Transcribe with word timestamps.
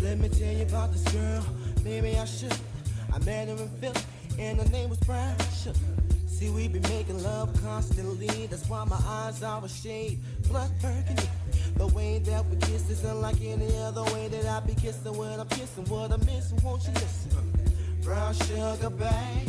Let 0.00 0.18
me 0.18 0.28
tell 0.28 0.52
you 0.52 0.62
about 0.62 0.92
this 0.92 1.02
girl, 1.12 1.44
maybe 1.82 2.16
I 2.16 2.24
should. 2.24 2.52
I 3.12 3.18
met 3.24 3.48
her 3.48 3.54
in 3.54 3.68
Philly, 3.80 4.00
and 4.38 4.60
her 4.60 4.68
name 4.68 4.88
was 4.88 4.98
Brown 5.00 5.36
Sugar. 5.62 5.78
See, 6.26 6.50
we 6.50 6.68
be 6.68 6.78
making 6.80 7.22
love 7.24 7.50
constantly, 7.62 8.46
that's 8.46 8.68
why 8.68 8.84
my 8.84 9.00
eyes 9.06 9.42
are 9.42 9.64
a 9.64 9.68
shade 9.68 10.20
blood 10.48 10.70
burgundy. 10.80 11.28
The 11.76 11.88
way 11.88 12.20
that 12.20 12.46
we 12.46 12.56
kiss 12.58 12.88
is 12.90 13.02
unlike 13.04 13.40
any 13.42 13.76
other 13.78 14.04
way 14.14 14.28
that 14.28 14.46
I 14.46 14.60
be 14.60 14.74
kissing 14.74 15.16
when 15.16 15.40
I'm 15.40 15.48
kissing. 15.48 15.84
What 15.86 16.12
I'm 16.12 16.24
missing, 16.26 16.60
won't 16.62 16.84
you 16.84 16.92
listen? 16.92 17.30
Brown 18.02 18.34
sugar, 18.34 18.90
babe. 18.90 19.48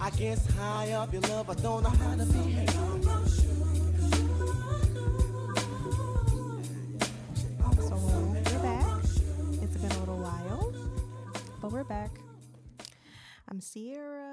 I 0.00 0.10
guess 0.10 0.46
high 0.56 0.92
up 0.92 1.12
your 1.12 1.22
love, 1.22 1.50
I 1.50 1.54
don't 1.54 1.82
know 1.82 1.90
how 1.90 2.16
to 2.16 2.24
behave. 2.24 2.68
We're 8.52 8.58
back. 8.62 9.04
It's 9.62 9.76
been 9.76 9.90
a 9.90 9.98
little 10.00 10.18
while, 10.18 10.72
but 11.60 11.70
we're 11.72 11.84
back. 11.84 12.10
I'm 13.48 13.60
Sierra. 13.60 14.31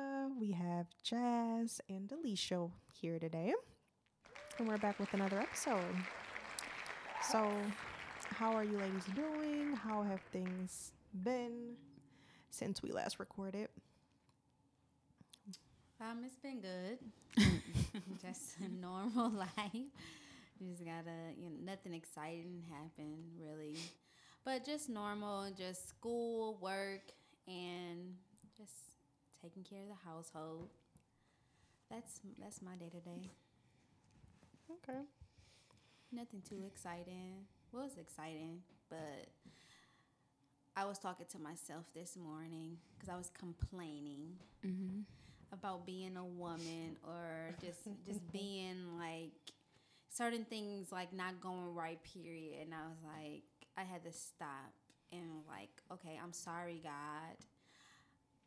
Have 0.80 0.96
Jazz 1.04 1.82
and 1.90 2.10
Alicia 2.10 2.70
here 2.94 3.20
today, 3.20 3.53
and 4.58 4.66
we're 4.66 4.78
back 4.78 4.98
with 4.98 5.14
another 5.14 5.38
episode. 5.38 5.94
So, 7.30 7.52
how 8.30 8.53
are 8.53 8.64
you 8.64 8.78
ladies 8.78 9.03
doing? 9.14 9.76
How 9.76 10.03
have 10.03 10.22
things 10.31 10.94
been 11.22 11.73
since 12.50 12.81
we 12.81 12.94
last 12.94 13.20
recorded? 13.20 13.68
Um, 16.00 16.23
it's 16.26 16.38
been 16.38 16.62
good. 16.62 17.00
Just 18.22 18.56
a 18.66 18.72
normal 18.81 19.31
life. 19.58 19.73
You 19.73 20.72
just 20.72 20.86
gotta, 20.86 21.34
you 21.38 21.50
know, 21.50 21.58
nothing 21.73 21.94
exciting 21.94 22.64
happened 22.72 23.25
really, 23.38 23.75
but 24.46 24.64
just 24.64 24.88
normal, 24.88 25.52
just 25.58 25.90
school, 25.90 26.58
work, 26.62 27.02
and 27.50 28.16
just 28.58 28.90
taking 29.42 29.64
care 29.64 29.81
of 29.81 29.88
the 29.88 30.09
household. 30.09 30.70
That's 31.90 32.20
that's 32.40 32.62
my 32.62 32.76
day 32.76 32.90
to 32.90 33.00
day. 33.00 33.32
Okay. 34.72 35.00
Nothing 36.12 36.42
too 36.48 36.64
exciting. 36.68 37.46
Well, 37.72 37.86
it's 37.86 37.98
exciting, 37.98 38.59
but 38.90 39.28
I 40.76 40.86
was 40.86 40.98
talking 41.00 41.26
to 41.31 41.40
myself 41.40 41.86
this 41.94 42.16
morning 42.16 42.78
because 42.94 43.09
I 43.09 43.18
was 43.18 43.31
complaining 43.38 44.38
mm-hmm. 44.66 45.02
about 45.52 45.86
being 45.86 46.16
a 46.16 46.26
woman 46.26 46.98
or 47.04 47.56
just 47.62 47.80
just 48.06 48.31
being 48.31 48.98
like 48.98 49.31
certain 50.09 50.46
things 50.46 50.92
like 50.92 51.14
not 51.14 51.42
going 51.42 51.74
right. 51.74 52.00
Period. 52.03 52.62
And 52.62 52.74
I 52.74 52.88
was 52.88 53.00
like, 53.03 53.44
I 53.78 53.84
had 53.84 54.03
to 54.03 54.12
stop 54.12 54.74
and 55.12 55.24
like, 55.48 55.70
okay, 55.92 56.20
I'm 56.22 56.34
sorry, 56.34 56.81
God. 56.84 57.36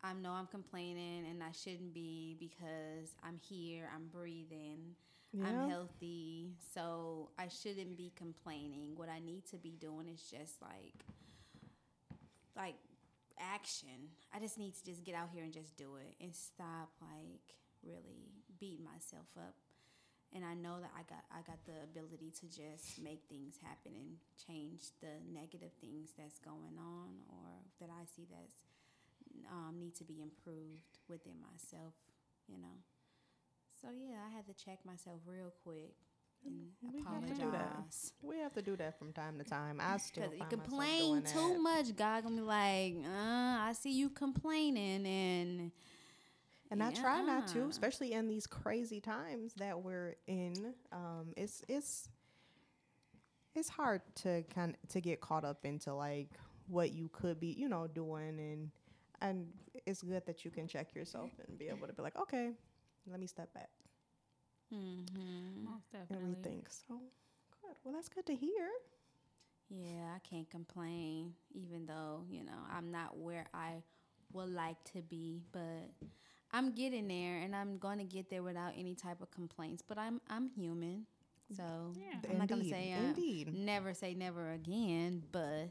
I 0.03 0.13
know 0.13 0.31
I'm 0.31 0.47
complaining 0.47 1.25
and 1.29 1.41
I 1.41 1.51
shouldn't 1.51 1.93
be 1.93 2.35
because 2.39 3.15
I'm 3.23 3.39
here, 3.39 3.89
I'm 3.95 4.07
breathing, 4.07 4.95
Yeah. 5.31 5.47
I'm 5.47 5.69
healthy, 5.69 6.55
so 6.73 7.29
I 7.39 7.47
shouldn't 7.47 7.97
be 7.97 8.11
complaining. 8.15 8.95
What 8.95 9.09
I 9.09 9.19
need 9.19 9.45
to 9.51 9.57
be 9.57 9.71
doing 9.79 10.07
is 10.09 10.21
just 10.29 10.61
like 10.61 11.05
like 12.55 12.75
action. 13.39 14.11
I 14.33 14.39
just 14.39 14.57
need 14.57 14.75
to 14.75 14.83
just 14.85 15.03
get 15.03 15.15
out 15.15 15.29
here 15.33 15.43
and 15.43 15.53
just 15.53 15.75
do 15.77 15.95
it 15.95 16.15
and 16.21 16.35
stop 16.35 16.91
like 17.01 17.55
really 17.81 18.29
beating 18.59 18.85
myself 18.85 19.27
up. 19.37 19.55
And 20.35 20.43
I 20.43 20.53
know 20.53 20.79
that 20.81 20.91
I 20.97 21.03
got 21.07 21.23
I 21.31 21.41
got 21.47 21.63
the 21.65 21.79
ability 21.83 22.31
to 22.41 22.45
just 22.47 23.01
make 23.01 23.21
things 23.29 23.55
happen 23.63 23.93
and 23.95 24.17
change 24.47 24.91
the 24.99 25.21
negative 25.31 25.71
things 25.79 26.11
that's 26.17 26.39
going 26.39 26.77
on 26.77 27.23
or 27.29 27.63
that 27.79 27.89
I 27.89 28.05
see 28.05 28.27
that's 28.29 28.72
um, 29.51 29.79
need 29.79 29.95
to 29.95 30.03
be 30.03 30.21
improved 30.21 30.99
within 31.09 31.35
myself, 31.41 31.93
you 32.47 32.57
know. 32.59 32.81
So 33.81 33.89
yeah, 33.91 34.17
I 34.25 34.29
had 34.35 34.45
to 34.47 34.53
check 34.53 34.79
myself 34.85 35.19
real 35.25 35.53
quick 35.63 35.95
and 36.45 36.67
We 36.81 37.03
have 37.03 37.25
to 37.27 37.33
do 37.33 37.51
that. 37.51 37.61
apologize. 37.71 38.13
We 38.21 38.37
have 38.39 38.53
to 38.53 38.61
do 38.61 38.75
that 38.77 38.97
from 38.97 39.13
time 39.13 39.37
to 39.37 39.43
time. 39.43 39.79
I 39.81 39.97
still 39.97 40.31
find 40.31 40.49
complain 40.49 41.23
too 41.23 41.53
that. 41.53 41.59
much, 41.61 41.95
God 41.95 42.23
gonna 42.23 42.35
be 42.35 42.41
like, 42.41 42.95
uh, 43.05 43.09
I 43.67 43.73
see 43.73 43.91
you 43.91 44.09
complaining, 44.09 45.05
and 45.05 45.71
And 46.71 46.83
I 46.83 46.91
try 46.91 47.21
not 47.21 47.47
to, 47.49 47.67
especially 47.69 48.13
in 48.13 48.27
these 48.27 48.47
crazy 48.47 48.99
times 48.99 49.53
that 49.55 49.81
we're 49.81 50.15
in. 50.27 50.73
Um, 50.91 51.33
it's 51.37 51.63
it's 51.67 52.09
it's 53.55 53.69
hard 53.69 54.01
to 54.15 54.43
kind 54.53 54.75
to 54.89 55.01
get 55.01 55.21
caught 55.21 55.45
up 55.45 55.65
into 55.65 55.93
like 55.93 56.29
what 56.67 56.91
you 56.93 57.09
could 57.09 57.39
be, 57.39 57.47
you 57.47 57.69
know, 57.69 57.87
doing, 57.87 58.39
and 58.39 58.71
and 59.23 59.47
it's 59.87 60.03
good 60.03 60.25
that 60.27 60.45
you 60.45 60.51
can 60.51 60.67
check 60.67 60.95
yourself 60.95 61.31
and 61.47 61.57
be 61.59 61.69
able 61.69 61.87
to 61.87 61.93
be 61.93 62.03
like, 62.03 62.17
okay, 62.17 62.51
let 63.07 63.19
me 63.19 63.27
step 63.27 63.53
back 63.53 63.69
Mhm. 64.71 65.65
Most 65.65 65.93
and 66.11 66.19
rethink. 66.21 66.67
So 66.69 67.01
good. 67.61 67.77
Well, 67.83 67.93
that's 67.95 68.09
good 68.09 68.27
to 68.27 68.35
hear. 68.35 68.69
yeah, 69.69 70.13
I 70.15 70.19
can't 70.27 70.49
complain, 70.49 71.33
even 71.53 71.85
though 71.87 72.23
you 72.29 72.43
know 72.43 72.59
I'm 72.71 72.91
not 72.91 73.17
where 73.17 73.47
I 73.53 73.83
would 74.33 74.49
like 74.49 74.83
to 74.93 75.01
be, 75.01 75.41
but 75.51 75.89
I'm 76.51 76.71
getting 76.73 77.07
there, 77.07 77.39
and 77.39 77.55
I'm 77.55 77.77
going 77.77 77.99
to 77.99 78.05
get 78.05 78.29
there 78.29 78.43
without 78.43 78.73
any 78.77 78.95
type 78.95 79.21
of 79.21 79.31
complaints. 79.31 79.83
But 79.87 79.97
I'm 79.99 80.21
I'm 80.29 80.47
human, 80.49 81.05
so 81.55 81.95
Yeah. 81.95 82.19
I'm 82.29 82.37
not 82.37 82.49
gonna 82.49 82.63
Indeed, 82.63 82.65
say 82.65 82.93
uh, 82.93 83.15
indeed. 83.15 83.53
never 83.53 83.93
say 83.93 84.13
never 84.15 84.51
again, 84.51 85.23
but 85.31 85.69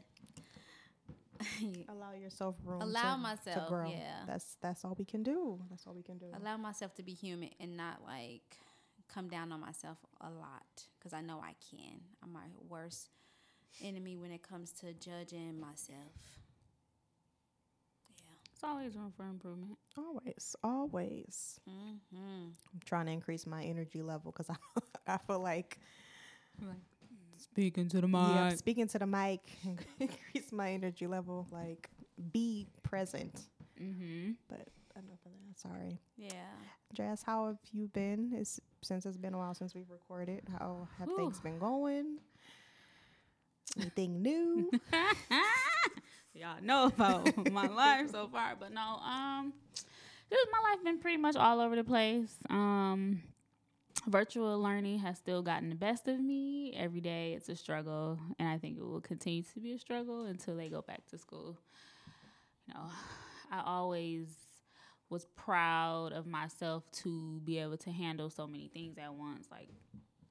Allow 1.89 2.13
yourself 2.13 2.55
room. 2.63 2.81
Allow 2.81 3.15
to, 3.15 3.21
myself, 3.21 3.65
to 3.67 3.69
grow. 3.69 3.89
yeah. 3.89 4.23
That's 4.27 4.57
that's 4.61 4.85
all 4.85 4.95
we 4.97 5.05
can 5.05 5.23
do. 5.23 5.59
That's 5.69 5.85
all 5.87 5.93
we 5.93 6.03
can 6.03 6.17
do. 6.17 6.25
allow 6.35 6.57
myself 6.57 6.93
to 6.95 7.03
be 7.03 7.13
human 7.13 7.49
and 7.59 7.77
not 7.77 8.01
like 8.05 8.57
come 9.13 9.27
down 9.27 9.51
on 9.51 9.59
myself 9.59 9.97
a 10.21 10.29
lot 10.29 10.85
because 10.97 11.13
I 11.13 11.21
know 11.21 11.39
I 11.43 11.55
can. 11.69 11.99
I'm 12.23 12.33
my 12.33 12.47
worst 12.67 13.09
enemy 13.83 14.17
when 14.17 14.31
it 14.31 14.43
comes 14.43 14.71
to 14.73 14.93
judging 14.93 15.59
myself. 15.59 16.13
Yeah. 18.17 18.51
It's 18.53 18.63
always 18.63 18.95
room 18.95 19.13
for 19.15 19.25
improvement. 19.25 19.77
Always, 19.97 20.55
always. 20.63 21.59
Mm-hmm. 21.69 22.47
I'm 22.73 22.81
trying 22.85 23.07
to 23.07 23.11
increase 23.11 23.45
my 23.45 23.63
energy 23.63 24.01
level 24.01 24.31
because 24.31 24.49
I 24.49 24.55
I 25.13 25.17
feel 25.27 25.39
like 25.39 25.79
Speaking 27.43 27.89
to 27.89 28.01
the 28.01 28.07
mic. 28.07 28.21
yeah, 28.21 28.49
speaking 28.55 28.87
to 28.87 28.99
the 28.99 29.05
mic, 29.07 29.41
increase 29.99 30.51
my 30.51 30.71
energy 30.71 31.07
level. 31.07 31.47
Like 31.51 31.89
be 32.31 32.67
present. 32.83 33.41
Mm-hmm. 33.81 34.31
But 34.47 34.67
enough 34.95 35.19
of 35.25 35.31
that. 35.31 35.59
Sorry, 35.59 35.99
Yeah. 36.17 36.31
Jazz. 36.93 37.23
How 37.23 37.47
have 37.47 37.57
you 37.71 37.87
been? 37.87 38.31
It's 38.35 38.59
since 38.81 39.05
it's 39.05 39.17
been 39.17 39.33
a 39.33 39.37
while 39.37 39.53
since 39.53 39.73
we've 39.75 39.89
recorded. 39.89 40.41
How 40.59 40.87
have 40.99 41.07
Whew. 41.09 41.17
things 41.17 41.39
been 41.39 41.59
going? 41.59 42.17
Anything 43.79 44.21
new? 44.21 44.69
Y'all 46.35 46.61
know 46.61 46.85
about 46.87 47.51
my 47.51 47.67
life 47.67 48.09
so 48.11 48.27
far, 48.27 48.55
but 48.59 48.71
no, 48.71 48.81
um, 48.81 49.53
just 50.29 50.47
my 50.51 50.69
life 50.71 50.83
been 50.83 50.99
pretty 50.99 51.17
much 51.17 51.35
all 51.35 51.59
over 51.59 51.75
the 51.75 51.83
place. 51.83 52.35
Um, 52.49 53.21
virtual 54.07 54.59
learning 54.61 54.99
has 54.99 55.17
still 55.17 55.41
gotten 55.41 55.69
the 55.69 55.75
best 55.75 56.07
of 56.07 56.19
me. 56.19 56.73
Every 56.77 57.01
day 57.01 57.33
it's 57.33 57.49
a 57.49 57.55
struggle, 57.55 58.19
and 58.39 58.47
I 58.47 58.57
think 58.57 58.77
it 58.77 58.83
will 58.83 59.01
continue 59.01 59.43
to 59.43 59.59
be 59.59 59.73
a 59.73 59.79
struggle 59.79 60.25
until 60.25 60.55
they 60.55 60.69
go 60.69 60.81
back 60.81 61.05
to 61.07 61.17
school. 61.17 61.57
You 62.67 62.73
know, 62.73 62.85
I 63.51 63.61
always 63.65 64.27
was 65.09 65.25
proud 65.35 66.11
of 66.13 66.25
myself 66.25 66.83
to 66.91 67.39
be 67.43 67.59
able 67.59 67.77
to 67.77 67.91
handle 67.91 68.29
so 68.29 68.47
many 68.47 68.67
things 68.67 68.97
at 68.97 69.13
once. 69.13 69.47
Like 69.51 69.69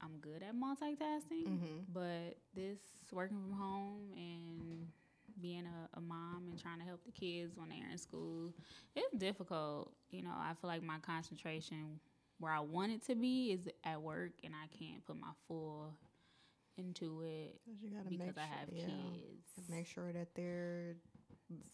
I'm 0.01 0.17
good 0.19 0.43
at 0.43 0.55
multitasking, 0.55 1.47
mm-hmm. 1.47 1.77
but 1.93 2.37
this 2.53 2.79
working 3.11 3.37
from 3.37 3.57
home 3.57 4.11
and 4.15 4.87
being 5.41 5.65
a, 5.65 5.97
a 5.97 6.01
mom 6.01 6.47
and 6.49 6.61
trying 6.61 6.79
to 6.79 6.85
help 6.85 7.03
the 7.05 7.11
kids 7.11 7.53
when 7.55 7.69
they're 7.69 7.89
in 7.91 7.97
school, 7.97 8.53
it's 8.95 9.15
difficult. 9.15 9.91
You 10.11 10.23
know, 10.23 10.33
I 10.35 10.53
feel 10.59 10.69
like 10.69 10.83
my 10.83 10.97
concentration 10.99 11.99
where 12.39 12.51
I 12.51 12.59
want 12.59 12.91
it 12.91 13.05
to 13.07 13.15
be 13.15 13.51
is 13.51 13.67
at 13.83 14.01
work, 14.01 14.31
and 14.43 14.53
I 14.53 14.67
can't 14.77 15.05
put 15.05 15.19
my 15.19 15.31
full 15.47 15.93
into 16.77 17.21
it 17.21 17.59
because 17.81 18.05
make 18.09 18.21
I 18.21 18.25
sure, 18.25 18.33
have 18.37 18.69
yeah, 18.71 18.85
kids. 18.85 19.69
Make 19.69 19.87
sure 19.87 20.11
that 20.11 20.29
they're 20.35 20.95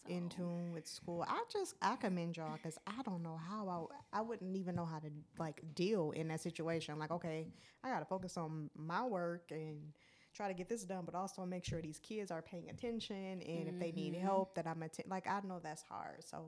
in 0.08 0.28
tune 0.28 0.72
with 0.72 0.86
school. 0.86 1.24
I 1.26 1.42
just 1.50 1.74
I 1.80 1.96
commend 1.96 2.36
y'all 2.36 2.56
because 2.56 2.78
I 2.86 3.02
don't 3.04 3.22
know 3.22 3.38
how 3.48 3.88
I 4.12 4.18
I 4.18 4.20
wouldn't 4.20 4.56
even 4.56 4.74
know 4.74 4.84
how 4.84 4.98
to 4.98 5.08
like 5.38 5.62
deal 5.74 6.10
in 6.12 6.28
that 6.28 6.40
situation. 6.40 6.98
Like, 6.98 7.10
okay, 7.10 7.46
I 7.82 7.90
gotta 7.90 8.04
focus 8.04 8.36
on 8.36 8.70
my 8.76 9.04
work 9.04 9.50
and 9.50 9.92
try 10.34 10.48
to 10.48 10.54
get 10.54 10.68
this 10.68 10.84
done, 10.84 11.04
but 11.04 11.14
also 11.14 11.44
make 11.44 11.64
sure 11.64 11.82
these 11.82 11.98
kids 11.98 12.30
are 12.30 12.42
paying 12.42 12.70
attention 12.70 13.42
and 13.42 13.68
if 13.68 13.78
they 13.80 13.92
need 13.92 14.14
mm-hmm. 14.14 14.22
help, 14.22 14.54
that 14.54 14.66
I'm 14.66 14.82
atten- 14.82 15.08
like 15.08 15.26
I 15.26 15.40
know 15.46 15.60
that's 15.62 15.82
hard. 15.82 16.24
So 16.24 16.44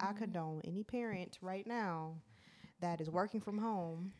I 0.00 0.06
mm-hmm. 0.06 0.18
condone 0.18 0.60
any 0.64 0.82
parent 0.82 1.38
right 1.42 1.66
now 1.66 2.14
that 2.80 3.00
is 3.00 3.10
working 3.10 3.40
from 3.40 3.58
home 3.58 4.12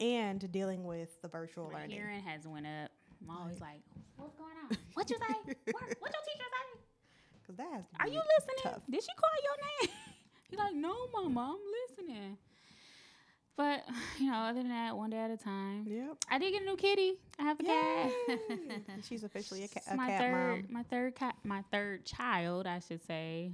and 0.00 0.50
dealing 0.52 0.84
with 0.84 1.20
the 1.22 1.28
virtual 1.28 1.68
My 1.70 1.80
learning. 1.80 1.90
hearing 1.96 2.20
has 2.22 2.46
went 2.46 2.66
up. 2.66 2.90
I'm 3.22 3.36
always 3.36 3.60
like, 3.60 3.80
what's 4.16 4.34
going 4.36 4.50
on? 4.70 4.76
What 4.94 5.10
you 5.10 5.16
say? 5.16 5.34
what, 5.44 5.82
what 5.98 6.12
your 6.12 6.22
teacher 6.24 6.44
say? 6.44 6.80
Because 7.42 7.56
that 7.56 7.68
has 7.72 7.84
Are 8.00 8.06
you 8.08 8.20
listening? 8.38 8.62
tough. 8.62 8.82
Did 8.90 9.02
she 9.02 9.08
call 9.16 9.30
your 9.42 9.88
name? 9.88 9.96
He's 10.50 10.58
like, 10.58 10.74
no, 10.74 10.94
mama, 11.12 11.56
I'm 11.56 12.06
listening. 12.06 12.36
But 13.56 13.84
you 14.20 14.30
know, 14.30 14.36
other 14.36 14.60
than 14.60 14.68
that, 14.68 14.96
one 14.96 15.10
day 15.10 15.18
at 15.18 15.30
a 15.30 15.36
time. 15.36 15.84
Yep. 15.88 16.16
I 16.30 16.38
did 16.38 16.52
get 16.52 16.62
a 16.62 16.64
new 16.64 16.76
kitty. 16.76 17.14
I 17.38 17.42
have 17.42 17.58
a 17.60 17.62
cat. 17.64 18.12
She's 19.08 19.24
officially 19.24 19.64
a, 19.64 19.68
ca- 19.68 19.80
a 19.92 19.96
my 19.96 20.06
cat 20.06 20.20
third, 20.20 20.32
mom. 20.32 20.64
my 20.70 20.82
third 20.84 21.14
cat, 21.16 21.34
my 21.44 21.64
third 21.72 22.04
child, 22.04 22.66
I 22.66 22.78
should 22.80 23.04
say. 23.04 23.52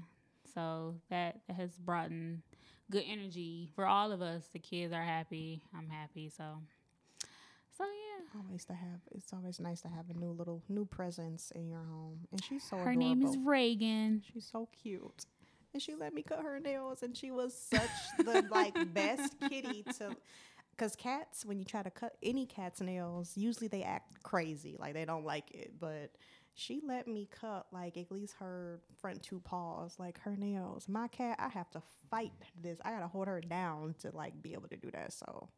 So 0.55 0.95
that, 1.11 1.41
that 1.49 1.55
has 1.57 1.71
brought 1.79 2.11
in 2.11 2.43
good 2.91 3.05
energy 3.07 3.69
for 3.75 3.87
all 3.87 4.13
of 4.13 4.21
us. 4.23 4.49
The 4.53 4.59
kids 4.59 4.93
are 4.93 5.03
happy. 5.03 5.63
I'm 5.77 5.89
happy. 5.89 6.29
So, 6.29 6.45
so 7.77 7.85
yeah. 7.85 8.41
Always 8.45 8.65
to 8.67 8.73
have. 8.75 9.01
It's 9.15 9.33
always 9.33 9.61
nice 9.61 9.81
to 9.83 9.89
have 9.89 10.11
a 10.11 10.15
new 10.15 10.31
little 10.31 10.63
new 10.69 10.85
presence 10.85 11.53
in 11.55 11.69
your 11.69 11.83
home, 11.85 12.21
and 12.33 12.43
she's 12.43 12.63
so 12.65 12.77
Her 12.77 12.83
adorable. 12.91 13.01
name 13.01 13.23
is 13.23 13.37
Reagan. 13.39 14.23
She's 14.33 14.49
so 14.51 14.69
cute, 14.83 15.25
and 15.73 15.81
she 15.83 15.95
let 15.95 16.13
me 16.15 16.23
cut 16.23 16.41
her 16.43 16.59
nails, 16.59 17.03
and 17.03 17.17
she 17.17 17.31
was 17.31 17.57
such 17.57 17.91
the 18.19 18.45
like 18.51 18.75
best 18.95 19.37
kitty 19.49 19.85
to. 19.99 20.17
Because 20.77 20.97
cats, 20.97 21.45
when 21.47 21.61
you 21.61 21.65
try 21.65 21.85
to 21.85 21.91
cut 21.91 22.17
any 22.21 22.47
cat's 22.47 22.81
nails, 22.81 23.37
usually 23.37 23.69
they 23.69 23.85
act 23.85 24.21
crazy, 24.25 24.75
like 24.81 24.95
they 24.95 25.05
don't 25.05 25.25
like 25.25 25.53
it. 25.53 25.75
But 25.79 26.11
she 26.55 26.81
let 26.87 27.09
me 27.09 27.29
cut 27.41 27.67
like 27.73 27.97
at 27.97 28.11
least 28.11 28.35
her 28.39 28.81
front 29.01 29.23
two 29.23 29.41
paws, 29.41 29.97
like 29.99 30.21
her 30.21 30.37
nails. 30.37 30.89
My 30.89 31.09
cat, 31.09 31.37
I 31.41 31.49
have 31.49 31.71
to 31.73 31.83
fight 32.11 32.33
this. 32.63 32.79
I 32.85 32.91
gotta 32.91 33.09
hold 33.09 33.27
her 33.27 33.41
down 33.41 33.95
to 34.01 34.11
like 34.15 34.41
be 34.43 34.53
able 34.53 34.69
to 34.69 34.77
do 34.77 34.91
that. 34.93 35.13
So 35.13 35.49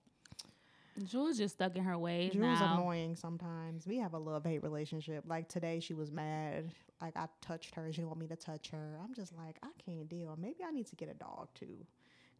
Jules 1.04 1.36
just 1.36 1.56
stuck 1.56 1.76
in 1.76 1.84
her 1.84 1.98
ways 1.98 2.32
Drew's 2.32 2.60
now. 2.60 2.74
annoying 2.78 3.16
sometimes. 3.16 3.86
We 3.86 3.98
have 3.98 4.14
a 4.14 4.18
love 4.18 4.44
hate 4.44 4.62
relationship. 4.62 5.24
Like 5.26 5.48
today, 5.48 5.80
she 5.80 5.92
was 5.92 6.10
mad. 6.10 6.70
Like 7.02 7.16
I 7.16 7.26
touched 7.42 7.74
her. 7.74 7.92
She 7.92 8.02
want 8.02 8.18
me 8.18 8.26
to 8.28 8.36
touch 8.36 8.70
her. 8.70 8.98
I'm 9.04 9.14
just 9.14 9.36
like 9.36 9.58
I 9.62 9.68
can't 9.84 10.08
deal. 10.08 10.34
Maybe 10.40 10.64
I 10.66 10.70
need 10.70 10.86
to 10.86 10.96
get 10.96 11.10
a 11.10 11.14
dog 11.14 11.48
too. 11.54 11.84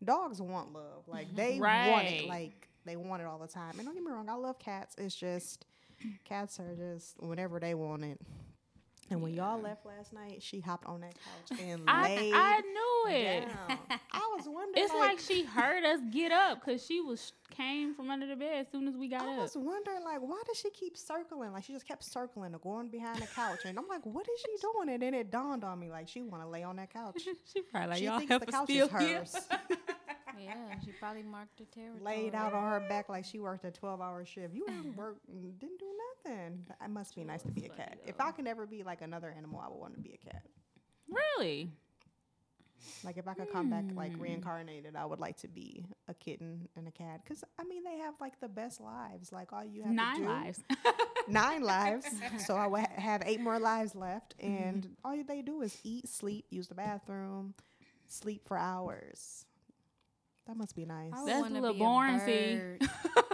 Dogs 0.02 0.40
want 0.40 0.72
love. 0.72 1.06
Like 1.06 1.34
they 1.36 1.58
want 1.60 2.06
it. 2.08 2.26
Like 2.26 2.68
they 2.86 2.96
want 2.96 3.20
it 3.20 3.26
all 3.26 3.38
the 3.38 3.48
time. 3.48 3.74
And 3.76 3.84
don't 3.84 3.94
get 3.94 4.02
me 4.02 4.10
wrong, 4.10 4.30
I 4.30 4.34
love 4.34 4.58
cats. 4.58 4.94
It's 4.96 5.14
just 5.14 5.66
cats 6.24 6.58
are 6.58 6.74
just 6.74 7.20
whenever 7.22 7.60
they 7.60 7.74
want 7.74 8.04
it. 8.04 8.18
And 9.10 9.22
when 9.22 9.34
y'all 9.34 9.60
left 9.60 9.86
last 9.86 10.12
night, 10.12 10.42
she 10.42 10.60
hopped 10.60 10.86
on 10.86 11.00
that 11.02 11.14
couch 11.14 11.58
and 11.62 11.82
I, 11.86 12.16
laid 12.16 12.34
I 12.34 12.60
knew 12.60 13.14
it. 13.14 13.48
down. 13.48 13.78
I 14.12 14.34
was 14.36 14.46
wondering. 14.46 14.84
It's 14.84 14.94
like 14.94 15.20
she 15.20 15.44
heard 15.44 15.84
us 15.84 16.00
get 16.10 16.32
up 16.32 16.64
because 16.64 16.84
she 16.84 17.00
was 17.00 17.32
came 17.50 17.94
from 17.94 18.10
under 18.10 18.26
the 18.26 18.34
bed 18.34 18.66
as 18.66 18.66
soon 18.72 18.88
as 18.88 18.96
we 18.96 19.08
got 19.08 19.22
I 19.22 19.32
up. 19.34 19.38
I 19.38 19.42
was 19.42 19.56
wondering, 19.56 20.02
like, 20.04 20.20
why 20.20 20.42
does 20.46 20.58
she 20.58 20.70
keep 20.70 20.96
circling? 20.96 21.52
Like, 21.52 21.64
she 21.64 21.72
just 21.72 21.86
kept 21.86 22.02
circling 22.04 22.54
or 22.54 22.58
going 22.58 22.88
behind 22.88 23.20
the 23.22 23.26
couch, 23.26 23.60
and 23.64 23.78
I'm 23.78 23.86
like, 23.88 24.04
what 24.04 24.26
is 24.28 24.40
she 24.40 24.56
doing? 24.60 24.88
And 24.90 25.02
then 25.02 25.14
it 25.14 25.30
dawned 25.30 25.62
on 25.62 25.78
me, 25.78 25.90
like, 25.90 26.08
she 26.08 26.22
want 26.22 26.42
to 26.42 26.48
lay 26.48 26.64
on 26.64 26.76
that 26.76 26.92
couch. 26.92 27.22
she 27.52 27.62
probably 27.62 27.88
like 27.90 27.98
she 27.98 28.04
y'all 28.06 28.18
thinks 28.18 28.44
the 28.44 28.52
couch 28.52 28.70
is 28.70 28.88
hers. 28.88 29.36
Yeah, 30.44 30.54
she 30.84 30.92
probably 30.92 31.22
marked 31.22 31.58
her 31.58 31.64
territory. 31.66 32.00
Laid 32.02 32.34
out 32.34 32.52
on 32.52 32.62
her 32.70 32.80
back 32.88 33.08
like 33.08 33.24
she 33.24 33.38
worked 33.38 33.64
a 33.64 33.70
12 33.70 34.00
hour 34.00 34.24
shift. 34.24 34.54
You 34.54 34.66
didn't 34.66 34.96
work, 34.96 35.16
didn't 35.28 35.78
do 35.78 35.86
nothing. 36.24 36.66
It 36.84 36.90
must 36.90 37.14
be 37.14 37.24
nice 37.24 37.42
to 37.42 37.52
be 37.52 37.64
a 37.64 37.68
funny, 37.68 37.76
cat. 37.78 37.98
If. 38.06 38.20
I 38.20 38.30
could 38.32 38.46
ever 38.46 38.66
be 38.66 38.82
like 38.82 39.02
another 39.02 39.32
animal, 39.36 39.60
I 39.64 39.68
would 39.68 39.78
want 39.80 39.94
to 39.94 40.00
be 40.00 40.12
a 40.22 40.30
cat. 40.30 40.42
Really? 41.08 41.70
Like 43.04 43.16
if 43.16 43.26
I 43.26 43.34
could 43.34 43.50
come 43.50 43.70
back 43.70 43.84
like 43.94 44.14
Hmm. 44.14 44.22
reincarnated, 44.22 44.94
I 44.96 45.04
would 45.06 45.18
like 45.18 45.38
to 45.38 45.48
be 45.48 45.84
a 46.08 46.14
kitten 46.14 46.68
and 46.76 46.86
a 46.86 46.90
cat. 46.90 47.20
Cause 47.26 47.42
I 47.58 47.64
mean 47.64 47.82
they 47.84 47.98
have 47.98 48.14
like 48.20 48.38
the 48.40 48.48
best 48.48 48.80
lives. 48.80 49.32
Like 49.32 49.52
all 49.52 49.64
you 49.64 49.82
have 49.82 49.90
to 49.90 49.96
Nine 49.96 50.16
do, 50.20 50.26
lives. 50.28 50.60
nine 51.28 51.62
lives. 51.62 52.06
So 52.46 52.54
I 52.56 52.66
would 52.66 52.80
ha- 52.82 53.00
have 53.00 53.22
eight 53.24 53.40
more 53.40 53.58
lives 53.58 53.94
left, 53.94 54.36
Mm-hmm. 54.38 54.62
and 54.62 54.96
all 55.04 55.16
they 55.26 55.42
do 55.42 55.62
is 55.62 55.78
eat, 55.82 56.08
sleep, 56.08 56.44
use 56.50 56.68
the 56.68 56.74
bathroom, 56.74 57.54
sleep 58.06 58.46
for 58.46 58.56
hours. 58.58 59.45
That 60.46 60.56
must 60.56 60.76
be 60.76 60.84
nice. 60.84 61.12
I 61.12 61.20
would 61.22 61.28
That's 61.28 61.38
a 61.38 61.42
wanna 61.42 61.54
little 61.60 61.74
be 61.74 61.80
a 61.80 61.84
boring, 61.84 62.20
see. 62.20 62.56
bird. 62.56 62.82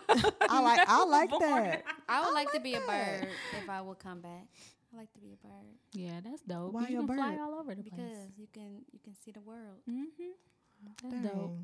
I 0.49 0.61
like 0.61 0.81
I 0.89 1.05
like 1.05 1.31
that. 1.31 1.83
I 2.09 2.25
would 2.25 2.35
like, 2.35 2.49
to 2.49 2.55
like 2.57 2.65
be 2.65 2.75
a 2.75 2.81
bird 2.81 3.29
if 3.63 3.69
I 3.69 3.81
would 3.81 3.99
come 3.99 4.21
back. 4.21 4.47
I 4.93 4.97
like 4.99 5.13
to 5.15 5.19
be 5.21 5.33
a 5.33 5.47
bird 5.47 5.73
yeah, 5.95 6.21
that's 6.25 6.43
dope. 6.43 6.73
Why 6.73 6.89
you 6.89 7.03
a 7.03 7.07
can 7.07 7.17
fly 7.17 7.39
all 7.41 7.59
over 7.59 7.75
the 7.75 7.83
because 7.83 7.99
place. 7.99 8.17
you 8.39 8.47
can 8.53 8.83
you 8.93 8.99
can 9.05 9.15
see 9.25 9.31
the 9.31 9.41
world. 9.41 9.81
Mm-hmm. 9.89 11.11
That's 11.11 11.23
dope. 11.35 11.57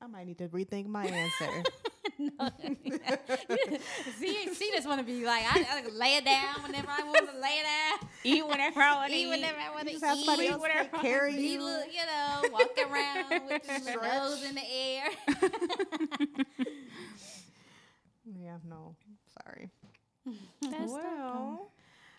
Dang. 0.00 0.08
I 0.08 0.10
might 0.10 0.26
need 0.26 0.38
to 0.38 0.48
rethink 0.48 0.86
my 0.86 1.04
answer. 1.06 1.62
see, 4.18 4.48
she 4.54 4.70
just 4.72 4.86
want 4.86 5.00
to 5.00 5.04
be 5.06 5.24
like 5.26 5.42
I, 5.44 5.66
I 5.70 5.82
lay 5.92 6.16
it 6.16 6.24
down 6.24 6.62
whenever 6.62 6.88
I 6.88 7.02
want 7.04 7.28
to 7.30 7.38
lay 7.38 7.58
it 7.60 7.64
down. 7.64 8.08
Eat 8.24 8.46
whenever 8.46 8.80
I 8.80 8.94
want 8.94 9.12
to 9.12 9.18
Eat 9.18 9.28
whenever 9.28 9.58
I 9.58 9.70
want 9.74 9.88
to 9.88 9.98
just 9.98 10.24
somebody 10.24 10.46
eat. 10.46 10.52
else 10.52 10.62
whatever 10.62 10.88
take 10.88 11.00
care 11.02 11.26
of 11.28 11.36
Be 11.36 11.42
you. 11.42 11.62
look, 11.62 11.84
you 11.92 12.06
know, 12.06 12.42
walk 12.52 12.78
around 12.90 13.28
with 13.48 13.68
your 13.68 13.80
Stretch. 13.80 14.22
nose 14.22 14.42
in 14.48 14.54
the 14.54 14.64
air. 14.72 15.10
Yeah, 18.42 18.56
no, 18.68 18.96
sorry. 19.44 19.70
That's 20.62 20.72
dope, 20.72 20.88
though. 20.88 20.94
well, 20.94 21.70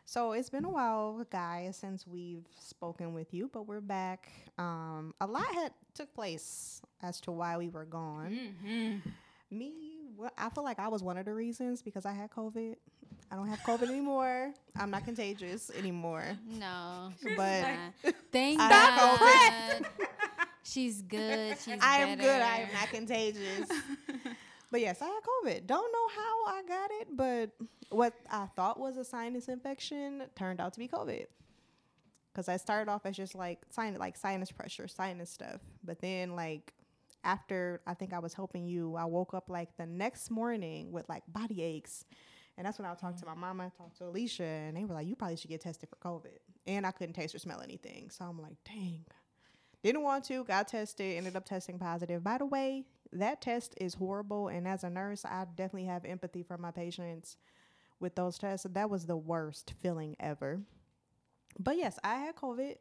so 0.09 0.31
it's 0.31 0.49
been 0.49 0.63
a 0.63 0.69
while, 0.69 1.25
guys, 1.29 1.75
since 1.75 2.07
we've 2.07 2.45
spoken 2.57 3.13
with 3.13 3.33
you, 3.33 3.49
but 3.51 3.67
we're 3.67 3.81
back. 3.81 4.29
Um, 4.57 5.13
a 5.19 5.27
lot 5.27 5.45
had 5.53 5.73
took 5.93 6.13
place 6.13 6.81
as 7.03 7.19
to 7.21 7.31
why 7.33 7.57
we 7.57 7.67
were 7.67 7.83
gone. 7.83 8.31
Mhm. 8.63 9.01
Me, 9.51 9.73
well, 10.15 10.31
I 10.37 10.49
feel 10.49 10.63
like 10.63 10.79
I 10.79 10.87
was 10.87 11.03
one 11.03 11.17
of 11.17 11.25
the 11.25 11.33
reasons 11.33 11.81
because 11.81 12.05
I 12.05 12.13
had 12.13 12.31
COVID. 12.31 12.75
I 13.29 13.35
don't 13.35 13.47
have 13.49 13.59
COVID 13.59 13.89
anymore. 13.89 14.53
I'm 14.77 14.89
not 14.91 15.03
contagious 15.03 15.69
anymore. 15.77 16.23
No, 16.47 17.11
But 17.35 17.65
thank 18.31 18.59
God. 18.59 19.85
She's 20.63 21.01
good. 21.01 21.57
She's 21.59 21.79
I 21.81 21.97
am 21.99 22.17
good. 22.17 22.41
I 22.41 22.57
am 22.59 22.73
not 22.73 22.87
contagious. 22.89 23.69
but 24.71 24.81
yes, 24.81 25.01
I 25.01 25.05
had 25.05 25.19
COVID. 25.23 25.67
Don't 25.67 25.91
know 25.91 26.21
how 26.21 26.45
I 26.47 26.61
got 26.67 26.91
it, 27.01 27.07
but 27.15 27.51
what 27.89 28.13
I 28.29 28.47
thought 28.55 28.79
was 28.79 28.97
a 28.97 29.05
sinus 29.05 29.47
infection 29.47 30.23
turned 30.35 30.59
out 30.59 30.73
to 30.73 30.79
be 30.79 30.87
COVID. 30.87 31.25
Because 32.31 32.49
I 32.49 32.57
started 32.57 32.91
off 32.91 33.05
as 33.05 33.15
just 33.15 33.33
like 33.33 33.59
sinus, 33.69 33.99
like 33.99 34.17
sinus 34.17 34.51
pressure, 34.51 34.87
sinus 34.87 35.29
stuff. 35.29 35.61
But 35.83 36.01
then 36.01 36.35
like 36.35 36.73
after 37.23 37.81
I 37.87 37.93
think 37.93 38.13
I 38.13 38.19
was 38.19 38.33
helping 38.33 38.67
you, 38.67 38.95
I 38.95 39.05
woke 39.05 39.33
up 39.33 39.49
like 39.49 39.75
the 39.77 39.85
next 39.85 40.29
morning 40.29 40.91
with 40.91 41.07
like 41.09 41.23
body 41.27 41.63
aches. 41.63 42.05
And 42.57 42.65
that's 42.65 42.79
when 42.79 42.87
I 42.87 42.93
talked 42.95 43.19
to 43.19 43.25
my 43.25 43.35
mama, 43.35 43.71
talked 43.77 43.97
to 43.99 44.05
Alicia, 44.05 44.43
and 44.43 44.75
they 44.75 44.83
were 44.83 44.95
like, 44.95 45.05
"You 45.05 45.15
probably 45.15 45.37
should 45.37 45.51
get 45.51 45.61
tested 45.61 45.89
for 45.89 45.95
COVID." 45.97 46.39
And 46.65 46.87
I 46.87 46.91
couldn't 46.91 47.13
taste 47.13 47.35
or 47.35 47.39
smell 47.39 47.61
anything, 47.61 48.09
so 48.09 48.25
I'm 48.25 48.41
like, 48.41 48.57
"Dang." 48.65 49.05
Didn't 49.83 50.01
want 50.01 50.23
to, 50.25 50.43
got 50.43 50.67
tested, 50.67 51.17
ended 51.17 51.35
up 51.35 51.45
testing 51.45 51.77
positive. 51.77 52.23
By 52.23 52.39
the 52.39 52.45
way, 52.45 52.85
that 53.13 53.41
test 53.41 53.75
is 53.79 53.93
horrible. 53.93 54.47
And 54.47 54.67
as 54.67 54.83
a 54.83 54.89
nurse, 54.89 55.25
I 55.25 55.45
definitely 55.55 55.85
have 55.85 56.05
empathy 56.05 56.43
for 56.43 56.57
my 56.57 56.71
patients 56.71 57.37
with 57.99 58.15
those 58.15 58.37
tests. 58.37 58.67
That 58.69 58.89
was 58.89 59.05
the 59.05 59.17
worst 59.17 59.73
feeling 59.81 60.15
ever. 60.19 60.61
But 61.59 61.77
yes, 61.77 61.97
I 62.03 62.15
had 62.17 62.35
COVID. 62.35 62.75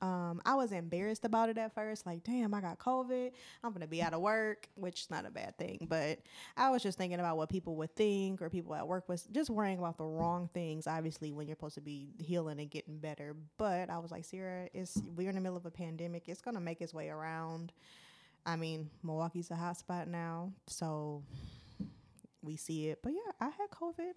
Um, 0.00 0.40
I 0.46 0.54
was 0.54 0.72
embarrassed 0.72 1.24
about 1.24 1.50
it 1.50 1.58
at 1.58 1.74
first. 1.74 2.06
Like, 2.06 2.24
damn, 2.24 2.54
I 2.54 2.60
got 2.60 2.78
COVID. 2.78 3.32
I'm 3.62 3.70
going 3.70 3.82
to 3.82 3.86
be 3.86 4.02
out 4.02 4.14
of 4.14 4.20
work, 4.20 4.68
which 4.76 5.02
is 5.02 5.10
not 5.10 5.26
a 5.26 5.30
bad 5.30 5.58
thing. 5.58 5.86
But 5.88 6.20
I 6.56 6.70
was 6.70 6.82
just 6.82 6.96
thinking 6.96 7.20
about 7.20 7.36
what 7.36 7.50
people 7.50 7.76
would 7.76 7.94
think 7.94 8.40
or 8.40 8.48
people 8.48 8.74
at 8.74 8.86
work 8.86 9.08
was 9.08 9.24
just 9.24 9.50
worrying 9.50 9.78
about 9.78 9.98
the 9.98 10.04
wrong 10.04 10.48
things, 10.54 10.86
obviously, 10.86 11.32
when 11.32 11.46
you're 11.46 11.56
supposed 11.56 11.74
to 11.74 11.82
be 11.82 12.08
healing 12.18 12.60
and 12.60 12.70
getting 12.70 12.98
better. 12.98 13.36
But 13.58 13.90
I 13.90 13.98
was 13.98 14.10
like, 14.10 14.24
Sierra, 14.24 14.68
it's, 14.72 15.02
we're 15.14 15.28
in 15.28 15.34
the 15.34 15.40
middle 15.42 15.58
of 15.58 15.66
a 15.66 15.70
pandemic. 15.70 16.24
It's 16.28 16.40
going 16.40 16.54
to 16.54 16.60
make 16.60 16.80
its 16.80 16.94
way 16.94 17.10
around. 17.10 17.72
I 18.46 18.56
mean, 18.56 18.90
Milwaukee's 19.02 19.50
a 19.50 19.56
hot 19.56 19.76
spot 19.76 20.08
now. 20.08 20.52
So 20.66 21.22
we 22.42 22.56
see 22.56 22.88
it. 22.88 23.00
But 23.02 23.12
yeah, 23.12 23.32
I 23.40 23.46
had 23.46 23.70
COVID. 23.70 24.12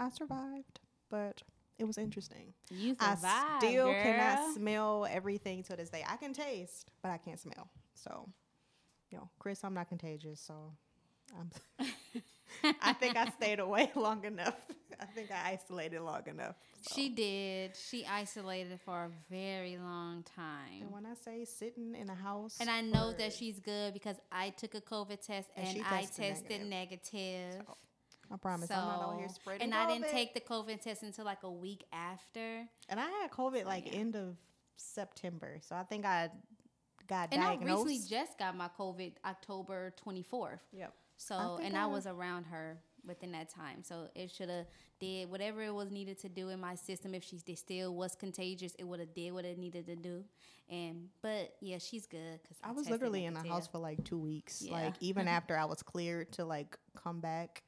I 0.00 0.10
survived. 0.10 0.80
But 1.10 1.42
it 1.78 1.84
was 1.84 1.98
interesting. 1.98 2.54
You 2.70 2.94
survived. 2.94 3.24
I 3.24 3.58
still 3.58 3.86
girl. 3.86 4.02
cannot 4.02 4.54
smell 4.54 5.06
everything 5.10 5.62
to 5.64 5.76
this 5.76 5.90
day. 5.90 6.04
I 6.08 6.16
can 6.16 6.32
taste, 6.32 6.90
but 7.02 7.10
I 7.10 7.18
can't 7.18 7.38
smell. 7.38 7.68
So, 7.94 8.28
you 9.10 9.18
know, 9.18 9.28
Chris, 9.38 9.62
I'm 9.64 9.74
not 9.74 9.88
contagious, 9.88 10.40
so 10.40 10.72
I'm 11.38 11.50
I 12.82 12.92
think 12.94 13.16
I 13.16 13.28
stayed 13.38 13.58
away 13.60 13.90
long 13.96 14.24
enough. 14.24 14.54
I 15.00 15.04
think 15.06 15.30
I 15.30 15.52
isolated 15.52 16.00
long 16.00 16.22
enough. 16.26 16.56
so. 16.82 16.94
She 16.96 17.08
did. 17.10 17.76
She 17.76 18.04
isolated 18.04 18.80
for 18.84 19.04
a 19.04 19.10
very 19.30 19.76
long 19.78 20.24
time. 20.24 20.82
And 20.82 20.90
when 20.90 21.06
I 21.06 21.14
say 21.14 21.44
sitting 21.44 21.94
in 21.94 22.08
a 22.10 22.14
house, 22.14 22.56
And 22.60 22.68
I 22.68 22.80
know 22.80 23.12
that 23.12 23.32
she's 23.32 23.60
good 23.60 23.92
because 23.94 24.16
I 24.32 24.50
took 24.50 24.74
a 24.74 24.80
COVID 24.80 25.20
test 25.24 25.48
And 25.56 25.68
and, 25.68 25.86
I 25.86 26.00
tested 26.00 26.24
tested 26.24 26.66
negative. 26.66 27.62
So, 27.66 27.76
I 28.30 28.36
promise 28.38 28.70
I'm 28.70 28.76
not 28.84 29.02
out 29.02 29.18
here 29.18 29.28
So- 29.28 29.34
spreading. 29.34 29.62
and 29.62 29.74
I 29.74 29.86
didn't 29.86 30.10
take 30.10 30.34
the 30.34 30.40
COVID 30.40 30.80
test 30.80 31.02
until 31.04 31.24
like 31.24 31.44
a 31.44 31.50
week 31.50 31.84
after. 31.92 32.64
And 32.88 32.98
I 32.98 33.08
had 33.08 33.30
COVID 33.30 33.64
like 33.66 33.86
yeah. 33.86 34.00
end 34.00 34.16
of 34.16 34.36
September, 34.76 35.58
so 35.60 35.76
I 35.76 35.84
think 35.84 36.04
I 36.04 36.28
got 37.06 37.28
And 37.32 37.40
diagnosed. 37.42 37.70
I 37.86 37.90
recently 37.90 38.00
just 38.18 38.38
got 38.38 38.56
my 38.56 38.68
COVID 38.78 39.12
October 39.24 39.94
24th. 40.04 40.58
yep. 40.72 40.92
So 41.18 41.56
think 41.58 41.68
and 41.68 41.76
I 41.76 41.82
I- 41.84 41.86
was 41.86 42.06
around 42.06 42.44
her 42.44 42.78
within 43.06 43.32
that 43.32 43.48
time. 43.48 43.82
So 43.82 44.08
it 44.14 44.30
should 44.30 44.48
have 44.48 44.66
did 45.00 45.30
whatever 45.30 45.62
it 45.62 45.74
was 45.74 45.90
needed 45.90 46.18
to 46.20 46.28
do 46.28 46.48
in 46.48 46.60
my 46.60 46.74
system. 46.74 47.14
If 47.14 47.24
she 47.24 47.38
still 47.56 47.94
was 47.94 48.14
contagious, 48.14 48.74
it 48.78 48.84
would 48.84 49.00
have 49.00 49.14
did 49.14 49.32
what 49.32 49.44
it 49.44 49.58
needed 49.58 49.86
to 49.86 49.96
do. 49.96 50.24
And 50.70 51.08
but 51.22 51.54
yeah, 51.60 51.78
she's 51.78 52.06
good 52.06 52.40
because 52.42 52.56
I 52.62 52.72
was 52.72 52.88
literally 52.88 53.24
in 53.24 53.34
the 53.34 53.42
house 53.42 53.66
for 53.66 53.78
like 53.78 54.04
two 54.04 54.18
weeks. 54.18 54.62
Yeah. 54.62 54.72
Like 54.72 54.94
even 55.00 55.28
after 55.38 55.56
I 55.56 55.64
was 55.64 55.82
cleared 55.82 56.32
to 56.32 56.44
like 56.44 56.76
come 56.96 57.20
back, 57.20 57.62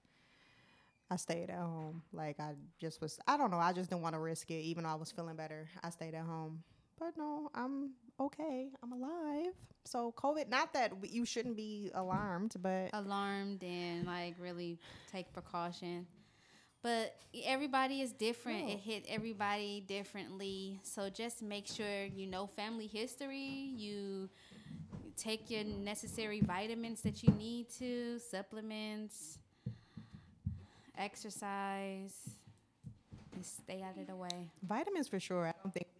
I 1.11 1.17
stayed 1.17 1.51
at 1.51 1.59
home. 1.59 2.03
Like 2.13 2.39
I 2.39 2.53
just 2.79 3.01
was. 3.01 3.19
I 3.27 3.37
don't 3.37 3.51
know. 3.51 3.59
I 3.59 3.73
just 3.73 3.91
didn't 3.91 4.03
want 4.03 4.15
to 4.15 4.21
risk 4.21 4.51
it. 4.51 4.61
Even 4.63 4.85
though 4.85 4.91
I 4.91 4.95
was 4.95 5.11
feeling 5.11 5.37
better, 5.37 5.69
I 5.83 5.91
stayed 5.91 6.15
at 6.15 6.25
home. 6.25 6.63
But 6.99 7.17
no, 7.17 7.51
I'm 7.55 7.93
okay. 8.21 8.69
I'm 8.83 8.93
alive. 8.93 9.53
So 9.85 10.13
COVID. 10.17 10.49
Not 10.49 10.73
that 10.75 10.93
you 11.09 11.25
shouldn't 11.25 11.57
be 11.57 11.91
alarmed, 11.95 12.55
but 12.63 12.91
alarmed 12.93 13.63
and 13.65 14.07
like 14.07 14.35
really 14.39 14.79
take 15.11 15.33
precaution. 15.33 16.07
But 16.83 17.15
everybody 17.45 18.01
is 18.01 18.13
different. 18.13 18.71
It 18.71 18.79
hit 18.79 19.05
everybody 19.09 19.85
differently. 19.87 20.81
So 20.83 21.11
just 21.11 21.43
make 21.43 21.67
sure 21.67 22.05
you 22.07 22.27
know 22.27 22.47
family 22.47 22.87
history. 22.87 23.73
You 23.77 24.31
take 25.17 25.51
your 25.51 25.65
necessary 25.65 26.41
vitamins 26.41 27.03
that 27.03 27.23
you 27.23 27.33
need 27.35 27.69
to, 27.79 28.19
supplements, 28.19 29.39
exercise, 30.97 32.15
and 33.35 33.45
stay 33.45 33.83
out 33.83 33.99
of 34.01 34.07
the 34.07 34.17
way. 34.17 34.49
vitamins 34.63 35.09
for 35.09 35.21
sure. 35.21 35.47
I 35.47 35.53
don't 35.63 35.73
think 35.75 35.87
we 35.87 36.00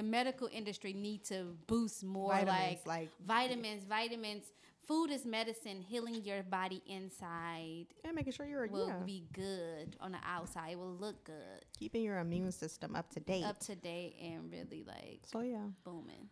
The 0.00 0.06
medical 0.06 0.48
industry 0.50 0.94
need 0.94 1.24
to 1.24 1.54
boost 1.66 2.02
more 2.02 2.32
vitamins. 2.32 2.78
like 2.86 2.86
Like, 2.86 3.10
vitamins, 3.26 3.84
vitamins. 3.84 4.44
Food 4.86 5.10
is 5.10 5.26
medicine. 5.26 5.82
Healing 5.82 6.22
your 6.24 6.42
body 6.42 6.82
inside 6.86 7.84
and 8.02 8.14
making 8.14 8.32
sure 8.32 8.46
you're 8.46 8.66
will 8.68 8.88
yeah, 8.88 9.04
be 9.04 9.24
good 9.34 9.96
on 10.00 10.12
the 10.12 10.18
outside. 10.26 10.72
It 10.72 10.78
will 10.78 10.94
look 10.94 11.22
good, 11.24 11.66
keeping 11.78 12.02
your 12.02 12.18
immune 12.18 12.50
system 12.50 12.96
up 12.96 13.10
to 13.10 13.20
date. 13.20 13.44
up 13.44 13.60
to 13.60 13.74
date, 13.74 14.16
and 14.22 14.50
really 14.50 14.84
like 14.86 15.20
so 15.26 15.40
yeah, 15.42 15.66
booming. 15.84 16.30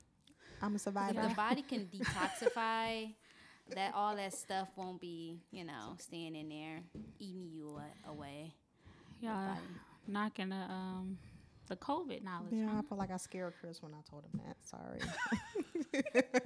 I'm 0.62 0.74
a 0.74 0.78
survivor. 0.78 1.20
If 1.20 1.28
the 1.28 1.34
body 1.34 1.60
can 1.60 1.80
detoxify, 1.94 3.12
that 3.74 3.92
all 3.94 4.16
that 4.16 4.32
stuff 4.32 4.68
won't 4.76 4.98
be, 4.98 5.42
you 5.50 5.64
know, 5.64 5.96
staying 5.98 6.34
in 6.34 6.48
there 6.48 6.80
eating 7.18 7.50
you 7.52 7.78
away. 8.08 8.54
Yeah, 9.20 9.56
not 10.06 10.34
gonna 10.34 10.66
um 10.70 11.18
the 11.68 11.76
COVID 11.76 12.22
knowledge. 12.24 12.52
Yeah, 12.52 12.70
I 12.70 12.76
huh? 12.76 12.82
feel 12.88 12.98
like 12.98 13.10
I 13.10 13.16
scared 13.16 13.54
Chris 13.60 13.82
when 13.82 13.92
I 13.94 14.02
told 14.08 14.24
him 14.24 14.40
that. 14.44 14.56
Sorry. 14.64 15.00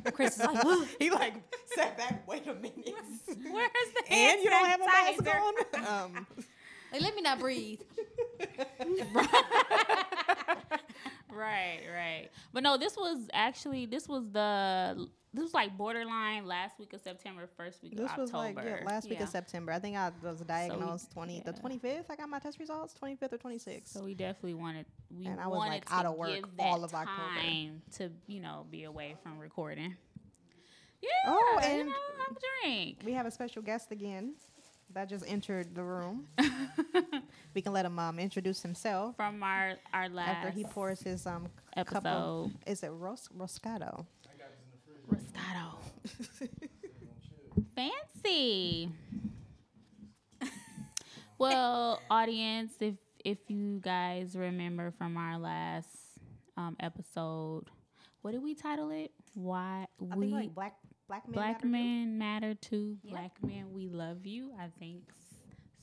Chris 0.12 0.38
is 0.38 0.45
like, 0.45 0.64
"Ugh." 0.64 0.87
he 0.99 1.11
like 1.11 1.35
sat 1.75 1.97
back. 1.97 2.26
Wait 2.29 2.47
a 2.47 2.55
minute. 2.55 2.75
Where's 3.26 3.26
the 3.26 4.02
and 4.11 4.43
you 4.43 4.50
don't 4.50 4.67
have 4.67 4.81
a 4.81 4.85
mask 4.85 5.26
on. 5.29 6.14
Um, 6.14 6.26
like, 6.93 7.00
let 7.00 7.14
me 7.14 7.23
not 7.23 7.38
breathe. 7.38 7.81
Right, 11.33 11.81
right. 11.93 12.29
But 12.52 12.62
no, 12.62 12.76
this 12.76 12.97
was 12.97 13.29
actually 13.33 13.87
this 13.87 14.07
was 14.07 14.31
the 14.31 15.09
this 15.35 15.43
was 15.45 15.55
like 15.55 15.77
borderline 15.79 16.47
last 16.47 16.79
week 16.79 16.93
of 16.93 17.01
September, 17.01 17.49
first 17.57 17.83
week 17.83 17.97
this 17.97 18.11
of 18.11 18.19
was 18.19 18.33
October. 18.35 18.61
like 18.61 18.65
yeah, 18.81 18.87
last 18.87 19.09
week 19.09 19.19
Yeah. 19.19 19.25
of 19.25 19.31
September. 19.31 19.73
I 19.73 19.79
think 19.79 19.97
I 19.97 20.11
was 20.23 20.41
diagnosed 20.41 21.11
twenty 21.12 21.41
the 21.45 21.53
twenty 21.53 21.79
fifth. 21.79 22.11
I 22.11 22.17
got 22.17 22.29
my 22.29 22.39
test 22.39 22.59
results 22.59 22.93
twenty 22.95 23.17
fifth 23.17 23.33
or 23.33 23.39
twenty 23.39 23.59
sixth. 23.59 23.93
So 23.95 24.03
we 24.05 24.15
definitely 24.15 24.55
wanted 24.55 24.87
we 25.11 25.27
And 25.27 25.41
I 25.41 25.47
was, 25.47 25.57
wanted 25.59 25.71
like, 25.73 25.85
to 25.87 25.95
out 25.95 26.07
of 26.07 26.17
work 26.17 26.49
all 26.59 26.85
of 26.85 26.93
October. 26.95 27.41
time 27.41 27.83
to 27.97 28.11
you 28.27 28.41
know 28.41 28.67
be 28.71 28.85
away 28.85 29.17
from 29.23 29.39
recording. 29.39 29.97
Yeah. 31.01 31.09
Oh, 31.27 31.59
you 31.62 31.69
and- 31.69 31.89
know, 31.89 31.95
have 32.27 32.37
a 32.37 32.41
drink. 32.67 32.99
we 33.05 33.12
have 33.15 33.27
a 33.27 33.31
special 33.31 33.62
guest 33.62 33.91
again 33.91 34.35
that 34.95 35.09
just 35.09 35.25
entered 35.27 35.75
the 35.75 35.83
room. 35.83 36.29
we 37.55 37.62
can 37.62 37.73
let 37.73 37.87
him 37.87 37.99
um, 37.99 38.19
introduce 38.19 38.61
himself 38.62 39.17
From 39.17 39.43
our 39.43 39.75
our 39.95 40.09
last 40.11 40.29
after 40.29 40.51
he 40.51 40.65
pours 40.65 41.01
his 41.01 41.27
um 41.27 41.49
cup 41.87 42.05
of 42.07 42.53
is 42.67 42.83
it 42.83 42.89
ros- 42.91 43.29
roscato? 43.37 44.05
Roscato. 45.11 45.78
Fancy. 47.76 48.90
well, 51.38 52.00
audience, 52.11 52.73
if 52.80 52.94
if 53.25 53.38
you 53.49 53.80
guys 53.80 54.37
remember 54.37 54.92
from 54.99 55.16
our 55.16 55.38
last 55.38 55.88
um, 56.56 56.76
episode, 56.80 57.64
what 58.23 58.32
did 58.32 58.42
we 58.42 58.54
title 58.54 58.90
it? 58.90 59.12
Why 59.35 59.87
I 60.11 60.16
we 60.16 60.26
think 60.26 60.35
like 60.35 60.54
black 60.54 60.76
black 61.09 61.26
men. 61.28 61.32
black 61.35 61.64
matter 61.64 61.64
too. 61.64 61.68
men 61.68 62.18
matter 62.18 62.54
too. 62.54 62.97
Yep. 63.02 63.12
Black 63.12 63.32
men, 63.42 63.73
we 63.73 63.88
love 63.88 64.26
you. 64.26 64.52
I 64.59 64.68
think. 64.78 65.02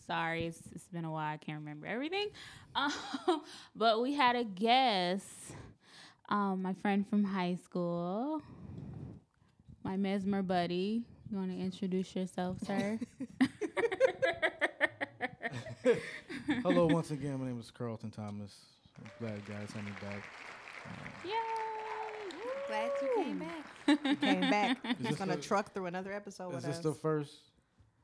Sorry, 0.06 0.48
it's, 0.48 0.60
it's 0.74 0.88
been 0.88 1.06
a 1.06 1.12
while. 1.12 1.34
I 1.34 1.38
can't 1.38 1.60
remember 1.60 1.86
everything. 1.86 2.30
Um, 2.74 2.92
but 3.76 4.02
we 4.02 4.16
had 4.16 4.36
a 4.36 4.44
guest, 4.44 5.24
um, 6.30 6.64
my 6.64 6.74
friend 6.74 7.08
from 7.08 7.24
high 7.24 7.60
school, 7.64 8.42
my 9.90 9.98
mesmer 9.98 10.44
buddy. 10.44 11.02
You 11.32 11.38
want 11.38 11.50
to 11.52 11.58
introduce 11.58 12.16
yourself, 12.16 12.58
sir? 12.64 13.00
Hello, 16.62 16.86
once 16.86 17.10
again. 17.10 17.40
My 17.40 17.48
name 17.48 17.60
is 17.60 17.72
Carlton 17.72 18.12
Thomas. 18.12 18.56
I'm 19.00 19.10
glad 19.20 19.42
you 19.48 19.54
guys 19.56 19.72
had 19.72 19.84
me 19.84 19.92
back. 20.00 20.24
Yay! 21.26 21.32
Glad 22.68 22.92
you 23.02 23.10
came 23.24 23.40
back. 23.40 24.22
Came 24.22 24.42
back. 24.42 24.78
He's 25.00 25.08
this 25.08 25.18
gonna 25.18 25.38
the- 25.38 25.42
truck 25.42 25.74
through 25.74 25.88
another 25.88 26.14
episode 26.14 26.50
Is 26.50 26.56
with 26.58 26.66
this 26.66 26.78
us. 26.78 26.84
the 26.84 26.94
first 26.94 27.34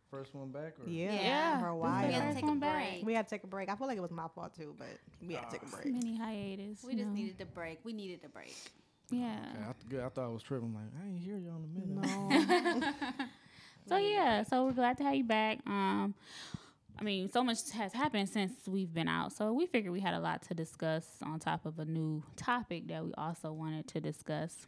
first 0.09 0.33
one 0.33 0.49
back? 0.49 0.73
Or? 0.83 0.89
yeah, 0.89 1.13
Yeah, 1.13 1.59
for 1.59 1.67
a 1.67 1.77
while. 1.77 2.07
We 2.07 2.13
had 2.13 2.33
to 2.35 2.41
take 2.41 2.49
a 2.49 2.55
break. 2.55 3.05
We 3.05 3.13
had 3.13 3.27
to 3.27 3.35
take 3.35 3.43
a 3.43 3.47
break. 3.47 3.69
I 3.69 3.75
feel 3.75 3.85
like 3.85 3.97
it 3.97 4.01
was 4.01 4.09
my 4.11 4.27
fault 4.33 4.55
too, 4.55 4.73
but 4.79 4.87
we 5.21 5.35
had 5.35 5.51
to 5.51 5.59
take 5.59 5.67
a 5.67 5.71
break. 5.71 5.85
Mini 5.85 6.17
hiatus. 6.17 6.83
We 6.83 6.93
you 6.93 6.99
just 7.03 7.11
needed 7.11 7.39
a 7.41 7.45
break. 7.45 7.77
We 7.83 7.93
needed 7.93 8.21
a 8.25 8.29
break. 8.29 8.55
Yeah. 9.11 9.37
Okay, 9.53 9.61
I, 9.61 9.63
th- 9.73 9.89
good. 9.89 9.99
I 10.01 10.09
thought 10.09 10.25
I 10.25 10.27
was 10.27 10.43
tripping. 10.43 10.67
I'm 10.67 10.73
like, 10.75 10.91
I 11.03 11.07
ain't 11.09 11.19
hear 11.19 11.37
y'all 11.37 11.57
in 11.57 11.63
a 11.63 11.97
minute. 11.97 12.81
No. 12.81 12.93
So 13.87 13.97
yeah, 13.97 14.41
so 14.41 14.65
we're 14.65 14.71
glad 14.71 14.97
to 14.97 15.03
have 15.03 15.13
you 15.13 15.23
back. 15.23 15.59
Um, 15.67 16.15
I 16.99 17.03
mean, 17.03 17.29
so 17.29 17.43
much 17.43 17.69
has 17.73 17.93
happened 17.93 18.27
since 18.29 18.51
we've 18.67 18.91
been 18.91 19.07
out, 19.07 19.31
so 19.31 19.53
we 19.53 19.67
figured 19.67 19.93
we 19.93 19.99
had 19.99 20.15
a 20.15 20.19
lot 20.19 20.41
to 20.47 20.55
discuss 20.55 21.05
on 21.21 21.37
top 21.39 21.67
of 21.67 21.77
a 21.77 21.85
new 21.85 22.23
topic 22.35 22.87
that 22.87 23.05
we 23.05 23.13
also 23.15 23.51
wanted 23.51 23.87
to 23.89 24.01
discuss. 24.01 24.65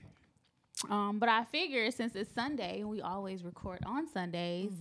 Um, 0.87 1.17
but 1.17 1.29
I 1.29 1.45
figured 1.45 1.91
since 1.95 2.15
it's 2.15 2.31
Sunday 2.35 2.81
and 2.81 2.89
we 2.89 3.01
always 3.01 3.43
record 3.43 3.79
on 3.87 4.07
Sundays, 4.07 4.71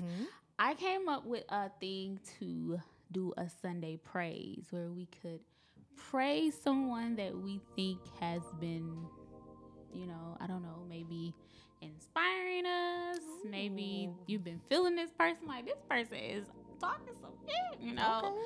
I 0.59 0.75
came 0.75 1.09
up 1.09 1.25
with 1.25 1.45
a 1.49 1.71
thing 1.81 2.21
to 2.41 2.79
do 3.13 3.33
a 3.39 3.49
Sunday 3.63 3.97
praise 3.97 4.67
where 4.69 4.89
we 4.91 5.07
could 5.23 5.41
praise 5.97 6.55
someone 6.63 7.17
that 7.17 7.35
we 7.35 7.63
think 7.75 8.01
has 8.21 8.43
been, 8.61 9.07
you 9.97 10.07
know, 10.07 10.37
I 10.41 10.47
don't 10.47 10.63
know, 10.63 10.85
maybe 10.89 11.35
inspiring 11.81 12.67
us. 12.67 13.19
Maybe 13.49 14.11
you've 14.27 14.45
been 14.45 14.61
feeling 14.69 14.97
this 14.97 15.11
person 15.13 15.47
like 15.49 15.65
this 15.67 15.79
person 15.89 16.17
is 16.19 16.47
talking 16.81 17.15
some 17.21 17.31
shit, 17.47 17.81
you 17.81 17.95
know, 17.95 18.37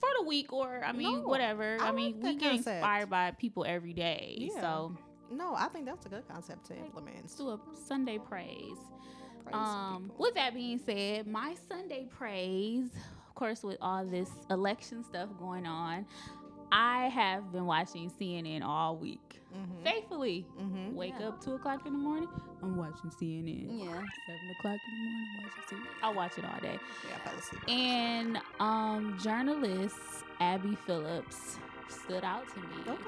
for 0.00 0.08
the 0.18 0.24
week 0.26 0.52
or 0.52 0.82
I 0.84 0.92
mean 0.92 1.20
No, 1.22 1.28
whatever. 1.28 1.78
I 1.80 1.88
I, 1.88 1.92
mean 1.92 2.14
like 2.20 2.22
we 2.22 2.36
get 2.36 2.50
concept. 2.50 2.76
inspired 2.76 3.10
by 3.10 3.30
people 3.32 3.64
every 3.66 3.92
day, 3.92 4.50
Yeah. 4.54 4.60
so 4.60 4.96
No, 5.30 5.54
I 5.54 5.68
think 5.68 5.86
that's 5.86 6.06
a 6.06 6.08
good 6.08 6.26
concept 6.28 6.66
to 6.66 6.76
implement. 6.76 7.16
let's 7.22 7.34
do 7.34 7.50
a 7.50 7.60
Sunday 7.86 8.18
praise. 8.18 8.78
Praise 9.44 9.54
Um, 9.54 10.04
people. 10.10 10.16
with 10.24 10.34
that 10.34 10.54
being 10.54 10.78
said, 10.78 11.26
my 11.26 11.54
Sunday 11.68 12.06
praise, 12.10 12.86
of 13.28 13.34
course, 13.34 13.62
with 13.62 13.78
all 13.80 14.04
this 14.04 14.30
election 14.50 15.04
stuff 15.04 15.28
going 15.38 15.66
on, 15.66 16.06
I 16.72 17.08
have 17.08 17.50
been 17.52 17.66
watching 17.66 18.10
CNN 18.10 18.62
all 18.62 18.96
week. 18.96 19.40
Mhm. 19.54 19.82
Faithfully. 19.84 20.44
Mhm. 20.60 20.94
Wake 20.94 21.14
Yeah. 21.18 21.28
up 21.28 21.40
two 21.42 21.54
o'clock 21.54 21.86
in 21.86 21.92
the 21.94 21.98
morning, 21.98 22.28
I'm 22.62 22.76
watching 22.76 23.10
CNN. 23.10 23.78
Yeah. 23.78 23.86
Seven 24.26 24.50
o'clock 24.58 24.78
in 24.86 24.94
the 24.94 25.10
morning, 25.10 25.28
watching 25.42 25.62
CNN. 25.78 25.86
I 26.02 26.08
watch 26.10 26.38
it 26.38 26.44
all 26.44 26.60
day. 26.60 26.78
Yeah, 27.08 27.14
I 27.16 27.18
fell 27.28 27.38
asleep. 27.38 27.62
And 27.68 28.40
um, 28.60 29.18
journalist 29.18 29.98
Abby 30.40 30.74
Phillips 30.74 31.58
stood 31.88 32.24
out 32.24 32.44
to 32.52 32.60
me. 32.60 32.66
okay. 32.86 33.02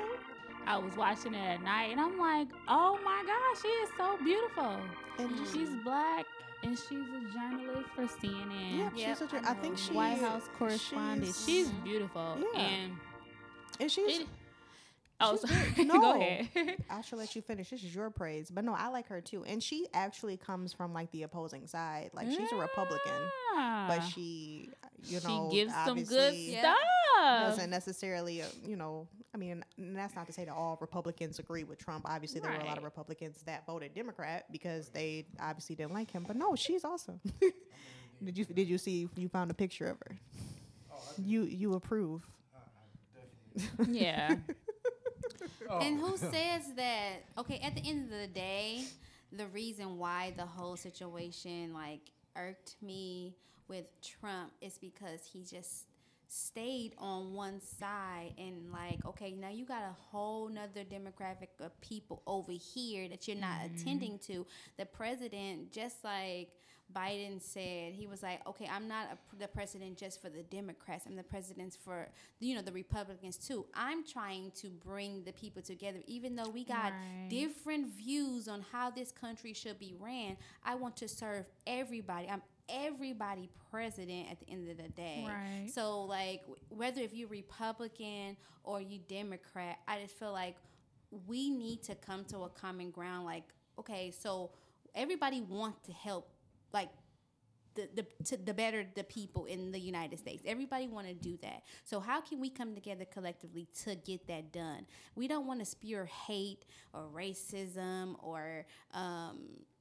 I 0.67 0.77
was 0.79 0.95
watching 0.97 1.35
it 1.35 1.39
at 1.39 1.63
night, 1.63 1.91
and 1.91 2.01
I'm 2.01 2.19
like, 2.19 2.49
oh 2.69 2.99
my 3.05 3.23
gosh, 3.27 3.63
she 3.63 3.69
is 3.69 3.91
so 3.97 4.17
beautiful. 4.23 4.77
And 5.19 5.31
Mm. 5.31 5.53
She's 5.53 5.71
black. 5.85 6.27
and 6.63 6.79
she's 6.79 7.09
a 7.09 7.21
journalist 7.33 7.89
for 7.95 8.07
CNN. 8.07 8.77
Yep, 8.79 8.93
Yep, 8.95 9.19
she's 9.19 9.33
a, 9.33 9.37
I 9.37 9.51
I, 9.51 9.55
think 9.55 9.73
know. 9.75 9.81
she 9.81 9.93
White 9.95 10.19
House 10.21 10.49
correspondent. 10.59 11.25
She's, 11.27 11.45
she's- 11.47 11.69
beautiful. 11.83 12.37
Yeah. 12.55 12.61
And 12.61 12.97
and 13.81 13.91
she's 13.91 14.21
it, 14.21 14.27
oh, 15.21 15.37
she's 15.41 15.51
sorry. 15.51 15.71
good. 15.77 15.89
go 15.93 15.99
No. 15.99 16.21
ahead. 16.21 16.49
I 16.91 17.01
should 17.03 17.19
let 17.19 17.35
you 17.35 17.43
finish. 17.43 17.71
This 17.71 17.83
is 17.83 17.95
your 17.95 18.11
praise. 18.11 18.51
But 18.51 18.65
no, 18.65 18.75
I 18.75 18.89
like 18.89 19.09
her 19.09 19.21
too. 19.21 19.45
And 19.45 19.63
she 19.63 19.87
actually 19.95 20.37
comes 20.37 20.73
from 20.73 20.93
like 20.93 21.11
the 21.13 21.23
opposing 21.25 21.67
side. 21.67 22.11
Like 22.13 22.29
she's 22.31 22.53
a 22.53 22.57
Republican, 22.57 23.13
but 23.55 24.01
Ah. 24.01 24.11
she, 24.15 24.71
you 25.05 25.21
she 25.21 25.27
know, 25.29 25.49
gives 25.51 25.73
some 25.75 25.97
good 26.03 26.19
obviously 26.19 26.57
stuff. 26.59 26.77
Doesn't 27.23 27.69
necessarily, 27.71 28.41
uh, 28.41 28.47
you 28.67 28.77
know, 28.77 29.07
I 29.35 29.37
mean, 29.37 29.63
and 29.77 29.95
that's 29.97 30.15
not 30.17 30.27
to 30.27 30.33
say 30.33 30.45
that 30.47 30.55
all 30.55 30.79
Republicans 30.81 31.39
agree 31.39 31.65
with 31.65 31.79
Trump. 31.79 32.07
Obviously, 32.09 32.41
there 32.41 32.51
were 32.51 32.57
a 32.59 32.65
lot 32.65 32.79
of 32.79 32.85
Republicans 32.85 33.43
that 33.45 33.67
voted 33.67 33.95
Democrat 33.95 34.47
because 34.51 34.89
they 34.89 35.27
obviously 35.39 35.75
didn't 35.77 35.93
like 35.93 36.11
him. 36.11 36.25
But 36.27 36.37
no, 36.37 36.55
she's 36.57 36.83
awesome. 36.85 37.21
did 38.25 38.39
you 38.39 38.45
did 38.47 38.69
you 38.69 38.79
see? 38.79 39.09
You 39.17 39.29
found 39.29 39.51
a 39.51 39.55
picture 39.55 39.87
of 39.87 39.99
her. 40.07 40.17
You 41.19 41.43
you 41.45 41.75
approve? 41.75 42.27
Yeah. 43.89 44.37
And 45.81 46.01
who 46.01 46.15
oh. 46.15 46.17
says 46.17 46.63
that? 46.77 47.25
Okay, 47.39 47.61
at 47.63 47.77
the 47.77 47.89
end 47.89 48.13
of 48.13 48.19
the 48.19 48.27
day, 48.27 48.83
the 49.33 49.47
reason 49.49 49.99
why 49.99 50.35
the 50.37 50.47
whole 50.47 50.77
situation 50.77 51.73
like 51.73 52.01
irked 52.37 52.77
me 52.83 53.37
with 53.69 53.87
Trump 54.03 54.53
is 54.61 54.79
because 54.79 55.21
he 55.33 55.45
just 55.45 55.85
stayed 56.27 56.95
on 56.99 57.33
one 57.35 57.61
side 57.61 58.33
and 58.39 58.71
like 58.73 59.05
okay 59.05 59.33
now 59.33 59.49
you 59.49 59.65
got 59.65 59.83
a 59.83 59.97
whole 60.13 60.49
nother 60.49 60.85
demographic 60.89 61.49
of 61.59 61.81
people 61.81 62.23
over 62.25 62.53
here 62.53 63.09
that 63.09 63.27
you're 63.27 63.37
not 63.37 63.59
mm-hmm. 63.59 63.75
attending 63.75 64.17
to 64.17 64.47
the 64.79 64.87
president 64.87 65.73
just 65.73 66.05
like 66.05 66.53
Biden 66.95 67.41
said 67.41 67.93
he 67.95 68.07
was 68.07 68.23
like, 68.23 68.47
okay, 68.47 68.69
I'm 68.73 68.89
not 68.89 69.07
a, 69.13 69.37
the 69.39 69.49
president 69.49 69.97
just 69.97 70.21
for 70.21 70.29
the 70.29 70.43
Democrats. 70.43 71.07
I'm 71.07 71.17
the 71.17 71.23
president 71.23 71.77
for 71.85 72.09
you 72.41 72.55
know 72.55 72.63
the 72.63 72.73
Republicans 72.73 73.37
too. 73.37 73.67
I'm 73.75 74.05
trying 74.05 74.53
to 74.63 74.69
bring 74.69 75.25
the 75.25 75.33
people 75.33 75.63
together, 75.63 75.99
even 76.07 76.37
though 76.37 76.49
we 76.49 76.65
got 76.65 76.93
Right. 76.93 77.29
different 77.29 77.89
views 77.95 78.49
on 78.49 78.65
how 78.73 78.91
this 78.91 79.13
country 79.13 79.53
should 79.53 79.79
be 79.79 79.95
ran. 79.99 80.37
I 80.65 80.75
want 80.75 80.97
to 80.99 81.09
serve 81.09 81.47
everybody. 81.67 82.29
I'm 82.29 82.43
everybody 82.69 83.49
president 83.71 84.31
at 84.31 84.39
the 84.41 84.49
end 84.51 84.71
of 84.71 84.77
the 84.77 84.89
day. 84.91 85.25
Right. 85.27 85.69
So 85.71 86.03
like 86.05 86.43
whether 86.69 87.01
if 87.01 87.13
you're 87.15 87.29
Republican 87.29 88.37
or 88.65 88.81
you 88.81 88.99
Democrat, 89.09 89.79
I 89.89 90.01
just 90.03 90.15
feel 90.19 90.33
like 90.33 90.57
we 91.27 91.51
need 91.51 91.83
to 91.85 91.95
come 91.95 92.25
to 92.27 92.41
a 92.45 92.49
common 92.49 92.91
ground. 92.91 93.25
Like 93.25 93.45
okay, 93.79 94.13
so 94.17 94.51
everybody 94.95 95.41
wants 95.41 95.87
to 95.87 95.93
help 95.93 96.29
like 96.73 96.91
the 97.75 97.89
the 97.95 98.37
the 98.37 98.55
better 98.55 98.85
the 98.95 99.05
people 99.05 99.45
in 99.45 99.73
the 99.73 99.79
United 99.79 100.19
States. 100.19 100.43
Everybody 100.47 100.89
want 100.89 101.07
to 101.07 101.15
do 101.15 101.39
that. 101.43 101.63
So 101.85 102.01
how 102.01 102.21
can 102.21 102.41
we 102.41 102.51
come 102.51 102.75
together 102.75 103.05
collectively 103.05 103.69
to 103.85 103.95
get 103.95 104.27
that 104.27 104.53
done? 104.53 104.87
We 105.15 105.29
don't 105.29 105.47
want 105.47 105.61
to 105.61 105.67
spew 105.67 106.05
hate 106.27 106.67
or 106.93 107.09
racism 107.15 108.17
or 108.23 108.67
um, 108.93 109.39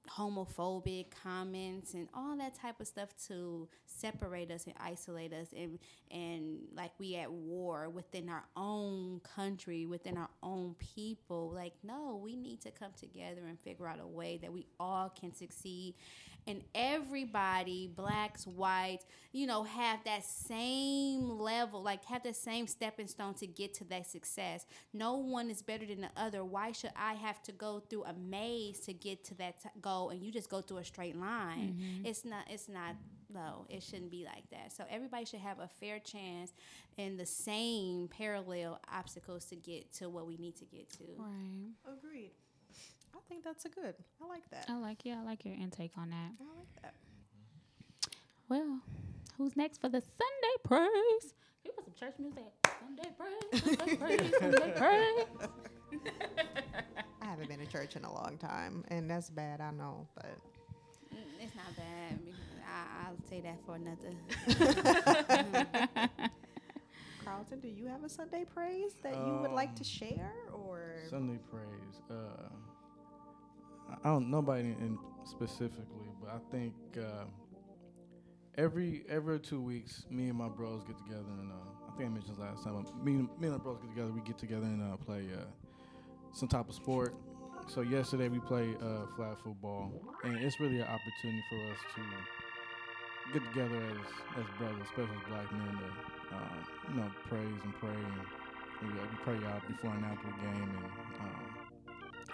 homophobic 0.10 1.08
comments 1.24 1.93
and 1.93 2.08
all 2.13 2.38
that 2.38 2.55
type 2.55 2.79
of 2.79 2.88
stuff 2.88 3.10
to 3.27 3.67
separate 3.99 4.51
us 4.51 4.65
and 4.65 4.75
isolate 4.79 5.33
us 5.33 5.47
and 5.55 5.79
and 6.11 6.59
like 6.75 6.91
we 6.99 7.15
at 7.15 7.31
war 7.31 7.89
within 7.89 8.29
our 8.29 8.43
own 8.55 9.19
country 9.35 9.85
within 9.85 10.17
our 10.17 10.29
own 10.41 10.75
people. 10.95 11.51
Like 11.53 11.73
no 11.83 12.19
we 12.23 12.35
need 12.35 12.61
to 12.61 12.71
come 12.71 12.91
together 12.99 13.41
and 13.47 13.59
figure 13.59 13.87
out 13.87 13.99
a 14.01 14.07
way 14.07 14.39
that 14.41 14.51
we 14.51 14.67
all 14.79 15.09
can 15.09 15.33
succeed. 15.33 15.95
And 16.47 16.63
everybody 16.73 17.87
blacks 17.87 18.47
whites 18.47 19.05
you 19.31 19.45
know 19.45 19.63
have 19.63 20.03
that 20.05 20.23
same 20.23 21.29
level 21.37 21.83
like 21.83 22.03
have 22.05 22.23
the 22.23 22.33
same 22.33 22.65
stepping 22.65 23.07
stone 23.07 23.33
to 23.35 23.47
get 23.47 23.73
to 23.75 23.83
that 23.85 24.07
success. 24.07 24.65
No 24.93 25.17
one 25.17 25.49
is 25.49 25.61
better 25.61 25.85
than 25.85 26.01
the 26.01 26.11
other. 26.17 26.43
Why 26.43 26.71
should 26.71 26.91
i 26.95 27.13
have 27.13 27.41
to 27.43 27.51
go 27.51 27.81
through 27.89 28.05
a 28.05 28.13
maze 28.13 28.79
to 28.81 28.93
get 28.93 29.23
to 29.25 29.35
that 29.35 29.61
t- 29.61 29.69
goal 29.81 30.09
and 30.09 30.23
you 30.23 30.31
just 30.31 30.49
go 30.49 30.61
through 30.61 30.77
a 30.77 30.85
straight 30.85 31.15
line? 31.17 31.75
Mm-hmm. 31.79 32.05
It's 32.05 32.25
not 32.25 32.45
it's 32.49 32.69
not 32.69 32.95
no 33.33 33.65
it 33.69 33.83
shouldn't 33.83 34.09
be 34.11 34.25
like 34.25 34.49
that 34.51 34.71
so 34.73 34.83
everybody 34.89 35.25
should 35.25 35.39
have 35.39 35.59
a 35.59 35.67
fair 35.79 35.99
chance 35.99 36.51
and 36.97 37.19
the 37.19 37.25
same 37.25 38.07
parallel 38.07 38.79
obstacles 38.93 39.45
to 39.45 39.55
get 39.55 39.91
to 39.93 40.09
what 40.09 40.25
we 40.27 40.35
need 40.37 40.55
to 40.55 40.65
get 40.65 40.89
to 40.89 41.03
Right. 41.17 41.93
Agreed. 41.97 42.31
I 43.15 43.19
think 43.27 43.43
that's 43.43 43.65
a 43.65 43.69
good. 43.69 43.95
I 44.23 44.27
like 44.27 44.49
that. 44.51 44.65
I 44.69 44.77
like 44.77 44.99
yeah, 45.03 45.19
I 45.21 45.23
like 45.25 45.43
your 45.45 45.53
intake 45.55 45.91
on 45.97 46.09
that. 46.11 46.31
I 46.39 46.57
like 46.57 46.81
that. 46.83 46.93
Well, 48.47 48.79
who's 49.37 49.55
next 49.55 49.79
for 49.81 49.89
the 49.89 50.01
Sunday 50.01 50.55
praise? 50.63 51.33
Give 51.63 51.73
us 51.77 51.85
some 51.85 51.93
church 51.99 52.15
music. 52.19 52.45
Sunday 52.79 53.09
praise, 53.17 53.77
Sunday 53.77 53.95
praise, 53.97 54.33
Sunday 54.39 54.73
praise. 54.77 56.01
I 57.21 57.25
haven't 57.25 57.49
been 57.49 57.59
to 57.59 57.65
church 57.67 57.95
in 57.95 58.03
a 58.05 58.11
long 58.13 58.37
time, 58.39 58.83
and 58.89 59.09
that's 59.09 59.29
bad. 59.29 59.61
I 59.61 59.71
know, 59.71 60.07
but 60.15 60.25
Mm, 61.13 61.43
it's 61.43 61.55
not 61.55 61.75
bad 61.75 62.23
because 62.23 62.39
I, 62.69 63.08
i'll 63.08 63.17
say 63.29 63.41
that 63.41 63.58
for 63.65 63.75
another 63.75 64.13
Carlton, 67.25 67.60
do 67.60 67.67
you 67.67 67.88
have 67.88 68.03
a 68.03 68.10
Sunday 68.10 68.43
praise 68.45 68.93
that 69.03 69.13
you 69.13 69.38
would 69.41 69.51
like 69.51 69.75
to 69.75 69.84
share, 69.84 70.34
or 70.53 71.03
Sunday 71.10 71.38
praise. 71.51 72.01
Uh, 72.10 72.49
I 74.03 74.10
don't 74.10 74.29
nobody 74.32 74.69
in 74.69 74.97
specifically, 75.25 76.10
but 76.21 76.29
I 76.32 76.39
think 76.51 76.73
uh, 76.97 77.25
every 78.58 79.03
every 79.10 79.39
two 79.39 79.62
weeks, 79.62 80.05
me 80.10 80.29
and 80.29 80.38
my 80.38 80.47
bros 80.47 80.84
get 80.86 80.97
together 80.97 81.25
and 81.39 81.51
uh, 81.51 81.55
I 81.93 81.97
think 81.97 82.10
I 82.10 82.13
mentioned 82.13 82.38
last 82.39 82.63
time. 82.63 82.84
Me, 83.03 83.12
and- 83.13 83.29
me 83.39 83.47
and 83.47 83.51
my 83.51 83.58
bros 83.58 83.77
get 83.79 83.89
together. 83.89 84.12
We 84.12 84.21
get 84.21 84.38
together 84.38 84.65
and 84.65 84.82
uh, 84.93 84.97
play 84.97 85.27
uh, 85.34 85.43
some 86.32 86.47
type 86.47 86.69
of 86.69 86.75
sport. 86.75 87.13
So 87.67 87.82
yesterday 87.82 88.29
we 88.29 88.39
played 88.39 88.77
uh, 88.82 89.05
flag 89.15 89.38
football, 89.43 89.91
and 90.23 90.36
it's 90.38 90.60
really 90.60 90.77
an 90.79 90.88
opportunity 90.88 91.43
for 91.49 91.58
us 91.71 91.77
to 91.95 92.01
get 93.33 93.43
together 93.53 93.75
as 93.75 94.41
as 94.41 94.45
brothers, 94.57 94.81
especially 94.85 95.15
as 95.15 95.29
black 95.29 95.51
men, 95.51 95.77
to 95.77 96.35
um, 96.35 96.57
you 96.89 96.95
know 97.01 97.11
praise 97.27 97.59
and 97.63 97.73
pray 97.79 97.89
and 97.89 98.21
we, 98.81 98.87
we 98.87 99.17
pray 99.23 99.47
out 99.47 99.67
before 99.67 99.91
and 99.91 100.05
after 100.05 100.27
the 100.27 100.33
game, 100.41 100.69
and 100.77 100.85
um, 101.19 101.45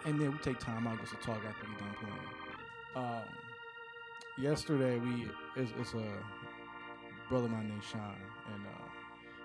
and 0.06 0.22
then 0.22 0.32
we 0.32 0.38
take 0.40 0.60
time 0.60 0.88
out 0.88 1.00
just 1.00 1.12
to 1.12 1.18
talk 1.18 1.40
after 1.48 1.68
we 1.68 1.76
done 1.78 1.96
playing. 2.00 3.06
Um, 3.06 3.24
yesterday 4.38 5.00
we 5.00 5.28
it's, 5.56 5.72
it's 5.80 5.94
a 5.94 6.08
brother 7.30 7.46
of 7.46 7.52
mine 7.52 7.70
named 7.70 7.84
Sean, 7.84 8.16
and 8.54 8.66
uh, 8.66 8.88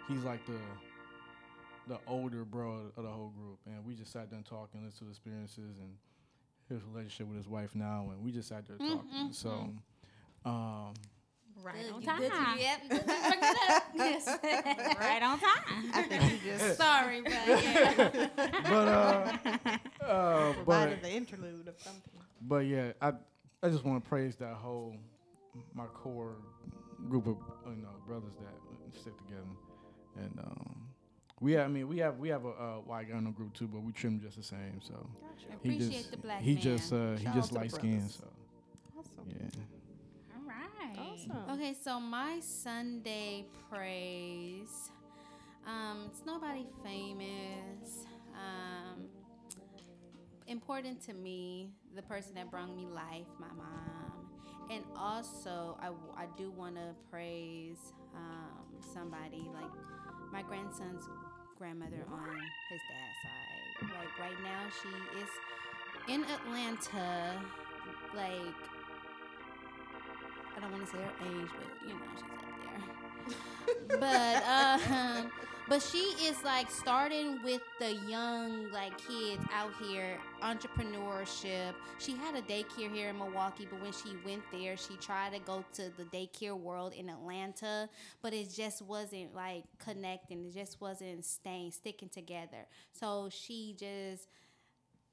he's 0.09 0.25
like 0.25 0.45
the 0.47 0.59
the 1.89 1.99
older 2.07 2.45
bro 2.45 2.93
of 2.97 3.03
the 3.03 3.11
whole 3.11 3.33
group, 3.37 3.59
and 3.67 3.85
we 3.85 3.95
just 3.95 4.13
sat 4.13 4.31
there 4.31 4.37
and 4.37 4.47
talked 4.47 4.75
listened 4.75 4.93
to 4.99 5.05
the 5.05 5.11
experiences 5.11 5.79
and 5.81 5.91
his 6.69 6.85
relationship 6.85 7.27
with 7.27 7.37
his 7.37 7.49
wife 7.49 7.75
now, 7.75 8.11
and 8.13 8.23
we 8.25 8.31
just 8.31 8.49
sat 8.49 8.67
there 8.67 8.77
talking. 8.77 9.33
So. 9.33 9.71
Um, 10.45 10.95
Right 11.63 11.75
Good, 11.83 11.93
on 11.93 12.01
you 12.03 12.07
good 12.09 12.31
to- 12.31 12.37
time. 12.37 12.59
yep, 12.59 12.81
good 12.89 13.01
to 13.01 13.05
bring 13.05 13.39
it 13.43 13.71
up. 13.71 13.83
Yes. 13.95 14.27
Right 14.99 15.23
on 15.23 15.39
time. 15.39 15.91
I 15.93 16.03
think 16.03 16.23
you 16.45 16.51
just 16.53 16.77
Sorry, 16.79 17.21
but 17.23 17.33
yeah. 17.33 18.29
but 18.65 18.89
uh, 18.89 20.05
uh, 20.05 20.55
but 20.67 21.03
the 21.03 21.11
interlude 21.11 21.69
of 21.69 21.75
something. 21.79 22.03
But 22.43 22.67
yeah, 22.67 22.93
I 23.03 23.13
I 23.63 23.69
just 23.69 23.85
want 23.85 24.03
to 24.03 24.09
praise 24.09 24.37
that 24.37 24.55
whole 24.55 24.95
my 25.75 25.85
core 25.87 26.37
group 27.09 27.27
of 27.27 27.37
you 27.67 27.83
know 27.83 27.89
brothers 28.07 28.33
that 28.41 28.99
stick 28.99 29.17
together, 29.19 29.43
and 30.17 30.39
um, 30.39 30.77
we 31.41 31.53
have, 31.53 31.67
I 31.67 31.69
mean 31.69 31.89
we 31.89 31.99
have 31.99 32.17
we 32.19 32.29
have 32.31 32.45
a 32.47 32.49
uh, 32.51 32.75
white 32.87 33.11
guy 33.11 33.19
in 33.19 33.25
the 33.25 33.31
group 33.31 33.53
too, 33.55 33.69
but 33.69 33.83
we 33.83 33.93
trim 33.93 34.19
just 34.21 34.37
the 34.39 34.43
same. 34.43 34.81
So 34.81 34.95
he 35.63 35.75
Appreciate 35.75 35.91
just 35.93 36.11
the 36.13 36.17
black 36.17 36.41
he 36.41 36.55
man. 36.55 36.63
just 36.63 36.93
uh, 36.93 37.17
he 37.17 37.27
just 37.35 37.53
light 37.53 37.71
skinned. 37.73 37.99
brothers. 37.99 38.15
So 38.19 38.27
Awesome. 38.99 39.25
yeah, 39.29 39.61
Awesome. 40.99 41.51
Okay, 41.53 41.75
so 41.83 42.01
my 42.01 42.41
Sunday 42.41 43.47
praise. 43.71 44.91
Um, 45.67 46.05
it's 46.11 46.23
nobody 46.27 46.67
famous. 46.83 48.07
Um, 48.35 49.09
important 50.47 51.05
to 51.07 51.13
me, 51.15 51.71
the 51.95 52.03
person 52.03 52.35
that 52.35 52.51
brought 52.51 52.75
me 52.75 52.87
life, 52.87 53.27
my 53.39 53.53
mom. 53.57 54.31
And 54.71 54.85
also, 54.97 55.79
I 55.83 56.27
do 56.37 56.51
want 56.51 56.77
to 56.77 56.95
praise 57.11 57.93
um, 58.15 58.81
somebody 58.95 59.49
like 59.53 59.71
my 60.33 60.43
grandson's 60.43 61.09
grandmother 61.59 62.05
on 62.11 62.37
his 62.71 62.81
dad's 62.89 63.19
side. 63.23 63.99
Like 63.99 64.19
right 64.19 64.43
now, 64.43 64.69
she 64.81 65.21
is 65.21 65.29
in 66.09 66.25
Atlanta, 66.25 67.41
like 68.15 68.80
I 70.61 70.65
don't 70.65 70.73
want 70.73 70.85
to 70.85 70.91
say 70.91 70.99
her 70.99 71.13
age, 71.25 71.49
but 71.57 71.89
you 71.89 71.95
know 71.95 72.01
she's 72.15 72.23
up 72.23 73.89
there. 73.89 73.99
but 73.99 74.43
uh, 74.47 75.23
but 75.71 75.81
she 75.81 75.99
is 76.27 76.43
like 76.45 76.71
starting 76.71 77.43
with 77.43 77.63
the 77.79 77.95
young 78.09 78.71
like 78.71 78.99
kids 78.99 79.43
out 79.55 79.71
here 79.81 80.19
entrepreneurship. 80.43 81.73
She 81.99 82.13
had 82.13 82.35
a 82.35 82.43
daycare 82.43 82.93
here 82.93 83.09
in 83.09 83.19
Milwaukee, 83.19 83.69
but 83.71 83.81
when 83.81 83.93
she 83.93 84.17
went 84.27 84.43
there, 84.53 84.77
she 84.77 84.97
tried 84.97 85.33
to 85.33 85.39
go 85.39 85.65
to 85.75 85.91
the 85.97 86.05
daycare 86.05 86.59
world 86.59 86.93
in 86.93 87.09
Atlanta, 87.09 87.89
but 88.21 88.35
it 88.35 88.53
just 88.53 88.83
wasn't 88.83 89.35
like 89.35 89.65
connecting. 89.79 90.45
It 90.45 90.53
just 90.53 90.79
wasn't 90.79 91.25
staying 91.25 91.71
sticking 91.71 92.11
together. 92.11 92.67
So 92.93 93.31
she 93.31 93.75
just 93.79 94.29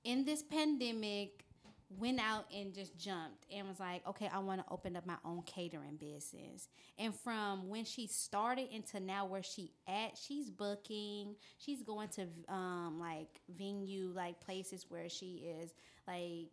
in 0.04 0.26
this 0.26 0.44
pandemic 0.44 1.46
went 1.90 2.20
out 2.20 2.46
and 2.54 2.74
just 2.74 2.98
jumped 2.98 3.46
and 3.54 3.68
was 3.68 3.80
like, 3.80 4.06
okay, 4.08 4.30
I 4.34 4.40
want 4.40 4.66
to 4.66 4.74
open 4.74 4.96
up 4.96 5.06
my 5.06 5.16
own 5.24 5.42
catering 5.46 5.96
business. 5.96 6.68
And 7.00 7.16
from 7.16 7.70
when 7.70 7.86
she 7.86 8.08
started 8.08 8.68
into 8.74 9.00
now 9.00 9.26
where 9.26 9.44
she 9.44 9.72
at, 9.88 10.18
she's 10.18 10.50
booking, 10.50 11.36
she's 11.58 11.82
going 11.84 12.10
to 12.10 12.28
um 12.54 13.00
like 13.00 13.40
venue 13.58 14.12
like 14.14 14.40
places 14.42 14.86
where 14.90 15.08
she 15.10 15.48
is 15.62 15.72
like 16.08 16.52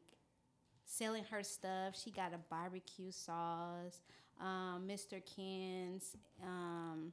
selling 0.84 1.24
her 1.24 1.42
stuff. 1.42 2.00
She 2.00 2.10
got 2.10 2.32
a 2.32 2.38
barbecue 2.48 3.10
sauce. 3.10 4.00
Um, 4.40 4.84
Mr. 4.86 5.20
Ken's 5.24 6.16
um 6.42 7.12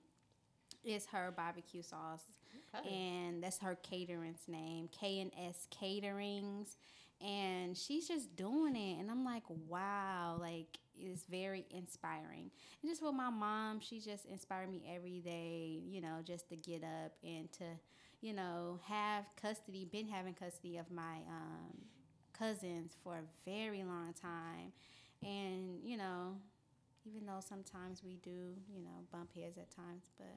is 0.83 1.07
her 1.07 1.33
barbecue 1.35 1.81
sauce. 1.81 2.23
And 2.89 3.43
that's 3.43 3.59
her 3.59 3.77
catering's 3.83 4.47
name, 4.47 4.87
K 4.97 5.19
and 5.19 5.31
S 5.37 5.67
Caterings 5.71 6.75
and 7.25 7.77
she's 7.77 8.07
just 8.07 8.35
doing 8.35 8.75
it 8.75 8.99
and 8.99 9.09
i'm 9.11 9.23
like 9.23 9.43
wow 9.67 10.37
like 10.39 10.79
it's 11.03 11.23
very 11.23 11.65
inspiring. 11.71 12.51
And 12.81 12.91
just 12.91 13.01
with 13.01 13.13
my 13.13 13.29
mom 13.29 13.79
she 13.79 13.99
just 13.99 14.25
inspired 14.25 14.69
me 14.69 14.83
every 14.93 15.19
day 15.19 15.81
you 15.87 16.01
know 16.01 16.19
just 16.23 16.49
to 16.49 16.55
get 16.55 16.83
up 16.83 17.13
and 17.23 17.51
to 17.53 17.63
you 18.21 18.33
know 18.33 18.79
have 18.85 19.25
custody 19.41 19.85
been 19.91 20.07
having 20.07 20.33
custody 20.33 20.77
of 20.77 20.91
my 20.91 21.17
um, 21.27 21.77
cousins 22.33 22.95
for 23.03 23.15
a 23.15 23.49
very 23.49 23.83
long 23.83 24.13
time. 24.19 24.71
And 25.23 25.79
you 25.83 25.97
know 25.97 26.35
even 27.05 27.25
though 27.25 27.39
sometimes 27.39 28.03
we 28.03 28.17
do 28.17 28.55
you 28.69 28.81
know 28.83 29.05
bump 29.11 29.31
heads 29.35 29.57
at 29.57 29.71
times 29.71 30.11
but 30.17 30.35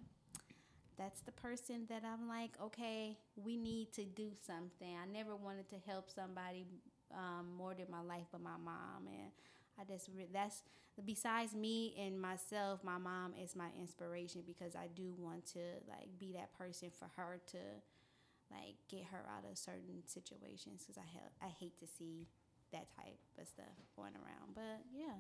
that's 0.99 1.21
the 1.21 1.33
person 1.33 1.87
that 1.89 2.03
I'm 2.05 2.29
like, 2.29 2.53
okay, 2.63 3.17
we 3.37 3.57
need 3.57 3.93
to 3.95 4.05
do 4.05 4.31
something. 4.47 4.97
I 4.97 5.07
never 5.11 5.37
wanted 5.37 5.69
to 5.71 5.77
help 5.87 6.11
somebody 6.11 6.67
um, 7.13 7.49
more 7.57 7.75
than 7.75 7.87
my 7.91 8.03
life, 8.03 8.27
but 8.33 8.41
my 8.43 8.57
mom, 8.63 9.07
and 9.07 9.31
I 9.79 9.85
just 9.85 10.09
re- 10.17 10.29
that's 10.33 10.63
besides 11.05 11.55
me 11.55 11.95
and 11.99 12.21
myself, 12.21 12.85
my 12.85 12.99
mom 12.99 13.35
is 13.43 13.57
my 13.57 13.69
inspiration 13.81 14.43
because 14.47 14.77
I 14.77 14.89
do 14.95 15.15
want 15.19 15.47
to 15.53 15.61
like 15.89 16.09
be 16.19 16.33
that 16.35 16.57
person 16.57 16.91
for 16.97 17.09
her 17.17 17.41
to 17.53 17.59
like 18.51 18.77
get 18.89 19.05
her 19.11 19.25
out 19.37 19.51
of 19.51 19.59
certain 19.59 20.03
situations 20.07 20.83
because 20.85 20.99
I 20.99 21.07
ha- 21.07 21.35
I 21.43 21.49
hate 21.49 21.79
to 21.81 21.87
see 21.87 22.27
that 22.73 22.87
type 22.97 23.19
of 23.41 23.47
stuff 23.49 23.75
going 23.97 24.15
around. 24.15 24.55
But 24.55 24.85
yeah, 24.93 25.17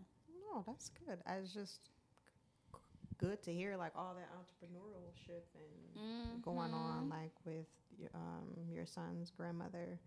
No, 0.52 0.62
that's 0.66 0.90
good. 1.06 1.18
I 1.26 1.38
was 1.40 1.52
just 1.52 1.90
good 3.18 3.42
to 3.44 3.52
hear 3.52 3.76
like 3.76 3.92
all 3.96 4.14
that 4.14 4.28
entrepreneurship 4.38 5.42
and 5.54 6.42
going 6.42 6.72
on 6.74 7.06
Mhm. 7.06 7.10
like 7.10 7.32
with 7.44 7.66
y- 7.98 8.08
um, 8.14 8.48
your 8.70 8.86
son's 8.86 9.30
grandmother. 9.30 9.98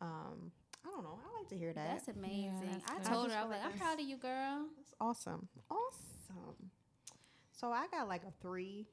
Um, 0.00 0.50
I 0.84 0.88
don't 0.88 1.04
know. 1.04 1.18
I 1.24 1.38
like 1.38 1.48
to 1.48 1.56
hear 1.56 1.72
that. 1.72 1.86
that's 2.04 2.08
amazing. 2.08 2.68
that's 2.70 2.90
I 2.90 2.96
good. 2.98 3.06
told 3.06 3.30
I 3.30 3.34
her 3.34 3.38
I 3.40 3.42
was 3.44 3.50
like, 3.50 3.64
I'm 3.64 3.78
proud 3.78 4.00
of 4.00 4.06
you, 4.06 4.16
girl. 4.16 4.66
That's 4.76 4.94
awesome. 5.00 5.48
Awesome. 5.70 6.70
So 7.52 7.70
I 7.70 7.86
got 7.88 8.08
like 8.08 8.24
a 8.24 8.32
three, 8.40 8.88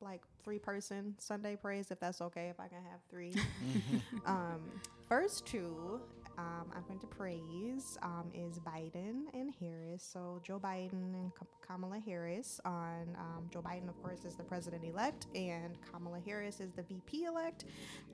like 0.00 0.22
three 0.44 0.58
person 0.60 1.14
Sunday 1.18 1.56
praise, 1.56 1.90
if 1.90 1.98
that's 1.98 2.20
okay, 2.20 2.48
if 2.50 2.60
I 2.60 2.68
can 2.68 2.78
have 2.90 3.00
three. 3.10 3.34
um, 4.26 4.60
first 5.08 5.44
two, 5.46 6.00
um, 6.38 6.70
I'm 6.74 6.84
going 6.86 7.00
to 7.00 7.06
praise 7.06 7.98
um, 8.02 8.30
is 8.32 8.60
Biden 8.60 9.24
and 9.34 9.52
Harris. 9.60 10.08
So 10.08 10.40
Joe 10.44 10.60
Biden 10.60 11.14
and 11.14 11.32
Kamala 11.66 11.98
Harris. 11.98 12.60
On 12.64 13.08
um, 13.18 13.50
Joe 13.52 13.60
Biden, 13.60 13.88
of 13.88 14.00
course, 14.02 14.24
is 14.24 14.36
the 14.36 14.44
president 14.44 14.84
elect, 14.84 15.26
and 15.34 15.76
Kamala 15.92 16.20
Harris 16.24 16.60
is 16.60 16.70
the 16.72 16.82
VP 16.82 17.24
elect. 17.24 17.64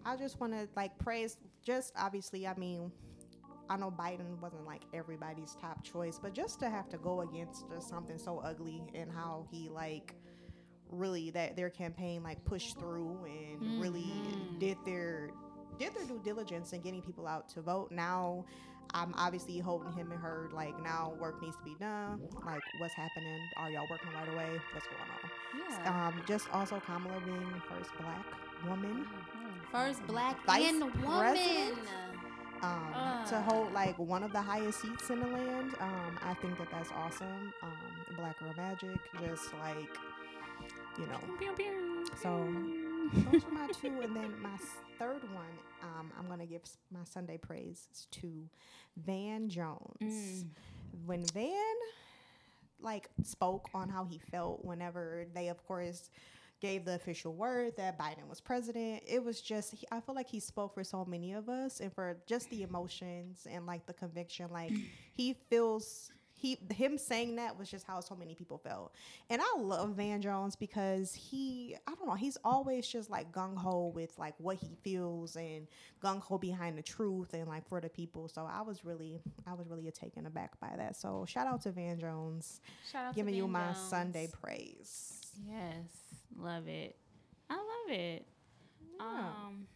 I 0.07 0.17
just 0.17 0.41
want 0.41 0.55
to 0.55 0.67
like 0.75 0.97
praise. 0.99 1.37
Just 1.63 1.93
obviously, 1.97 2.47
I 2.47 2.55
mean, 2.55 2.91
I 3.69 3.77
know 3.77 3.91
Biden 3.91 4.41
wasn't 4.41 4.67
like 4.67 4.83
everybody's 4.95 5.55
top 5.61 5.85
choice, 5.85 6.19
but 6.21 6.33
just 6.33 6.59
to 6.61 6.71
have 6.71 6.89
to 6.91 6.99
go 6.99 7.21
against 7.21 7.69
just 7.71 7.91
something 7.91 8.17
so 8.17 8.39
ugly 8.39 8.83
and 8.95 9.13
how 9.13 9.47
he 9.51 9.69
like 9.69 10.15
really 10.91 11.31
that 11.31 11.57
their 11.57 11.71
campaign 11.71 12.23
like 12.23 12.43
pushed 12.45 12.79
through 12.79 13.19
and 13.27 13.81
really 13.81 14.13
did 14.59 14.79
their 14.87 15.31
did 15.79 15.95
their 15.95 16.05
due 16.05 16.21
diligence 16.25 16.73
in 16.73 16.81
getting 16.81 17.03
people 17.03 17.27
out 17.27 17.49
to 17.51 17.61
vote. 17.63 17.91
Now 17.91 18.45
I'm 18.93 19.15
obviously 19.17 19.59
holding 19.59 19.93
him 19.93 20.13
and 20.13 20.21
her 20.21 20.49
like 20.53 20.81
now 20.83 21.15
work 21.19 21.41
needs 21.43 21.57
to 21.57 21.63
be 21.65 21.75
done. 21.81 22.21
Like 22.45 22.63
what's 22.79 22.95
happening? 22.95 23.41
Are 23.57 23.71
y'all 23.71 23.87
working 23.91 24.11
right 24.15 24.29
away? 24.35 24.61
What's 24.73 24.87
going 24.87 25.11
on? 25.11 25.83
Yeah. 25.85 26.09
Um, 26.09 26.23
just 26.27 26.49
also 26.53 26.81
Kamala 26.85 27.21
being 27.25 27.63
first 27.69 27.91
black 27.99 28.25
woman 28.69 29.07
First 29.73 30.07
black 30.07 30.45
Vice 30.47 30.73
woman. 30.73 30.91
president? 31.19 31.79
um, 32.63 32.93
to 33.29 33.37
Ah. 33.37 33.45
hold 33.49 33.73
like 33.73 33.99
one 33.99 34.23
of 34.23 34.33
the 34.33 34.41
highest 34.41 34.81
seats 34.81 35.11
in 35.11 35.21
the 35.21 35.27
land. 35.27 35.75
Um, 35.81 36.19
I 36.23 36.35
think 36.35 36.57
that 36.59 36.71
that's 36.71 36.91
awesome. 36.93 37.53
Um, 37.63 38.17
Black 38.17 38.39
Girl 38.39 38.55
Magic, 38.57 38.99
just 39.21 39.53
like 39.55 39.91
you 40.99 41.07
know. 41.07 41.21
So 42.23 42.31
those 43.15 43.45
are 43.45 43.51
my 43.51 43.69
two, 43.81 44.01
and 44.01 44.15
then 44.15 44.33
my 44.43 44.57
third 44.99 45.23
one, 45.33 45.45
um, 45.83 46.11
I'm 46.19 46.29
gonna 46.29 46.47
give 46.47 46.63
my 46.93 47.05
Sunday 47.05 47.39
praise 47.39 47.89
to 48.13 48.49
Van 48.97 49.49
Jones. 49.49 50.01
Mm. 50.03 50.47
When 51.07 51.25
Van 51.27 51.75
like 52.81 53.09
spoke 53.23 53.69
on 53.75 53.89
how 53.89 54.05
he 54.05 54.19
felt 54.19 54.65
whenever 54.65 55.27
they, 55.35 55.49
of 55.49 55.67
course, 55.67 56.11
gave 56.61 56.85
the 56.85 56.95
official 56.95 57.35
word 57.35 57.77
that 57.77 57.99
Biden 57.99 58.29
was 58.29 58.41
president. 58.41 59.03
It 59.07 59.23
was 59.23 59.41
just 59.41 59.75
he, 59.75 59.87
I 59.91 60.01
feel 60.01 60.15
like 60.15 60.29
he 60.29 60.41
spoke 60.41 60.75
for 60.75 60.85
so 60.85 61.05
many 61.05 61.33
of 61.33 61.49
us 61.49 61.81
and 61.81 61.93
for 61.93 62.17
just 62.27 62.49
the 62.51 62.63
emotions 62.63 63.47
and 63.51 63.67
like 63.67 63.87
the 63.87 63.93
conviction. 63.93 64.51
Like 64.51 64.73
he 65.15 65.35
feels 65.51 66.11
he 66.37 66.59
him 66.75 66.99
saying 66.99 67.37
that 67.37 67.59
was 67.59 67.71
just 67.71 67.87
how 67.87 68.01
so 68.01 68.15
many 68.15 68.35
people 68.35 68.59
felt. 68.59 68.93
And 69.31 69.41
I 69.41 69.59
love 69.59 69.91
Van 69.91 70.21
Jones 70.21 70.57
because 70.57 71.15
he 71.15 71.77
I 71.87 71.95
don't 71.95 72.07
know, 72.07 72.15
he's 72.15 72.37
always 72.45 72.87
just 72.87 73.11
like 73.11 73.33
gung 73.33 73.57
ho 73.57 73.93
with 73.95 74.19
like 74.19 74.35
what 74.39 74.57
he 74.57 74.77
feels 74.83 75.37
and 75.37 75.67
gung 76.03 76.21
ho 76.21 76.37
behind 76.39 76.77
the 76.77 76.83
truth 76.83 77.35
and 77.35 77.49
like 77.49 77.67
for 77.69 77.81
the 77.81 77.89
people. 77.89 78.29
So 78.29 78.49
I 78.51 78.63
was 78.63 78.85
really 78.85 79.21
I 79.47 79.55
was 79.55 79.69
really 79.69 79.91
taken 79.91 80.27
aback 80.27 80.59
by 80.61 80.71
that. 80.77 80.97
So 80.97 81.25
shout 81.27 81.47
out 81.47 81.63
to 81.63 81.73
Van 81.73 81.99
Jones 81.99 82.61
Shout 82.91 83.07
out 83.07 83.15
giving 83.15 83.35
you 83.35 83.45
Van 83.45 83.53
my 83.53 83.67
Jones. 83.67 83.79
Sunday 83.79 84.29
praise. 84.43 85.21
Yes, 85.47 85.85
love 86.37 86.69
it. 86.69 86.97
I 87.49 87.55
love 87.55 87.97
it. 87.97 88.27
Yeah. 88.99 89.07
Um, 89.47 89.67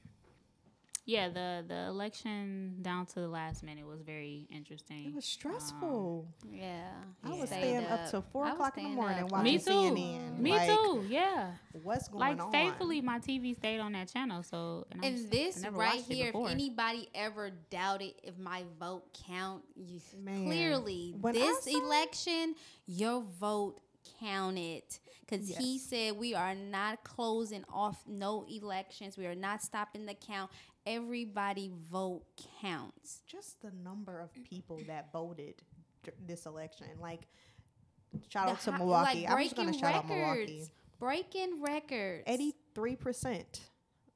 yeah, 1.09 1.29
the 1.31 1.65
the 1.67 1.87
election 1.89 2.77
down 2.83 3.07
to 3.07 3.21
the 3.21 3.29
last 3.29 3.63
minute 3.63 3.87
was 3.87 4.03
very 4.03 4.47
interesting. 4.51 5.07
It 5.07 5.15
was 5.15 5.25
stressful. 5.25 6.29
Um, 6.45 6.49
yeah. 6.53 6.91
I 7.25 7.31
he 7.33 7.41
was 7.41 7.49
stayed 7.49 7.61
staying 7.61 7.87
up 7.87 8.11
till 8.11 8.21
four 8.31 8.47
o'clock 8.47 8.77
in 8.77 8.85
the 8.85 8.91
morning 8.91 9.25
up. 9.25 9.33
watching 9.33 9.45
Me 9.55 9.59
too. 9.59 9.71
CNN. 9.71 10.39
Me 10.39 10.51
Like, 10.51 10.69
too. 10.69 11.05
Yeah. 11.09 11.53
What's 11.83 12.09
going 12.09 12.21
Like 12.21 12.33
on? 12.39 12.53
Like 12.53 12.53
faithfully, 12.53 13.01
my 13.01 13.19
TV 13.21 13.57
stayed 13.57 13.79
on 13.81 13.93
that 13.93 14.09
channel. 14.13 14.43
So 14.43 14.87
and, 14.93 15.03
And 15.03 15.17
just- 15.17 15.31
this 15.31 15.65
right 15.73 16.01
here, 16.03 16.31
if 16.35 16.51
anybody 16.51 17.09
ever 17.15 17.51
doubted 17.71 18.13
if 18.23 18.37
my 18.39 18.65
vote 18.79 19.05
count, 19.27 19.63
you 19.77 20.01
Man, 20.23 20.45
clearly 20.45 21.15
when 21.19 21.33
this 21.35 21.65
saw- 21.65 21.71
election, 21.87 22.55
your 22.87 23.23
vote 23.41 23.81
counted 24.21 24.83
because 25.21 25.49
he 25.57 25.79
said 25.79 26.17
we 26.17 26.35
are 26.35 26.55
not 26.55 27.05
closing 27.05 27.65
off 27.73 28.03
no 28.07 28.47
elections. 28.51 29.17
We 29.19 29.27
are 29.27 29.35
not 29.35 29.63
stopping 29.63 30.07
the 30.07 30.15
count. 30.15 30.51
Everybody 30.89 31.71
vote 31.91 32.23
counts. 32.63 33.23
just 33.27 33.61
the 33.63 33.71
number 33.85 34.21
of 34.21 34.31
people 34.45 34.81
that 34.87 35.13
voted 35.13 35.55
this 36.27 36.47
election. 36.47 36.87
Like, 37.01 37.27
shout 38.33 38.47
The 38.47 38.53
out 38.53 38.61
to 38.63 38.73
hi- 38.73 38.79
Milwaukee. 38.79 39.21
like 39.23 39.31
I'm 39.31 39.43
just 39.45 39.57
gonna 39.57 39.67
breaking 39.71 39.81
shout 39.81 39.95
out 39.95 40.09
Milwaukee. 40.09 40.41
records. 40.41 40.71
Breaking 40.99 41.63
records. 41.63 42.25
Eighty-three 42.27 42.97
percent, 42.97 43.61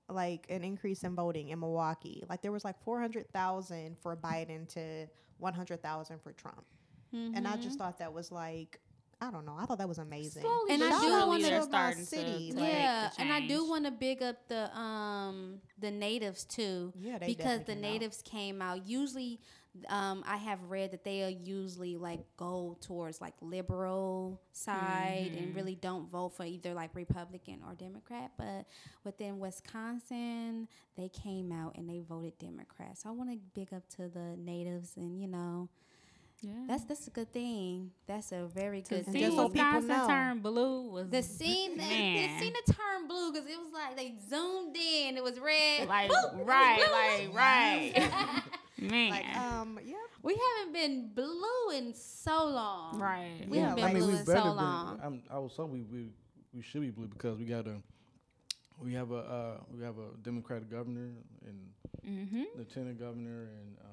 like 0.08 0.46
an 0.48 0.64
increase 0.64 1.04
in 1.04 1.14
voting 1.14 1.50
in 1.50 1.60
Milwaukee. 1.60 2.24
Like 2.28 2.40
there 2.42 2.52
was 2.52 2.64
like 2.64 2.82
four 2.82 3.00
hundred 3.00 3.30
thousand 3.32 3.98
for 3.98 4.16
Biden 4.16 4.66
to 4.70 5.06
one 5.38 5.54
hundred 5.54 5.82
thousand 5.82 6.20
for 6.22 6.32
Trump, 6.32 6.64
and 7.12 7.46
I 7.46 7.52
Mm-hmm. 7.52 7.62
just 7.62 7.78
thought 7.78 7.98
that 7.98 8.12
was 8.12 8.32
like. 8.32 8.80
I 9.22 9.30
don't 9.30 9.44
know. 9.46 9.56
I 9.58 9.66
thought 9.66 9.78
that 9.78 9.88
was 9.88 9.98
amazing. 9.98 10.42
Slowly 10.42 10.70
And 10.72 10.82
I 10.82 10.88
do 11.00 11.26
wanna- 11.26 11.42
they're 11.42 11.50
Shout 11.50 11.62
out 11.62 11.70
my 11.70 11.78
starting 11.78 12.04
city, 12.04 12.50
to, 12.52 12.58
like- 12.60 12.72
yeah, 12.72 13.10
the 13.14 13.20
and 13.20 13.32
I 13.32 13.46
do 13.46 13.68
want 13.68 13.84
to 13.84 13.90
big 13.90 14.22
up 14.22 14.48
the 14.48 14.76
um 14.76 15.60
the 15.78 15.90
natives 15.90 16.44
too. 16.44 16.92
Yeah, 16.98 17.18
they 17.18 17.26
because 17.26 17.60
the 17.60 17.74
came 17.74 17.76
out. 17.84 17.90
natives 17.90 18.22
came 18.22 18.60
out. 18.62 18.86
Usually, 18.86 19.40
um, 19.88 20.22
I 20.26 20.36
have 20.36 20.58
read 20.64 20.90
that 20.90 21.02
they 21.04 21.22
are 21.24 21.30
usually 21.30 21.96
like 21.96 22.20
go 22.36 22.76
towards 22.80 23.20
like 23.20 23.34
liberal 23.40 24.40
side 24.52 25.30
Mm-hmm. 25.32 25.38
and 25.44 25.54
really 25.56 25.74
don't 25.76 26.10
vote 26.10 26.30
for 26.36 26.44
either 26.44 26.74
like 26.74 26.94
Republican 26.94 27.60
or 27.66 27.74
Democrat. 27.74 28.32
But 28.36 28.66
within 29.04 29.38
Wisconsin, 29.38 30.68
they 30.96 31.08
came 31.08 31.52
out 31.52 31.76
and 31.76 31.88
they 31.88 32.00
voted 32.00 32.38
Democrat. 32.38 32.98
So 32.98 33.08
I 33.08 33.12
want 33.12 33.30
to 33.30 33.38
big 33.54 33.72
up 33.72 33.88
to 33.96 34.08
the 34.08 34.36
natives 34.36 34.96
and 34.96 35.20
you 35.20 35.28
know 35.28 35.68
Yeah. 36.42 36.50
that's 36.66 36.84
that's 36.84 37.06
a 37.06 37.10
good 37.10 37.32
thing. 37.32 37.92
That's 38.06 38.32
a 38.32 38.46
very 38.52 38.82
good 38.82 39.04
And 39.04 39.06
See 39.06 39.12
thing. 39.12 39.22
just 39.22 39.36
so 39.36 39.48
people 39.48 39.64
Wisconsin 39.64 39.88
know- 39.88 40.06
turn 40.08 40.38
blue 40.40 40.88
was 40.90 41.08
The 41.08 41.22
scene, 41.22 41.76
the, 41.76 41.84
the 41.84 42.28
scene 42.40 42.52
to 42.52 42.72
turn 42.72 43.06
blue 43.06 43.32
because 43.32 43.48
it 43.48 43.56
was 43.58 43.72
like 43.72 43.96
they 43.96 44.14
zoomed 44.28 44.76
in. 44.76 45.16
It 45.16 45.22
was 45.22 45.38
red. 45.38 45.86
like 45.88 46.10
Boop, 46.10 46.44
right, 46.44 46.76
blue. 46.76 47.32
like 47.32 47.36
right, 47.36 48.42
man, 48.90 49.10
Like, 49.10 49.36
um, 49.36 49.78
yeah. 49.84 49.94
we 50.22 50.36
haven't 50.58 50.72
been 50.72 51.10
blue 51.14 51.70
in 51.76 51.94
so 51.94 52.46
long. 52.46 52.98
right. 52.98 53.46
We 53.48 53.58
Yeah, 53.58 53.68
haven't 53.68 53.84
like- 53.84 53.92
been 53.94 54.02
blue 54.02 54.16
in 54.18 54.24
better 54.24 54.38
so 54.38 54.44
been- 54.44 54.56
long. 54.56 55.00
I'm, 55.02 55.22
I 55.30 55.38
was 55.38 55.52
hoping 55.56 55.86
we, 55.92 55.98
we 55.98 56.08
we 56.54 56.62
should 56.62 56.82
be 56.82 56.90
blue 56.90 57.06
because 57.06 57.38
we 57.38 57.44
got 57.44 57.66
a 57.68 57.76
we 58.80 58.94
have 58.94 59.12
a 59.12 59.16
uh, 59.18 59.56
we 59.72 59.82
have 59.84 59.96
a 59.98 60.08
Democratic 60.22 60.68
governor 60.70 61.10
and 61.46 61.58
Mm-hmm. 62.04 62.42
lieutenant 62.58 62.98
governor, 62.98 63.42
and 63.60 63.76
um, 63.84 63.91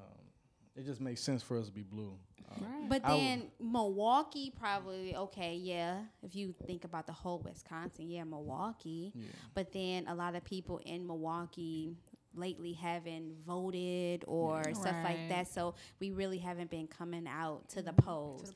it 0.76 0.84
just 0.86 1.00
makes 1.00 1.20
sense 1.20 1.42
for 1.42 1.58
us 1.58 1.66
to 1.66 1.72
be 1.72 1.82
blue. 1.82 2.12
Um, 2.50 2.64
Right. 2.64 2.88
But 2.88 3.04
I 3.04 3.12
would- 3.12 3.20
then 3.20 3.50
Milwaukee 3.60 4.50
probably 4.50 5.14
okay, 5.14 5.54
yeah. 5.56 6.04
If 6.22 6.34
you 6.34 6.52
think 6.66 6.84
about 6.84 7.06
the 7.06 7.12
whole 7.12 7.38
Wisconsin, 7.40 8.08
yeah, 8.10 8.24
Milwaukee. 8.24 9.12
Yeah. 9.14 9.26
But 9.54 9.72
then 9.72 10.06
a 10.08 10.14
lot 10.14 10.34
of 10.34 10.44
people 10.44 10.78
in 10.84 11.06
Milwaukee 11.06 11.96
lately 12.34 12.72
haven't 12.72 13.36
voted 13.44 14.24
or 14.26 14.62
stuff 14.74 14.96
like 15.04 15.28
that. 15.28 15.48
So 15.48 15.74
we 16.00 16.10
really 16.12 16.38
haven't 16.38 16.70
been 16.70 16.86
coming 16.88 17.26
out 17.28 17.68
to 17.70 17.82
the 17.82 17.90
Mm-hmm. 17.92 18.06
polls. 18.06 18.52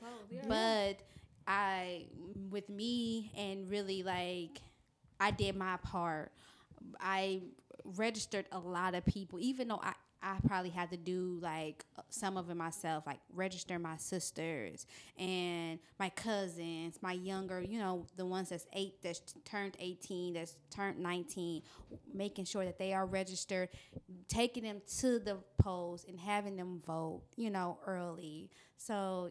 But 0.48 1.02
I, 1.46 2.06
with 2.50 2.68
me, 2.68 3.30
and 3.36 3.68
really 3.70 4.02
like, 4.02 4.60
I 5.20 5.30
did 5.30 5.56
my 5.56 5.76
part. 5.78 6.32
I 7.00 7.42
registered 7.84 8.46
a 8.52 8.58
lot 8.58 8.94
of 8.94 9.04
people, 9.04 9.38
even 9.40 9.68
though 9.68 9.80
I, 9.82 9.94
I 10.24 10.36
probably 10.46 10.70
had 10.70 10.90
to 10.90 10.96
do 10.96 11.38
like 11.42 11.84
uh, 11.98 12.02
some 12.08 12.38
of 12.38 12.48
it 12.48 12.56
myself, 12.56 13.04
like 13.06 13.20
register 13.34 13.78
my 13.78 13.98
sisters 13.98 14.86
and 15.18 15.78
my 16.00 16.08
cousins, 16.08 16.98
my 17.02 17.12
younger, 17.12 17.60
you 17.60 17.78
know, 17.78 18.06
the 18.16 18.24
ones 18.24 18.48
that's 18.48 18.66
eight, 18.72 19.02
that's 19.02 19.20
turned 19.44 19.76
18, 19.78 20.32
that's 20.32 20.56
turned 20.74 20.98
19, 20.98 21.62
making 22.14 22.46
sure 22.46 22.64
that 22.64 22.78
they 22.78 22.94
are 22.94 23.04
registered, 23.04 23.68
taking 24.26 24.62
them 24.62 24.80
to 25.00 25.18
the 25.18 25.36
polls 25.58 26.06
and 26.08 26.18
having 26.18 26.56
them 26.56 26.80
vote, 26.86 27.22
you 27.36 27.50
know, 27.50 27.78
early. 27.86 28.50
So 28.78 29.30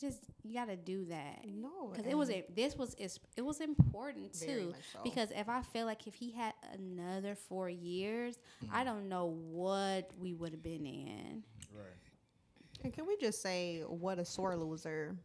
just 0.00 0.20
you 0.44 0.54
got 0.54 0.66
to 0.68 0.76
do 0.76 1.04
that 1.06 1.40
No, 1.46 1.88
because 1.90 2.06
it 2.06 2.16
was 2.16 2.30
a, 2.30 2.44
this 2.54 2.76
was 2.76 2.94
it 2.94 3.42
was 3.42 3.60
important 3.60 4.34
very 4.36 4.60
too 4.62 4.66
much 4.68 4.76
so. 4.92 5.00
because 5.02 5.30
if 5.32 5.48
I 5.48 5.62
feel 5.62 5.86
like 5.86 6.06
if 6.06 6.14
he 6.14 6.30
had 6.30 6.54
another 6.72 7.34
four 7.34 7.68
years, 7.68 8.38
Mm. 8.64 8.68
I 8.72 8.84
don't 8.84 9.08
know 9.08 9.26
what 9.26 10.10
we 10.18 10.34
would 10.34 10.52
have 10.52 10.62
been 10.62 10.86
in. 10.86 11.42
Right. 11.74 11.86
And 12.84 12.92
can 12.92 13.06
we 13.06 13.16
just 13.16 13.42
say 13.42 13.80
what 13.86 14.18
a 14.18 14.24
sore 14.24 14.56
loser? 14.56 15.16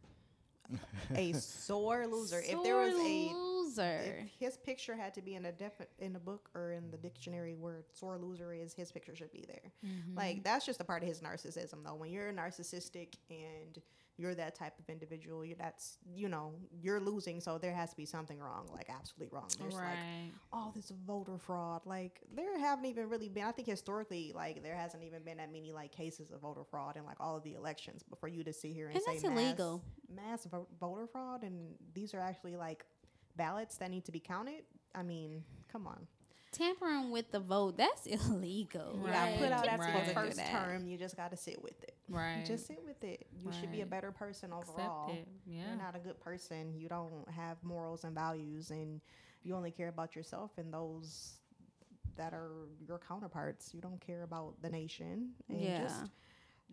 a 1.14 1.32
sore 1.34 2.06
loser. 2.06 2.40
if 2.44 2.62
there 2.64 2.76
was 2.76 2.94
a 2.94 3.32
loser, 3.32 4.00
if 4.24 4.30
his 4.40 4.56
picture 4.56 4.96
had 4.96 5.12
to 5.14 5.20
be 5.22 5.34
in 5.34 5.44
a 5.46 5.52
defi- 5.52 5.84
in 5.98 6.16
a 6.16 6.18
book 6.18 6.48
or 6.54 6.72
in 6.72 6.90
the 6.90 6.96
dictionary 6.96 7.54
where 7.54 7.84
sore 7.92 8.18
loser 8.18 8.52
is, 8.52 8.72
his 8.72 8.90
picture 8.90 9.14
should 9.14 9.30
be 9.32 9.44
there. 9.46 9.70
Mm-hmm. 9.86 10.16
Like 10.16 10.42
that's 10.42 10.64
just 10.66 10.80
a 10.80 10.84
part 10.84 11.02
of 11.02 11.08
his 11.08 11.20
narcissism, 11.20 11.84
though. 11.84 11.94
When 11.94 12.10
you're 12.10 12.32
narcissistic 12.32 13.14
and 13.30 13.78
you're 14.16 14.34
that 14.34 14.54
type 14.54 14.78
of 14.78 14.88
individual, 14.88 15.44
you 15.44 15.56
that's 15.58 15.98
you 16.14 16.28
know 16.28 16.52
you're 16.80 17.00
losing, 17.00 17.40
so 17.40 17.58
there 17.58 17.74
has 17.74 17.90
to 17.90 17.96
be 17.96 18.04
something 18.04 18.38
wrong, 18.38 18.68
like 18.72 18.88
absolutely 18.88 19.34
wrong. 19.34 19.48
There's 19.58 19.74
like 19.74 19.82
right. 19.84 20.30
all 20.52 20.72
this 20.74 20.92
voter 21.06 21.38
fraud. 21.38 21.82
Like 21.84 22.20
there 22.34 22.58
haven't 22.58 22.84
even 22.86 23.08
really 23.08 23.28
been. 23.28 23.44
I 23.44 23.52
think 23.52 23.68
historically, 23.68 24.32
like 24.34 24.62
there 24.62 24.76
hasn't 24.76 25.02
even 25.02 25.22
been 25.22 25.38
that 25.38 25.52
many 25.52 25.72
like 25.72 25.92
cases 25.92 26.30
of 26.30 26.40
voter 26.40 26.64
fraud 26.64 26.96
in 26.96 27.04
like 27.04 27.16
all 27.20 27.36
of 27.36 27.42
the 27.42 27.54
elections. 27.54 28.04
But 28.08 28.20
for 28.20 28.28
you 28.28 28.44
to 28.44 28.52
sit 28.52 28.72
here 28.72 28.86
and, 28.86 28.96
And 28.96 29.04
say 29.04 29.12
that's 29.14 29.24
mass, 29.24 29.32
illegal. 29.32 29.82
mass 30.14 30.44
vo- 30.46 30.68
voter 30.80 31.06
fraud, 31.06 31.42
and 31.42 31.74
these 31.94 32.14
are 32.14 32.20
actually 32.20 32.56
like 32.56 32.84
ballots 33.36 33.76
that 33.78 33.90
need 33.90 34.04
to 34.04 34.12
be 34.12 34.20
counted. 34.20 34.62
I 34.94 35.02
mean, 35.02 35.42
come 35.70 35.86
on. 35.86 36.06
Tampering 36.54 37.10
with 37.10 37.30
the 37.30 37.40
vote 37.40 37.76
that's 37.76 38.06
illegal. 38.06 38.92
You 38.96 39.06
got 39.06 39.24
Right, 39.24 39.38
put 39.38 39.52
out 39.52 39.66
after 39.68 39.86
supposed 39.86 40.10
the 40.10 40.14
first 40.14 40.36
that. 40.38 40.50
term. 40.50 40.86
You 40.86 40.96
just 40.96 41.16
got 41.16 41.30
to 41.32 41.36
sit 41.36 41.62
with 41.62 41.82
it. 41.82 41.94
Right. 42.08 42.44
Just 42.46 42.66
sit 42.66 42.82
with 42.86 43.02
it. 43.02 43.26
You 43.42 43.50
should 43.58 43.72
be 43.72 43.80
a 43.80 43.86
better 43.86 44.12
person 44.12 44.52
Accept 44.52 44.78
overall. 44.78 45.10
it. 45.10 45.26
Yeah. 45.46 45.62
You're 45.68 45.76
not 45.78 45.96
a 45.96 45.98
good 45.98 46.20
person. 46.20 46.74
You 46.76 46.86
don't 46.88 47.26
have 47.34 47.56
morals 47.62 48.04
and 48.04 48.14
values, 48.14 48.70
and 48.70 49.00
you 49.42 49.54
only 49.54 49.70
care 49.70 49.88
about 49.88 50.14
yourself 50.14 50.50
and 50.58 50.72
those 50.72 51.32
that 52.16 52.34
are 52.34 52.50
your 52.86 52.98
counterparts. 52.98 53.72
You 53.72 53.80
don't 53.80 54.00
care 54.06 54.22
about 54.22 54.60
the 54.60 54.68
nation. 54.68 55.30
And 55.48 55.60
Yeah. 55.62 55.82
Just, 55.82 56.04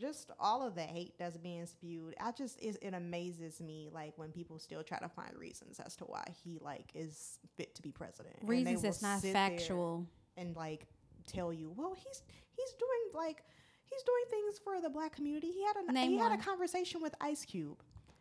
just 0.02 0.32
all 0.40 0.66
of 0.66 0.76
the 0.76 0.82
hate 0.82 1.14
that's 1.18 1.38
being 1.38 1.66
spewed. 1.66 2.16
I 2.20 2.32
just 2.32 2.60
it, 2.60 2.78
it 2.82 2.94
amazes 2.94 3.62
me 3.62 3.90
like 3.94 4.18
when 4.18 4.32
people 4.32 4.60
still 4.60 4.84
try 4.84 4.98
to 5.00 5.08
find 5.10 5.32
reasons 5.38 5.80
as 5.80 5.96
to 5.98 6.06
why 6.06 6.26
he 6.44 6.58
like 6.60 6.92
is 6.96 7.40
fit 7.56 7.76
to 7.76 7.82
be 7.82 7.92
president. 7.92 8.36
Reasons 8.42 8.82
that's 8.82 9.02
not 9.02 9.22
factual. 9.22 10.06
and 10.36 10.56
like 10.56 10.88
tell 11.28 11.54
you, 11.54 11.72
well, 11.78 11.94
he's 11.94 12.24
he's 12.58 12.74
doing 12.74 13.12
like 13.14 13.44
he's 13.86 14.04
doing 14.04 14.24
things 14.30 14.60
for 14.64 14.82
the 14.82 14.90
black 14.90 15.16
community. 15.16 15.52
He 15.52 15.64
had 15.64 15.76
a 15.88 15.92
Name 15.94 16.12
he 16.12 16.18
had 16.18 16.32
a 16.38 16.42
conversation 16.44 17.02
with 17.02 17.16
Ice 17.22 17.46
Cube. 17.46 17.78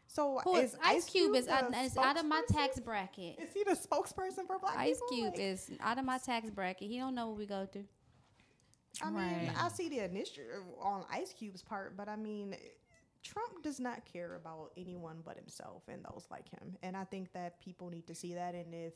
So 0.06 0.40
Who 0.44 0.56
is 0.56 0.72
is 0.72 0.78
Ice 0.84 1.04
Cube 1.04 1.34
is 1.36 1.46
the 1.46 1.54
out, 1.54 1.72
is 1.84 1.96
out 1.96 2.18
of 2.18 2.26
my 2.26 2.42
tax 2.50 2.80
bracket. 2.80 3.38
Is 3.38 3.54
he 3.54 3.62
the 3.64 3.72
spokesperson 3.76 4.44
for 4.46 4.58
black 4.58 4.72
people? 4.76 4.90
Ice 4.90 5.00
people? 5.08 5.30
Cube 5.30 5.34
Like, 5.34 5.40
is 5.40 5.70
out 5.80 5.98
of 5.98 6.04
my 6.04 6.18
tax 6.18 6.50
bracket. 6.50 6.88
He 6.88 6.98
don't 6.98 7.14
know 7.14 7.28
what 7.28 7.38
we 7.38 7.46
go 7.46 7.66
through. 7.72 7.84
I 9.02 9.10
mean, 9.10 9.14
Right. 9.14 9.52
I 9.56 9.68
see 9.68 9.88
the 9.88 10.00
initiative 10.00 10.62
on 10.80 11.04
Ice 11.10 11.32
Cube's 11.32 11.62
part, 11.62 11.96
but 11.96 12.08
I 12.08 12.16
mean, 12.16 12.56
Trump 13.22 13.62
does 13.62 13.80
not 13.80 14.04
care 14.04 14.34
about 14.36 14.72
anyone 14.76 15.18
but 15.24 15.36
himself 15.36 15.84
and 15.88 16.04
those 16.04 16.26
like 16.30 16.48
him. 16.48 16.76
And 16.82 16.96
I 16.96 17.04
think 17.04 17.32
that 17.32 17.60
people 17.60 17.90
need 17.90 18.06
to 18.08 18.14
see 18.14 18.34
that. 18.34 18.54
And 18.54 18.74
if 18.74 18.94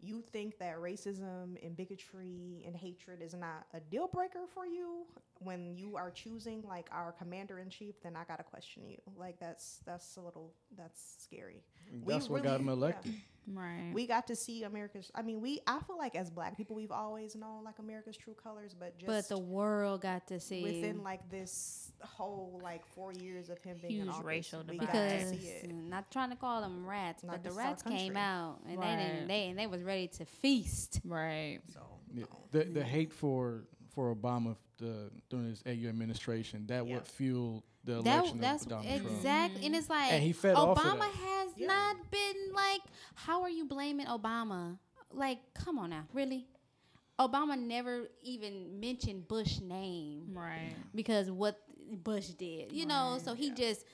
you 0.00 0.20
think 0.20 0.58
that 0.58 0.76
racism 0.78 1.64
and 1.64 1.76
bigotry 1.76 2.62
and 2.66 2.76
hatred 2.76 3.22
is 3.22 3.34
not 3.34 3.66
a 3.74 3.80
deal 3.80 4.08
breaker 4.08 4.46
for 4.52 4.66
you 4.66 5.06
when 5.38 5.76
you 5.76 5.96
are 5.96 6.10
choosing 6.10 6.62
like 6.62 6.88
our 6.90 7.12
commander 7.12 7.58
in 7.58 7.68
chief, 7.70 8.00
then 8.02 8.16
I 8.16 8.24
gotta 8.24 8.42
question 8.42 8.88
you. 8.88 8.98
Like 9.16 9.38
that's 9.38 9.80
that's 9.86 10.16
a 10.16 10.20
little 10.20 10.54
that's 10.76 11.16
scary. 11.22 11.62
We 12.04 12.12
That's 12.12 12.28
what 12.28 12.42
got 12.42 12.60
him 12.60 12.68
really- 12.68 12.78
yeah. 12.80 12.86
elected. 12.86 13.14
Right. 13.52 13.90
We 13.92 14.06
got 14.06 14.28
to 14.28 14.36
see 14.36 14.62
America's. 14.62 15.10
I 15.16 15.22
mean, 15.22 15.40
we. 15.40 15.58
I 15.66 15.80
feel 15.80 15.98
like 15.98 16.14
as 16.14 16.30
Black 16.30 16.56
people, 16.56 16.76
we've 16.76 16.92
always 16.92 17.34
known 17.34 17.64
like 17.64 17.80
America's 17.80 18.16
true 18.16 18.34
colors, 18.40 18.72
but 18.78 18.96
just 18.96 19.06
But 19.08 19.28
the 19.28 19.42
world 19.42 20.00
got 20.02 20.28
to 20.28 20.38
see 20.38 20.62
within 20.62 21.02
like 21.02 21.28
this 21.28 21.90
whole 22.00 22.60
like 22.62 22.86
four 22.86 23.12
years 23.12 23.50
of 23.50 23.60
him 23.64 23.78
being 23.82 23.94
in 23.94 24.02
Huge 24.04 24.10
office, 24.14 24.24
racial 24.24 24.60
we 24.68 24.78
divide. 24.78 24.86
got 24.86 24.92
to 24.92 25.16
because 25.16 25.40
see 25.40 25.48
it. 25.48 25.74
not 25.74 26.08
trying 26.12 26.30
to 26.30 26.36
call 26.36 26.60
them 26.60 26.86
rats, 26.86 27.24
Not 27.24 27.32
but 27.32 27.42
the 27.42 27.48
this 27.48 27.52
is 27.54 27.58
our 27.58 27.64
rats 27.64 27.82
came 27.82 28.16
out 28.16 28.60
and 28.68 28.80
they 28.80 28.96
didn't 28.96 29.26
they 29.26 29.48
and 29.48 29.58
they 29.58 29.66
was 29.66 29.82
ready 29.82 30.06
to 30.06 30.24
feast. 30.24 31.00
right. 31.04 31.58
So 31.72 31.80
Yeah. 32.14 32.26
no. 32.30 32.38
The 32.52 32.64
the 32.70 32.84
hate 32.84 33.12
for 33.12 33.64
for 33.88 34.14
Obama 34.14 34.54
the, 34.78 35.10
during 35.30 35.46
his 35.48 35.62
eight 35.66 35.78
year 35.80 35.88
administration 35.90 36.64
that 36.68 36.86
Yeah. 36.86 36.94
what 36.94 37.08
fueled 37.08 37.64
the 37.84 37.94
That 38.02 38.06
election 38.06 38.40
that's 38.40 38.62
of 38.64 38.68
Donald 38.70 38.86
Trump. 38.86 39.06
exactly, 39.06 39.66
and 39.66 39.74
it's 39.76 39.90
like 39.90 40.12
And 40.12 40.22
he 40.22 40.32
fed 40.32 40.54
off 40.56 40.78
of 40.78 40.84
Obama 40.84 41.10
has 41.10 41.50
Yeah. 41.56 41.66
not 41.66 41.96
been 42.10 42.52
like. 42.54 42.80
How 43.14 43.42
are 43.42 43.50
you 43.50 43.64
blaming 43.66 44.06
Obama? 44.06 44.78
Like, 45.10 45.38
come 45.54 45.78
on 45.78 45.90
now, 45.90 46.04
really? 46.12 46.46
Obama 47.18 47.58
never 47.58 48.08
even 48.22 48.80
mentioned 48.80 49.28
Bush 49.28 49.60
name 49.60 50.32
Right. 50.34 50.74
because 50.94 51.30
what 51.30 51.60
Bush 52.02 52.28
did, 52.28 52.72
you 52.72 52.86
know. 52.86 53.18
So 53.22 53.34
he 53.34 53.50
just 53.50 53.84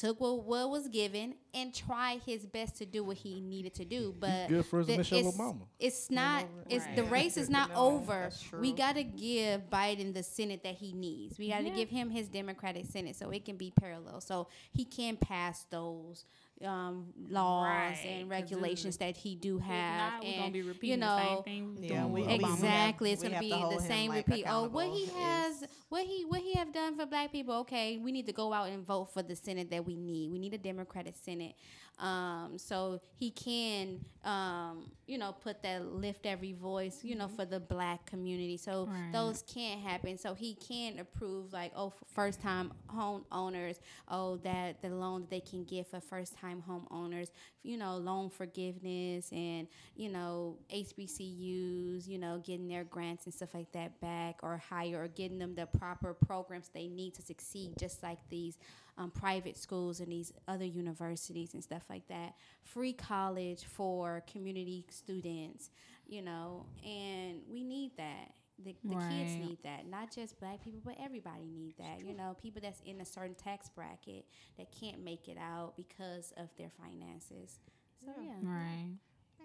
took 0.00 0.18
what, 0.20 0.44
what 0.44 0.70
was 0.70 0.88
given 0.88 1.34
and 1.52 1.74
tried 1.74 2.20
his 2.24 2.46
best 2.46 2.76
to 2.78 2.86
do 2.86 3.04
what 3.04 3.18
he 3.18 3.40
needed 3.40 3.74
to 3.74 3.84
do. 3.84 4.14
But 4.18 4.48
good 4.48 4.64
for 4.64 4.78
his 4.78 4.86
the- 4.86 4.96
Michelle 4.96 5.28
it's, 5.28 5.36
Obama. 5.36 5.60
It's 5.78 6.10
not. 6.10 6.46
It's 6.70 6.86
Right. 6.86 6.96
the 6.96 7.04
race 7.04 7.36
is 7.36 7.50
not 7.58 7.70
No, 7.70 7.76
over. 7.76 8.30
We 8.58 8.72
got 8.72 8.94
to 8.94 9.04
give 9.04 9.68
Biden 9.68 10.14
the 10.14 10.22
Senate 10.22 10.62
that 10.64 10.76
he 10.76 10.92
needs. 10.92 11.38
We 11.38 11.50
got 11.50 11.58
to 11.58 11.64
Yeah. 11.68 11.74
give 11.74 11.90
him 11.90 12.08
his 12.10 12.28
Democratic 12.28 12.86
Senate 12.86 13.14
so 13.16 13.30
it 13.30 13.44
can 13.44 13.56
be 13.56 13.72
parallel, 13.78 14.20
so 14.22 14.48
he 14.72 14.84
can 14.84 15.16
pass 15.18 15.66
those 15.70 16.24
um, 16.64 17.06
laws 17.28 17.64
Right, 17.66 17.94
'cause 17.96 18.04
and 18.06 18.28
regulations 18.30 18.96
that 18.98 19.16
he 19.16 19.34
do 19.34 19.58
have, 19.58 20.12
not, 20.12 20.22
we're 20.22 20.28
and 20.28 20.38
gonna 20.38 20.50
be 20.50 20.58
you 20.58 20.68
repeating 20.68 21.00
the 21.00 21.06
know, 21.06 21.42
same 21.46 21.74
thing. 21.76 21.84
Yeah, 21.90 22.04
we- 22.06 22.20
with 22.22 22.26
we- 22.30 22.38
we 22.38 22.44
Obama. 22.44 22.48
have- 22.48 22.54
Exactly, 22.58 23.12
it's 23.12 23.22
gonna 23.22 23.40
be 23.40 23.50
to 23.50 23.56
the 23.56 23.68
him, 23.70 23.80
same 23.80 24.10
like, 24.10 24.26
repeat. 24.28 24.44
Oh, 24.48 24.68
what 24.68 24.88
he 24.88 25.06
has, 25.06 25.64
what 25.88 26.04
he 26.06 26.24
what 26.26 26.40
he 26.42 26.52
have 26.54 26.72
done 26.72 26.96
for 26.96 27.06
Black 27.06 27.32
people? 27.32 27.54
Okay, 27.60 27.98
we 27.98 28.12
need 28.12 28.26
to 28.26 28.32
go 28.32 28.52
out 28.52 28.68
and 28.68 28.86
vote 28.86 29.06
for 29.06 29.22
the 29.22 29.34
Senate 29.36 29.70
that 29.70 29.84
we 29.86 29.96
need. 29.96 30.30
We 30.30 30.38
need 30.38 30.52
a 30.54 30.58
Democratic 30.58 31.16
Senate, 31.16 31.54
um, 31.98 32.56
so 32.56 33.00
he 33.18 33.30
can, 33.30 34.00
um, 34.24 34.90
you 35.06 35.18
know, 35.18 35.32
put 35.32 35.62
that 35.62 35.84
lift 35.84 36.24
every 36.24 36.52
voice, 36.52 37.00
you 37.02 37.14
know, 37.14 37.28
for 37.28 37.44
the 37.44 37.60
Black 37.60 38.06
community. 38.06 38.56
So 38.56 38.86
Right. 38.86 39.12
those 39.12 39.42
can't 39.42 39.80
happen. 39.80 40.16
So 40.16 40.32
he 40.34 40.54
can 40.54 40.98
approve 40.98 41.52
like, 41.52 41.72
oh, 41.76 41.92
first 42.06 42.40
time 42.40 42.72
home 42.86 43.24
owners, 43.30 43.80
oh, 44.08 44.36
that 44.38 44.80
the 44.80 44.88
loan 44.90 45.22
that 45.22 45.30
they 45.30 45.40
can 45.40 45.64
get 45.64 45.88
for 45.90 46.00
first 46.00 46.36
time 46.38 46.62
homeowners, 46.66 47.30
you 47.62 47.76
know, 47.76 47.96
loan 47.98 48.30
forgiveness 48.30 49.30
and, 49.32 49.66
you 49.94 50.08
know, 50.10 50.56
HBCUs, 50.72 52.06
you 52.08 52.18
know, 52.18 52.38
getting 52.44 52.68
their 52.68 52.84
grants 52.84 53.26
and 53.26 53.34
stuff 53.34 53.52
like 53.54 53.70
that 53.72 54.00
back 54.00 54.40
or 54.42 54.56
higher 54.70 55.02
or 55.02 55.08
getting 55.08 55.38
them 55.38 55.54
the 55.54 55.66
proper 55.66 56.14
programs 56.14 56.68
they 56.72 56.88
need 56.88 57.14
to 57.14 57.22
succeed, 57.22 57.74
just 57.78 58.02
like 58.02 58.18
these 58.30 58.56
um, 58.98 59.10
private 59.10 59.56
schools 59.56 60.00
and 60.00 60.10
these 60.12 60.32
other 60.48 60.64
universities 60.64 61.54
and 61.54 61.62
stuff 61.62 61.82
like 61.88 62.06
that. 62.08 62.34
Free 62.62 62.92
college 62.92 63.64
for 63.64 64.22
community 64.30 64.84
students, 64.90 65.70
you 66.06 66.22
know, 66.22 66.66
and 66.84 67.40
we 67.50 67.62
need 67.64 67.92
that. 67.96 68.32
The, 68.62 68.76
the 68.84 68.94
kids 68.96 69.36
need 69.36 69.56
that, 69.64 69.88
not 69.88 70.14
just 70.14 70.38
black 70.38 70.62
people, 70.62 70.80
but 70.84 70.94
everybody 71.02 71.48
need 71.50 71.76
that. 71.78 72.04
You 72.06 72.14
know, 72.14 72.36
people 72.42 72.60
that's 72.62 72.82
in 72.84 73.00
a 73.00 73.06
certain 73.06 73.34
tax 73.34 73.70
bracket 73.70 74.26
that 74.58 74.66
can't 74.78 75.02
make 75.02 75.28
it 75.28 75.38
out 75.40 75.72
because 75.78 76.34
of 76.36 76.50
their 76.58 76.68
finances. 76.78 77.58
So 78.04 78.12
Yeah. 78.18 78.26
yeah, 78.42 78.48
Right. 78.50 78.90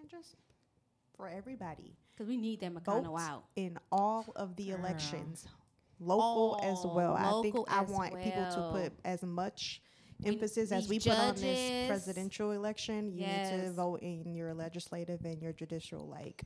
And 0.02 0.10
just 0.10 0.36
for 1.16 1.30
everybody. 1.30 1.96
because 2.14 2.28
we 2.28 2.36
need 2.36 2.60
them 2.60 2.74
McConnell 2.78 3.04
Vote 3.14 3.20
out. 3.20 3.44
in 3.56 3.78
all 3.90 4.26
of 4.36 4.58
the 4.58 4.68
Girl. 4.68 4.80
elections, 4.80 5.48
local 6.00 6.60
as 6.62 6.78
All 6.80 6.96
well. 6.96 7.14
I 7.16 7.42
think 7.42 7.56
I 7.70 7.84
as 7.84 7.90
want 7.90 8.22
people 8.22 8.44
to 8.44 8.70
put 8.72 8.94
as 9.04 9.24
much 9.24 9.82
We- 10.20 10.32
emphasis 10.32 10.72
as 10.72 10.88
we 10.88 10.98
these 10.98 11.08
put 11.08 11.20
on 11.20 11.36
this 11.36 11.88
presidential 11.88 12.52
election. 12.52 13.12
You 13.14 13.28
need 13.28 13.50
to 13.50 13.72
vote 13.72 14.02
in 14.02 14.36
your 14.36 14.54
legislative 14.54 15.24
and 15.26 15.42
your 15.42 15.54
judicial, 15.54 16.08
like 16.08 16.44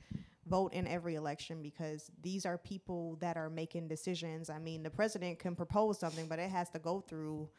vote 0.47 0.73
in 0.73 0.88
every 0.88 1.15
election 1.15 1.62
because 1.62 2.09
these 2.23 2.45
are 2.45 2.57
people 2.57 3.17
that 3.21 3.38
are 3.38 3.49
making 3.49 3.88
decisions. 3.88 4.49
I 4.49 4.57
mean, 4.59 4.83
the 4.83 4.89
president 4.89 5.39
can 5.39 5.55
propose 5.55 5.99
something, 5.99 6.27
but 6.27 6.39
it 6.39 6.49
has 6.49 6.69
to 6.71 6.79
go 6.79 7.01
through 7.01 7.49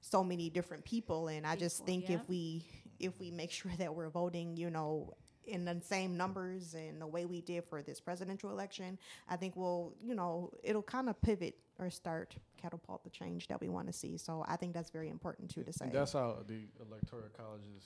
so 0.00 0.22
many 0.22 0.48
different 0.50 0.84
people 0.84 1.28
and 1.28 1.44
I 1.46 1.56
just 1.56 1.84
think 1.84 2.08
yeah. 2.08 2.16
if 2.16 2.28
we 2.28 2.64
if 2.98 3.18
we 3.18 3.30
make 3.30 3.50
sure 3.50 3.72
that 3.78 3.94
we're 3.94 4.10
voting, 4.10 4.56
you 4.56 4.70
know, 4.70 5.14
in 5.46 5.64
the 5.64 5.80
same 5.82 6.16
numbers 6.16 6.74
and 6.74 7.00
the 7.00 7.06
way 7.06 7.24
we 7.24 7.40
did 7.40 7.64
for 7.64 7.82
this 7.82 8.00
presidential 8.00 8.50
election, 8.50 8.98
I 9.28 9.36
think 9.36 9.54
we'll, 9.56 9.94
you 10.02 10.14
know, 10.14 10.52
it'll 10.62 10.82
kind 10.82 11.08
of 11.08 11.20
pivot 11.22 11.56
or 11.78 11.90
start 11.90 12.34
catapult 12.60 13.04
the 13.04 13.10
change 13.10 13.46
that 13.48 13.60
we 13.60 13.68
want 13.68 13.86
to 13.86 13.92
see. 13.92 14.16
So 14.16 14.44
I 14.48 14.56
think 14.56 14.72
that's 14.74 14.90
very 14.90 15.08
important 15.08 15.50
too 15.50 15.62
to 15.62 15.72
say. 15.72 15.86
And 15.86 15.94
that's 15.94 16.12
how 16.14 16.38
the 16.46 16.60
electoral 16.88 17.28
college 17.36 17.62
is, 17.76 17.84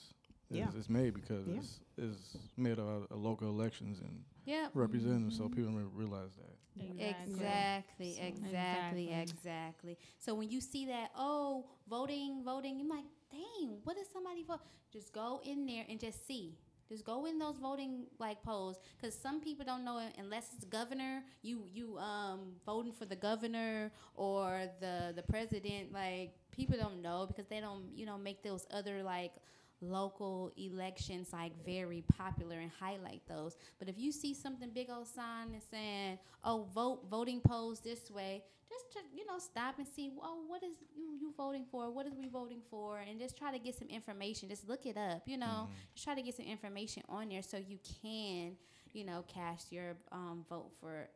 is, 0.49 0.57
Yeah. 0.57 0.67
is 0.77 0.89
made 0.89 1.13
because 1.13 1.45
Yeah. 1.47 1.55
it's, 1.57 1.79
it's 1.97 2.37
made 2.57 2.79
of 2.79 3.07
uh, 3.11 3.15
local 3.15 3.49
elections 3.49 3.99
and 3.99 4.23
Yeah, 4.45 4.69
representatives, 4.73 5.37
so 5.37 5.47
people 5.49 5.71
don't 5.71 5.91
realize 5.93 6.31
that. 6.37 6.55
Exactly, 6.79 8.13
So- 8.15 8.23
exactly, 8.23 9.09
Exactly. 9.09 9.11
exactly. 9.21 9.97
So 10.19 10.33
when 10.33 10.49
you 10.49 10.61
see 10.61 10.85
that, 10.87 11.11
oh, 11.15 11.65
voting, 11.89 12.43
voting, 12.43 12.79
you're 12.79 12.89
like, 12.89 13.05
dang, 13.29 13.77
what 13.83 13.97
is 13.97 14.07
somebody 14.11 14.43
vote? 14.43 14.61
Just 14.91 15.13
go 15.13 15.41
in 15.43 15.65
there 15.65 15.85
and 15.89 15.99
just 15.99 16.25
see. 16.25 16.57
Just 16.91 17.05
go 17.05 17.25
in 17.25 17.39
those 17.39 17.55
voting 17.57 18.03
like 18.19 18.43
polls, 18.43 18.77
because 18.99 19.17
some 19.17 19.39
people 19.39 19.63
don't 19.65 19.85
know 19.85 20.01
unless 20.19 20.47
it's 20.53 20.65
governor. 20.65 21.23
You 21.41 21.63
you 21.73 21.97
um 21.97 22.39
voting 22.65 22.91
for 22.91 23.05
the 23.05 23.15
governor 23.15 23.91
or 24.15 24.63
the 24.81 25.13
the 25.15 25.23
president. 25.23 25.93
Like 25.93 26.33
people 26.51 26.77
don't 26.77 27.01
know 27.01 27.25
because 27.29 27.45
they 27.47 27.61
don't 27.61 27.85
you 27.95 28.05
know 28.05 28.17
make 28.17 28.43
those 28.43 28.65
other 28.71 29.01
like 29.03 29.31
local 29.79 30.51
elections 30.57 31.29
like 31.31 31.53
very 31.65 32.03
popular 32.17 32.59
and 32.59 32.69
highlight 32.77 33.21
those. 33.25 33.55
But 33.79 33.87
if 33.87 33.97
you 33.97 34.11
see 34.11 34.33
something 34.33 34.69
big 34.69 34.89
old 34.89 35.07
sign 35.07 35.53
and 35.53 35.61
saying, 35.71 36.19
"Oh, 36.43 36.67
vote 36.75 37.05
voting 37.09 37.39
polls 37.39 37.79
this 37.79 38.11
way," 38.11 38.43
just 38.71 38.91
to, 38.93 38.99
you 39.17 39.25
know 39.25 39.37
stop 39.39 39.77
and 39.77 39.87
see, 39.87 40.11
"Oh, 40.21 40.43
what 40.47 40.63
is 40.63 40.77
you 40.95 41.07
you 41.19 41.33
voting 41.35 41.65
for? 41.71 41.91
What 41.91 42.07
is 42.07 42.13
we 42.15 42.27
voting 42.29 42.61
for?" 42.69 42.99
And 42.99 43.19
just 43.19 43.37
try 43.37 43.51
to 43.51 43.59
get 43.59 43.75
some 43.75 43.89
information. 43.89 44.49
Just 44.49 44.67
look 44.67 44.85
it 44.85 44.97
up. 44.97 45.23
You 45.27 45.37
know, 45.37 45.67
just 45.93 46.05
try 46.05 46.15
to 46.15 46.21
get 46.21 46.35
some 46.35 46.45
information 46.45 47.03
on 47.09 47.29
there 47.29 47.41
so 47.43 47.57
you 47.57 47.79
can 48.01 48.55
you 48.93 49.03
know 49.05 49.23
cast 49.27 49.71
your 49.71 49.97
um, 50.11 50.45
vote 50.49 50.71
for 50.79 51.09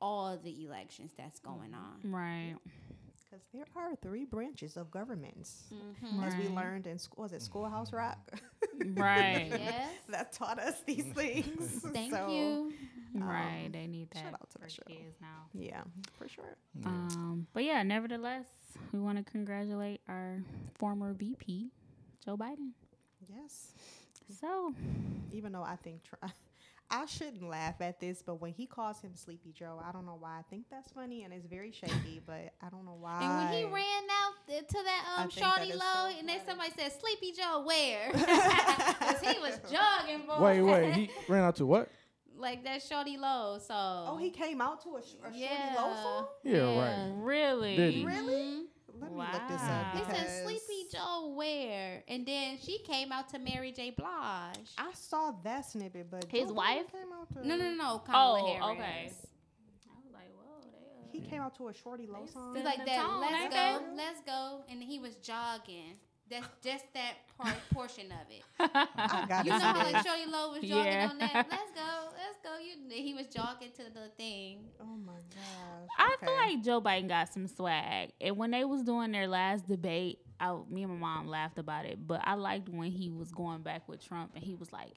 all 0.00 0.36
the 0.36 0.64
elections 0.64 1.12
that's 1.16 1.38
going 1.40 1.74
on. 1.74 2.10
Right. 2.10 2.56
Because 3.32 3.46
there 3.54 3.64
are 3.76 3.96
three 4.02 4.26
branches 4.26 4.76
of 4.76 4.90
governments, 4.90 5.64
Mm-hmm. 5.72 6.22
as 6.22 6.36
we 6.36 6.48
learned 6.48 6.86
in 6.86 6.98
school. 6.98 7.22
Was 7.22 7.32
it 7.32 7.40
Schoolhouse 7.40 7.90
Rock? 7.92 8.18
Right. 8.94 9.48
Yes. 9.58 9.90
that 10.10 10.32
taught 10.32 10.58
us 10.58 10.82
these 10.86 11.04
things. 11.14 11.80
Thank 11.92 12.12
So, 12.12 12.28
you. 12.28 12.72
right. 13.14 13.64
Um, 13.66 13.72
They 13.72 13.86
need 13.86 14.10
that 14.10 14.18
shout 14.22 14.34
out 14.34 14.50
to 14.50 14.58
the 14.58 14.68
show. 14.68 14.82
kids 14.86 15.16
now. 15.20 15.46
Yeah, 15.54 15.82
for 16.18 16.28
sure. 16.28 16.56
Yeah. 16.78 16.88
Um, 16.88 17.46
but 17.54 17.64
yeah, 17.64 17.82
nevertheless, 17.82 18.44
we 18.92 18.98
want 19.00 19.16
to 19.24 19.24
congratulate 19.30 20.00
our 20.08 20.42
former 20.74 21.14
VP, 21.14 21.70
Joe 22.24 22.36
Biden. 22.36 22.72
Yes. 23.34 23.72
So 24.40 24.74
Even 25.32 25.52
though 25.52 25.62
I 25.62 25.76
think 25.76 26.02
tr- 26.02 26.16
I 26.92 27.06
shouldn't 27.06 27.42
laugh 27.42 27.80
at 27.80 27.98
this, 27.98 28.22
but 28.22 28.40
when 28.40 28.52
he 28.52 28.66
calls 28.66 29.00
him 29.00 29.12
Sleepy 29.14 29.52
Joe, 29.52 29.80
I 29.82 29.92
don't 29.92 30.04
know 30.04 30.18
why. 30.20 30.38
I 30.38 30.42
think 30.50 30.66
that's 30.70 30.92
funny 30.92 31.24
and 31.24 31.32
it's 31.32 31.46
very 31.46 31.72
shaky, 31.72 32.20
but 32.26 32.52
I 32.60 32.68
don't 32.70 32.84
know 32.84 32.98
why. 33.00 33.18
And 33.22 33.36
when 33.38 33.48
he 33.48 33.64
ran 33.64 34.04
out 34.10 34.34
th- 34.46 34.68
to 34.68 34.78
that 34.84 35.18
um 35.18 35.28
shawty 35.30 35.70
is 35.70 35.76
low, 35.76 36.10
so 36.10 36.18
and 36.18 36.28
then 36.28 36.38
somebody 36.46 36.70
said, 36.78 36.92
"Sleepy 36.92 37.32
Joe, 37.32 37.64
where?" 37.66 38.12
Because 39.02 39.20
he 39.20 39.40
was 39.40 39.58
jogging, 39.70 40.26
boy. 40.26 40.40
Wait, 40.40 40.62
wait, 40.62 40.94
he 40.94 41.10
ran 41.28 41.44
out 41.44 41.56
to 41.56 41.66
what? 41.66 41.88
like 42.36 42.64
that 42.64 42.82
shawty 42.82 43.18
low. 43.18 43.58
So 43.58 43.74
oh, 43.74 44.18
he 44.20 44.30
came 44.30 44.60
out 44.60 44.82
to 44.82 44.96
a, 44.96 45.02
sh- 45.02 45.14
a 45.22 45.26
Shorty 45.26 45.38
yeah, 45.38 45.74
Low 45.76 45.94
song? 46.02 46.26
Yeah, 46.44 46.78
right. 46.78 47.12
really, 47.16 47.76
Did 47.76 47.94
he? 47.94 48.04
Really? 49.02 49.16
Let 49.16 49.32
me 49.32 49.38
look 49.38 49.48
this 49.48 49.62
up. 49.62 49.94
Wow. 49.94 50.04
He 50.06 50.14
said, 50.14 50.42
"Sleepy 50.44 50.88
Joe, 50.92 51.32
where?" 51.36 52.02
And 52.08 52.24
then 52.26 52.58
she 52.62 52.78
came 52.78 53.12
out 53.12 53.28
to 53.30 53.38
Mary 53.38 53.72
J. 53.72 53.90
Blige. 53.90 54.70
I 54.78 54.92
saw 54.94 55.32
that 55.44 55.66
snippet, 55.66 56.10
but 56.10 56.24
His 56.30 56.48
Joe 56.48 56.54
wife? 56.54 56.90
came 56.92 57.12
out 57.12 57.28
to 57.34 57.46
No, 57.46 57.56
no, 57.56 57.74
no, 57.74 57.94
oh, 57.94 57.98
Kamala 58.04 58.40
Oh, 58.42 58.46
Harris. 58.46 58.70
okay. 58.70 59.12
I 59.90 59.96
was 60.04 60.12
like, 60.12 60.30
whoa, 60.36 60.60
they. 61.12 61.18
He 61.18 61.26
came 61.28 61.40
out 61.42 61.54
to 61.56 61.68
a 61.68 61.74
Shorty 61.74 62.06
Low 62.06 62.26
song. 62.32 62.54
He's 62.56 62.64
like 62.64 62.84
that. 62.86 63.06
let's 63.20 63.54
go, 63.54 63.84
let's 63.96 64.20
go, 64.22 64.60
and 64.70 64.82
he 64.82 64.98
was 64.98 65.16
jogging. 65.16 65.94
That's 66.30 66.46
just 66.64 66.84
that 66.94 67.14
part 67.38 67.56
portion 67.74 68.06
of 68.06 68.30
it. 68.30 68.42
I 68.58 69.26
got 69.28 69.44
You 69.44 69.50
know 69.52 69.58
how 69.58 69.74
see 69.74 69.92
like 69.92 70.02
this. 70.04 70.12
Shorty 70.12 70.30
Low 70.30 70.52
was 70.52 70.60
jogging 70.62 70.92
Yeah. 70.92 71.08
on 71.10 71.18
that. 71.18 71.34
Let's 71.50 71.70
go, 71.72 72.08
let's 72.16 72.38
go. 72.42 72.58
You, 72.58 72.74
he 73.02 73.12
was 73.14 73.26
jogging 73.26 73.70
to 73.76 73.82
the 73.84 74.08
thing. 74.16 74.60
Oh 74.80 74.84
my 74.84 75.12
gosh. 75.34 75.88
I 75.98 76.16
feel 76.24 76.34
like 76.36 76.64
Joe 76.64 76.80
Biden 76.80 77.08
got 77.08 77.32
some 77.32 77.46
swag, 77.48 78.12
and 78.20 78.36
when 78.36 78.50
they 78.52 78.64
was 78.64 78.82
doing 78.82 79.12
their 79.12 79.26
last 79.28 79.66
debate, 79.68 80.20
I, 80.40 80.56
me 80.70 80.84
and 80.84 80.92
my 80.92 80.98
mom 80.98 81.28
laughed 81.28 81.58
about 81.58 81.84
it. 81.84 82.06
But 82.06 82.20
I 82.24 82.34
liked 82.34 82.68
when 82.68 82.90
he 82.90 83.10
was 83.10 83.30
going 83.30 83.62
back 83.62 83.88
with 83.88 84.04
Trump, 84.04 84.32
and 84.34 84.42
he 84.42 84.54
was 84.54 84.72
like, 84.72 84.94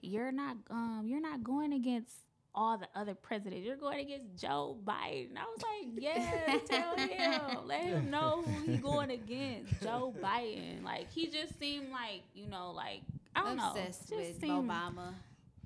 "You're 0.00 0.32
not, 0.32 0.56
um, 0.70 1.02
you're 1.06 1.20
not 1.20 1.42
going 1.44 1.72
against." 1.72 2.12
All 2.54 2.76
the 2.78 2.88
other 2.96 3.14
presidents, 3.14 3.64
you're 3.64 3.76
going 3.76 4.00
against 4.00 4.36
Joe 4.40 4.76
Biden. 4.84 5.36
I 5.36 5.44
was 5.44 5.62
like, 5.62 6.02
yeah, 6.02 6.58
tell 6.66 6.96
him, 6.96 7.66
let 7.66 7.82
him 7.82 8.10
know 8.10 8.42
who 8.44 8.72
he's 8.72 8.80
going 8.80 9.10
against, 9.10 9.80
Joe 9.82 10.12
Biden. 10.20 10.82
Like 10.82 11.10
he 11.12 11.28
just 11.28 11.56
seemed 11.60 11.90
like, 11.90 12.22
you 12.34 12.48
know, 12.48 12.72
like 12.72 13.02
I 13.36 13.44
don't 13.44 13.58
Obsessed 13.60 14.10
know, 14.10 14.16
with 14.16 14.26
just 14.28 14.40
seemed 14.40 14.68
Obama. 14.68 15.14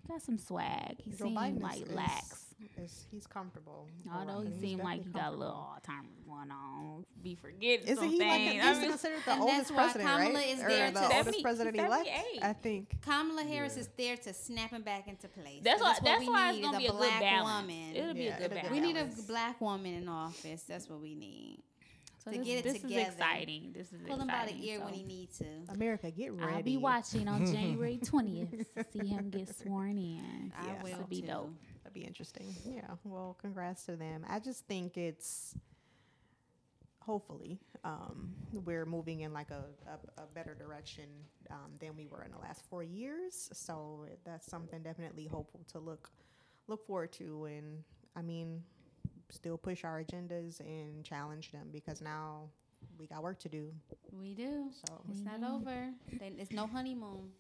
got 0.07 0.21
some 0.23 0.37
swag. 0.39 0.97
He 1.03 1.13
Joe 1.13 1.25
seemed 1.27 1.37
Biden 1.39 1.63
like 1.63 1.83
is- 1.83 1.93
lax. 1.93 2.42
Is- 2.77 3.07
he's 3.11 3.27
comfortable. 3.27 3.89
Although 4.13 4.33
around. 4.33 4.47
he 4.47 4.53
He's 4.53 4.61
seemed 4.61 4.83
like 4.83 5.05
he 5.05 5.11
got 5.11 5.33
a 5.33 5.37
little 5.37 5.55
comfortable. 5.85 6.09
Alzheimer's 6.09 6.27
going 6.27 6.51
on, 6.51 7.05
be 7.23 7.35
forgetting 7.35 7.87
Isn't 7.87 7.97
some 7.97 8.09
he 8.09 8.19
like 8.21 8.31
things. 8.31 8.53
he's 8.53 8.63
I 8.65 8.81
mean, 8.81 8.89
considered 8.91 9.21
the 9.25 9.33
and 9.33 9.41
oldest 9.43 9.59
that's 9.59 9.71
why 9.71 9.77
president, 9.83 10.09
Kamala 10.11 10.35
right? 10.35 10.47
is 10.49 10.61
or 10.63 10.69
there 10.69 10.91
the 10.91 10.93
to- 11.01 11.03
oldest 11.05 11.17
70 11.25 11.43
president 11.43 11.77
elect, 11.77 12.07
78. 12.07 12.43
I 12.43 12.53
think. 12.55 13.03
Kamala 13.03 13.43
Harris 13.45 13.75
Yeah. 13.77 13.81
is 13.81 13.89
there 13.97 14.17
to 14.17 14.33
snap 14.35 14.71
him 14.71 14.83
back 14.83 15.09
into 15.09 15.29
place. 15.29 15.61
that's 15.63 15.81
why. 15.83 15.93
what 15.93 16.05
That's 16.05 16.21
we 16.21 16.29
why 16.29 16.49
it's 16.51 16.57
need, 16.57 16.63
gonna 16.65 16.79
be 16.79 16.87
a 16.87 16.91
good 16.91 16.97
black 16.99 17.21
balance. 17.21 17.63
woman. 17.69 17.97
It'll 17.97 18.15
be 18.15 18.21
Yeah, 18.25 18.35
a 18.37 18.39
good 18.39 18.45
it'll 18.53 18.55
balance. 18.57 18.71
we 18.73 18.81
need 18.81 18.97
a 18.97 19.09
black 19.27 19.61
woman 19.61 19.95
in 19.95 20.09
office. 20.09 20.63
That's 20.65 20.89
what 20.89 21.01
we 21.01 21.15
need. 21.15 21.63
so 22.25 22.31
to 22.31 22.39
this, 22.39 22.47
get 22.47 22.59
it 22.59 22.63
this 22.73 22.83
together. 22.83 23.01
is 23.03 23.09
exciting. 23.15 23.73
This 23.73 23.93
is 23.93 24.01
Pull 24.07 24.17
him 24.21 24.29
by 24.29 24.47
the 24.47 24.53
exciting. 24.53 24.63
ear 24.63 24.79
so 24.79 24.85
when 24.85 24.95
he 24.95 25.03
needs 25.03 25.39
to. 25.39 25.45
America, 25.71 26.11
get 26.11 26.33
ready. 26.33 26.53
I'll 26.55 26.63
be 26.63 26.77
watching 26.77 27.27
on 27.29 27.45
January 27.53 27.99
twentieth 28.03 28.51
to 28.75 28.85
see 28.93 29.07
him 29.09 29.29
get 29.31 29.55
sworn 29.63 29.99
in. 29.99 30.53
I 30.57 30.67
Yeah. 30.67 30.83
will 30.83 30.89
This'll 30.91 31.07
be 31.09 31.21
too. 31.21 31.27
dope. 31.27 31.55
That'd 31.93 32.03
be 32.05 32.07
interesting. 32.07 32.55
Yeah. 32.65 32.89
Well, 33.05 33.37
congrats 33.41 33.85
to 33.85 33.97
them. 33.97 34.25
I 34.29 34.39
just 34.39 34.67
think 34.67 34.97
it's 34.97 35.55
hopefully 37.01 37.59
um, 37.85 38.33
we're 38.53 38.87
moving 38.87 39.21
in 39.21 39.33
like 39.35 39.51
a, 39.51 39.65
a, 39.91 40.23
a 40.23 40.27
better 40.35 40.55
direction 40.55 41.05
um, 41.51 41.73
than 41.81 41.95
we 41.97 42.07
were 42.07 42.23
in 42.23 42.31
the 42.31 42.39
last 42.39 42.63
four 42.71 42.83
years. 42.83 43.51
So 43.53 44.07
that's 44.25 44.47
something 44.47 44.83
definitely 44.83 45.27
hopeful 45.27 45.61
to 45.73 45.79
look 45.79 46.11
look 46.67 46.87
forward 46.87 47.13
to. 47.13 47.45
And 47.45 47.83
I 48.17 48.23
mean, 48.23 48.63
still 49.29 49.59
push 49.59 49.85
our 49.85 50.03
agendas 50.03 50.61
and 50.61 51.05
challenge 51.05 51.53
them 51.53 51.69
because 51.73 52.01
now 52.01 52.49
we 52.99 53.07
got 53.07 53.23
work 53.23 53.39
to 53.41 53.49
do. 53.51 53.71
We 54.19 54.33
do. 54.35 54.71
So 54.87 55.03
It's 55.11 55.21
not 55.21 55.43
over. 55.43 55.91
Then 56.19 56.37
it's 56.39 56.53
no 56.53 56.67
honeymoon. 56.67 57.31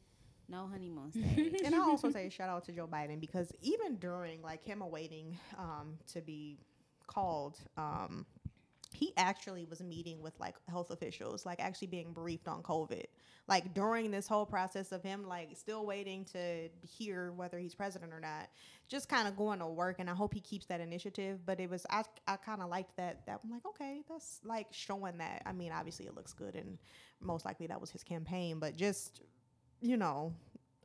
No 0.52 0.68
honeymoon 0.70 1.10
stage. 1.12 1.60
and 1.64 1.74
I 1.74 1.78
also 1.78 2.10
say 2.10 2.28
shout 2.28 2.50
out 2.50 2.66
to 2.66 2.72
Joe 2.72 2.86
Biden 2.86 3.18
because 3.18 3.50
even 3.62 3.96
during 3.96 4.42
like 4.42 4.62
him 4.62 4.82
awaiting 4.82 5.38
um, 5.58 5.94
to 6.12 6.20
be 6.20 6.58
called, 7.06 7.56
um, 7.78 8.26
he 8.92 9.14
actually 9.16 9.64
was 9.64 9.80
meeting 9.80 10.20
with 10.20 10.38
like 10.38 10.54
health 10.68 10.90
officials, 10.90 11.46
like 11.46 11.58
actually 11.58 11.86
being 11.86 12.12
briefed 12.12 12.48
on 12.48 12.62
COVID. 12.62 13.04
Like 13.48 13.72
during 13.72 14.10
this 14.10 14.28
whole 14.28 14.44
process 14.44 14.92
of 14.92 15.02
him 15.02 15.26
like 15.26 15.56
still 15.56 15.86
waiting 15.86 16.26
to 16.26 16.68
hear 16.82 17.32
whether 17.32 17.58
he's 17.58 17.74
president 17.74 18.12
or 18.12 18.20
not, 18.20 18.50
just 18.88 19.08
kind 19.08 19.26
of 19.26 19.34
going 19.38 19.58
to 19.60 19.66
work. 19.66 19.96
And 20.00 20.10
I 20.10 20.14
hope 20.14 20.34
he 20.34 20.40
keeps 20.40 20.66
that 20.66 20.82
initiative. 20.82 21.40
But 21.46 21.60
it 21.60 21.70
was 21.70 21.86
I 21.88 22.02
I 22.28 22.36
kind 22.36 22.60
of 22.60 22.68
liked 22.68 22.94
that. 22.98 23.24
That 23.24 23.40
I'm 23.42 23.50
like 23.50 23.64
okay, 23.64 24.02
that's 24.06 24.40
like 24.44 24.66
showing 24.70 25.16
that. 25.16 25.42
I 25.46 25.52
mean, 25.52 25.72
obviously 25.72 26.04
it 26.04 26.14
looks 26.14 26.34
good, 26.34 26.54
and 26.56 26.76
most 27.22 27.46
likely 27.46 27.66
that 27.68 27.80
was 27.80 27.90
his 27.90 28.04
campaign. 28.04 28.58
But 28.58 28.76
just 28.76 29.22
you 29.82 29.96
know, 29.96 30.32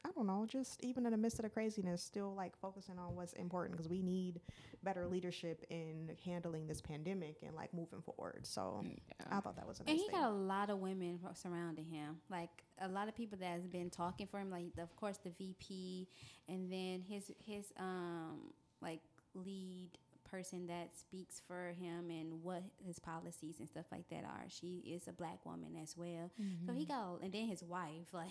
I 0.06 0.10
don't 0.16 0.28
know, 0.28 0.46
just 0.48 0.84
even 0.84 1.06
in 1.06 1.12
the 1.12 1.18
midst 1.18 1.40
of 1.40 1.44
the 1.44 1.50
craziness, 1.50 2.02
still 2.02 2.34
like 2.36 2.58
focusing 2.60 2.98
on 2.98 3.16
what's 3.16 3.34
important 3.34 3.74
because 3.78 3.90
we 3.90 4.02
need 4.02 4.42
better 4.84 5.06
leadership 5.06 5.66
in 5.70 6.12
handling 6.26 6.68
this 6.68 6.82
pandemic 6.82 7.38
and 7.46 7.56
like 7.56 7.74
moving 7.74 8.02
forward. 8.02 8.46
So 8.46 8.86
I 9.32 9.40
thought 9.40 9.56
that 9.58 9.68
was 9.68 9.80
a 9.80 9.84
nice 9.84 9.90
And 9.92 9.98
he 10.00 10.08
thing. 10.08 10.16
got 10.16 10.30
a 10.30 10.34
lot 10.34 10.70
of 10.70 10.80
women 10.80 11.20
surrounding 11.34 11.86
him, 11.86 12.18
like 12.30 12.50
a 12.80 12.88
lot 12.88 13.08
of 13.08 13.16
people 13.16 13.38
that 13.40 13.52
has 13.52 13.68
been 13.68 13.90
talking 13.90 14.28
for 14.28 14.40
him. 14.40 14.50
Like, 14.50 14.76
the, 14.76 14.84
of 14.84 14.96
course, 14.96 15.18
the 15.24 15.32
VP, 15.32 16.08
and 16.48 16.72
then 16.72 17.02
his 17.08 17.32
his 17.46 17.74
um 17.78 18.52
like 18.82 19.02
lead 19.34 19.90
person 20.30 20.68
that 20.68 20.90
speaks 20.98 21.42
for 21.48 21.74
him 21.80 22.10
and 22.10 22.44
what 22.44 22.64
his 22.86 23.00
policies 23.00 23.56
and 23.60 23.68
stuff 23.68 23.86
like 23.92 24.08
that 24.10 24.24
are. 24.26 24.46
She 24.50 24.84
is 24.86 25.08
a 25.08 25.14
black 25.14 25.46
woman 25.46 25.76
as 25.82 25.96
well. 25.98 26.32
So 26.66 26.74
he 26.74 26.86
mm-hmm. 26.86 26.92
got, 26.94 27.22
and 27.24 27.32
then 27.32 27.48
his 27.48 27.64
wife, 27.64 28.08
like, 28.14 28.30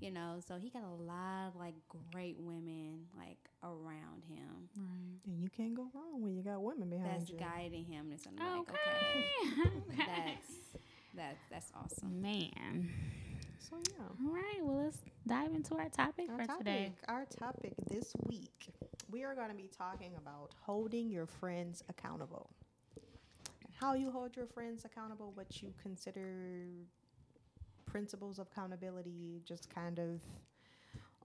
you 0.00 0.10
know, 0.10 0.40
so 0.46 0.56
he 0.56 0.70
got 0.70 0.82
a 0.82 1.02
lot 1.02 1.48
of 1.48 1.56
like 1.56 1.74
great 2.12 2.36
women 2.38 3.06
like 3.16 3.38
around 3.62 4.22
him 4.28 4.68
Right. 4.76 5.20
and 5.26 5.40
you 5.42 5.48
can't 5.48 5.74
go 5.74 5.86
wrong 5.94 6.20
when 6.22 6.34
you 6.36 6.42
got 6.42 6.62
women 6.62 6.90
behind 6.90 7.10
that's 7.20 7.30
you. 7.30 7.36
That's 7.38 7.50
guiding 7.50 7.84
him. 7.84 8.10
And 8.10 8.20
so 8.20 8.30
I'm 8.30 8.58
like, 8.58 8.68
Okay. 8.68 8.74
okay, 9.60 9.70
okay. 9.92 10.04
that's 10.06 10.80
that's 11.16 11.38
that's 11.50 11.72
awesome. 11.74 12.20
Man. 12.20 12.90
So 13.58 13.76
yeah. 13.90 14.04
All 14.26 14.34
right. 14.34 14.60
Well, 14.62 14.84
let's 14.84 14.98
dive 15.26 15.54
into 15.54 15.74
our 15.76 15.88
topic 15.88 16.26
Our 16.30 16.38
for 16.40 16.44
topic, 16.46 16.58
today. 16.66 16.92
our 17.08 17.24
topic 17.24 17.72
this 17.88 18.12
week, 18.26 18.72
we 19.14 19.22
are 19.22 19.36
going 19.36 19.48
to 19.48 19.54
be 19.54 19.70
talking 19.78 20.10
about 20.18 20.50
holding 20.60 21.08
your 21.08 21.24
friends 21.24 21.84
accountable. 21.88 22.50
How 23.80 23.94
you 23.94 24.10
hold 24.10 24.34
your 24.36 24.46
friends 24.46 24.84
accountable, 24.84 25.30
what 25.36 25.62
you 25.62 25.72
consider 25.80 26.64
principles 27.86 28.40
of 28.40 28.48
accountability, 28.50 29.40
just 29.44 29.72
kind 29.72 30.00
of 30.00 30.20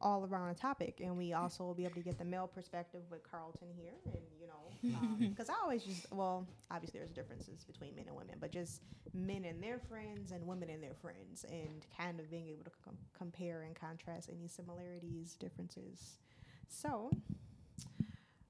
all 0.02 0.24
around 0.24 0.50
a 0.50 0.54
topic. 0.54 1.02
And 1.04 1.18
we 1.18 1.34
also 1.34 1.64
will 1.64 1.74
be 1.74 1.84
able 1.84 1.96
to 1.96 2.02
get 2.02 2.20
the 2.20 2.26
male 2.26 2.46
perspective 2.46 3.02
with 3.10 3.24
Carlton 3.24 3.70
here. 3.76 3.94
And, 4.06 4.22
you 4.40 4.46
know, 4.46 4.96
um, 5.00 5.18
because 5.32 5.50
I 5.50 5.56
always 5.64 5.84
just, 5.84 6.06
well, 6.12 6.46
obviously 6.70 7.00
there's 7.00 7.12
differences 7.12 7.64
between 7.64 7.96
men 7.96 8.06
and 8.08 8.16
women, 8.16 8.36
but 8.40 8.52
just 8.52 8.84
men 9.16 9.46
and 9.46 9.64
their 9.64 9.80
friends 9.80 10.32
and 10.32 10.46
women 10.46 10.70
and 10.70 10.84
their 10.84 10.94
friends, 10.94 11.44
and 11.50 11.88
kind 11.98 12.20
of 12.20 12.30
being 12.30 12.50
able 12.50 12.66
to 12.66 12.72
com- 12.86 12.98
compare 13.18 13.64
and 13.64 13.74
contrast 13.74 14.30
any 14.32 14.48
similarities, 14.48 15.34
differences. 15.40 16.20
So, 16.68 17.12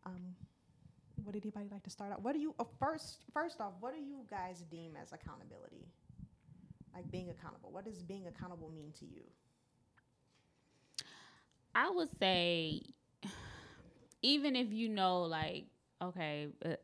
um, 0.09 0.35
would 1.25 1.35
anybody 1.35 1.67
like 1.71 1.83
to 1.83 1.89
start 1.89 2.11
out? 2.11 2.21
What 2.21 2.33
do 2.33 2.39
you 2.39 2.55
uh, 2.59 2.63
first? 2.79 3.25
First 3.33 3.61
off, 3.61 3.73
what 3.79 3.93
do 3.93 3.99
you 3.99 4.25
guys 4.29 4.63
deem 4.71 4.93
as 5.01 5.13
accountability? 5.13 5.87
Like 6.93 7.09
being 7.11 7.29
accountable. 7.29 7.71
What 7.71 7.85
does 7.85 8.01
being 8.01 8.27
accountable 8.27 8.69
mean 8.69 8.91
to 8.99 9.05
you? 9.05 9.21
I 11.75 11.89
would 11.89 12.09
say, 12.17 12.81
even 14.21 14.55
if 14.55 14.73
you 14.73 14.89
know, 14.89 15.21
like, 15.21 15.65
okay, 16.01 16.47
uh, 16.65 16.75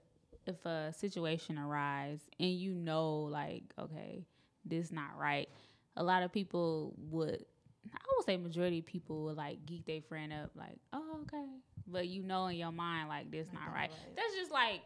if 0.46 0.64
a 0.66 0.94
situation 0.94 1.58
arises 1.58 2.22
and 2.40 2.52
you 2.52 2.74
know, 2.74 3.22
like, 3.22 3.64
okay, 3.80 4.26
this 4.64 4.92
not 4.92 5.18
right, 5.18 5.50
a 5.98 6.04
lot 6.04 6.24
of 6.24 6.32
people 6.32 6.94
would, 7.10 7.46
I 7.94 8.00
would 8.18 8.26
say, 8.26 8.38
majority 8.38 8.80
of 8.80 8.86
people 8.86 9.24
would 9.26 9.38
like 9.38 9.66
geek 9.66 9.86
their 9.86 10.02
friend 10.02 10.34
up, 10.34 10.52
like, 10.56 10.78
oh, 10.94 11.20
okay, 11.24 11.46
but 11.88 12.08
you 12.08 12.24
know 12.24 12.48
in 12.48 12.58
your 12.58 12.72
mind, 12.72 13.10
like, 13.10 13.32
this 13.32 13.48
not 13.54 13.68
right. 13.68 13.90
right. 13.90 14.16
That's 14.16 14.36
just 14.36 14.52
like 14.52 14.82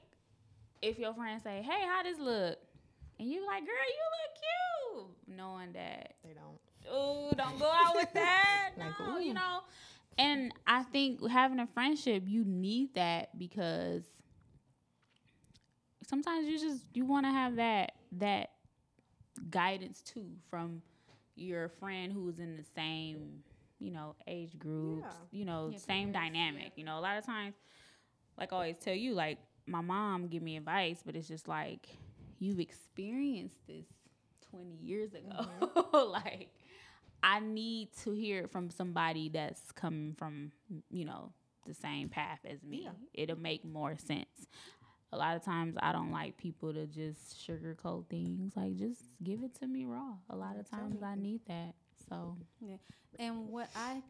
if 0.82 0.97
your 0.97 1.14
friend 1.14 1.41
say, 1.41 1.62
hey, 1.62 1.86
how 1.86 2.04
this 2.04 2.20
look, 2.20 2.58
and 3.20 3.30
you 3.30 3.45
like, 3.45 3.66
girl, 3.66 3.76
you 3.76 5.04
look 5.04 5.08
cute, 5.28 5.38
knowing 5.38 5.74
that 5.74 6.14
They 6.24 6.34
don't. 6.34 6.60
Ooh, 6.88 7.36
don't 7.36 7.60
go 7.60 7.70
out 7.72 7.95
with 7.95 8.14
that. 8.14 8.72
Like, 8.78 8.97
no, 9.00 9.20
you 9.20 9.34
know. 9.34 9.60
And 10.18 10.54
I 10.66 10.84
think 10.84 11.28
having 11.30 11.60
a 11.60 11.68
friendship, 11.68 12.24
you 12.26 12.45
need 12.45 12.93
that 12.95 13.38
because 13.38 14.04
sometimes 16.08 16.47
you 16.47 16.58
just 16.60 16.86
you 16.93 17.06
want 17.06 17.26
to 17.26 17.32
have 17.32 17.58
that 17.58 17.93
that 18.14 18.52
guidance 19.50 20.02
too 20.02 20.28
from 20.50 20.82
your 21.40 21.70
friend 21.70 22.12
who's 22.14 22.40
in 22.40 22.56
the 22.58 22.64
same 22.76 23.44
you 23.80 23.92
know 23.92 24.16
age 24.28 24.58
groups 24.60 25.08
Yeah. 25.08 25.40
you 25.40 25.46
know 25.46 25.70
Yeah, 25.72 25.78
same 25.80 26.12
peers, 26.12 26.24
dynamic 26.24 26.72
you 26.76 26.84
know 26.84 27.00
a 27.00 27.02
lot 27.02 27.18
of 27.18 27.26
times 27.26 27.56
like 28.38 28.52
I 28.54 28.56
always 28.56 28.78
tell 28.78 28.94
you 28.96 29.14
like 29.14 29.38
my 29.66 29.82
mom 29.82 30.28
give 30.28 30.44
me 30.44 30.58
advice 30.58 31.00
but 31.06 31.16
it's 31.16 31.28
just 31.28 31.48
like 31.48 31.88
you've 32.40 32.60
experienced 32.60 33.56
this 33.68 33.86
20 34.52 34.76
years 34.82 35.14
ago 35.14 35.48
Mm-hmm. 35.62 36.12
like 36.12 36.50
I 37.22 37.40
need 37.42 37.90
to 38.04 38.12
hear 38.12 38.44
it 38.44 38.52
from 38.52 38.70
somebody 38.70 39.28
that's 39.28 39.72
coming 39.74 40.16
from, 40.18 40.54
you 40.90 41.04
know, 41.04 41.34
the 41.66 41.74
same 41.74 42.08
path 42.08 42.40
as 42.50 42.64
me. 42.64 42.84
Yeah. 42.86 42.92
It'll 43.14 43.38
make 43.38 43.66
more 43.66 43.98
sense. 43.98 44.48
A 45.12 45.18
lot 45.18 45.36
of 45.36 45.43
times 45.43 45.76
I 45.82 45.91
don't 45.91 46.12
like 46.12 46.38
people 46.38 46.74
to 46.74 46.86
just 46.86 47.47
sugarcoat 47.47 48.07
things. 48.10 48.53
Like 48.55 48.76
just 48.78 49.01
give 49.24 49.43
it 49.43 49.55
to 49.60 49.68
me 49.68 49.86
raw. 49.86 50.14
A 50.30 50.36
lot 50.36 50.57
of 50.57 50.70
times 50.70 51.01
I 51.03 51.16
need 51.16 51.41
that. 51.47 51.74
So 52.10 52.36
Yeah. 52.62 52.76
And 53.18 53.49
what 53.49 53.70
I 53.76 54.01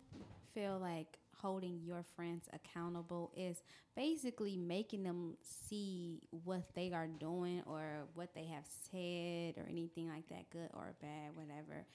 feel 0.54 0.78
like 0.80 1.18
holding 1.42 1.80
your 1.84 2.04
friends 2.16 2.50
accountable 2.52 3.32
is 3.36 3.64
basically 3.96 4.58
making 4.58 5.04
them 5.04 5.38
see 5.42 6.22
what 6.44 6.64
they 6.76 6.92
are 6.92 7.08
doing 7.08 7.64
or 7.66 7.84
what 8.14 8.34
they 8.36 8.46
have 8.46 8.66
said 8.92 9.58
or 9.58 9.68
anything 9.70 10.10
like 10.10 10.28
that, 10.30 10.50
good 10.50 10.70
or 10.74 10.94
bad, 11.02 11.34
whatever, 11.34 11.86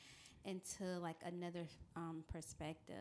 into 0.45 0.85
like 1.01 1.17
another 1.27 1.67
um, 1.97 2.25
perspective 2.33 2.97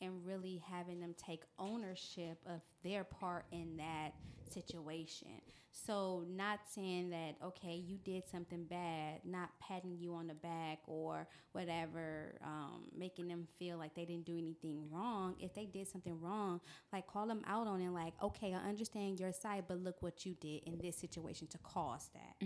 and 0.00 0.26
really 0.26 0.62
having 0.68 1.00
them 1.00 1.14
take 1.16 1.42
ownership 1.58 2.38
of 2.46 2.60
their 2.82 3.04
part 3.04 3.46
in 3.52 3.76
that 3.76 4.12
situation. 4.52 5.40
So, 5.84 6.24
not 6.34 6.60
saying 6.74 7.10
that, 7.10 7.36
okay, 7.44 7.74
you 7.86 7.98
did 7.98 8.22
something 8.30 8.64
bad, 8.64 9.20
not 9.26 9.50
patting 9.60 9.98
you 9.98 10.14
on 10.14 10.26
the 10.26 10.34
back 10.34 10.78
or 10.86 11.28
whatever, 11.52 12.34
um, 12.42 12.84
making 12.96 13.28
them 13.28 13.46
feel 13.58 13.76
like 13.76 13.94
they 13.94 14.06
didn't 14.06 14.24
do 14.24 14.38
anything 14.38 14.88
wrong. 14.90 15.34
If 15.38 15.54
they 15.54 15.66
did 15.66 15.86
something 15.86 16.18
wrong, 16.18 16.62
like 16.94 17.06
call 17.06 17.26
them 17.26 17.42
out 17.46 17.66
on 17.66 17.82
it, 17.82 17.90
like, 17.90 18.14
okay, 18.22 18.54
I 18.54 18.66
understand 18.68 19.20
your 19.20 19.32
side, 19.32 19.64
but 19.68 19.82
look 19.82 20.02
what 20.02 20.24
you 20.24 20.34
did 20.40 20.62
in 20.64 20.78
this 20.78 20.96
situation 20.96 21.46
to 21.48 21.58
cause 21.58 22.08
that. 22.14 22.36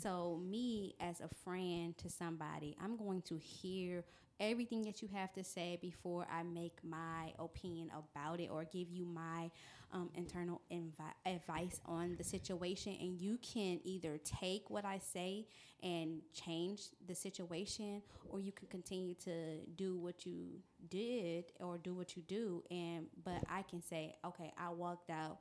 So, 0.00 0.40
me 0.48 0.94
as 0.98 1.20
a 1.20 1.28
friend 1.44 1.96
to 1.98 2.08
somebody, 2.08 2.74
I'm 2.82 2.96
going 2.96 3.20
to 3.22 3.36
hear 3.36 4.04
everything 4.40 4.82
that 4.82 5.02
you 5.02 5.08
have 5.12 5.32
to 5.32 5.44
say 5.44 5.76
before 5.82 6.26
I 6.32 6.42
make 6.42 6.78
my 6.82 7.32
opinion 7.38 7.90
about 7.92 8.40
it 8.40 8.48
or 8.50 8.64
give 8.64 8.88
you 8.90 9.04
my 9.04 9.50
um, 9.92 10.10
internal 10.14 10.60
invi- 10.70 11.14
advice 11.26 11.80
on 11.86 12.14
the 12.16 12.24
situation. 12.24 12.96
And 13.00 13.20
you 13.20 13.38
can 13.38 13.80
either 13.84 14.18
take 14.18 14.70
what 14.70 14.84
I 14.84 14.98
say 14.98 15.46
and 15.82 16.20
change 16.32 16.82
the 17.06 17.14
situation, 17.14 18.02
or 18.28 18.40
you 18.40 18.52
can 18.52 18.66
continue 18.68 19.14
to 19.14 19.58
do 19.76 19.96
what 19.96 20.26
you 20.26 20.46
did 20.90 21.52
or 21.60 21.78
do 21.78 21.94
what 21.94 22.16
you 22.16 22.22
do. 22.22 22.62
And 22.70 23.06
but 23.24 23.42
I 23.48 23.62
can 23.62 23.82
say, 23.82 24.16
okay, 24.24 24.52
I 24.58 24.70
walked 24.70 25.10
out 25.10 25.38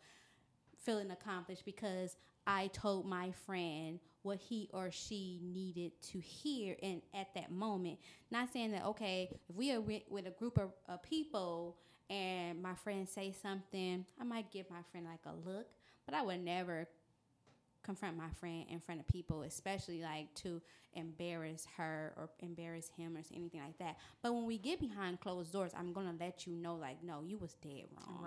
feeling 0.77 1.11
accomplished 1.11 1.65
because 1.65 2.15
I 2.45 2.67
told 2.67 3.05
my 3.05 3.31
friend 3.45 3.99
what 4.21 4.39
he 4.39 4.69
or 4.73 4.89
she 4.91 5.39
needed 5.41 5.91
to 6.11 6.19
hear 6.19 6.75
and 6.81 7.01
at 7.13 7.33
that 7.35 7.51
moment. 7.51 7.99
Not 8.31 8.51
saying 8.53 8.71
that 8.71 8.85
okay, 8.85 9.29
if 9.49 9.55
we 9.55 9.71
are 9.73 9.81
with, 9.81 10.27
a 10.27 10.31
group 10.31 10.57
of, 10.57 10.71
of 10.87 11.01
people 11.03 11.77
and 12.09 12.61
my 12.61 12.75
friend 12.75 13.07
say 13.07 13.33
something, 13.41 14.05
I 14.19 14.23
might 14.23 14.51
give 14.51 14.69
my 14.69 14.81
friend 14.91 15.05
like 15.05 15.21
a 15.25 15.49
look, 15.49 15.67
but 16.05 16.15
I 16.15 16.21
would 16.21 16.43
never 16.43 16.87
confront 17.83 18.17
my 18.17 18.29
friend 18.39 18.65
in 18.69 18.79
front 18.79 18.99
of 18.99 19.07
people, 19.07 19.43
especially 19.43 20.01
like 20.01 20.33
to 20.35 20.61
embarrass 20.93 21.65
her 21.77 22.13
or 22.17 22.29
embarrass 22.41 22.89
him 22.97 23.15
or 23.15 23.21
anything 23.33 23.61
like 23.61 23.77
that. 23.77 23.97
But 24.21 24.33
when 24.33 24.45
we 24.45 24.57
get 24.57 24.79
behind 24.79 25.21
closed 25.21 25.53
doors, 25.53 25.71
I'm 25.77 25.93
gonna 25.93 26.15
let 26.19 26.45
you 26.45 26.53
know, 26.53 26.75
like, 26.75 27.03
no, 27.03 27.21
you 27.25 27.37
was 27.37 27.53
dead 27.55 27.85
wrong. 27.95 28.19
for 28.19 28.25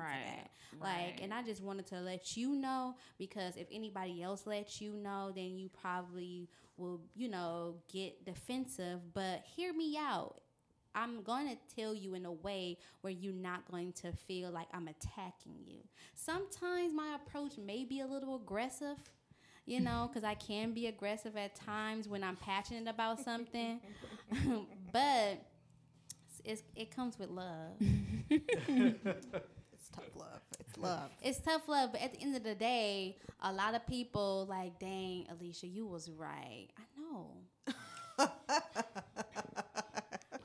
Right. 0.80 1.08
Like, 1.12 1.22
and 1.22 1.34
I 1.34 1.42
just 1.42 1.62
wanted 1.62 1.86
to 1.88 2.00
let 2.00 2.36
you 2.36 2.54
know 2.54 2.94
because 3.18 3.56
if 3.56 3.66
anybody 3.70 4.22
else 4.22 4.46
lets 4.46 4.80
you 4.80 4.92
know, 4.94 5.32
then 5.34 5.58
you 5.58 5.68
probably 5.68 6.48
will, 6.76 7.00
you 7.14 7.28
know, 7.28 7.76
get 7.92 8.24
defensive. 8.24 9.00
But 9.12 9.42
hear 9.56 9.74
me 9.74 9.98
out. 9.98 10.40
I'm 10.94 11.22
going 11.22 11.48
to 11.48 11.56
tell 11.74 11.94
you 11.94 12.14
in 12.14 12.24
a 12.26 12.32
way 12.32 12.78
where 13.02 13.12
you're 13.12 13.32
not 13.32 13.70
going 13.70 13.92
to 14.02 14.12
feel 14.12 14.50
like 14.50 14.68
I'm 14.72 14.88
attacking 14.88 15.56
you. 15.66 15.78
Sometimes 16.14 16.92
my 16.92 17.16
approach 17.16 17.58
may 17.58 17.84
be 17.84 18.00
a 18.00 18.06
little 18.06 18.36
aggressive, 18.36 18.96
you 19.66 19.80
know, 19.80 20.08
because 20.08 20.24
I 20.24 20.34
can 20.34 20.72
be 20.72 20.86
aggressive 20.86 21.36
at 21.36 21.54
times 21.54 22.08
when 22.08 22.22
I'm 22.24 22.36
passionate 22.36 22.88
about 22.88 23.20
something, 23.20 23.80
but 24.92 25.42
it's, 26.44 26.62
it 26.74 26.94
comes 26.94 27.18
with 27.18 27.30
love. 27.30 27.76
It's 29.80 29.88
tough 29.88 30.14
love. 30.14 30.40
It's 30.60 30.78
love. 30.78 31.10
It's 31.22 31.38
tough 31.40 31.68
love, 31.68 31.92
but 31.92 32.02
at 32.02 32.12
the 32.12 32.20
end 32.20 32.36
of 32.36 32.44
the 32.44 32.54
day, 32.54 33.16
a 33.42 33.52
lot 33.52 33.74
of 33.74 33.86
people 33.86 34.46
like, 34.48 34.78
dang, 34.78 35.26
Alicia, 35.30 35.66
you 35.66 35.86
was 35.86 36.10
right. 36.10 36.68
I 36.78 36.82
know. 37.00 38.26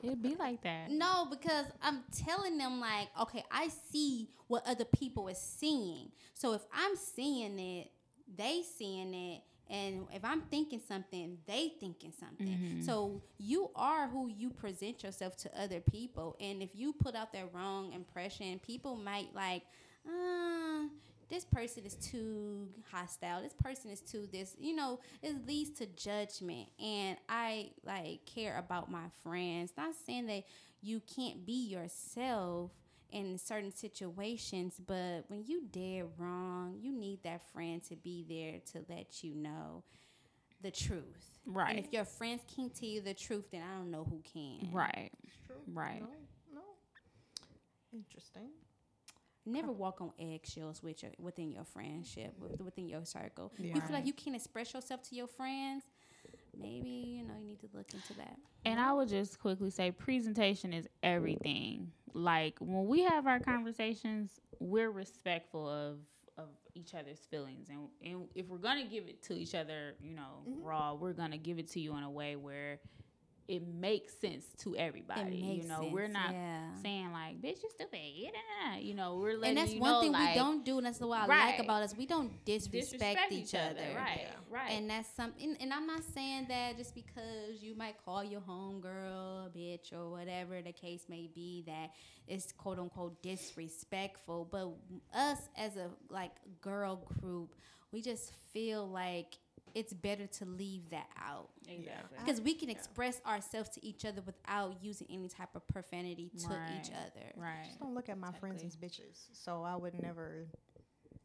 It'd 0.02 0.22
be 0.22 0.34
like 0.36 0.62
that. 0.62 0.90
No, 0.90 1.26
because 1.30 1.66
I'm 1.82 2.04
telling 2.24 2.58
them 2.58 2.80
like, 2.80 3.08
okay, 3.22 3.44
I 3.50 3.68
see 3.92 4.28
what 4.48 4.66
other 4.66 4.84
people 4.84 5.28
is 5.28 5.38
seeing. 5.38 6.10
So 6.34 6.52
if 6.52 6.62
I'm 6.72 6.96
seeing 6.96 7.58
it, 7.58 7.90
they 8.36 8.62
seeing 8.76 9.14
it, 9.14 9.42
and 9.68 10.06
if 10.12 10.24
I'm 10.24 10.42
thinking 10.42 10.80
something, 10.86 11.38
they 11.46 11.72
thinking 11.80 12.12
something. 12.18 12.46
So 12.82 13.22
you 13.38 13.70
are 13.74 14.06
who 14.08 14.28
you 14.28 14.50
present 14.50 15.02
yourself 15.02 15.36
to 15.38 15.60
other 15.60 15.80
people, 15.80 16.36
and 16.40 16.62
if 16.62 16.70
you 16.74 16.92
put 16.92 17.14
out 17.16 17.32
that 17.32 17.52
wrong 17.52 17.92
impression, 17.92 18.60
people 18.60 18.96
might 18.96 19.34
like, 19.34 19.62
uh, 20.06 20.86
this 21.28 21.44
person 21.44 21.84
is 21.84 21.94
too 21.94 22.68
hostile. 22.90 23.42
This 23.42 23.54
person 23.54 23.90
is 23.90 24.00
too 24.00 24.28
this. 24.30 24.54
You 24.58 24.74
know, 24.76 25.00
it 25.22 25.46
leads 25.46 25.70
to 25.78 25.86
judgment, 25.86 26.68
and 26.82 27.16
I 27.28 27.70
like 27.84 28.24
care 28.26 28.58
about 28.58 28.90
my 28.90 29.06
friends. 29.22 29.72
Not 29.76 29.94
saying 30.06 30.26
that 30.26 30.44
you 30.82 31.00
can't 31.14 31.44
be 31.44 31.66
yourself 31.68 32.70
in 33.10 33.38
certain 33.38 33.72
situations, 33.72 34.80
but 34.84 35.22
when 35.28 35.44
you 35.46 35.62
dead 35.70 36.04
wrong, 36.18 36.76
you 36.80 36.92
need 36.92 37.22
that 37.22 37.40
friend 37.52 37.82
to 37.88 37.96
be 37.96 38.24
there 38.28 38.60
to 38.72 38.84
let 38.92 39.22
you 39.24 39.34
know 39.34 39.82
the 40.62 40.70
truth. 40.70 41.38
And 41.46 41.54
Right. 41.56 41.78
if 41.78 41.92
your 41.92 42.04
friends 42.04 42.42
can't 42.54 42.74
tell 42.74 42.88
you 42.88 43.00
the 43.00 43.14
truth, 43.14 43.50
then 43.50 43.62
I 43.62 43.78
don't 43.78 43.90
know 43.90 44.04
who 44.04 44.20
can. 44.20 44.70
Right. 44.72 45.10
True. 45.46 45.56
Right. 45.72 46.00
No, 46.00 46.08
no. 46.54 46.62
Interesting. 47.92 48.50
Never 49.46 49.70
walk 49.70 50.00
on 50.00 50.10
eggshells 50.18 50.82
with 50.82 51.02
your 51.02 51.12
within 51.18 51.52
your 51.52 51.64
friendship, 51.64 52.34
within 52.58 52.88
your 52.88 53.04
circle. 53.04 53.52
You 53.58 53.74
feel 53.74 53.92
like 53.92 54.06
you 54.06 54.12
can't 54.12 54.34
express 54.34 54.74
yourself 54.74 55.02
to 55.04 55.14
your 55.14 55.28
friends. 55.28 55.84
Maybe 56.58 56.88
you 56.88 57.22
know 57.22 57.34
you 57.40 57.46
need 57.46 57.60
to 57.60 57.68
look 57.72 57.92
into 57.94 58.14
that. 58.14 58.36
And 58.64 58.80
I 58.80 58.92
would 58.92 59.08
just 59.08 59.38
quickly 59.38 59.70
say 59.70 59.92
presentation 59.92 60.72
is 60.72 60.88
everything. 61.02 61.92
Like 62.12 62.56
when 62.60 62.86
we 62.86 63.04
have 63.04 63.26
our 63.26 63.38
conversations, 63.38 64.40
we're 64.58 64.90
respectful 64.90 65.68
of 65.68 65.98
of 66.38 66.48
each 66.74 66.94
other's 66.94 67.20
feelings 67.30 67.68
and, 67.70 67.88
and 68.04 68.28
if 68.34 68.46
we're 68.48 68.58
gonna 68.58 68.84
give 68.84 69.04
it 69.08 69.22
to 69.22 69.32
each 69.34 69.54
other, 69.54 69.94
you 70.02 70.14
know, 70.14 70.42
mm-hmm. 70.46 70.62
raw, 70.62 70.92
we're 70.92 71.14
gonna 71.14 71.38
give 71.38 71.58
it 71.58 71.70
to 71.70 71.80
you 71.80 71.96
in 71.96 72.02
a 72.02 72.10
way 72.10 72.36
where 72.36 72.78
it 73.48 73.62
makes 73.66 74.14
sense 74.18 74.44
to 74.58 74.76
everybody. 74.76 75.42
makes 75.42 75.64
you 75.64 75.68
know, 75.68 75.88
we're 75.92 76.08
not 76.08 76.32
yeah. 76.32 76.74
saying 76.82 77.12
like, 77.12 77.40
bitch, 77.40 77.62
you 77.62 77.70
stupid. 77.70 78.00
Yeah, 78.14 78.30
nah, 78.30 78.70
nah." 78.70 78.78
You 78.78 78.94
know, 78.94 79.16
we're 79.16 79.36
letting 79.36 79.50
And 79.50 79.58
that's 79.58 79.72
you 79.72 79.80
one 79.80 79.90
know, 79.92 80.00
thing 80.00 80.12
like, 80.12 80.30
we 80.30 80.34
don't 80.34 80.64
do, 80.64 80.78
and 80.78 80.86
that's 80.86 81.00
what 81.00 81.18
I 81.18 81.26
like 81.26 81.58
about 81.60 81.82
us. 81.82 81.94
We 81.96 82.06
don't 82.06 82.44
disrespect, 82.44 83.30
each, 83.30 83.54
other. 83.54 83.76
Right, 83.94 84.28
right. 84.50 84.70
And 84.70 84.90
that's 84.90 85.08
something, 85.14 85.56
and 85.60 85.72
I'm 85.72 85.86
not 85.86 86.02
saying 86.14 86.46
that 86.48 86.76
just 86.76 86.94
because 86.94 87.60
you 87.60 87.76
might 87.76 87.96
call 88.04 88.24
your 88.24 88.40
homegirl 88.40 89.46
a 89.46 89.50
bitch 89.56 89.92
or 89.92 90.10
whatever 90.10 90.60
the 90.62 90.72
case 90.72 91.04
may 91.08 91.30
be, 91.34 91.64
that 91.66 91.90
it's 92.26 92.52
quote 92.52 92.78
unquote 92.78 93.22
disrespectful. 93.22 94.48
But 94.50 94.70
us 95.16 95.38
as 95.56 95.76
a 95.76 95.90
like 96.10 96.32
girl 96.60 97.02
group, 97.20 97.54
we 97.92 98.02
just 98.02 98.32
feel 98.52 98.88
like 98.88 99.38
it's 99.74 99.92
better 99.92 100.26
to 100.26 100.44
leave 100.44 100.88
that 100.90 101.08
out 101.20 101.50
exactly. 101.68 102.18
because 102.24 102.40
we 102.40 102.54
can 102.54 102.70
express 102.70 103.20
ourselves 103.26 103.68
to 103.70 103.84
each 103.84 104.04
other 104.04 104.22
without 104.22 104.76
using 104.82 105.06
any 105.10 105.28
type 105.28 105.50
of 105.54 105.66
profanity 105.68 106.30
to 106.38 106.56
each 106.78 106.90
other. 106.90 107.26
Right. 107.36 107.64
Just 107.66 107.80
don't 107.80 107.94
look 107.94 108.08
at 108.08 108.18
my 108.18 108.32
friends 108.32 108.62
as 108.64 108.76
bitches. 108.76 109.26
So 109.32 109.62
I 109.62 109.76
would 109.76 110.00
never 110.02 110.46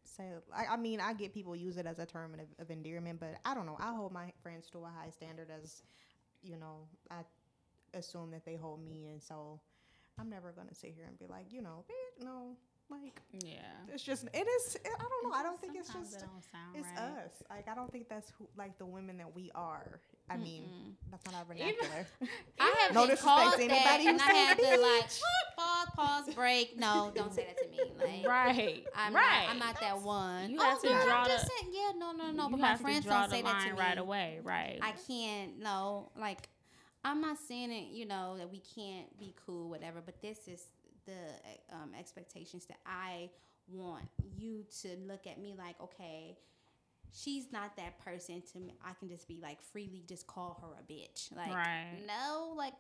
say. 0.03 0.25
I, 0.53 0.73
I 0.73 0.77
mean, 0.77 0.99
I 0.99 1.13
get 1.13 1.33
people 1.33 1.55
use 1.55 1.77
it 1.77 1.85
as 1.85 1.99
a 1.99 2.05
term 2.05 2.33
of, 2.33 2.39
of 2.59 2.71
endearment, 2.71 3.19
but 3.19 3.35
I 3.45 3.53
don't 3.53 3.65
know. 3.65 3.77
I 3.79 3.93
hold 3.93 4.11
my 4.11 4.31
friends 4.41 4.69
to 4.71 4.79
a 4.79 4.89
high 4.89 5.09
standard 5.09 5.49
as, 5.49 5.83
you 6.41 6.57
know, 6.57 6.87
I 7.09 7.21
assume 7.93 8.31
that 8.31 8.45
they 8.45 8.55
hold 8.55 8.83
me, 8.83 9.07
and 9.09 9.21
so 9.21 9.59
I'm 10.19 10.29
never 10.29 10.51
gonna 10.51 10.75
sit 10.75 10.93
here 10.95 11.05
and 11.07 11.17
be 11.17 11.27
like, 11.27 11.45
you 11.51 11.61
know, 11.61 11.83
bitch, 11.89 12.25
no, 12.25 12.57
like 12.91 13.21
Yeah. 13.43 13.61
it's 13.93 14.03
just 14.03 14.25
it 14.33 14.47
is. 14.47 14.77
I 14.85 14.89
don't 14.99 15.23
know. 15.31 15.35
I 15.35 15.43
don't 15.43 15.59
think 15.59 15.75
it's 15.75 15.87
just. 15.91 16.15
it 16.17 16.23
It's 16.75 16.87
right. 16.89 16.99
us. 16.99 17.43
Like 17.49 17.67
I 17.67 17.75
don't 17.75 17.91
think 17.91 18.09
that's 18.09 18.31
who, 18.37 18.47
like 18.57 18.77
the 18.77 18.85
women 18.85 19.17
that 19.17 19.33
we 19.35 19.49
are. 19.55 19.99
I 20.29 20.37
mean, 20.37 20.95
that's 21.09 21.25
not 21.25 21.35
our 21.35 21.55
Even- 21.55 21.75
vernacular. 21.75 22.07
I 22.59 22.75
have 22.85 22.93
No 22.93 23.05
disrespect 23.07 23.57
to 23.57 23.63
anybody 23.63 24.07
and 24.07 24.21
I 24.21 24.25
had 24.25 24.57
to 24.57 24.79
like 24.81 25.09
pause, 25.57 25.87
pause, 25.95 26.35
break. 26.35 26.77
No, 26.79 27.11
don't 27.13 27.33
say 27.33 27.47
that 27.47 27.57
to 27.57 27.69
me. 27.69 27.91
Like, 27.99 28.27
Right. 28.27 28.85
I'm 28.95 29.13
right. 29.13 29.43
not. 29.45 29.49
I'm 29.49 29.59
not 29.59 29.79
that 29.81 29.99
one. 30.01 30.49
You 30.49 30.57
oh, 30.59 30.63
have 30.63 30.81
to 30.81 30.87
girl, 30.87 31.03
draw 31.05 31.21
I'm 31.23 31.27
just 31.27 31.45
the- 31.45 31.51
saying. 31.61 31.73
Yeah, 31.73 31.91
no, 31.97 32.11
no, 32.13 32.31
no. 32.31 32.49
But 32.49 32.59
my 32.59 32.75
friends 32.77 33.05
don't 33.05 33.29
say 33.29 33.41
that 33.41 33.61
to 33.67 33.73
me. 33.73 33.79
right 33.79 33.97
away. 33.97 34.39
Right. 34.43 34.79
I 34.81 34.93
can't. 35.07 35.59
No, 35.59 36.11
like 36.17 36.47
I'm 37.03 37.19
not 37.19 37.37
saying 37.47 37.71
it. 37.71 37.87
You 37.91 38.05
know 38.05 38.37
that 38.37 38.49
we 38.49 38.61
can't 38.75 39.17
be 39.19 39.33
cool, 39.45 39.69
whatever. 39.69 40.01
But 40.05 40.21
this 40.21 40.47
is 40.47 40.63
the 41.06 41.76
um, 41.76 41.91
expectations 41.97 42.66
that 42.66 42.78
I 42.86 43.30
want 43.68 44.06
you 44.38 44.64
to 44.82 44.89
look 45.08 45.28
at 45.28 45.39
me 45.39 45.56
like, 45.58 45.76
okay, 45.82 46.38
she's 47.14 47.52
not 47.52 47.76
that 47.78 47.99
person 47.99 48.41
to 48.54 48.60
me. 48.60 48.74
I 48.86 48.93
can 48.93 49.10
just 49.10 49.28
be 49.28 49.39
like 49.41 49.62
freely 49.62 50.04
just 50.08 50.28
call 50.28 50.58
her 50.62 50.80
a 50.80 50.91
bitch. 50.91 51.36
Like, 51.36 51.54
Right. 51.54 51.97
no, 52.08 52.54
like 52.56 52.74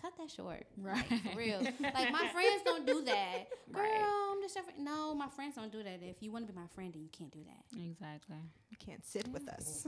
cut 0.00 0.12
that 0.18 0.30
short. 0.30 0.64
Right. 0.76 1.04
Like, 1.10 1.32
for 1.32 1.38
real. 1.38 1.60
like 1.62 2.12
my 2.12 2.28
friends 2.32 2.62
don't 2.64 2.86
do 2.86 3.02
that. 3.04 3.46
Girl, 3.72 3.82
Right. 3.82 4.30
I'm 4.32 4.42
just 4.42 4.54
your 4.54 4.64
friend. 4.64 4.84
No, 4.84 5.14
my 5.14 5.28
friends 5.28 5.54
don't 5.56 5.72
do 5.72 5.82
that. 5.82 6.00
If 6.02 6.22
you 6.22 6.32
want 6.32 6.46
to 6.46 6.52
be 6.52 6.58
my 6.58 6.66
friend, 6.74 6.92
then 6.92 7.02
you 7.02 7.08
can't 7.10 7.30
do 7.32 7.40
that. 7.46 7.78
exactly. 7.80 8.36
you 8.70 8.76
can't 8.78 9.04
sit 9.06 9.26
with 9.28 9.48
us. 9.48 9.86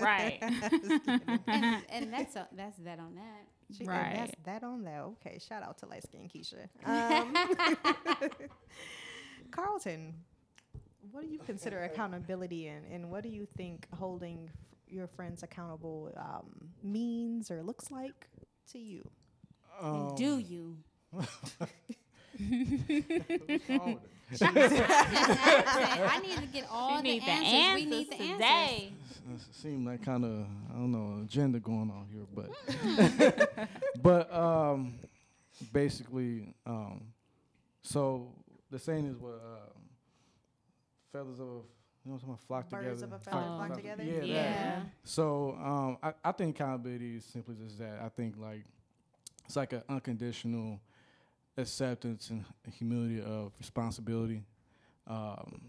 Right. 0.00 0.38
And, 1.46 1.82
and 1.90 2.12
that's 2.12 2.36
a, 2.36 2.46
that's 2.56 2.76
that 2.78 2.98
on 2.98 3.14
that. 3.14 3.46
She- 3.76 3.80
and 3.80 3.88
Right. 3.88 4.14
That's 4.16 4.32
that 4.44 4.62
on 4.64 4.84
that. 4.84 5.00
Okay. 5.02 5.38
Shout 5.46 5.62
out 5.62 5.76
to 5.78 5.86
light 5.86 6.02
skin 6.04 6.28
Keisha. 6.28 6.68
Um, 6.86 7.34
Carlton, 9.50 10.14
what 11.10 11.22
do 11.22 11.28
you 11.28 11.38
consider 11.38 11.82
accountability 11.84 12.66
in, 12.68 12.84
and 12.92 13.10
what 13.10 13.22
do 13.22 13.28
you 13.30 13.46
think 13.56 13.86
holding 13.98 14.48
f- 14.48 14.54
your 14.88 15.06
friends 15.06 15.42
accountable 15.42 16.12
um, 16.16 16.70
means 16.82 17.50
or 17.50 17.62
looks 17.62 17.90
like 17.90 18.28
to 18.72 18.78
you? 18.78 19.08
And 19.82 20.10
Um, 20.10 20.14
do 20.16 20.38
you? 20.38 20.76
what's 21.10 21.28
wrong 21.60 21.68
with 24.54 24.72
it? 24.72 24.86
I 24.90 26.20
need 26.22 26.36
to 26.36 26.46
get 26.46 26.66
all 26.70 26.90
You 26.96 26.98
the 26.98 27.02
need 27.02 27.22
the 27.22 27.30
answers. 27.30 27.54
answers 27.54 27.84
We 27.84 27.90
need 27.90 28.10
the 28.10 28.20
answers. 28.20 28.90
Today. 29.32 29.42
It 29.50 29.54
seemed 29.54 29.86
like 29.86 30.04
kind 30.04 30.24
of 30.24 30.46
I 30.70 30.74
don't 30.74 30.92
know 30.92 31.22
agenda 31.24 31.60
going 31.60 31.90
on 31.90 32.06
here, 32.12 32.26
but 32.34 33.68
but 34.02 34.32
um, 34.32 34.94
basically, 35.72 36.54
um, 36.66 37.02
so 37.82 38.32
the 38.70 38.78
saying 38.78 39.06
is 39.06 39.16
what 39.16 39.34
uh, 39.34 39.70
feathers 41.12 41.40
of 41.40 41.64
you 42.04 42.12
know 42.12 42.14
what 42.14 42.22
I'm 42.22 42.28
talking 42.28 42.36
flock 42.46 42.70
Birds 42.70 43.00
together. 43.00 43.14
of 43.14 43.20
a 43.20 43.24
feather 43.24 43.36
flock 43.36 43.66
flock- 43.66 43.76
together? 43.76 44.02
Yeah. 44.02 44.20
that. 44.20 44.26
Yeah. 44.26 44.80
So 45.04 45.56
um, 45.62 45.98
I, 46.02 46.12
I 46.24 46.32
think 46.32 46.58
accountability 46.58 47.16
is 47.16 47.24
simply 47.24 47.56
just 47.62 47.78
that. 47.78 48.00
I 48.02 48.08
think 48.08 48.34
like 48.38 48.64
it's 49.46 49.56
like 49.56 49.72
an 49.72 49.82
unconditional 49.88 50.80
acceptance 51.56 52.30
and 52.30 52.44
humility 52.72 53.20
of 53.20 53.52
responsibility. 53.58 54.42
Um, 55.06 55.60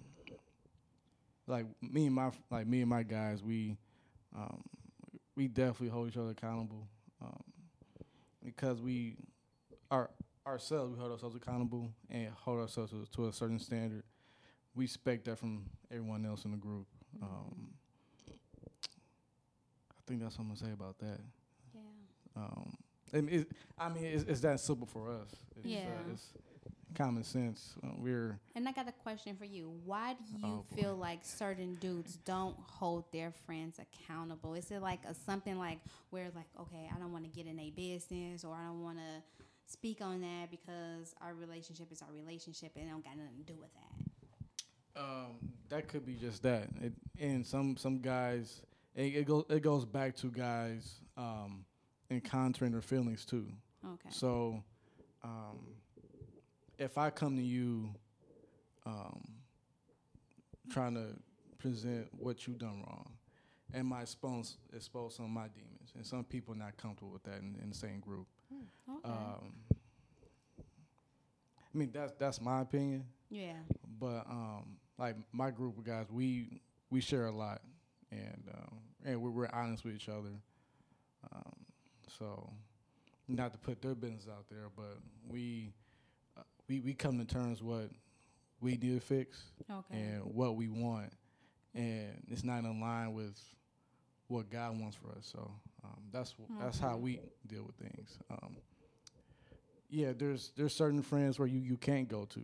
like 1.50 1.66
me 1.82 2.06
and 2.06 2.16
my 2.16 2.32
like 2.50 2.68
me 2.68 2.82
and 2.82 2.90
my 2.90 3.04
guys, 3.04 3.44
we 3.44 3.78
um, 4.36 4.62
we 5.36 5.48
definitely 5.48 5.90
hold 5.90 6.08
each 6.08 6.18
other 6.18 6.32
accountable 6.32 6.88
um, 7.22 7.44
because 8.44 8.82
we 8.82 9.18
are 9.90 10.10
ourselves. 10.46 10.94
We 10.94 11.00
hold 11.00 11.12
ourselves 11.12 11.36
accountable 11.36 11.92
and 12.10 12.30
hold 12.36 12.60
ourselves 12.60 12.92
to, 12.92 13.06
to 13.16 13.28
a 13.28 13.34
certain 13.34 13.60
standard. 13.60 14.04
We 14.76 14.86
expect 14.86 15.26
that 15.26 15.38
from 15.40 15.66
everyone 15.92 16.26
else 16.26 16.46
in 16.46 16.52
the 16.52 16.58
group. 16.58 16.86
Um, 17.22 17.70
I 18.30 20.02
think 20.08 20.22
that's 20.22 20.38
what 20.38 20.44
I'm 20.44 20.50
gonna 20.50 20.60
say 20.60 20.72
about 20.72 20.98
that. 21.00 21.20
Yeah. 21.74 21.82
Um, 22.44 22.74
and 23.12 23.30
it, 23.30 23.52
I 23.78 23.90
mean, 23.90 24.06
it's, 24.06 24.24
it's 24.24 24.42
that 24.42 24.60
simple 24.60 24.86
for 24.88 25.10
us. 25.12 25.30
It's, 25.58 25.66
Yeah. 25.66 25.80
uh, 25.88 26.12
it's 26.14 26.32
common 26.96 27.24
sense. 27.24 27.76
Uh, 27.84 27.90
we're 27.98 28.40
And 28.56 28.68
I 28.68 28.72
got 28.72 28.88
a 28.88 28.92
question 28.92 29.36
for 29.36 29.46
you. 29.46 29.72
Why 29.86 30.14
do 30.14 30.48
you 30.48 30.64
Oh, 30.70 30.76
feel 30.76 30.96
like 30.96 31.20
certain 31.24 31.76
dudes 31.76 32.18
don't 32.26 32.56
hold 32.68 33.06
their 33.12 33.32
friends 33.46 33.80
accountable? 33.80 34.54
Is 34.56 34.72
it 34.72 34.82
like 34.82 35.00
a 35.08 35.14
something 35.14 35.58
like 35.58 35.80
where 36.10 36.26
like, 36.36 36.48
okay, 36.60 36.90
I 36.94 37.00
don't 37.00 37.12
want 37.12 37.24
to 37.26 37.30
get 37.30 37.48
in 37.48 37.60
a 37.60 37.70
business 37.72 38.44
or 38.44 38.56
I 38.56 38.66
don't 38.66 38.84
want 38.84 38.98
to 38.98 39.24
speak 39.72 40.02
on 40.02 40.22
that 40.22 40.50
because 40.50 41.14
our 41.22 41.34
relationship 41.34 41.92
is 41.92 42.02
our 42.02 42.12
relationship 42.14 42.72
and 42.76 42.88
it 42.88 42.90
don't 42.92 43.04
got 43.04 43.16
nothing 43.18 43.38
to 43.46 43.54
do 43.54 43.60
with 43.60 43.70
that. 43.76 45.02
Um, 45.02 45.38
that 45.70 45.88
could 45.88 46.06
be 46.06 46.16
just 46.16 46.44
that. 46.44 46.68
It, 46.82 46.94
and 47.20 47.46
some 47.46 47.78
some 47.78 48.00
guys, 48.00 48.62
it, 48.96 49.16
it 49.16 49.26
goes 49.28 49.46
it 49.50 49.62
goes 49.62 49.86
back 49.86 50.16
to 50.18 50.28
guys 50.32 51.00
um, 51.18 51.64
encountering 52.10 52.72
their 52.72 52.82
feelings 52.82 53.26
too. 53.26 53.46
Okay. 53.86 54.10
So, 54.10 54.62
um, 55.24 55.60
if 56.80 56.98
I 56.98 57.10
come 57.10 57.36
to 57.36 57.44
you, 57.44 57.90
um, 58.86 59.22
trying 60.72 60.96
to 60.96 61.08
present 61.60 62.08
what 62.18 62.48
you've 62.48 62.58
done 62.58 62.84
wrong, 62.88 63.12
and 63.74 63.86
my 63.86 64.02
expose 64.02 64.58
expose 64.76 65.16
some 65.16 65.26
of 65.26 65.32
my 65.32 65.48
demons, 65.50 65.92
and 65.96 66.06
some 66.06 66.24
people 66.24 66.56
not 66.56 66.78
comfortable 66.78 67.12
with 67.12 67.24
that 67.24 67.40
in, 67.40 67.58
in 67.62 67.70
the 67.70 67.76
same 67.76 68.00
group. 68.00 68.26
okay. 68.90 69.00
Um, 69.04 69.54
I 71.72 71.78
mean 71.78 71.92
that's 71.94 72.14
that's 72.18 72.42
my 72.42 72.62
opinion. 72.62 73.06
yeah. 73.30 73.54
But 74.00 74.26
um, 74.30 74.78
like 74.98 75.16
my 75.32 75.52
group 75.52 75.78
of 75.78 75.84
guys, 75.84 76.08
we 76.10 76.62
we 76.90 77.02
share 77.02 77.28
a 77.28 77.32
lot, 77.32 77.62
and 78.12 78.44
um, 78.54 78.78
and 79.06 79.22
we're, 79.22 79.30
we're 79.30 79.50
honest 79.54 79.84
with 79.84 79.96
each 79.96 80.10
other. 80.10 80.42
Um, 81.32 81.56
so, 82.18 82.50
not 83.28 83.52
to 83.52 83.60
put 83.60 83.82
their 83.82 83.94
business 83.94 84.28
out 84.30 84.46
there, 84.50 84.70
but 84.76 84.98
we 85.28 85.74
we 86.70 86.80
we 86.80 86.94
come 86.94 87.18
to 87.20 87.26
terms 87.26 87.62
what 87.62 87.90
we 88.62 88.72
need 88.72 88.82
to 88.82 89.00
fix 89.00 89.42
Okay. 89.70 90.00
and 90.00 90.24
what 90.24 90.56
we 90.56 90.70
want, 90.70 91.12
and 91.74 92.24
it's 92.30 92.44
not 92.44 92.64
in 92.64 92.80
line 92.80 93.14
with 93.14 93.38
what 94.28 94.50
God 94.50 94.80
wants 94.80 94.96
for 94.96 95.10
us. 95.18 95.30
So 95.32 95.52
um, 95.84 95.98
that's 96.12 96.32
wh- 96.34 96.60
that's 96.62 96.80
how 96.80 96.98
we 96.98 97.20
deal 97.48 97.64
with 97.64 97.76
things. 97.76 98.18
Um, 98.30 98.56
yeah, 99.90 100.12
there's 100.16 100.52
there's 100.56 100.76
certain 100.76 101.02
friends 101.02 101.40
where 101.40 101.48
you, 101.48 101.60
you 101.60 101.78
can't 101.78 102.08
go 102.08 102.26
to, 102.26 102.42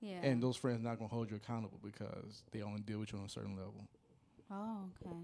yeah. 0.00 0.20
and 0.22 0.40
those 0.42 0.56
friends 0.56 0.82
not 0.82 0.98
gonna 0.98 1.08
hold 1.08 1.30
you 1.30 1.36
accountable 1.36 1.80
because 1.82 2.44
they 2.52 2.62
only 2.62 2.82
deal 2.82 3.00
with 3.00 3.12
you 3.12 3.18
on 3.18 3.24
a 3.24 3.28
certain 3.28 3.56
level. 3.56 3.88
oh, 4.50 4.90
okay. 5.02 5.16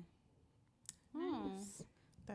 Hmm. 1.16 1.58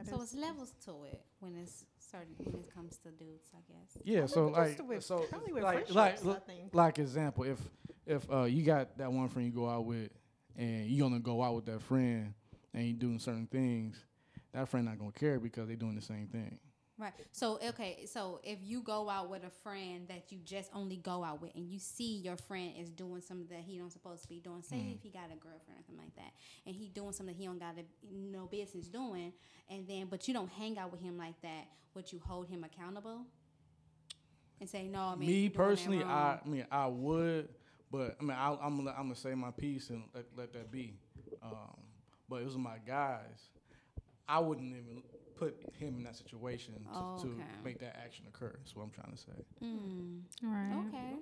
That 0.03 0.07
So 0.07 0.15
is- 0.17 0.23
it's 0.23 0.35
levels 0.35 0.73
to 0.85 1.03
it 1.05 1.21
when 1.39 1.55
it's 1.55 1.85
certain 1.97 2.35
when 2.37 2.61
it 2.61 2.73
comes 2.73 2.97
to 2.97 3.11
dudes, 3.11 3.49
I 3.53 3.59
guess. 3.71 3.97
Yeah, 4.03 4.25
so 4.25 4.47
like 4.47 4.79
with- 4.87 5.03
so 5.03 5.19
probably 5.29 5.53
with 5.53 5.63
like 5.63 5.89
like 5.93 6.23
I 6.25 6.69
like 6.73 6.99
example, 6.99 7.43
if 7.45 7.59
if 8.05 8.29
uh, 8.31 8.43
you 8.43 8.63
got 8.63 8.97
that 8.97 9.11
one 9.11 9.29
friend 9.29 9.47
you 9.47 9.53
go 9.53 9.67
out 9.69 9.85
with, 9.85 10.11
and 10.55 10.85
you 10.87 11.01
gonna 11.01 11.19
go 11.19 11.41
out 11.43 11.55
with 11.55 11.65
that 11.65 11.81
friend, 11.81 12.33
and 12.73 12.85
you 12.85 12.93
doing 12.93 13.19
certain 13.19 13.47
things, 13.47 13.97
that 14.53 14.67
friend 14.69 14.85
not 14.85 14.99
gonna 14.99 15.11
care 15.11 15.39
because 15.39 15.67
they 15.67 15.75
doing 15.75 15.95
the 15.95 16.01
same 16.01 16.27
thing. 16.27 16.59
Right. 16.97 17.13
So 17.33 17.59
okay, 17.69 18.05
so 18.05 18.39
if 18.43 18.59
you 18.63 18.81
go 18.81 19.09
out 19.09 19.29
with 19.29 19.43
a 19.43 19.49
friend 19.49 20.07
that 20.07 20.31
you 20.31 20.39
just 20.45 20.69
only 20.73 20.95
go 20.95 21.23
out 21.25 21.41
with 21.41 21.53
and 21.55 21.67
you 21.69 21.77
see 21.77 22.17
your 22.17 22.37
friend 22.37 22.71
is 22.79 22.89
doing 22.89 23.21
something 23.21 23.47
that 23.49 23.63
he 23.65 23.77
don't 23.77 23.91
supposed 23.91 24.23
to 24.23 24.29
be 24.29 24.39
doing, 24.39 24.61
say 24.61 24.77
Mm-hmm. 24.77 24.93
if 24.95 25.01
he 25.03 25.09
got 25.09 25.25
a 25.25 25.35
girlfriend 25.35 25.79
or 25.79 25.83
something 25.85 26.03
like 26.03 26.15
that, 26.15 26.31
and 26.65 26.73
he 26.75 26.87
doing 26.87 27.11
something 27.11 27.35
he 27.35 27.45
don't 27.45 27.59
got 27.59 27.75
no 28.09 28.45
business 28.47 28.87
doing, 28.87 29.33
and 29.69 29.87
then 29.87 30.07
but 30.09 30.27
you 30.27 30.33
don't 30.33 30.49
hang 30.51 30.77
out 30.77 30.91
with 30.91 31.01
him 31.01 31.17
like 31.17 31.39
that, 31.41 31.65
would 31.95 32.11
you 32.11 32.19
hold 32.25 32.47
him 32.47 32.63
accountable? 32.63 33.25
And 34.59 34.69
say 34.69 34.87
no, 34.87 34.99
I 35.01 35.15
mean 35.15 35.29
Me 35.29 35.47
you 35.47 35.49
doing 35.49 35.75
that 35.75 35.91
personally, 35.91 36.03
I. 36.03 36.35
I 36.35 36.39
mean 36.45 36.65
I 36.71 36.87
would, 36.87 37.49
but 37.91 38.15
I 38.19 38.23
mean 38.23 38.37
I, 38.37 38.57
I'm 38.61 38.77
gonna, 38.77 38.91
I'm 38.91 39.03
gonna 39.05 39.15
say 39.15 39.33
my 39.35 39.51
piece 39.51 39.89
and 39.89 40.03
let, 40.13 40.25
let 40.35 40.53
that 40.53 40.71
be. 40.71 40.95
Um, 41.41 41.77
but 42.29 42.41
it 42.41 42.45
was 42.45 42.57
my 42.57 42.77
guys. 42.85 43.49
I 44.27 44.39
wouldn't 44.39 44.67
even 44.75 45.03
put 45.35 45.55
him 45.77 45.95
in 45.97 46.03
that 46.03 46.15
situation 46.15 46.73
to, 46.73 46.79
Oh, 46.93 47.17
to 47.21 47.41
make 47.63 47.79
that 47.79 47.97
action 48.03 48.25
occur. 48.27 48.53
That's 48.57 48.75
what 48.75 48.83
I'm 48.83 48.89
trying 48.91 49.11
to 49.11 49.17
say. 49.17 49.45
Mm, 49.63 50.21
Right. 50.43 50.85
okay. 50.87 51.15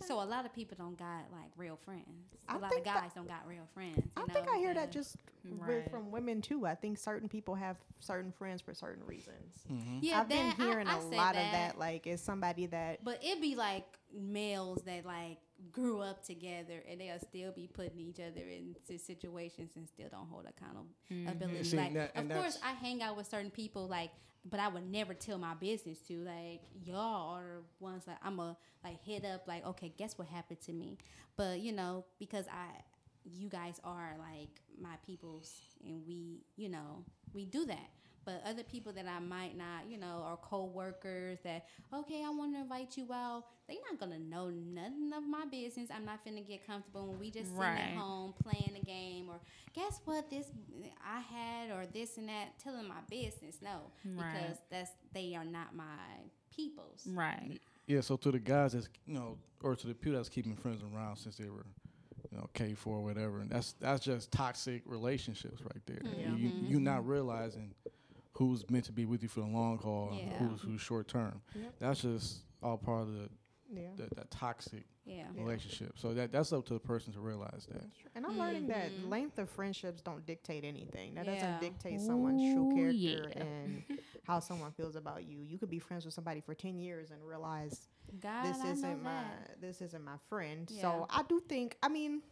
So 0.00 0.20
a 0.20 0.24
lot 0.24 0.44
of 0.44 0.52
people 0.52 0.76
don't 0.78 0.98
got 0.98 1.30
like 1.32 1.50
real 1.56 1.76
friends. 1.84 2.34
A 2.48 2.52
I 2.52 2.54
lot 2.54 2.64
of 2.64 2.70
think 2.70 2.84
that- 2.84 3.00
guys 3.02 3.12
don't 3.14 3.28
got 3.28 3.46
real 3.46 3.66
friends. 3.74 3.98
you 4.04 4.10
I 4.16 4.26
think 4.32 4.48
I 4.48 4.58
hear 4.58 4.74
that 4.74 4.90
just 4.92 5.16
Right. 5.44 5.88
from 5.90 6.10
women 6.10 6.40
too. 6.42 6.66
I 6.66 6.74
think 6.74 6.98
certain 6.98 7.28
people 7.28 7.54
have 7.54 7.76
certain 8.00 8.32
friends 8.32 8.60
for 8.62 8.74
certain 8.74 9.04
reasons. 9.06 9.64
Yeah, 10.00 10.20
I've 10.20 10.28
been 10.28 10.48
that- 10.48 10.60
I- 10.60 10.64
hearing 10.64 10.86
I 10.88 10.98
a 10.98 11.02
say 11.02 11.16
lot 11.16 11.36
of 11.36 11.42
that. 11.42 11.78
Like, 11.78 12.06
it's 12.06 12.22
somebody 12.22 12.66
that 12.66 13.04
But 13.04 13.22
it'd 13.24 13.40
be 13.42 13.54
like 13.56 13.98
males 14.12 14.82
that 14.82 15.04
like 15.04 15.38
grew 15.72 16.00
up 16.00 16.24
together 16.24 16.82
and 16.90 17.00
they'll 17.00 17.18
still 17.18 17.52
be 17.52 17.68
putting 17.72 17.98
each 18.00 18.20
other 18.20 18.42
into 18.46 18.98
situations 18.98 19.72
and 19.76 19.88
still 19.88 20.08
don't 20.10 20.28
hold 20.28 20.46
accountability. 20.46 21.54
Mm-hmm. 21.58 21.62
See, 21.64 21.76
Like, 21.76 21.94
that- 21.94 22.16
of 22.16 22.28
course, 22.30 22.58
I 22.64 22.72
hang 22.72 23.02
out 23.02 23.16
with 23.16 23.26
certain 23.28 23.50
people, 23.50 23.86
like, 23.86 24.10
but 24.44 24.60
I 24.60 24.68
would 24.68 24.90
never 24.90 25.14
tell 25.14 25.38
my 25.38 25.54
business 25.54 25.98
to. 26.08 26.18
Like, 26.24 26.60
y'all 26.84 27.34
are 27.34 27.62
ones 27.80 28.04
that 28.04 28.18
I'm 28.22 28.38
a 28.38 28.56
like 28.84 29.02
hit 29.02 29.24
up. 29.24 29.48
Like, 29.48 29.64
okay, 29.66 29.92
guess 29.96 30.18
what 30.18 30.28
happened 30.28 30.60
to 30.66 30.72
me? 30.72 30.98
But 31.36 31.60
you 31.60 31.72
know, 31.72 32.04
because 32.18 32.46
I, 32.48 32.66
you 33.24 33.48
guys 33.48 33.80
are 33.84 34.16
like 34.18 34.50
my 34.78 34.96
peoples, 35.06 35.50
and 35.82 36.02
we, 36.06 36.42
you 36.56 36.68
know, 36.68 37.04
we 37.32 37.46
do 37.46 37.64
that. 37.66 37.88
But 38.24 38.42
other 38.46 38.62
people 38.62 38.92
that 38.94 39.06
I 39.06 39.18
might 39.18 39.56
not, 39.56 39.82
you 39.88 39.98
know, 39.98 40.24
or 40.26 40.38
co-workers 40.42 41.38
that, 41.44 41.66
okay, 41.92 42.22
I 42.24 42.30
want 42.30 42.54
to 42.54 42.60
invite 42.60 42.96
you 42.96 43.12
out. 43.12 43.44
They 43.68 43.78
not 43.90 43.98
gonna 44.00 44.18
know 44.18 44.50
nothing 44.50 45.10
of 45.16 45.24
my 45.26 45.44
business. 45.50 45.88
I'm 45.94 46.04
not 46.04 46.24
finna 46.24 46.46
get 46.46 46.66
comfortable 46.66 47.06
when 47.08 47.18
we 47.18 47.30
just 47.30 47.46
sitting 47.48 47.58
Right. 47.60 47.78
at 47.80 47.96
home 47.96 48.34
playing 48.42 48.76
a 48.80 48.84
game 48.84 49.28
or 49.30 49.40
guess 49.74 50.00
what 50.04 50.28
this 50.30 50.46
I 51.04 51.20
had 51.20 51.70
or 51.70 51.86
this 51.86 52.18
and 52.18 52.28
that, 52.28 52.58
telling 52.58 52.86
my 52.88 53.00
business. 53.08 53.58
No, 53.62 53.90
Right. 54.04 54.32
because 54.34 54.58
that's 54.70 54.90
they 55.12 55.34
are 55.34 55.44
not 55.44 55.74
my 55.74 55.84
peoples. 56.54 57.06
Right. 57.06 57.60
Yeah, 57.86 58.00
so 58.02 58.16
to 58.18 58.30
the 58.30 58.38
guys 58.38 58.72
that's 58.72 58.88
you 59.06 59.14
know, 59.14 59.38
or 59.62 59.76
to 59.76 59.86
the 59.86 59.94
people 59.94 60.14
that's 60.16 60.28
keeping 60.28 60.56
friends 60.56 60.82
around 60.82 61.16
since 61.16 61.36
they 61.36 61.48
were, 61.48 61.66
you 62.30 62.36
know, 62.38 62.48
K 62.54 62.74
four 62.74 62.98
or 62.98 63.02
whatever, 63.02 63.40
and 63.40 63.48
that's 63.50 63.72
that's 63.74 64.04
just 64.04 64.30
toxic 64.30 64.82
relationships 64.86 65.62
right 65.62 65.86
there. 65.86 66.00
Yeah. 66.18 66.34
You, 66.34 66.36
you 66.36 66.52
you're 66.68 66.80
not 66.80 67.06
realizing 67.06 67.74
who's 68.34 68.68
meant 68.70 68.84
to 68.86 68.92
be 68.92 69.04
with 69.06 69.22
you 69.22 69.28
for 69.28 69.40
the 69.40 69.46
long 69.46 69.78
haul 69.78 70.10
Yeah. 70.12 70.24
and 70.24 70.32
who's 70.50 70.60
who's 70.62 70.80
short 70.80 71.08
term. 71.08 71.40
Yep. 71.54 71.74
That's 71.78 72.02
just 72.02 72.38
all 72.62 72.76
part 72.76 73.02
of 73.02 73.12
the, 73.14 73.28
yeah. 73.72 73.88
the 73.96 74.14
that 74.16 74.30
toxic 74.30 74.84
Yeah. 75.06 75.26
Yeah. 75.34 75.42
relationship. 75.42 75.92
So 75.98 76.14
that 76.14 76.32
that's 76.32 76.52
up 76.52 76.64
to 76.66 76.74
the 76.74 76.80
person 76.80 77.12
to 77.12 77.20
realize 77.20 77.66
that. 77.70 77.84
And 78.14 78.24
I'm 78.26 78.38
learning 78.38 78.68
that 78.68 78.90
Mhm. 78.90 79.08
length 79.10 79.38
of 79.38 79.48
friendships 79.50 80.00
don't 80.02 80.24
dictate 80.26 80.64
anything. 80.64 81.14
That 81.14 81.26
Yeah. 81.26 81.34
doesn't 81.34 81.60
dictate 81.60 82.00
someone's 82.00 82.40
true 82.54 82.72
character 82.74 83.30
yeah. 83.36 83.42
and 83.44 83.82
how 84.24 84.40
someone 84.40 84.72
feels 84.72 84.96
about 84.96 85.24
you. 85.24 85.40
You 85.42 85.58
could 85.58 85.70
be 85.70 85.78
friends 85.78 86.04
with 86.04 86.14
somebody 86.14 86.40
for 86.40 86.54
ten 86.54 86.78
years 86.78 87.10
and 87.10 87.22
realize 87.22 87.88
God, 88.20 88.44
this 88.46 88.60
I 88.60 88.70
isn't 88.72 89.02
my 89.02 89.10
that. 89.12 89.60
this 89.60 89.80
isn't 89.82 90.02
my 90.04 90.16
friend. 90.28 90.68
Yeah. 90.70 90.80
So 90.82 91.06
I 91.10 91.22
do 91.28 91.40
think 91.40 91.76
I 91.82 91.88
mean 91.88 92.22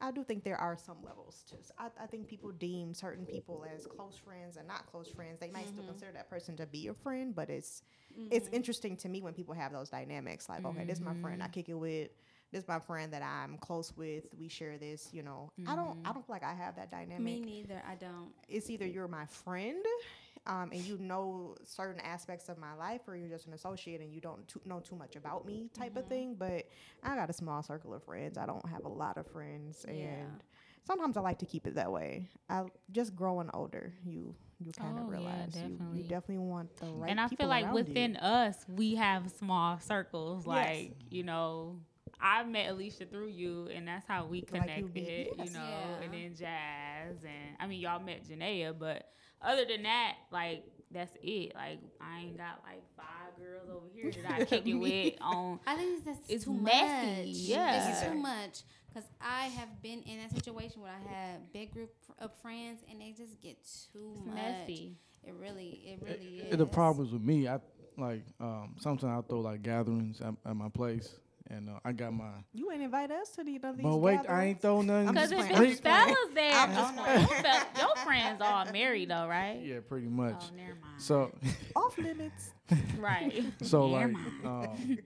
I 0.00 0.10
do 0.10 0.22
think 0.22 0.44
there 0.44 0.58
are 0.58 0.76
some 0.76 0.98
levels 1.02 1.42
to 1.48 1.56
I 1.78 2.06
think 2.06 2.28
people 2.28 2.52
deem 2.52 2.92
certain 2.92 3.24
people 3.24 3.64
as 3.74 3.86
close 3.86 4.16
friends 4.16 4.56
and 4.56 4.68
not 4.68 4.86
close 4.86 5.08
friends. 5.08 5.40
They 5.40 5.50
might 5.50 5.68
still 5.68 5.82
Mm-hmm. 5.82 5.90
consider 5.92 6.12
that 6.12 6.28
person 6.28 6.56
to 6.56 6.66
be 6.66 6.88
a 6.88 6.94
friend, 6.94 7.34
but 7.34 7.48
it's 7.48 7.82
it's 8.30 8.46
mm-hmm. 8.46 8.54
interesting 8.54 8.96
to 8.98 9.08
me 9.08 9.22
when 9.22 9.34
people 9.34 9.54
have 9.54 9.72
those 9.72 9.90
dynamics. 9.90 10.48
Like, 10.48 10.64
okay, 10.64 10.84
this 10.84 10.98
is 10.98 11.04
my 11.04 11.14
friend 11.14 11.42
I 11.42 11.46
mm-hmm. 11.46 11.52
kick 11.52 11.68
it 11.68 11.74
with. 11.74 12.10
This 12.52 12.62
is 12.62 12.68
my 12.68 12.78
friend 12.78 13.12
that 13.12 13.22
I'm 13.22 13.58
close 13.58 13.96
with. 13.96 14.24
We 14.38 14.48
share 14.48 14.78
this, 14.78 15.08
you 15.12 15.22
know. 15.22 15.50
I 15.66 15.76
don't 15.76 15.88
I 15.88 15.92
mm-hmm. 15.92 16.02
don't 16.12 16.26
feel 16.26 16.34
like 16.34 16.44
I 16.44 16.54
have 16.54 16.76
that 16.76 16.90
dynamic 16.90 17.20
Me 17.20 17.40
neither. 17.40 17.82
I 17.88 17.94
don't. 17.94 18.32
it's 18.48 18.70
either 18.70 18.86
you're 18.86 19.08
my 19.08 19.26
friend 19.26 19.84
um, 20.46 20.70
and 20.72 20.80
you 20.82 20.96
know 20.98 21.56
certain 21.64 22.00
aspects 22.00 22.48
of 22.48 22.58
my 22.58 22.74
life 22.74 23.00
or 23.08 23.16
you're 23.16 23.28
just 23.28 23.46
an 23.46 23.52
associate 23.54 24.00
and 24.00 24.12
you 24.12 24.20
don't 24.20 24.46
too, 24.48 24.60
know 24.64 24.80
too 24.80 24.96
much 24.96 25.16
about 25.16 25.44
me 25.46 25.68
type 25.74 25.96
of 25.96 26.06
thing 26.06 26.34
but 26.38 26.68
i 27.02 27.14
got 27.16 27.28
a 27.30 27.32
small 27.32 27.62
circle 27.62 27.92
of 27.94 28.02
friends 28.04 28.38
i 28.38 28.46
don't 28.46 28.66
have 28.68 28.84
a 28.84 28.88
lot 28.88 29.16
of 29.18 29.26
friends 29.26 29.84
Yeah. 29.88 29.92
and 30.04 30.42
sometimes 30.86 31.16
i 31.16 31.20
like 31.20 31.38
to 31.40 31.46
keep 31.46 31.66
it 31.66 31.74
that 31.74 31.90
way 31.90 32.28
i 32.48 32.62
just 32.92 33.14
growing 33.16 33.50
older 33.54 33.92
you 34.04 34.34
you 34.58 34.72
kind 34.72 34.98
of 34.98 35.04
Oh, 35.04 35.08
realize 35.10 35.54
you, 35.54 35.62
definitely. 35.62 35.98
you 35.98 36.02
definitely 36.04 36.38
want 36.38 36.74
the 36.78 36.86
right 36.86 37.10
and 37.10 37.20
I 37.20 37.28
people 37.28 37.42
feel 37.44 37.48
like 37.50 37.72
within 37.74 38.12
you. 38.14 38.20
us, 38.20 38.64
we 38.68 38.94
have 38.94 39.30
small 39.32 39.78
circles. 39.80 40.44
Yes. 40.46 40.46
Like, 40.46 40.92
you 41.10 41.24
know, 41.24 41.76
I 42.18 42.42
met 42.44 42.70
Alicia 42.70 43.04
through 43.04 43.28
you, 43.28 43.68
and 43.74 43.86
that's 43.86 44.06
how 44.08 44.24
we 44.24 44.38
Like 44.38 44.46
connected, 44.62 44.78
you 44.78 44.86
be- 44.88 45.28
yes. 45.36 45.48
you 45.48 45.52
know, 45.58 45.98
and 46.02 46.14
then 46.14 46.34
Jazz. 46.34 47.16
And 47.22 47.56
I 47.60 47.66
mean, 47.66 47.80
y'all 47.80 48.00
met 48.02 48.24
Janaea, 48.26 48.74
but 48.78 49.10
other 49.46 49.64
than 49.64 49.82
that, 49.84 50.14
like, 50.30 50.64
that's 50.92 51.12
it. 51.22 51.54
Like 51.54 51.80
I 52.00 52.20
ain't 52.20 52.36
got 52.38 52.60
like 52.64 52.82
five 52.96 53.36
girls 53.38 53.68
over 53.68 53.86
here 53.92 54.10
that 54.22 54.32
I 54.40 54.44
kick 54.44 54.66
it 54.66 54.74
with 54.86 55.14
on. 55.20 55.58
I 55.66 55.76
think 55.76 56.04
that's 56.04 56.18
It's 56.28 56.44
too 56.44 56.52
messy, 56.54 57.16
much. 57.26 57.26
yeah. 57.26 57.90
it's 57.90 58.02
too 58.06 58.14
much. 58.14 58.62
Cause 58.94 59.02
I 59.20 59.46
have 59.46 59.82
been 59.82 60.00
in 60.02 60.18
that 60.20 60.30
situation 60.34 60.80
where 60.80 60.92
I 60.92 61.12
had 61.12 61.52
big 61.52 61.72
group 61.72 61.90
of 62.20 62.30
friends 62.40 62.80
and 62.90 63.00
they 63.00 63.10
just 63.18 63.42
get 63.42 63.56
too 63.92 64.12
It's 64.16 64.26
much. 64.26 64.34
messy. 64.36 64.96
It 65.24 65.34
really, 65.40 65.82
it 65.84 65.98
really 66.02 66.38
It- 66.38 66.52
is. 66.52 66.56
the 66.56 66.66
problems 66.66 67.12
with 67.12 67.20
me, 67.22 67.46
I 67.48 67.58
like 67.98 68.22
um, 68.40 68.76
sometimes 68.78 69.24
I 69.24 69.28
throw 69.28 69.40
like 69.40 69.62
gatherings 69.62 70.20
at, 70.20 70.34
at 70.48 70.54
my 70.56 70.68
place, 70.68 71.14
and 71.50 71.68
uh, 71.68 71.72
I 71.84 71.92
got 71.92 72.12
my. 72.12 72.30
You 72.52 72.70
ain't 72.72 72.82
invite 72.82 73.10
us 73.10 73.30
to 73.30 73.44
the, 73.44 73.58
none 73.58 73.70
of 73.70 73.76
these 73.76 73.84
But 73.84 73.96
wait, 73.98 74.20
I 74.28 74.44
ain't 74.46 74.60
throw 74.60 74.82
nothing. 74.82 75.08
I'm 75.08 75.14
Because 75.14 75.30
just 75.30 75.50
if. 75.50 75.56
I'm 75.56 75.62
it's 75.64 75.70
just 75.72 75.82
playing. 75.82 76.04
fellas 76.06 76.34
there, 76.34 76.52
I'm 76.52 76.74
just 76.74 76.96
no, 76.96 77.48
your, 77.48 77.86
your 77.88 77.96
friends 78.04 78.40
all 78.40 78.64
married 78.72 79.08
though, 79.10 79.26
right? 79.28 79.60
Yeah, 79.62 79.80
pretty 79.86 80.08
much. 80.08 80.34
Oh, 80.52 80.56
never 80.56 80.74
mind. 80.82 81.00
So, 81.02 81.32
Off 81.76 81.96
limits. 81.98 82.50
right. 82.98 83.44
so 83.62 83.88
Never 83.96 84.12
like, 84.12 84.44
um, 84.44 84.98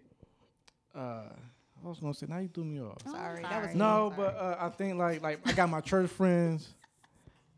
uh, 0.95 0.99
I 0.99 1.89
was 1.89 1.99
gonna 2.01 2.15
say, 2.15 2.27
now 2.29 2.39
you 2.39 2.49
threw 2.49 2.65
me 2.65 2.81
off. 2.81 2.99
Oh, 3.07 3.13
Sorry, 3.13 3.43
that 3.43 3.63
was 3.63 3.75
No, 3.75 4.13
Sorry. 4.17 4.31
but 4.33 4.37
uh, 4.41 4.57
I 4.61 4.69
think 4.71 4.99
like 4.99 5.23
like 5.23 5.41
I 5.47 5.53
got 5.53 5.69
my 5.71 5.81
church 5.81 6.11
friends, 6.11 6.75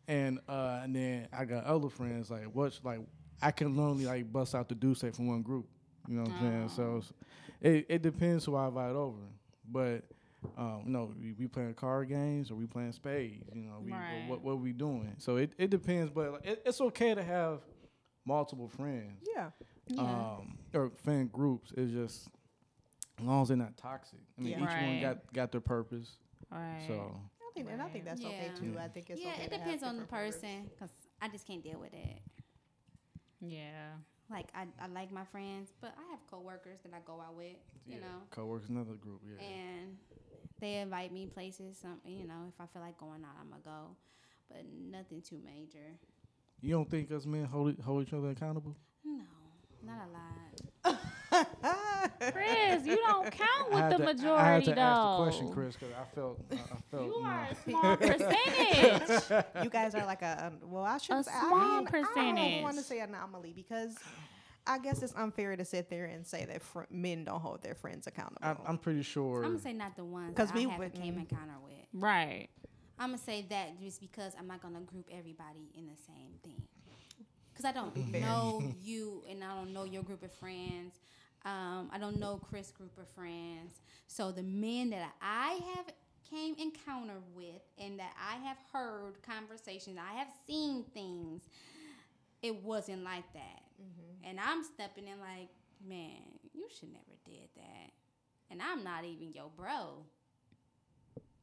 and 0.08 0.38
uh, 0.48 0.80
and 0.82 0.94
then 0.94 1.28
I 1.32 1.44
got 1.44 1.64
other 1.64 1.88
friends 1.88 2.30
like 2.30 2.44
what's 2.52 2.80
like 2.84 3.00
I 3.40 3.50
can 3.50 3.74
normally 3.74 4.04
like 4.06 4.32
bust 4.32 4.54
out 4.54 4.68
the 4.68 4.74
do 4.74 4.94
say 4.94 5.10
from 5.10 5.26
one 5.28 5.42
group. 5.42 5.66
You 6.08 6.16
know 6.16 6.22
what 6.22 6.32
I'm 6.32 6.40
saying? 6.40 6.68
So 6.70 6.96
it's- 6.98 7.12
it 7.62 7.86
it 7.88 8.02
depends 8.02 8.44
who 8.44 8.56
I 8.56 8.68
invite 8.68 8.94
over, 8.94 9.18
but. 9.70 10.02
Um, 10.58 10.82
you 10.86 10.90
know, 10.90 11.12
we, 11.22 11.34
we 11.38 11.46
playing 11.46 11.74
card 11.74 12.08
games 12.08 12.50
or 12.50 12.56
we 12.56 12.66
playing 12.66 12.90
spades. 12.90 13.48
You 13.54 13.62
know, 13.62 13.74
we, 13.80 13.92
Right. 13.92 14.24
what 14.26 14.42
what 14.42 14.58
we 14.58 14.72
doing. 14.72 15.14
So 15.18 15.36
it, 15.36 15.52
it 15.56 15.70
depends, 15.70 16.10
but 16.10 16.32
like, 16.32 16.44
it, 16.44 16.62
it's 16.66 16.80
okay 16.80 17.14
to 17.14 17.22
have 17.22 17.60
multiple 18.26 18.66
friends 18.66 19.22
Yeah. 19.36 19.50
Yeah. 19.86 20.00
um, 20.02 20.58
or 20.74 20.90
fan 21.04 21.28
groups. 21.28 21.72
It's 21.76 21.92
just 21.92 22.26
as 23.20 23.24
long 23.24 23.42
as 23.42 23.48
they're 23.48 23.56
not 23.56 23.76
toxic. 23.76 24.18
I 24.36 24.42
mean, 24.42 24.58
Yeah. 24.58 24.64
each 24.64 24.82
one 24.82 25.00
got 25.00 25.32
got 25.32 25.52
their 25.52 25.60
purpose. 25.60 26.16
right. 26.50 26.82
So 26.88 26.94
I 27.40 27.54
think, 27.54 27.68
and 27.70 27.80
I 27.80 27.84
think 27.86 28.04
Right. 28.04 28.16
that's 28.16 28.24
okay 28.24 28.50
too. 28.58 28.76
I 28.80 28.88
think 28.88 29.10
it's 29.10 29.20
yeah, 29.20 29.34
okay 29.34 29.44
it 29.44 29.50
to 29.50 29.54
have 29.58 29.62
depends 29.64 29.84
on 29.84 29.96
the 29.96 30.06
person. 30.06 30.68
Cause 30.76 30.90
I 31.20 31.28
just 31.28 31.46
can't 31.46 31.62
deal 31.62 31.78
with 31.78 31.94
it. 31.94 32.18
yeah. 33.40 33.92
Like 34.32 34.48
I, 34.54 34.66
I 34.82 34.88
like 34.88 35.12
my 35.12 35.24
friends, 35.24 35.72
but 35.80 35.94
I 35.98 36.10
have 36.10 36.20
coworkers 36.30 36.80
that 36.84 36.92
I 36.94 37.00
go 37.06 37.20
out 37.20 37.36
with. 37.36 37.56
You 37.86 37.96
yeah, 37.96 38.00
know, 38.00 38.18
coworkers 38.30 38.68
another 38.70 38.94
group. 38.94 39.20
Yeah, 39.26 39.44
and 39.44 39.96
they 40.60 40.76
invite 40.78 41.12
me 41.12 41.26
places. 41.26 41.76
Some, 41.80 42.00
you 42.06 42.26
know, 42.26 42.48
if 42.48 42.54
I 42.60 42.66
feel 42.66 42.82
like 42.82 42.98
going 42.98 43.24
out, 43.24 43.36
I'm 43.40 43.50
gonna 43.50 43.62
go, 43.64 43.96
but 44.48 44.64
nothing 44.90 45.22
too 45.22 45.38
major. 45.44 45.98
you 46.60 46.70
don't 46.70 46.88
think 46.90 47.10
us 47.12 47.26
men 47.26 47.44
hold 47.44 47.78
hold 47.80 48.06
each 48.06 48.12
other 48.14 48.30
accountable? 48.30 48.76
No, 49.04 49.24
not 49.84 50.08
a 50.08 50.92
lot. 50.92 50.98
Chris, 52.30 52.86
you 52.86 52.96
don't 52.96 53.30
count 53.30 53.70
with 53.72 53.90
the 53.90 53.96
to, 53.98 54.04
majority 54.14 54.42
I 54.42 54.52
had 54.54 54.64
to 54.64 54.70
though. 54.74 54.80
ask 54.80 55.18
the 55.18 55.22
question, 55.24 55.52
Chris, 55.52 55.76
because 55.76 55.94
I 55.94 56.14
felt 56.14 56.40
I, 56.50 56.54
I 56.54 56.58
felt 56.90 57.02
You 57.04 57.08
you 57.08 57.24
are 57.24 57.44
know, 57.44 57.50
a 57.50 57.70
small 57.70 57.96
percentage. 57.96 59.44
you 59.64 59.70
guys 59.70 59.94
are 59.94 60.06
like 60.06 60.22
a, 60.22 60.52
a 60.62 60.66
well, 60.66 60.84
I 60.84 60.98
should 60.98 61.16
A 61.16 61.24
say, 61.24 61.30
small 61.40 61.54
I 61.58 61.78
mean, 61.80 61.88
I 62.38 62.50
don't 62.54 62.62
want 62.62 62.76
to 62.76 62.82
say 62.82 63.00
anomaly 63.00 63.52
because 63.54 63.96
I 64.66 64.78
guess 64.78 65.02
it's 65.02 65.14
unfair 65.16 65.56
to 65.56 65.64
sit 65.64 65.90
there 65.90 66.04
and 66.04 66.24
say 66.26 66.44
that 66.44 66.62
fr- 66.62 66.82
men 66.90 67.24
don't 67.24 67.40
hold 67.40 67.62
their 67.62 67.74
friends 67.74 68.06
accountable. 68.06 68.38
I, 68.42 68.54
I'm 68.66 68.78
pretty 68.78 69.02
sure. 69.02 69.42
I'm 69.44 69.50
gonna 69.52 69.58
say 69.62 69.72
not 69.72 69.96
the 69.96 70.04
ones 70.04 70.36
'Cause 70.36 70.52
because 70.52 70.54
we 70.54 70.66
I 70.66 70.70
have 70.70 70.80
a 70.80 70.84
wouldn't- 70.84 71.02
came 71.02 71.18
encounter 71.18 71.54
with. 71.64 71.74
right. 71.94 72.48
I'm 72.98 73.08
gonna 73.08 73.18
say 73.18 73.44
that 73.50 73.80
just 73.80 74.00
because 74.00 74.34
I'm 74.38 74.46
not 74.46 74.62
gonna 74.62 74.78
group 74.80 75.08
everybody 75.10 75.72
in 75.76 75.86
the 75.86 75.96
same 76.06 76.34
thing. 76.44 76.62
Cause 77.56 77.64
I 77.66 77.72
don't 77.72 77.94
know 78.12 78.62
you 78.80 79.24
and 79.28 79.42
I 79.44 79.54
don't 79.56 79.72
know 79.74 79.84
your 79.84 80.02
group 80.04 80.22
of 80.22 80.32
friends. 80.32 80.94
Um, 81.44 81.90
I 81.92 81.98
don't 81.98 82.18
know 82.18 82.38
Chris' 82.48 82.70
group 82.70 82.96
of 82.98 83.08
friends. 83.08 83.80
So 84.06 84.30
the 84.32 84.42
men 84.42 84.90
that 84.90 85.12
I 85.20 85.60
have 85.74 85.86
came 86.30 86.54
encounter 86.58 87.18
with 87.34 87.62
and 87.78 87.98
that 87.98 88.12
I 88.18 88.36
have 88.46 88.56
heard 88.72 89.14
conversations, 89.22 89.98
I 89.98 90.14
have 90.18 90.28
seen 90.46 90.84
things. 90.94 91.42
It 92.42 92.62
wasn't 92.64 93.04
like 93.04 93.30
that, 93.34 93.62
and 94.24 94.40
I'm 94.40 94.64
stepping 94.64 95.06
in 95.06 95.20
like, 95.20 95.48
man, 95.86 96.22
you 96.52 96.66
should 96.76 96.92
never 96.92 97.16
did 97.24 97.48
that, 97.56 97.90
and 98.50 98.60
I'm 98.60 98.82
not 98.82 99.04
even 99.04 99.32
your 99.32 99.50
bro 99.56 100.04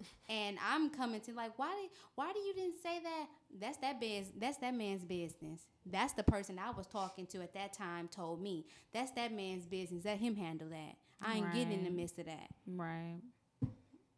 and 0.30 0.58
I'm 0.66 0.90
coming 0.90 1.22
to 1.22 1.34
like, 1.34 1.58
why 1.58 1.76
did 1.82 1.90
why 2.16 2.32
do 2.34 2.40
you 2.40 2.54
didn't 2.54 2.82
say 2.82 3.00
that? 3.04 3.28
That's 3.60 3.78
that 3.80 4.00
biz, 4.00 4.32
that's 4.38 4.58
that 4.58 4.74
man's 4.74 5.04
business. 5.04 5.62
That's 5.86 6.14
the 6.14 6.24
person 6.24 6.60
I 6.60 6.72
was 6.72 6.88
talking 6.88 7.26
to 7.28 7.42
at 7.42 7.54
that 7.54 7.74
time 7.74 8.08
told 8.08 8.42
me. 8.42 8.66
That's 8.94 9.12
that 9.12 9.34
man's 9.34 9.66
business. 9.66 10.06
Let 10.06 10.20
him 10.20 10.36
handle 10.36 10.70
that. 10.70 10.96
I 11.22 11.38
ain't 11.38 11.54
getting 11.54 11.74
in 11.74 11.84
the 11.84 11.90
midst 11.90 12.20
of 12.20 12.26
that. 12.28 12.48
Right. 12.68 13.20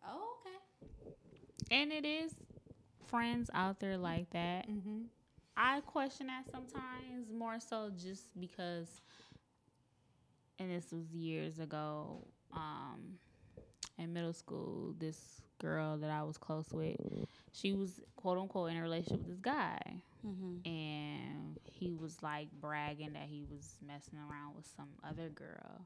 Oh, 0.08 0.36
okay. 0.42 1.16
And 1.72 1.92
it 1.92 2.06
is 2.06 2.34
friends 3.08 3.50
out 3.54 3.80
there 3.80 3.98
like 3.98 4.30
that. 4.32 4.70
mm-hmm. 4.70 5.04
I 5.58 5.82
question 5.82 6.28
that 6.28 6.50
sometimes 6.50 7.32
more 7.32 7.60
so 7.60 7.92
just 8.02 8.40
because, 8.40 9.02
and 10.60 10.72
this 10.72 10.92
was 10.92 11.12
years 11.12 11.60
ago, 11.60 12.26
um, 12.54 13.18
in 13.98 14.14
middle 14.14 14.34
school, 14.34 14.96
this 14.98 15.42
girl 15.62 15.98
that 15.98 16.10
I 16.10 16.24
was 16.24 16.38
close 16.38 16.72
with, 16.72 16.96
she 17.54 17.74
was 17.74 18.00
quote 18.16 18.38
unquote 18.38 18.72
in 18.72 18.78
a 18.78 18.82
relationship 18.82 19.20
with 19.20 19.28
this 19.30 19.40
guy. 19.40 19.80
Mm-hmm. 20.26 20.68
And 20.70 21.60
he 21.72 21.94
was 21.94 22.22
like 22.22 22.50
bragging 22.60 23.14
that 23.14 23.28
he 23.28 23.44
was 23.50 23.76
messing 23.86 24.20
around 24.20 24.56
with 24.56 24.68
some 24.76 24.90
other 25.08 25.30
girl. 25.30 25.86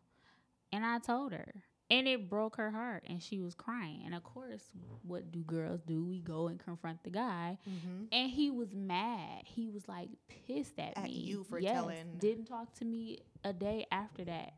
And 0.71 0.85
I 0.85 0.99
told 0.99 1.31
her. 1.33 1.53
And 1.91 2.07
it 2.07 2.31
broke 2.31 2.55
her 2.55 2.71
heart 2.71 3.03
and 3.07 3.21
she 3.21 3.39
was 3.41 3.53
crying. 3.53 4.01
And 4.05 4.15
of 4.15 4.23
course, 4.23 4.63
what 5.03 5.31
do 5.31 5.41
girls 5.43 5.81
do? 5.85 6.03
We 6.03 6.19
go 6.19 6.47
and 6.47 6.59
confront 6.59 7.03
the 7.03 7.11
guy. 7.11 7.59
Mm-hmm. 7.69 8.05
And 8.11 8.31
he 8.31 8.49
was 8.49 8.73
mad. 8.73 9.43
He 9.45 9.67
was 9.69 9.87
like 9.87 10.09
pissed 10.47 10.79
at, 10.79 10.97
At 10.97 11.03
me. 11.03 11.11
you 11.11 11.43
for 11.43 11.59
Yes, 11.59 11.73
telling- 11.73 12.17
Didn't 12.17 12.45
talk 12.45 12.73
to 12.79 12.85
me 12.85 13.19
a 13.43 13.53
day 13.53 13.85
after 13.91 14.25
that. 14.25 14.53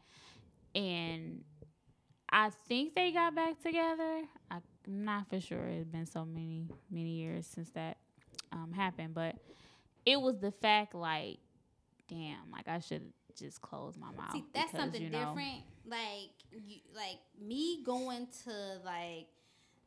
And 0.73 1.43
I 2.29 2.51
think 2.67 2.95
they 2.95 3.11
got 3.11 3.35
back 3.35 3.61
together. 3.61 4.21
I'm 4.49 4.61
not 4.87 5.29
for 5.29 5.39
sure. 5.39 5.65
It's 5.67 5.89
been 5.89 6.05
so 6.05 6.25
many, 6.25 6.67
many 6.89 7.09
years 7.09 7.45
since 7.45 7.69
that 7.71 7.97
um, 8.51 8.71
happened. 8.71 9.13
But 9.13 9.35
it 10.05 10.19
was 10.19 10.39
the 10.39 10.51
fact 10.51 10.95
like, 10.95 11.39
damn, 12.07 12.51
like 12.51 12.67
I 12.67 12.79
should 12.79 13.11
just 13.37 13.61
close 13.61 13.95
my 13.97 14.11
mouth. 14.11 14.31
See, 14.33 14.43
that's 14.53 14.71
because, 14.71 14.83
something 14.83 15.01
you 15.01 15.09
know, 15.09 15.19
different. 15.19 15.63
Like, 15.85 16.31
you, 16.51 16.77
like 16.95 17.19
me 17.39 17.83
going 17.83 18.27
to 18.45 18.51
like 18.85 19.27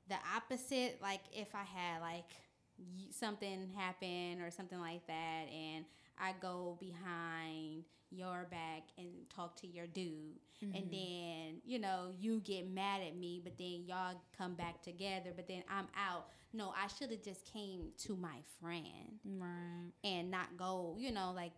the 0.09 0.17
opposite. 0.37 0.99
Like, 1.03 1.21
if 1.33 1.49
I 1.55 1.65
had 1.65 2.01
like 2.01 2.31
y- 2.79 3.09
something 3.11 3.71
happen 3.77 4.41
or 4.41 4.51
something 4.51 4.79
like 4.79 5.07
that, 5.07 5.47
and 5.53 5.85
I 6.21 6.35
go 6.41 6.77
behind 6.81 7.85
your 8.11 8.47
back 8.51 8.83
and 8.99 9.09
talk 9.35 9.57
to 9.63 9.67
your 9.67 9.87
dude, 9.87 10.39
Mm-hmm. 10.63 10.75
and 10.77 10.93
then 10.93 11.61
you 11.65 11.79
know 11.79 12.11
you 12.21 12.41
get 12.41 12.69
mad 12.71 13.01
at 13.01 13.17
me, 13.17 13.41
but 13.43 13.57
then 13.57 13.85
y'all 13.87 14.21
come 14.37 14.53
back 14.55 14.83
together, 14.83 15.31
but 15.35 15.49
then 15.49 15.63
I'm 15.71 15.87
out. 15.97 16.27
No, 16.53 16.75
I 16.77 16.87
should 16.89 17.11
have 17.13 17.23
just 17.23 17.51
came 17.51 17.93
to 18.05 18.15
my 18.17 18.37
friend 18.61 19.19
Right. 19.25 19.93
and 20.05 20.31
not 20.31 20.57
go, 20.59 20.97
you 20.99 21.13
know, 21.13 21.33
like 21.35 21.53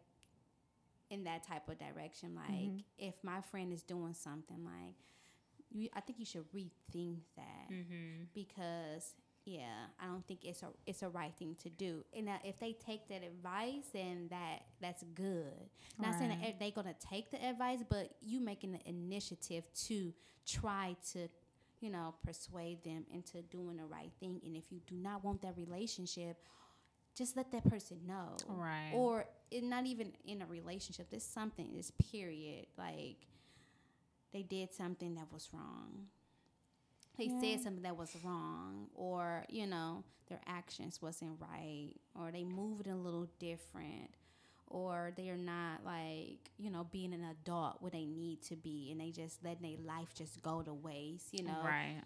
in 1.11 1.25
that 1.25 1.43
type 1.47 1.69
of 1.69 1.79
direction. 1.79 2.35
Like 2.37 2.53
Mm-hmm. 2.53 2.77
if 2.99 3.15
my 3.25 3.41
friend 3.41 3.73
is 3.73 3.83
doing 3.83 4.15
something, 4.15 4.65
like 4.65 4.95
you, 5.73 5.89
I 5.95 6.01
think 6.01 6.19
you 6.21 6.27
should 6.27 6.45
rethink 6.53 7.21
that 7.37 7.71
Mm-hmm. 7.73 8.25
because 8.35 9.15
yeah, 9.45 9.87
I 10.01 10.07
don't 10.07 10.27
think 10.27 10.45
it's 10.45 10.63
a 10.63 10.69
it's 10.87 11.03
a 11.03 11.09
right 11.09 11.33
thing 11.39 11.57
to 11.63 11.69
do. 11.69 12.05
And 12.17 12.29
uh, 12.29 12.33
if 12.45 12.59
they 12.61 12.73
take 12.75 13.09
that 13.09 13.23
advice, 13.25 13.85
then 13.93 14.29
that 14.31 14.61
that's 14.81 15.03
good. 15.15 15.69
Not 15.99 16.15
saying 16.15 16.31
that 16.31 16.59
they're 16.59 16.71
gonna 16.71 16.95
take 17.11 17.31
the 17.31 17.45
advice, 17.45 17.81
but 17.89 18.11
you 18.21 18.41
making 18.41 18.73
the 18.73 18.81
initiative 18.89 19.65
to 19.87 20.13
try 20.47 20.97
to. 21.13 21.29
You 21.81 21.91
know, 21.91 22.15
persuade 22.25 22.85
them 22.85 23.05
into 23.13 23.43
doing 23.43 23.77
the 23.79 23.85
right 23.85 24.13
thing. 24.21 24.41
And 24.47 24.57
if 24.57 24.71
you 24.71 24.79
do 24.87 24.95
not 24.95 25.25
want 25.25 25.43
that 25.43 25.57
relationship, 25.57 26.37
just 27.17 27.37
let 27.37 27.51
that 27.51 27.69
person 27.69 27.99
know 28.07 28.37
Right. 28.49 28.93
or 28.95 29.25
it, 29.51 29.65
not 29.65 29.87
even 29.87 30.13
in 30.25 30.43
a 30.43 30.47
relationship 30.47 31.11
This 31.11 31.25
something 31.25 31.71
this 31.75 31.91
period 31.91 32.67
like 32.79 33.27
they 34.33 34.43
did 34.45 34.73
something 34.73 35.17
that 35.17 35.27
was 35.33 35.49
wrong 35.53 36.07
they 37.19 37.29
said 37.41 37.61
something 37.63 37.83
that 37.83 37.97
was 37.97 38.17
wrong 38.25 38.87
or 38.95 39.45
you 39.49 39.67
know 39.67 40.03
their 40.29 40.41
actions 40.47 41.01
wasn't 41.03 41.31
right 41.41 41.93
or 42.19 42.31
they 42.31 42.45
moved 42.45 42.87
a 42.87 42.95
little 42.95 43.29
different 43.39 44.11
or 44.67 45.13
they're 45.17 45.37
not 45.37 45.85
like 45.85 46.51
you 46.59 46.71
know 46.71 46.87
being 46.91 47.13
an 47.13 47.25
adult 47.25 47.77
where 47.81 47.91
they 47.91 48.07
need 48.07 48.41
to 48.43 48.57
be 48.57 48.89
and 48.91 49.01
they 49.01 49.11
just 49.11 49.45
letting 49.45 49.63
their 49.63 49.87
life 49.87 50.15
just 50.15 50.43
go 50.43 50.63
to 50.63 50.73
waste 50.73 51.29
you 51.33 51.45
know? 51.45 51.61
Right. 51.63 52.01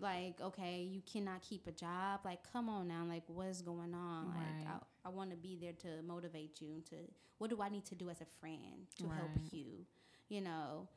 like 0.00 0.40
okay 0.40 0.82
you 0.90 1.02
cannot 1.10 1.42
keep 1.42 1.66
a 1.66 1.72
job. 1.72 2.20
Like 2.24 2.40
come 2.52 2.68
on 2.68 2.88
now. 2.88 3.04
Like 3.08 3.22
what's 3.28 3.62
going 3.62 3.94
on? 3.94 4.26
Like 4.28 4.66
i, 4.66 5.08
I 5.08 5.10
want 5.10 5.30
to 5.30 5.36
be 5.36 5.56
there 5.60 5.74
to 5.82 6.02
motivate 6.06 6.60
you 6.60 6.82
to 6.90 6.96
what 7.38 7.50
do 7.50 7.62
i 7.62 7.68
need 7.68 7.84
to 7.86 7.94
do 7.94 8.10
as 8.10 8.20
a 8.20 8.26
friend 8.40 8.86
to 8.98 9.04
help 9.08 9.30
you 9.50 9.86
you 10.28 10.40
know 10.40 10.88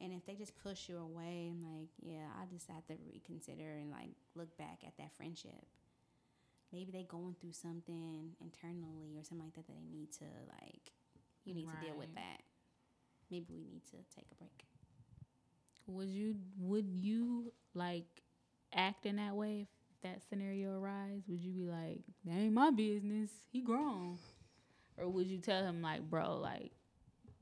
and 0.00 0.12
if 0.12 0.24
they 0.26 0.34
just 0.34 0.56
push 0.62 0.88
you 0.88 0.98
away 0.98 1.50
I'm 1.50 1.62
like 1.62 1.88
yeah 2.02 2.26
i 2.40 2.44
just 2.52 2.66
have 2.68 2.86
to 2.86 2.94
reconsider 3.12 3.76
and 3.80 3.90
like 3.90 4.10
look 4.34 4.56
back 4.56 4.80
at 4.86 4.96
that 4.98 5.14
friendship. 5.16 5.66
Maybe 6.72 6.92
they 6.92 7.02
going 7.02 7.34
through 7.40 7.52
something 7.52 8.32
internally 8.40 9.16
or 9.16 9.24
something 9.24 9.46
like 9.46 9.54
that 9.54 9.66
that 9.66 9.72
they 9.72 9.88
need 9.90 10.12
to 10.18 10.24
like 10.60 10.92
you 11.44 11.54
need 11.54 11.66
to 11.66 11.86
deal 11.86 11.96
with 11.96 12.14
that. 12.14 12.42
Maybe 13.30 13.46
we 13.50 13.64
need 13.64 13.84
to 13.86 13.96
take 14.14 14.26
a 14.30 14.34
break. 14.34 14.66
Would 15.86 16.08
you 16.08 16.36
would 16.58 16.86
you 16.92 17.52
like 17.74 18.22
act 18.74 19.06
in 19.06 19.16
that 19.16 19.34
way 19.34 19.62
if 19.62 20.02
that 20.02 20.20
scenario 20.28 20.78
arise? 20.78 21.22
Would 21.26 21.40
you 21.40 21.52
be 21.52 21.64
like, 21.64 22.00
"That 22.24 22.32
ain't 22.34 22.52
my 22.52 22.70
business. 22.70 23.30
He 23.50 23.62
grown," 23.62 24.18
or 24.98 25.08
would 25.08 25.26
you 25.26 25.38
tell 25.38 25.64
him 25.64 25.80
like, 25.80 26.08
"Bro, 26.08 26.36
like 26.36 26.72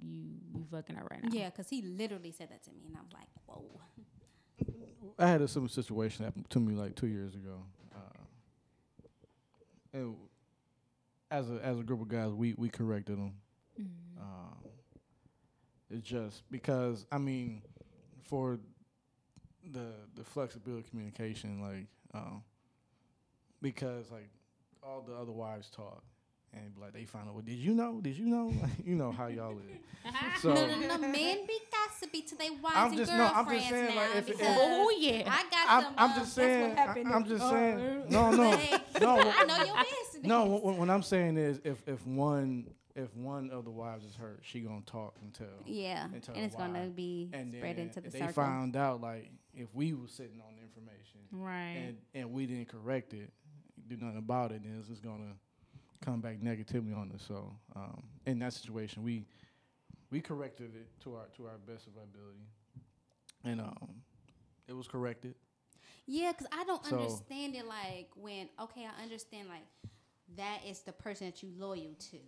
you 0.00 0.30
you 0.54 0.64
fucking 0.70 0.96
up 0.96 1.10
right 1.10 1.22
now"? 1.22 1.30
yeah 1.32 1.48
because 1.50 1.68
he 1.68 1.82
literally 1.82 2.32
said 2.32 2.48
that 2.50 2.62
to 2.64 2.70
me 2.70 2.82
and 2.86 2.96
i 2.96 3.00
was 3.00 3.12
like 3.12 3.28
whoa 3.46 3.64
I 5.18 5.28
had 5.28 5.40
a 5.40 5.48
similar 5.48 5.68
situation 5.68 6.24
happen 6.24 6.44
to 6.50 6.60
me 6.60 6.74
like 6.74 6.94
two 6.94 7.06
years 7.06 7.34
ago. 7.34 7.62
Uh, 7.94 8.22
and 9.94 10.16
as 11.30 11.48
a 11.50 11.54
as 11.64 11.78
a 11.78 11.82
group 11.82 12.00
of 12.02 12.08
guys, 12.08 12.32
we 12.32 12.54
we 12.58 12.68
corrected 12.68 13.16
them. 13.16 13.34
Mhm. 13.80 14.20
Um, 14.20 14.56
it's 15.90 16.06
just 16.06 16.42
because 16.50 17.06
I 17.12 17.18
mean, 17.18 17.62
for 18.24 18.58
the 19.72 19.92
the 20.14 20.24
flexibility 20.24 20.80
of 20.84 20.90
communication, 20.90 21.60
like, 21.62 21.86
um, 22.14 22.42
because 23.62 24.10
like 24.10 24.28
all 24.82 25.00
the 25.02 25.14
other 25.14 25.32
wives 25.32 25.70
talk, 25.70 26.02
and 26.56 26.72
like 26.80 26.92
they 26.92 27.04
find 27.04 27.28
out, 27.28 27.34
well, 27.34 27.42
did 27.42 27.56
you 27.56 27.74
know? 27.74 28.00
Did 28.00 28.16
you 28.16 28.26
know? 28.26 28.52
you 28.84 28.94
know 28.94 29.12
how 29.12 29.26
y'all 29.28 29.54
live. 29.54 29.62
So 30.40 30.54
no, 30.54 30.66
no, 30.66 30.76
no. 30.76 30.98
Men 30.98 31.46
be 31.48 31.58
gossipy 31.72 32.22
to 32.22 32.36
their 32.36 32.52
wives 32.52 32.76
I'm 32.76 32.88
and 32.90 32.96
just- 32.96 33.10
no, 33.12 33.30
I'm 33.34 33.48
just 33.50 33.68
saying, 33.68 33.94
now 33.94 34.00
like, 34.02 34.16
if 34.16 34.28
it- 34.28 34.38
because 34.38 34.56
Oh 34.60 34.96
yeah. 35.00 35.22
I 35.26 35.42
got 35.50 35.68
I'm, 35.68 35.82
some. 35.82 35.94
I'm 35.98 36.10
uh, 36.10 36.14
just 36.16 36.34
saying. 36.34 36.76
happened. 36.76 37.08
I, 37.08 37.16
am 37.16 37.24
just 37.24 37.44
Oh, 37.44 37.50
saying. 37.50 38.04
No, 38.08 38.30
no, 38.30 38.50
like, 38.50 39.00
no. 39.00 39.18
I 39.18 39.44
know 39.44 39.56
your 39.56 39.74
business. 39.74 40.24
No, 40.24 40.44
what, 40.44 40.76
what 40.76 40.90
I'm 40.90 41.02
saying 41.02 41.38
is, 41.38 41.60
if 41.64 41.82
if 41.88 42.06
one 42.06 42.68
if 42.94 43.14
one 43.16 43.50
of 43.50 43.64
the 43.64 43.70
wives 43.70 44.04
is 44.04 44.14
hurt, 44.14 44.40
she 44.42 44.60
gonna 44.60 44.80
talk 44.86 45.16
until 45.22 45.46
Yeah, 45.64 46.04
and 46.04 46.14
and 46.34 46.44
it's 46.44 46.56
gonna 46.56 46.86
be 46.86 47.30
and 47.32 47.52
spread 47.54 47.76
then 47.76 47.86
into 47.86 48.00
the 48.00 48.10
they 48.10 48.18
circle. 48.20 48.34
found 48.34 48.76
out 48.76 49.00
like 49.00 49.30
if 49.54 49.74
we 49.74 49.92
was 49.92 50.12
sitting 50.12 50.40
on 50.40 50.54
the 50.54 50.62
information 50.62 51.20
right. 51.32 51.88
and 51.88 51.96
and 52.14 52.32
we 52.32 52.46
didn't 52.46 52.68
correct 52.68 53.12
it, 53.12 53.30
do 53.88 53.96
nothing 53.96 54.18
about 54.18 54.52
it, 54.52 54.62
then 54.62 54.76
it's 54.78 54.88
just 54.88 55.02
gonna 55.02 55.34
come 56.00 56.20
back 56.20 56.42
negatively 56.42 56.92
on 56.92 57.12
us. 57.12 57.24
So 57.26 57.52
um, 57.74 58.02
in 58.26 58.38
that 58.40 58.52
situation, 58.52 59.02
we 59.02 59.24
we 60.10 60.20
corrected 60.20 60.74
it 60.74 60.88
to 61.04 61.14
our 61.16 61.26
to 61.36 61.46
our 61.46 61.58
best 61.66 61.86
of 61.86 61.96
our 61.96 62.04
ability, 62.04 62.46
and 63.44 63.60
um, 63.60 64.02
it 64.68 64.72
was 64.74 64.86
corrected. 64.88 65.34
Yeah, 66.06 66.32
because 66.32 66.46
I 66.52 66.64
don't 66.64 66.84
So- 66.84 66.96
understand 66.98 67.54
it. 67.56 67.66
Like 67.66 68.08
when 68.14 68.48
okay, 68.60 68.86
I 68.86 69.02
understand 69.02 69.48
like 69.48 69.66
that 70.36 70.60
is 70.66 70.80
the 70.80 70.92
person 70.92 71.26
that 71.26 71.42
you 71.42 71.50
loyal 71.56 71.94
to, 72.10 72.18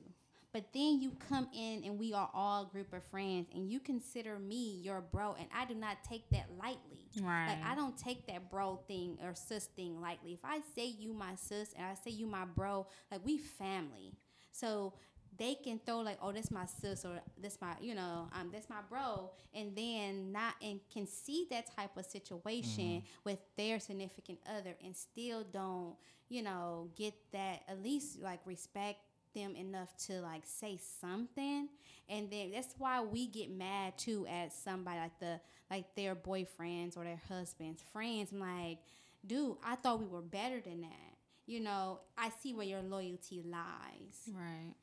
but 0.53 0.73
then 0.73 1.01
you 1.01 1.13
come 1.29 1.49
in 1.55 1.85
and 1.85 1.99
we 1.99 2.13
are 2.13 2.31
all 2.33 2.63
a 2.65 2.67
group 2.67 2.93
of 2.93 3.05
friends, 3.05 3.49
and 3.55 3.71
you 3.71 3.81
consider 3.81 4.39
me 4.39 4.81
your 4.83 5.01
bro, 5.01 5.35
and 5.39 5.49
I 5.55 5.65
do 5.67 5.75
not 5.75 5.99
take 6.09 6.29
that 6.31 6.47
lightly. 6.59 7.09
right. 7.21 7.49
Like 7.49 7.65
I 7.65 7.75
don't 7.75 7.97
take 7.97 8.27
that 8.29 8.51
bro 8.51 8.81
thing 8.89 9.19
or 9.23 9.35
sis 9.35 9.67
thing 9.77 10.01
lightly. 10.01 10.33
If 10.33 10.45
I 10.45 10.61
say 10.75 10.87
you 10.87 11.13
my 11.13 11.35
sis 11.35 11.73
and 11.77 11.85
I 11.87 11.95
say 11.95 12.11
you 12.11 12.27
my 12.27 12.45
bro, 12.45 12.87
like 13.11 13.21
we 13.25 13.39
family. 13.39 14.15
So 14.53 14.95
they 15.39 15.55
can 15.55 15.81
throw 15.85 16.01
like, 16.01 16.19
oh, 16.21 16.33
this 16.33 16.51
my 16.51 16.67
sis 16.67 17.05
or 17.05 17.21
this 17.41 17.59
my, 17.61 17.75
you 17.81 17.95
know, 17.95 18.29
um, 18.33 18.51
this 18.51 18.67
my 18.69 18.81
bro, 18.89 19.31
and 19.55 19.77
then 19.77 20.33
not 20.33 20.55
and 20.63 20.81
can 20.93 21.07
see 21.07 21.47
that 21.51 21.75
type 21.77 21.97
of 21.97 22.05
situation 22.07 23.03
with 23.25 23.39
their 23.57 23.79
significant 23.79 24.39
other 24.49 24.75
and 24.83 24.97
still 24.97 25.45
don't, 25.53 25.95
you 26.29 26.43
know, 26.43 26.89
get 26.97 27.15
that 27.33 27.63
at 27.69 27.83
least 27.83 28.21
like 28.21 28.41
respect 28.45 28.99
them 29.35 29.55
enough 29.57 29.95
to 30.07 30.21
like 30.21 30.43
say 30.45 30.79
something 31.01 31.69
and 32.09 32.31
then 32.31 32.51
that's 32.53 32.75
why 32.79 33.01
we 33.03 33.27
get 33.27 33.51
mad 33.51 33.97
too 33.99 34.27
at 34.29 34.53
somebody 34.53 34.99
like 34.99 35.19
the 35.21 35.41
like 35.71 35.95
their 35.95 36.15
boyfriends 36.15 36.97
or 36.97 37.05
their 37.05 37.21
husbands 37.29 37.83
friends 37.93 38.31
I'm 38.33 38.41
like 38.41 38.79
dude 39.27 39.57
i 39.65 39.75
thought 39.77 39.99
we 40.01 40.07
were 40.07 40.23
better 40.23 40.61
than 40.61 40.83
that 40.83 41.17
you 41.47 41.61
know 41.61 42.01
i 42.17 42.31
see 42.43 42.55
where 42.55 42.67
your 42.67 42.83
loyalty 42.83 43.43
lies 43.45 44.31
right. 44.35 44.75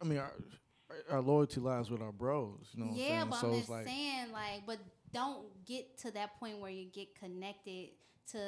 I 0.00 0.04
mean, 0.04 0.18
our, 0.18 0.32
our 1.10 1.20
loyalty 1.20 1.60
lies 1.60 1.90
with 1.90 2.02
our 2.02 2.12
bros. 2.12 2.68
You 2.72 2.80
know 2.84 2.90
what 2.90 2.96
yeah 2.96 3.22
I'm 3.22 3.30
but 3.30 3.40
saying? 3.40 3.52
i'm 3.52 3.58
just 3.58 3.70
like 3.70 3.86
saying 3.86 4.32
like 4.32 4.62
but 4.66 4.78
don't 5.12 5.46
get 5.64 5.98
to 5.98 6.10
that 6.12 6.38
point 6.38 6.58
where 6.60 6.70
you 6.70 6.86
get 6.86 7.14
connected 7.18 7.90
to 8.32 8.38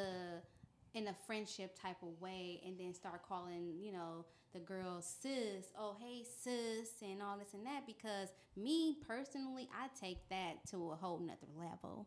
in 0.98 1.08
a 1.08 1.14
friendship 1.26 1.78
type 1.80 1.96
of 2.02 2.20
way 2.20 2.60
and 2.66 2.78
then 2.78 2.92
start 2.92 3.22
calling 3.26 3.72
you 3.80 3.92
know 3.92 4.24
the 4.52 4.58
girl 4.58 5.00
sis 5.00 5.66
oh 5.78 5.96
hey 6.00 6.22
sis 6.24 6.90
and 7.02 7.22
all 7.22 7.38
this 7.38 7.54
and 7.54 7.64
that 7.64 7.86
because 7.86 8.28
me 8.56 8.96
personally 9.06 9.68
i 9.72 9.86
take 9.98 10.18
that 10.28 10.54
to 10.68 10.90
a 10.90 10.96
whole 10.96 11.18
nother 11.18 11.46
level 11.56 12.06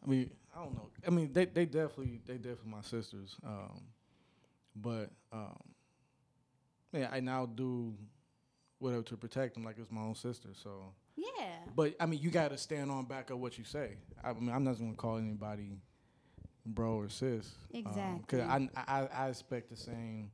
I 0.00 0.08
mean, 0.08 0.30
I 0.56 0.62
don't 0.62 0.74
know. 0.74 0.90
I 1.04 1.10
mean, 1.10 1.32
they 1.32 1.44
they 1.44 1.66
definitely 1.66 2.20
they 2.24 2.34
definitely 2.34 2.70
my 2.70 2.82
sisters. 2.82 3.34
Um, 3.44 3.82
but 4.76 5.10
um, 5.32 5.58
yeah, 6.92 7.08
I 7.10 7.18
now 7.18 7.46
do 7.46 7.96
whatever 8.78 9.02
to 9.02 9.16
protect 9.16 9.54
them, 9.54 9.64
like 9.64 9.76
it's 9.76 9.90
my 9.90 10.02
own 10.02 10.14
sister. 10.14 10.50
So, 10.54 10.92
yeah 11.16 11.48
but 11.74 11.94
I 12.00 12.06
mean, 12.06 12.20
you 12.20 12.30
got 12.30 12.50
to 12.50 12.58
stand 12.58 12.90
on 12.90 13.04
back 13.04 13.30
of 13.30 13.38
what 13.38 13.58
you 13.58 13.64
say. 13.64 13.96
I 14.22 14.32
mean, 14.32 14.50
I'm 14.50 14.64
not 14.64 14.78
gonna 14.78 14.94
call 14.94 15.18
anybody 15.18 15.78
bro 16.74 16.94
or 16.96 17.08
sis. 17.08 17.54
Exactly. 17.72 18.20
Because 18.20 18.40
I, 18.48 18.68
I 18.86 19.06
I 19.24 19.28
expect 19.28 19.70
the 19.70 19.76
same 19.76 20.30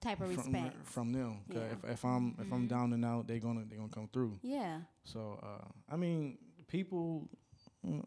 type 0.00 0.20
of 0.20 0.32
from, 0.32 0.52
respect 0.52 0.86
from 0.86 1.12
them. 1.12 1.38
'Cause 1.50 1.62
Yeah. 1.62 1.72
if 1.84 1.90
if 1.92 2.04
I'm 2.04 2.34
if 2.40 2.52
I'm 2.52 2.64
Mhm. 2.66 2.68
down 2.68 2.92
and 2.92 3.04
out, 3.04 3.26
they're 3.26 3.38
gonna 3.38 3.64
they 3.68 3.76
gonna 3.76 3.88
come 3.88 4.08
through. 4.12 4.38
yeah 4.42 4.80
So 5.04 5.38
uh, 5.42 5.64
I 5.88 5.96
mean, 5.96 6.38
people, 6.66 7.28
mm, 7.86 8.02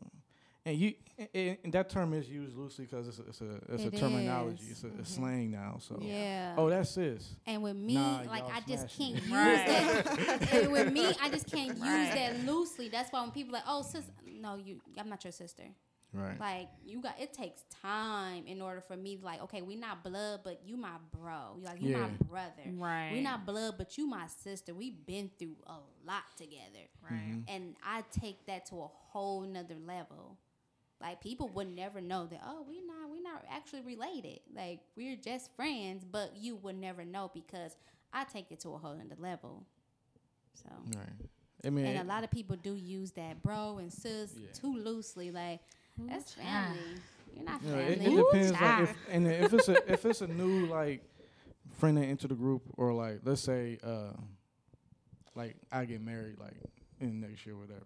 and 0.66 0.78
you, 0.78 0.94
and, 1.34 1.58
and 1.64 1.74
that 1.74 1.90
term 1.90 2.14
is 2.14 2.30
used 2.30 2.58
loosely 2.58 2.86
because 2.86 3.08
it's 3.08 3.20
a, 3.20 3.24
it's 3.30 3.42
a 3.42 3.56
it's 3.70 3.86
It 3.86 3.94
a 3.94 3.98
terminology. 3.98 4.64
is. 4.66 4.72
It's 4.72 4.84
a, 4.84 4.88
a 4.88 4.92
Mhm. 4.92 5.08
slang 5.08 5.52
now. 5.52 5.78
So 5.80 5.98
yeah 6.02 6.56
oh, 6.58 6.70
that's 6.70 6.90
sis. 6.92 7.36
and 7.46 7.64
with 7.64 7.76
me 7.78 7.96
Nah, 7.96 8.24
like 8.28 8.44
i 8.52 8.60
just 8.68 8.88
can't 8.98 9.16
it. 9.16 9.24
use 9.24 9.32
Right. 9.32 9.66
that 9.68 10.48
and 10.52 10.72
with 10.72 10.92
me 10.92 11.16
i 11.22 11.30
just 11.30 11.48
can't 11.48 11.78
use 11.78 11.82
Right. 12.10 12.16
that 12.16 12.40
loosely 12.46 12.90
that's 12.90 13.10
why 13.14 13.22
when 13.22 13.32
people 13.32 13.56
are 13.56 13.60
like 13.60 13.68
oh 13.68 13.82
sis 13.82 14.04
no 14.26 14.58
you 14.58 14.82
i'm 14.98 15.08
not 15.10 15.24
your 15.24 15.32
sister 15.32 15.64
Right. 16.14 16.40
Like 16.40 16.70
you 16.86 17.02
got 17.02 17.20
it 17.20 17.34
takes 17.34 17.62
time 17.84 18.46
in 18.48 18.62
order 18.62 18.82
for 18.82 18.98
me 18.98 19.20
like, 19.22 19.42
okay, 19.44 19.62
we 19.62 19.76
not 19.76 20.04
blood, 20.04 20.42
but 20.44 20.62
you 20.66 20.76
my 20.76 20.96
bro. 21.18 21.56
You 21.60 21.66
like 21.66 21.82
you 21.82 21.96
my 21.96 22.08
brother. 22.30 22.72
Right. 22.78 23.12
We 23.14 23.22
not 23.22 23.46
blood, 23.46 23.76
but 23.78 23.98
you 23.98 24.08
my 24.08 24.26
sister. 24.28 24.74
We 24.74 24.90
been 24.92 25.30
through 25.38 25.56
a 25.68 25.78
lot 26.06 26.24
together. 26.36 26.88
Right. 27.04 27.20
Mhm. 27.32 27.44
And 27.48 27.76
I 27.84 28.04
take 28.12 28.46
that 28.48 28.66
to 28.68 28.76
a 28.82 28.88
whole 28.88 29.42
nother 29.42 29.76
level. 29.76 30.38
Like 31.00 31.22
people 31.22 31.48
would 31.50 31.74
never 31.76 32.02
know 32.02 32.26
that, 32.26 32.42
oh, 32.46 32.66
we 32.68 32.82
not 32.82 33.10
we 33.12 33.22
not 33.22 33.46
actually 33.50 33.82
related. 33.82 34.40
Like 34.54 34.80
we're 34.98 35.16
just 35.16 35.56
friends, 35.56 36.04
but 36.04 36.32
you 36.36 36.56
would 36.58 36.76
never 36.78 37.06
know 37.06 37.30
because 37.34 37.76
I 38.12 38.24
take 38.24 38.52
it 38.52 38.60
to 38.62 38.70
a 38.74 38.78
whole 38.80 38.96
nother 38.96 39.16
level. 39.20 39.64
So 40.56 40.70
Right. 40.98 41.30
I 41.64 41.70
mean, 41.70 41.86
and 41.86 42.00
a 42.00 42.04
lot 42.12 42.24
of 42.24 42.32
people 42.32 42.56
do 42.56 42.74
use 42.74 43.12
that 43.12 43.44
bro 43.44 43.78
and 43.78 43.92
sis 43.92 44.34
Yeah. 44.36 44.52
too 44.54 44.76
loosely. 44.76 45.30
Like 45.32 45.60
that's 46.08 46.34
child. 46.34 46.48
family. 46.48 47.02
You're 47.36 47.46
not 47.46 47.64
you 47.64 47.70
know, 47.70 47.78
family. 47.78 47.94
it, 47.94 48.02
it 48.02 48.16
depends. 48.16 48.52
Like 48.52 48.82
if 48.82 48.96
and 49.12 49.28
if 49.28 49.54
it's 49.54 49.70
a 49.70 49.92
if 49.94 50.06
it's 50.06 50.22
a 50.22 50.28
new 50.28 50.66
like 50.68 51.02
friend 51.78 51.98
that 51.98 52.04
into 52.04 52.28
the 52.28 52.36
group, 52.36 52.64
or 52.78 52.94
like 52.94 53.22
let's 53.24 53.42
say 53.42 53.78
uh, 53.84 54.14
like 55.36 55.56
I 55.72 55.86
get 55.86 56.02
married 56.02 56.40
like 56.40 56.56
in 57.00 57.22
next 57.22 57.46
year, 57.46 57.56
whatever. 57.56 57.86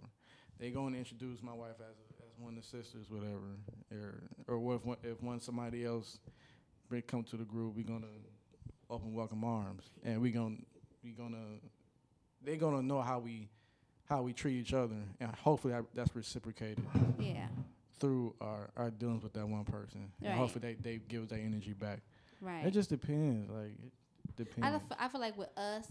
They 0.59 0.69
going 0.69 0.93
to 0.93 0.99
introduce 0.99 1.41
my 1.41 1.53
wife 1.53 1.75
as 1.79 1.95
as 2.19 2.39
one 2.39 2.57
of 2.57 2.63
the 2.63 2.67
sisters, 2.67 3.09
whatever, 3.09 3.57
or 3.91 4.23
or 4.47 4.59
what 4.59 4.75
if 4.75 4.85
one, 4.85 4.97
if 5.03 5.21
one 5.21 5.39
somebody 5.39 5.85
else 5.85 6.19
bring 6.89 7.01
come 7.01 7.23
to 7.23 7.37
the 7.37 7.43
group, 7.43 7.75
we're 7.75 7.85
gonna 7.85 8.05
open 8.89 9.13
welcome 9.13 9.43
arms, 9.43 9.83
and 10.03 10.21
we 10.21 10.31
gonna 10.31 10.55
we 11.03 11.11
gonna 11.11 11.59
they're 12.43 12.55
gonna 12.55 12.81
know 12.81 13.01
how 13.01 13.19
we 13.19 13.49
how 14.05 14.21
we 14.21 14.33
treat 14.33 14.59
each 14.59 14.73
other, 14.73 14.95
and 15.19 15.31
hopefully 15.35 15.73
I, 15.73 15.81
that's 15.93 16.15
reciprocated 16.15 16.83
yeah, 17.19 17.47
through 18.03 18.35
our, 18.41 18.69
our 18.77 18.91
dealings 18.91 19.23
with 19.23 19.33
that 19.33 19.47
one 19.47 19.65
person. 19.65 20.11
Right. 20.21 20.29
And 20.31 20.39
hopefully 20.39 20.75
they, 20.81 20.91
they 20.91 20.97
give 20.99 21.23
us 21.23 21.29
that 21.29 21.39
energy 21.39 21.73
back. 21.73 22.01
right. 22.41 22.65
It 22.65 22.71
just 22.71 22.89
depends. 22.89 23.49
Like 23.49 23.73
it 23.81 23.93
I, 24.61 24.71
depends. 24.71 24.83
f- 24.91 24.97
I 24.99 25.07
feel 25.09 25.21
like 25.21 25.37
with 25.37 25.57
us, 25.57 25.87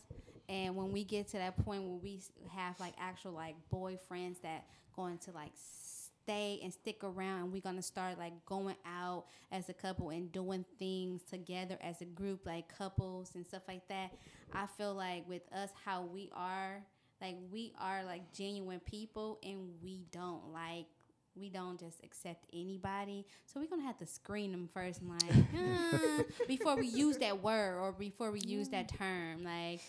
And 0.49 0.77
when 0.77 0.93
we 0.93 1.05
get 1.05 1.29
to 1.29 1.39
that 1.39 1.57
point 1.65 1.83
where 1.85 1.99
we 2.03 2.21
have 2.51 2.79
like 2.81 2.95
actual 2.99 3.33
like 3.33 3.57
boyfriends 3.73 4.41
that 4.43 4.67
going 4.95 5.19
to 5.19 5.33
like 5.33 5.53
stay 5.55 6.61
and 6.63 6.73
stick 6.73 7.03
around, 7.05 7.43
and 7.45 7.53
we're 7.53 7.61
gonna 7.63 7.83
start 7.83 8.19
like 8.19 8.33
going 8.47 8.77
out 8.87 9.27
as 9.51 9.69
a 9.69 9.75
couple 9.75 10.11
and 10.11 10.31
doing 10.33 10.65
things 10.79 11.23
together 11.23 11.79
as 11.83 12.01
a 12.01 12.05
group, 12.05 12.47
like 12.47 12.69
couples 12.77 13.33
and 13.35 13.47
stuff 13.47 13.63
like 13.69 13.87
that. 13.89 14.13
I 14.53 14.67
feel 14.67 14.95
like 14.95 15.29
with 15.29 15.43
us, 15.53 15.71
how 15.85 16.03
we 16.05 16.31
are, 16.35 16.83
like 17.21 17.37
we 17.51 17.73
are 17.81 18.05
like 18.05 18.33
genuine 18.33 18.81
people, 18.81 19.39
and 19.43 19.71
we 19.83 20.03
don't 20.13 20.53
like 20.53 20.87
we 21.35 21.49
don't 21.49 21.79
just 21.79 22.03
accept 22.05 22.45
anybody. 22.53 23.27
So 23.47 23.61
we're 23.61 23.67
gonna 23.67 23.83
have 23.83 23.99
to 23.99 24.07
screen 24.07 24.53
them 24.53 24.69
first, 24.73 25.01
and 25.01 25.11
like 25.11 25.31
uh, 25.31 26.23
before 26.47 26.77
we 26.77 26.87
use 26.87 27.19
that 27.19 27.43
word 27.43 27.79
or 27.79 27.93
before 27.93 28.31
we 28.31 28.41
use 28.41 28.69
that 28.71 28.89
term. 28.97 29.45
Like, 29.45 29.81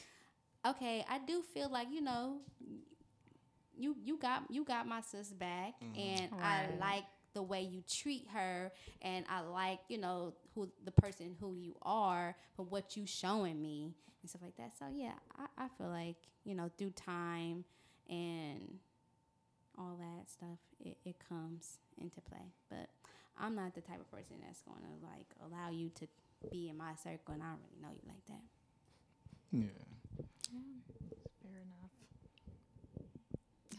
okay, 0.66 1.06
I 1.10 1.20
do 1.20 1.42
feel 1.54 1.70
like 1.70 1.88
you 1.92 2.02
know, 2.02 2.38
you 3.78 3.96
you 4.04 4.18
got 4.18 4.44
you 4.50 4.64
got 4.64 4.88
my 4.88 5.02
sis 5.02 5.30
back, 5.30 5.74
and 5.98 6.30
I 6.42 6.68
like 6.80 7.04
the 7.34 7.44
way 7.44 7.62
you 7.62 7.84
treat 7.90 8.28
her, 8.34 8.72
and 9.02 9.26
I 9.30 9.42
like 9.42 9.80
you 9.90 9.98
know 9.98 10.34
who 10.56 10.70
the 10.86 10.92
person 10.92 11.36
who 11.40 11.56
you 11.56 11.76
are, 11.82 12.36
but 12.58 12.72
what 12.72 12.96
you 12.96 13.06
showing 13.06 13.62
me 13.62 13.94
and 14.22 14.30
stuff 14.30 14.42
like 14.42 14.56
that. 14.58 14.78
So 14.78 14.86
yeah, 14.94 15.14
I, 15.38 15.66
I 15.66 15.68
feel 15.78 15.90
like 15.90 16.16
you 16.46 16.56
know 16.56 16.72
through 16.78 16.92
time 16.92 17.66
and 18.10 18.80
all 19.78 19.98
that 20.00 20.30
stuff, 20.30 20.60
it, 20.80 20.98
it 21.06 21.16
comes 21.30 21.78
into 22.00 22.22
play. 22.22 22.52
But 22.70 22.90
I'm 23.40 23.56
not 23.56 23.74
the 23.76 23.82
type 23.82 24.00
of 24.00 24.10
person 24.12 24.38
that's 24.46 24.62
going 24.62 24.80
to 24.82 25.06
like 25.06 25.28
allow 25.46 25.70
you 25.72 25.90
to 26.00 26.08
be 26.52 26.70
in 26.70 26.78
my 26.78 26.94
circle, 26.96 27.34
and 27.34 27.42
I 27.44 27.48
don't 27.48 27.60
really 27.64 27.82
know 27.82 27.90
you 27.92 28.02
like 28.08 28.26
that. 28.28 28.44
Yeah. 29.52 30.26
Fair 31.42 31.62
enough. 31.62 31.92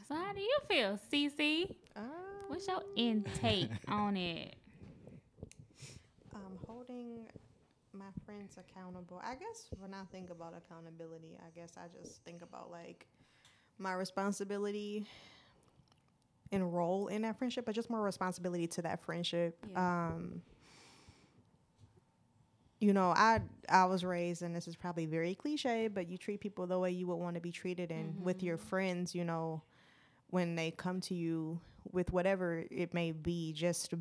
So 0.09 0.14
how 0.14 0.32
do 0.32 0.40
you 0.40 0.59
feel, 0.68 0.99
Cece? 1.12 1.74
Um, 1.97 2.03
What's 2.49 2.66
your 2.68 2.82
intake 2.97 3.70
on 3.88 4.16
it? 4.16 4.57
um, 6.34 6.59
holding 6.66 7.26
my 7.92 8.07
friends 8.26 8.59
accountable. 8.59 9.20
I 9.24 9.34
guess 9.34 9.68
when 9.78 9.95
I 9.95 10.03
think 10.11 10.30
about 10.30 10.55
accountability, 10.57 11.38
I 11.40 11.51
guess 11.59 11.74
I 11.76 11.86
just 12.03 12.22
think 12.24 12.42
about 12.42 12.70
like 12.70 13.07
my 13.78 13.95
responsibility 13.95 15.07
and 16.55 16.74
role 16.74 17.09
in 17.09 17.22
that 17.22 17.36
friendship, 17.38 17.66
but 17.66 17.74
just 17.74 17.90
more 17.90 18.02
responsibility 18.02 18.66
to 18.68 18.82
that 18.82 19.02
friendship. 19.02 19.59
Yeah. 19.70 20.07
Um, 20.07 20.42
you 22.80 22.92
know, 22.92 23.12
I 23.16 23.40
I 23.68 23.84
was 23.86 24.05
raised, 24.05 24.42
and 24.42 24.55
this 24.55 24.68
is 24.68 24.76
probably 24.76 25.07
very 25.07 25.34
cliche, 25.34 25.88
but 25.88 26.09
you 26.09 26.18
treat 26.18 26.40
people 26.40 26.66
the 26.66 26.78
way 26.78 26.90
you 26.90 27.07
would 27.07 27.16
want 27.16 27.34
to 27.34 27.40
be 27.40 27.52
treated, 27.52 27.90
and 27.90 28.20
with 28.22 28.42
your 28.42 28.57
friends, 28.57 29.14
you 29.14 29.24
know, 29.24 29.62
when 30.30 30.55
they 30.55 30.70
come 30.70 31.00
to 31.02 31.14
you 31.14 31.61
with 31.92 32.12
whatever 32.12 32.64
it 32.70 32.92
may 32.92 33.12
be, 33.12 33.52
just 33.52 33.94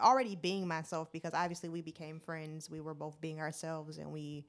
already 0.00 0.36
being 0.36 0.66
myself 0.66 1.10
because 1.12 1.32
obviously 1.34 1.68
we 1.68 1.80
became 1.80 2.20
friends. 2.20 2.68
We 2.68 2.80
were 2.80 2.94
both 2.94 3.20
being 3.20 3.40
ourselves, 3.40 3.98
and 3.98 4.12
we 4.12 4.44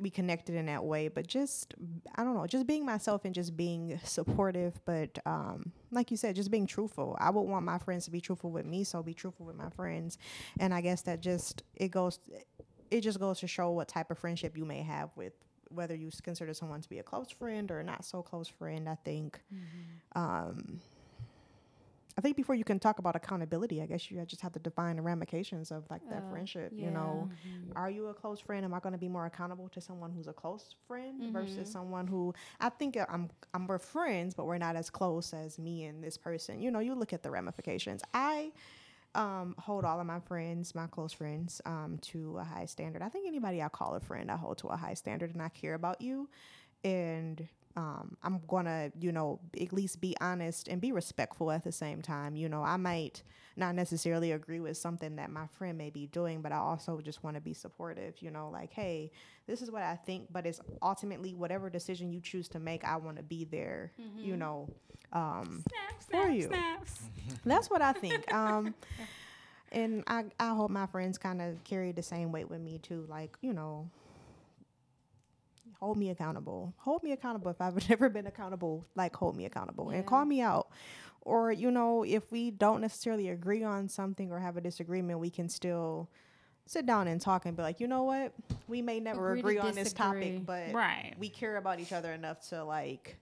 we 0.00 0.10
connected 0.10 0.54
in 0.54 0.66
that 0.66 0.84
way. 0.84 1.08
But 1.08 1.26
just 1.26 1.74
I 2.16 2.24
don't 2.24 2.34
know, 2.34 2.46
just 2.46 2.66
being 2.66 2.84
myself 2.84 3.24
and 3.24 3.34
just 3.34 3.56
being 3.56 4.00
supportive. 4.04 4.80
But 4.84 5.18
um, 5.26 5.72
like 5.90 6.10
you 6.10 6.16
said, 6.16 6.36
just 6.36 6.50
being 6.50 6.66
truthful. 6.66 7.16
I 7.20 7.30
would 7.30 7.42
want 7.42 7.64
my 7.64 7.78
friends 7.78 8.06
to 8.06 8.10
be 8.10 8.20
truthful 8.20 8.50
with 8.50 8.66
me, 8.66 8.84
so 8.84 9.02
be 9.02 9.14
truthful 9.14 9.46
with 9.46 9.56
my 9.56 9.70
friends. 9.70 10.18
And 10.58 10.72
I 10.72 10.80
guess 10.80 11.02
that 11.02 11.20
just 11.20 11.62
it 11.76 11.90
goes. 11.90 12.18
It 12.90 13.02
just 13.02 13.20
goes 13.20 13.38
to 13.40 13.46
show 13.46 13.70
what 13.70 13.88
type 13.88 14.10
of 14.10 14.18
friendship 14.18 14.56
you 14.56 14.64
may 14.64 14.82
have 14.82 15.10
with 15.14 15.32
whether 15.68 15.94
you 15.94 16.10
consider 16.24 16.52
someone 16.52 16.80
to 16.80 16.88
be 16.88 16.98
a 16.98 17.02
close 17.04 17.30
friend 17.30 17.70
or 17.70 17.82
not 17.84 18.04
so 18.04 18.22
close 18.22 18.48
friend. 18.48 18.88
I 18.88 18.96
think. 19.04 19.40
Um, 20.16 20.80
I 22.18 22.20
think 22.20 22.36
before 22.36 22.54
you 22.54 22.64
can 22.64 22.78
talk 22.78 22.98
about 22.98 23.16
accountability, 23.16 23.80
I 23.82 23.86
guess 23.86 24.10
you 24.10 24.22
just 24.26 24.42
have 24.42 24.52
to 24.52 24.58
define 24.58 24.96
the 24.96 25.02
ramifications 25.02 25.70
of 25.70 25.88
like 25.90 26.02
that 26.10 26.24
Uh, 26.24 26.30
friendship. 26.30 26.72
You 26.72 26.84
yeah. 26.86 26.90
know, 26.90 27.30
are 27.76 27.90
you 27.90 28.08
a 28.08 28.14
close 28.14 28.40
friend? 28.40 28.64
Am 28.64 28.74
I 28.74 28.80
going 28.80 28.92
to 28.92 28.98
be 28.98 29.08
more 29.08 29.26
accountable 29.26 29.68
to 29.70 29.80
someone 29.80 30.10
who's 30.12 30.26
a 30.26 30.32
close 30.32 30.74
friend 30.86 31.32
versus 31.32 31.70
someone 31.70 32.06
who 32.06 32.34
I 32.60 32.68
think 32.68 32.96
uh, 32.96 33.06
I'm 33.08 33.30
I'm 33.54 33.66
we're 33.66 33.78
friends, 33.78 34.34
but 34.34 34.46
we're 34.46 34.58
not 34.58 34.76
as 34.76 34.90
close 34.90 35.32
as 35.32 35.58
me 35.58 35.84
and 35.84 36.02
this 36.02 36.16
person. 36.18 36.60
You 36.60 36.70
know, 36.70 36.80
you 36.80 36.94
look 36.94 37.12
at 37.12 37.22
the 37.22 37.30
ramifications. 37.30 38.02
I 38.12 38.52
um, 39.14 39.54
hold 39.58 39.84
all 39.84 39.98
of 40.00 40.06
my 40.06 40.20
friends, 40.20 40.74
my 40.74 40.86
close 40.86 41.12
friends, 41.12 41.60
um, 41.64 41.98
to 42.02 42.38
a 42.38 42.44
high 42.44 42.66
standard. 42.66 43.02
I 43.02 43.08
think 43.08 43.26
anybody 43.26 43.60
I 43.62 43.68
call 43.68 43.94
a 43.94 44.00
friend, 44.00 44.30
I 44.30 44.36
hold 44.36 44.58
to 44.58 44.68
a 44.68 44.76
high 44.76 44.94
standard, 44.94 45.32
and 45.32 45.42
I 45.42 45.48
care 45.48 45.74
about 45.74 46.00
you, 46.00 46.28
and 46.84 47.48
um, 47.76 48.16
I'm 48.22 48.40
gonna, 48.48 48.90
you 48.98 49.12
know, 49.12 49.38
at 49.60 49.72
least 49.72 50.00
be 50.00 50.16
honest 50.20 50.68
and 50.68 50.80
be 50.80 50.92
respectful 50.92 51.50
at 51.50 51.62
the 51.64 51.72
same 51.72 52.02
time. 52.02 52.34
You 52.36 52.48
know, 52.48 52.62
I 52.62 52.76
might 52.76 53.22
not 53.56 53.74
necessarily 53.74 54.32
agree 54.32 54.60
with 54.60 54.76
something 54.76 55.16
that 55.16 55.30
my 55.30 55.46
friend 55.58 55.76
may 55.78 55.90
be 55.90 56.06
doing, 56.06 56.40
but 56.42 56.52
I 56.52 56.56
also 56.56 57.00
just 57.00 57.22
want 57.22 57.36
to 57.36 57.40
be 57.40 57.52
supportive. 57.54 58.14
You 58.20 58.30
know, 58.30 58.50
like, 58.50 58.72
hey, 58.72 59.10
this 59.46 59.62
is 59.62 59.70
what 59.70 59.82
I 59.82 59.96
think, 59.96 60.26
but 60.32 60.46
it's 60.46 60.60
ultimately 60.82 61.34
whatever 61.34 61.70
decision 61.70 62.12
you 62.12 62.20
choose 62.20 62.48
to 62.50 62.58
make, 62.60 62.84
I 62.84 62.96
want 62.96 63.16
to 63.18 63.22
be 63.22 63.44
there. 63.44 63.92
You 64.18 64.36
know, 64.36 64.68
um, 65.12 65.64
Snap, 66.08 66.22
For 66.24 66.28
you. 66.30 66.42
snaps. 66.48 67.02
that's 67.44 67.68
what 67.70 67.82
I 67.82 67.92
think. 67.92 68.32
Um, 68.32 68.74
and 69.72 70.02
I, 70.06 70.24
I 70.38 70.54
hope 70.54 70.70
my 70.70 70.86
friends 70.86 71.18
kind 71.18 71.40
of 71.40 71.62
carry 71.64 71.92
the 71.92 72.02
same 72.02 72.32
weight 72.32 72.50
with 72.50 72.60
me 72.60 72.78
too. 72.78 73.06
Like, 73.08 73.36
you 73.40 73.52
know, 73.52 73.88
hold 75.80 75.96
me 75.96 76.10
accountable. 76.10 76.74
Hold 76.78 77.02
me 77.02 77.12
accountable. 77.12 77.50
If 77.50 77.60
I've 77.60 77.88
never 77.88 78.08
been 78.08 78.26
accountable, 78.26 78.86
like 78.94 79.16
hold 79.16 79.36
me 79.36 79.46
accountable 79.46 79.90
and 79.90 80.06
call 80.06 80.24
me 80.24 80.40
out. 80.40 80.68
Or, 81.22 81.52
you 81.52 81.70
know, 81.70 82.02
if 82.02 82.30
we 82.30 82.50
don't 82.50 82.80
necessarily 82.80 83.28
agree 83.28 83.62
on 83.62 83.88
something 83.88 84.30
or 84.30 84.38
have 84.38 84.56
a 84.56 84.60
disagreement, 84.60 85.18
we 85.18 85.30
can 85.30 85.48
still 85.48 86.08
sit 86.66 86.86
down 86.86 87.08
and 87.08 87.20
talk 87.20 87.46
and 87.46 87.56
be 87.56 87.62
like, 87.62 87.80
you 87.80 87.88
know 87.88 88.04
what? 88.04 88.32
We 88.68 88.80
may 88.80 89.00
never 89.00 89.32
Agree 89.32 89.56
agree, 89.56 89.58
on 89.58 89.74
this 89.74 89.92
topic, 89.92 90.46
but 90.46 90.72
Right. 90.72 91.14
we 91.18 91.28
care 91.28 91.56
about 91.56 91.80
each 91.80 91.92
other 91.92 92.12
enough 92.12 92.48
to 92.50 92.64
like 92.64 93.18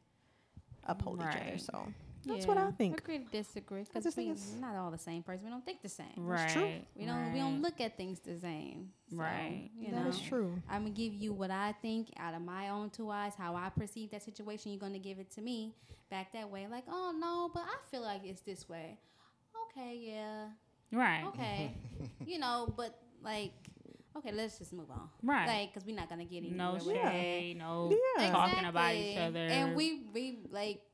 uphold 0.85 1.23
each 1.23 1.37
other. 1.37 1.59
So 1.59 1.93
that's 2.29 2.47
what 2.47 2.57
I 2.59 2.65
Yeah. 2.67 2.71
think. 2.73 2.99
Agree 3.01 3.19
to 3.19 3.25
disagree 3.25 3.83
because 3.85 4.05
we 4.05 4.11
think 4.11 4.31
it's- 4.33 4.55
not 4.61 4.77
all 4.77 4.91
the 4.91 4.99
same 4.99 5.23
person. 5.23 5.45
We 5.47 5.51
don't 5.51 5.65
think 5.65 5.83
the 5.83 5.89
same. 5.89 6.13
Right. 6.17 6.49
true. 6.51 6.81
We 6.95 7.05
don't. 7.07 7.33
We 7.33 7.39
don't 7.41 7.61
look 7.63 7.81
at 7.81 7.97
things 7.97 8.21
the 8.21 8.39
same. 8.39 8.93
So, 9.11 9.17
Right. 9.17 9.71
You 9.79 9.91
That 9.91 10.03
know, 10.05 10.09
is 10.09 10.21
true. 10.21 10.63
I'm 10.69 10.83
gonna 10.85 10.95
give 10.95 11.15
you 11.15 11.33
what 11.33 11.51
I 11.51 11.73
think 11.83 12.09
out 12.19 12.35
of 12.35 12.43
my 12.43 12.69
own 12.69 12.91
two 12.91 13.11
eyes, 13.11 13.35
how 13.35 13.55
I 13.57 13.69
perceive 13.71 14.11
that 14.11 14.23
situation. 14.23 14.73
You're 14.73 14.81
gonna 14.81 14.99
give 14.99 15.19
it 15.19 15.31
to 15.33 15.41
me 15.41 15.75
back 16.11 16.33
that 16.33 16.49
way, 16.51 16.67
like, 16.69 16.85
oh 16.89 17.13
no, 17.19 17.51
but 17.53 17.65
I 17.65 17.77
feel 17.91 18.03
like 18.03 18.25
it's 18.25 18.41
this 18.43 18.69
way. 18.69 18.99
Okay, 19.71 19.97
yeah, 19.97 20.49
Right. 20.91 21.25
okay, 21.27 21.75
you 22.27 22.39
know, 22.39 22.73
but 22.77 22.99
like, 23.23 23.53
okay, 24.17 24.33
let's 24.33 24.59
just 24.59 24.73
move 24.73 24.91
on, 24.91 25.09
Right. 25.23 25.47
like, 25.47 25.75
cause 25.75 25.85
we're 25.85 25.95
not 25.95 26.09
gonna 26.09 26.25
get 26.25 26.39
anywhere 26.39 26.57
No 26.57 26.73
with 26.75 26.87
that. 26.87 27.13
shade, 27.13 27.59
no 27.59 27.93
Yeah. 28.19 28.31
talking 28.31 28.65
about 28.65 28.95
each 28.95 29.19
other. 29.19 29.47
And 29.47 29.77
we 29.77 30.05
we 30.15 30.39
like 30.51 30.88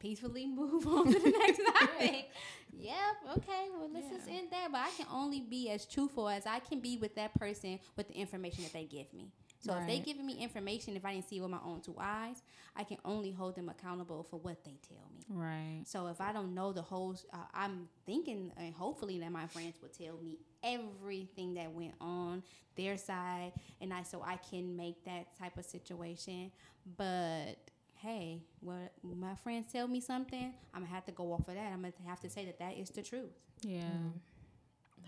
peacefully 0.00 0.46
move 0.46 0.86
on 0.88 1.12
to 1.12 1.18
the 1.20 1.30
next 1.30 1.60
topic. 1.78 2.26
Yep. 2.72 3.38
Okay. 3.38 3.68
Well, 3.78 3.90
let's 3.92 4.08
just 4.10 4.28
end 4.28 4.48
there. 4.50 4.68
But 4.70 4.78
I 4.80 4.90
can 4.96 5.06
only 5.12 5.40
be 5.40 5.70
as 5.70 5.86
truthful 5.86 6.28
as 6.28 6.46
I 6.46 6.58
can 6.60 6.80
be 6.80 6.96
with 6.96 7.14
that 7.16 7.34
person 7.38 7.78
with 7.96 8.08
the 8.08 8.14
information 8.14 8.64
that 8.64 8.72
they 8.72 8.84
give 8.84 9.12
me. 9.12 9.30
So 9.60 9.76
if 9.76 9.86
they 9.86 9.96
Right. 9.96 10.04
giving 10.04 10.24
me 10.24 10.38
information, 10.38 10.96
if 10.96 11.04
I 11.04 11.12
didn't 11.12 11.28
see 11.28 11.36
it 11.36 11.42
with 11.42 11.50
my 11.50 11.60
own 11.62 11.82
two 11.82 11.94
eyes, 12.00 12.42
I 12.74 12.82
can 12.84 12.96
only 13.04 13.30
hold 13.30 13.56
them 13.56 13.68
accountable 13.68 14.22
for 14.30 14.40
what 14.40 14.64
they 14.64 14.78
tell 14.88 15.10
me. 15.14 15.22
right. 15.28 15.82
So 15.84 16.06
if 16.06 16.20
I 16.20 16.32
don't 16.32 16.54
know 16.54 16.72
the 16.72 16.80
whole, 16.82 17.14
uh, 17.32 17.36
I'm 17.52 17.88
thinking 18.06 18.52
and 18.56 18.74
hopefully 18.74 19.18
that 19.20 19.30
my 19.30 19.46
friends 19.48 19.74
will 19.82 19.90
tell 19.90 20.16
me 20.22 20.38
everything 20.62 21.54
that 21.54 21.70
went 21.72 21.92
on 22.00 22.42
their 22.76 22.96
side, 22.96 23.52
and 23.82 23.92
I 23.92 24.02
so 24.02 24.22
I 24.22 24.36
can 24.36 24.76
make 24.76 25.04
that 25.04 25.36
type 25.38 25.58
of 25.58 25.66
situation. 25.66 26.50
But 26.96 27.56
hey, 28.02 28.42
what 28.60 28.92
my 29.02 29.34
friends 29.36 29.72
tell 29.72 29.86
me 29.86 30.00
something, 30.00 30.54
I'm 30.74 30.82
gonna 30.82 30.94
have 30.94 31.04
to 31.06 31.12
go 31.12 31.32
off 31.32 31.48
of 31.48 31.54
that. 31.54 31.72
I'm 31.72 31.82
gonna 31.82 31.92
have 32.06 32.20
to 32.20 32.30
say 32.30 32.44
that 32.46 32.58
that 32.58 32.76
is 32.76 32.90
the 32.90 33.02
truth. 33.02 33.30
Yeah. 33.62 33.82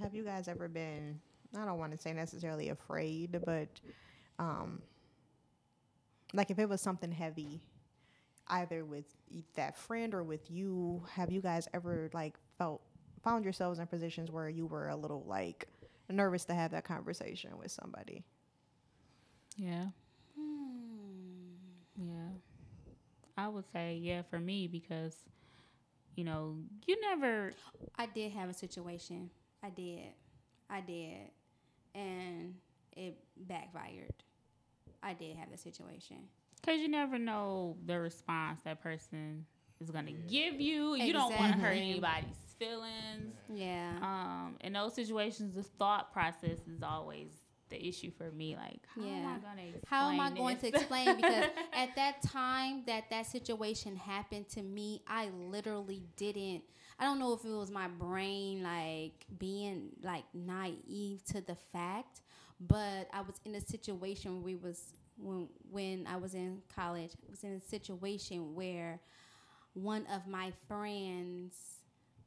Have 0.01 0.15
you 0.15 0.25
guys 0.25 0.49
ever 0.49 0.69
been? 0.69 1.21
I 1.57 1.65
don't 1.65 1.79
want 1.79 1.93
to 1.93 1.99
say 1.99 2.13
necessarily 2.13 2.71
afraid, 2.71 3.41
but 3.45 3.69
um, 4.39 4.83
like 6.33 6.51
if 6.51 6.59
it 6.59 6.69
was 6.69 6.81
something 6.81 7.13
heavy, 7.13 7.61
either 8.49 8.85
with 8.85 9.05
that 9.55 9.77
friend 9.77 10.15
or 10.15 10.23
with 10.23 10.51
you, 10.51 11.03
have 11.11 11.31
you 11.31 11.41
guys 11.41 11.69
ever 11.75 12.11
like 12.13 12.35
felt 12.59 12.83
found 13.23 13.45
yourselves 13.45 13.79
in 13.79 13.87
positions 13.87 14.31
where 14.31 14.49
you 14.49 14.67
were 14.67 14.89
a 14.89 14.97
little 14.97 15.25
like 15.27 15.67
nervous 16.11 16.45
to 16.47 16.55
have 16.55 16.71
that 16.73 16.85
conversation 16.85 17.57
with 17.59 17.71
somebody? 17.71 18.25
Yeah. 19.57 19.87
Hmm. 20.37 21.55
Yeah. 21.97 22.29
I 23.43 23.49
would 23.49 23.65
say 23.73 23.99
yeah 24.01 24.23
for 24.31 24.39
me 24.39 24.69
because 24.69 25.17
you 26.15 26.25
know, 26.25 26.57
you 26.87 27.01
never 27.01 27.53
I 27.97 28.07
did 28.07 28.33
have 28.33 28.51
a 28.51 28.55
situation. 28.55 29.31
I 29.63 29.71
did. 29.71 30.09
I 30.69 30.81
did. 30.81 31.31
And 31.95 32.55
it 32.97 33.17
backfired. 33.37 34.13
I 35.03 35.15
did 35.15 35.37
have 35.37 35.51
the 35.51 35.57
situation. 35.57 36.19
Cause 36.65 36.79
you 36.79 36.89
never 36.89 37.19
know 37.19 37.77
the 37.87 37.99
response 37.99 38.61
that 38.65 38.83
person 38.83 39.45
is 39.81 39.91
gonna 39.91 40.13
give 40.13 40.61
you. 40.61 40.95
You 40.95 41.13
don't 41.13 41.37
want 41.37 41.55
to 41.55 41.59
hurt 41.59 41.77
anybody's 41.77 42.37
feelings. 42.59 43.35
Yeah. 43.53 43.97
Um, 44.01 44.57
in 44.61 44.75
those 44.75 44.95
situations, 44.95 45.55
the 45.55 45.65
thought 45.65 46.13
process 46.13 46.59
is 46.69 46.83
always 46.83 47.31
the 47.73 47.89
issue 47.89 48.11
for 48.17 48.31
me. 48.31 48.57
Like, 48.57 48.81
how 48.95 49.03
am 49.03 49.27
I 49.27 49.39
gonna 49.39 49.63
explain 49.63 49.83
How 49.89 50.11
am 50.11 50.21
I 50.21 50.31
going 50.31 50.57
to 50.59 50.69
explain? 50.69 51.17
Because 51.17 51.47
at 51.73 51.97
that 51.97 52.23
time 52.23 52.85
that 52.87 53.11
that 53.11 53.27
situation 53.27 53.97
happened 53.97 54.49
to 54.51 54.63
me, 54.63 55.03
I 55.09 55.31
literally 55.31 56.03
didn't. 56.17 56.63
I 56.99 57.05
don't 57.05 57.19
know 57.19 57.33
if 57.33 57.45
it 57.45 57.49
was 57.51 57.71
my 57.71 57.89
brain 57.89 58.63
like 58.63 59.27
being 59.39 59.91
like 60.03 60.25
naive 60.35 61.25
to 61.27 61.41
the 61.41 61.57
fact, 61.73 62.23
but 62.61 63.09
I 63.13 63.23
was 63.23 63.41
in 63.45 63.55
a 63.57 63.61
situation 63.61 64.35
where 64.37 64.45
we 64.45 64.57
was 64.57 64.93
when 65.17 65.49
when 65.71 66.07
I 66.07 66.17
was 66.17 66.35
in 66.35 66.63
college. 66.75 67.13
I 67.27 67.31
was 67.31 67.43
in 67.43 67.53
a 67.53 67.61
situation 67.61 68.55
where 68.55 69.01
one 69.75 70.07
of 70.13 70.27
my 70.27 70.53
friends 70.69 71.55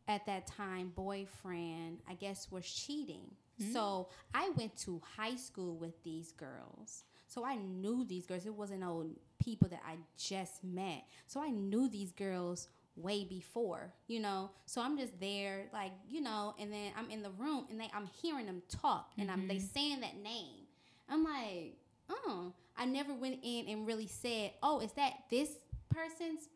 at 0.07 0.25
that 0.25 0.47
time 0.47 0.91
boyfriend 0.95 1.99
i 2.09 2.13
guess 2.13 2.51
was 2.51 2.65
cheating 2.65 3.31
Hmm? 3.61 3.71
so 3.71 4.09
i 4.33 4.49
went 4.57 4.75
to 4.77 5.01
high 5.17 5.35
school 5.35 5.77
with 5.77 6.03
these 6.03 6.31
girls. 6.31 7.03
So 7.27 7.45
i 7.45 7.55
knew 7.55 8.05
these 8.05 8.25
girls. 8.25 8.45
It 8.45 8.53
wasn't 8.53 8.83
old 8.83 9.11
people 9.43 9.67
that 9.69 9.81
i 9.87 9.95
just 10.17 10.63
met. 10.63 11.03
So 11.27 11.41
i 11.41 11.49
knew 11.49 11.89
these 11.89 12.11
girls 12.11 12.67
way 12.95 13.25
before 13.25 13.93
you 14.07 14.19
know? 14.19 14.51
So 14.65 14.81
i'm 14.81 14.97
just 14.97 15.19
there 15.19 15.65
like 15.73 15.91
you 16.09 16.21
know 16.21 16.55
and 16.59 16.71
then 16.71 16.91
i'm 16.97 17.09
in 17.09 17.21
the 17.23 17.31
room 17.31 17.65
and 17.69 17.79
they 17.79 17.89
i'm 17.93 18.09
hearing 18.21 18.45
them 18.45 18.61
talk 18.69 19.11
and 19.17 19.29
i'm 19.29 19.47
they 19.47 19.55
mm-hmm. 19.55 19.73
saying 19.73 20.01
that 20.01 20.17
name. 20.17 20.67
I'm 21.09 21.23
like 21.23 21.77
oh. 22.09 22.53
I 22.77 22.83
never 22.85 23.13
went 23.13 23.39
in 23.41 23.67
and 23.69 23.87
really 23.87 24.07
said 24.07 24.51
oh 24.61 24.79
is 24.81 24.91
that 24.93 25.13
this 25.29 25.49
person's 25.89 26.49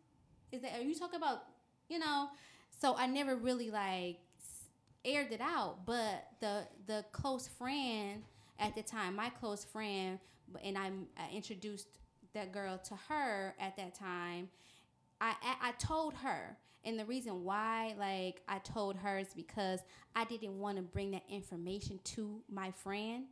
is 0.51 0.61
that 0.61 0.73
are 0.77 0.81
you 0.81 0.95
talking 0.95 1.17
about 1.17 1.43
you 1.87 1.99
know? 1.99 2.29
So 2.81 2.95
i 2.97 3.07
never 3.07 3.35
really 3.35 3.71
like 3.71 4.17
aired 5.05 5.31
it 5.31 5.41
out 5.41 5.85
but 5.85 6.27
the 6.41 6.63
the 6.87 7.05
close 7.11 7.47
friend 7.47 8.23
at 8.59 8.75
the 8.75 8.81
time 8.83 9.15
my 9.15 9.29
close 9.29 9.63
friend 9.63 10.19
and 10.63 10.77
i, 10.77 10.91
I 11.17 11.31
introduced 11.33 11.87
that 12.33 12.51
girl 12.51 12.77
to 12.77 12.95
her 13.07 13.55
at 13.59 13.77
that 13.77 13.95
time 13.95 14.49
I, 15.21 15.33
I 15.41 15.69
I 15.69 15.71
told 15.73 16.13
her, 16.15 16.57
and 16.83 16.99
the 16.99 17.05
reason 17.05 17.43
why, 17.43 17.95
like, 17.97 18.41
I 18.47 18.59
told 18.59 18.95
her 18.97 19.17
is 19.17 19.33
because 19.35 19.81
I 20.15 20.23
didn't 20.25 20.59
want 20.59 20.77
to 20.77 20.83
bring 20.83 21.11
that 21.11 21.23
information 21.29 21.99
to 22.15 22.41
my 22.49 22.71
friend, 22.71 23.25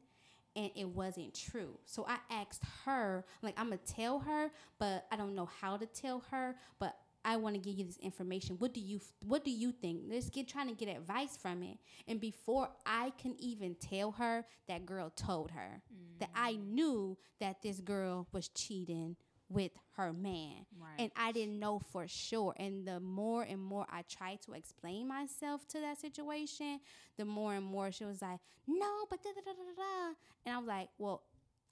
and 0.55 0.72
it 0.76 0.88
wasn't 0.88 1.34
true. 1.34 1.78
So 1.86 2.05
I 2.07 2.18
asked 2.32 2.63
her, 2.86 3.26
like, 3.41 3.55
I'm 3.57 3.68
gonna 3.68 3.78
tell 3.86 4.20
her, 4.20 4.51
but 4.80 5.05
I 5.11 5.15
don't 5.15 5.36
know 5.36 5.49
how 5.61 5.78
to 5.78 5.86
tell 5.86 6.24
her, 6.32 6.55
but 6.80 6.95
I 7.28 7.36
want 7.36 7.55
to 7.55 7.59
give 7.59 7.78
you 7.78 7.84
this 7.84 7.97
information. 7.97 8.55
What 8.57 8.73
do 8.73 8.80
you 8.80 9.01
What 9.19 9.43
do 9.43 9.51
you 9.51 9.73
think? 9.73 10.03
Let's 10.09 10.30
get 10.30 10.47
trying 10.47 10.69
to 10.69 10.73
get 10.73 10.95
advice 10.95 11.36
from 11.36 11.61
it. 11.61 11.78
And 12.07 12.21
before 12.21 12.69
I 12.86 13.11
can 13.21 13.36
even 13.38 13.75
tell 13.75 14.11
her, 14.11 14.45
that 14.69 14.86
girl 14.86 15.11
told 15.13 15.51
her 15.51 15.82
that 16.19 16.30
I 16.34 16.53
mm. 16.53 16.67
knew 16.69 17.17
that 17.41 17.61
this 17.61 17.82
girl 17.82 18.28
was 18.32 18.47
cheating 18.47 19.17
with 19.49 19.71
her 19.95 20.11
man 20.13 20.65
Right. 20.78 20.99
and 20.99 21.11
I 21.15 21.32
didn't 21.32 21.59
know 21.59 21.80
for 21.80 22.07
sure. 22.07 22.53
And 22.57 22.88
the 22.88 22.99
more 22.99 23.43
and 23.43 23.61
more 23.61 23.86
I 23.89 24.03
tried 24.03 24.41
to 24.43 24.53
explain 24.53 25.07
myself 25.07 25.67
to 25.69 25.80
that 25.80 25.99
situation, 25.99 26.80
the 27.17 27.25
more 27.25 27.55
and 27.55 27.65
more 27.65 27.91
she 27.91 28.05
was 28.05 28.21
like, 28.21 28.39
"No, 28.67 29.05
but 29.09 29.21
da 29.21 29.32
da 29.32 29.41
da 29.41 29.51
da 29.51 29.63
da." 29.63 29.75
da." 29.75 30.15
And 30.45 30.55
I 30.55 30.57
was 30.59 30.67
like, 30.67 30.89
"Well, 30.97 31.23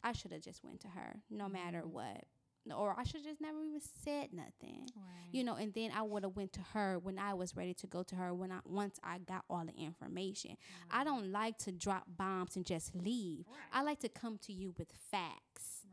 I 0.03 0.11
should 0.11 0.33
have 0.33 0.41
just 0.41 0.63
went 0.65 0.81
to 0.81 0.89
her, 0.89 1.21
no 1.29 1.47
matter 1.47 1.81
mm. 1.81 1.91
what." 1.91 2.25
Or 2.73 2.95
I 2.97 3.03
should 3.03 3.23
just 3.23 3.41
never 3.41 3.63
even 3.63 3.81
said 4.03 4.29
nothing, 4.33 4.87
you 5.31 5.43
know. 5.43 5.55
And 5.55 5.73
then 5.73 5.91
I 5.95 6.01
would 6.01 6.23
have 6.23 6.35
went 6.35 6.53
to 6.53 6.61
her 6.73 6.97
when 6.97 7.19
I 7.19 7.33
was 7.33 7.55
ready 7.55 7.73
to 7.75 7.87
go 7.87 8.01
to 8.03 8.15
her. 8.15 8.33
When 8.33 8.51
I 8.51 8.59
once 8.65 8.99
I 9.03 9.19
got 9.19 9.45
all 9.49 9.63
the 9.65 9.83
information, 9.83 10.57
I 10.89 11.01
mm. 11.01 11.05
don't 11.05 11.31
like 11.31 11.57
to 11.59 11.71
drop 11.71 12.05
bombs 12.17 12.55
and 12.55 12.65
just 12.65 12.95
leave. 12.95 13.45
I 13.71 13.83
like 13.83 13.99
to 13.99 14.09
come 14.09 14.39
to 14.45 14.53
you 14.53 14.73
with 14.77 14.91
facts 15.11 15.85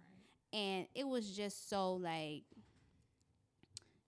and 0.52 0.86
it 0.94 1.06
was 1.06 1.30
just 1.30 1.68
so 1.68 1.94
like 1.94 2.42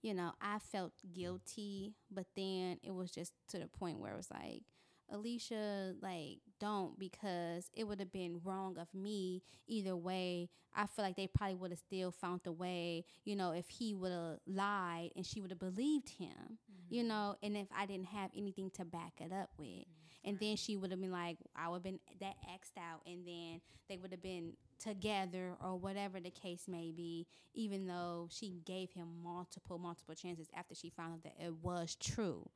you 0.03 0.12
know 0.12 0.33
i 0.41 0.59
felt 0.59 0.93
guilty 1.15 1.95
but 2.11 2.27
then 2.37 2.79
it 2.83 2.95
was 2.95 3.11
just 3.11 3.33
to 3.49 3.59
the 3.59 3.67
point 3.67 3.99
where 3.99 4.12
it 4.12 4.17
was 4.17 4.31
like 4.31 4.62
alicia 5.11 5.95
like 6.01 6.39
don't 6.61 6.99
because 6.99 7.71
it 7.75 7.85
would 7.85 8.01
have 8.01 8.13
been 8.13 8.41
wrong 8.45 8.79
of 8.79 8.89
me 8.95 9.43
either 9.67 9.97
way. 9.97 10.49
I 10.75 10.87
feel 10.87 11.05
like 11.05 11.17
they 11.17 11.27
probably 11.27 11.55
would 11.57 11.71
have 11.71 11.79
still 11.79 12.11
found 12.11 12.41
a 12.47 12.53
way 12.53 13.05
you 13.25 13.37
know 13.37 13.53
if 13.53 13.69
he 13.69 13.95
would 13.95 14.13
have 14.13 14.39
lied 14.47 15.11
and 15.17 15.25
she 15.25 15.41
would 15.41 15.51
have 15.51 15.61
believed 15.61 16.09
him 16.09 16.59
you 16.89 17.03
mm-hmm. 17.03 17.09
know 17.09 17.37
and 17.43 17.57
if 17.57 17.69
i 17.77 17.87
didn't 17.87 18.07
have 18.07 18.31
anything 18.37 18.71
to 18.71 18.85
back 18.85 19.15
it 19.21 19.33
up 19.33 19.51
with. 19.59 19.69
Mm-hmm. 19.69 20.29
And 20.29 20.41
then 20.41 20.57
she 20.57 20.77
would 20.77 20.91
have 20.91 21.01
been 21.01 21.13
like 21.13 21.39
i 21.55 21.69
would 21.69 21.77
have 21.77 21.83
been 21.85 22.01
that 22.21 22.35
xed 22.49 22.79
out 22.79 23.03
and 23.07 23.27
then 23.27 23.61
they 23.89 23.97
would 23.97 24.11
have 24.11 24.23
been 24.23 24.55
together 24.83 25.55
or 25.63 25.79
whatever 25.79 26.19
the 26.19 26.31
case 26.31 26.65
may 26.67 26.91
be 26.91 27.27
even 27.55 27.87
though 27.87 28.29
she 28.31 28.61
gave 28.65 28.91
him 28.93 29.09
multiple 29.23 29.79
multiple 29.79 30.15
chances 30.15 30.49
after 30.57 30.75
she 30.75 30.91
found 30.91 31.15
out 31.15 31.23
that 31.23 31.35
it 31.39 31.55
was 31.63 31.97
true. 31.97 32.49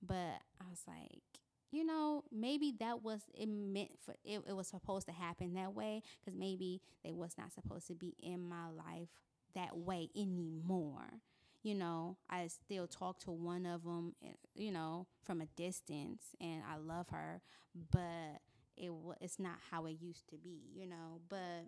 But 0.00 0.40
i 0.60 0.68
was 0.70 0.82
like 0.86 1.22
you 1.70 1.84
know 1.84 2.24
maybe 2.32 2.74
that 2.80 3.02
was 3.02 3.20
it 3.34 3.46
meant 3.48 3.90
for 4.04 4.14
it, 4.24 4.42
it 4.46 4.56
was 4.56 4.68
supposed 4.68 5.06
to 5.06 5.12
happen 5.12 5.54
that 5.54 5.74
way 5.74 6.02
because 6.20 6.38
maybe 6.38 6.80
they 7.04 7.12
was 7.12 7.34
not 7.38 7.52
supposed 7.52 7.86
to 7.88 7.94
be 7.94 8.14
in 8.22 8.40
my 8.48 8.68
life 8.68 9.08
that 9.54 9.76
way 9.76 10.08
anymore. 10.16 11.20
You 11.62 11.74
know 11.74 12.16
i 12.30 12.46
still 12.46 12.86
talk 12.86 13.18
to 13.20 13.30
one 13.30 13.66
of 13.66 13.82
them 13.82 14.14
eh, 14.24 14.28
you 14.54 14.70
know 14.70 15.06
from 15.22 15.40
a 15.40 15.46
distance 15.56 16.22
and 16.40 16.62
i 16.70 16.76
love 16.76 17.08
her 17.10 17.42
but 17.90 18.40
it 18.76 18.90
it's 19.20 19.38
not 19.38 19.56
how 19.70 19.84
it 19.86 19.96
used 20.00 20.28
to 20.30 20.36
be 20.36 20.70
you 20.74 20.86
know. 20.86 21.20
But 21.28 21.66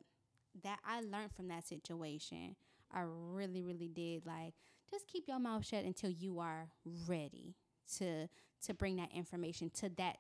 that 0.63 0.79
i 0.85 1.01
learned 1.01 1.33
from 1.35 1.49
that 1.49 1.67
situation. 1.67 2.57
I 2.93 3.03
really 3.07 3.63
really 3.63 3.89
did 3.89 4.27
like 4.27 4.55
just 4.91 5.07
keep 5.07 5.29
your 5.29 5.39
mouth 5.39 5.65
shut 5.65 5.85
until 5.85 6.11
you 6.11 6.41
are 6.41 6.69
ready 7.09 7.55
to 7.99 8.29
to 8.67 8.75
bring 8.75 8.97
that 8.97 9.11
information 9.15 9.71
to 9.81 9.89
that 9.97 10.19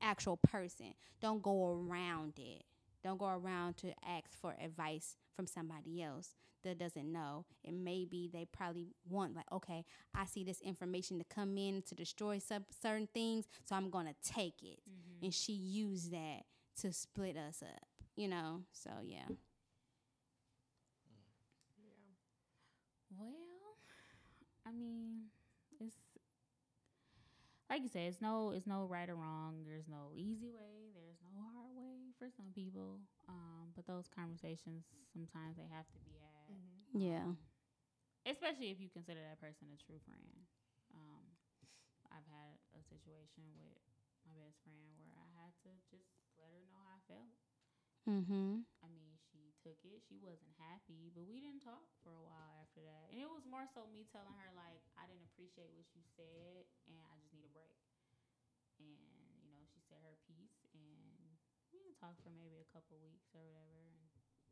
actual 0.00 0.36
person. 0.36 0.94
Don't 1.20 1.42
go 1.42 1.66
around 1.88 2.34
it. 2.38 2.62
Don't 3.02 3.18
go 3.18 3.28
around 3.28 3.76
to 3.78 3.92
ask 4.06 4.36
for 4.40 4.54
advice 4.62 5.16
from 5.34 5.46
somebody 5.46 6.02
else 6.02 6.34
that 6.62 6.78
doesn't 6.78 7.12
know. 7.12 7.44
And 7.64 7.84
maybe 7.84 8.30
they 8.32 8.46
probably 8.50 8.88
want 9.08 9.36
like 9.36 9.44
okay 9.52 9.84
i 10.14 10.24
see 10.24 10.44
this 10.44 10.62
information 10.62 11.18
to 11.18 11.24
come 11.24 11.58
in 11.58 11.82
to 11.82 11.94
destroy 11.94 12.38
some 12.38 12.64
certain 12.82 13.08
things 13.12 13.46
so 13.64 13.76
i'm 13.76 13.90
gonna 13.90 14.14
take 14.24 14.62
it. 14.62 14.80
Mm-hmm. 14.88 15.24
And 15.24 15.34
she 15.34 15.52
used 15.52 16.10
that 16.12 16.44
to 16.80 16.92
split 16.92 17.36
us 17.36 17.62
up 17.62 17.86
you 18.16 18.28
know? 18.28 18.62
So 18.72 18.90
yeah. 19.02 19.26
Mm. 19.28 19.36
Well, 23.18 23.76
I 24.66 24.72
mean, 24.72 25.13
it's 25.13 25.13
like 27.74 27.82
you 27.82 27.90
said, 27.90 28.06
it's 28.06 28.22
no, 28.22 28.54
it's 28.54 28.66
no 28.70 28.86
right 28.86 29.10
or 29.10 29.18
wrong. 29.18 29.66
There's 29.66 29.90
no 29.90 30.14
easy 30.14 30.46
way. 30.46 30.94
There's 30.94 31.18
no 31.26 31.42
hard 31.58 31.74
way 31.74 32.14
for 32.18 32.30
some 32.30 32.54
people. 32.54 33.02
Um, 33.28 33.74
but 33.74 33.86
those 33.90 34.06
conversations 34.06 34.86
sometimes 35.10 35.58
they 35.58 35.66
have 35.74 35.88
to 35.90 35.98
be 36.06 36.14
had. 36.22 36.54
yeah 36.94 37.24
Um, 37.26 37.50
especially 38.26 38.70
if 38.70 38.78
you 38.80 38.90
consider 38.90 39.20
that 39.24 39.40
person 39.42 39.70
a 39.74 39.78
true 39.80 40.00
friend. 40.06 40.46
Um, 40.94 41.24
I've 42.12 42.28
had 42.30 42.56
a 42.78 42.82
situation 42.86 43.50
with 43.58 43.80
my 44.26 44.34
best 44.38 44.62
friend 44.62 44.86
where 44.94 45.18
I 45.18 45.28
had 45.42 45.52
to 45.66 45.72
just 45.90 46.06
let 46.38 46.50
her 46.54 46.62
know 46.64 46.78
how 46.86 46.96
I 46.96 47.02
felt. 47.10 47.32
mm-hmm 48.08 48.62
I 48.84 48.88
mean, 48.88 49.16
she 49.32 49.50
took 49.64 49.80
it. 49.82 50.02
She 50.06 50.18
wasn't 50.20 50.54
happy, 50.60 51.10
but 51.14 51.26
we 51.26 51.40
didn't 51.40 51.64
talk 51.64 51.88
for 52.04 52.12
a 52.14 52.22
while 52.22 52.54
after 52.62 52.82
that. 52.84 53.10
And 53.10 53.18
it 53.18 53.30
was 53.30 53.46
more 53.48 53.66
so 53.66 53.86
me 53.90 54.06
telling 54.12 54.36
her 54.38 54.50
like 54.54 54.84
I 54.94 55.06
didn't 55.10 55.26
appreciate 55.34 55.72
what 55.74 55.88
you 55.96 56.02
said, 56.14 56.68
and 56.86 57.00
I 57.02 57.16
just 57.18 57.34
need 57.34 57.46
a 57.48 57.54
break. 57.54 57.74
And 58.80 59.42
you 59.42 59.50
know, 59.52 59.62
she 59.70 59.80
said 59.86 60.02
her 60.02 60.16
piece, 60.26 60.58
and 60.74 61.38
we 61.70 61.82
didn't 61.82 61.98
talk 61.98 62.16
for 62.22 62.30
maybe 62.34 62.62
a 62.62 62.68
couple 62.70 62.98
weeks 63.02 63.30
or 63.34 63.42
whatever. 63.42 63.78
And 63.84 64.04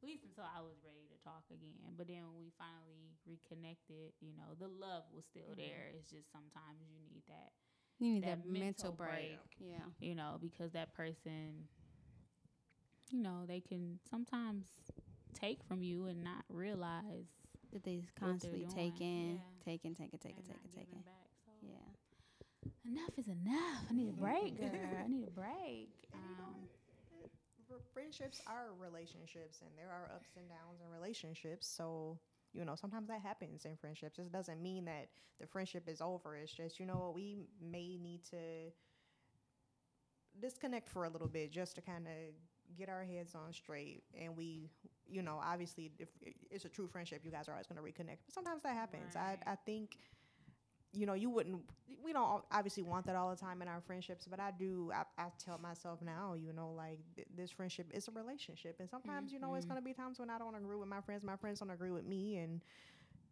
at 0.03 0.11
least 0.11 0.27
until 0.27 0.45
I 0.45 0.59
was 0.59 0.83
ready 0.83 1.07
to 1.07 1.19
talk 1.23 1.47
again. 1.55 1.95
But 1.95 2.11
then 2.11 2.27
when 2.27 2.35
we 2.43 2.51
finally 2.59 3.15
reconnected, 3.23 4.19
you 4.19 4.35
know, 4.35 4.59
the 4.59 4.67
love 4.67 5.07
was 5.15 5.23
still 5.31 5.55
mm-hmm. 5.55 5.63
there. 5.63 5.95
It's 5.95 6.11
just 6.11 6.27
sometimes 6.35 6.83
you 6.91 6.99
need 6.99 7.23
that 7.31 7.55
you 8.03 8.19
need 8.19 8.25
that 8.27 8.43
that, 8.43 8.51
mental, 8.51 8.91
mental 8.91 8.93
break. 8.99 9.39
break. 9.39 9.79
yeah 9.79 9.87
you 10.03 10.15
know, 10.19 10.43
because 10.43 10.73
that 10.75 10.91
person, 10.95 11.71
you 13.15 13.23
know, 13.23 13.47
they 13.47 13.61
can 13.61 13.99
sometimes 14.11 14.67
take 15.39 15.63
from 15.63 15.83
you 15.83 16.07
and 16.07 16.23
not 16.23 16.43
realize 16.51 17.31
that 17.73 17.85
they 17.85 18.03
constantly 18.19 18.67
taking 18.67 19.39
Yeah. 19.39 19.63
taking 19.65 19.95
taking 19.95 19.95
taking 19.95 20.11
and 20.11 20.21
taking 20.21 20.43
taking 20.43 20.43
back. 20.51 20.61
So 20.75 20.81
yeah 20.91 21.22
enough 22.87 23.11
is 23.19 23.29
enough. 23.29 23.85
I 23.91 23.95
need 23.95 24.09
a 24.09 24.13
break, 24.13 24.61
girl. 24.61 24.71
I 25.05 25.09
need 25.09 25.27
a 25.29 25.31
break. 25.31 25.91
Um, 26.15 26.69
friendships 27.93 28.41
are 28.47 28.69
relationships, 28.79 29.61
and 29.63 29.71
there 29.77 29.89
are 29.91 30.11
ups 30.15 30.31
and 30.37 30.49
downs 30.49 30.81
in 30.85 30.91
relationships. 30.91 31.67
So 31.67 32.19
you 32.53 32.65
know, 32.65 32.75
sometimes 32.75 33.09
that 33.09 33.21
happens 33.21 33.65
in 33.65 33.77
friendships. 33.77 34.19
It 34.19 34.31
doesn't 34.33 34.63
mean 34.63 34.85
that 34.85 35.09
the 35.41 35.47
friendship 35.47 35.89
is 35.89 36.01
over. 36.01 36.37
It's 36.37 36.53
just 36.53 36.79
you 36.79 36.87
know 36.87 37.13
we 37.15 37.37
may 37.61 37.97
need 37.97 38.25
to 38.31 38.71
disconnect 40.41 40.89
for 40.89 41.05
a 41.05 41.09
little 41.09 41.29
bit 41.29 41.51
just 41.51 41.75
to 41.77 41.83
kind 41.83 42.07
of 42.07 42.13
get 42.77 42.89
our 42.89 43.05
heads 43.05 43.35
on 43.35 43.53
straight 43.53 44.03
and 44.19 44.35
we 44.35 44.71
you 45.07 45.21
know 45.23 45.39
obviously 45.45 45.93
if 45.99 46.09
it's 46.51 46.65
a 46.65 46.69
true 46.69 46.87
friendship 46.87 47.21
you 47.23 47.31
guys 47.31 47.49
are 47.49 47.53
always 47.53 47.67
going 47.67 47.77
to 47.77 47.83
reconnect 47.83 48.17
but 48.25 48.33
sometimes 48.33 48.63
that 48.63 48.75
happens 48.75 49.15
Right. 49.15 49.37
i 49.47 49.53
i 49.53 49.55
think 49.67 49.99
you 50.93 51.07
know 51.07 51.15
you 51.15 51.31
wouldn't 51.31 51.61
we 52.05 52.13
don't 52.13 52.43
obviously 52.53 52.83
want 52.83 53.07
that 53.07 53.17
all 53.17 53.31
the 53.31 53.37
time 53.37 53.63
in 53.63 53.69
our 53.69 53.81
friendships 53.81 54.27
but 54.29 54.41
i 54.41 54.51
do 54.59 54.91
i, 54.95 55.03
I 55.23 55.27
tell 55.45 55.59
myself 55.59 56.01
now 56.03 56.35
you 56.35 56.53
know 56.53 56.73
like 56.77 56.99
th- 57.17 57.29
this 57.37 57.51
friendship 57.51 57.87
is 57.93 58.09
a 58.09 58.13
relationship. 58.13 58.77
And 58.81 58.89
sometimes 58.91 59.33
you 59.33 59.39
know 59.41 59.55
it's 59.55 59.65
Mhm. 59.65 59.69
going 59.69 59.81
to 59.81 59.85
be 59.85 59.93
times 59.95 60.19
when 60.19 60.31
i 60.31 60.39
don't 60.39 60.55
agree 60.55 60.77
with 60.77 60.89
my 60.89 61.01
friends 61.01 61.25
my 61.25 61.37
friends 61.37 61.61
don't 61.61 61.71
agree 61.71 61.91
with 61.91 62.05
me 62.07 62.39
and 62.39 62.61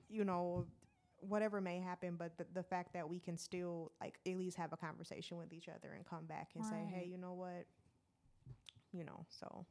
you 0.09 0.25
know 0.25 0.67
whatever 1.21 1.61
may 1.61 1.81
happen 1.81 2.17
but 2.19 2.37
the, 2.39 2.47
the 2.55 2.63
fact 2.63 2.93
that 2.95 3.09
we 3.09 3.19
can 3.21 3.37
still 3.37 3.93
like 4.01 4.19
at 4.27 4.37
least 4.37 4.57
have 4.57 4.73
a 4.73 4.77
conversation 4.77 5.37
with 5.39 5.53
each 5.53 5.69
other 5.69 5.93
and 5.95 6.07
come 6.07 6.27
back 6.27 6.51
and 6.55 6.65
say 6.65 6.87
hey 6.91 7.07
you 7.11 7.19
know 7.19 7.33
what? 7.35 7.67
You 8.93 9.05
know 9.05 9.25
so 9.29 9.67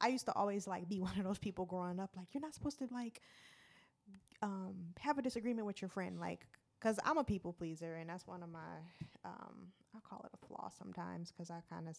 i 0.00 0.08
used 0.08 0.26
to 0.26 0.32
always 0.34 0.66
like 0.66 0.88
be 0.88 1.00
one 1.00 1.16
of 1.18 1.24
those 1.24 1.38
people 1.38 1.64
growing 1.66 2.00
up 2.00 2.10
like 2.16 2.34
you're 2.34 2.40
not 2.42 2.54
supposed 2.54 2.78
to 2.78 2.88
like 2.92 3.20
um 4.42 4.74
have 4.98 5.18
a 5.18 5.22
disagreement 5.22 5.66
with 5.66 5.80
your 5.82 5.88
friend 5.88 6.18
like 6.18 6.46
because 6.80 6.98
i'm 7.04 7.18
a 7.18 7.24
people 7.24 7.52
pleaser 7.52 7.96
and 7.96 8.08
that's 8.08 8.26
one 8.26 8.42
of 8.42 8.48
my 8.50 8.58
um 9.24 9.54
i 9.94 9.98
call 10.08 10.20
it 10.24 10.30
a 10.32 10.46
flaw 10.46 10.70
sometimes 10.78 11.30
because 11.30 11.50
i 11.50 11.60
kind 11.68 11.88
of 11.88 11.96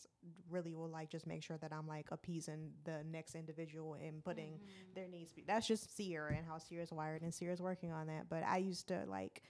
really 0.50 0.74
will 0.74 0.90
like 0.90 1.10
just 1.10 1.28
make 1.28 1.44
sure 1.44 1.58
that 1.58 1.72
i'm 1.72 1.88
like 1.88 2.08
appeasing 2.12 2.72
the 2.86 3.04
next 3.12 3.36
individual 3.36 3.94
and 3.96 4.24
putting 4.24 4.54
Mm-hmm. 4.54 4.94
there 4.96 5.08
needs 5.08 5.32
be 5.32 5.44
that's 5.46 5.68
just 5.68 5.96
Sierra 5.96 6.34
and 6.36 6.46
how 6.48 6.58
Sierra's 6.58 6.92
wired 6.92 7.22
and 7.22 7.34
Sierra's 7.34 7.62
working 7.62 7.92
on 7.92 8.08
that. 8.08 8.28
But 8.30 8.44
I 8.46 8.58
used 8.58 8.88
to 8.90 9.04
like 9.08 9.44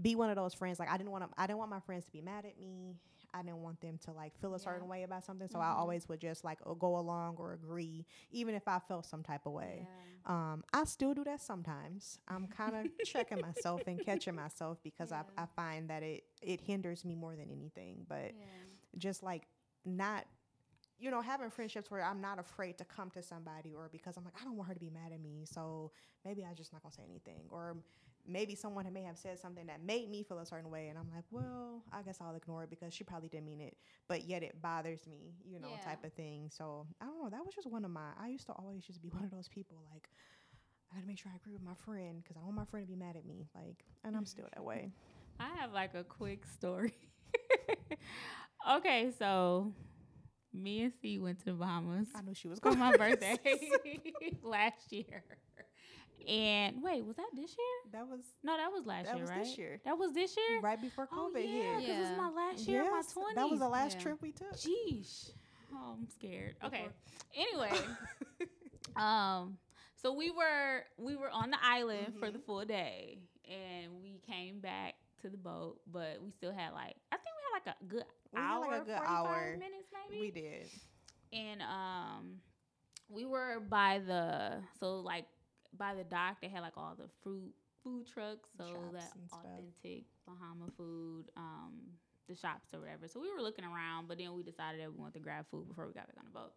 be 0.00 0.14
one 0.14 0.30
of 0.30 0.36
those 0.36 0.54
friends 0.54 0.78
like 0.78 0.90
I 0.90 0.96
didn't 0.96 1.10
want 1.10 1.24
to 1.24 1.30
I 1.40 1.46
didn't 1.46 1.58
want 1.58 1.70
my 1.70 1.80
friends 1.80 2.04
to 2.06 2.12
be 2.12 2.20
mad 2.22 2.44
at 2.44 2.58
me. 2.60 2.96
I 3.34 3.42
didn't 3.42 3.62
want 3.62 3.80
them 3.80 3.98
to 4.04 4.12
like 4.12 4.36
feel 4.40 4.54
a 4.54 4.58
certain 4.58 4.88
way 4.88 5.02
about 5.02 5.24
something. 5.24 5.48
So 5.48 5.60
I 5.60 5.70
Mhm. 5.70 5.76
always 5.76 6.08
would 6.08 6.20
just 6.20 6.44
like 6.44 6.58
uh, 6.66 6.74
go 6.74 6.96
along 6.98 7.36
or 7.38 7.52
agree 7.52 8.06
even 8.30 8.54
if 8.54 8.66
I 8.68 8.78
felt 8.78 9.06
some 9.06 9.22
type 9.22 9.46
of 9.46 9.52
way. 9.52 9.88
Yeah. 10.26 10.32
Um 10.50 10.64
I 10.72 10.84
still 10.84 11.14
do 11.14 11.24
that 11.24 11.40
sometimes. 11.40 12.18
I'm 12.28 12.46
kind 12.48 12.74
of 12.76 12.88
checking 13.02 13.40
myself 13.40 13.86
and 13.86 14.00
catching 14.00 14.34
myself 14.34 14.78
because 14.82 15.12
Yeah. 15.12 15.22
I 15.36 15.42
I 15.42 15.46
find 15.56 15.88
that 15.90 16.02
it 16.02 16.24
it 16.42 16.60
hinders 16.60 17.04
me 17.04 17.14
more 17.14 17.36
than 17.36 17.50
anything. 17.50 18.04
But 18.08 18.34
Yeah. 18.34 18.44
just 18.98 19.22
like 19.22 19.46
not 19.84 20.24
you 20.98 21.10
know 21.10 21.20
having 21.22 21.50
friendships 21.50 21.90
where 21.90 22.02
i'm 22.02 22.20
not 22.20 22.38
afraid 22.38 22.76
to 22.78 22.84
come 22.84 23.10
to 23.10 23.22
somebody 23.22 23.74
or 23.74 23.88
because 23.90 24.16
i'm 24.16 24.24
like 24.24 24.34
i 24.40 24.44
don't 24.44 24.56
want 24.56 24.68
her 24.68 24.74
to 24.74 24.80
be 24.80 24.90
mad 24.90 25.12
at 25.12 25.20
me 25.20 25.44
so 25.44 25.92
maybe 26.24 26.44
I'm 26.44 26.54
just 26.54 26.72
not 26.72 26.82
gonna 26.82 26.92
say 26.92 27.04
anything 27.08 27.44
or 27.50 27.76
maybe 28.28 28.54
someone 28.54 28.90
may 28.92 29.02
have 29.02 29.16
said 29.18 29.38
something 29.38 29.66
that 29.66 29.82
made 29.82 30.10
me 30.10 30.22
feel 30.22 30.38
a 30.38 30.46
certain 30.46 30.70
way 30.70 30.88
and 30.88 30.98
i'm 30.98 31.08
like 31.14 31.24
well 31.30 31.82
i 31.92 32.02
guess 32.02 32.18
i'll 32.20 32.34
ignore 32.34 32.64
it 32.64 32.70
because 32.70 32.92
she 32.92 33.04
probably 33.04 33.28
didn't 33.28 33.46
mean 33.46 33.60
it 33.60 33.76
but 34.08 34.24
yet 34.24 34.42
it 34.42 34.60
bothers 34.62 35.06
me 35.06 35.34
you 35.44 35.58
know 35.60 35.68
Yeah. 35.70 35.84
type 35.90 36.04
of 36.04 36.12
thing 36.12 36.48
so 36.50 36.86
i 37.00 37.06
don't 37.06 37.22
know 37.22 37.30
that 37.30 37.44
was 37.44 37.54
just 37.54 37.70
one 37.70 37.84
of 37.84 37.90
my 37.90 38.10
i 38.20 38.28
used 38.28 38.46
to 38.46 38.52
always 38.52 38.84
just 38.84 39.02
be 39.02 39.08
one 39.12 39.24
of 39.24 39.30
those 39.30 39.48
people 39.48 39.78
like 39.92 40.08
I 40.90 40.94
gotta 40.96 41.06
make 41.06 41.18
sure 41.18 41.30
I 41.30 41.36
agree 41.36 41.52
with 41.52 41.62
my 41.62 41.74
friend 41.84 42.22
because 42.22 42.36
I 42.36 42.40
don't 42.40 42.46
want 42.46 42.56
my 42.56 42.64
friend 42.64 42.86
to 42.86 42.90
be 42.90 42.98
mad 42.98 43.14
at 43.14 43.26
me. 43.26 43.46
Like, 43.54 43.84
and 44.04 44.16
I'm 44.16 44.24
still 44.24 44.46
that 44.54 44.64
way. 44.64 44.90
I 45.38 45.50
have 45.60 45.72
like 45.74 45.94
a 45.94 46.02
quick 46.02 46.46
story. 46.46 46.94
okay, 48.70 49.12
so 49.18 49.72
me 50.52 50.82
and 50.82 50.92
C 51.02 51.18
went 51.18 51.40
to 51.40 51.44
the 51.46 51.52
Bahamas 51.52 52.08
I 52.14 52.22
knew 52.22 52.34
she 52.34 52.48
was 52.48 52.58
for 52.58 52.70
going 52.70 52.78
my 52.78 52.96
birthday 52.96 53.38
last 54.42 54.92
year. 54.92 55.24
And 56.28 56.82
wait, 56.82 57.04
was 57.04 57.16
that 57.16 57.30
this 57.34 57.50
year? 57.56 57.92
That 57.92 58.06
was 58.08 58.20
No, 58.42 58.56
that 58.56 58.70
was 58.70 58.84
last 58.86 59.06
That 59.06 59.14
year, 59.14 59.22
was 59.22 59.30
right? 59.30 59.38
this 59.44 59.56
year. 59.58 59.80
That 59.84 59.96
was 59.98 60.12
this 60.12 60.36
year. 60.36 60.60
right 60.60 60.80
before 60.80 61.06
COVID 61.06 61.10
Oh 61.18 61.30
COVID 61.34 61.44
yeah, 61.44 61.50
hit. 61.50 61.80
'cause 61.80 61.88
it 61.88 61.98
was 62.00 62.08
Yeah. 62.10 62.16
my 62.16 62.28
last 62.28 62.68
year, 62.68 62.80
of 62.82 62.90
my 62.90 62.96
Yes, 62.98 63.12
twenties. 63.12 63.34
That 63.36 63.48
was 63.50 63.60
the 63.60 63.68
last 63.68 63.94
Yeah. 63.96 64.02
trip 64.02 64.22
we 64.22 64.32
took. 64.32 64.52
Jeez. 64.54 65.32
Oh, 65.72 65.94
I'm 65.98 66.06
scared. 66.08 66.56
Okay. 66.64 66.88
Anyway, 67.36 67.70
um, 68.96 69.58
so 69.96 70.12
we 70.12 70.30
were 70.30 70.84
we 70.98 71.14
were 71.16 71.30
on 71.30 71.50
the 71.50 71.58
island 71.62 72.14
for 72.18 72.26
Mm-hmm. 72.26 72.32
the 72.32 72.38
full 72.40 72.64
day, 72.64 73.18
and 73.48 74.00
we 74.00 74.20
came 74.26 74.60
back 74.60 74.94
to 75.22 75.28
the 75.28 75.36
boat, 75.36 75.80
but 75.86 76.20
we 76.22 76.30
still 76.30 76.52
had 76.52 76.72
like 76.72 76.96
I 77.12 77.16
think 77.16 77.26
we 77.36 77.42
had 77.52 77.66
like 77.66 77.76
a 77.80 77.84
good 77.84 78.04
We 78.32 78.38
hour, 78.40 78.60
like, 78.66 78.82
a 78.82 78.84
good 78.84 78.98
hour. 79.06 79.56
minutes 79.58 79.88
maybe. 80.10 80.20
We 80.20 80.30
did. 80.30 80.70
and 81.32 81.62
um, 81.62 82.40
we 83.08 83.24
were 83.24 83.60
by 83.60 84.00
the 84.04 84.62
so 84.80 85.00
like 85.00 85.26
by 85.76 85.94
the 85.94 86.04
dock. 86.04 86.36
They 86.40 86.48
had 86.48 86.62
like 86.62 86.76
all 86.76 86.94
the 86.96 87.08
fruit 87.22 87.52
food 87.82 88.06
trucks, 88.06 88.48
so 88.56 88.64
Shops 88.66 88.92
that 88.92 89.12
authentic 89.32 90.04
Bahama 90.26 90.70
food. 90.76 91.24
Um, 91.36 91.98
the 92.28 92.34
shops 92.36 92.68
or 92.74 92.80
whatever. 92.80 93.08
So 93.08 93.20
we 93.20 93.32
were 93.32 93.40
looking 93.40 93.64
around, 93.64 94.06
but 94.06 94.18
then 94.18 94.34
we 94.34 94.42
decided 94.42 94.80
that 94.80 94.92
we 94.92 94.98
wanted 94.98 95.14
to 95.14 95.20
grab 95.20 95.46
food 95.50 95.66
before 95.66 95.86
we 95.86 95.94
got 95.94 96.06
back 96.06 96.16
on 96.18 96.26
the 96.26 96.30
boat. 96.30 96.52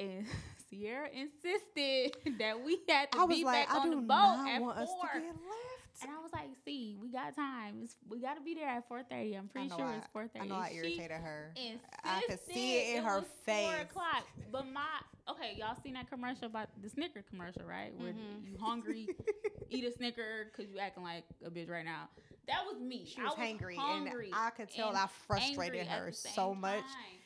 And 0.00 0.26
Sierra 0.70 1.08
insisted 1.12 2.16
that 2.38 2.62
we 2.64 2.78
had 2.88 3.10
to 3.12 3.26
was 3.26 3.36
be 3.38 3.44
like, 3.44 3.66
back 3.68 3.74
I 3.76 3.78
on 3.80 3.90
the 3.90 3.96
boat 3.96 4.46
at 4.48 4.58
four. 4.60 4.72
us 4.72 4.88
to 5.14 5.20
get 5.20 5.26
left. 5.28 6.02
and 6.02 6.10
I 6.10 6.22
was 6.22 6.32
like, 6.32 6.50
"See, 6.64 6.96
we 7.00 7.08
got 7.10 7.34
time. 7.34 7.80
It's, 7.82 7.96
we 8.08 8.20
got 8.20 8.34
to 8.34 8.40
be 8.42 8.54
there 8.54 8.68
at 8.68 8.86
four 8.86 9.02
thirty. 9.02 9.34
I'm 9.34 9.48
pretty 9.48 9.68
sure 9.70 9.84
I- 9.84 9.96
it's 9.96 10.06
four 10.12 10.28
thirty. 10.28 10.44
I 10.44 10.48
know 10.48 10.56
I 10.56 10.72
irritated 10.74 11.10
her. 11.12 11.52
I 12.04 12.22
could 12.28 12.38
see 12.52 12.76
it 12.76 12.96
in 12.98 13.04
her 13.04 13.20
was 13.20 13.28
face. 13.44 13.66
Four 13.66 13.80
o'clock. 13.80 14.24
But 14.52 14.66
my 14.72 14.82
okay, 15.30 15.56
y'all 15.58 15.76
seen 15.82 15.94
that 15.94 16.08
commercial 16.10 16.46
about 16.46 16.68
the 16.82 16.88
Snicker 16.88 17.22
commercial, 17.28 17.62
right? 17.64 17.92
Where 17.98 18.12
Mhm. 18.12 18.44
you 18.44 18.56
hungry, 18.60 19.08
eat 19.70 19.84
a 19.84 19.92
Snicker 19.92 20.50
because 20.52 20.70
you 20.70 20.78
acting 20.78 21.02
like 21.02 21.24
a 21.44 21.50
bitch 21.50 21.68
right 21.70 21.84
now. 21.84 22.08
That 22.46 22.64
was 22.70 22.80
me. 22.80 23.04
She 23.06 23.20
I 23.20 23.24
was 23.24 23.34
hangry, 23.34 23.76
and 23.78 24.08
I 24.34 24.50
could 24.50 24.70
tell 24.70 24.94
I 24.96 25.06
frustrated 25.26 25.86
her 25.86 26.12
so 26.12 26.54
much. 26.54 26.80
time. 26.80 27.17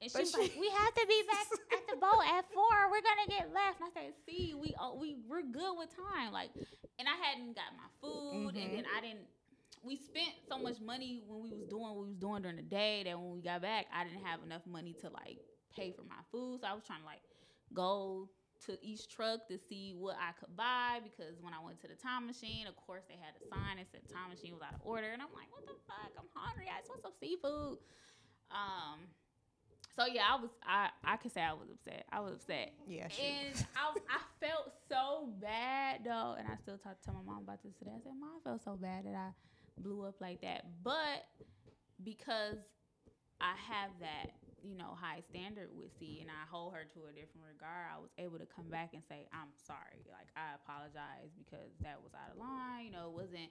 And 0.00 0.10
she 0.10 0.14
But 0.16 0.22
was 0.22 0.30
she- 0.32 0.40
like, 0.40 0.56
"We 0.58 0.68
have 0.70 0.94
to 0.94 1.04
be 1.06 1.20
back 1.28 1.46
at 1.76 1.84
the 1.88 1.96
boat 2.00 2.24
at 2.26 2.48
four. 2.52 2.72
We're 2.90 3.04
gonna 3.04 3.28
get 3.28 3.52
left." 3.52 3.80
And 3.80 3.88
I 3.88 3.92
said, 3.92 4.14
"See, 4.26 4.54
we 4.54 4.74
uh, 4.80 4.94
we 4.94 5.16
we're 5.28 5.42
good 5.42 5.76
with 5.76 5.94
time." 5.94 6.32
Like, 6.32 6.50
and 6.98 7.06
I 7.08 7.16
hadn't 7.20 7.54
got 7.54 7.68
my 7.76 7.88
food, 8.00 8.56
and 8.56 8.72
then 8.74 8.84
I 8.96 9.00
didn't. 9.00 9.28
We 9.82 9.96
spent 9.96 10.32
so 10.48 10.58
much 10.58 10.80
money 10.80 11.22
when 11.26 11.40
we 11.42 11.50
was 11.52 11.68
doing 11.68 11.82
what 11.82 11.96
we 11.96 12.08
was 12.12 12.16
doing 12.16 12.42
during 12.42 12.56
the 12.56 12.62
day 12.68 13.02
that 13.04 13.18
when 13.18 13.32
we 13.32 13.40
got 13.40 13.60
back, 13.62 13.86
I 13.92 14.04
didn't 14.04 14.24
have 14.24 14.42
enough 14.42 14.66
money 14.66 14.92
to 15.00 15.08
like 15.08 15.38
pay 15.74 15.92
for 15.92 16.02
my 16.02 16.20
food. 16.32 16.60
So 16.60 16.66
I 16.68 16.72
was 16.74 16.84
trying 16.84 17.00
to 17.00 17.06
like 17.06 17.22
go 17.72 18.28
to 18.66 18.76
each 18.84 19.08
truck 19.08 19.48
to 19.48 19.56
see 19.56 19.94
what 19.96 20.16
I 20.20 20.32
could 20.36 20.52
buy 20.54 21.00
because 21.00 21.40
when 21.40 21.54
I 21.56 21.64
went 21.64 21.80
to 21.80 21.88
the 21.88 21.96
time 21.96 22.26
machine, 22.26 22.66
of 22.68 22.76
course 22.76 23.04
they 23.08 23.16
had 23.16 23.32
a 23.40 23.42
sign 23.48 23.80
that 23.80 23.88
said 23.88 24.04
time 24.12 24.28
machine 24.28 24.52
was 24.52 24.60
out 24.60 24.74
of 24.76 24.80
order, 24.84 25.08
and 25.12 25.20
I'm 25.20 25.32
like, 25.32 25.48
what 25.52 25.64
the 25.64 25.76
fuck? 25.88 26.12
I'm 26.16 26.28
hungry. 26.36 26.68
I 26.68 26.80
just 26.80 26.88
want 26.88 27.00
some 27.04 27.16
seafood. 27.20 27.76
Um. 28.52 29.00
So 29.96 30.06
yeah, 30.06 30.22
I 30.30 30.40
was 30.40 30.50
I 30.64 30.88
I 31.04 31.16
could 31.16 31.32
say 31.32 31.42
I 31.42 31.52
was 31.52 31.68
upset. 31.70 32.04
I 32.12 32.20
was 32.20 32.34
upset. 32.34 32.72
Yeah, 32.86 33.08
she 33.08 33.22
And 33.22 33.66
I, 33.76 33.92
I 34.08 34.20
felt 34.46 34.72
so 34.88 35.28
bad 35.40 36.00
though, 36.04 36.36
and 36.38 36.46
I 36.48 36.56
still 36.56 36.78
talked 36.78 37.04
to 37.04 37.12
my 37.12 37.22
mom 37.24 37.42
about 37.42 37.62
this 37.62 37.74
today. 37.78 37.92
I 37.96 38.00
said, 38.02 38.12
"Mom, 38.18 38.40
I 38.40 38.48
felt 38.48 38.62
so 38.64 38.76
bad 38.76 39.04
that 39.06 39.14
I 39.14 39.30
blew 39.78 40.04
up 40.06 40.20
like 40.20 40.40
that." 40.42 40.64
But 40.82 41.26
because 42.04 42.56
I 43.40 43.52
have 43.72 43.90
that, 44.00 44.32
you 44.62 44.76
know, 44.76 44.96
high 44.96 45.20
standard 45.28 45.68
with 45.74 45.90
C, 45.98 46.18
and 46.20 46.30
I 46.30 46.48
hold 46.48 46.72
her 46.74 46.84
to 46.84 47.00
a 47.10 47.12
different 47.12 47.50
regard, 47.50 47.90
I 47.90 47.98
was 47.98 48.10
able 48.16 48.38
to 48.38 48.46
come 48.46 48.70
back 48.70 48.94
and 48.94 49.02
say, 49.08 49.26
"I'm 49.34 49.52
sorry. 49.66 50.06
Like 50.06 50.30
I 50.38 50.54
apologize 50.54 51.34
because 51.34 51.74
that 51.82 51.98
was 52.00 52.14
out 52.14 52.30
of 52.32 52.38
line. 52.38 52.86
You 52.86 52.92
know, 52.92 53.10
it 53.10 53.16
wasn't." 53.16 53.50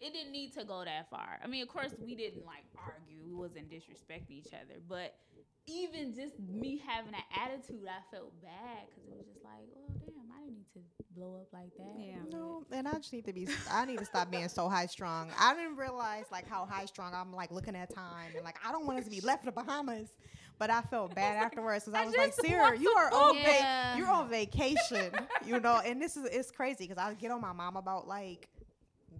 It 0.00 0.12
didn't 0.14 0.30
need 0.30 0.54
to 0.54 0.62
go 0.62 0.84
that 0.84 1.10
far. 1.10 1.40
I 1.42 1.48
mean, 1.48 1.60
of 1.60 1.68
course, 1.68 1.90
we 1.98 2.14
didn't 2.14 2.46
like 2.46 2.62
argue. 2.78 3.18
We 3.26 3.34
wasn't 3.34 3.68
disrespecting 3.68 4.30
each 4.30 4.54
other, 4.54 4.78
but 4.88 5.18
even 5.68 6.14
just 6.14 6.34
me 6.40 6.80
having 6.86 7.12
that 7.12 7.26
attitude, 7.44 7.86
I 7.88 8.00
felt 8.14 8.32
bad 8.42 8.86
because 8.88 9.08
it 9.10 9.16
was 9.16 9.26
just 9.26 9.44
like, 9.44 9.68
oh 9.76 9.92
damn, 10.06 10.30
I 10.36 10.40
didn't 10.44 10.56
need 10.56 10.72
to 10.74 10.80
blow 11.14 11.36
up 11.42 11.48
like 11.52 11.70
that. 11.76 11.94
Yeah. 11.98 12.16
No, 12.30 12.64
and 12.72 12.88
I 12.88 12.92
just 12.94 13.12
need 13.12 13.24
to 13.26 13.32
be. 13.32 13.48
I 13.70 13.84
need 13.84 13.98
to 13.98 14.04
stop 14.04 14.30
being 14.30 14.48
so 14.48 14.68
high 14.68 14.86
strung. 14.86 15.30
I 15.38 15.54
didn't 15.54 15.76
realize 15.76 16.24
like 16.32 16.48
how 16.48 16.64
high 16.66 16.86
strung 16.86 17.12
I'm 17.14 17.32
like 17.32 17.50
looking 17.50 17.76
at 17.76 17.94
time 17.94 18.32
and 18.34 18.44
like 18.44 18.56
I 18.66 18.72
don't 18.72 18.86
want 18.86 18.98
us 18.98 19.04
to 19.04 19.10
be 19.10 19.20
left 19.20 19.44
in 19.44 19.46
the 19.46 19.52
Bahamas. 19.52 20.08
But 20.58 20.70
I 20.70 20.80
felt 20.82 21.14
bad 21.14 21.36
afterwards 21.36 21.84
because 21.84 21.96
I 21.96 22.02
I 22.02 22.06
was 22.06 22.16
like, 22.16 22.34
just 22.34 22.40
Sierra, 22.42 22.76
you 22.76 22.90
are 22.90 23.12
on 23.14 23.34
food." 23.36 23.44
va- 23.44 23.50
Yeah. 23.60 23.96
you're 23.96 24.10
on 24.10 24.28
vacation, 24.28 25.12
you 25.46 25.60
know. 25.60 25.80
And 25.84 26.02
this 26.02 26.16
is 26.16 26.24
it's 26.24 26.50
crazy 26.50 26.86
because 26.88 26.98
I 26.98 27.14
get 27.14 27.30
on 27.30 27.40
my 27.40 27.52
mom 27.52 27.76
about 27.76 28.08
like 28.08 28.48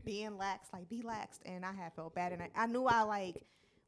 being 0.04 0.36
lax, 0.36 0.68
like 0.72 0.88
be 0.88 1.02
laxed, 1.02 1.40
and 1.44 1.64
I 1.64 1.72
had 1.72 1.92
felt 1.94 2.14
bad, 2.14 2.32
and 2.32 2.42
I, 2.42 2.50
I 2.56 2.66
knew 2.66 2.86
I 2.86 3.02
like 3.02 3.42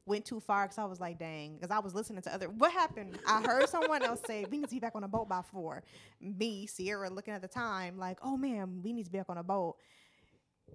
went 0.05 0.25
too 0.25 0.39
far 0.39 0.65
because 0.65 0.77
I 0.77 0.85
was 0.85 0.99
like, 0.99 1.19
dang, 1.19 1.55
because 1.55 1.71
I 1.71 1.79
was 1.79 1.93
listening 1.93 2.21
to 2.23 2.33
other. 2.33 2.49
What 2.49 2.71
happened? 2.71 3.19
I 3.27 3.41
heard 3.41 3.69
someone 3.69 4.03
else 4.03 4.21
say 4.25 4.45
we 4.49 4.57
need 4.57 4.69
to 4.69 4.75
be 4.75 4.79
back 4.79 4.95
on 4.95 5.03
a 5.03 5.07
boat 5.07 5.29
by 5.29 5.41
four. 5.41 5.83
Me, 6.19 6.65
Sierra, 6.65 7.09
looking 7.09 7.33
at 7.33 7.41
the 7.41 7.47
time, 7.47 7.97
like, 7.97 8.17
oh 8.23 8.37
man, 8.37 8.81
we 8.83 8.93
need 8.93 9.05
to 9.05 9.11
be 9.11 9.17
back 9.17 9.29
on 9.29 9.37
a 9.37 9.43
boat. 9.43 9.75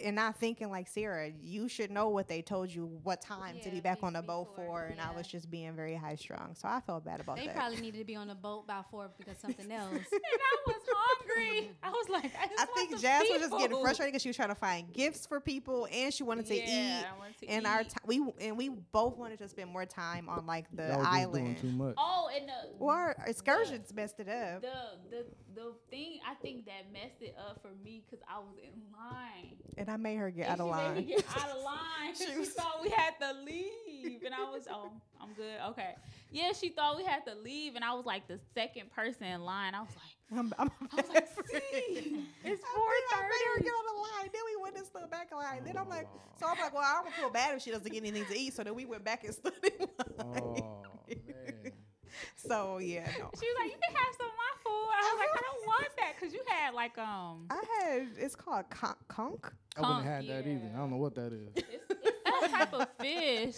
And 0.04 0.16
not 0.16 0.36
thinking 0.38 0.70
like 0.70 0.88
Sierra, 0.88 1.30
you 1.40 1.68
should 1.68 1.90
know 1.90 2.08
what 2.10 2.28
they 2.28 2.42
told 2.42 2.70
you, 2.72 2.86
what 3.02 3.20
time 3.22 3.56
to 3.62 3.70
be 3.70 3.80
back 3.80 3.98
on 4.02 4.12
the 4.12 4.22
boat 4.22 4.48
for, 4.54 4.84
and 4.86 5.00
I 5.00 5.10
was 5.16 5.26
just 5.26 5.50
being 5.50 5.74
very 5.74 5.94
high 5.94 6.16
strung. 6.16 6.54
So 6.54 6.68
I 6.68 6.80
felt 6.80 7.04
bad 7.04 7.20
about 7.20 7.36
They 7.36 7.46
that. 7.46 7.54
They 7.54 7.58
probably 7.60 7.80
needed 7.80 7.98
to 8.00 8.04
be 8.04 8.14
on 8.16 8.28
the 8.28 8.34
boat 8.34 8.66
by 8.66 8.82
four 8.90 9.10
because 9.18 9.38
something 9.38 9.70
else. 9.72 9.90
and 9.92 10.02
I 10.12 10.56
was 10.66 10.76
hungry. 10.86 11.70
I 11.82 11.90
was 11.90 12.08
like, 12.10 12.24
I, 12.40 12.46
just 12.46 12.60
I 12.60 12.64
want 12.64 12.74
think 12.76 12.90
some 12.92 13.00
Jazz 13.00 13.22
was 13.30 13.40
just 13.40 13.58
getting 13.58 13.80
frustrated 13.82 14.12
because 14.12 14.22
she 14.22 14.28
was 14.28 14.36
trying 14.36 14.48
to 14.50 14.54
find 14.54 14.92
gifts 14.92 15.26
for 15.26 15.40
people, 15.40 15.88
and 15.92 16.12
she 16.12 16.22
wanted 16.24 16.46
to 16.46 16.56
Yeah, 16.56 17.00
eat. 17.00 17.06
I 17.14 17.18
wanted 17.18 17.38
to 17.40 17.46
And 17.48 17.66
our 17.66 17.80
eat. 17.82 17.88
time, 17.88 18.02
we 18.06 18.22
and 18.40 18.56
we 18.58 18.68
both 18.68 19.16
wanted 19.16 19.38
to 19.38 19.48
spend 19.48 19.70
more 19.70 19.86
time 19.86 20.28
on 20.28 20.46
like 20.46 20.66
the 20.74 20.88
Y'all 20.88 20.98
was 20.98 21.06
doing 21.06 21.16
island. 21.46 21.58
too 21.58 21.72
much. 21.72 21.94
Oh, 21.96 22.28
and 22.34 22.48
the 22.48 22.52
Well, 22.78 22.94
our 22.96 23.16
excursions 23.26 23.94
messed 23.94 24.20
it 24.20 24.28
up. 24.28 24.60
the 24.62 24.68
the 25.10 25.26
the 25.54 25.72
thing 25.90 26.18
I 26.28 26.34
think 26.34 26.66
that 26.66 26.92
messed 26.92 27.22
it 27.22 27.34
up 27.38 27.62
for 27.62 27.70
me 27.82 28.02
because 28.04 28.22
I 28.28 28.38
was 28.38 28.56
in 28.62 28.72
line. 28.92 29.56
And 29.78 29.85
I 29.88 29.96
made 29.96 30.16
her 30.16 30.30
get 30.30 30.48
And 30.48 30.60
out 30.60 30.68
of 30.68 30.76
she 30.78 30.82
made 30.82 31.06
me 31.06 31.14
line. 31.14 31.18
get 31.18 31.36
out 31.42 31.50
of 31.56 31.62
line. 31.62 31.76
'cause 32.12 32.18
She 32.18 32.32
she, 32.32 32.38
was- 32.38 32.48
thought 32.50 32.80
we 32.82 32.90
had 32.90 33.14
to 33.20 33.32
leave, 33.44 34.22
and 34.24 34.34
I 34.34 34.44
was, 34.50 34.66
oh, 34.70 34.90
I'm 35.20 35.32
good. 35.34 35.58
Okay, 35.70 35.94
yeah, 36.30 36.52
she 36.52 36.68
thought 36.70 36.96
we 36.96 37.04
had 37.04 37.24
to 37.26 37.34
leave, 37.34 37.74
and 37.76 37.84
I 37.84 37.92
was 37.94 38.04
like 38.06 38.26
the 38.28 38.38
second 38.54 38.90
person 38.92 39.24
in 39.24 39.42
line. 39.42 39.74
I 39.74 39.80
was 39.80 39.90
like, 39.90 40.38
I'm, 40.38 40.52
I'm 40.58 40.70
I 40.92 40.96
was 40.96 41.08
like, 41.08 41.28
see, 41.28 42.24
it's 42.44 42.62
I 42.64 42.74
four 42.74 42.86
made- 42.86 43.18
I 43.18 43.22
made 43.22 43.46
her 43.54 43.60
get 43.62 43.70
on 43.70 43.94
the 43.94 44.00
line. 44.00 44.30
Then 44.32 44.42
we 44.56 44.62
went 44.62 44.76
and 44.76 44.86
stood 44.86 45.10
back 45.10 45.28
in 45.32 45.38
line. 45.38 45.62
Then 45.64 45.76
I'm 45.76 45.88
like, 45.88 46.08
so 46.38 46.46
I'm 46.46 46.58
like, 46.60 46.72
well, 46.74 46.82
I 46.84 47.02
don't 47.02 47.12
feel 47.14 47.30
bad 47.30 47.54
if 47.56 47.62
she 47.62 47.70
doesn't 47.70 47.90
get 47.92 47.98
anything 48.02 48.24
to 48.26 48.38
eat. 48.38 48.54
So 48.54 48.62
then 48.64 48.74
we 48.74 48.84
went 48.86 49.04
back 49.04 49.24
and 49.24 49.34
stood 49.34 49.52
in 49.62 49.78
line. 49.78 50.18
Oh 50.20 50.62
man. 51.08 51.54
So 52.36 52.78
yeah, 52.78 53.06
no. 53.18 53.30
She 53.38 53.46
was 53.46 53.56
like, 53.58 53.70
you 53.72 53.78
can 53.82 53.94
have 53.96 54.14
some 54.16 54.26
of 54.26 54.36
my 54.36 54.52
food. 54.62 54.88
I 54.92 55.12
was 55.12 55.18
like, 55.18 55.38
I 55.38 55.42
don't 55.42 55.66
want 55.66 55.88
that 55.96 56.12
because 56.18 56.34
you 56.34 56.40
had 56.46 56.74
like 56.74 56.98
um, 56.98 57.46
I 57.50 57.62
had 57.80 58.08
it's 58.18 58.36
called 58.36 58.68
con- 58.70 58.94
conch. 59.08 59.40
I 59.76 59.80
wouldn't 59.80 60.04
have 60.04 60.14
had 60.24 60.28
that 60.28 60.46
either. 60.48 60.70
I 60.74 60.78
don't 60.78 60.90
know 60.90 60.96
what 60.98 61.14
that 61.14 61.32
is. 61.32 61.48
it's, 61.56 61.66
it's 61.90 62.18
some 62.40 62.50
type 62.50 62.72
of 62.74 62.88
fish. 63.00 63.56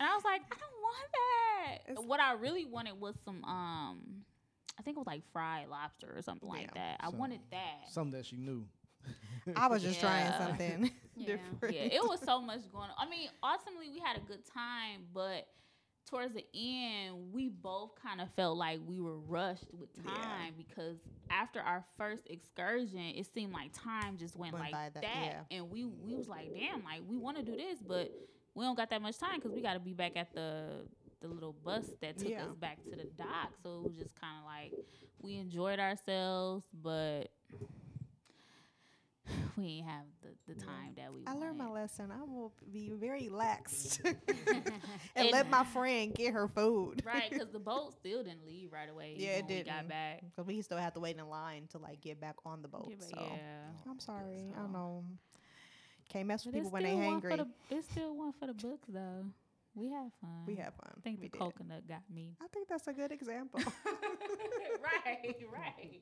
And 0.00 0.08
I 0.08 0.14
was 0.14 0.24
like, 0.24 0.42
I 0.42 0.56
don't 0.58 0.80
want 0.80 1.08
that. 1.12 1.90
It's- 1.90 2.06
what 2.06 2.20
I 2.20 2.32
really 2.34 2.64
wanted 2.64 3.00
was 3.00 3.16
some 3.24 3.44
um 3.44 4.22
I 4.78 4.82
think 4.82 4.96
it 4.96 5.00
was 5.00 5.08
like 5.08 5.22
fried 5.32 5.68
lobster 5.68 6.12
or 6.16 6.22
something 6.22 6.48
like 6.48 6.70
Yeah. 6.74 6.96
that. 6.96 6.96
I 7.00 7.10
Some- 7.10 7.18
wanted 7.18 7.40
that. 7.50 7.88
Something 7.90 8.12
that 8.12 8.26
she 8.26 8.36
knew. 8.36 8.64
I 9.56 9.66
was 9.66 9.82
just 9.82 9.98
trying 10.00 10.32
something 10.38 10.90
Yeah. 11.16 11.26
different. 11.36 11.74
yeah, 11.74 11.82
it 11.82 12.02
was 12.06 12.20
so 12.20 12.40
much 12.40 12.60
going 12.72 12.90
on. 12.90 12.96
I 12.96 13.08
mean, 13.10 13.28
ultimately 13.42 13.88
we 13.90 13.98
had 13.98 14.16
a 14.16 14.20
good 14.20 14.44
time, 14.46 15.02
but 15.12 15.48
towards 16.08 16.34
the 16.34 16.44
end, 16.54 17.32
we 17.32 17.48
both 17.48 17.90
kind 18.02 18.20
of 18.20 18.28
felt 18.34 18.56
like 18.56 18.80
we 18.86 19.00
were 19.00 19.18
rushed 19.18 19.66
with 19.72 19.88
Yeah. 19.96 20.12
time 20.12 20.54
because 20.56 20.98
after 21.30 21.60
our 21.60 21.84
first 21.96 22.26
excursion, 22.28 22.98
it 23.00 23.26
seemed 23.32 23.52
like 23.52 23.70
time 23.72 24.16
just 24.16 24.36
went, 24.36 24.54
Went 24.54 24.72
like 24.72 24.72
that, 24.72 24.94
that, 24.94 25.04
yeah. 25.04 25.40
and 25.50 25.70
we 25.70 25.84
we 25.84 26.14
was 26.14 26.28
like, 26.28 26.52
damn, 26.54 26.82
like 26.84 27.02
we 27.06 27.16
want 27.16 27.36
to 27.36 27.42
do 27.42 27.56
this, 27.56 27.78
but 27.86 28.10
we 28.54 28.64
don't 28.64 28.76
got 28.76 28.90
that 28.90 29.02
much 29.02 29.18
time 29.18 29.36
because 29.36 29.52
we 29.52 29.60
got 29.62 29.74
to 29.74 29.80
be 29.80 29.92
back 29.92 30.16
at 30.16 30.32
the 30.34 30.86
the 31.20 31.28
little 31.28 31.52
bus 31.52 31.84
that 32.00 32.16
took 32.16 32.28
Yeah. 32.30 32.44
us 32.44 32.54
back 32.56 32.78
to 32.90 32.96
the 32.96 33.04
dock. 33.04 33.50
So 33.62 33.80
it 33.80 33.82
was 33.88 33.96
just 33.96 34.14
kind 34.20 34.38
of 34.38 34.44
like 34.44 34.72
we 35.20 35.36
enjoyed 35.36 35.80
ourselves, 35.80 36.64
but 36.72 37.28
we 39.56 39.66
ain't 39.78 39.86
have 39.86 40.04
the, 40.22 40.54
the 40.54 40.60
time 40.60 40.94
that 40.96 41.12
we. 41.12 41.22
I 41.26 41.32
learned 41.34 41.58
my 41.58 41.68
lesson. 41.68 42.10
I 42.12 42.22
will 42.24 42.52
be 42.72 42.92
very 42.94 43.28
lax 43.28 44.00
and, 44.04 44.16
And- 45.16 45.30
let 45.30 45.48
my 45.50 45.64
friend 45.64 46.14
get 46.14 46.32
her 46.32 46.48
food. 46.48 47.02
Right, 47.04 47.30
because 47.30 47.48
the 47.50 47.58
boat 47.58 47.94
still 47.94 48.22
didn't 48.22 48.46
leave 48.46 48.72
right 48.72 48.88
away. 48.90 49.14
Yeah, 49.16 49.38
even 49.38 49.44
it 49.44 49.46
when 49.48 49.56
we 49.58 49.62
got 49.64 49.74
didn't. 49.76 49.88
back. 49.88 50.20
Because 50.30 50.46
we 50.46 50.62
still 50.62 50.78
have 50.78 50.94
to 50.94 51.00
wait 51.00 51.16
in 51.16 51.28
line 51.28 51.66
to 51.72 51.78
like 51.78 52.00
get 52.00 52.20
back 52.20 52.36
on 52.46 52.62
the 52.62 52.68
boat. 52.68 52.88
Yeah, 52.90 53.06
so 53.06 53.16
yeah. 53.20 53.90
I'm 53.90 54.00
sorry. 54.00 54.52
I 54.56 54.62
So- 54.62 54.66
know. 54.72 55.04
Can't 56.10 56.26
mess 56.26 56.46
with 56.46 56.54
But 56.54 56.58
people 56.60 56.70
when 56.70 56.82
they 56.84 56.90
still 56.96 56.98
one 57.10 57.20
hangry. 57.20 57.36
the- 57.68 57.76
It's 57.76 57.90
still 57.90 58.16
one 58.16 58.32
for 58.32 58.46
the 58.46 58.54
books 58.54 58.88
though. 58.88 59.24
We 59.74 59.90
have 59.90 60.10
fun. 60.20 60.30
we 60.46 60.54
have 60.56 60.74
fun. 60.74 60.90
I 60.96 61.00
think 61.02 61.20
we 61.20 61.26
the 61.28 61.32
did. 61.32 61.38
coconut 61.38 61.86
got 61.86 62.00
me. 62.12 62.34
I 62.42 62.46
think 62.48 62.66
that's 62.66 62.88
a 62.88 62.92
good 62.94 63.12
example. 63.12 63.60
right, 63.64 65.18
right, 65.22 65.36
right. 65.52 66.00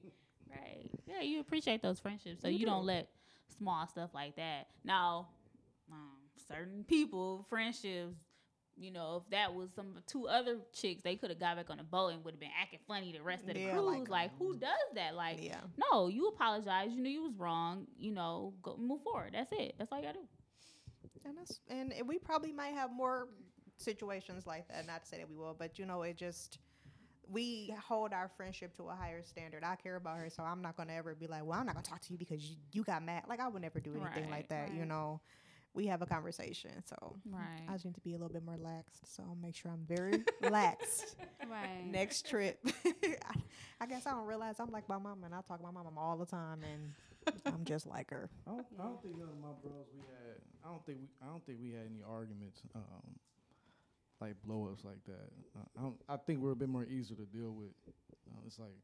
Yeah, 1.17 1.23
you 1.23 1.41
appreciate 1.41 1.83
those 1.83 1.99
friendships, 2.01 2.43
so 2.43 2.49
You 2.49 2.59
you, 2.59 2.67
don't 2.67 2.85
let 2.85 3.09
small 3.59 3.87
stuff 3.87 4.11
like 4.15 4.37
that. 4.37 4.69
Now, 4.85 5.29
um, 5.91 6.11
certain 6.49 6.85
people, 6.85 7.45
friendships. 7.49 8.17
You 8.79 8.91
know, 8.91 9.23
if 9.25 9.31
that 9.31 9.55
was 9.55 9.71
some 9.75 9.95
two 10.07 10.29
other 10.29 10.59
chicks, 10.75 11.03
they 11.03 11.17
could 11.17 11.31
have 11.31 11.41
got 11.41 11.57
back 11.57 11.71
on 11.71 11.79
the 11.79 11.83
boat 11.83 12.09
and 12.13 12.23
would 12.27 12.35
have 12.35 12.41
been 12.41 12.51
acting 12.61 12.79
funny 12.87 13.11
the 13.11 13.23
rest 13.23 13.49
of 13.49 13.55
the 13.55 13.61
Yeah, 13.61 13.73
cruise. 13.73 13.87
like, 13.87 14.09
Like, 14.11 14.39
who 14.39 14.55
does 14.59 14.69
that? 14.97 15.15
Like, 15.15 15.43
yeah. 15.43 15.61
no, 15.91 16.09
you 16.09 16.29
apologize. 16.29 16.91
You 16.93 17.01
knew 17.01 17.09
you 17.09 17.23
was 17.23 17.33
wrong. 17.39 17.87
You 17.99 18.13
know, 18.13 18.53
go 18.63 18.77
move 18.77 19.01
forward. 19.03 19.31
That's 19.33 19.51
it. 19.53 19.77
That's 19.79 19.91
all 19.91 19.99
you 19.99 20.05
gotta 20.05 20.19
do. 20.19 20.29
And 21.25 21.39
that's 21.39 21.61
and 21.71 21.95
we 22.07 22.19
probably 22.19 22.53
might 22.53 22.75
have 22.75 22.93
more 22.93 23.29
situations 23.79 24.47
like 24.47 24.69
that. 24.69 24.87
Not 24.87 25.05
to 25.05 25.09
say 25.09 25.17
that 25.19 25.29
we 25.31 25.37
will, 25.37 25.57
but 25.59 25.79
you 25.79 25.87
know, 25.87 26.03
it 26.03 26.19
just 26.19 26.59
we 27.31 27.75
hold 27.89 28.13
our 28.13 28.31
friendship 28.37 28.77
to 28.77 28.85
a 28.89 28.95
higher 28.95 29.23
standard. 29.23 29.65
I 29.65 29.77
care 29.77 29.97
about 29.97 30.19
her, 30.19 30.31
so 30.31 30.43
I'm 30.43 30.63
not 30.63 30.77
gonna 30.77 30.93
ever 30.95 31.15
be 31.15 31.27
like, 31.27 31.45
well, 31.45 31.59
I'm 31.59 31.67
not 31.67 31.75
gonna 31.75 31.87
talk 31.87 32.01
to 32.03 32.13
you 32.13 32.19
because 32.19 32.43
you, 32.45 32.57
you 32.73 32.83
got 32.85 33.03
mad. 33.05 33.25
Like 33.29 33.41
I 33.41 33.49
would 33.49 33.63
never 33.63 33.81
do 33.81 33.91
anything 33.95 34.25
Right, 34.25 34.31
like 34.31 34.49
that. 34.49 34.73
You 34.75 34.85
know, 34.85 35.21
we 35.75 35.87
have 35.89 36.03
a 36.03 36.07
conversation, 36.07 36.71
so 36.85 37.17
Right. 37.31 37.63
I 37.69 37.73
just 37.73 37.85
need 37.85 37.95
to 37.95 38.01
be 38.01 38.15
a 38.15 38.19
little 38.19 38.33
bit 38.33 38.45
more 38.45 38.55
relaxed. 38.57 39.15
So 39.15 39.23
I'll 39.29 39.37
make 39.37 39.55
sure 39.57 39.71
I'm 39.71 39.85
very 39.87 40.23
relaxed. 40.41 41.17
right. 41.51 41.85
next 41.87 42.29
trip. 42.29 42.59
I, 42.87 43.35
I 43.81 43.87
guess 43.87 44.07
I 44.07 44.13
don't 44.13 44.27
realize 44.27 44.57
I'm 44.59 44.71
like 44.71 44.89
my 44.89 44.99
mom, 44.99 45.25
and 45.25 45.35
I 45.35 45.41
talk 45.43 45.59
to 45.59 45.65
my 45.65 45.71
mom 45.71 45.99
all 45.99 46.17
the 46.17 46.27
time, 46.27 46.61
and 46.63 46.93
I'm 47.47 47.65
just 47.65 47.87
like 47.87 48.11
her. 48.11 48.31
I 48.47 48.51
don't, 48.53 48.67
I 48.79 48.83
don't 48.85 49.03
think 49.03 49.19
none 49.19 49.29
of 49.29 49.39
my 49.41 49.53
bros 49.63 49.87
we 49.93 50.01
had. 50.07 50.39
I 50.65 50.69
don't 50.71 50.85
think 50.87 50.99
we. 51.01 51.09
I 51.23 51.27
don't 51.31 51.45
think 51.45 51.59
we 51.61 51.71
had 51.73 51.87
any 51.91 52.03
arguments, 52.09 52.63
um, 52.75 53.19
like 54.21 54.35
blow 54.45 54.69
ups 54.73 54.85
like 54.85 55.03
that. 55.07 55.31
Uh, 55.57 55.65
I 55.79 55.83
don't. 55.83 55.97
I 56.09 56.17
think 56.17 56.41
we're 56.41 56.53
a 56.53 56.57
bit 56.57 56.69
more 56.69 56.85
easy 56.85 57.15
to 57.15 57.25
deal 57.27 57.53
with. 57.53 57.73
Uh, 57.89 58.41
it's 58.47 58.59
like 58.59 58.75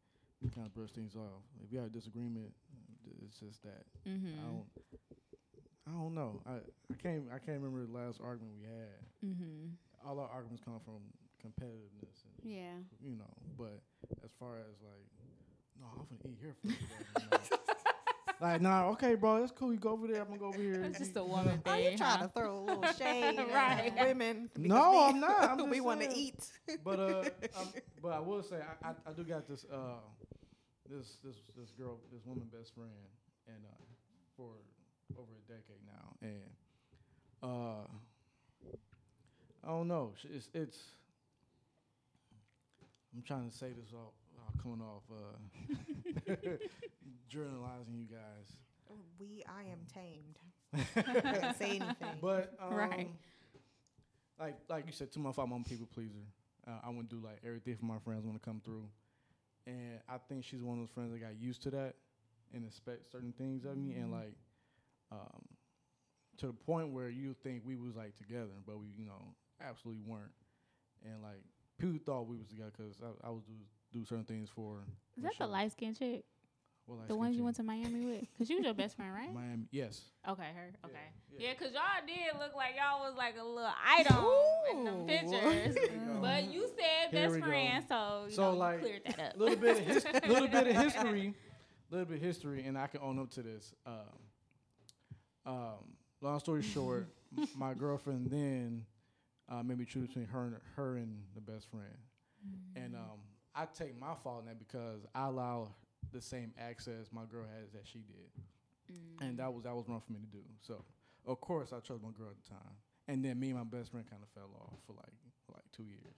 we 0.43 0.51
kind 0.51 0.67
of 0.67 0.75
brush 0.75 0.91
things 0.93 1.15
off. 1.17 1.43
If 1.65 1.71
we 1.73 1.79
have 1.79 1.87
a 1.87 1.91
disagreement, 1.91 2.53
it's 3.25 3.39
just 3.39 3.63
that. 3.63 3.85
Mm-hmm. 4.09 4.29
I 4.39 4.47
don't. 4.47 4.67
I 5.89 5.91
don't 5.91 6.15
know. 6.15 6.41
I, 6.47 6.53
I 6.93 6.95
can't. 7.03 7.25
I 7.35 7.39
can't 7.39 7.61
remember 7.61 7.85
the 7.87 7.93
last 7.99 8.21
argument 8.23 8.55
we 8.61 8.65
had. 8.67 9.01
Mm-hmm. 9.25 10.09
All 10.09 10.19
our 10.21 10.29
arguments 10.29 10.63
come 10.65 10.81
from 10.85 11.01
competitiveness, 11.43 12.23
and 12.27 12.51
Yeah. 12.53 12.77
you 13.03 13.17
know. 13.17 13.33
But 13.59 13.81
as 14.25 14.31
far 14.39 14.59
as 14.59 14.77
like, 14.83 15.07
no, 15.81 15.87
I'm 15.99 16.07
gonna 16.07 16.35
eat 16.35 16.39
here 16.41 16.55
first. 16.63 17.53
bro," 18.43 18.53
you 18.55 18.59
know. 18.61 18.69
like, 18.69 18.83
nah, 18.85 18.89
okay, 18.91 19.15
bro, 19.15 19.41
that's 19.41 19.53
cool. 19.53 19.73
You 19.73 19.79
go 19.79 19.91
over 19.91 20.07
there. 20.07 20.21
I'm 20.23 20.27
gonna 20.29 20.39
go 20.39 20.47
over 20.47 20.61
here. 20.63 20.83
It's 20.85 20.99
just 20.99 21.17
a 21.17 21.25
woman 21.25 21.63
Oh, 21.67 21.73
thing. 21.73 21.93
you 21.93 21.97
trying 21.99 22.19
huh? 22.19 22.27
to 22.27 22.33
throw 22.33 22.59
a 22.59 22.61
little 22.61 22.83
shade 22.99 23.39
Right. 23.39 23.93
at 23.97 24.07
women? 24.07 24.51
No, 24.57 24.91
we- 24.93 24.99
I'm 24.99 25.21
not. 25.21 25.45
I'm 25.51 25.59
we 25.71 25.77
just 25.77 25.85
want 25.87 26.01
to 26.03 26.15
eat. 26.17 26.45
but 26.85 26.99
uh, 27.01 27.25
um, 27.59 27.69
but 28.03 28.13
I 28.13 28.21
will 28.21 28.43
say 28.43 28.57
I, 28.57 28.89
I, 28.89 28.93
I 29.07 29.13
do 29.13 29.25
got 29.25 29.47
this 29.49 29.65
uh 29.73 30.01
this 30.91 31.17
this 31.25 31.37
this 31.57 31.71
girl 31.79 32.01
this 32.13 32.25
woman 32.27 32.49
best 32.53 32.75
friend 32.75 32.91
and 33.47 33.57
uh 33.65 33.85
for 34.37 34.51
over 35.17 35.31
a 35.39 35.53
decade 35.53 35.81
now 35.87 36.17
and 36.23 36.51
uh 37.43 37.87
I 39.65 39.69
don't 39.69 39.89
know 39.89 40.13
it's 40.35 40.49
it's 40.55 40.79
I'm 43.15 43.23
trying 43.23 43.49
to 43.51 43.57
say 43.57 43.69
this 43.69 43.93
all 43.95 44.13
coming 44.63 44.81
off 44.83 45.03
uh 45.11 46.35
journalizing 47.29 47.95
you 47.97 48.07
guys 48.07 48.57
We, 49.19 49.45
I 49.49 49.65
am 49.65 49.87
tamed. 49.93 50.39
Can't 51.31 51.57
say 51.57 51.77
anything. 51.77 52.19
But 52.21 52.55
um, 52.61 52.73
Right. 52.77 53.11
like 54.39 54.57
like 54.69 54.87
you 54.87 54.93
said, 54.93 55.13
to 55.13 55.19
my 55.19 55.33
fault, 55.33 55.51
I'm 55.53 55.61
a 55.61 55.65
people 55.65 55.87
pleaser. 55.93 56.25
Uh, 56.67 56.79
I 56.85 56.91
want 56.91 57.11
to 57.11 57.17
do 57.17 57.25
like 57.25 57.39
everything 57.45 57.77
for 57.77 57.85
my 57.87 57.99
friends 57.99 58.25
when 58.25 58.35
to 58.35 58.41
come 58.41 58.61
through, 58.65 58.89
and 59.67 60.01
I 60.09 60.19
think 60.29 60.45
she's 60.45 60.63
one 60.63 60.79
of 60.79 60.83
those 60.83 60.95
friends 60.95 61.13
that 61.13 61.21
got 61.21 61.37
used 61.41 61.63
to 61.65 61.71
that 61.71 61.95
and 62.55 62.65
expect 62.65 63.11
certain 63.13 63.33
things 63.37 63.65
of 63.65 63.77
me, 63.77 63.95
and 63.95 64.13
like 64.13 64.35
um, 65.13 65.43
to 66.39 66.47
the 66.49 66.53
point 66.53 66.91
where 66.91 67.09
you 67.09 67.35
think 67.43 67.63
we 67.65 67.77
was 67.77 67.97
like 67.97 68.17
together, 68.17 68.55
but 68.67 68.79
we 68.79 68.89
you 68.97 69.05
know 69.07 69.35
absolutely 69.65 70.03
weren't, 70.07 70.33
and 71.05 71.23
like 71.23 71.43
people 71.79 71.99
thought 72.05 72.29
we 72.29 72.37
was 72.39 72.49
together 72.49 72.73
because 72.77 72.97
I, 73.03 73.29
I 73.29 73.31
was 73.31 73.45
do 73.93 73.99
do 74.01 74.05
certain 74.05 74.25
things 74.25 74.49
for. 74.49 74.79
Is 75.17 75.23
that 75.25 75.33
the 75.39 75.47
light 75.47 75.73
skinned 75.73 75.99
chick? 75.99 76.25
Well, 76.87 76.99
The 77.07 77.15
ones 77.15 77.37
you 77.37 77.45
went 77.45 77.57
to 77.57 77.63
Miami 77.63 78.05
with? 78.05 78.21
Because 78.33 78.51
you 78.51 78.57
was 78.57 78.65
your 78.65 78.75
best 78.75 78.97
friend, 78.97 79.13
right? 79.15 79.33
Miami? 79.33 79.67
Yes. 79.71 80.01
Okay, 80.29 80.49
her. 80.55 80.73
Okay. 80.85 80.95
yeah. 81.33 81.49
Yeah, 81.49 81.55
because 81.57 81.73
y'all 81.73 81.83
did 82.07 82.39
look 82.41 82.55
like 82.57 82.75
y'all 82.77 83.01
was 83.09 83.17
like 83.17 83.37
a 83.41 83.45
little 83.45 83.71
item 83.87 84.25
in 84.73 84.85
the 84.85 84.91
Ooh. 84.93 85.07
pictures. 85.07 85.77
Here 85.77 86.19
but 86.21 86.53
you 86.53 86.67
said 86.77 87.11
Here 87.11 87.23
best 87.23 87.35
we 87.35 87.41
go. 87.41 87.47
friend, 87.47 87.85
so 87.89 88.25
you 88.29 88.35
So, 88.35 88.43
know, 88.53 88.57
like, 88.59 88.81
cleared 88.81 89.03
that 89.07 89.21
up. 89.21 89.35
A 89.37 89.39
little 89.39 89.57
bit 89.57 89.79
of 89.79 89.87
his, 89.87 90.05
little 90.29 90.49
bit 90.49 90.67
of 90.67 90.77
history, 90.77 91.35
little 91.91 92.07
bit 92.07 92.17
of 92.17 92.23
history, 92.23 92.65
and 92.67 92.77
I 92.77 92.87
can 92.89 93.01
own 93.01 93.19
up 93.21 93.31
to 93.33 93.43
this. 93.43 93.75
Um, 93.87 93.95
um, 95.47 95.97
long 96.21 96.39
story 96.41 96.63
short, 96.63 97.07
my 97.57 97.75
girlfriend 97.75 98.29
then 98.31 98.85
uh, 99.49 99.63
made 99.63 99.79
me 99.79 99.85
choose 99.85 100.09
between 100.09 100.27
her 100.27 100.45
and 100.47 100.57
her 100.77 100.97
and 100.97 101.23
the 101.35 101.41
best 101.41 101.71
friend, 101.71 101.87
and 102.77 102.95
um, 102.97 103.21
I 103.55 103.67
take 103.67 103.99
my 104.01 104.15
fault 104.23 104.41
in 104.43 104.47
that 104.47 104.59
because 104.59 105.07
I 105.15 105.27
allow 105.27 105.69
the 106.13 106.21
same 106.21 106.53
access 106.59 107.09
my 107.13 107.25
girl 107.31 107.45
has 107.61 107.73
that 107.73 107.87
she 107.87 107.99
did. 108.01 108.31
and 109.21 109.39
that 109.39 109.53
was 109.53 109.65
that 109.65 109.75
was 109.75 109.89
wrong 109.89 110.03
for 110.05 110.13
me 110.13 110.21
to 110.21 110.27
do. 110.27 110.43
So 110.61 110.85
of 111.27 111.41
course 111.41 111.73
I 111.73 111.81
chose 111.81 112.01
my 112.03 112.11
girl 112.17 112.29
at 112.31 112.37
the 112.43 112.49
time, 112.51 112.75
and 113.09 113.25
then 113.25 113.39
me 113.41 113.51
and 113.51 113.59
my 113.59 113.65
best 113.65 113.91
friend 113.91 114.05
kind 114.09 114.23
of 114.23 114.29
fell 114.35 114.51
off 114.61 114.79
for 114.87 114.93
like 114.95 115.13
for 115.47 115.53
like 115.53 115.65
two 115.75 115.85
years. 115.85 116.17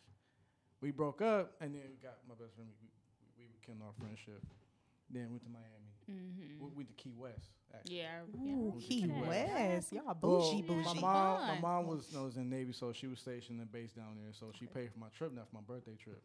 We 0.81 0.91
broke 0.91 1.23
up, 1.23 1.53
and 1.61 1.75
then 1.75 1.83
we 1.89 1.97
got 2.03 2.19
my 2.29 2.35
best 2.35 2.55
friend. 2.57 2.69
We, 2.81 2.89
we, 3.39 3.45
we 3.47 3.51
rekindled 3.55 3.89
our 3.89 3.95
friendship. 3.99 4.43
Then 5.11 5.31
went 5.31 5.43
to 5.45 5.51
Miami. 5.51 5.93
Mm-hmm. 6.11 6.65
We 6.65 6.71
went 6.75 6.89
to 6.89 6.95
Key 6.95 7.13
West. 7.17 7.51
Actually. 7.75 7.97
Yeah. 7.97 8.21
Ooh, 8.37 8.73
Went 8.73 8.81
to 8.81 8.87
Key 8.87 9.03
Key 9.03 9.13
West. 9.29 9.93
Y'all 9.93 10.03
Well, 10.21 10.41
bougie, 10.41 10.63
My 10.63 10.95
mom, 11.01 11.47
my 11.49 11.59
mom 11.61 11.87
was 11.87 12.13
no, 12.13 12.25
was 12.25 12.37
in 12.37 12.49
the 12.51 12.57
Navy, 12.57 12.73
so 12.73 12.93
she 12.93 13.07
was 13.07 13.19
stationed 13.21 13.61
and 13.61 13.71
based 13.71 13.97
down 13.97 14.17
there. 14.17 14.33
So 14.33 14.51
she 14.59 14.67
paid 14.67 14.91
for 14.93 14.99
my 14.99 15.09
trip, 15.17 15.33
not 15.35 15.49
for 15.49 15.57
my 15.57 15.63
birthday 15.67 15.97
trip. 16.03 16.23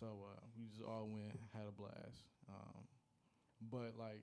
So 0.00 0.06
uh, 0.06 0.40
we 0.58 0.66
just 0.68 0.82
all 0.82 1.06
went, 1.08 1.32
had 1.54 1.66
a 1.68 1.72
blast. 1.72 2.22
Um, 2.48 2.84
but 3.70 3.94
like, 3.98 4.22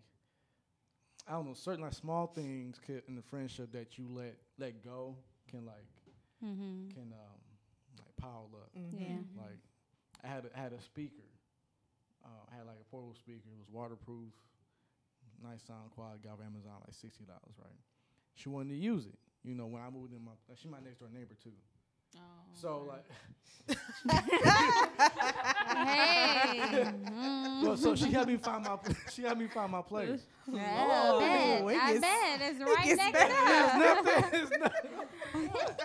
I 1.27 1.31
don't 1.33 1.45
know, 1.47 1.53
certain 1.53 1.81
like 1.83 1.93
small 1.93 2.27
things 2.27 2.79
could, 2.85 3.03
in 3.07 3.15
the 3.15 3.21
friendship 3.21 3.71
that 3.73 3.97
you 3.97 4.07
let 4.09 4.35
let 4.57 4.83
go 4.83 5.15
can 5.49 5.65
like 5.65 5.85
Mm-hmm. 6.43 6.89
can 6.93 7.11
um 7.13 7.39
like 7.97 8.15
pile 8.17 8.49
up. 8.55 8.71
Mhm. 8.77 8.93
Yeah. 8.99 9.41
Like 9.41 9.59
I 10.23 10.27
had 10.27 10.45
a, 10.45 10.57
I 10.57 10.61
had 10.61 10.73
a 10.73 10.81
speaker. 10.81 11.23
Uh, 12.23 12.27
I 12.51 12.55
had 12.57 12.65
like 12.67 12.77
a 12.81 12.83
portable 12.89 13.15
speaker. 13.15 13.49
It 13.51 13.57
was 13.57 13.67
waterproof, 13.71 14.33
nice 15.43 15.61
sound 15.63 15.91
quality. 15.91 16.19
Got 16.23 16.33
off 16.33 16.39
Amazon 16.45 16.73
like 16.85 16.93
sixty 16.93 17.23
dollars, 17.25 17.55
right? 17.59 17.79
She 18.35 18.49
wanted 18.49 18.69
to 18.69 18.75
use 18.77 19.05
it. 19.05 19.17
You 19.43 19.55
know, 19.55 19.65
when 19.67 19.81
I 19.81 19.89
moved 19.89 20.13
in 20.13 20.23
my, 20.23 20.31
she 20.55 20.67
my 20.67 20.79
next 20.83 20.99
door 20.99 21.09
neighbor 21.13 21.35
too. 21.41 21.51
Oh, 22.15 22.19
So 22.53 22.83
okay. 22.87 22.87
like, 22.87 23.77
Hey. 25.75 26.59
Mm. 26.83 27.61
well, 27.63 27.77
so 27.77 27.95
she 27.95 28.11
helped 28.11 28.29
me 28.29 28.37
find 28.37 28.63
my, 28.63 28.77
she 29.11 29.23
helped 29.23 29.39
me 29.39 29.47
find 29.47 29.71
my 29.71 29.81
place. 29.81 30.21
Yeah, 30.51 30.85
Oh, 30.89 31.19
I 31.19 31.27
bet. 31.27 31.63
I 31.81 31.99
bet. 31.99 32.41
It's 32.51 32.59
right 32.59 32.83
gets 32.85 32.97
next 32.97 33.13
better. 33.13 33.33
up. 33.33 34.05
Nothing. 34.05 34.39
It's 34.41 34.51
not. 34.59 35.81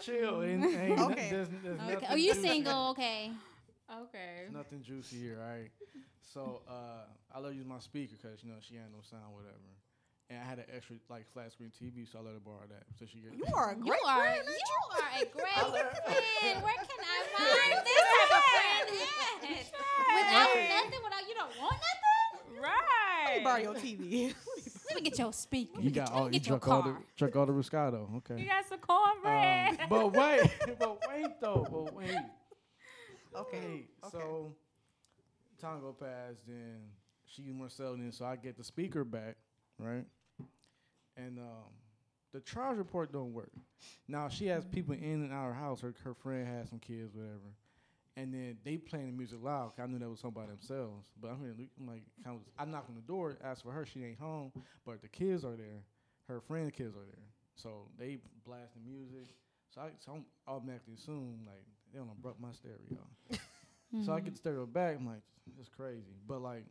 Chill. 0.00 0.42
Ain't, 0.42 0.64
ain't 0.64 1.00
Okay. 1.00 1.28
There's, 1.30 1.48
there's 1.62 1.80
Okay. 1.80 1.92
nothing 1.94 2.08
Oh, 2.10 2.14
you 2.16 2.34
juicy. 2.34 2.48
single? 2.48 2.88
Okay. 2.90 3.30
okay. 3.92 4.34
There's 4.38 4.52
nothing 4.52 4.82
juicy 4.82 5.16
here, 5.20 5.38
all 5.42 5.48
right? 5.58 5.70
So 6.32 6.62
uh, 6.68 7.04
I 7.34 7.38
love 7.38 7.52
her 7.52 7.56
use 7.56 7.66
my 7.66 7.78
speaker 7.78 8.14
because 8.20 8.42
you 8.42 8.50
know 8.50 8.56
she 8.60 8.74
had 8.76 8.90
no 8.92 9.00
sound, 9.02 9.34
whatever. 9.34 9.56
And 10.32 10.40
I 10.40 10.44
had 10.48 10.58
an 10.58 10.64
extra 10.74 10.96
like 11.10 11.30
flat 11.32 11.52
screen 11.52 11.70
TV, 11.70 12.10
so 12.10 12.18
I 12.18 12.22
let 12.22 12.32
her 12.32 12.40
borrow 12.40 12.64
that. 12.70 12.84
So 12.98 13.04
she 13.04 13.18
get 13.20 13.36
You 13.36 13.44
are 13.54 13.72
a 13.72 13.76
You 13.76 13.84
great 13.84 14.00
are 14.06 14.20
friend. 14.22 14.42
you 14.48 14.78
are 14.96 15.08
a 15.20 15.24
great 15.36 15.60
friend. 15.60 16.62
Where 16.64 16.80
can 16.88 17.00
I 17.04 17.18
find 17.36 17.84
this 17.84 18.04
type 18.08 18.32
of 18.32 18.44
friend 18.48 18.88
at? 18.96 19.42
Without 20.16 20.54
Right. 20.56 20.68
nothing, 20.68 21.00
without 21.04 21.28
you 21.28 21.34
don't 21.34 21.58
want 21.60 21.76
nothing. 21.76 22.62
Right. 22.62 23.24
Let 23.26 23.36
me 23.38 23.44
borrow 23.44 23.60
your 23.60 23.74
TV. 23.74 24.34
Let 24.88 24.94
me 24.96 25.10
get 25.10 25.18
your 25.18 25.32
speaker. 25.34 25.80
You 25.82 25.90
got 25.90 26.08
Let 26.10 26.16
all 26.18 26.20
me 26.20 26.26
you 26.34 26.40
get 26.40 26.48
your 26.48 26.58
drunk 26.58 26.68
all 26.68 26.82
car. 26.82 26.92
the 26.92 27.16
drunk 27.16 27.36
all 27.36 27.46
the 27.46 27.52
Moscato, 27.52 28.16
okay? 28.18 28.40
You 28.40 28.46
got 28.46 28.66
some 28.66 28.78
cornbread. 28.78 29.80
Um, 29.80 29.86
but 29.90 30.12
wait, 30.14 30.50
but 30.78 31.08
wait 31.08 31.26
though, 31.40 31.66
but 31.70 31.94
wait. 31.94 32.16
Okay. 33.36 33.58
Wait. 33.60 33.88
Okay. 34.04 34.10
So 34.10 34.54
time 35.60 35.80
go 35.80 35.92
past, 35.92 36.38
then 36.46 36.80
she 37.26 37.42
more 37.52 37.68
selling, 37.70 38.00
in, 38.00 38.12
so 38.12 38.24
I 38.24 38.36
get 38.36 38.56
the 38.56 38.64
speaker 38.64 39.04
back, 39.04 39.36
right? 39.78 40.04
And 41.16 41.38
um, 41.38 41.70
the 42.32 42.40
charge 42.40 42.78
report 42.78 43.12
don't 43.12 43.32
work. 43.32 43.52
Now 44.08 44.28
she 44.28 44.46
has 44.46 44.64
people 44.64 44.94
in 44.94 45.22
and 45.22 45.32
out 45.32 45.48
of 45.48 45.54
her 45.54 45.60
house. 45.60 45.80
Her 45.80 45.94
her 46.04 46.14
friend 46.14 46.46
has 46.46 46.70
some 46.70 46.78
kids, 46.78 47.14
whatever. 47.14 47.54
And 48.16 48.32
then 48.34 48.58
they 48.64 48.76
playing 48.76 49.06
the 49.06 49.12
music 49.12 49.38
loud. 49.42 49.72
I 49.82 49.86
knew 49.86 49.98
that 49.98 50.08
was 50.08 50.20
somebody 50.20 50.48
themselves. 50.48 51.06
But 51.18 51.30
I'm, 51.30 51.40
here, 51.40 51.54
I'm 51.80 51.86
like, 51.86 52.02
kind 52.22 52.36
of, 52.36 52.42
I 52.58 52.70
knock 52.70 52.84
on 52.90 52.94
the 52.94 53.00
door, 53.00 53.38
ask 53.42 53.62
for 53.62 53.72
her. 53.72 53.86
She 53.86 54.04
ain't 54.04 54.18
home, 54.18 54.52
but 54.84 55.00
the 55.00 55.08
kids 55.08 55.44
are 55.46 55.56
there. 55.56 55.82
Her 56.28 56.40
friend's 56.40 56.72
kids 56.72 56.94
are 56.94 57.06
there, 57.06 57.24
so 57.56 57.88
they 57.98 58.18
blast 58.46 58.74
the 58.74 58.80
music. 58.90 59.28
So 59.74 59.80
I, 59.80 59.88
so 59.98 60.12
I'm 60.12 60.24
automatically 60.46 60.94
assume 60.98 61.40
like 61.46 61.64
they 61.92 61.98
don't 61.98 62.22
broke 62.22 62.38
my 62.40 62.52
stereo. 62.52 63.06
So 64.06 64.14
I 64.14 64.20
get 64.20 64.32
the 64.32 64.38
stereo 64.38 64.64
back. 64.64 64.96
I'm 64.96 65.06
like, 65.06 65.20
it's 65.60 65.68
crazy. 65.68 66.16
But 66.26 66.40
like, 66.40 66.64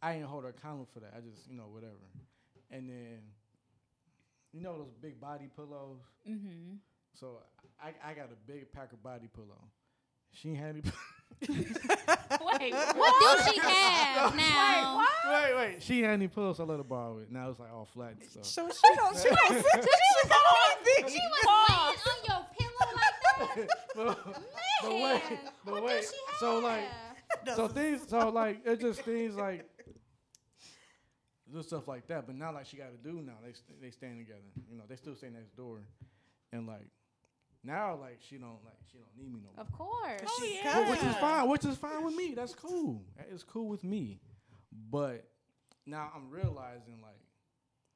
I 0.00 0.14
ain't 0.14 0.24
hold 0.24 0.44
her 0.44 0.50
accountable 0.50 0.88
for 0.94 1.00
that. 1.00 1.12
I 1.16 1.20
just, 1.20 1.48
you 1.48 1.56
know, 1.56 1.64
whatever. 1.64 2.06
And 2.70 2.88
then, 2.88 3.18
you 4.52 4.60
know, 4.60 4.78
those 4.78 4.92
big 5.00 5.20
body 5.20 5.48
pillows. 5.54 6.00
mm-hmm. 6.28 6.74
So 7.14 7.38
I, 7.82 7.88
I 8.10 8.14
got 8.14 8.26
a 8.26 8.50
big 8.50 8.72
pack 8.72 8.92
of 8.92 9.02
body 9.02 9.28
pillow. 9.34 9.68
She 10.32 10.50
ain't 10.50 10.58
had 10.58 10.68
any. 10.70 10.82
Wait, 11.48 12.72
What 12.94 13.44
do 13.44 13.52
she 13.52 13.60
have 13.60 14.34
now? 14.36 15.04
wait, 15.26 15.56
wait. 15.56 15.82
She 15.82 16.02
had 16.02 16.12
any 16.12 16.28
pillows. 16.28 16.56
So 16.56 16.64
I 16.64 16.66
let 16.66 16.78
her 16.78 16.84
borrow 16.84 17.18
it. 17.18 17.30
Now 17.30 17.50
it's 17.50 17.58
like 17.60 17.72
all 17.72 17.84
flat 17.84 18.14
and 18.20 18.30
stuff. 18.30 18.44
So 18.46 18.68
she 18.68 18.94
don't. 18.96 19.16
She 19.16 19.28
don't. 19.28 19.64
She 20.22 20.28
don't. 20.28 21.10
She 21.10 21.18
was 21.18 21.44
laying 21.68 21.98
on 22.08 22.18
your 22.28 22.46
pillow 22.56 22.86
like 22.94 23.16
that? 23.56 23.68
but, 23.94 24.24
but 24.24 24.90
Man, 24.90 25.02
wait, 25.02 25.38
but 25.64 25.74
what 25.74 25.84
wait. 25.84 26.00
does 26.00 26.10
she 26.10 26.16
have? 26.30 26.38
So 26.40 26.58
like, 26.60 26.84
so 27.56 27.68
things, 27.68 28.02
so 28.08 28.28
like, 28.30 28.60
it's 28.64 28.82
just 28.82 29.02
things 29.02 29.34
like 29.34 29.68
little 31.52 31.62
stuff 31.66 31.86
like 31.88 32.06
that. 32.08 32.26
But 32.26 32.36
now, 32.36 32.52
like, 32.52 32.66
she 32.66 32.76
got 32.76 32.90
to 32.90 33.08
do 33.10 33.20
now. 33.22 33.34
They 33.44 33.52
st- 33.52 33.80
they 33.80 33.90
staying 33.90 34.18
together. 34.18 34.40
You 34.70 34.76
know, 34.76 34.84
they 34.88 34.96
still 34.96 35.14
stay 35.14 35.28
next 35.30 35.56
door, 35.56 35.78
and 36.52 36.66
like 36.66 36.88
now, 37.64 37.96
like 38.00 38.18
she 38.20 38.36
don't 38.36 38.58
like 38.64 38.78
she 38.90 38.98
don't 38.98 39.16
need 39.16 39.32
me 39.32 39.40
no 39.42 39.50
more. 39.54 39.64
Of 39.64 39.72
course. 39.72 40.20
Oh, 40.26 40.44
yeah. 40.44 40.84
Wh- 40.86 40.90
Which 40.90 41.02
is 41.04 41.16
fine. 41.16 41.48
Which 41.48 41.64
is 41.64 41.76
fine 41.76 42.04
with 42.04 42.14
me. 42.16 42.34
That's 42.34 42.54
cool. 42.54 43.02
That 43.16 43.28
is 43.32 43.42
cool 43.44 43.68
with 43.68 43.84
me. 43.84 44.20
But 44.90 45.24
now 45.86 46.10
I'm 46.14 46.30
realizing 46.30 47.00
like. 47.02 47.20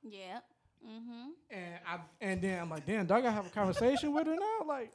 Yeah. 0.02 0.38
Mm-hmm. 0.86 1.30
And 1.50 1.74
I 1.88 1.98
and 2.20 2.42
then 2.42 2.60
I'm 2.60 2.70
like, 2.70 2.86
damn, 2.86 3.06
do 3.06 3.14
I 3.14 3.20
gotta 3.20 3.32
have 3.32 3.46
a 3.46 3.50
conversation 3.50 4.12
with 4.12 4.26
her 4.26 4.34
now? 4.36 4.66
Like, 4.68 4.92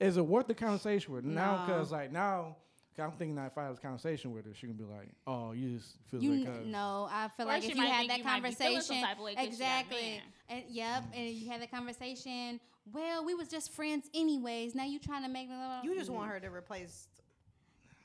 is 0.00 0.16
it 0.16 0.26
worth 0.26 0.48
the 0.48 0.54
conversation 0.54 1.12
with 1.14 1.24
her 1.24 1.30
now? 1.30 1.64
Because 1.66 1.92
like 1.92 2.10
now, 2.10 2.42
'cause 2.42 2.54
I'm 3.00 3.12
thinking 3.12 3.36
that 3.36 3.46
if 3.46 3.58
I 3.58 3.64
have 3.64 3.74
a 3.78 3.80
conversation 3.80 4.32
with 4.32 4.44
her, 4.46 4.54
she 4.54 4.66
can 4.66 4.76
be 4.76 4.84
like, 4.84 5.08
oh, 5.26 5.52
you 5.52 5.76
just 5.78 5.96
feel 6.10 6.22
You 6.22 6.30
like 6.34 6.44
kn- 6.44 6.60
us. 6.60 6.66
know, 6.66 7.08
I 7.10 7.28
feel 7.28 7.46
Or 7.46 7.48
like 7.50 7.64
if 7.64 7.76
you 7.76 7.82
had 7.82 8.08
that 8.08 8.18
you 8.18 8.24
might 8.24 8.42
be 8.42 8.50
feeling 8.52 8.80
some 8.80 8.96
conversation, 8.96 9.02
type 9.02 9.18
of 9.18 9.24
way 9.24 9.34
'cause 9.34 9.44
she 9.44 9.50
got 9.50 9.52
a 9.52 9.80
exactly, 9.80 10.22
and 10.48 10.62
yep, 10.68 11.04
and 11.14 11.28
you 11.30 11.48
had 11.50 11.60
that 11.62 11.70
conversation. 11.70 12.60
Well, 12.92 13.24
we 13.24 13.34
was 13.34 13.48
just 13.48 13.72
friends 13.72 14.08
anyways. 14.14 14.74
Now 14.74 14.84
you 14.84 14.98
trying 14.98 15.22
to 15.22 15.28
make 15.28 15.48
me. 15.48 15.54
You 15.84 15.94
just 15.94 16.10
want 16.10 16.30
her 16.30 16.40
to 16.40 16.48
replace 16.48 17.08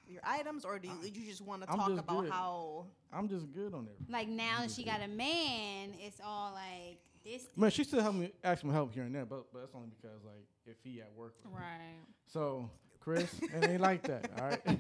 your 0.08 0.22
items, 0.26 0.66
or 0.66 0.78
do 0.80 0.88
you, 0.90 0.96
you 1.14 1.28
just 1.30 1.42
want 1.42 1.62
to 1.62 1.68
talk 1.68 1.90
about 1.92 2.24
good. 2.24 2.30
how? 2.32 2.86
I'm 3.12 3.30
just 3.30 3.52
good 3.54 3.74
on 3.74 3.88
everything. 3.92 4.08
like 4.10 4.28
now 4.28 4.60
that 4.62 4.72
she 4.72 4.84
got 4.84 5.02
a 5.02 5.08
man. 5.08 5.94
It's 6.00 6.20
all 6.24 6.52
like 6.54 7.00
this. 7.24 7.46
Man, 7.56 7.72
she 7.72 7.84
still 7.86 8.02
help 8.02 8.16
me, 8.16 8.32
ask 8.44 8.62
for 8.62 8.72
help 8.74 8.94
here 8.94 9.04
and 9.04 9.16
there, 9.16 9.26
but 9.26 9.52
but 9.54 9.60
that's 9.62 9.74
only 9.76 9.88
because 9.90 10.24
like 10.26 10.46
if 10.66 10.76
he 10.84 11.00
at 11.02 11.12
work. 11.16 11.36
or- 11.46 11.52
Right. 11.58 12.02
So 12.28 12.70
Chris, 13.04 13.36
and 13.54 13.62
they 13.64 13.78
like 13.78 14.02
that. 14.04 14.30
All 14.40 14.48
right. 14.48 14.62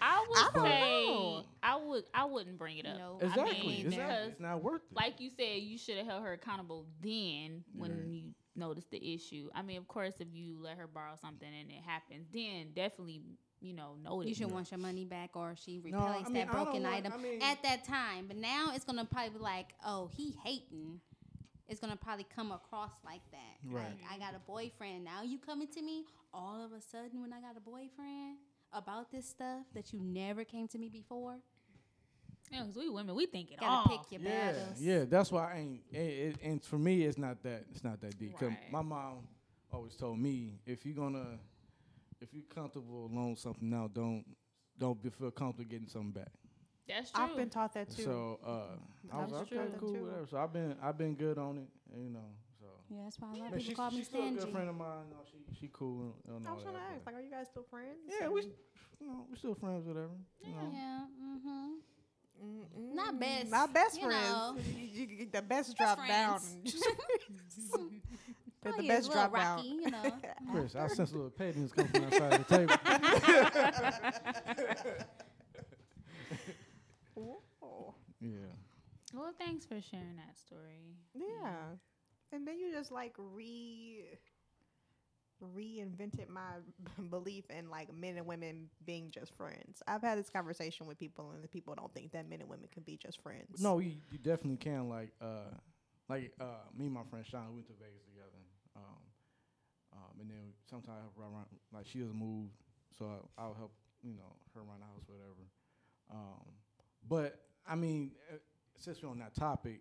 I 0.00 0.24
would 0.28 0.38
I 0.38 0.50
say 0.54 1.06
know. 1.06 1.44
I 1.62 1.76
would 1.76 2.04
I 2.14 2.24
wouldn't 2.24 2.56
bring 2.58 2.78
it 2.78 2.86
up. 2.86 2.96
No, 2.98 3.18
exactly. 3.20 3.42
I 3.56 3.60
mean, 3.60 3.86
exactly. 3.86 4.28
It's 4.30 4.40
not 4.40 4.62
worth 4.62 4.82
it. 4.90 4.96
like 4.96 5.20
you 5.20 5.30
said, 5.36 5.58
you 5.62 5.76
should 5.76 5.96
have 5.98 6.06
held 6.06 6.22
her 6.22 6.32
accountable 6.32 6.86
then 7.02 7.64
when 7.76 7.90
Right. 7.90 8.06
you 8.06 8.22
noticed 8.56 8.90
the 8.92 9.14
issue. 9.14 9.48
I 9.54 9.62
mean, 9.62 9.78
of 9.78 9.88
course, 9.88 10.14
if 10.20 10.28
you 10.32 10.56
let 10.60 10.78
her 10.78 10.86
borrow 10.86 11.16
something 11.20 11.48
and 11.48 11.68
it 11.70 11.82
happens, 11.84 12.28
then 12.32 12.68
definitely 12.76 13.22
you 13.60 13.72
know 13.74 13.96
notice. 14.02 14.28
You 14.28 14.34
should 14.36 14.52
want 14.52 14.70
your 14.70 14.78
money 14.78 15.04
back, 15.04 15.30
or 15.34 15.54
she 15.56 15.80
No, 15.84 15.98
I 15.98 16.22
mean, 16.22 16.34
that 16.34 16.52
don't 16.52 16.64
broken 16.64 16.82
want- 16.84 16.94
item 16.94 17.12
I 17.12 17.16
mean- 17.16 17.42
at 17.42 17.60
that 17.64 17.84
time. 17.84 18.26
But 18.28 18.36
now 18.36 18.70
it's 18.74 18.84
gonna 18.84 19.04
probably 19.04 19.30
be 19.30 19.38
like, 19.38 19.74
oh, 19.84 20.10
he 20.14 20.36
hating. 20.44 21.00
It's 21.68 21.80
gonna 21.80 21.96
probably 21.96 22.26
come 22.34 22.52
across 22.52 22.92
like 23.04 23.22
that. 23.30 23.56
Right. 23.64 23.84
Like 23.84 23.98
I 24.12 24.18
got 24.18 24.34
a 24.34 24.40
boyfriend. 24.46 25.04
Now 25.04 25.22
you 25.22 25.38
coming 25.38 25.68
to 25.68 25.82
me 25.82 26.04
all 26.32 26.62
of 26.64 26.72
a 26.72 26.80
sudden 26.80 27.20
when 27.22 27.32
I 27.32 27.40
got 27.40 27.56
a 27.56 27.60
boyfriend 27.60 28.36
about 28.72 29.10
this 29.10 29.26
stuff 29.28 29.64
that 29.74 29.92
you 29.92 30.00
never 30.00 30.44
came 30.44 30.68
to 30.68 30.78
me 30.78 30.88
before. 30.88 31.36
Yeah, 32.50 32.60
because 32.62 32.76
we 32.76 32.90
women, 32.90 33.14
we 33.14 33.26
think 33.26 33.50
it 33.52 33.58
Gotta 33.60 33.72
all. 33.90 33.98
pick 33.98 34.12
your 34.12 34.20
yeah, 34.20 34.52
battles. 34.52 34.80
yeah. 34.80 35.04
That's 35.08 35.32
why 35.32 35.52
I 35.54 35.58
ain't. 35.58 35.80
It, 35.90 35.96
it, 35.96 36.36
and 36.42 36.62
for 36.62 36.78
me, 36.78 37.02
it's 37.04 37.16
not 37.16 37.42
that. 37.42 37.64
It's 37.70 37.82
not 37.82 38.00
that 38.02 38.18
deep. 38.18 38.36
'Cause 38.36 38.48
Right. 38.50 38.70
my 38.70 38.82
mom 38.82 39.26
always 39.72 39.96
told 39.96 40.18
me, 40.18 40.60
if 40.66 40.84
you're 40.84 40.94
gonna, 40.94 41.38
if 42.20 42.34
you're 42.34 42.44
comfortable 42.44 43.08
loan 43.10 43.36
something 43.36 43.70
now, 43.70 43.88
don't 43.88 44.24
don't 44.78 45.00
be, 45.02 45.08
feel 45.08 45.30
comfortable 45.30 45.68
getting 45.70 45.88
something 45.88 46.12
back. 46.12 46.32
That's 46.88 47.10
true. 47.10 47.24
I've 47.24 47.36
been 47.36 47.50
taught 47.50 47.72
that 47.74 47.90
too. 47.90 48.02
So 48.02 48.38
uh, 48.46 48.50
I 49.12 49.22
was 49.22 49.30
That's 49.30 49.32
like, 49.40 49.48
true. 49.48 49.58
okay, 49.60 49.68
cool, 49.80 49.94
Too. 49.94 50.04
whatever. 50.04 50.26
So 50.30 50.36
I've 50.38 50.52
been 50.52 50.76
I've 50.82 50.98
been 50.98 51.14
good 51.14 51.38
on 51.38 51.58
it, 51.58 51.68
you 51.98 52.10
know. 52.10 52.20
So 52.60 52.66
Yeah, 52.90 52.98
that's 53.04 53.18
why 53.20 53.28
a 53.28 53.30
lot 53.36 53.52
of 53.52 53.58
people 53.58 53.64
she's, 53.64 53.74
call 53.76 53.90
me 53.90 53.96
she's 53.98 54.06
still 54.06 54.26
a 54.28 54.30
good 54.30 54.48
friend 54.50 54.68
of 54.68 54.76
mine. 54.76 55.06
No, 55.10 55.16
she 55.30 55.38
she 55.60 55.68
cool 55.72 56.14
and, 56.28 56.36
and 56.36 56.46
I 56.48 56.52
was 56.52 56.62
that. 56.64 56.70
trying 56.72 56.82
to 56.84 56.90
ask, 56.94 57.06
like, 57.06 57.14
are 57.16 57.20
you 57.22 57.30
guys 57.30 57.46
still 57.50 57.64
friends? 57.70 57.98
yeah, 58.08 58.28
we 58.28 58.40
And- 58.42 58.50
you 59.00 59.06
know 59.08 59.26
we 59.30 59.36
still 59.36 59.54
friends, 59.54 59.86
whatever. 59.86 60.10
You 60.44 60.52
know. 60.52 60.70
Yeah. 60.72 61.00
Mm-hmm. 61.22 61.70
Mm-mm. 62.44 62.94
Not 62.94 63.18
best, 63.20 63.50
Not 63.50 63.72
best 63.72 63.96
you 64.00 64.06
friends. 64.06 64.28
know. 64.32 64.56
You, 64.76 65.06
you 65.06 65.16
get 65.16 65.32
the 65.32 65.42
best 65.42 65.76
drop 65.76 65.98
down. 66.06 66.40
friends. 66.40 66.64
the, 67.72 68.00
Oh, 68.66 68.72
the 68.80 68.88
best 68.88 69.08
a 69.08 69.10
little 69.10 69.28
drop 69.28 69.32
rocky, 69.34 69.68
down. 69.70 69.80
you 69.80 69.90
know. 69.90 70.12
Chris, 70.52 70.74
I 70.74 70.86
sense 70.88 71.12
a 71.12 71.16
little 71.16 71.30
pettiness 71.30 71.70
coming 71.72 71.90
from 71.92 72.04
outside 72.04 72.44
the 72.46 72.56
table. 72.56 72.74
Yeah. 78.24 78.54
Well, 79.12 79.32
thanks 79.38 79.66
for 79.66 79.80
sharing 79.80 80.16
that 80.16 80.36
story. 80.38 80.96
Yeah. 81.14 81.76
And 82.32 82.46
then 82.46 82.58
you 82.58 82.72
just 82.72 82.90
like 82.90 83.14
re 83.18 84.04
reinvented 85.42 86.28
my 86.28 86.52
belief 87.10 87.44
in 87.50 87.68
like 87.68 87.94
men 87.94 88.16
and 88.16 88.26
women 88.26 88.70
being 88.86 89.10
just 89.10 89.34
friends. 89.34 89.82
I've 89.86 90.02
had 90.02 90.18
this 90.18 90.30
conversation 90.30 90.86
with 90.86 90.98
people 90.98 91.32
and 91.34 91.44
the 91.44 91.48
people 91.48 91.74
don't 91.74 91.92
think 91.92 92.12
that 92.12 92.28
men 92.28 92.40
and 92.40 92.48
women 92.48 92.68
can 92.72 92.82
be 92.82 92.96
just 92.96 93.20
friends. 93.20 93.60
No, 93.60 93.78
you, 93.78 93.92
you 94.10 94.18
definitely 94.18 94.56
can. 94.56 94.88
Like, 94.88 95.10
uh, 95.20 95.52
like 96.08 96.32
uh, 96.40 96.64
me 96.76 96.86
and 96.86 96.94
my 96.94 97.04
friend 97.10 97.26
Sean 97.26 97.48
we 97.48 97.56
went 97.56 97.66
to 97.66 97.74
Vegas 97.74 98.02
together. 98.06 98.40
Um, 98.76 99.04
um, 99.92 100.20
and 100.20 100.30
then 100.30 100.54
sometimes 100.68 100.98
I 100.98 101.20
around, 101.20 101.46
like 101.72 101.86
she 101.86 102.00
doesn't 102.00 102.18
move, 102.18 102.48
so 102.98 103.06
I, 103.06 103.42
I'll 103.42 103.54
help 103.54 103.72
you 104.02 104.14
know 104.14 104.34
her 104.54 104.60
around 104.60 104.80
the 104.80 104.86
house, 104.86 105.04
whatever. 105.06 105.46
Um, 106.10 106.44
but 107.08 107.43
I 107.66 107.74
mean, 107.74 108.12
uh, 108.32 108.36
since 108.76 109.02
we're 109.02 109.10
on 109.10 109.18
that 109.18 109.34
topic, 109.34 109.80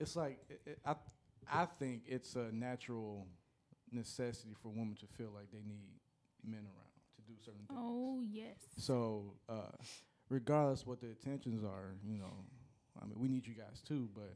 it's 0.00 0.16
like 0.16 0.38
it, 0.48 0.78
I 0.84 0.94
I 1.50 1.64
think 1.66 2.02
it's 2.06 2.34
a 2.36 2.50
natural 2.52 3.26
necessity 3.92 4.54
for 4.60 4.68
women 4.68 4.96
to 5.00 5.06
feel 5.06 5.30
like 5.34 5.50
they 5.52 5.62
need 5.66 6.00
men 6.44 6.60
around 6.60 6.92
to 7.16 7.22
do 7.22 7.34
certain 7.44 7.60
things. 7.68 7.78
Oh 7.80 8.20
yes. 8.20 8.58
So, 8.76 9.34
uh, 9.48 9.72
regardless 10.28 10.86
what 10.86 11.00
the 11.00 11.08
intentions 11.08 11.62
are, 11.64 11.94
you 12.04 12.18
know, 12.18 12.32
I 13.00 13.06
mean, 13.06 13.18
we 13.18 13.28
need 13.28 13.46
you 13.46 13.54
guys 13.54 13.80
too. 13.86 14.08
But 14.14 14.34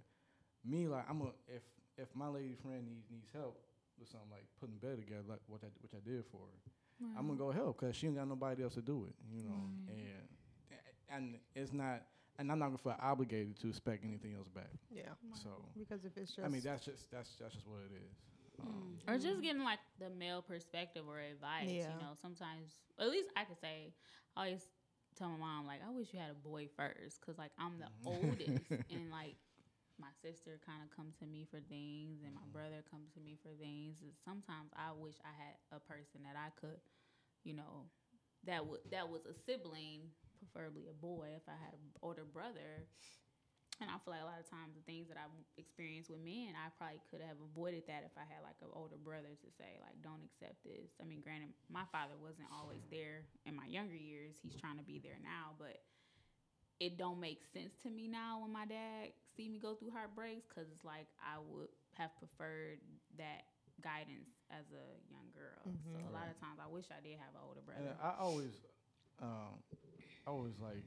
me, 0.64 0.86
like, 0.88 1.04
I'm 1.08 1.20
a 1.22 1.32
if 1.48 1.62
if 1.98 2.08
my 2.14 2.28
lady 2.28 2.54
friend 2.62 2.86
needs 2.86 3.06
needs 3.10 3.28
help 3.32 3.60
with 3.98 4.08
something 4.08 4.30
like 4.30 4.44
putting 4.60 4.76
bed 4.76 4.98
together, 4.98 5.24
like 5.28 5.40
what 5.48 5.60
I 5.64 5.68
which 5.82 5.92
I 5.94 6.08
did 6.08 6.24
for 6.30 6.38
her, 6.40 7.12
I'm 7.18 7.26
gonna 7.26 7.38
go 7.38 7.50
help 7.50 7.80
because 7.80 7.96
she 7.96 8.06
ain't 8.06 8.16
got 8.16 8.28
nobody 8.28 8.62
else 8.62 8.74
to 8.74 8.82
do 8.82 9.06
it, 9.08 9.14
you 9.34 9.42
know. 9.42 9.68
And 9.88 9.98
and 11.12 11.38
it's 11.56 11.72
not, 11.72 12.02
and 12.40 12.50
I'm 12.50 12.58
not 12.58 12.66
gonna 12.66 12.78
feel 12.78 12.96
obligated 13.00 13.60
to 13.60 13.68
expect 13.68 14.02
anything 14.02 14.34
else 14.34 14.48
back. 14.48 14.72
Yeah. 14.90 15.12
So, 15.44 15.50
Because 15.76 16.04
if 16.04 16.16
it's 16.16 16.32
just 16.32 16.44
I 16.44 16.48
mean, 16.48 16.62
that's 16.64 16.84
just 16.84 17.10
that's 17.12 17.36
that's 17.36 17.54
just 17.54 17.68
what 17.68 17.84
it 17.84 17.94
is. 17.94 18.16
Hmm. 18.58 18.66
Um, 18.66 18.98
Or 19.06 19.18
just 19.20 19.42
getting 19.42 19.62
like 19.62 19.78
the 20.00 20.08
male 20.08 20.40
perspective 20.42 21.04
or 21.06 21.20
advice. 21.20 21.68
Yeah. 21.68 21.92
You 21.92 22.00
know, 22.00 22.16
sometimes 22.20 22.80
at 22.98 23.08
least 23.08 23.28
I 23.36 23.44
could 23.44 23.60
say, 23.60 23.92
I 24.36 24.48
always 24.48 24.64
tell 25.16 25.28
my 25.28 25.36
mom 25.36 25.66
like, 25.66 25.80
I 25.86 25.92
wish 25.92 26.08
you 26.12 26.18
had 26.18 26.32
a 26.32 26.40
boy 26.48 26.68
first, 26.76 27.20
cause 27.20 27.36
like 27.36 27.52
I'm 27.60 27.76
the 27.76 27.92
mm-hmm. 28.08 28.24
oldest, 28.24 28.64
and 28.90 29.12
like 29.12 29.36
my 30.00 30.10
sister 30.24 30.56
kind 30.64 30.80
of 30.80 30.88
come 30.96 31.12
to 31.20 31.28
me 31.28 31.44
for 31.44 31.60
things, 31.68 32.24
and 32.24 32.32
my 32.32 32.40
mm-hmm. 32.40 32.56
brother 32.56 32.80
comes 32.88 33.12
to 33.12 33.20
me 33.20 33.36
for 33.44 33.52
things. 33.60 34.00
And 34.00 34.16
sometimes 34.16 34.72
I 34.72 34.96
wish 34.96 35.20
I 35.28 35.32
had 35.36 35.60
a 35.76 35.80
person 35.84 36.24
that 36.24 36.40
I 36.40 36.48
could, 36.56 36.80
you 37.44 37.52
know, 37.52 37.84
that 38.48 38.64
would 38.64 38.80
that 38.90 39.08
was 39.12 39.28
a 39.28 39.36
sibling, 39.44 40.08
preferably 40.40 40.88
a 40.88 40.96
boy. 40.96 41.36
If 41.36 41.44
I 41.46 41.56
had 41.60 41.76
an 41.76 41.92
older 42.00 42.24
brother, 42.24 42.88
and 43.80 43.88
I 43.88 43.96
feel 44.04 44.12
like 44.12 44.24
a 44.24 44.28
lot 44.28 44.40
of 44.40 44.48
times 44.48 44.76
the 44.76 44.84
things 44.84 45.08
that 45.08 45.16
I've 45.16 45.32
experienced 45.56 46.12
with 46.12 46.20
men, 46.20 46.52
I 46.52 46.68
probably 46.76 47.00
could 47.08 47.24
have 47.24 47.40
avoided 47.40 47.88
that 47.88 48.04
if 48.04 48.12
I 48.16 48.28
had 48.28 48.44
like 48.44 48.60
an 48.60 48.68
older 48.76 49.00
brother 49.00 49.32
to 49.32 49.48
say 49.56 49.80
like, 49.80 49.96
don't 50.04 50.20
accept 50.20 50.60
this. 50.64 50.92
I 51.00 51.08
mean, 51.08 51.24
granted, 51.24 51.56
my 51.72 51.88
father 51.88 52.16
wasn't 52.20 52.52
always 52.52 52.84
there 52.92 53.24
in 53.48 53.56
my 53.56 53.64
younger 53.64 53.96
years. 53.96 54.36
He's 54.44 54.56
trying 54.56 54.76
to 54.76 54.84
be 54.84 55.00
there 55.00 55.16
now, 55.24 55.56
but 55.56 55.80
it 56.76 56.96
don't 57.00 57.20
make 57.20 57.40
sense 57.52 57.72
to 57.84 57.88
me 57.92 58.08
now 58.08 58.40
when 58.44 58.52
my 58.52 58.64
dad 58.68 59.16
see 59.36 59.48
me 59.48 59.60
go 59.60 59.72
through 59.76 59.92
heartbreaks 59.96 60.44
because 60.48 60.68
it's 60.72 60.84
like 60.84 61.08
I 61.20 61.40
would 61.40 61.72
have 61.96 62.12
preferred 62.20 62.80
that 63.16 63.48
guidance 63.80 64.28
as 64.52 64.68
a 64.76 64.84
young 65.08 65.28
girl. 65.32 65.60
So 65.88 65.96
a 65.96 66.12
lot 66.12 66.28
of 66.28 66.36
times 66.36 66.60
I 66.60 66.68
wish 66.68 66.84
I 66.92 67.00
did 67.00 67.16
have 67.16 67.32
an 67.32 67.40
older 67.44 67.64
And 67.64 67.88
brother. 67.88 67.96
I 68.00 68.12
always, 68.20 68.52
um, 69.24 69.56
I 70.26 70.30
always 70.30 70.54
like 70.62 70.84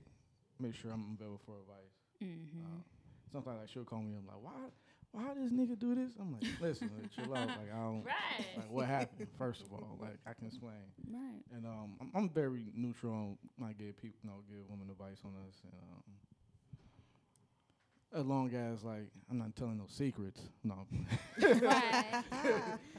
make 0.59 0.75
sure 0.75 0.91
I'm 0.91 1.17
available 1.19 1.41
for 1.45 1.59
advice. 1.59 1.93
mm-hmm. 2.23 2.65
Uh, 2.65 2.81
sometimes 3.31 3.59
like 3.61 3.69
she'll 3.69 3.83
call 3.83 3.99
me. 4.01 4.13
I'm 4.17 4.27
like, 4.27 4.41
why, 4.41 4.69
why 5.11 5.33
this 5.35 5.51
nigga 5.51 5.77
do 5.77 5.95
this? 5.95 6.13
I'm 6.19 6.33
like, 6.33 6.45
listen, 6.61 6.89
like, 6.99 7.11
chill 7.11 7.35
out. 7.35 7.47
Like 7.47 7.73
I 7.73 7.77
don't. 7.77 8.03
Right. 8.03 8.47
Like 8.57 8.71
what 8.71 8.87
happened? 8.87 9.27
First 9.37 9.61
of 9.61 9.73
all, 9.73 9.97
like 10.01 10.17
I 10.25 10.33
can 10.33 10.47
explain. 10.47 10.85
right. 11.11 11.41
And 11.55 11.65
um, 11.65 11.95
I'm, 12.01 12.11
I'm 12.15 12.29
very 12.29 12.71
neutral 12.75 13.13
on 13.13 13.37
I 13.63 13.73
give 13.73 13.97
people, 14.01 14.19
you 14.23 14.29
know, 14.29 14.41
give 14.49 14.69
women 14.69 14.89
advice 14.89 15.21
on 15.25 15.33
this. 15.45 15.61
And, 15.63 15.73
um, 15.73 16.03
as 18.15 18.25
long 18.25 18.53
as 18.53 18.83
like 18.83 19.07
I'm 19.29 19.37
not 19.37 19.55
telling 19.55 19.77
no 19.77 19.85
secrets. 19.87 20.41
No, 20.63 20.75
Right. 21.41 22.23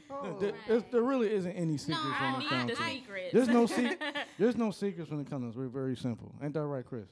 oh, 0.09 0.37
there, 0.41 0.53
there's- 0.67 0.83
there 0.91 1.01
really 1.01 1.31
isn't 1.33 1.51
any 1.51 1.77
secrets 1.77 2.01
I 2.03 2.33
when 2.33 2.33
I 2.33 2.35
it 2.35 2.39
mean, 2.39 2.49
comes 2.49 2.67
need 2.67 2.75
to. 2.75 2.81
the 2.83 2.89
secrets. 2.89 3.33
There's 3.33 3.47
no 3.47 3.65
se- 3.65 3.97
There's 4.39 4.55
no 4.57 4.71
secrets 4.71 5.09
when 5.11 5.19
it 5.21 5.29
comes 5.29 5.43
to 5.43 5.47
this. 5.47 5.55
We're 5.57 5.67
very 5.69 5.95
simple. 5.95 6.33
Ain't 6.43 6.53
that 6.53 6.63
right, 6.65 6.85
Chris? 6.85 7.07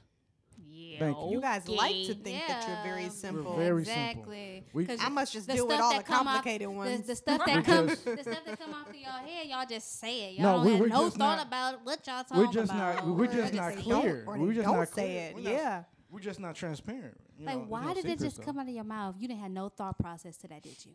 Yeah. 0.70 0.98
Thank 1.00 1.18
you. 1.18 1.30
you 1.32 1.40
guys 1.40 1.66
like 1.68 1.90
to 1.92 2.12
okay. 2.12 2.14
think 2.22 2.46
that 2.46 2.64
you're 2.68 2.82
very 2.84 3.04
Yeah. 3.04 3.08
simple. 3.08 3.56
very 3.56 3.84
simple. 3.84 4.32
exactly. 4.32 4.64
We- 4.72 4.86
'Cause 4.86 4.98
I 5.02 5.08
must 5.08 5.32
just 5.32 5.46
the 5.48 5.54
deal 5.54 5.66
with 5.66 5.80
all 5.80 5.90
the 5.90 5.96
that 5.96 6.06
come 6.06 6.26
off- 6.28 6.34
complicated 6.34 6.68
the, 6.68 6.70
ones. 6.72 7.06
the 7.06 7.16
stuff 7.16 7.40
that 7.46 7.56
We 7.56 7.62
come, 7.72 7.86
the 7.86 7.96
stuff 7.96 8.44
that 8.46 8.58
come 8.60 8.74
off 8.74 8.88
of 8.88 8.94
y'all 8.94 9.10
head, 9.26 9.46
y'all 9.48 9.66
just 9.68 9.98
say 9.98 10.30
it. 10.34 10.38
Y'all 10.40 10.62
we- 10.62 10.70
don't 10.70 10.80
we're 10.80 10.88
have 10.90 10.96
no 10.98 11.10
thought 11.10 11.18
not- 11.38 11.46
about 11.46 11.84
what 11.84 12.06
y'all 12.06 12.22
talking 12.22 12.36
We're 12.46 12.52
just 12.52 12.70
about. 12.70 12.96
not. 13.06 13.16
We're 13.16 13.26
just 13.26 13.52
Or 13.52 13.56
not 13.56 13.76
clear. 13.78 14.24
Don't, 14.24 14.28
or 14.28 14.38
we're 14.38 14.48
they 14.48 14.54
just 14.54 14.66
don't 14.66 14.76
not 14.78 14.88
say 14.88 14.94
clear. 14.94 15.20
it. 15.30 15.34
We're 15.34 15.42
not- 15.42 15.52
Yeah. 15.52 15.82
We're 16.10 16.20
just 16.20 16.38
not 16.40 16.54
transparent. 16.54 17.18
You 17.38 17.46
Like, 17.46 17.54
know, 17.56 17.60
there's 17.60 17.70
why 17.70 17.84
no 17.86 17.94
did 17.94 18.04
it 18.06 18.18
just 18.20 18.42
come 18.42 18.58
out 18.58 18.68
of 18.68 18.74
your 18.74 18.84
mouth? 18.84 19.16
You 19.18 19.28
didn't 19.28 19.40
have 19.40 19.50
no 19.50 19.68
thought 19.68 19.98
process 19.98 20.36
to 20.38 20.48
that, 20.48 20.62
did 20.62 20.84
you? 20.84 20.92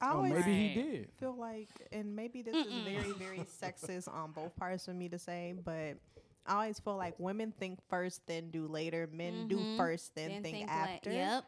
I 0.00 0.10
Oh, 0.12 0.16
always 0.16 0.32
maybe 0.34 0.54
he 0.54 0.66
Right. 0.80 0.92
did. 0.92 1.12
feel 1.18 1.34
like, 1.36 1.68
and 1.92 2.14
maybe 2.14 2.42
this 2.42 2.54
is 2.66 2.72
very, 2.84 3.12
very 3.12 3.38
sexist 3.62 4.12
on 4.12 4.32
both 4.32 4.54
parts 4.56 4.84
for 4.84 4.92
me 4.92 5.08
to 5.08 5.18
say, 5.18 5.54
but 5.64 5.96
I 6.44 6.54
always 6.54 6.78
feel 6.78 6.96
like 6.96 7.18
women 7.18 7.52
think 7.58 7.80
first, 7.88 8.26
then 8.26 8.50
do 8.50 8.66
later. 8.66 9.08
Men 9.10 9.48
do 9.48 9.56
Mhm. 9.58 9.76
first, 9.76 10.14
then, 10.14 10.30
Then 10.30 10.42
think, 10.42 10.68
la- 10.68 10.74
after. 10.74 11.10
Yep. 11.12 11.44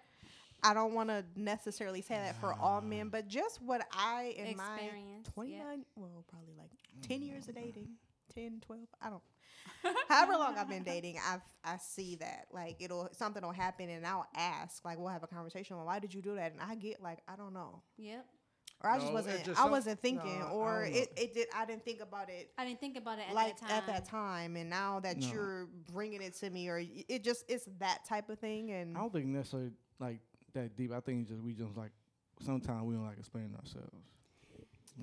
I 0.62 0.74
don't 0.74 0.92
want 0.94 1.08
to 1.10 1.24
necessarily 1.36 2.00
say 2.00 2.14
that 2.16 2.34
for 2.36 2.52
all 2.54 2.80
men, 2.80 3.10
but 3.10 3.28
just 3.28 3.60
what 3.62 3.86
I 3.92 4.34
in 4.36 4.56
my 4.56 4.74
Experience. 4.76 5.26
yep. 5.26 5.34
29, 5.34 5.84
well, 5.96 6.24
probably 6.26 6.54
like 6.56 6.70
10 7.02 7.22
years 7.22 7.48
of 7.48 7.54
dating, 7.54 7.96
10, 8.34 8.60
12, 8.66 8.82
I 9.02 9.10
don't. 9.10 9.22
However 10.08 10.32
long 10.32 10.56
I've 10.56 10.68
been 10.68 10.82
dating, 10.82 11.18
I've 11.26 11.40
I 11.64 11.76
see 11.76 12.16
that 12.16 12.46
like 12.52 12.76
it'll 12.80 13.08
something 13.12 13.42
will 13.42 13.52
happen 13.52 13.88
and 13.90 14.06
I'll 14.06 14.26
ask 14.34 14.84
like 14.84 14.98
we'll 14.98 15.08
have 15.08 15.22
a 15.22 15.26
conversation. 15.26 15.76
Well, 15.76 15.86
why 15.86 15.98
did 15.98 16.14
you 16.14 16.22
do 16.22 16.34
that? 16.36 16.52
And 16.52 16.60
I 16.60 16.74
get 16.74 17.02
like 17.02 17.18
I 17.28 17.36
don't 17.36 17.52
know, 17.52 17.82
Yep. 17.98 18.24
or 18.82 18.90
I 18.90 18.98
just 18.98 19.12
wasn't 19.12 19.44
just 19.44 19.60
I 19.60 19.66
wasn't 19.68 20.00
thinking, 20.00 20.40
no, 20.40 20.46
or 20.48 20.84
it, 20.84 21.10
it 21.16 21.34
did 21.34 21.48
I 21.54 21.64
didn't 21.66 21.84
think 21.84 22.00
about 22.00 22.30
it 22.30 22.50
I 22.56 22.64
didn't 22.64 22.80
think 22.80 22.96
about 22.96 23.18
it 23.18 23.26
at 23.28 23.34
like 23.34 23.58
that 23.60 23.68
time. 23.68 23.76
at 23.76 23.86
that 23.86 24.04
time. 24.08 24.56
And 24.56 24.70
now 24.70 25.00
that 25.00 25.18
No. 25.18 25.26
you're 25.32 25.68
bringing 25.92 26.22
it 26.22 26.34
to 26.36 26.50
me, 26.50 26.68
or 26.68 26.82
it 27.08 27.22
just 27.24 27.44
it's 27.48 27.68
that 27.78 28.04
type 28.08 28.30
of 28.30 28.38
thing. 28.38 28.70
And 28.70 28.96
I 28.96 29.00
don't 29.00 29.12
think 29.12 29.26
necessarily 29.26 29.70
like 30.00 30.20
that 30.54 30.76
deep. 30.76 30.92
I 30.92 31.00
think 31.00 31.28
just 31.28 31.42
we 31.42 31.52
just 31.52 31.76
like 31.76 31.92
sometimes 32.40 32.84
we 32.84 32.94
don't 32.94 33.04
like 33.04 33.18
explaining 33.18 33.54
ourselves. 33.56 33.92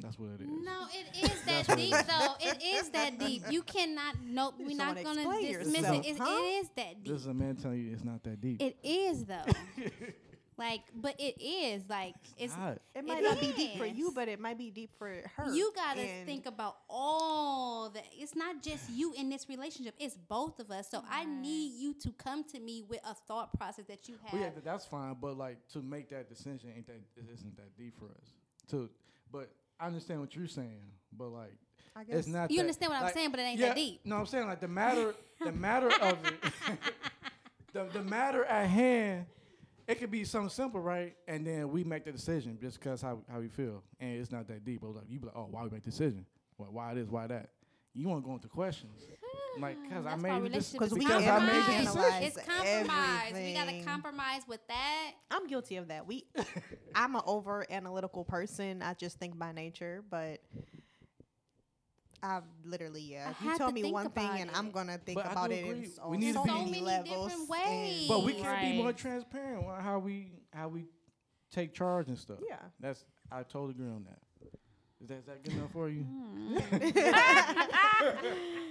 That's 0.01 0.19
what 0.19 0.29
it 0.31 0.41
is. 0.41 0.47
No, 0.47 0.87
it 0.93 1.23
is 1.23 1.41
that 1.41 1.45
That's 1.45 1.67
what 1.69 1.79
it 1.79 1.81
deep 1.81 2.07
though. 2.07 2.35
It 2.39 2.63
is 2.63 2.89
that 2.89 3.19
deep. 3.19 3.43
You 3.49 3.61
cannot 3.63 4.15
no 4.23 4.53
You 4.57 4.67
we're 4.67 4.77
not 4.77 5.01
gonna 5.01 5.21
explain 5.21 5.53
dismiss 5.53 5.81
yourself, 5.81 6.05
it. 6.05 6.09
It, 6.09 6.17
huh? 6.17 6.25
it 6.29 6.43
is 6.43 6.69
that 6.75 7.03
deep. 7.03 7.13
This 7.13 7.21
is 7.21 7.27
a 7.27 7.33
man 7.33 7.55
telling 7.55 7.79
you 7.79 7.91
it's 7.93 8.03
not 8.03 8.23
that 8.23 8.41
deep. 8.41 8.61
It 8.61 8.77
is 8.83 9.25
though. 9.25 9.45
like, 10.57 10.81
but 10.95 11.15
it 11.19 11.41
is 11.41 11.83
like 11.89 12.15
it's 12.37 12.55
not. 12.55 12.79
it 12.93 13.05
might 13.05 13.19
it 13.19 13.23
not 13.23 13.39
be 13.39 13.51
deep 13.53 13.77
for 13.77 13.85
you, 13.85 14.11
but 14.13 14.27
it 14.27 14.39
might 14.39 14.57
be 14.57 14.71
deep 14.71 14.91
for 14.97 15.21
her. 15.35 15.53
you 15.53 15.71
gotta 15.75 16.05
think 16.25 16.45
about 16.45 16.77
all 16.89 17.89
that. 17.89 18.05
it's 18.11 18.35
not 18.35 18.61
just 18.61 18.89
you 18.89 19.13
in 19.13 19.29
this 19.29 19.47
relationship, 19.49 19.95
it's 19.99 20.17
both 20.27 20.59
of 20.59 20.71
us. 20.71 20.89
So 20.89 21.03
I 21.09 21.25
need 21.25 21.73
you 21.79 21.93
to 22.01 22.11
come 22.11 22.43
to 22.45 22.59
me 22.59 22.83
with 22.87 23.01
a 23.05 23.13
thought 23.13 23.57
process 23.57 23.85
that 23.85 24.07
you 24.07 24.15
have. 24.23 24.33
Well, 24.33 24.41
yeah, 24.41 24.49
that's 24.63 24.85
fine. 24.85 25.15
But 25.19 25.37
like 25.37 25.57
to 25.73 25.81
make 25.81 26.09
that 26.09 26.29
decision 26.29 26.71
ain't 26.75 26.87
that 26.87 27.01
it 27.15 27.25
isn't 27.33 27.55
that 27.57 27.75
deep 27.77 27.97
for 27.97 28.05
us. 28.05 28.33
To 28.69 28.89
but 29.31 29.51
I 29.79 29.87
understand 29.87 30.21
what 30.21 30.35
you're 30.35 30.47
saying. 30.47 30.81
But 31.17 31.29
like 31.29 31.57
I 31.95 32.03
guess 32.03 32.19
it's 32.19 32.27
not. 32.27 32.51
You 32.51 32.57
that- 32.57 32.61
understand 32.61 32.91
what 32.91 33.03
I'm 33.03 33.13
saying, 33.13 33.31
but 33.31 33.39
it 33.39 33.43
ain't 33.43 33.59
yeah, 33.59 33.67
that 33.67 33.75
deep. 33.75 34.01
No, 34.03 34.17
I'm 34.17 34.25
saying 34.25 34.47
like 34.47 34.59
the 34.59 34.67
matter 34.67 35.15
the 35.43 35.51
matter 35.51 35.91
of 36.01 36.17
it. 36.25 36.43
the 37.73 37.85
the 37.93 38.03
matter 38.03 38.45
at 38.45 38.67
hand. 38.67 39.25
It 39.87 39.99
could 39.99 40.09
be 40.09 40.23
something 40.23 40.49
simple, 40.49 40.79
right? 40.79 41.15
And 41.27 41.45
then 41.45 41.69
we 41.69 41.83
make 41.83 42.05
the 42.05 42.11
decision 42.11 42.57
just 42.59 42.79
because 42.79 43.03
how 43.03 43.19
how 43.31 43.39
we 43.39 43.49
feel, 43.49 43.83
and 43.99 44.19
it's 44.19 44.31
not 44.31 44.47
that 44.47 44.65
deep. 44.65 44.81
But 44.81 44.95
like 44.95 45.03
you 45.07 45.19
be 45.19 45.27
like, 45.27 45.35
oh, 45.37 45.47
why 45.51 45.63
we 45.63 45.69
make 45.69 45.83
the 45.83 45.91
decision? 45.91 46.25
Why, 46.57 46.67
why 46.67 46.93
this? 46.95 47.07
Why 47.07 47.27
that? 47.27 47.49
You 47.97 48.09
want 48.09 48.23
to 48.23 48.27
go 48.27 48.33
into 48.33 48.49
questions, 48.49 49.01
like 49.59 49.81
because 49.81 50.05
I 50.05 50.09
That's 50.11 50.23
why 50.23 50.29
made 50.31 50.37
the 50.37 50.41
relationship 50.43 50.81
dec- 50.81 50.85
is 50.87 50.93
we 50.93 50.99
because 50.99 51.27
I 51.27 51.39
made 51.39 51.47
the 51.47 51.85
compromise. 51.85 51.93
decision. 51.93 52.23
It's 52.23 52.39
compromise. 52.45 53.33
We 53.33 53.53
gotta 53.53 53.83
compromise 53.85 54.41
with 54.47 54.67
that. 54.67 55.11
I'm 55.31 55.47
guilty 55.47 55.77
of 55.77 55.87
that. 55.87 56.05
We, 56.05 56.25
I'm 56.95 57.15
an 57.15 57.21
over 57.25 57.65
analytical 57.71 58.25
person. 58.25 58.81
I 58.81 58.93
just 58.95 59.17
think 59.17 59.39
by 59.39 59.53
nature, 59.53 60.03
but 60.09 60.41
I've 62.23 62.43
literally, 62.65 63.01
yeah. 63.01 63.33
I 63.39 63.43
you 63.43 63.49
had 63.51 63.57
tell 63.57 63.71
me 63.71 63.91
one 63.91 64.09
thing, 64.09 64.25
about 64.25 64.39
and 64.39 64.51
I'm 64.53 64.71
gonna 64.71 64.97
think 64.97 65.17
But 65.21 65.31
about 65.31 65.51
it 65.51 65.63
in, 65.63 65.71
agree. 65.71 65.91
We 66.07 66.15
on 66.15 66.19
need 66.19 66.27
to 66.27 66.33
so 66.33 66.43
be- 66.43 66.49
So 66.49 66.55
many 66.57 66.71
many 66.71 66.81
levels. 66.81 67.31
different 67.31 67.65
and- 67.67 68.07
But 68.07 68.23
we 68.23 68.33
can't 68.33 68.61
be 68.61 68.81
more 68.81 68.93
transparent 68.93 69.65
on 69.65 69.81
how 69.81 69.99
we 69.99 70.31
how 70.51 70.67
we 70.69 70.85
take 71.51 71.73
charge 71.73 72.07
and 72.07 72.17
stuff. 72.17 72.39
Yeah. 72.45 72.57
That's 72.79 73.05
I 73.31 73.43
totally 73.43 73.71
agree 73.71 73.87
on 73.87 74.05
that. 74.05 74.19
Is 75.05 75.09
that, 75.09 75.17
is 75.19 75.25
that 75.25 75.43
good 75.43 75.53
enough 75.53 75.71
for 75.71 75.87
you? 75.87 76.03
Mm. 76.03 76.57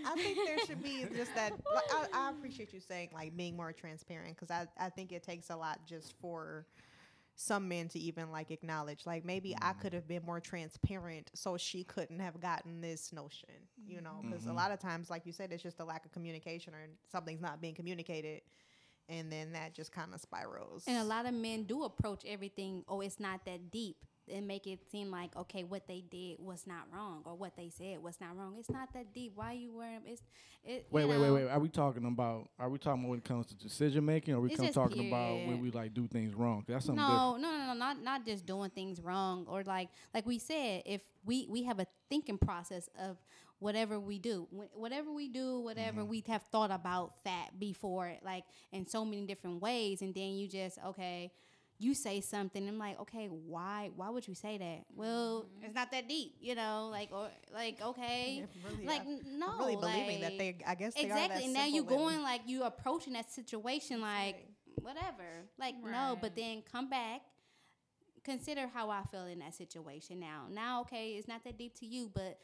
I 0.04 0.14
think 0.16 0.38
there 0.44 0.58
should 0.66 0.82
be 0.82 1.06
just 1.14 1.32
that. 1.36 1.52
Like, 1.72 1.84
I, 1.92 2.06
I 2.12 2.30
appreciate 2.30 2.72
you 2.72 2.80
saying 2.80 3.10
like 3.14 3.36
being 3.36 3.56
more 3.56 3.72
transparent 3.72 4.36
because 4.36 4.50
I, 4.50 4.66
I 4.76 4.88
think 4.88 5.12
it 5.12 5.22
takes 5.22 5.50
a 5.50 5.56
lot 5.56 5.78
just 5.86 6.14
for 6.20 6.66
some 7.36 7.68
men 7.68 7.88
to 7.90 8.00
even 8.00 8.32
like 8.32 8.50
acknowledge 8.50 9.06
like 9.06 9.24
maybe 9.24 9.56
I 9.60 9.72
mm. 9.72 9.80
could 9.80 9.92
have 9.92 10.08
been 10.08 10.24
more 10.24 10.40
transparent 10.40 11.30
so 11.34 11.56
she 11.56 11.84
couldn't 11.84 12.18
have 12.18 12.40
gotten 12.40 12.80
this 12.80 13.12
notion, 13.12 13.50
you 13.86 14.00
know, 14.00 14.20
because 14.22 14.44
a 14.44 14.48
mm-hmm. 14.48 14.56
lot 14.56 14.72
of 14.72 14.80
times 14.80 15.10
like 15.10 15.26
you 15.26 15.32
said 15.32 15.52
it's 15.52 15.62
just 15.62 15.78
a 15.78 15.84
lack 15.84 16.04
of 16.04 16.12
communication 16.12 16.74
or 16.74 16.88
something's 17.10 17.40
not 17.40 17.60
being 17.60 17.74
communicated 17.74 18.42
and 19.08 19.30
then 19.30 19.52
that 19.52 19.74
just 19.74 19.92
kind 19.92 20.14
of 20.14 20.20
spirals. 20.20 20.84
And 20.86 20.98
a 20.98 21.04
lot 21.04 21.26
of 21.26 21.34
men 21.34 21.64
do 21.64 21.84
approach 21.84 22.24
everything, 22.26 22.84
oh, 22.88 23.00
it's 23.00 23.20
not 23.20 23.44
that 23.44 23.70
deep. 23.70 23.96
And 24.32 24.46
make 24.46 24.66
it 24.66 24.80
seem 24.90 25.10
like 25.10 25.36
okay, 25.36 25.64
what 25.64 25.86
they 25.86 26.02
did 26.10 26.38
was 26.40 26.66
not 26.66 26.84
wrong, 26.92 27.22
or 27.26 27.34
what 27.34 27.56
they 27.56 27.68
said 27.68 28.02
was 28.02 28.20
not 28.20 28.36
wrong. 28.36 28.54
It's 28.58 28.70
not 28.70 28.92
that 28.94 29.12
deep. 29.12 29.32
Why 29.34 29.52
you 29.52 29.72
worrying? 29.72 30.00
It's 30.06 30.22
it. 30.64 30.86
Wait, 30.90 31.04
wait, 31.04 31.16
know, 31.18 31.22
wait, 31.34 31.44
wait. 31.44 31.50
Are 31.50 31.58
we 31.58 31.68
talking 31.68 32.04
about? 32.06 32.48
Are 32.58 32.68
we 32.70 32.78
talking 32.78 33.02
about 33.02 33.10
when 33.10 33.18
it 33.18 33.24
comes 33.24 33.46
to 33.46 33.54
decision 33.54 34.04
making, 34.04 34.34
or 34.34 34.38
are 34.38 34.40
we 34.40 34.50
come 34.50 34.68
talking 34.70 35.08
about 35.08 35.34
when 35.46 35.60
we 35.60 35.70
like 35.70 35.92
do 35.94 36.06
things 36.08 36.34
wrong 36.34 36.64
That's 36.66 36.86
something 36.86 37.04
different. 37.04 37.22
No, 37.22 37.36
no, 37.36 37.50
no, 37.58 37.66
no, 37.66 37.74
not 37.74 38.02
not 38.02 38.24
just 38.24 38.46
doing 38.46 38.70
things 38.70 39.00
wrong 39.00 39.46
or 39.48 39.62
like 39.64 39.88
like 40.14 40.24
we 40.26 40.38
said, 40.38 40.82
if 40.86 41.02
we 41.24 41.46
we 41.50 41.62
have 41.64 41.78
a 41.80 41.86
thinking 42.08 42.38
process 42.38 42.88
of 42.98 43.18
whatever 43.58 43.98
we 44.00 44.18
do, 44.18 44.46
Wh- 44.50 44.76
whatever 44.78 45.12
we 45.12 45.28
do, 45.28 45.60
whatever 45.60 46.00
Mm-hmm. 46.00 46.08
we 46.10 46.24
have 46.28 46.42
thought 46.44 46.70
about 46.70 47.22
that 47.24 47.58
before, 47.58 48.14
like 48.24 48.44
in 48.72 48.86
so 48.86 49.04
many 49.04 49.26
different 49.26 49.60
ways, 49.60 50.02
and 50.02 50.14
then 50.14 50.34
you 50.34 50.48
just 50.48 50.78
okay. 50.86 51.32
You 51.78 51.94
say 51.94 52.20
something, 52.20 52.68
I'm 52.68 52.78
like, 52.78 53.00
okay, 53.00 53.26
why? 53.26 53.90
Why 53.96 54.08
would 54.08 54.28
you 54.28 54.34
say 54.34 54.58
that? 54.58 54.84
Well, 54.94 55.42
mm-hmm. 55.42 55.64
it's 55.64 55.74
not 55.74 55.90
that 55.90 56.08
deep, 56.08 56.36
you 56.40 56.54
know. 56.54 56.88
Like, 56.90 57.10
or 57.12 57.28
like, 57.52 57.82
okay, 57.82 58.46
really, 58.64 58.86
like 58.86 59.02
I- 59.02 59.18
no, 59.26 59.48
I'm 59.50 59.58
really 59.58 59.76
believing 59.76 60.20
that 60.20 60.38
they 60.38 60.56
I 60.66 60.74
guess 60.76 60.94
they 60.94 61.10
are 61.10 61.18
exactly. 61.18 61.48
now 61.48 61.66
you 61.66 61.82
going 61.82 62.22
like 62.22 62.42
you 62.46 62.62
approaching 62.62 63.14
that 63.14 63.30
situation 63.32 64.00
like 64.00 64.36
right. 64.36 64.46
whatever. 64.82 65.48
Like 65.58 65.74
no, 65.82 66.16
but 66.20 66.36
then 66.36 66.62
come 66.70 66.88
back. 66.88 67.22
Consider 68.22 68.68
how 68.72 68.88
I 68.88 69.02
feel 69.10 69.26
in 69.26 69.40
that 69.40 69.54
situation 69.54 70.18
now. 70.18 70.44
Now, 70.50 70.80
okay, 70.82 71.10
it's 71.10 71.28
not 71.28 71.44
that 71.44 71.58
deep 71.58 71.74
to 71.80 71.86
you, 71.86 72.10
but 72.14 72.38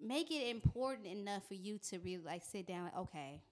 make 0.00 0.30
it 0.30 0.48
important 0.48 1.06
enough 1.06 1.46
for 1.46 1.54
you 1.54 1.78
to 1.90 1.98
really 1.98 2.22
like 2.24 2.42
sit 2.44 2.66
down, 2.66 2.84
like, 2.84 2.96
okay, 2.96 3.42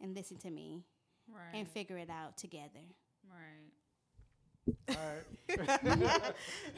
and 0.00 0.14
listen 0.14 0.36
to 0.38 0.50
me 0.50 0.84
Right. 1.30 1.58
and 1.58 1.68
figure 1.68 1.98
it 1.98 2.08
out 2.08 2.36
together. 2.36 2.84
right. 3.28 3.67
All 4.94 5.02
right. 5.04 6.32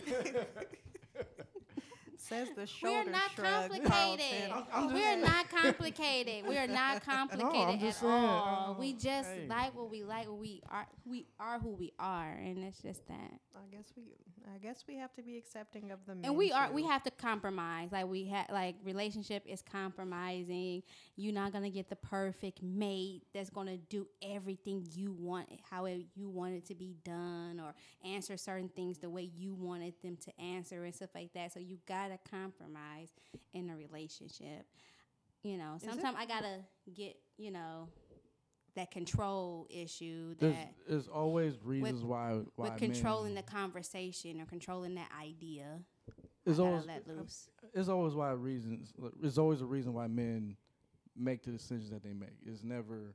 Says 2.21 2.49
the 2.55 2.69
We 2.83 2.95
are 2.95 3.05
not 3.05 3.31
shrug. 3.35 3.71
complicated. 3.71 4.51
Carlton. 4.51 4.67
I'm 4.73 4.93
we 4.93 5.05
are 5.05 5.17
not 5.17 5.49
complicated. 5.49 6.47
We 6.47 6.59
are 6.59 6.67
not 6.67 7.03
complicated 7.05 7.81
just 7.81 7.99
at 7.99 8.09
saying, 8.09 8.13
all. 8.13 8.77
uh, 8.77 8.81
we 8.81 8.93
just 8.93 9.29
hey. 9.29 9.47
like 9.49 9.75
what 9.75 9.91
we 9.91 10.05
like. 10.05 10.27
We 10.31 10.63
are. 10.71 10.87
We 11.07 11.27
are 11.39 11.59
who 11.59 11.71
we 11.71 11.93
are, 11.99 12.33
and 12.33 12.63
it's 12.65 12.83
just 12.83 13.07
that. 13.09 13.41
I 13.57 13.67
guess 13.75 13.93
we 13.97 14.05
I 14.55 14.59
guess 14.59 14.85
we 14.89 14.97
have 14.97 15.15
to 15.15 15.23
be 15.23 15.37
accepting 15.37 15.91
of 15.91 15.99
the 16.07 16.17
and 16.25 16.37
we 16.37 16.51
are 16.51 16.73
we 16.73 16.85
have 16.85 17.03
to 17.05 17.11
compromise 17.11 17.91
like 17.93 18.07
we 18.07 18.25
have 18.27 18.47
like 18.51 18.77
relationship 18.85 19.45
is 19.47 19.63
compromising 19.63 20.83
you're 21.17 21.35
not 21.35 21.53
gonna 21.53 21.71
get 21.71 21.89
the 21.89 21.97
perfect 21.97 22.63
mate 22.63 23.23
that's 23.35 23.51
gonna 23.51 23.77
do 23.77 24.07
everything 24.23 24.87
you 24.93 25.13
want 25.13 25.49
how 25.71 25.85
it, 25.85 26.07
you 26.15 26.29
want 26.29 26.55
it 26.55 26.65
to 26.67 26.75
be 26.75 26.97
done 27.05 27.61
or 27.61 27.75
answer 28.05 28.37
certain 28.37 28.69
things 28.71 28.99
the 28.99 29.11
way 29.11 29.31
you 29.35 29.55
wanted 29.55 29.95
them 30.03 30.17
to 30.17 30.41
answer 30.41 30.85
and 30.85 30.95
stuff 30.95 31.11
like 31.15 31.33
that 31.35 31.53
so 31.53 31.61
you 31.61 31.79
gotta 31.87 32.10
compromise 32.19 33.11
in 33.55 33.71
a 33.71 33.77
relationship 33.77 34.67
you 35.43 35.57
know 35.57 35.77
sometimes 35.79 36.17
i 36.19 36.27
gotta 36.27 36.59
get 36.95 37.17
you 37.39 37.51
know 37.51 37.89
that 38.77 38.91
control 38.91 39.67
issue 39.69 40.35
There's, 40.39 40.55
that 40.55 40.75
there's 40.89 41.09
always 41.09 41.55
reasons 41.63 42.05
why 42.05 42.41
why 42.57 42.71
with 42.71 42.79
controlling 42.79 43.35
men, 43.35 43.45
the 43.45 43.51
conversation 43.51 44.41
or 44.41 44.47
controlling 44.47 44.95
that 44.95 45.09
idea 45.21 45.81
There's 46.45 46.61
I 46.61 46.65
always 46.65 46.87
let 46.87 47.07
loose 47.07 47.49
it's 47.75 47.89
always 47.89 48.15
why 48.15 48.31
reasons. 48.33 48.93
There's 49.21 49.39
always 49.39 49.61
a 49.61 49.67
reason 49.67 49.93
why 49.93 50.07
men 50.07 50.57
make 51.17 51.45
the 51.45 51.51
decisions 51.51 51.91
that 51.91 52.03
they 52.03 52.13
make. 52.13 52.37
It's 52.47 52.65
never 52.65 53.15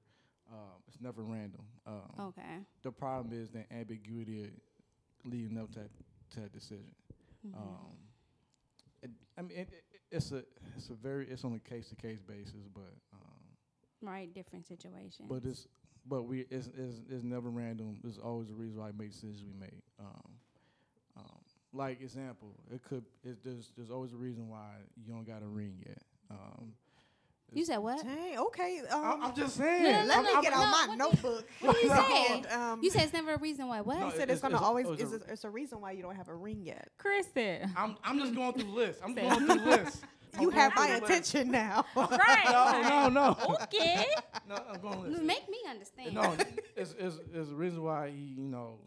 um, 0.51 0.77
it's 0.87 1.01
never 1.01 1.23
random. 1.23 1.61
Um, 1.87 2.27
okay 2.27 2.59
The 2.83 2.91
problem 2.91 3.37
is 3.37 3.49
the 3.49 3.65
ambiguity 3.73 4.51
leading 5.23 5.57
up 5.57 5.71
to 5.73 5.79
that, 5.79 5.89
to 6.31 6.39
that 6.41 6.53
decision. 6.53 6.93
Mm-hmm. 7.45 7.57
Um, 7.57 7.95
it, 9.05 9.11
I 9.37 9.41
mean, 9.41 9.57
it, 9.57 9.69
it, 9.71 10.01
it's 10.11 10.31
a 10.31 10.43
it's 10.75 10.89
a 10.89 10.93
very 10.93 11.27
it's 11.27 11.43
on 11.43 11.53
a 11.53 11.69
case 11.69 11.89
to 11.89 11.95
case 11.95 12.19
basis, 12.21 12.67
but 12.73 12.93
um, 13.13 13.43
right 14.01 14.33
different 14.33 14.67
situations 14.67 15.27
but 15.29 15.43
it's 15.45 15.67
but 16.07 16.23
we 16.23 16.45
it's, 16.49 16.67
it's 16.77 17.01
it's 17.09 17.23
never 17.23 17.49
random. 17.49 17.99
There's 18.03 18.17
always 18.17 18.49
a 18.49 18.53
reason 18.53 18.79
why 18.79 18.87
we 18.87 19.05
make 19.05 19.11
decisions 19.11 19.43
we 19.43 19.59
make. 19.59 19.81
Um, 19.99 20.31
um, 21.17 21.39
like 21.73 22.01
example, 22.01 22.55
it 22.71 22.83
could 22.83 23.05
it, 23.23 23.43
there's 23.43 23.71
there's 23.75 23.89
always 23.89 24.13
a 24.13 24.17
reason 24.17 24.49
why 24.49 24.75
you 24.95 25.13
don't 25.13 25.25
got 25.25 25.41
a 25.41 25.47
ring 25.47 25.83
yet. 25.85 26.01
Um, 26.29 26.73
you 27.53 27.63
said 27.63 27.77
what 27.77 28.03
Dang, 28.03 28.37
okay. 28.37 28.81
Um, 28.91 29.03
I'm, 29.05 29.23
I'm 29.25 29.35
just 29.35 29.55
saying. 29.55 29.83
No, 29.83 29.91
no, 30.01 30.05
let 30.07 30.17
no, 30.17 30.23
me 30.23 30.33
no, 30.33 30.41
get 30.41 30.51
no, 30.53 30.59
on 30.59 30.71
my 30.71 30.85
what 30.89 30.97
notebook. 30.97 31.45
what 31.61 31.75
do 31.75 31.87
you 31.87 31.89
say? 31.95 32.41
Um, 32.53 32.83
you 32.83 32.89
said 32.89 33.03
it's 33.03 33.13
never 33.13 33.33
a 33.33 33.37
reason 33.39 33.67
why 33.67 33.81
what 33.81 33.99
No, 33.99 34.05
you 34.07 34.11
said 34.11 34.29
it's, 34.29 34.39
it's- 34.39 34.41
gonna 34.41 34.55
it's 34.55 34.63
always 34.63 34.85
it 34.87 34.89
was 34.91 34.99
it's 35.01 35.11
a- 35.13 35.29
a, 35.29 35.33
it's 35.33 35.43
a 35.45 35.49
reason 35.49 35.79
why 35.81 35.91
you 35.91 36.01
don't 36.01 36.15
have 36.15 36.27
a 36.29 36.35
ring 36.35 36.61
yet. 36.63 36.89
Chris 36.97 37.27
said. 37.33 37.69
I'm 37.77 37.95
I'm 38.03 38.19
just 38.19 38.35
going 38.35 38.53
through 38.53 38.71
lists. 38.71 39.01
I'm 39.03 39.13
going 39.15 39.45
through 39.45 39.55
lists. 39.65 40.01
I'm 40.35 40.41
You 40.41 40.49
have 40.49 40.75
my 40.75 40.89
lists. 40.99 41.05
attention 41.09 41.51
now. 41.51 41.85
right. 41.95 42.45
No, 42.51 43.09
no, 43.09 43.35
no. 43.47 43.55
Okay. 43.63 44.05
no, 44.49 44.55
I'm 44.73 44.81
going 44.81 45.03
lists. 45.11 45.23
make 45.25 45.47
me 45.47 45.57
understand 45.69 46.13
No, 46.13 46.35
it's, 46.75 46.93
it's, 46.99 47.19
it's 47.33 47.49
a 47.51 47.55
reason 47.55 47.81
why 47.83 48.09
he, 48.09 48.17
you 48.37 48.43
know, 48.49 48.79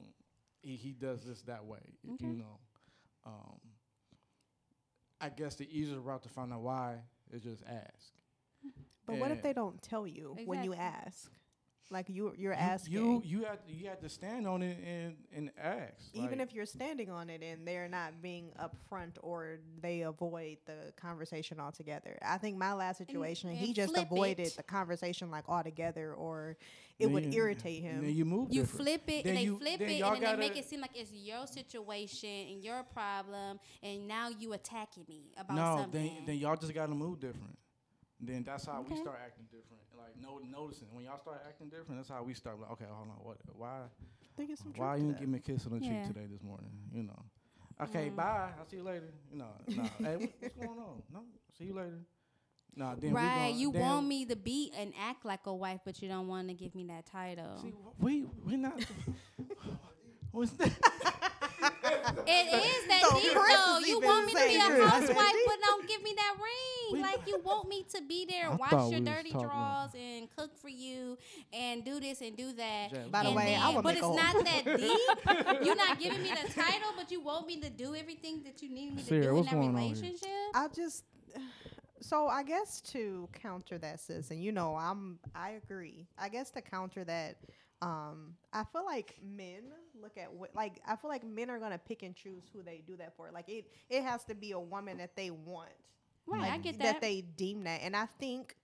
he, 0.60 0.76
he 0.76 0.92
does 0.92 1.22
this 1.24 1.40
that 1.42 1.64
way. 1.64 1.78
Okay. 2.12 2.26
You 2.26 2.34
know, 2.34 2.58
um, 3.24 3.58
I 5.22 5.30
guess 5.30 5.54
the 5.54 5.66
easiest 5.70 6.02
route 6.02 6.22
to 6.24 6.28
find 6.28 6.52
out 6.52 6.60
why 6.60 6.96
is 7.32 7.42
just 7.42 7.62
ask. 7.66 8.12
But 9.08 9.16
what 9.18 9.30
if 9.30 9.42
they 9.42 9.52
don't 9.52 9.80
tell 9.82 10.06
you 10.06 10.36
when 10.44 10.62
you 10.64 10.74
ask? 10.74 11.30
Like 11.90 12.10
you 12.10 12.34
you're 12.36 12.52
you, 12.52 12.58
asking. 12.58 12.92
You 12.92 13.22
you 13.24 13.44
have 13.44 13.64
to, 13.66 13.72
you 13.72 13.88
have 13.88 14.00
to 14.00 14.10
stand 14.10 14.46
on 14.46 14.60
it 14.62 14.76
and 14.86 15.16
and 15.34 15.50
ask. 15.58 15.94
even 16.12 16.32
Like, 16.32 16.40
if 16.48 16.52
you're 16.52 16.66
standing 16.66 17.08
on 17.10 17.30
it 17.30 17.42
and 17.42 17.66
they're 17.66 17.88
not 17.88 18.20
being 18.20 18.52
upfront 18.60 19.12
or 19.22 19.60
they 19.80 20.02
avoid 20.02 20.58
the 20.66 20.92
conversation 21.00 21.58
altogether. 21.58 22.18
I 22.20 22.36
think 22.36 22.58
my 22.58 22.74
last 22.74 22.98
situation, 22.98 23.54
he 23.56 23.68
and 23.68 23.74
just 23.74 23.96
avoided 23.96 24.48
it. 24.48 24.56
the 24.58 24.62
conversation 24.64 25.30
like 25.30 25.48
altogether, 25.48 26.12
or 26.12 26.58
it 26.98 27.06
then 27.06 27.12
would 27.14 27.32
you- 27.32 27.40
irritate 27.40 27.82
Then 27.82 28.02
him. 28.02 28.10
you 28.10 28.26
move. 28.26 28.52
you 28.52 28.60
different. 28.64 28.82
flip 28.82 29.02
it 29.08 29.24
Then 29.24 29.36
and 29.38 29.46
they 29.46 29.58
flip 29.58 29.80
it 29.80 29.92
y'all 29.98 30.12
and 30.12 30.22
they 30.22 30.36
make 30.36 30.58
it 30.58 30.68
seem 30.68 30.82
like 30.82 30.90
it's 30.94 31.10
your 31.14 31.46
situation 31.46 32.48
and 32.50 32.62
your 32.62 32.82
problem 32.92 33.58
and 33.82 34.06
now 34.06 34.28
you 34.28 34.52
attacking 34.52 35.06
me 35.08 35.32
about 35.38 35.56
no, 35.56 35.76
something 35.82 36.04
No, 36.04 36.12
then 36.16 36.26
then 36.26 36.36
y'all 36.36 36.56
just 36.56 36.74
gotta 36.74 36.92
move 36.94 37.18
different. 37.18 37.56
Then 38.20 38.42
that's 38.44 38.66
how 38.66 38.84
we 38.88 38.96
start 38.96 39.18
acting 39.24 39.44
different. 39.46 39.82
Like 39.96 40.14
no 40.20 40.38
noticing 40.38 40.88
when 40.92 41.04
y'all 41.04 41.18
start 41.18 41.42
acting 41.46 41.68
different. 41.68 41.96
That's 41.96 42.08
how 42.08 42.22
we 42.22 42.34
start. 42.34 42.58
Like 42.60 42.70
okay, 42.72 42.84
hold 42.90 43.08
on. 43.08 43.16
What? 43.22 43.38
Why? 43.54 43.80
think 44.36 44.50
it's 44.50 44.62
some 44.62 44.72
Why 44.76 44.96
you 44.96 45.06
didn't 45.06 45.18
give 45.18 45.28
me 45.28 45.38
a 45.38 45.40
kiss 45.40 45.66
on 45.66 45.78
the 45.78 45.84
Yeah. 45.84 46.04
cheek 46.04 46.14
today 46.14 46.26
this 46.30 46.42
morning? 46.42 46.70
You 46.94 47.02
know. 47.02 47.22
Okay, 47.80 48.10
Mm. 48.10 48.16
bye. 48.16 48.50
I'll 48.58 48.66
see 48.66 48.76
you 48.76 48.82
later. 48.84 49.12
You 49.30 49.38
know. 49.38 49.50
No. 49.68 49.82
hey, 49.98 50.16
what, 50.16 50.30
what's 50.40 50.56
going 50.56 50.78
on? 50.78 51.02
No. 51.12 51.20
See 51.56 51.64
you 51.64 51.74
later. 51.74 51.98
No. 52.74 52.94
Then 52.96 53.10
we 53.10 53.16
right 53.16 53.50
gon- 53.50 53.58
you 53.58 53.72
then, 53.72 53.82
want 53.82 54.06
me 54.06 54.24
to 54.26 54.36
be 54.36 54.72
and 54.76 54.92
act 54.98 55.24
like 55.24 55.46
a 55.46 55.54
wife 55.54 55.80
but 55.84 56.00
you 56.00 56.08
don't 56.08 56.28
want 56.28 56.48
to 56.48 56.54
give 56.54 56.74
me 56.74 56.84
that 56.84 57.06
title 57.06 57.58
See, 57.60 57.74
we 57.98 58.24
we 58.44 58.56
not. 58.56 58.78
What's 60.30 60.52
that? 60.52 60.72
It 62.28 62.54
is 62.54 62.88
that 62.88 63.00
So 63.08 63.20
deep 63.20 63.32
though. 63.34 63.78
You 63.86 64.00
want 64.00 64.26
me 64.26 64.32
to 64.34 64.46
be 64.46 64.56
a 64.56 64.60
housewife, 64.88 65.16
but 65.46 65.56
don't 65.64 65.88
give 65.88 66.02
me 66.02 66.12
that 66.16 66.34
ring. 66.38 66.92
We- 66.92 67.00
like 67.02 67.26
you 67.26 67.38
want 67.44 67.68
me 67.68 67.84
to 67.94 68.02
be 68.02 68.26
there, 68.26 68.46
I 68.46 68.50
and 68.50 68.58
wash 68.58 68.90
your 68.90 69.00
dirty 69.00 69.30
drawers, 69.32 69.90
and 69.94 70.28
cook 70.36 70.56
for 70.58 70.68
you, 70.68 71.16
and 71.52 71.84
do 71.84 72.00
this 72.00 72.20
and 72.20 72.36
do 72.36 72.52
that. 72.54 73.10
By 73.10 73.22
the 73.22 73.28
and 73.28 73.36
way, 73.36 73.54
I 73.56 73.66
then- 73.66 73.74
would 73.76 73.84
but 73.84 73.96
it's 73.96 74.06
a- 74.06 74.14
not 74.14 74.44
that 74.44 74.64
deep. 74.78 75.66
You're 75.66 75.76
not 75.76 75.98
giving 75.98 76.22
me 76.22 76.30
the 76.30 76.52
title, 76.52 76.90
but 76.96 77.10
you 77.10 77.20
want 77.20 77.46
me 77.46 77.60
to 77.60 77.70
do 77.70 77.94
everything 77.94 78.42
that 78.44 78.62
you 78.62 78.68
need 78.68 78.94
me 78.94 79.02
to 79.02 79.08
Sarah, 79.08 79.22
do 79.22 79.28
in 79.30 79.34
what's 79.36 79.48
that 79.48 79.54
going 79.56 79.68
on 79.74 79.80
here? 79.82 79.94
relationship. 79.94 80.28
I 80.54 80.68
just 80.74 81.04
so 82.00 82.28
I 82.28 82.42
guess 82.44 82.80
to 82.92 83.28
counter 83.42 83.76
that 83.78 83.98
sis 84.00 84.30
and 84.30 84.42
you 84.42 84.52
know 84.52 84.76
I'm 84.76 85.18
I 85.34 85.50
agree. 85.62 86.06
I 86.18 86.28
guess 86.28 86.50
to 86.52 86.60
counter 86.62 87.04
that 87.04 87.38
um 87.80 88.34
I 88.52 88.64
feel 88.64 88.84
like 88.84 89.16
men 89.22 89.62
look 90.00 90.16
at 90.18 90.32
what 90.32 90.54
like 90.54 90.80
I 90.86 90.96
feel 90.96 91.10
like 91.10 91.24
men 91.24 91.50
are 91.50 91.58
to 91.58 91.78
pick 91.78 92.02
and 92.02 92.14
choose 92.14 92.44
who 92.52 92.62
they 92.62 92.82
do 92.86 92.96
that 92.96 93.16
for. 93.16 93.30
Like 93.32 93.48
it 93.48 93.66
it 93.88 94.02
has 94.02 94.24
to 94.24 94.34
be 94.34 94.52
a 94.52 94.60
woman 94.60 94.98
that 94.98 95.16
they 95.16 95.30
want. 95.30 95.70
Right, 96.26 96.42
like, 96.42 96.52
I 96.52 96.58
get 96.58 96.78
that 96.78 96.84
that. 96.84 97.00
they 97.00 97.22
deem 97.22 97.64
that 97.64 97.80
and 97.82 97.96
I 97.96 98.06
think 98.18 98.56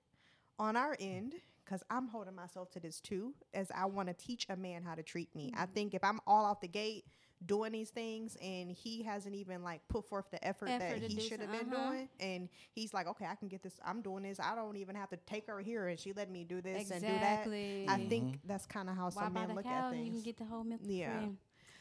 on 0.58 0.76
our 0.76 0.96
end 1.00 1.34
because 1.64 1.82
I'm 1.90 2.08
holding 2.08 2.34
myself 2.34 2.70
to 2.72 2.80
this 2.80 3.00
too, 3.00 3.32
as 3.54 3.70
I 3.74 3.86
want 3.86 4.08
to 4.08 4.14
teach 4.14 4.46
a 4.50 4.56
man 4.56 4.82
how 4.82 4.94
to 4.94 5.02
treat 5.02 5.34
me. 5.34 5.52
I 5.56 5.66
think 5.66 5.94
if 5.94 6.04
I'm 6.04 6.20
all 6.26 6.44
out 6.44 6.60
the 6.60 6.68
gate 6.68 7.06
doing 7.46 7.72
these 7.72 7.90
things 7.90 8.36
and 8.42 8.70
he 8.70 9.02
hasn't 9.02 9.34
even 9.34 9.62
like 9.62 9.80
put 9.88 10.08
forth 10.08 10.30
the 10.30 10.44
effort, 10.46 10.68
Effort 10.68 11.00
that 11.00 11.10
he 11.10 11.20
should 11.20 11.40
have 11.40 11.50
been 11.50 11.72
uh-huh. 11.72 11.90
doing, 11.90 12.08
and 12.20 12.48
he's 12.72 12.94
like, 12.94 13.06
okay, 13.06 13.26
I 13.26 13.34
can 13.34 13.48
get 13.48 13.62
this. 13.62 13.74
I'm 13.84 14.02
doing 14.02 14.22
this. 14.22 14.40
I 14.40 14.54
don't 14.54 14.76
even 14.76 14.94
have 14.96 15.10
to 15.10 15.16
take 15.26 15.46
her 15.46 15.60
here, 15.60 15.88
and 15.88 15.98
she 15.98 16.12
let 16.12 16.30
me 16.30 16.44
do 16.44 16.60
this 16.60 16.90
and 16.90 17.00
do 17.00 17.06
that. 17.06 17.16
Exactly. 17.16 17.86
I 17.88 18.06
think 18.06 18.40
that's 18.44 18.66
kind 18.66 18.88
of 18.88 18.96
how 18.96 19.10
Why 19.10 19.24
some 19.24 19.32
men 19.34 19.54
look 19.54 19.64
cow? 19.64 19.88
at 19.88 19.94
and 19.94 19.98
You 19.98 20.12
things. 20.12 20.16
can 20.16 20.24
get 20.24 20.38
the 20.38 20.44
whole 20.44 20.64
milk. 20.64 20.80
Yeah. 20.84 21.18
free. 21.18 21.32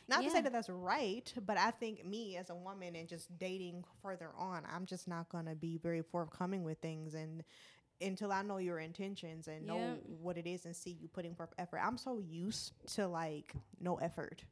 Not 0.10 0.23
to 0.23 0.30
say 0.30 0.41
that 0.41 0.52
that's 0.52 0.69
right, 0.69 1.34
but 1.45 1.57
I 1.57 1.72
think 1.72 2.06
me 2.06 2.35
as 2.35 2.49
a 2.49 2.56
woman 2.56 2.95
and 2.95 3.07
just 3.07 3.38
dating 3.38 3.85
further 4.02 4.31
on, 4.38 4.64
I'm 4.73 4.85
just 4.85 5.07
not 5.07 5.30
gonna 5.30 5.56
be 5.56 5.77
very 5.77 6.02
forthcoming 6.02 6.64
with 6.64 6.80
things 6.80 7.14
and 7.14 7.44
until 8.02 8.31
I 8.31 8.41
know 8.41 8.57
your 8.57 8.80
intentions 8.80 9.48
and 9.48 9.65
know 9.65 9.98
what 10.22 10.38
it 10.38 10.45
is 10.45 10.65
and 10.65 10.76
see 10.76 10.91
you 10.91 11.07
putting 11.07 11.35
forth 11.35 11.53
effort. 11.57 11.80
I'm 11.81 11.98
so 11.98 12.19
used 12.19 12.73
to 12.95 13.07
like 13.07 13.53
no 13.80 13.95
effort. 13.95 14.44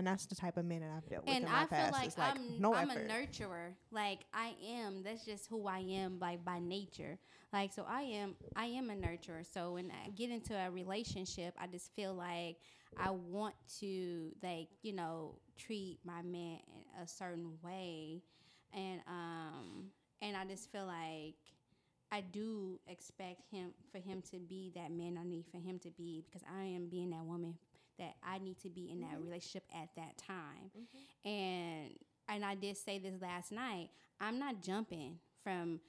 And 0.00 0.06
that's 0.06 0.24
the 0.24 0.34
type 0.34 0.56
of 0.56 0.64
men 0.64 0.80
that 0.80 0.88
I've 0.96 1.06
dealt 1.10 1.26
with 1.26 1.34
and 1.34 1.44
in 1.44 1.50
my 1.50 1.58
I 1.58 1.60
feel 1.66 1.68
past. 1.68 1.92
like, 1.92 2.06
it's 2.06 2.16
like 2.16 2.34
I'm 2.34 2.58
no 2.58 2.72
I'm 2.74 2.90
effort. 2.90 3.06
a 3.06 3.12
nurturer. 3.12 3.74
Like 3.92 4.20
I 4.32 4.54
am. 4.66 5.02
That's 5.02 5.26
just 5.26 5.46
who 5.48 5.66
I 5.66 5.80
am. 5.80 6.18
Like 6.18 6.42
by 6.42 6.58
nature. 6.58 7.18
Like 7.52 7.70
so 7.70 7.84
I 7.86 8.00
am. 8.00 8.34
I 8.56 8.64
am 8.64 8.88
a 8.88 8.94
nurturer. 8.94 9.44
So 9.52 9.74
when 9.74 9.90
I 9.90 10.08
get 10.08 10.30
into 10.30 10.54
a 10.56 10.70
relationship, 10.70 11.52
I 11.60 11.66
just 11.66 11.94
feel 11.94 12.14
like 12.14 12.56
I 12.96 13.10
want 13.10 13.54
to 13.80 14.30
like 14.42 14.68
you 14.80 14.94
know 14.94 15.36
treat 15.58 15.98
my 16.02 16.22
man 16.22 16.60
in 16.96 17.02
a 17.02 17.06
certain 17.06 17.58
way, 17.62 18.22
and 18.72 19.02
um 19.06 19.90
and 20.22 20.34
I 20.34 20.46
just 20.46 20.72
feel 20.72 20.86
like. 20.86 21.34
I 22.12 22.22
do 22.22 22.80
expect 22.88 23.42
him 23.52 23.70
for 23.92 23.98
him 23.98 24.20
to 24.32 24.40
be 24.40 24.72
that 24.74 24.90
man 24.90 25.16
I 25.16 25.22
need 25.22 25.44
for 25.48 25.58
him 25.58 25.78
to 25.84 25.90
be 25.90 26.24
because 26.26 26.42
I 26.52 26.64
am 26.64 26.88
being 26.88 27.10
that 27.10 27.24
woman 27.24 27.54
that 28.00 28.14
I 28.26 28.38
need 28.38 28.58
to 28.62 28.68
be 28.68 28.90
in 28.90 29.00
that 29.02 29.12
mm-hmm. 29.12 29.24
relationship 29.24 29.64
at 29.72 29.88
that 29.96 30.18
time. 30.18 30.70
Mm-hmm. 30.76 31.28
And 31.28 31.90
and 32.28 32.44
I 32.44 32.54
did 32.54 32.76
say 32.76 32.98
this 32.98 33.14
last 33.20 33.52
night. 33.52 33.90
I'm 34.20 34.38
not 34.38 34.62
jumping 34.62 35.18
from 35.42 35.80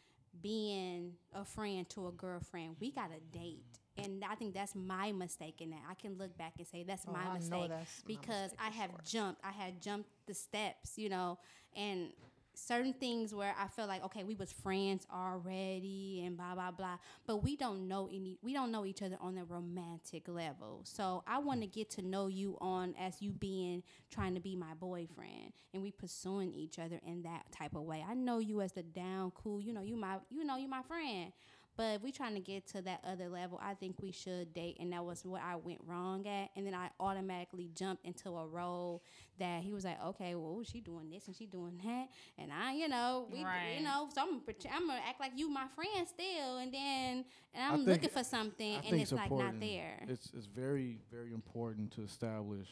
being 0.42 1.14
a 1.34 1.44
friend 1.44 1.90
to 1.90 2.08
a 2.08 2.12
girlfriend. 2.12 2.76
We 2.80 2.92
got 2.92 3.10
a 3.12 3.38
date. 3.38 3.66
And 3.98 4.24
I 4.30 4.36
think 4.36 4.54
that's 4.54 4.74
my 4.74 5.12
mistake 5.12 5.60
in 5.60 5.72
that. 5.72 5.82
I 5.90 5.96
can 5.96 6.18
look 6.18 6.38
back 6.38 6.54
and 6.58 6.66
say 6.66 6.84
that's 6.84 7.06
Oh, 7.08 7.12
my 7.12 7.20
I 7.30 7.34
mistake 7.34 7.70
that's 7.70 8.04
my 8.04 8.08
because 8.08 8.52
mistake 8.52 8.60
I 8.60 8.70
have 8.70 8.90
sure. 8.92 9.00
jumped. 9.06 9.42
I 9.44 9.52
had 9.52 9.82
jumped 9.82 10.10
the 10.28 10.34
steps, 10.34 10.98
you 10.98 11.10
know, 11.10 11.38
and 11.76 12.14
certain 12.54 12.94
things 12.94 13.34
where 13.34 13.54
I 13.60 13.68
feel 13.68 13.88
like 13.88 14.04
okay, 14.06 14.24
we 14.24 14.36
was 14.36 14.52
friends 14.52 15.06
already 15.14 16.24
and 16.26 16.38
blah 16.38 16.56
blah 16.56 16.72
blah, 16.72 16.98
but 17.26 17.44
we 17.44 17.56
don't 17.56 17.88
know 17.88 18.08
any 18.12 18.38
we 18.42 18.54
don't 18.54 18.72
know 18.72 18.86
each 18.86 19.02
other 19.02 19.18
on 19.22 19.38
a 19.38 19.46
romantic 19.46 20.28
level. 20.28 20.82
So 20.84 21.24
I 21.28 21.40
want 21.40 21.62
to 21.62 21.68
get 21.68 21.90
to 21.92 22.02
know 22.02 22.28
you 22.28 22.58
on 22.62 22.96
as 23.00 23.22
you 23.22 23.32
being 23.32 23.84
trying 24.10 24.36
to 24.36 24.42
be 24.42 24.56
my 24.56 24.74
boyfriend 24.80 25.54
and 25.74 25.82
we 25.82 25.92
pursuing 25.92 26.54
each 26.54 26.80
other 26.80 27.00
in 27.06 27.24
that 27.24 27.52
type 27.52 27.76
of 27.76 27.84
way. 27.84 28.06
I 28.08 28.14
know 28.14 28.40
you 28.40 28.62
as 28.62 28.74
the 28.74 28.84
down 28.84 29.32
cool, 29.32 29.62
you 29.62 29.74
know, 29.74 29.84
you 29.84 29.96
my 29.96 30.18
you 30.30 30.44
know, 30.44 30.58
you 30.58 30.68
my 30.68 30.82
friend. 30.84 31.32
But 31.78 31.96
if 31.96 32.02
we 32.04 32.12
trying 32.12 32.34
to 32.36 32.40
get 32.42 32.68
to 32.70 32.82
that 32.84 33.00
other 33.08 33.30
level, 33.30 33.60
I 33.64 33.74
think 33.74 33.96
we 34.02 34.12
should 34.12 34.54
date, 34.54 34.78
and 34.80 34.92
that 34.94 35.04
was 35.06 35.24
what 35.26 35.42
I 35.42 35.56
went 35.56 35.80
wrong 35.88 36.28
at. 36.28 36.50
And 36.56 36.68
then 36.68 36.74
I 36.76 36.90
automatically 37.00 37.70
jumped 37.76 38.06
into 38.06 38.30
a 38.30 38.46
role 38.46 39.02
that 39.40 39.64
he 39.64 39.72
was 39.72 39.86
like, 39.86 39.98
okay, 40.06 40.36
well, 40.36 40.62
she 40.64 40.82
doing 40.82 41.10
this 41.10 41.28
and 41.28 41.36
she 41.36 41.46
doing 41.48 41.80
that, 41.84 42.08
and 42.38 42.52
I, 42.54 42.74
you 42.74 42.88
know, 42.88 43.28
we, 43.32 43.44
Right. 43.44 43.76
you 43.78 43.84
know, 43.84 44.08
so 44.14 44.22
I'm 44.22 44.30
gonna, 44.32 44.42
I'm 44.72 44.88
gonna 44.88 45.02
act 45.08 45.20
like 45.20 45.32
you 45.36 45.50
my 45.50 45.68
friend 45.70 46.08
still, 46.08 46.58
and 46.58 46.72
then 46.74 47.26
and 47.54 47.64
I'm 47.64 47.78
think- 47.78 47.88
looking 47.88 48.10
for 48.10 48.24
something, 48.24 48.74
I 48.74 48.80
and 48.80 48.86
think 48.90 49.02
it's 49.04 49.12
like 49.12 49.32
not 49.32 49.60
there. 49.60 50.04
It's 50.08 50.32
it's 50.36 50.46
very 50.46 51.00
very 51.10 51.34
important 51.34 51.92
to 51.94 52.04
establish 52.04 52.68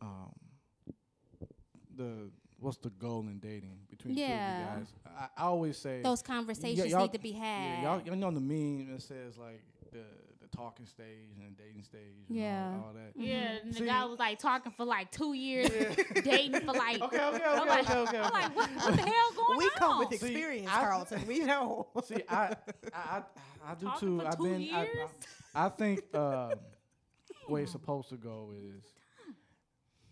um, 0.00 0.32
the 1.96 2.30
what's 2.62 2.78
the 2.78 2.90
goal 2.90 3.20
in 3.28 3.38
dating 3.38 3.76
between 3.90 4.14
two 4.14 4.20
Yeah. 4.20 4.72
of 4.74 4.78
you 4.78 4.84
guys. 4.84 4.92
I, 5.36 5.42
I 5.42 5.44
always 5.46 5.76
say 5.76 6.00
Those 6.02 6.22
conversations 6.22 6.90
y'all- 6.90 7.02
need 7.02 7.12
to 7.12 7.18
be 7.18 7.32
had. 7.32 7.64
Yeah, 7.64 7.82
y'all, 7.82 8.02
y'all 8.06 8.16
know 8.16 8.30
the 8.30 8.40
meme 8.40 8.90
that 8.92 9.02
says 9.02 9.36
like 9.36 9.60
the 9.92 9.98
the 10.40 10.48
talking 10.56 10.86
stage 10.86 11.28
and 11.40 11.56
the 11.56 11.62
dating 11.62 11.82
stage. 11.82 12.00
And 12.28 12.36
Yeah. 12.36 12.72
all, 12.76 12.86
all 12.88 12.92
that. 12.94 13.12
Yeah, 13.20 13.58
and 13.62 13.72
the 13.72 13.78
See- 13.78 13.86
guy 13.86 14.04
was 14.04 14.18
like 14.18 14.38
talking 14.38 14.72
for 14.72 14.84
like 14.84 15.10
two 15.10 15.32
years, 15.34 15.70
dating 16.24 16.60
for 16.60 16.72
like. 16.72 17.00
Okay, 17.00 17.16
okay, 17.16 17.42
I'm 17.44 17.60
okay, 17.60 17.68
like, 17.68 17.90
okay, 17.90 17.98
okay. 18.00 18.18
I'm 18.18 18.32
like, 18.32 18.56
what, 18.56 18.70
what 18.70 18.96
the 18.96 19.02
hell 19.02 19.32
going 19.36 19.58
we 19.58 19.64
on? 19.64 19.70
come 19.76 19.98
with 19.98 20.08
See, 20.10 20.14
experience, 20.26 20.68
I- 20.70 20.80
Carlton. 20.84 21.26
We 21.26 21.40
know. 21.40 21.88
See, 22.04 22.22
I, 22.28 22.34
I, 22.34 22.54
I, 22.94 23.22
I 23.66 23.74
do 23.74 23.86
Talking 23.86 24.08
too. 24.08 24.18
for 24.20 24.26
I've 24.26 24.36
two 24.36 24.42
been. 24.44 24.54
I, 24.54 24.56
years? 24.84 25.08
I, 25.54 25.66
I 25.66 25.68
think 25.68 26.00
uh, 26.14 26.54
way 27.48 27.62
it's 27.62 27.72
supposed 27.72 28.08
to 28.10 28.16
go 28.16 28.52
is 28.54 28.82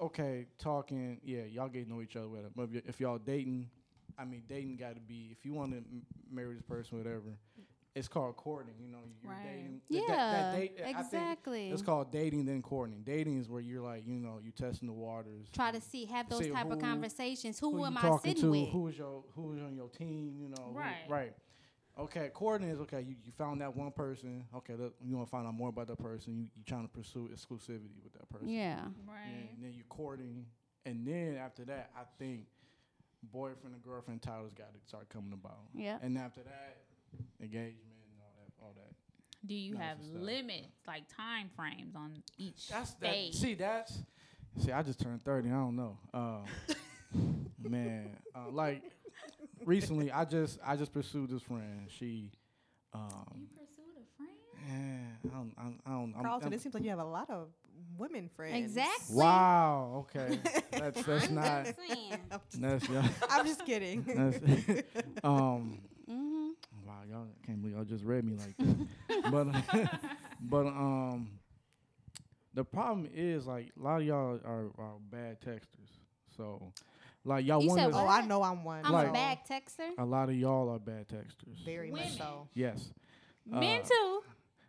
okay. 0.01 0.47
Talking, 0.59 1.21
yeah, 1.25 1.43
y'all 1.45 1.69
get 1.69 1.85
to 1.87 1.93
know 1.93 2.01
each 2.03 2.17
other. 2.17 2.29
Whatever. 2.29 2.51
But 2.55 2.69
if 2.87 3.01
y'all 3.01 3.19
dating, 3.19 3.69
I 4.19 4.25
mean, 4.25 4.43
dating 4.49 4.77
got 4.77 4.95
to 4.95 5.01
be. 5.01 5.29
If 5.33 5.45
you 5.45 5.55
want 5.55 5.73
to 5.73 5.79
m- 5.79 6.03
marry 6.31 6.55
this 6.55 6.63
person, 6.63 6.99
whatever, 6.99 7.37
it's 7.95 8.07
called 8.09 8.37
courting. 8.37 8.75
You 8.81 8.89
know, 8.89 8.99
you're 9.23 9.33
Right. 9.33 9.43
dating. 9.45 9.81
yeah, 9.89 10.01
that- 10.07 10.17
that 10.53 10.57
date- 10.57 10.81
I 10.81 10.85
think 10.85 10.99
exactly. 11.07 11.71
It's 11.71 11.83
called 11.83 12.11
dating 12.13 12.45
then 12.47 12.63
courting. 12.63 13.03
Dating 13.03 13.39
is 13.39 13.49
where 13.49 13.61
you're 13.61 13.83
like, 13.83 14.07
you 14.07 14.19
know, 14.21 14.39
you 14.43 14.53
testing 14.53 14.87
the 14.87 14.95
waters. 14.95 15.49
Try 15.53 15.73
to 15.73 15.81
see, 15.81 16.05
have 16.07 16.29
those 16.29 16.49
type 16.49 16.71
of 16.71 16.79
conversations. 16.79 17.59
Who, 17.59 17.77
who 17.77 17.85
am 17.85 17.97
I 17.99 18.17
sitting 18.23 18.43
to, 18.43 18.51
with? 18.51 18.69
who 18.71 18.89
is 18.89 18.99
your 18.99 19.25
who 19.35 19.55
is 19.55 19.63
on 19.63 19.75
your 19.75 19.89
team, 19.89 20.37
you 20.41 20.49
know. 20.49 20.71
who- 20.73 20.79
Right. 21.09 21.35
Right. 21.97 22.05
Okay, 22.05 22.31
courting 22.33 22.69
is 22.69 22.81
okay. 22.81 23.01
You, 23.01 23.15
you 23.25 23.33
found 23.37 23.61
that 23.61 23.77
one 23.77 23.91
person. 23.93 24.45
Okay, 24.57 24.75
look, 24.75 24.95
you 25.03 25.17
want 25.17 25.27
to 25.29 25.31
find 25.31 25.47
out 25.47 25.55
more 25.55 25.69
about 25.69 25.87
that 25.89 25.99
person. 25.99 26.35
You 26.35 26.47
you 26.55 26.63
trying 26.65 26.83
to 26.83 26.89
pursue 26.89 27.29
exclusivity 27.35 28.03
with 28.03 28.13
that 28.15 28.29
person. 28.31 28.49
yeah. 28.49 28.81
Right. 29.07 29.49
And 29.53 29.63
then 29.63 29.73
you 29.75 29.83
courting, 29.89 30.47
and 30.87 31.07
then 31.07 31.37
after 31.37 31.65
that, 31.67 31.91
I 31.97 32.03
think 32.19 32.47
boyfriend 33.33 33.75
and 33.75 33.83
girlfriend 33.83 34.23
titles 34.23 34.53
got 34.55 34.73
to 34.73 34.81
start 34.87 35.09
coming 35.11 35.33
about. 35.33 35.59
Yeah. 35.75 35.99
And 36.03 36.17
after 36.17 36.41
that, 36.43 36.79
engagement 37.41 37.77
and 37.85 38.21
all 38.21 38.33
that, 38.39 38.65
all 38.65 38.73
that. 38.77 38.95
Do 39.47 39.55
you 39.55 39.75
Nice 39.75 39.83
have 39.83 39.99
and 39.99 40.07
stuff. 40.09 40.23
limits, 40.23 40.69
like 40.87 41.03
time 41.15 41.51
frames 41.57 41.95
on 41.97 42.23
each 42.39 42.69
That's 42.69 42.93
that. 42.95 43.15
See, 43.35 43.55
that's 43.55 43.99
see. 44.59 44.73
I 44.73 44.83
just 44.83 45.01
turned 45.01 45.23
thirty. 45.23 45.49
I 45.49 45.53
don't 45.53 45.77
know. 45.77 45.99
Um, 46.15 46.45
man, 47.69 48.17
uh, 48.35 48.51
like 48.51 48.83
recently, 49.65 50.11
I 50.11 50.25
just 50.25 50.59
I 50.65 50.77
just 50.77 50.93
pursued 50.93 51.31
this 51.31 51.43
friend. 51.43 51.89
She, 51.89 52.31
um, 52.93 53.11
you 53.37 53.47
pursued 53.49 53.97
a 53.97 54.17
friend? 54.17 54.31
yeah, 54.69 55.31
I 55.31 55.37
don't, 55.37 55.53
I 55.59 55.63
don't, 55.63 55.81
I 55.87 55.91
don't 55.91 56.15
I'm- 56.15 56.25
Carlton, 56.25 56.47
I'm- 56.49 56.53
it 56.55 56.61
seems 56.63 56.75
like 56.75 56.85
you 56.85 56.91
have 56.91 56.99
a 56.99 57.05
lot 57.05 57.31
of 57.31 57.49
women 57.99 58.29
friends. 58.35 58.57
Exactly. 58.57 59.17
Wow. 59.17 60.07
Okay. 60.17 60.39
That's 60.73 61.03
that's 61.03 61.29
I'm 61.29 61.35
not. 61.35 61.65
just 61.67 61.79
saying. 61.89 62.19
That's 62.59 62.89
yeah. 62.89 63.09
I'm 63.31 63.47
just 63.47 63.65
kidding. 63.67 64.03
That's, 64.07 64.85
um. 65.25 65.81
hmm 66.09 66.49
Wow, 66.87 66.95
y'all 67.09 67.27
can't 67.47 67.61
believe 67.61 67.77
y'all 67.77 67.85
just 67.85 68.05
read 68.05 68.25
me 68.25 68.37
like 68.37 68.57
that. 68.59 69.31
but 69.31 69.47
but 70.41 70.67
um, 70.67 71.29
the 72.55 72.65
problem 72.65 73.09
is 73.15 73.47
like 73.47 73.71
a 73.79 73.83
lot 73.83 74.01
of 74.01 74.07
y'all 74.07 74.41
are, 74.45 74.71
are 74.79 74.95
bad 75.11 75.41
texters. 75.41 75.91
So 76.37 76.73
like 77.25 77.45
y'all 77.47 77.63
You 77.63 77.69
want 77.69 77.81
said 77.81 77.91
oh, 77.93 78.05
what? 78.05 78.23
I 78.25 78.27
know 78.27 78.43
I'm 78.43 78.65
one. 78.65 78.85
I'm 78.85 78.93
Like- 78.93 79.09
a 79.09 79.13
bad 79.13 79.39
texter. 79.49 79.91
a 79.99 80.05
lot 80.05 80.29
of 80.29 80.35
y'all 80.37 80.69
are 80.71 80.79
bad 80.79 81.09
texters. 81.09 81.65
Very 81.65 81.91
Women. 81.91 82.07
much 82.09 82.19
so. 82.19 82.49
Yes, 82.55 82.93
Men 83.47 83.81
Uh, 83.83 83.85
too. 83.89 84.21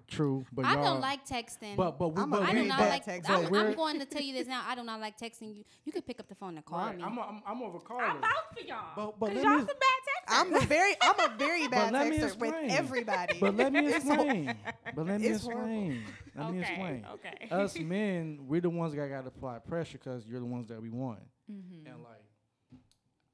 true. 0.08 0.46
But 0.52 0.66
I 0.66 0.74
y'all, 0.74 0.84
don't 0.84 1.02
like 1.02 1.26
texting. 1.26 1.76
But 1.78 1.98
but 2.00 2.10
we, 2.10 2.22
I'm 2.22 2.30
but 2.30 2.42
I 2.44 2.52
do 2.54 2.66
not 2.66 2.80
bad 2.80 2.90
like. 2.90 3.06
texter. 3.06 3.30
I'm, 3.48 3.54
I'm 3.56 3.74
going 3.76 4.00
to 4.00 4.06
tell 4.06 4.22
you 4.22 4.34
this 4.34 4.48
now. 4.48 4.64
I 4.68 4.76
do 4.76 4.84
not 4.84 5.00
like 5.00 5.18
texting 5.18 5.56
you. 5.56 5.64
You 5.86 5.92
can 5.94 6.02
pick 6.02 6.20
up 6.20 6.28
the 6.28 6.36
phone 6.36 6.56
and 6.58 6.66
call 6.66 6.80
right, 6.80 6.98
me. 6.98 7.04
I'm 7.04 7.18
a, 7.18 7.22
I'm, 7.22 7.42
I'm 7.46 7.62
over 7.64 7.80
caller. 7.80 8.04
I 8.04 8.14
vouch 8.14 8.32
for 8.60 8.68
y'all. 8.68 8.86
But- 8.96 9.20
but 9.20 9.26
'Cause 9.28 9.36
let 9.36 9.44
y'all 9.46 9.54
me- 9.54 9.60
some 9.60 9.68
bad 9.68 10.02
texters. 10.08 10.42
I'm 10.42 10.54
a 10.56 10.60
very, 10.66 10.94
I'm 11.02 11.20
a 11.20 11.36
very 11.38 11.68
bad 11.70 11.94
let 11.94 12.10
me 12.10 12.18
texter 12.18 12.38
with 12.40 12.56
everybody. 12.72 13.38
But 13.40 13.56
let 13.56 13.72
me 13.72 13.88
explain. 13.96 14.56
but 14.96 15.06
let 15.06 15.22
me 15.22 15.28
it's 15.28 15.44
horrible. 15.44 15.64
explain. 15.70 16.04
Let 16.36 16.52
me 16.54 16.60
explain. 16.60 17.06
Okay. 17.14 17.48
Us 17.52 17.78
men, 17.80 18.40
we're 18.48 18.62
the 18.62 18.70
ones 18.70 18.94
that 18.94 19.08
got 19.10 19.22
to 19.22 19.28
apply 19.28 19.60
pressure 19.60 19.98
because 19.98 20.26
you're 20.28 20.40
the 20.40 20.46
ones 20.46 20.68
that 20.70 20.82
we 20.82 20.90
want. 20.90 21.20
Mhm. 21.52 21.86
And 21.86 22.02
like, 22.04 22.24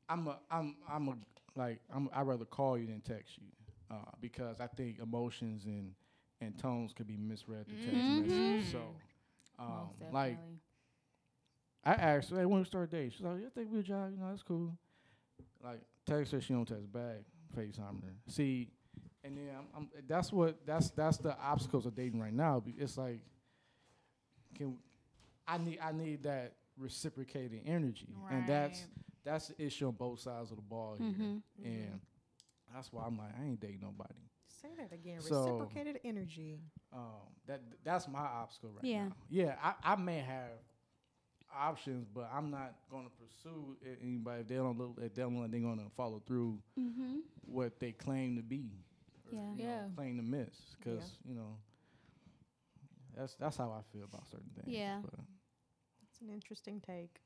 I'm 0.09 0.27
a, 0.27 0.37
I'm, 0.49 0.75
I'm 0.89 1.07
a, 1.09 1.15
like, 1.55 1.79
I'm, 1.93 2.09
I'd 2.13 2.27
rather 2.27 2.45
call 2.45 2.77
you 2.77 2.87
than 2.87 3.01
text 3.01 3.37
you, 3.37 3.47
uh, 3.91 3.95
because 4.21 4.59
I 4.59 4.67
think 4.67 4.99
emotions 4.99 5.65
and 5.65 5.93
and 6.39 6.55
tones 6.59 6.93
could 6.93 7.07
be 7.07 7.17
misread 7.17 7.65
through 7.67 7.77
text 7.77 8.07
Mhm. 8.09 8.21
messages. 8.21 8.71
So, 8.71 8.95
um, 9.59 9.89
like. 10.11 10.37
I 11.83 11.93
asked 11.93 12.31
her, 12.31 12.37
hey, 12.39 12.45
when 12.45 12.59
we 12.59 12.65
start 12.65 12.91
dating, 12.91 13.11
she's 13.11 13.21
like, 13.21 13.39
yeah, 13.39 13.47
I 13.47 13.49
think 13.49 13.69
we'll 13.71 13.81
jive, 13.81 14.11
you 14.11 14.17
know, 14.17 14.29
that's 14.29 14.43
cool. 14.43 14.77
Like, 15.63 15.79
text 16.05 16.33
her, 16.33 16.41
she 16.41 16.53
don't 16.53 16.67
text 16.67 16.91
back, 16.91 17.21
FaceTime 17.55 18.03
her. 18.03 18.13
See, 18.27 18.69
and 19.23 19.37
then 19.37 19.49
I'm, 19.57 19.67
I'm, 19.73 19.89
that's 20.07 20.33
what, 20.33 20.65
that's 20.65 20.89
that's 20.89 21.17
the 21.17 21.37
obstacles 21.39 21.85
of 21.85 21.95
dating 21.95 22.19
right 22.19 22.33
now. 22.33 22.61
It's 22.77 22.97
like, 22.97 23.21
can 24.55 24.77
I 25.47 25.57
need 25.59 25.79
I 25.81 25.91
need 25.93 26.23
that 26.23 26.53
reciprocating 26.77 27.61
energy, 27.65 28.09
and 28.29 28.45
that's 28.47 28.81
Right. 28.81 28.89
That's 29.27 29.47
the 29.49 29.61
issue 29.65 29.87
on 29.87 29.93
both 29.93 30.19
sides 30.19 30.51
of 30.51 30.57
the 30.57 30.61
ball 30.63 30.95
here, 30.97 31.07
Mhm. 31.11 31.41
and 31.63 31.99
that's 32.73 32.91
why 32.93 33.03
I'm 33.05 33.17
like, 33.17 33.37
I 33.37 33.43
ain't 33.43 33.59
dating 33.59 33.81
nobody. 33.81 34.13
Say 34.47 34.69
that 34.77 34.91
again. 34.93 35.21
So- 35.21 35.43
Reciprocated 35.59 35.99
energy. 36.03 36.59
Um, 36.93 37.27
that 37.45 37.61
that's 37.83 38.07
my 38.07 38.19
obstacle 38.19 38.71
right 38.71 38.83
Yeah. 38.83 39.07
now. 39.09 39.15
Yeah, 39.29 39.59
I, 39.61 39.93
I 39.93 39.95
may 39.97 40.19
have 40.19 40.51
options, 41.53 42.07
but 42.07 42.29
I'm 42.33 42.49
not 42.51 42.75
going 42.89 43.05
to 43.05 43.11
pursue 43.11 43.77
anybody 44.01 44.41
if 44.41 44.47
they 44.47 44.55
don't 44.55 44.77
look 44.77 44.97
if 45.01 45.13
they 45.13 45.21
don't 45.21 45.33
look 45.35 45.43
like 45.43 45.51
they're 45.51 45.59
going 45.61 45.79
to 45.79 45.89
follow 45.95 46.19
through 46.25 46.61
Mm-hmm. 46.79 47.19
what 47.45 47.79
they 47.79 47.91
claim 47.91 48.35
to 48.37 48.41
be. 48.43 48.83
or, 49.25 49.33
Yeah. 49.33 49.51
you 49.55 49.63
know, 49.63 49.63
Yeah. 49.63 49.89
claim 49.95 50.17
to 50.17 50.23
miss 50.23 50.75
because 50.79 51.19
you 51.25 51.35
know 51.35 51.57
that's 53.15 53.35
that's 53.35 53.57
how 53.57 53.71
I 53.71 53.81
feel 53.91 54.05
about 54.05 54.25
certain 54.27 54.49
things. 54.55 54.67
Yeah. 54.67 55.01
but- 55.03 55.19
It's 56.03 56.21
an 56.21 56.29
interesting 56.29 56.81
take. 56.81 57.21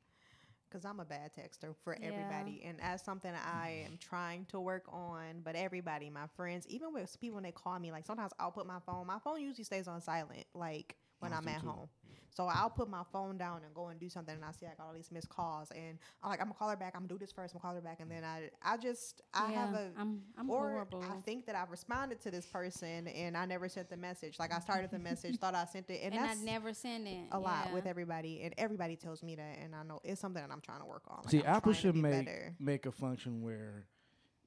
Because 0.72 0.86
I'm 0.86 1.02
a 1.02 1.06
bad 1.06 1.32
texter 1.36 1.76
for 1.84 1.98
Yeah. 2.02 2.08
everybody. 2.08 2.64
And 2.66 2.80
that's 2.80 3.04
something 3.04 3.34
I 3.36 3.84
am 3.86 3.98
trying 4.00 4.46
to 4.46 4.60
work 4.62 4.86
on. 4.88 5.42
But 5.44 5.56
everybody, 5.56 6.10
my 6.10 6.28
friends, 6.38 6.66
even 6.70 6.94
with 6.94 7.20
people 7.20 7.36
when 7.36 7.44
they 7.44 7.52
call 7.52 7.78
me, 7.80 7.92
like 7.92 8.06
sometimes 8.06 8.32
I'll 8.40 8.52
put 8.52 8.66
my 8.66 8.80
phone, 8.86 9.08
my 9.08 9.20
phone 9.20 9.42
usually 9.42 9.66
stays 9.66 9.88
on 9.88 10.02
silent, 10.02 10.46
like 10.54 10.96
when 11.20 11.32
Mine 11.32 11.40
I'm 11.40 11.48
at 11.50 11.62
too. 11.62 11.68
home. 11.68 11.90
So 12.34 12.46
I'll 12.46 12.70
put 12.70 12.90
my 12.90 13.04
phone 13.12 13.38
down 13.38 13.62
and 13.66 13.74
go 13.74 13.88
and 13.88 14.00
do 14.00 14.10
something, 14.10 14.34
and 14.34 14.44
I 14.44 14.52
see 14.52 14.66
I 14.66 14.74
got 14.78 14.88
all 14.88 14.94
these 14.94 15.12
missed 15.12 15.30
calls, 15.30 15.70
and 15.72 15.98
I'm 16.24 16.30
like, 16.30 16.40
I'm 16.40 16.48
gonna 16.48 16.58
call 16.58 16.70
her 16.70 16.76
back. 16.76 16.94
I'm 16.96 17.02
gonna 17.02 17.10
do 17.10 17.18
this 17.18 17.32
first. 17.32 17.54
I'm 17.54 17.60
gonna 17.62 17.74
call 17.74 17.76
her 17.76 17.82
back, 17.82 18.00
and 18.00 18.10
then 18.10 18.24
I, 18.24 18.50
I 18.64 18.78
just, 18.78 19.22
I 19.34 19.52
have 19.52 19.74
a, 19.74 19.92
I'm, 19.98 20.22
I'm 20.38 20.50
or 20.50 20.70
horrible. 20.70 21.04
I 21.04 21.20
think 21.22 21.46
that 21.48 21.56
I've 21.56 21.70
responded 21.70 22.22
to 22.22 22.32
this 22.32 22.46
person, 22.46 23.08
and 23.08 23.36
I 23.36 23.46
never 23.46 23.68
sent 23.68 23.90
the 23.90 23.98
message. 23.98 24.40
Like 24.40 24.54
I 24.54 24.60
started 24.60 24.92
the 24.92 25.00
message, 25.00 25.38
thought 25.38 25.56
I 25.56 25.66
sent 25.66 25.90
it, 25.90 26.02
and, 26.04 26.14
and 26.14 26.24
I 26.24 26.34
never 26.36 26.74
send 26.74 27.08
it. 27.08 27.28
a 27.32 27.40
lot 27.40 27.68
yeah. 27.68 27.74
with 27.74 27.86
everybody, 27.86 28.42
and 28.44 28.54
everybody 28.58 28.96
tells 28.96 29.24
me 29.24 29.36
that, 29.36 29.58
and 29.62 29.76
I 29.76 29.84
know 29.84 30.00
it's 30.04 30.22
something 30.22 30.42
that 30.42 30.52
I'm 30.52 30.62
trying 30.62 30.80
to 30.80 30.86
work 30.86 31.04
on. 31.10 31.20
Like, 31.24 31.32
See, 31.32 31.44
I'm 31.44 31.56
Apple 31.56 31.74
should 31.74 31.96
be 31.96 32.02
make 32.02 32.26
better. 32.26 32.56
make 32.60 32.86
a 32.86 32.92
function 32.92 33.42
where 33.42 33.88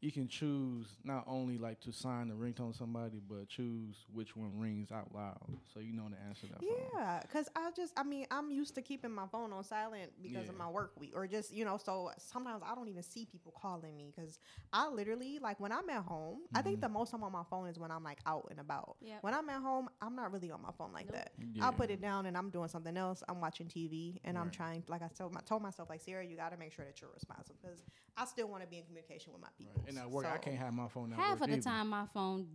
you 0.05 0.13
can 0.13 0.29
choose 0.29 0.87
not 1.03 1.25
only 1.27 1.57
like 1.57 1.81
to 1.81 1.91
sign 1.91 2.29
the 2.29 2.35
ringtone 2.35 2.73
to 2.73 2.77
somebody, 2.77 3.23
but 3.27 3.49
choose 3.49 4.05
which 4.13 4.37
one 4.37 4.53
rings 4.59 4.93
out 4.93 5.09
loud, 5.15 5.39
so 5.73 5.81
you 5.81 5.95
know 5.95 6.03
to 6.09 6.29
answer 6.29 6.47
that 6.47 6.61
phone. 6.61 6.77
Yeah, 6.95 7.21
because 7.23 7.49
I 7.57 7.71
just, 7.75 7.95
I 7.97 8.03
mean, 8.03 8.27
I'm 8.31 8.51
used 8.51 8.75
to 8.75 8.83
keeping 8.83 9.11
my 9.11 9.27
phone 9.33 9.51
on 9.55 9.65
silent 9.65 10.13
because 10.23 10.51
of 10.51 10.59
my 10.59 10.69
work 10.69 10.93
week, 11.01 11.13
or 11.15 11.27
just, 11.27 11.55
you 11.55 11.65
know, 11.65 11.79
so 11.83 12.11
sometimes 12.19 12.63
I 12.67 12.75
don't 12.75 12.89
even 12.89 13.03
see 13.03 13.25
people 13.25 13.55
calling 13.59 13.97
me 13.97 14.13
because 14.15 14.39
I 14.75 14.89
literally, 14.91 15.39
like, 15.41 15.59
when 15.59 15.73
I'm 15.73 15.89
at 15.89 16.03
home, 16.03 16.41
I 16.55 16.61
think 16.61 16.83
the 16.83 16.87
mm-hmm. 16.87 16.99
most 16.99 17.15
I'm 17.15 17.25
on 17.25 17.33
my 17.33 17.45
phone 17.49 17.69
is 17.69 17.79
when 17.79 17.91
I'm 17.91 18.05
like 18.05 18.19
out 18.27 18.47
and 18.51 18.61
about. 18.61 18.97
Yep. 19.01 19.23
When 19.23 19.33
I'm 19.33 19.49
at 19.49 19.63
home, 19.63 19.89
I'm 20.03 20.15
not 20.15 20.35
really 20.35 20.51
on 20.51 20.61
my 20.61 20.73
phone 20.77 20.93
like 20.93 21.07
Nope. 21.07 21.15
that. 21.15 21.33
Yeah. 21.55 21.65
I'll 21.65 21.73
put 21.73 21.91
it 21.91 22.03
down 22.03 22.27
and 22.27 22.37
I'm 22.37 22.51
doing 22.51 22.69
something 22.69 22.99
else. 22.99 23.23
I'm 23.27 23.41
watching 23.41 23.69
TV 23.69 24.21
and 24.25 24.37
I'm 24.37 24.51
trying, 24.51 24.85
like 24.87 25.01
I 25.01 25.09
told, 25.09 25.33
my, 25.33 25.41
told 25.47 25.63
myself, 25.63 25.89
like, 25.89 26.03
Sarah, 26.03 26.27
you 26.27 26.37
got 26.37 26.53
to 26.53 26.59
make 26.59 26.75
sure 26.75 26.85
that 26.85 27.01
you're 27.01 27.11
responsive 27.15 27.57
because 27.63 27.83
I 28.19 28.27
still 28.27 28.49
want 28.49 28.63
to 28.63 28.69
be 28.69 28.77
in 28.77 28.85
communication 28.85 29.33
with 29.33 29.41
my 29.41 29.49
people. 29.57 29.83
Right. 29.87 29.94
And 29.97 30.05
at 30.05 30.11
work, 30.11 30.27
I 30.27 30.39
can't 30.39 30.57
have 30.57 30.73
my 30.73 30.89
phone 30.89 31.13
at 31.13 31.19
Half 31.19 31.41
of 31.43 31.49
the 31.49 31.55
either. 31.55 31.63
time, 31.63 31.89
my 31.91 32.07
phone 32.13 32.47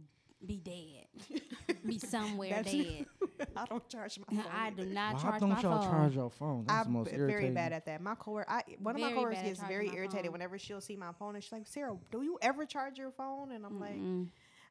be 0.45 0.57
dead, 0.57 1.41
be 1.85 1.99
somewhere 1.99 2.49
That's- 2.49 2.73
dead. 2.73 3.05
I 3.55 3.65
don't 3.65 3.87
charge 3.89 4.19
my 4.19 4.41
phone. 4.41 4.51
I 4.53 4.69
do 4.69 4.85
not 4.85 5.19
charge 5.21 5.23
my 5.23 5.39
phone. 5.39 5.49
Why 5.49 5.55
charge 5.55 5.61
don't 5.63 5.71
my 5.71 5.75
y'all 5.75 5.81
phone. 5.81 5.91
charge 5.91 6.15
your 6.15 6.29
phone? 6.29 6.65
That's 6.67 6.87
I'm 6.87 6.93
most 6.93 7.07
irritating. 7.13 7.27
very 7.27 7.49
bad 7.51 7.73
at 7.73 7.85
that. 7.87 8.01
My 8.01 8.15
coworker, 8.15 8.49
I 8.49 8.63
one 8.79 8.95
of 8.95 9.01
my 9.01 9.11
coworkers 9.13 9.37
bad 9.37 9.45
gets 9.45 9.63
very 9.63 9.87
irritated 9.93 10.25
phone. 10.25 10.33
whenever 10.33 10.57
she'll 10.57 10.81
see 10.81 10.95
my 10.97 11.11
phone 11.17 11.35
and 11.35 11.43
she's 11.43 11.51
like, 11.51 11.67
"Sarah, 11.67 11.95
do 12.11 12.21
you 12.21 12.37
ever 12.41 12.65
charge 12.65 12.97
your 12.97 13.11
phone?" 13.11 13.51
And 13.53 13.65
I'm 13.65 13.79
like, 13.79 13.95
Mm-mm. 13.97 14.27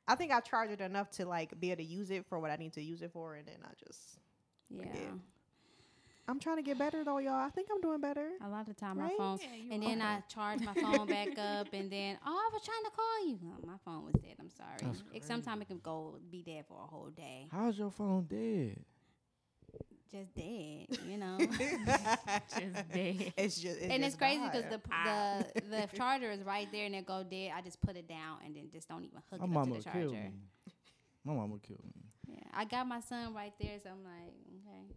I 0.07 0.15
think 0.15 0.33
I 0.33 0.41
charge 0.41 0.71
it 0.71 0.81
enough 0.81 1.11
to 1.13 1.27
like 1.27 1.59
be 1.61 1.71
able 1.71 1.83
to 1.83 1.89
use 1.89 2.11
it 2.11 2.25
for 2.29 2.39
what 2.39 2.51
I 2.51 2.57
need 2.57 2.73
to 2.75 2.83
use 2.83 3.01
it 3.03 3.11
for, 3.13 3.35
and 3.35 3.47
then 3.47 3.57
I 3.65 3.73
just, 3.87 4.01
yeah. 4.71 4.83
forget. 4.85 5.03
I'm 6.29 6.39
trying 6.39 6.57
to 6.57 6.63
get 6.63 6.79
better 6.79 7.03
though, 7.05 7.19
y'all. 7.19 7.35
I 7.35 7.49
think 7.49 7.69
I'm 7.73 7.81
doing 7.81 8.01
better. 8.01 8.29
A 8.45 8.49
lot 8.49 8.61
of 8.61 8.67
the 8.67 8.75
time, 8.75 8.99
Right? 8.99 9.13
my 9.19 9.25
phone, 9.25 9.39
and 9.71 9.83
then 9.83 10.03
I 10.03 10.21
charge 10.29 10.61
my 10.61 10.75
phone 10.75 11.07
back 11.07 11.29
up, 11.39 11.69
and 11.73 11.91
then 11.91 12.19
oh, 12.25 12.31
I 12.31 12.51
was 12.53 12.63
trying 12.63 12.85
to 12.85 12.91
call 12.91 13.27
you. 13.27 13.39
Oh, 13.45 13.67
my 13.67 13.79
phone 13.85 14.05
was 14.05 14.15
dead. 14.21 14.35
I'm 14.39 14.51
sorry. 14.51 14.95
It, 15.15 15.25
sometimes 15.25 15.63
it 15.63 15.69
can 15.69 15.79
go 15.83 16.19
be 16.31 16.43
dead 16.43 16.65
for 16.69 16.79
a 16.83 16.87
whole 16.87 17.09
day, 17.09 17.47
How's 17.51 17.79
your 17.79 17.91
phone 17.91 18.25
dead? 18.25 18.85
just 20.11 20.35
dead. 20.35 20.87
You 21.07 21.19
know. 21.19 21.39
Just 22.59 22.89
dead. 22.93 23.33
It's 23.37 23.61
just, 23.61 23.81
and 23.81 23.93
it's 24.05 24.17
just 24.17 24.19
crazy 24.19 24.43
because 24.45 24.65
the 24.65 24.81
the 25.05 25.61
the 25.71 25.89
charger 25.97 26.31
is 26.31 26.43
right 26.43 26.67
there 26.73 26.87
and 26.87 26.95
it 26.95 27.07
go 27.07 27.23
dead. 27.25 27.53
I 27.55 27.61
just 27.61 27.81
put 27.83 27.95
it 27.97 28.09
down 28.09 28.39
and 28.45 28.57
then 28.57 28.69
just 28.73 28.89
don't 28.89 29.05
even 29.05 29.19
hook 29.31 29.41
My 29.41 29.45
it 29.45 29.49
up 29.49 29.51
mama 29.51 29.67
to 29.67 29.71
would 29.73 29.85
the 29.85 29.91
kill 29.91 30.11
charger. 30.13 30.17
me. 30.17 30.33
My 31.25 31.35
mama 31.35 31.53
would 31.53 31.63
kill 31.63 31.77
me. 31.95 32.08
Yeah, 32.31 32.41
I 32.53 32.65
got 32.67 32.87
my 32.87 33.01
son 33.01 33.35
right 33.35 33.53
there, 33.61 33.79
so 33.83 33.91
I'm 33.91 34.05
like, 34.05 34.33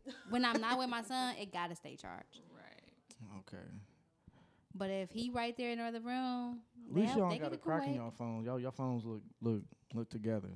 okay. 0.10 0.16
When 0.30 0.44
I'm 0.46 0.60
not 0.60 0.78
with 0.78 0.90
my 0.90 1.02
son, 1.02 1.36
it 1.40 1.52
gotta 1.54 1.76
stay 1.76 1.96
charged. 1.96 2.42
Right. 2.54 3.40
Okay. 3.40 3.64
But 4.76 4.90
if 4.90 5.10
he 5.12 5.30
right 5.30 5.56
there 5.58 5.72
in 5.72 5.80
another 5.80 6.00
room, 6.02 6.60
At 6.90 6.96
least 6.96 7.16
y'all 7.18 7.30
they 7.30 7.38
got 7.38 7.54
a 7.54 7.58
crack 7.58 7.84
in 7.84 7.90
wait. 7.92 7.96
your 7.96 8.12
phone. 8.12 8.44
Y'all, 8.46 8.60
your 8.60 8.72
phones 8.72 9.06
look 9.06 9.22
look 9.42 9.62
look 9.94 10.10
together. 10.10 10.50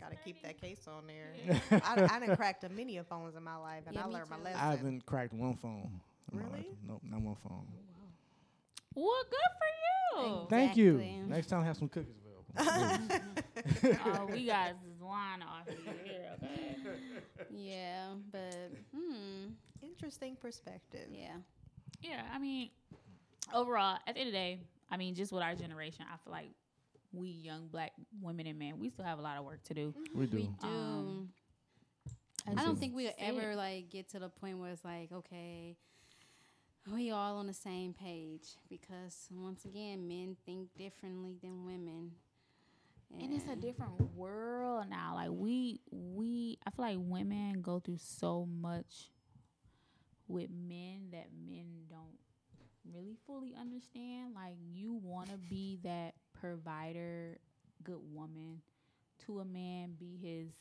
Gotta 0.00 0.16
keep 0.24 0.42
that 0.42 0.60
case 0.60 0.86
on 0.86 1.06
there. 1.06 1.32
I, 1.84 2.16
I 2.16 2.20
done 2.26 2.36
cracked 2.36 2.64
a 2.64 2.68
many 2.68 2.98
of 2.98 3.06
phones 3.06 3.34
in 3.34 3.42
my 3.42 3.56
life, 3.56 3.84
and 3.86 3.94
Yeah, 3.96 4.04
I 4.04 4.08
me 4.08 4.14
learned 4.14 4.30
my 4.30 4.36
too. 4.36 4.44
lesson. 4.44 4.60
I 4.60 4.70
haven't 4.70 5.06
cracked 5.06 5.32
one 5.32 5.56
phone. 5.56 6.00
in. 6.32 6.38
Really? 6.38 6.66
Nope, 6.86 7.00
not 7.02 7.20
one 7.22 7.36
phone. 7.42 7.66
Oh, 8.96 9.02
well, 9.02 9.22
good 9.30 10.20
for 10.20 10.22
you. 10.22 10.46
Thank 10.50 10.76
you. 10.76 10.98
Next 11.26 11.46
time, 11.48 11.64
have 11.64 11.76
some 11.76 11.88
cookies 11.88 12.10
available. 12.10 12.22
please. 12.22 12.25
Oh, 12.58 14.28
we 14.30 14.46
got 14.46 14.74
this 14.82 15.00
line 15.00 15.42
off 15.42 15.68
of 15.68 15.74
here. 16.04 16.30
Okay. 16.42 16.76
Yeah, 17.50 18.08
but 18.32 18.72
hmm, 18.94 19.48
Interesting 19.82 20.36
perspective. 20.36 21.06
yeah, 21.10 21.36
Yeah, 22.02 22.22
I 22.32 22.38
mean, 22.38 22.70
overall, 23.54 23.98
at 24.06 24.14
the 24.14 24.20
end 24.20 24.28
of 24.28 24.32
the 24.32 24.38
day, 24.38 24.60
I 24.90 24.96
mean, 24.96 25.14
just 25.14 25.32
with 25.32 25.42
our 25.42 25.54
generation, 25.54 26.04
I 26.12 26.16
feel 26.18 26.32
like 26.32 26.50
we 27.12 27.28
young 27.28 27.68
black 27.68 27.92
women 28.20 28.46
and 28.46 28.58
men, 28.58 28.78
we 28.78 28.90
still 28.90 29.04
have 29.04 29.18
a 29.18 29.22
lot 29.22 29.38
of 29.38 29.44
work 29.44 29.62
to 29.64 29.74
do. 29.74 29.94
we 30.14 30.26
do. 30.26 30.36
we 30.36 30.42
do. 30.42 30.48
Um, 30.62 31.28
I 32.46 32.54
don't 32.54 32.66
just 32.70 32.80
think 32.80 32.94
we'll 32.94 33.06
said- 33.18 33.34
ever 33.36 33.54
like 33.56 33.90
get 33.90 34.08
to 34.10 34.18
the 34.18 34.28
point 34.28 34.58
where 34.58 34.70
it's 34.70 34.84
like, 34.84 35.10
okay, 35.12 35.76
we 36.92 37.10
all 37.10 37.38
on 37.38 37.46
the 37.48 37.54
same 37.54 37.92
page 37.94 38.44
because 38.68 39.26
once 39.32 39.64
again, 39.64 40.06
men 40.06 40.36
think 40.46 40.68
differently 40.76 41.36
than 41.42 41.64
women. 41.64 42.12
And 43.12 43.32
it's 43.32 43.46
a 43.50 43.56
different 43.56 44.14
world 44.14 44.86
now. 44.90 45.12
Like 45.14 45.30
we 45.32 45.80
we 45.90 46.58
I 46.66 46.70
feel 46.70 46.84
like 46.84 46.98
women 47.00 47.62
go 47.62 47.80
through 47.80 47.98
so 47.98 48.46
much 48.46 49.10
with 50.28 50.50
men 50.50 51.08
that 51.12 51.28
men 51.46 51.66
don't 51.88 52.18
really 52.92 53.16
fully 53.26 53.54
understand. 53.58 54.34
Like 54.34 54.56
you 54.72 54.94
want 54.94 55.30
to 55.30 55.36
be 55.36 55.78
that 55.84 56.14
provider, 56.38 57.38
good 57.82 58.00
woman 58.12 58.60
to 59.26 59.40
a 59.40 59.44
man, 59.44 59.94
be 59.98 60.18
his 60.22 60.52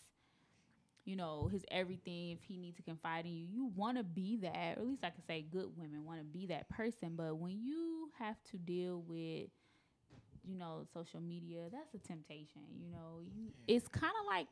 you 1.05 1.15
know, 1.15 1.47
his 1.51 1.63
everything 1.69 2.31
if 2.31 2.39
he 2.41 2.57
needs 2.57 2.77
to 2.77 2.83
confide 2.83 3.25
in 3.25 3.31
you. 3.31 3.45
You 3.47 3.71
want 3.75 3.97
to 3.97 4.03
be 4.03 4.37
that, 4.37 4.77
or 4.77 4.81
at 4.81 4.87
least 4.87 5.03
I 5.03 5.11
can 5.11 5.23
say 5.27 5.45
good 5.47 5.69
women 5.77 6.03
want 6.03 6.19
to 6.19 6.25
be 6.25 6.47
that 6.47 6.67
person, 6.67 7.11
but 7.15 7.37
when 7.37 7.61
you 7.63 8.09
have 8.17 8.37
to 8.51 8.57
deal 8.57 9.03
with 9.07 9.49
you 10.47 10.57
know, 10.57 10.85
social 10.93 11.19
media, 11.21 11.69
that's 11.71 11.93
a 11.93 12.07
temptation. 12.07 12.61
You 12.79 12.89
know, 12.91 13.19
you 13.23 13.51
it's 13.67 13.87
kind 13.87 14.13
of 14.21 14.25
like 14.27 14.47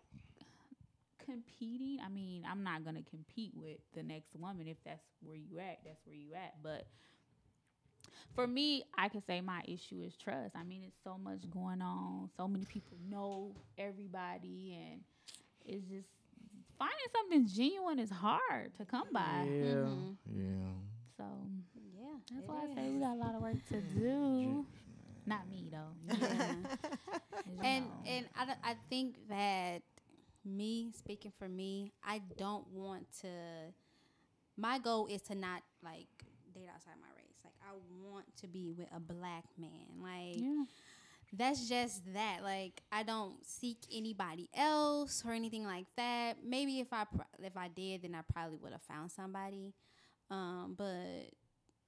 competing. 1.25 1.99
I 2.05 2.09
mean, 2.09 2.43
I'm 2.49 2.63
not 2.63 2.83
gonna 2.83 3.03
compete 3.09 3.51
with 3.55 3.77
the 3.93 4.03
next 4.03 4.35
woman 4.35 4.67
if 4.67 4.77
that's 4.83 5.03
where 5.23 5.35
you 5.37 5.59
at. 5.59 5.79
That's 5.85 6.05
where 6.05 6.15
you 6.15 6.33
at. 6.33 6.61
But 6.61 6.85
for 8.35 8.47
me, 8.47 8.83
I 8.97 9.09
can 9.09 9.23
say 9.25 9.41
my 9.41 9.61
issue 9.67 10.01
is 10.05 10.15
trust. 10.15 10.55
I 10.55 10.63
mean, 10.63 10.83
it's 10.85 10.97
so 11.03 11.17
much 11.17 11.49
going 11.51 11.81
on. 11.81 12.29
So 12.37 12.47
many 12.47 12.65
people 12.65 12.97
know 13.09 13.55
everybody, 13.77 14.77
and 14.79 15.01
it's 15.65 15.85
just 15.87 16.07
finding 16.77 16.97
something 17.13 17.47
genuine 17.47 17.99
is 17.99 18.09
hard 18.09 18.73
to 18.77 18.85
come 18.85 19.07
by. 19.13 19.45
Yeah, 19.47 19.85
Mhm. 19.85 20.17
yeah. 20.31 20.73
So 21.17 21.23
Yeah, 21.95 22.17
that's 22.31 22.43
it 22.43 22.49
why 22.49 22.63
I 22.63 22.75
say 22.75 22.89
we 22.89 22.99
got 22.99 23.13
a 23.13 23.19
lot 23.19 23.35
of 23.35 23.41
work 23.41 23.65
to 23.69 23.81
do. 23.81 24.65
Not 25.25 25.49
me 25.49 25.69
though. 25.71 26.15
Yeah. 27.45 27.67
And 27.67 27.85
know. 27.85 27.91
and 28.07 28.25
I, 28.37 28.71
I 28.71 28.75
think 28.89 29.17
that 29.27 29.81
me 30.45 30.91
speaking 30.97 31.31
for 31.37 31.47
me 31.47 31.91
i 32.05 32.21
don't 32.37 32.67
want 32.73 33.05
to 33.21 33.27
my 34.57 34.77
goal 34.77 35.07
is 35.07 35.21
to 35.21 35.35
not 35.35 35.61
like 35.83 36.07
date 36.53 36.67
outside 36.73 36.93
my 37.01 37.07
race 37.15 37.37
like 37.43 37.53
i 37.67 37.73
want 38.05 38.25
to 38.35 38.47
be 38.47 38.73
with 38.77 38.87
a 38.95 38.99
black 38.99 39.45
man 39.57 40.01
like 40.01 40.41
yeah. 40.41 40.63
that's 41.33 41.67
just 41.69 42.01
that 42.13 42.39
like 42.43 42.81
i 42.91 43.03
don't 43.03 43.45
seek 43.45 43.77
anybody 43.93 44.49
else 44.53 45.23
or 45.25 45.31
anything 45.31 45.63
like 45.63 45.85
that 45.95 46.37
maybe 46.45 46.79
if 46.79 46.91
i 46.91 47.05
if 47.41 47.55
i 47.55 47.69
did 47.69 48.01
then 48.03 48.15
i 48.15 48.21
probably 48.33 48.57
would 48.61 48.73
have 48.73 48.81
found 48.81 49.09
somebody 49.09 49.73
um 50.29 50.75
but 50.77 51.31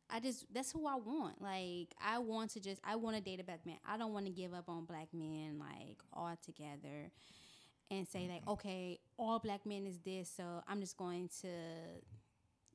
I 0.10 0.20
just 0.20 0.46
that's 0.54 0.72
who 0.72 0.86
I 0.88 0.96
want. 0.96 1.42
Like 1.42 1.94
I 2.04 2.20
want 2.20 2.52
to 2.52 2.60
just 2.60 2.80
I 2.84 2.96
want 2.96 3.16
to 3.18 3.22
date 3.22 3.40
a 3.40 3.44
black 3.44 3.66
man. 3.66 3.78
I 3.88 3.98
don't 3.98 4.14
want 4.14 4.26
to 4.28 4.32
give 4.32 4.54
up 4.54 4.70
on 4.70 4.86
black 4.86 5.08
men 5.14 5.58
like 5.60 5.98
altogether 6.14 7.12
and 7.92 8.08
say 8.08 8.28
like 8.28 8.48
okay, 8.48 9.00
all 9.18 9.40
black 9.40 9.66
men 9.66 9.86
is 9.86 10.00
this, 10.00 10.32
so 10.36 10.44
I'm 10.68 10.80
just 10.82 10.98
going 10.98 11.30
to 11.42 11.48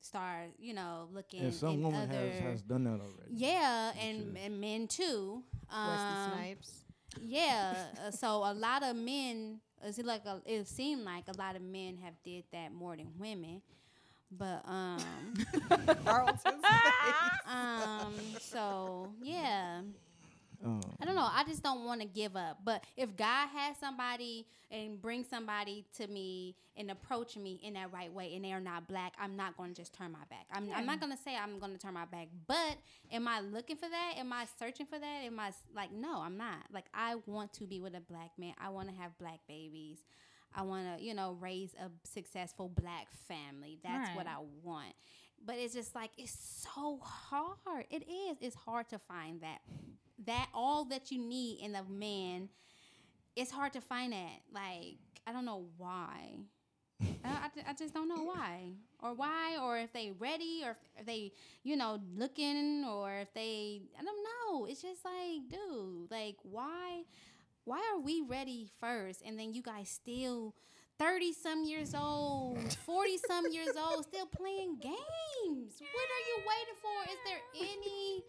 start, 0.01 0.49
you 0.57 0.73
know, 0.73 1.07
looking 1.13 1.41
And 1.41 1.53
some 1.53 1.81
woman 1.81 2.09
other 2.09 2.17
has, 2.17 2.39
has 2.41 2.61
done 2.63 2.83
that 2.85 2.91
already. 3.01 3.29
Yeah, 3.31 3.91
and 3.99 4.35
is- 4.37 4.43
and 4.45 4.59
men 4.61 4.87
too. 4.87 5.43
Wesley 5.69 5.95
Um, 6.17 6.31
Snipes. 6.33 6.83
yeah. 7.21 7.75
Uh, 8.07 8.11
so 8.11 8.27
a 8.43 8.53
lot 8.53 8.83
of 8.83 8.95
men, 8.95 9.59
is 9.85 9.99
it 9.99 10.05
like 10.05 10.25
a, 10.25 10.41
it 10.45 10.67
seemed 10.67 11.03
like 11.03 11.25
a 11.27 11.37
lot 11.37 11.55
of 11.55 11.61
men 11.61 11.97
have 12.03 12.13
did 12.23 12.43
that 12.51 12.73
more 12.73 12.95
than 12.97 13.09
women, 13.19 13.61
but 14.37 14.63
um, 14.65 14.99
um, 17.47 18.13
so 18.39 19.09
yeah. 19.21 19.81
Um, 20.63 20.81
I 21.01 21.05
don't 21.05 21.15
know. 21.15 21.27
I 21.31 21.43
just 21.47 21.63
don't 21.63 21.85
want 21.85 22.01
to 22.01 22.07
give 22.07 22.35
up. 22.35 22.59
But 22.63 22.83
if 22.95 23.15
God 23.17 23.47
has 23.55 23.77
somebody 23.77 24.45
and 24.69 25.01
bring 25.01 25.23
somebody 25.23 25.85
to 25.97 26.07
me 26.07 26.55
and 26.77 26.91
approach 26.91 27.35
me 27.35 27.59
in 27.63 27.73
that 27.73 27.91
right 27.91 28.11
way, 28.11 28.35
and 28.35 28.45
they're 28.45 28.59
not 28.59 28.87
black, 28.87 29.13
I'm 29.19 29.35
not 29.35 29.57
going 29.57 29.73
to 29.73 29.81
just 29.81 29.93
turn 29.93 30.11
my 30.11 30.23
back. 30.29 30.45
I'm, 30.51 30.69
I'm 30.75 30.85
not 30.85 30.99
going 30.99 31.11
to 31.11 31.17
say 31.17 31.35
I'm 31.35 31.59
going 31.59 31.71
to 31.73 31.79
turn 31.79 31.93
my 31.95 32.05
back. 32.05 32.27
But 32.47 32.77
am 33.11 33.27
I 33.27 33.39
looking 33.39 33.75
for 33.75 33.89
that? 33.89 34.13
Am 34.17 34.31
I 34.31 34.45
searching 34.59 34.85
for 34.85 34.99
that? 34.99 35.21
Am 35.23 35.39
I 35.39 35.51
like, 35.75 35.91
no, 35.91 36.21
I'm 36.21 36.37
not. 36.37 36.59
Like, 36.71 36.85
I 36.93 37.15
want 37.25 37.53
to 37.53 37.65
be 37.65 37.79
with 37.79 37.95
a 37.95 38.01
black 38.01 38.31
man. 38.37 38.53
I 38.63 38.69
want 38.69 38.89
to 38.89 38.95
have 38.95 39.17
black 39.17 39.39
babies. 39.47 39.99
I 40.55 40.63
want 40.63 40.97
to, 40.97 41.03
you 41.03 41.13
know, 41.13 41.37
raise 41.39 41.73
a 41.75 41.89
successful 42.07 42.69
black 42.69 43.07
family. 43.27 43.79
That's 43.83 44.15
what 44.15 44.27
I 44.27 44.37
want. 44.63 44.93
But 45.43 45.55
it's 45.57 45.73
just 45.73 45.95
like 45.95 46.11
it's 46.17 46.35
so 46.73 46.99
hard. 47.01 47.85
It 47.89 48.03
is. 48.09 48.37
It's 48.41 48.55
hard 48.55 48.89
to 48.89 48.99
find 48.99 49.41
that 49.41 49.59
that 50.25 50.49
all 50.53 50.85
that 50.85 51.11
you 51.11 51.19
need 51.19 51.61
in 51.61 51.75
a 51.75 51.83
man. 51.83 52.49
It's 53.35 53.51
hard 53.51 53.73
to 53.73 53.81
find 53.81 54.13
that. 54.13 54.41
Like 54.53 54.97
I 55.25 55.31
don't 55.31 55.45
know 55.45 55.65
why. 55.77 56.45
I, 57.23 57.29
I, 57.29 57.49
I 57.69 57.73
just 57.73 57.93
don't 57.95 58.07
know 58.07 58.23
why 58.23 58.73
or 59.01 59.13
why 59.15 59.57
or 59.59 59.79
if 59.79 59.91
they 59.91 60.11
ready 60.19 60.61
or 60.63 60.77
if 60.97 61.05
they 61.07 61.31
you 61.63 61.75
know 61.75 61.99
looking 62.15 62.85
or 62.87 63.11
if 63.19 63.33
they 63.33 63.81
I 63.99 64.03
don't 64.03 64.23
know. 64.23 64.65
It's 64.65 64.81
just 64.81 65.03
like 65.03 65.49
dude, 65.49 66.11
like 66.11 66.35
why 66.43 67.03
why 67.65 67.81
are 67.93 67.99
we 67.99 68.21
ready 68.21 68.69
first 68.79 69.21
and 69.25 69.37
then 69.37 69.53
you 69.53 69.61
guys 69.61 69.89
still 69.89 70.55
30 70.99 71.33
some 71.33 71.63
years 71.63 71.93
old 71.95 72.73
40 72.85 73.17
some 73.27 73.51
years 73.51 73.75
old 73.77 74.05
still 74.05 74.25
playing 74.27 74.77
games 74.79 75.81
what 75.81 76.07
are 76.09 76.25
you 76.27 76.37
waiting 76.47 76.77
for 76.81 77.11
is 77.11 77.17
there 77.25 77.39
any 77.59 78.23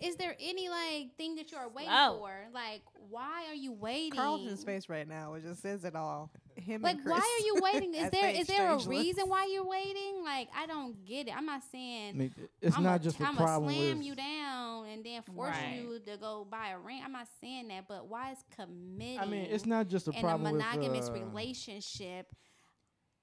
is 0.00 0.16
there 0.16 0.36
any 0.40 0.68
like 0.68 1.16
thing 1.16 1.36
that 1.36 1.50
you 1.50 1.58
are 1.58 1.68
waiting 1.68 1.90
Slow. 1.90 2.18
for 2.18 2.32
like 2.52 2.82
why 3.10 3.46
are 3.48 3.54
you 3.54 3.72
waiting 3.72 4.12
Carlton's 4.12 4.64
face 4.64 4.88
right 4.88 5.08
now. 5.08 5.34
It 5.34 5.44
just 5.44 5.62
says 5.62 5.84
it 5.84 5.94
all. 5.94 6.30
Him 6.56 6.82
like 6.82 6.96
and 6.96 7.04
Chris. 7.04 7.12
why 7.18 7.38
are 7.40 7.44
you 7.46 7.60
waiting 7.62 7.94
is 7.94 8.04
as 8.06 8.10
there 8.10 8.22
they 8.22 8.38
is 8.38 8.46
there 8.46 8.68
a 8.70 8.74
exchange 8.74 8.86
looks. 8.96 9.04
reason 9.06 9.28
why 9.28 9.46
you're 9.52 9.66
waiting 9.66 10.22
like 10.24 10.48
i 10.56 10.66
don't 10.66 11.04
get 11.04 11.28
it 11.28 11.36
i'm 11.36 11.44
not 11.46 11.60
I 11.62 11.70
saying 11.70 12.16
mean, 12.18 12.34
it's 12.62 12.76
I'm 12.76 12.82
not 12.82 13.00
a, 13.00 13.04
just 13.04 13.20
a 13.20 13.24
I'm 13.24 13.36
problem 13.36 13.72
slam 13.74 14.00
you 14.02 14.14
down 14.14 14.86
and 14.86 15.04
then 15.04 15.22
force 15.22 15.50
Right. 15.50 15.80
you 15.82 16.00
to 16.06 16.16
go 16.16 16.46
buy 16.50 16.68
a 16.70 16.78
ring. 16.78 17.00
I'm 17.04 17.12
not 17.12 17.28
saying 17.40 17.68
that, 17.68 17.86
but 17.88 18.06
why 18.08 18.32
is 18.32 18.38
committing? 18.56 19.18
I 19.20 19.26
mean, 19.26 19.46
it's 19.50 19.66
not 19.66 19.88
just 19.88 20.08
a 20.08 20.10
in 20.12 20.16
a 20.16 20.20
problem 20.20 20.56
monogamous 20.56 21.10
with. 21.10 21.20
Uh, 21.22 21.24
relationship 21.26 22.34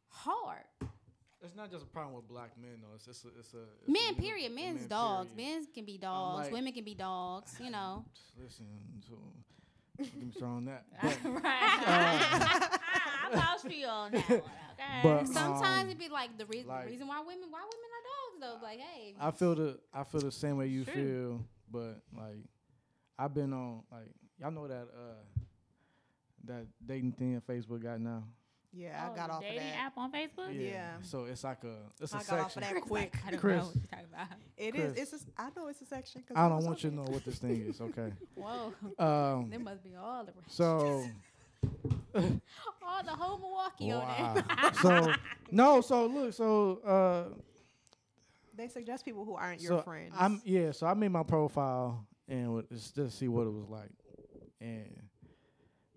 hard. 0.10 0.64
It's 1.41 1.55
not 1.55 1.72
just 1.72 1.84
a 1.84 1.88
problem 1.88 2.15
with 2.15 2.27
black 2.27 2.51
men 2.61 2.77
though. 2.81 2.95
It's 2.95 3.05
just 3.05 3.26
a, 3.26 3.30
it's 3.39 3.53
a 3.53 3.57
it's 3.81 3.88
Men, 3.89 4.14
a 4.18 4.22
period. 4.22 4.51
a 4.51 4.55
Men's 4.55 4.80
men, 4.81 4.88
dogs. 4.89 5.30
period. 5.35 5.53
Men 5.55 5.68
can 5.73 5.85
be 5.85 5.97
dogs. 5.97 6.43
like- 6.45 6.53
Women 6.53 6.73
can 6.73 6.84
be 6.85 6.95
dogs. 6.95 7.55
You 7.60 7.72
know. 7.72 8.05
Listen, 8.41 8.65
so 9.07 9.15
let 9.99 10.15
me 10.15 10.31
start 10.31 10.51
on 10.51 10.65
that. 10.65 10.85
right. 11.23 11.43
I 11.43 12.80
vouch 13.35 13.61
for 13.61 13.69
you 13.69 13.88
on 13.88 14.11
that 14.11 14.30
one. 14.30 14.41
Okay. 14.73 14.99
But 15.03 15.27
Sometimes 15.27 15.84
um, 15.85 15.89
it 15.91 15.99
be 15.99 16.10
like 16.10 16.35
the, 16.38 16.45
reason 16.47 16.68
like- 16.68 16.85
the 16.85 16.91
reason 16.91 17.07
why 17.07 17.19
women 17.19 17.45
why 17.51 17.60
women 17.61 17.89
are 17.93 18.03
dogs 18.49 18.60
though. 18.61 18.65
Like, 18.68 18.80
hey, 18.80 19.14
I 19.22 19.30
feel 19.31 19.53
the 19.55 19.80
I 19.93 20.03
feel 20.03 20.22
the 20.22 20.31
same 20.31 20.57
way 20.57 20.68
you 20.68 20.84
True. 20.84 20.93
feel, 20.93 21.45
but 21.72 22.01
like 22.18 22.43
I've 23.18 23.34
been 23.34 23.53
on 23.53 23.84
like 23.91 24.10
y'all 24.39 24.49
know 24.51 24.68
that 24.68 24.88
uh 24.93 25.39
that 26.45 26.65
dating 26.85 27.11
thing 27.14 27.35
that 27.35 27.47
Facebook 27.47 27.84
got 27.84 28.01
now. 28.01 28.23
Yeah, 28.73 29.05
Oh, 29.07 29.14
I 29.14 29.15
got 29.15 29.27
the 29.27 29.34
off 29.35 29.38
of 29.38 29.43
dating 29.43 29.60
that. 29.60 29.76
app 29.77 29.97
on 29.99 30.11
Facebook. 30.11 30.49
Yeah. 30.72 30.93
So 31.03 31.26
it's 31.26 31.43
like 31.43 31.64
a 31.64 31.76
it's 32.01 32.11
a 32.11 32.15
I 32.15 32.19
got 32.19 32.26
section. 32.26 32.39
off 32.45 32.55
of 32.57 32.64
that 32.64 32.81
quick. 32.81 33.15
I 33.26 33.31
don't 33.31 33.39
Chris. 33.39 33.57
know 33.61 33.65
what 33.68 33.76
you're 33.76 33.84
talking 33.91 34.05
about. 34.11 34.27
It 34.57 34.76
is. 34.76 34.93
Chris. 34.93 35.14
It's. 35.14 35.23
A, 35.38 35.41
I 35.41 35.49
know 35.55 35.68
it's 35.68 35.81
a 35.81 35.85
section. 35.85 36.23
I 36.35 36.49
don't 36.49 36.65
want 36.65 36.84
you 36.84 36.89
to 36.89 36.95
know 36.95 37.03
what 37.03 37.23
this 37.23 37.38
thing 37.38 37.64
is, 37.69 37.80
okay? 37.80 38.11
whoa, 38.35 38.73
Um 38.97 39.49
there 39.51 39.60
must 39.60 39.84
be 39.84 39.95
all 39.95 40.26
the 40.26 40.31
so 40.47 41.05
all 42.85 43.03
the 43.03 43.11
whole 43.11 43.38
Milwaukee 43.40 43.91
on 43.91 44.02
wow. 44.02 44.34
there. 44.34 44.73
so 44.81 45.14
no, 45.52 45.81
so 45.81 46.06
look, 46.07 46.34
so 46.34 46.80
uh 46.85 47.35
They 48.56 48.68
suggest 48.68 49.06
people 49.06 49.26
who 49.26 49.35
aren't 49.35 49.61
so 49.61 49.76
your 49.76 49.84
friends. 49.84 50.14
I'm 50.18 50.41
yeah, 50.45 50.72
so 50.72 50.88
I 50.88 50.94
made 50.94 51.10
my 51.10 51.23
profile 51.23 52.06
and 52.27 52.64
just 52.72 52.95
to 52.95 53.10
see 53.10 53.27
what 53.27 53.48
it 53.48 53.52
was 53.53 53.69
like. 53.69 53.90
And 54.61 55.03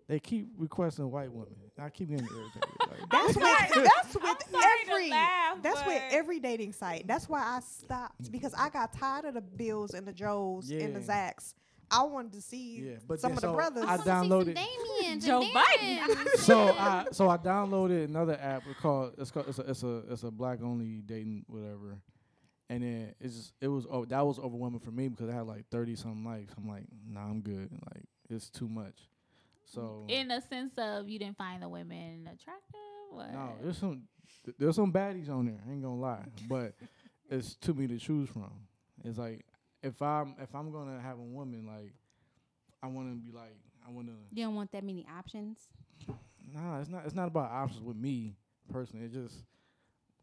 they 0.08 0.20
keep 0.20 0.48
requesting 0.56 1.10
white 1.10 1.32
women. 1.32 1.54
I 1.78 1.90
keep 1.90 2.08
getting 2.08 2.26
irritated. 2.26 2.62
Like, 2.80 3.10
That's 3.10 3.74
with 3.74 3.84
that's 3.84 4.14
with 4.14 4.64
every 4.88 5.10
laugh, 5.10 5.58
that's 5.62 5.84
with 5.84 6.02
every 6.10 6.40
dating 6.40 6.72
site. 6.72 7.06
That's 7.06 7.28
why 7.28 7.40
I 7.40 7.60
stopped 7.60 8.32
because 8.32 8.54
I 8.54 8.70
got 8.70 8.92
tired 8.94 9.26
of 9.26 9.34
the 9.34 9.42
Bills 9.42 9.92
and 9.92 10.06
the 10.06 10.12
Joes 10.12 10.70
and 10.70 10.94
the 10.96 11.00
Yeah. 11.00 11.32
Zacks. 11.32 11.54
I 11.90 12.02
wanted 12.02 12.32
to 12.32 12.40
see 12.42 12.80
Yeah, 12.80 12.96
but 13.06 13.20
some 13.20 13.30
then 13.34 13.36
of 13.44 13.50
the 13.50 13.52
brothers. 13.52 13.84
I 13.84 13.94
I 13.94 13.98
downloaded- 13.98 14.56
see 14.56 14.64
some 14.64 15.00
Damien, 15.00 15.20
Joe 15.20 15.42
Biden. 15.54 16.28
so 16.38 16.68
I 16.78 17.06
so 17.12 17.28
I 17.28 17.36
downloaded 17.38 18.04
another 18.04 18.38
app 18.40 18.62
called 18.80 19.14
it's 19.18 19.30
called 19.30 19.46
it's 19.48 19.58
a 19.58 19.62
it's 19.70 19.82
a 19.82 20.02
it's 20.10 20.22
a 20.24 20.30
black 20.30 20.62
only 20.62 21.02
dating 21.06 21.44
whatever. 21.48 21.98
And 22.68 22.82
then 22.82 23.14
it's 23.20 23.36
just 23.36 23.52
it 23.60 23.68
was 23.68 23.86
oh 23.90 24.04
that 24.06 24.26
was 24.26 24.38
overwhelming 24.40 24.80
for 24.80 24.90
me 24.90 25.08
because 25.08 25.28
I 25.28 25.32
had 25.34 25.46
like 25.46 25.66
thirty 25.70 25.94
something 25.94 26.24
likes. 26.24 26.52
I'm 26.56 26.68
like, 26.68 26.84
nah, 27.08 27.20
I'm 27.22 27.40
good. 27.40 27.70
Like 27.94 28.04
it's 28.28 28.50
too 28.50 28.68
much. 28.68 28.96
So 29.64 30.04
In 30.08 30.28
the 30.28 30.40
sense 30.40 30.72
of 30.78 31.08
you 31.08 31.18
didn't 31.18 31.36
find 31.38 31.62
the 31.62 31.68
women 31.68 32.22
attractive. 32.32 32.80
What? 33.10 33.32
no, 33.32 33.52
there's 33.62 33.78
some 33.78 34.02
th- 34.44 34.56
there's 34.58 34.76
some 34.76 34.92
baddies 34.92 35.30
on 35.30 35.46
there. 35.46 35.60
I 35.66 35.72
ain't 35.72 35.82
gonna 35.82 35.94
lie, 36.00 36.24
but 36.48 36.74
it's 37.30 37.54
too 37.54 37.74
many 37.74 37.88
to 37.88 37.98
choose 37.98 38.28
from. 38.28 38.50
It's 39.04 39.18
like 39.18 39.44
if 39.86 40.02
I'm 40.02 40.34
if 40.40 40.54
I'm 40.54 40.70
gonna 40.72 41.00
have 41.00 41.18
a 41.18 41.22
woman, 41.22 41.66
like 41.66 41.92
I 42.82 42.86
want 42.88 43.08
to 43.10 43.16
be 43.16 43.36
like 43.36 43.56
I 43.86 43.90
want 43.90 44.08
to. 44.08 44.14
You 44.32 44.44
don't 44.44 44.54
want 44.54 44.72
that 44.72 44.84
many 44.84 45.06
options. 45.18 45.68
Nah, 46.52 46.80
it's 46.80 46.88
not. 46.88 47.04
It's 47.06 47.14
not 47.14 47.28
about 47.28 47.50
options 47.50 47.82
with 47.82 47.96
me 47.96 48.36
personally. 48.72 49.04
It's 49.06 49.14
just 49.14 49.44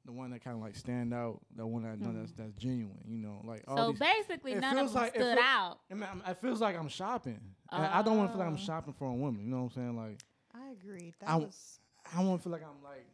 the 0.06 0.12
one 0.12 0.32
that 0.32 0.44
kind 0.44 0.56
of 0.58 0.62
like 0.62 0.76
stand 0.76 1.14
out. 1.14 1.40
The 1.56 1.66
one 1.66 1.84
that 1.84 1.90
I 1.92 1.96
know 1.96 2.12
that's 2.18 2.32
that's 2.34 2.54
genuine. 2.54 3.00
You 3.08 3.18
know, 3.18 3.42
like 3.46 3.64
all 3.68 3.78
So 3.78 3.92
these. 3.92 4.00
basically, 4.00 4.56
none 4.56 4.78
of 4.78 4.88
them 4.92 5.02
like- 5.02 5.16
it 5.16 5.20
stood 5.22 5.38
feel- 5.38 5.44
out. 5.46 5.80
I 5.92 5.94
mean, 5.94 6.10
it 6.28 6.38
feels 6.42 6.62
like 6.62 6.78
I'm 6.78 6.90
shopping. 6.90 7.40
And 7.72 7.86
I 7.86 8.02
don't 8.04 8.18
want 8.18 8.30
to 8.30 8.34
feel 8.34 8.40
like 8.40 8.48
I'm 8.50 8.54
Oh. 8.56 8.66
shopping 8.66 8.94
for 8.94 9.08
a 9.10 9.14
woman. 9.14 9.44
You 9.46 9.50
know 9.52 9.58
what 9.64 9.64
I'm 9.64 9.70
saying? 9.72 9.98
Like 9.98 10.20
I 10.54 10.70
agree. 10.72 11.14
That 11.20 11.30
I- 11.30 11.36
was 11.38 11.80
I 12.16 12.24
want 12.24 12.40
to 12.40 12.44
feel 12.44 12.52
like 12.52 12.64
I'm 12.64 12.84
like. 12.84 13.06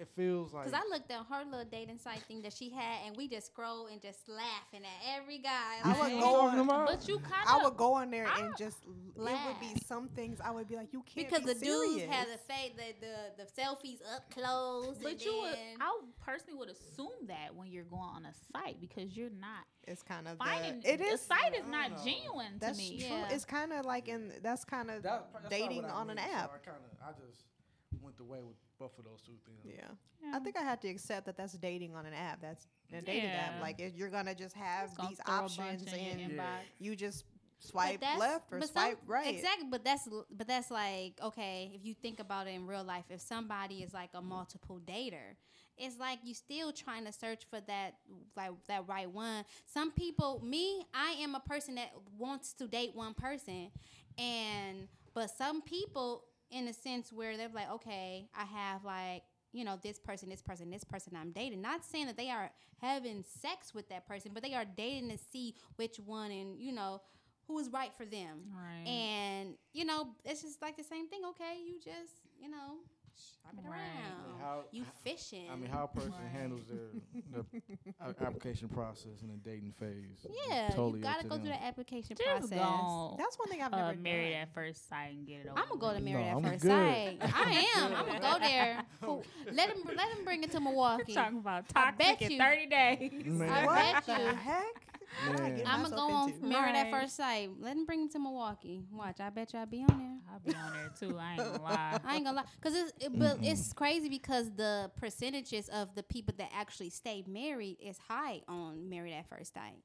It 0.00 0.08
feels 0.16 0.52
like. 0.54 0.64
Cause 0.64 0.72
I 0.72 0.82
looked 0.88 1.10
at 1.10 1.20
her 1.28 1.44
little 1.44 1.66
dating 1.70 1.98
site 1.98 2.22
thing 2.22 2.40
that 2.42 2.54
she 2.54 2.70
had, 2.70 3.06
and 3.06 3.16
we 3.16 3.28
just 3.28 3.48
scroll 3.48 3.86
and 3.88 4.00
just 4.00 4.26
laughing 4.28 4.80
at 4.82 5.18
every 5.20 5.38
guy. 5.38 5.76
I 5.84 5.90
would 6.00 6.20
go 6.20 6.40
on- 6.40 6.58
about? 6.58 6.86
But 6.88 7.06
you 7.06 7.18
kind 7.18 7.44
I 7.46 7.62
would 7.62 7.76
go 7.76 7.92
on 7.92 8.10
there 8.10 8.26
I 8.26 8.40
and 8.46 8.56
just 8.56 8.78
it 8.82 9.18
would 9.20 9.60
be 9.60 9.78
some 9.84 10.08
things 10.08 10.40
I 10.42 10.50
would 10.52 10.68
be 10.68 10.76
like, 10.76 10.92
you 10.94 11.02
can't 11.02 11.28
because 11.28 11.44
be 11.44 11.52
the 11.52 11.60
dudes 11.66 12.00
have 12.04 12.10
had 12.10 12.28
the 12.28 12.38
fake 12.38 12.76
the, 12.78 13.06
the 13.06 13.44
the 13.44 13.50
selfies 13.62 13.98
up 14.16 14.30
close. 14.30 14.96
But 15.02 15.12
and 15.12 15.20
you 15.22 15.38
would, 15.42 15.54
I 15.80 16.00
personally 16.24 16.58
would 16.58 16.70
assume 16.70 17.26
that 17.28 17.54
when 17.54 17.68
you're 17.70 17.84
going 17.84 18.00
on 18.02 18.24
a 18.24 18.32
site 18.52 18.80
because 18.80 19.14
you're 19.14 19.28
not 19.28 19.64
It's 19.86 20.02
kind 20.02 20.26
of 20.28 20.38
finding 20.38 20.80
the, 20.80 20.94
it 20.94 20.98
the 21.10 21.18
site 21.18 21.54
is 21.54 21.66
not 21.70 21.90
know. 21.90 21.96
genuine 22.02 22.54
to 22.54 22.58
that's 22.60 22.78
me. 22.78 23.00
true. 23.00 23.08
Yeah. 23.08 23.28
It's 23.32 23.44
kind 23.44 23.74
of 23.74 23.84
like 23.84 24.08
in 24.08 24.32
that's 24.42 24.64
kind 24.64 24.90
of 24.90 25.02
That- 25.02 25.28
dating 25.50 25.82
what 25.82 25.90
I 25.90 25.94
on 25.94 26.08
an 26.08 26.16
mean, 26.16 26.24
so 26.26 26.32
app. 26.36 26.52
I 26.54 26.58
kind 26.70 26.78
of 26.90 27.06
I 27.06 27.12
just 27.26 27.44
went 28.00 28.16
the 28.16 28.24
way 28.24 28.38
with 28.42 28.56
both 28.80 28.98
of 28.98 29.04
those 29.04 29.20
two 29.22 29.34
things. 29.46 29.60
yeah. 29.64 29.84
Yeah. 30.22 30.36
I 30.36 30.40
think 30.40 30.56
I 30.56 30.62
had 30.62 30.80
to 30.82 30.88
accept 30.88 31.26
that 31.26 31.36
that's 31.36 31.52
dating 31.54 31.94
on 31.94 32.04
an 32.06 32.12
app. 32.14 32.40
That's 32.42 32.66
a 32.92 33.00
dating 33.00 33.30
app. 33.30 33.60
Like 33.62 33.78
if 33.80 33.94
you're 33.94 34.08
gonna 34.10 34.34
just 34.34 34.56
have 34.56 34.94
gonna 34.96 35.10
these 35.10 35.18
throw 35.24 35.34
a 35.34 35.38
bunch 35.38 35.58
options 35.58 35.92
and 35.92 36.32
Yeah. 36.36 36.56
you 36.78 36.96
just 36.96 37.24
swipe 37.60 38.02
left 38.18 38.52
or 38.52 38.60
swipe 38.62 38.98
some- 38.98 39.06
right. 39.06 39.34
Exactly, 39.34 39.68
but 39.70 39.84
that's 39.84 40.08
but 40.30 40.48
that's 40.48 40.70
like 40.70 41.12
okay. 41.22 41.70
If 41.74 41.84
you 41.84 41.94
think 41.94 42.18
about 42.18 42.48
it 42.48 42.50
in 42.50 42.66
real 42.66 42.82
life, 42.84 43.04
if 43.10 43.20
somebody 43.20 43.82
is 43.82 43.92
like 43.94 44.10
a 44.14 44.20
multiple 44.22 44.80
dater, 44.84 45.36
it's 45.76 45.98
like 45.98 46.18
you 46.24 46.34
still 46.34 46.72
trying 46.72 47.04
to 47.06 47.12
search 47.12 47.44
for 47.50 47.60
that 47.60 47.94
like 48.36 48.50
that 48.68 48.88
right 48.88 49.10
one. 49.10 49.44
Some 49.66 49.90
people, 49.92 50.40
me, 50.44 50.84
I 50.94 51.12
am 51.20 51.34
a 51.34 51.40
person 51.40 51.74
that 51.76 51.92
wants 52.18 52.52
to 52.54 52.66
date 52.66 52.94
one 52.94 53.14
person, 53.14 53.70
and 54.18 54.88
but 55.14 55.30
some 55.30 55.60
people, 55.62 56.24
in 56.50 56.68
a 56.68 56.72
sense, 56.72 57.12
where 57.12 57.36
they're 57.36 57.50
like, 57.54 57.70
okay, 57.70 58.28
I 58.36 58.44
have 58.44 58.84
like 58.84 59.22
you 59.52 59.64
know 59.64 59.78
this 59.82 59.98
person, 59.98 60.28
this 60.28 60.42
person, 60.42 60.70
this 60.70 60.84
person 60.84 61.16
I'm 61.16 61.32
dating. 61.32 61.60
Not 61.60 61.84
saying 61.84 62.06
that 62.06 62.16
they 62.16 62.30
are 62.30 62.50
having 62.80 63.24
sex 63.40 63.74
with 63.74 63.88
that 63.88 64.06
person, 64.06 64.30
but 64.32 64.42
they 64.42 64.54
are 64.54 64.64
dating 64.64 65.10
to 65.10 65.18
see 65.18 65.54
which 65.76 65.98
one 65.98 66.30
and 66.30 66.60
you 66.60 66.72
know 66.72 67.00
who 67.46 67.58
is 67.58 67.68
right 67.70 67.92
for 67.96 68.04
them. 68.04 68.42
Right. 68.54 68.88
And 68.88 69.54
you 69.72 69.84
know, 69.84 70.08
it's 70.24 70.42
just 70.42 70.62
like 70.62 70.76
the 70.76 70.84
same 70.84 71.08
thing. 71.08 71.22
Okay, 71.30 71.58
you 71.66 71.74
just 71.78 72.14
you 72.40 72.48
know 72.48 72.78
shop 73.16 73.52
it 73.58 73.68
Right. 73.68 73.78
around. 73.78 74.40
How 74.40 74.64
you 74.72 74.84
fishing. 75.04 75.48
I 75.52 75.56
mean, 75.56 75.68
how 75.70 75.84
a 75.84 75.88
person 75.88 76.12
Right. 76.12 76.30
handles 76.32 76.62
their 76.66 76.78
the 77.32 77.44
a- 78.00 78.24
application 78.26 78.68
process 78.68 79.22
in 79.22 79.28
the 79.28 79.36
dating 79.36 79.72
phase. 79.78 80.26
yeah, 80.48 80.68
totally 80.70 80.98
you 80.98 81.04
gotta 81.04 81.22
to 81.24 81.28
go 81.28 81.36
through 81.36 81.46
the 81.48 81.62
application 81.62 82.16
Just 82.16 82.48
process. 82.48 82.58
go 82.58 83.16
That's 83.18 83.38
one 83.38 83.48
thing 83.48 83.62
I've 83.62 83.72
uh, 83.72 83.76
never 83.88 83.98
married 83.98 84.34
at 84.34 84.54
first 84.54 84.88
sight 84.88 85.12
and 85.12 85.26
get 85.26 85.40
it 85.44 85.48
over. 85.48 85.58
I'm 85.58 85.68
gonna 85.68 85.80
go 85.80 85.88
to 85.90 85.94
with. 85.96 86.04
Married 86.04 86.24
No, 86.24 86.30
at 86.30 86.36
I'm 86.36 86.42
First 86.44 86.62
good. 86.62 86.70
Sight. 86.70 87.18
I 87.34 87.66
am. 87.76 87.94
I'm 87.94 88.06
gonna 88.06 88.20
go 88.20 88.38
there. 88.40 88.82
For, 89.00 89.22
let 89.52 89.68
him 89.70 89.82
let 89.96 90.08
him 90.16 90.24
bring 90.24 90.42
it 90.44 90.50
to 90.52 90.60
Milwaukee. 90.60 91.12
Talking 91.14 91.38
about 91.38 91.64
I 91.76 91.90
bet 91.92 92.18
toxic 92.20 92.30
in 92.32 92.38
30 92.38 92.66
days. 92.66 93.24
Man. 93.26 93.48
I 93.50 93.66
what 93.66 94.06
bet 94.06 94.06
the 94.06 94.22
you. 94.24 94.34
heck? 94.36 94.86
What 95.28 95.40
I 95.40 95.42
Man. 95.48 95.56
get 95.56 95.66
I'm 95.68 95.82
gonna 95.82 95.90
myself 95.90 96.08
go 96.10 96.14
on 96.14 96.30
into? 96.30 96.46
Married 96.46 96.74
at 96.76 96.90
First 96.90 97.16
Sight. 97.16 97.50
Let 97.60 97.76
him 97.76 97.84
bring 97.84 98.04
it 98.04 98.12
to 98.12 98.18
Milwaukee. 98.18 98.84
Watch. 98.92 99.20
I 99.20 99.30
bet 99.30 99.52
you 99.52 99.58
I'll 99.58 99.66
be 99.66 99.80
on 99.82 99.98
there. 99.98 100.18
I'll 100.32 100.38
be 100.40 100.54
on 100.54 100.72
there 100.72 100.90
too. 100.98 101.18
I 101.18 101.32
ain't 101.32 101.38
gonna 101.42 101.62
lie. 101.62 102.00
I 102.04 102.14
ain't 102.16 102.24
gonna 102.24 102.36
lie, 102.38 102.44
cause 102.60 102.74
it's 102.74 102.92
it, 103.04 103.18
but 103.18 103.38
it's 103.42 103.72
crazy 103.72 104.08
because 104.08 104.50
the 104.56 104.90
percentages 104.96 105.68
of 105.68 105.94
the 105.94 106.02
people 106.02 106.34
that 106.38 106.50
actually 106.54 106.90
stay 106.90 107.24
married 107.26 107.76
is 107.82 107.98
high 108.08 108.42
on 108.48 108.88
Married 108.88 109.12
at 109.14 109.28
First 109.28 109.54
Sight. 109.54 109.82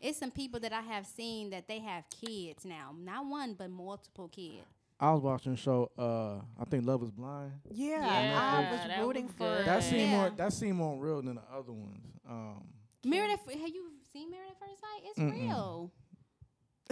It's 0.00 0.18
some 0.18 0.30
people 0.30 0.60
that 0.60 0.72
I 0.72 0.80
have 0.80 1.06
seen 1.06 1.50
that 1.50 1.66
they 1.66 1.80
have 1.80 2.04
kids 2.10 2.64
now, 2.64 2.94
not 2.96 3.26
one 3.26 3.54
but 3.58 3.70
multiple 3.70 4.28
kids. 4.28 4.64
I 5.00 5.12
was 5.12 5.22
watching 5.22 5.52
a 5.52 5.56
show. 5.56 5.90
Uh, 5.96 6.40
I 6.60 6.64
think 6.68 6.84
Love 6.84 7.02
Is 7.04 7.10
Blind. 7.12 7.52
Yeah, 7.70 8.00
Yeah, 8.00 8.40
I 8.40 8.72
was 8.72 8.80
that 8.88 9.00
rooting 9.00 9.26
was 9.26 9.32
for 9.34 9.38
good. 9.58 9.66
That 9.66 9.82
seemed 9.84 10.10
more. 10.10 10.30
That 10.30 10.52
seemed 10.52 10.76
more 10.76 10.98
real 10.98 11.22
than 11.22 11.36
the 11.36 11.42
other 11.52 11.72
ones. 11.72 12.04
Um, 12.28 12.64
Married 13.04 13.30
at 13.32 13.44
Fir- 13.44 13.52
have 13.58 13.68
you 13.68 13.90
seen 14.12 14.30
Married 14.30 14.50
at 14.50 14.58
First 14.58 14.80
Sight? 14.80 15.02
It's 15.04 15.18
Mm-mm. 15.18 15.48
real. 15.48 15.92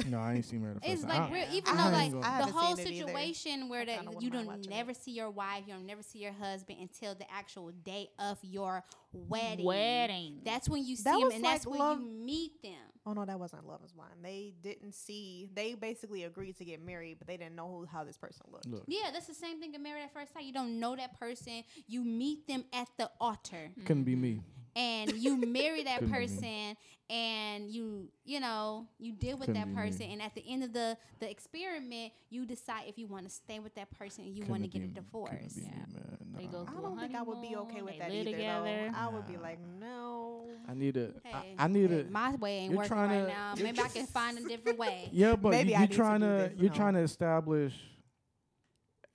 no, 0.09 0.19
I 0.19 0.35
ain't 0.35 0.45
seen 0.45 0.61
Married 0.63 0.77
at 0.77 0.83
First 0.83 0.93
It's 0.93 1.03
Sight. 1.03 1.09
like 1.11 1.31
I- 1.31 1.33
real, 1.35 1.47
I 1.49 1.55
even 1.55 1.77
though 1.77 1.83
ain't 1.85 1.93
like 1.93 2.13
gonna- 2.13 2.27
I 2.27 2.39
the 2.39 2.45
haven't 2.47 2.53
whole 2.55 2.77
seen 2.77 2.87
it 2.87 2.91
either. 2.93 3.07
situation 3.09 3.69
where 3.69 3.87
that 3.87 3.97
kinda 3.97 4.11
you 4.13 4.15
wouldn't 4.17 4.33
mind 4.35 4.47
don't 4.47 4.57
watching 4.59 4.71
never 4.71 4.91
it. 4.93 4.97
see 4.99 5.11
your 5.13 5.31
wife, 5.31 5.65
you 5.67 5.73
don't 5.73 5.87
never 5.87 6.03
see 6.03 6.19
your 6.19 6.33
husband 6.33 6.79
until 6.81 7.15
the 7.15 7.31
actual 7.31 7.71
day 7.73 8.11
of 8.19 8.39
your 8.43 8.85
wedding. 9.13 9.65
Wedding. 9.65 10.41
That's 10.45 10.69
when 10.69 10.85
you 10.87 10.97
see 10.97 11.03
That 11.05 11.13
them, 11.13 11.23
was 11.23 11.35
and 11.35 11.45
that's 11.45 11.65
like 11.67 11.71
when 11.73 11.79
love- 11.81 12.01
you 12.01 12.07
meet 12.07 12.63
them. 12.63 12.75
Oh 13.07 13.13
no, 13.15 13.25
that 13.25 13.39
wasn't 13.39 13.65
Love 13.67 13.85
Is 13.85 13.93
Blind. 13.93 14.15
They 14.23 14.53
didn't 14.63 14.93
see. 14.93 15.49
They 15.55 15.75
basically 15.75 16.25
agreed 16.25 16.57
to 16.57 16.65
get 16.65 16.85
married, 16.85 17.19
but 17.19 17.29
they 17.29 17.37
didn't 17.37 17.55
know 17.55 17.69
who, 17.69 17.85
how 17.87 18.03
this 18.05 18.19
person 18.19 18.45
looked. 18.51 18.67
Look, 18.67 18.83
Yeah, 18.89 19.11
that's 19.13 19.29
the 19.29 19.35
same 19.35 19.61
thing 19.61 19.75
in 19.75 19.83
Married 19.83 20.03
at 20.03 20.13
First 20.13 20.35
Sight. 20.35 20.45
You 20.45 20.53
don't 20.53 20.79
know 20.81 20.95
that 20.97 21.19
person. 21.19 21.63
You 21.87 22.03
meet 22.05 22.47
them 22.49 22.65
at 22.73 22.89
the 22.99 23.11
altar, 23.21 23.71
couldn't 23.85 24.05
be 24.05 24.17
me. 24.17 24.43
And 24.77 25.13
you 25.15 25.37
marry 25.37 25.83
that 25.85 25.99
Couldn't 26.01 26.11
be 26.15 26.21
me. 26.21 26.27
person, 26.27 26.77
and 27.09 27.71
you 27.71 28.09
you 28.25 28.39
know 28.41 28.87
you 28.99 29.13
deal 29.13 29.37
with 29.39 29.53
that 29.55 29.75
person, 29.75 30.03
and 30.11 30.21
at 30.23 30.35
the 30.35 30.45
end 30.49 30.63
of 30.65 30.73
the 30.73 30.97
the 31.21 31.29
experiment, 31.31 32.13
you 32.31 32.45
decide 32.47 32.85
if 32.87 32.99
you 32.99 33.07
want 33.07 33.25
to 33.27 33.31
stay 33.31 33.59
with 33.59 33.75
that 33.77 33.91
person 33.99 34.25
and 34.25 34.37
you 34.37 34.45
want 34.45 34.63
to 34.63 34.69
get 34.69 34.79
a 34.83 34.87
be 34.87 34.89
me. 34.89 34.95
Couldn't 34.95 35.05
divorce. 35.11 35.57
Yeah. 35.57 35.71
man. 35.71 35.87
They 36.37 36.45
go 36.47 36.67
I 36.69 36.71
through 36.71 36.79
a 36.81 36.83
don't 36.83 36.99
think 37.01 37.15
I 37.15 37.23
would 37.23 37.41
be 37.41 37.57
okay 37.57 37.81
with 37.81 37.99
that 37.99 38.11
either. 38.13 38.31
together. 38.33 38.91
Though. 38.93 38.99
I 38.99 39.09
would 39.09 39.27
be 39.27 39.39
like, 39.39 39.59
no. 39.81 40.45
I 40.69 40.75
need 40.75 40.97
a. 40.99 41.13
I, 41.25 41.29
Hey, 41.29 41.55
I 41.59 41.69
need 41.69 41.91
hey, 41.91 42.01
a. 42.01 42.05
my 42.11 42.35
way 42.35 42.59
ain't 42.59 42.71
you're 42.73 42.77
working 42.77 42.89
trying 42.91 43.11
right 43.11 43.27
to- 43.27 43.33
now. 43.33 43.55
Maybe 43.57 43.81
I 43.81 43.89
can 43.89 44.07
find 44.07 44.37
a 44.39 44.43
different 44.47 44.79
way. 44.79 45.09
Yeah, 45.13 45.37
but 45.37 45.51
Maybe 45.53 45.71
you, 45.71 45.73
you're 45.75 45.81
need 45.81 45.91
to 45.93 45.97
trying 45.97 46.21
do 46.21 46.27
to 46.27 46.33
this, 46.51 46.53
you're 46.61 46.71
no. 46.71 46.77
trying 46.77 46.95
to 46.95 47.01
establish 47.01 47.73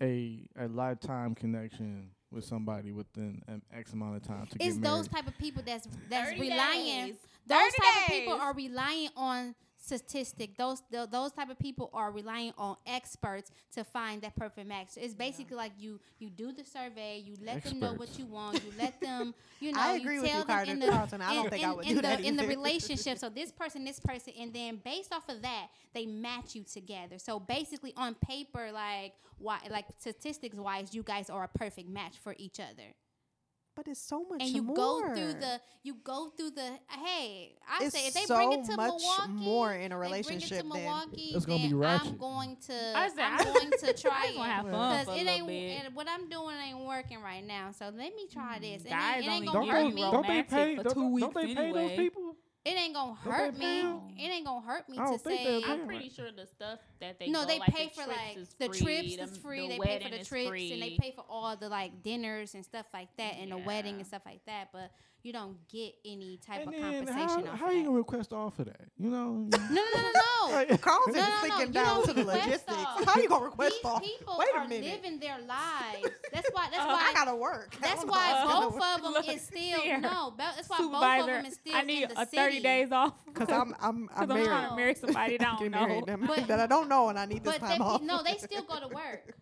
a 0.02 0.40
a 0.58 0.68
lifetime 0.68 1.36
connection 1.36 2.10
with 2.32 2.46
somebody 2.46 2.92
within 2.92 3.42
an 3.48 3.62
X 3.74 3.94
amount 3.94 4.16
of 4.18 4.24
time 4.24 4.48
to 4.48 4.58
It's 4.60 4.78
get 4.78 4.84
those 4.84 5.08
type 5.08 5.28
of 5.28 5.38
people 5.38 5.62
that's 5.66 5.88
that's 6.10 6.30
30 6.32 6.42
relying. 6.42 7.06
days. 7.08 7.16
Those 7.48 7.58
30 7.58 7.72
type 7.78 8.02
of 8.02 8.08
people 8.08 8.34
are 8.34 8.54
relying 8.54 9.10
on 9.18 9.56
statistic. 9.82 10.56
Those 10.58 10.82
th- 10.92 11.10
those 11.12 11.32
type 11.34 11.50
of 11.50 11.60
people 11.60 11.90
are 11.94 12.12
relying 12.12 12.54
on 12.58 12.78
experts 12.86 13.52
to 13.76 13.84
find 13.84 14.22
that 14.22 14.36
perfect 14.36 14.68
match. 14.68 14.90
It's 14.98 15.14
basically 15.14 15.58
like 15.58 15.74
you 15.80 16.00
you 16.20 16.30
do 16.30 16.52
the 16.54 16.64
survey, 16.64 17.22
you 17.26 17.36
let 17.44 17.64
them 17.64 17.80
know 17.80 17.94
what 17.94 18.18
you 18.18 18.26
want, 18.26 18.64
you 18.64 18.72
let 18.78 19.00
them 19.02 19.34
you 19.60 19.74
know 19.74 19.82
I 19.82 19.94
agree 19.94 20.16
you 20.16 20.22
with 20.22 20.32
tell 20.32 20.42
you, 20.42 20.46
them 20.46 20.56
Carter- 20.56 20.72
in 20.72 20.80
the 20.80 20.88
Carlton. 20.88 21.22
I 21.22 21.34
don't 21.34 21.46
in, 21.46 21.50
think 21.50 21.66
I 21.66 21.74
would 21.74 21.86
in 21.86 21.90
do 21.90 21.96
the 21.98 22.02
that 22.04 22.22
in 22.22 22.38
the 22.38 22.46
relationship. 22.48 23.18
So 23.18 23.30
this 23.30 23.52
person, 23.52 23.84
this 23.84 24.00
person, 24.00 24.34
and 24.40 24.54
then 24.54 24.80
based 24.84 25.14
off 25.14 25.28
of 25.30 25.42
that, 25.42 25.68
they 25.94 26.06
match 26.06 26.56
you 26.56 26.64
together. 26.64 27.18
So 27.18 27.40
basically, 27.40 27.94
on 27.98 28.16
paper, 28.16 28.72
like 28.72 29.14
why 29.40 29.60
like 29.70 29.86
statistics 29.98 30.56
wise, 30.56 30.94
you 30.94 31.04
guys 31.04 31.30
are 31.30 31.44
a 31.44 31.48
perfect 31.58 31.90
match 31.90 32.18
for 32.24 32.36
each 32.38 32.60
other 32.60 32.94
But 33.84 33.90
it's 33.94 34.00
so 34.00 34.24
much 34.30 34.42
and 34.42 34.50
you 34.52 34.62
more. 34.62 34.76
go 34.76 35.02
through 35.16 35.34
the 35.34 35.60
you 35.82 35.96
go 36.04 36.30
through 36.38 36.52
the 36.52 36.70
hey 36.88 37.56
I 37.68 37.84
It's 37.86 37.98
say 37.98 38.08
if 38.10 38.14
they 38.14 38.26
so 38.26 38.36
bring 38.36 38.52
it 38.52 38.66
to 38.66 38.76
much 38.78 38.92
Milwaukee 38.92 39.32
more 39.32 39.74
in 39.74 39.92
a 39.92 39.96
they 39.96 40.00
bring 40.00 40.04
it 40.04 40.04
relationship 40.04 40.48
to 40.50 40.56
than- 40.58 40.70
Milwaukee 40.70 41.32
It's 41.34 41.46
gonna 41.48 41.64
be 41.64 41.70
then 41.74 41.84
I'm 41.84 42.18
going 42.18 42.58
to 42.68 42.74
I 42.96 43.10
said, 43.10 43.20
I'm 43.26 43.44
going 43.54 43.72
to 43.80 43.94
try 43.94 44.12
I 44.30 44.36
gonna 44.36 44.50
have 44.52 44.68
it. 44.68 44.72
fun 44.72 45.00
because 45.06 45.18
it 45.20 45.28
ain't 45.28 45.50
and 45.50 45.96
what 45.96 46.08
I'm 46.08 46.30
doing 46.30 46.56
ain't 46.58 46.78
working 46.86 47.22
right 47.24 47.44
now. 47.44 47.72
So 47.72 47.86
let 47.86 47.96
me 48.16 48.28
try 48.32 48.60
this. 48.60 48.84
It 48.86 48.92
ain't, 48.92 49.26
it 49.26 49.30
ain't 49.30 49.46
gonna 49.48 49.60
Don't 49.66 49.68
hurt 49.70 49.84
they, 49.90 49.92
me. 49.96 50.02
don't 50.02 50.28
they 50.28 50.44
pay? 50.44 50.76
for 50.76 50.84
Don't, 50.84 50.94
two 50.94 51.20
don't 51.20 51.34
they 51.34 51.56
pay 51.56 51.72
those 51.72 51.92
people? 51.94 52.36
It 52.64 52.78
ain't 52.78 52.94
gonna 52.94 53.18
Don't 53.24 53.34
hurt 53.34 53.54
me 53.58 53.60
pay 53.82 54.24
it 54.24 54.28
ain't 54.30 54.46
gonna 54.46 54.66
hurt 54.66 54.88
me 54.88 54.98
to 54.98 55.18
say 55.20 55.64
I'm 55.66 55.80
them. 55.80 55.88
pretty 55.88 56.10
sure 56.10 56.32
the 56.32 56.46
stuff 56.46 56.80
that 57.00 57.18
they 57.20 57.28
no, 57.30 57.42
go, 57.42 57.48
they 57.48 57.60
like, 57.60 57.70
pay 57.74 57.86
the 57.86 57.90
for 57.90 58.04
trips 58.04 58.18
like 58.18 58.38
is 58.38 58.50
the 58.60 58.68
free, 58.68 58.80
trips 58.80 59.16
them- 59.16 59.30
is 59.30 59.38
free. 59.38 59.62
the 59.62 59.68
They 59.68 59.80
pay 59.80 60.00
for 60.04 60.10
the 60.10 60.24
trips 60.24 60.50
free. 60.50 60.74
and 60.74 60.82
they 60.82 60.98
pay 61.00 61.12
for 61.16 61.26
all 61.30 61.56
the 61.56 61.70
like 61.70 62.04
dinners 62.04 62.54
and 62.54 62.64
stuff 62.64 62.86
like 62.94 63.10
that 63.18 63.36
and 63.40 63.52
the 63.52 63.58
wedding 63.58 63.96
and 63.96 64.06
stuff 64.06 64.22
like 64.26 64.46
that. 64.46 64.70
But 64.72 64.92
you 65.24 65.34
don't 65.34 65.58
get 65.68 65.94
any 66.06 66.38
type 66.38 66.62
And 66.66 66.68
of 66.68 66.74
then 66.82 67.06
compensation 67.06 67.46
how, 67.46 67.54
off 67.54 67.60
how 67.60 67.68
of 67.70 67.74
you 67.76 67.84
gonna 67.86 67.98
request 67.98 68.34
off 68.34 68.60
of 68.60 68.66
that? 68.66 68.82
You 68.98 69.10
know. 69.10 69.50
No, 69.72 69.82
no, 69.94 70.02
no, 70.02 70.12
no, 70.12 70.66
no. 70.70 70.78
Carlton 70.78 71.14
No, 71.14 71.22
no, 71.22 71.30
no, 71.30 71.42
thinking 71.42 71.68
you 71.68 71.74
down 71.74 72.04
to 72.06 72.14
the 72.14 72.24
logistics. 72.24 72.64
off. 72.68 73.04
How 73.06 73.22
you 73.22 73.30
gonna 73.30 73.46
request 73.46 73.76
These 73.76 73.86
off? 73.86 74.04
people 74.04 74.36
Wait 74.40 74.48
a 74.54 74.60
are 74.60 74.68
minute. 74.68 74.92
living 75.04 75.20
their 75.20 75.38
lives. 75.48 76.08
That's 76.34 76.50
why. 76.52 76.68
That's 76.72 76.84
oh, 76.84 76.88
why 76.88 77.10
I 77.10 77.14
gotta 77.14 77.36
work. 77.36 77.76
That's 77.82 78.04
why 78.04 78.18
how 78.18 78.62
both 78.70 78.74
work. 78.74 78.84
of 78.98 79.04
them 79.04 79.14
Look, 79.14 79.30
is 79.30 79.42
still 79.42 79.82
here. 79.82 80.00
no. 80.00 80.34
That's 80.38 80.68
why 80.70 80.78
both 80.80 81.22
of 81.22 81.26
them 81.28 81.46
is 81.46 81.54
still 81.54 81.76
I 81.76 81.82
need 81.84 82.04
in 82.04 82.10
the 82.10 82.22
a 82.22 82.26
city. 82.26 82.38
30 82.38 82.60
days 82.62 82.92
off. 82.92 83.14
Cause 83.34 83.50
I'm 83.50 83.76
I'm 83.80 83.82
I'm 83.82 84.08
Because 84.08 84.22
I'm 84.22 84.28
married. 84.30 84.46
trying 84.46 84.70
to 84.70 84.76
marry 84.76 84.96
somebody 84.96 85.38
that 85.38 85.48
I 85.48 85.60
don't 85.60 85.72
know. 85.72 86.04
that, 86.06 86.28
But- 86.28 86.48
that 86.48 86.60
I 86.60 86.68
don't 86.68 86.90
know, 86.90 87.10
and 87.10 87.20
I 87.20 87.26
need 87.26 87.44
this 87.44 87.58
time 87.58 87.82
off. 87.82 88.02
no, 88.02 88.24
they 88.24 88.38
still 88.38 88.64
go 88.64 88.80
to 88.80 88.88
work. 88.88 89.34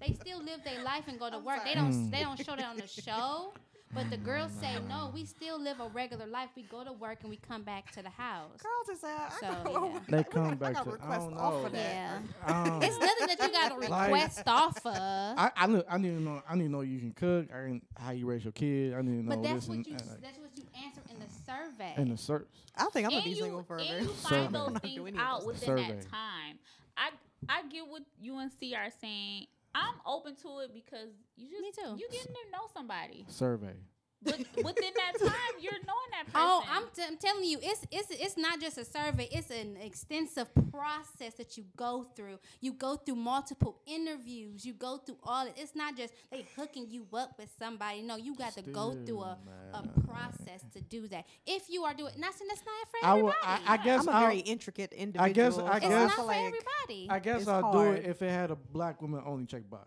They 0.00 0.14
still 0.14 0.38
live 0.42 0.64
their 0.64 0.82
life 0.82 1.04
and 1.08 1.18
go 1.18 1.30
to 1.30 1.38
work. 1.38 1.64
They 1.64 1.74
don't. 1.74 2.10
They 2.10 2.18
hmm. 2.18 2.24
don't 2.24 2.44
show 2.44 2.56
that 2.56 2.64
on 2.64 2.76
the 2.76 2.86
show. 2.86 3.52
But 3.96 4.10
the 4.10 4.16
girls 4.18 4.52
say 4.60 4.74
no. 4.88 5.10
We 5.14 5.24
still 5.24 5.58
live 5.60 5.80
a 5.80 5.88
regular 5.88 6.26
life. 6.26 6.50
We 6.54 6.62
go 6.64 6.84
to 6.84 6.92
work 6.92 7.18
and 7.22 7.30
we 7.30 7.36
come 7.38 7.62
back 7.62 7.90
to 7.92 8.02
the 8.02 8.10
house. 8.10 8.52
Carlton 8.62 8.96
said, 8.96 9.16
I 9.18 9.30
So, 9.40 9.70
gotta- 9.72 9.86
yeah. 9.94 10.00
They 10.10 10.18
I 10.18 10.22
come 10.22 10.54
back 10.56 10.74
gotta 10.74 10.84
to. 10.84 10.90
I 10.90 10.92
request 10.92 11.20
don't 11.30 11.38
off 11.38 11.54
know. 11.54 11.62
for 11.64 11.70
that. 11.70 12.20
Yeah. 12.46 12.62
Um, 12.62 12.82
It's 12.82 12.98
nothing 12.98 13.26
that 13.28 13.42
you 13.42 13.52
got 13.52 13.68
to 13.80 13.88
Like- 13.90 14.10
request 14.12 14.42
off 14.46 14.84
of. 14.86 14.92
I 14.94 15.50
I, 15.56 15.66
knew, 15.66 15.82
I 15.88 15.98
need 15.98 16.08
to 16.10 16.20
know. 16.20 16.42
I 16.48 16.54
need 16.54 16.64
to 16.64 16.70
know 16.70 16.80
you 16.82 16.98
can 16.98 17.12
cook. 17.12 17.48
I 17.54 17.70
need 17.70 17.82
how 17.98 18.10
you 18.12 18.26
raise 18.26 18.44
your 18.44 18.52
kid. 18.52 18.92
I 18.94 19.00
need 19.02 19.22
to 19.22 19.22
know 19.24 19.36
but 19.36 19.42
that's 19.42 19.54
this 19.54 19.68
what 19.68 19.76
and 19.78 19.86
you. 19.86 19.92
like, 19.94 20.20
That's 20.22 20.38
what 20.38 20.50
you 20.56 20.64
answer 20.84 21.00
in 21.10 21.18
the 21.18 21.26
survey. 21.46 21.94
In 21.96 22.10
the 22.10 22.16
search. 22.18 22.46
I 22.76 22.84
think 22.92 23.06
I'm 23.06 23.10
gonna 23.12 23.16
and 23.16 23.24
be 23.24 23.30
you, 23.30 23.36
single 23.42 23.62
forever. 23.62 23.82
And 23.90 24.06
you 24.06 24.12
Survey. 24.20 24.42
find 24.42 24.54
those 24.54 24.78
things 24.82 24.94
doing 24.94 25.14
any 25.14 25.22
of 25.22 25.26
out 25.26 25.38
those 25.40 25.46
within 25.48 25.66
Survey. 25.68 25.88
that 25.88 26.02
time. 26.10 26.58
I 26.98 27.10
I 27.48 27.62
get 27.68 27.86
what 27.88 28.02
UNC 28.22 28.52
are 28.76 28.90
saying. 29.00 29.46
I'm 29.74 29.94
open 30.06 30.34
to 30.36 30.60
it 30.60 30.72
because 30.72 31.10
you 31.36 31.48
just 31.50 31.62
Me 31.62 31.70
too. 31.72 31.96
you 31.98 32.08
getting 32.10 32.32
to 32.34 32.50
know 32.52 32.66
somebody. 32.72 33.24
Survey. 33.28 33.74
But 34.22 34.38
within 34.56 34.92
that 34.96 35.12
time, 35.20 35.54
you're 35.60 35.72
knowing 35.72 36.10
that 36.12 36.24
oh, 36.28 36.32
person. 36.32 36.34
Oh, 36.34 36.64
I'm, 36.70 36.82
t- 36.94 37.02
I'm 37.06 37.16
telling 37.18 37.44
you, 37.44 37.58
it's 37.62 37.84
it's 37.92 38.08
it's 38.10 38.36
not 38.36 38.60
just 38.60 38.78
a 38.78 38.84
survey. 38.84 39.28
It's 39.30 39.50
an 39.50 39.76
extensive 39.76 40.48
process 40.72 41.34
that 41.34 41.56
you 41.56 41.64
go 41.76 42.06
through. 42.16 42.38
You 42.60 42.72
go 42.72 42.96
through 42.96 43.16
multiple 43.16 43.78
interviews. 43.86 44.64
You 44.64 44.72
go 44.72 44.96
through 44.96 45.18
all. 45.22 45.46
It. 45.46 45.54
It's 45.56 45.76
not 45.76 45.96
just 45.96 46.14
they 46.30 46.46
hooking 46.56 46.86
you 46.90 47.06
up 47.12 47.38
with 47.38 47.50
somebody. 47.58 48.02
No, 48.02 48.16
you 48.16 48.34
got 48.34 48.54
to 48.54 48.62
go 48.62 48.94
through 49.04 49.20
a, 49.20 49.38
Still, 49.70 49.90
a 49.94 50.00
process 50.08 50.64
to 50.72 50.80
do 50.80 51.06
that. 51.08 51.26
If 51.46 51.68
you 51.68 51.84
are 51.84 51.94
doing, 51.94 52.12
not 52.18 52.32
that's 52.32 52.40
not 52.40 52.88
for 52.90 53.06
I 53.06 53.10
everybody. 53.10 53.22
will. 53.22 53.34
I, 53.44 53.60
I 53.66 53.76
guess. 53.76 54.00
I'm 54.02 54.08
a 54.08 54.10
I'll- 54.12 54.20
very 54.26 54.38
intricate 54.38 54.92
individual. 54.92 55.24
I 55.24 55.32
guess- 55.32 55.54
I 55.54 55.56
so 55.58 55.66
it's 55.76 55.80
guess- 55.86 55.90
not 56.08 56.12
for 56.16 56.24
like 56.24 56.38
everybody. 56.38 57.06
I 57.10 57.18
guess 57.18 57.40
It's 57.42 57.48
I'll 57.48 57.72
do 57.72 57.92
it 57.92 58.06
if 58.06 58.22
it 58.22 58.30
had 58.30 58.50
a 58.50 58.56
black 58.56 59.02
woman 59.02 59.22
only 59.26 59.44
checkbox. 59.44 59.86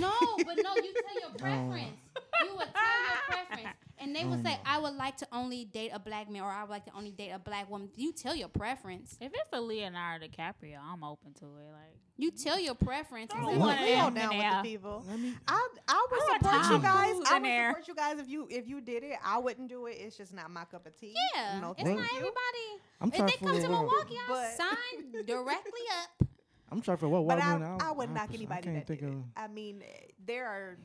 No, 0.00 0.12
but 0.38 0.56
no, 0.62 0.74
you 0.76 0.92
tell 0.94 1.20
your 1.20 1.30
oh. 1.30 1.38
preference. 1.38 1.96
You 2.42 2.56
would 2.56 2.68
tell 2.74 3.02
your 3.04 3.22
preference. 3.26 3.76
And 3.98 4.14
they 4.14 4.24
would 4.24 4.44
say, 4.44 4.56
oh. 4.58 4.62
I 4.66 4.78
would 4.78 4.94
like 4.96 5.16
to 5.18 5.26
only 5.32 5.64
date 5.64 5.90
a 5.94 5.98
black 5.98 6.30
man 6.30 6.42
or 6.42 6.50
I 6.50 6.62
would 6.62 6.70
like 6.70 6.84
to 6.86 6.92
only 6.94 7.10
date 7.10 7.30
a 7.30 7.38
black 7.38 7.70
woman. 7.70 7.88
You 7.96 8.12
tell 8.12 8.34
your 8.34 8.48
preference. 8.48 9.16
if 9.20 9.32
it's 9.32 9.48
a 9.52 9.60
Leonardo 9.60 10.26
DiCaprio, 10.26 10.78
I'm 10.78 11.02
open 11.02 11.32
to 11.34 11.44
it. 11.46 11.72
Like 11.72 11.96
You 12.18 12.30
tell 12.30 12.58
your 12.58 12.74
preference. 12.74 13.32
and 13.32 13.42
Throw 13.42 13.52
say, 13.54 13.58
one 13.58 13.78
of 13.78 13.84
Leo 13.84 14.10
down 14.10 14.36
with 14.36 14.52
the 14.56 14.60
people. 14.62 15.04
Me. 15.16 15.34
I 15.48 15.68
I 15.88 16.06
would 16.10 16.20
I 16.20 16.26
want 16.28 16.42
support 16.42 16.70
you 16.70 16.78
guys. 16.80 17.14
I 17.30 17.34
would 17.34 17.44
there. 17.44 17.68
support 17.70 17.88
you 17.88 17.94
guys 17.94 18.18
if 18.18 18.28
you 18.28 18.46
if 18.50 18.68
you 18.68 18.80
did 18.82 19.04
it. 19.04 19.16
I 19.24 19.38
wouldn't 19.38 19.68
do 19.68 19.86
it. 19.86 19.92
It's 19.92 20.16
just 20.18 20.34
not 20.34 20.50
my 20.50 20.64
cup 20.64 20.86
of 20.86 20.98
tea. 20.98 21.14
Yeah, 21.34 21.60
no, 21.60 21.74
it's 21.78 21.88
not 21.88 21.96
you. 21.96 22.04
everybody. 22.16 22.68
I'm 23.00 23.08
If 23.08 23.26
they 23.40 23.46
come 23.46 23.60
to 23.60 23.68
Milwaukee, 23.68 24.18
I'll 24.28 24.34
But- 24.34 24.56
sign 24.56 25.24
directly 25.26 25.80
up. 26.20 26.28
I'm 26.70 26.80
trying 26.80 26.96
to 26.96 27.00
figure 27.02 27.16
out 27.16 27.24
what 27.24 27.36
But 27.36 27.44
I, 27.44 27.52
woman 27.52 27.68
I 27.80 27.92
would 27.92 28.10
I 28.10 28.12
knock 28.12 28.26
pers- 28.28 28.36
anybody 28.36 28.58
I 28.60 28.62
can't 28.62 28.74
that 28.76 28.86
think 28.86 29.00
did 29.00 29.08
it. 29.08 29.12
of. 29.12 29.24
I 29.36 29.48
mean, 29.48 29.82
there 30.24 30.46
are 30.46 30.76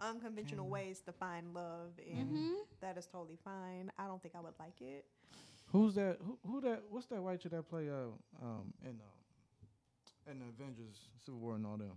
unconventional 0.00 0.68
ways 0.68 1.00
to 1.06 1.12
find 1.12 1.54
love, 1.54 1.92
and 2.10 2.28
hmm 2.28 2.52
that 2.80 2.96
is 2.98 3.06
totally 3.06 3.38
fine. 3.44 3.90
I 3.98 4.06
don't 4.06 4.22
think 4.22 4.34
I 4.36 4.40
would 4.40 4.54
like 4.58 4.80
it. 4.80 5.04
Who's 5.72 5.94
that? 5.94 6.18
Who, 6.24 6.38
who 6.46 6.60
that? 6.62 6.82
What's 6.90 7.06
that 7.06 7.20
white 7.22 7.40
chick 7.40 7.52
that 7.52 7.68
play 7.68 7.88
uh 7.88 8.44
um 8.44 8.72
in 8.82 8.90
um 8.90 10.30
in 10.30 10.38
the 10.38 10.46
Avengers 10.46 11.08
Civil 11.24 11.40
War 11.40 11.54
and 11.56 11.66
all 11.66 11.76
them? 11.76 11.92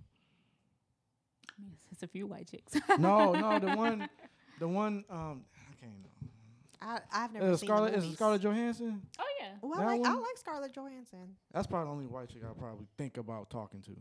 I 1.50 1.62
mean, 1.62 1.74
it's 1.92 2.04
a 2.04 2.08
few 2.08 2.26
white 2.28 2.50
chicks. 2.50 2.74
no, 2.98 3.34
no, 3.36 3.60
the 3.60 3.70
one 3.76 4.10
The 4.60 4.68
one 4.68 5.04
um 5.10 5.44
I 5.70 5.76
can't 5.80 5.94
know. 6.02 6.10
I, 6.82 7.00
I've 7.12 7.34
never 7.34 7.54
Uh, 7.54 7.58
seen 7.58 7.68
Scarlett 7.68 7.94
is 7.94 8.06
it. 8.06 8.14
Scarlett 8.16 8.42
Johansson? 8.42 9.02
Oh 9.20 9.24
yeah. 9.24 9.29
Well, 9.62 9.80
I 9.80 9.98
like, 9.98 10.06
I 10.06 10.14
like 10.14 10.38
Scarlett 10.38 10.74
Johansson. 10.74 11.36
That's 11.54 11.68
probably 11.68 11.88
the 11.88 11.92
only 11.92 12.06
white 12.06 12.30
chick 12.30 12.42
I 12.44 12.54
probably 12.58 12.86
think 12.98 13.18
about 13.18 13.50
talking 13.50 13.82
to. 13.84 13.92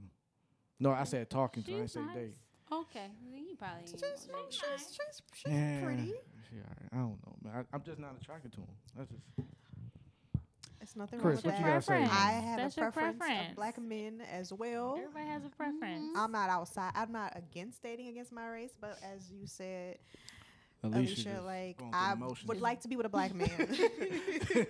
No, 0.81 0.91
I 0.91 1.05
said 1.05 1.29
talking 1.31 1.63
to. 1.65 1.71
I 1.73 1.75
didn't 1.77 1.91
say 1.91 2.01
nice. 2.01 2.15
date. 2.15 2.35
Okay, 2.71 3.07
he 3.33 3.55
probably. 3.59 3.83
She's, 3.87 4.03
ain't 4.03 4.13
she's, 4.19 4.27
gonna 4.27 4.43
date. 4.45 4.53
she's, 4.53 4.89
she's, 4.95 5.23
she's 5.35 5.53
Yeah. 5.53 5.81
pretty. 5.85 6.13
She 6.49 6.57
alright. 6.57 6.93
I 6.93 6.97
don't 6.97 7.19
know, 7.27 7.37
man. 7.43 7.67
I, 7.73 7.77
I'm 7.77 7.83
just 7.83 7.99
not 7.99 8.15
attracted 8.21 8.53
to 8.53 8.59
him. 8.61 8.67
That's 8.97 9.11
just. 9.11 9.23
It's 10.81 10.95
nothing 10.95 11.19
Chris, 11.19 11.43
wrong 11.45 11.53
what 11.53 11.53
with 11.55 11.59
you 11.61 11.65
that. 11.67 11.87
gotta 11.87 12.09
say? 12.09 12.15
I 12.17 12.31
have 12.33 12.59
That's 12.59 12.77
a 12.77 12.81
preference, 12.83 13.19
preference. 13.19 13.51
of 13.51 13.57
black 13.57 13.81
men 13.81 14.23
as 14.33 14.53
well. 14.53 14.95
Everybody 14.97 15.27
has 15.27 15.45
a 15.45 15.49
preference. 15.49 16.05
I'm 16.17 16.31
not 16.31 16.51
outside. 16.51 16.93
I'm 16.95 17.11
not 17.11 17.33
against 17.37 17.83
dating 17.83 18.09
against 18.09 18.33
my 18.33 18.47
race, 18.49 18.75
but 18.81 18.97
as 19.03 19.31
you 19.33 19.47
said, 19.47 19.99
Alicia, 20.83 21.29
Alicia, 21.31 21.43
like 21.45 21.81
I 21.93 22.15
would 22.47 22.61
like 22.61 22.81
to 22.83 22.89
be 22.89 22.97
with 22.97 23.07
a 23.07 23.09
black 23.09 23.35
man. 23.35 23.51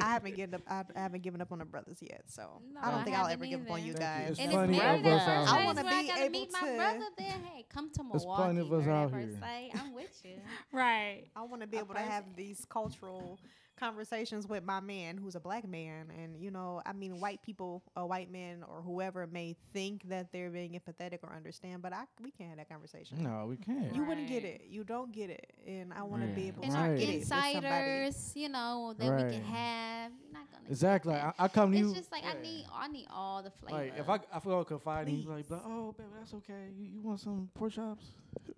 I 0.00 0.04
haven't 0.12 0.36
given 0.36 0.54
up. 0.54 0.62
I, 0.68 0.84
I 0.96 1.00
haven't 1.00 1.22
given 1.22 1.40
up 1.40 1.50
on 1.52 1.58
the 1.58 1.64
brothers 1.64 1.98
yet, 2.00 2.22
so 2.26 2.62
No, 2.72 2.80
I 2.80 2.90
don't 2.92 3.00
I 3.00 3.04
think 3.04 3.16
I'll 3.16 3.26
haven't 3.26 3.42
ever 3.42 3.46
give 3.58 3.66
up 3.66 3.72
on 3.72 3.82
you 3.84 3.90
either. 3.90 3.98
Thank 3.98 4.20
you. 4.20 4.26
guys. 4.26 4.30
It's 4.30 4.40
And 4.40 4.52
plenty 4.52 4.76
if 4.76 4.82
of 5.00 5.06
us 5.06 5.28
out 5.28 5.48
I 5.48 5.64
wanna 5.64 5.82
be 5.84 6.06
gotta 6.06 6.20
able 6.22 6.30
meet 6.30 6.50
to- 6.50 6.60
my 6.62 6.76
brother. 6.76 7.04
Then 7.18 7.42
hey, 7.52 7.66
come 7.68 7.90
to 7.90 8.02
There's 8.12 8.22
Milwaukee. 8.24 8.42
plenty 8.44 8.60
of 8.60 8.72
us 8.72 8.86
out 8.86 9.10
here. 9.14 9.36
Say, 9.40 9.72
I'm 9.74 9.94
with 9.94 10.20
you. 10.24 10.36
Right. 10.72 11.24
I 11.34 11.42
want 11.42 11.62
to 11.62 11.66
be 11.68 11.76
A 11.78 11.80
able 11.80 11.94
to 11.94 12.00
have 12.00 12.24
these 12.36 12.64
cultural 12.70 13.38
conversations 13.80 14.46
with 14.46 14.62
my 14.64 14.78
man 14.80 15.16
who's 15.16 15.34
a 15.34 15.40
black 15.40 15.66
man 15.66 16.12
and 16.22 16.36
you 16.40 16.50
know 16.50 16.82
i 16.86 16.92
mean 16.92 17.18
white 17.18 17.42
people 17.42 17.82
or 17.96 18.06
white 18.06 18.30
men 18.30 18.62
or 18.68 18.82
whoever 18.82 19.26
may 19.26 19.56
think 19.72 20.02
that 20.08 20.30
they're 20.32 20.50
being 20.50 20.78
empathetic 20.78 21.18
or 21.22 21.34
understand 21.34 21.80
but 21.82 21.92
i 21.92 22.04
we 22.22 22.30
can't 22.30 22.50
have 22.50 22.58
that 22.58 22.68
conversation 22.68 23.22
No, 23.22 23.46
we 23.48 23.56
can't. 23.56 23.94
you 23.94 24.04
wouldn't 24.04 24.28
get 24.28 24.44
it 24.44 24.62
you 24.68 24.84
don't 24.84 25.10
get 25.12 25.30
it 25.30 25.52
and 25.66 25.92
i 25.94 26.02
want 26.02 26.22
to 26.22 26.28
be 26.28 26.48
able 26.48 26.62
And 26.62 26.72
to 26.72 26.78
our 26.78 26.88
Right. 26.90 26.98
get 26.98 27.08
it 27.08 27.14
insiders, 27.22 28.32
you 28.34 28.48
know, 28.48 28.94
that 28.98 29.16
we 29.16 29.32
can 29.32 29.42
have. 29.44 30.12
You're 30.22 30.32
not 30.32 30.50
gonna. 30.52 30.68
Exactly. 30.68 31.12
that. 31.14 31.34
I, 31.38 31.44
I 31.44 31.48
come 31.48 31.72
to 31.72 31.78
you. 31.78 31.88
It's 31.90 31.98
just 31.98 32.12
like 32.12 32.24
I 32.24 32.34
need, 32.40 32.64
I 32.72 32.88
need 32.88 33.06
all 33.12 33.42
the 33.42 33.50
flavor. 33.50 33.76
Like 33.76 33.94
if 33.98 34.08
I 34.08 34.18
I 34.34 34.40
feel 34.40 34.64
confide 34.64 35.08
in 35.08 35.20
you, 35.22 35.28
like, 35.28 35.48
like, 35.50 35.62
oh, 35.64 35.94
baby, 35.96 36.08
that's 36.18 36.34
okay. 36.34 36.68
You, 36.76 36.86
you 36.86 37.00
want 37.00 37.20
some 37.20 37.48
pork 37.54 37.72
chops? 37.72 38.04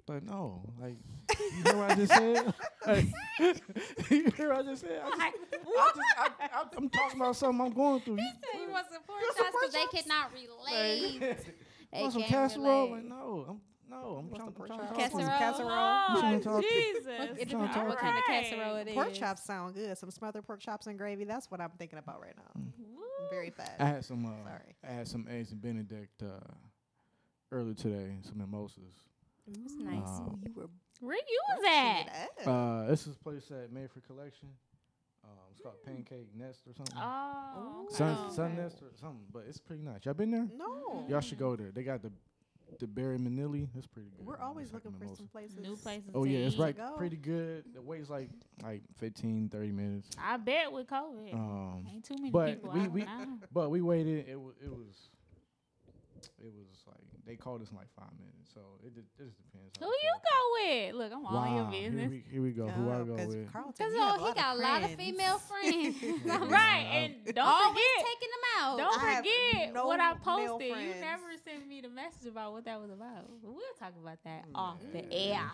Like, 0.09 0.23
no. 0.25 0.63
Like, 0.81 0.97
you 1.39 1.63
hear 1.65 1.77
what 1.77 1.91
I 1.91 1.95
just 1.95 2.13
said? 2.13 2.55
Like, 2.87 3.05
you 4.11 4.31
hear 4.37 4.49
what 4.51 4.59
I 4.59 4.63
just 4.71 4.83
said? 4.83 5.01
I 5.05 5.11
just, 5.11 5.21
I 5.23 5.91
just, 5.95 6.01
I, 6.19 6.29
I, 6.41 6.65
I'm 6.77 6.89
talking 6.89 7.21
about 7.21 7.37
something 7.37 7.65
I'm 7.67 7.73
going 7.73 8.01
through. 8.01 8.17
You, 8.17 8.23
you 8.61 8.71
want 8.71 8.87
some 8.93 9.03
pork 9.07 9.21
want 9.23 9.37
some 9.37 9.47
chops 9.47 9.57
because 9.61 9.75
they 9.75 10.03
cannot 10.03 10.33
relate. 10.33 11.21
like, 11.21 11.47
They 11.93 12.01
want 12.03 12.13
some 12.13 12.23
casserole? 12.25 12.89
relate. 12.89 12.93
Like, 12.95 13.05
no, 13.05 13.47
I'm 13.49 13.61
no, 13.89 13.97
I'm 14.21 14.31
Want 14.31 14.57
trying, 14.57 14.81
I'm 14.81 14.87
trying 14.95 14.95
to 14.95 15.11
talk 15.11 15.13
to 15.13 15.19
you. 15.19 15.27
Casserole? 15.27 15.39
Casserole. 15.39 15.71
Oh, 15.71 16.41
talk 16.41 16.63
to- 16.63 16.69
Jesus. 16.69 17.07
It 17.39 17.49
depends 17.51 17.75
talk 17.75 17.89
what 17.89 17.99
kind 17.99 18.19
of 18.19 18.25
casserole 18.25 18.77
it 18.77 18.89
is. 18.89 18.95
pork 18.95 19.13
chops 19.13 19.45
sound 19.45 19.75
good 19.75 19.97
some 19.99 20.11
smothered 20.11 20.47
pork 20.47 20.61
chops 20.61 20.87
and 20.87 20.99
gravy 20.99 21.25
that's 21.25 21.51
what 21.51 21.61
i'm 21.61 21.71
thinking 21.79 21.99
about 21.99 22.21
right 22.21 22.35
now 22.37 22.61
Mm. 22.61 23.31
very 23.31 23.51
fast 23.51 23.73
I 23.79 23.85
had 23.87 24.05
some. 24.05 24.27
Uh, 24.27 24.31
Sorry. 24.49 24.77
I 24.89 24.93
had 24.93 25.07
some 25.09 25.27
eggs 25.31 25.53
and 25.53 25.61
Benedict 25.63 26.23
uh, 26.23 26.27
earlier 27.53 27.75
today. 27.75 28.17
Some 28.23 28.39
mimosas. 28.39 28.83
It's 29.51 29.75
nice. 29.75 30.03
Uh, 30.07 30.31
you 30.47 30.53
were 30.55 30.69
Where 31.01 31.17
you 31.17 31.41
was 31.51 31.65
at? 31.69 32.47
Uh, 32.47 32.87
this 32.87 33.07
is 33.07 33.17
a 33.17 33.19
place 33.19 33.51
at 33.51 33.73
Mayfair 33.73 34.03
Collection. 34.07 34.49
Um, 35.25 35.31
it's 35.53 35.61
called 35.61 35.75
Pancake 35.85 36.29
Nest 36.37 36.61
or 36.69 36.75
something. 36.75 36.97
Oh. 36.99 37.85
okay. 37.87 37.95
Sun, 37.97 38.17
Oh, 38.19 38.33
Sun. 38.33 38.57
Nest 38.57 38.83
or 38.83 38.91
something, 39.01 39.25
but 39.33 39.45
it's 39.49 39.59
pretty 39.59 39.83
nice. 39.83 40.05
Y'all 40.05 40.15
been 40.15 40.31
there? 40.31 40.49
no 40.57 41.05
Y'all 41.09 41.21
should 41.21 41.39
go 41.39 41.57
there. 41.57 41.71
They 41.73 41.83
got 41.83 42.03
the 42.03 42.13
the 42.81 42.87
Barry 42.87 43.19
Manili. 43.19 43.69
It's 43.77 43.87
pretty 43.87 44.09
good. 44.17 44.25
we're 44.27 44.39
always 44.39 44.67
It's 44.69 44.73
like 44.75 44.85
looking 44.87 44.99
for 44.99 45.05
mimosa. 45.05 45.19
some 45.19 45.29
places 45.29 45.59
New 45.59 45.77
places. 45.77 46.11
Oh 46.15 46.25
to 46.25 46.31
yeah, 46.31 46.39
it's 46.47 46.55
eat. 46.55 46.61
right, 46.61 46.75
go. 46.77 46.95
pretty 46.97 47.17
good. 47.19 47.65
The 47.75 47.83
wait's 47.83 48.09
like 48.09 48.31
like 48.63 48.81
15, 48.99 49.51
30 49.51 49.73
minutes. 49.73 50.09
I 50.19 50.39
bet 50.39 50.73
with 50.73 50.87
COVID, 50.87 51.35
Um, 51.35 51.85
ain't 51.93 52.03
too 52.03 52.15
many 52.17 52.31
but 52.31 52.55
people 52.63 52.71
we- 52.73 52.81
out 52.81 52.91
we- 52.93 53.03
now. 53.05 53.39
but 53.53 53.71
we 53.71 53.83
waited. 53.83 54.27
It 54.27 54.41
was 54.41 54.55
it 54.65 54.71
was 54.71 55.11
it 56.39 56.51
was 56.55 56.83
like 56.87 57.02
they 57.27 57.37
called 57.37 57.63
us 57.63 57.71
in 57.71 57.77
like 57.77 57.89
five 57.97 58.11
minutes. 58.19 58.51
So 58.53 58.61
it, 58.85 58.95
just- 58.95 59.09
it 59.19 59.25
just 59.25 59.37
depends. 59.39 59.73
Who 59.79 59.87
you 59.87 60.15
go 60.33 60.41
with? 60.59 60.95
Look, 60.97 61.13
I'm 61.13 61.25
all 61.27 61.45
in 61.45 61.55
your 61.55 61.65
Wow, 61.65 61.71
Here 61.71 61.91
business. 61.91 62.11
we, 62.11 62.25
here 62.31 62.43
we 62.43 62.51
go. 62.51 62.69
Who 62.69 62.91
I 62.91 62.99
go 63.05 63.17
'cause 63.17 63.27
with? 63.35 63.53
Carlton, 63.53 63.73
Because 63.79 63.93
oh, 63.97 64.27
he 64.27 64.35
got 64.35 64.57
a 64.57 64.59
lot 64.59 64.83
of 64.83 64.91
female 64.95 65.39
friends. 65.39 65.97
Right, 66.51 66.87
and 66.93 67.35
don't 67.35 67.47
Always 67.47 67.69
forget, 67.73 68.07
taking 68.07 68.29
them 68.35 68.45
out. 68.61 68.79
don't 68.79 69.03
I 69.03 69.17
forget 69.17 69.75
no 69.75 69.87
what 69.87 70.01
I 70.01 70.15
posted. 70.15 70.69
You 70.69 70.95
never 71.01 71.31
sent 71.45 71.67
me 71.69 71.81
the 71.81 71.89
message 71.89 72.27
about 72.29 72.53
what 72.53 72.65
that 72.67 72.81
was 72.81 72.91
about. 72.91 73.31
We'll 73.43 73.57
talk 73.79 73.93
about 74.03 74.19
that 74.25 74.45
Mm. 74.49 74.57
off 74.57 74.79
the 74.93 75.11
air. 75.13 75.51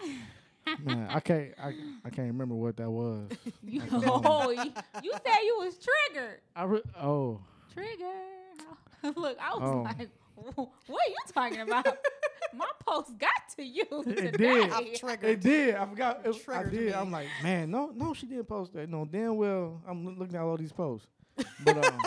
Man, 0.85 1.09
I 1.11 1.21
can't 1.21 1.55
I, 1.63 1.69
I 2.05 2.11
can't 2.11 2.29
remember 2.29 2.55
what 2.55 2.77
that 2.79 2.91
was. 2.91 3.31
You, 3.63 3.81
I 3.83 3.87
can't 3.89 4.03
remember. 4.03 4.29
oh, 4.29 4.51
you, 4.51 4.73
you 5.03 5.13
said 5.13 5.39
you 5.45 5.57
was 5.61 5.79
triggered. 5.79 6.41
I 6.57 6.65
re- 6.65 6.83
oh 7.01 7.41
Trigger. 7.73 9.15
Look, 9.17 9.39
I 9.41 9.55
was 9.55 9.63
Oh. 9.63 9.83
like, 9.83 10.09
what 10.55 10.69
are 10.89 11.09
you 11.11 11.17
talking 11.33 11.61
about? 11.61 11.87
My 12.55 12.67
post 12.87 13.19
got 13.19 13.29
to 13.57 13.63
you 13.63 13.85
It 14.07 14.17
today. 14.17 14.37
did. 14.37 14.73
I'm 14.73 14.87
it 15.23 15.41
did. 15.41 15.75
I 15.75 15.87
forgot. 15.87 16.21
It, 16.25 16.37
I 16.49 16.63
did. 16.65 16.73
me. 16.87 16.93
I'm 16.95 17.11
like, 17.11 17.29
man, 17.43 17.71
no, 17.71 17.91
no, 17.95 18.15
she 18.15 18.27
didn't 18.27 18.47
post 18.47 18.73
that. 18.73 18.89
No, 18.89 19.05
damn 19.05 19.37
well, 19.37 19.83
I'm 19.87 20.19
looking 20.19 20.35
at 20.37 20.43
all 20.43 20.57
these 20.57 20.73
posts. 20.73 21.07
But 21.65 21.85
um, 21.87 22.01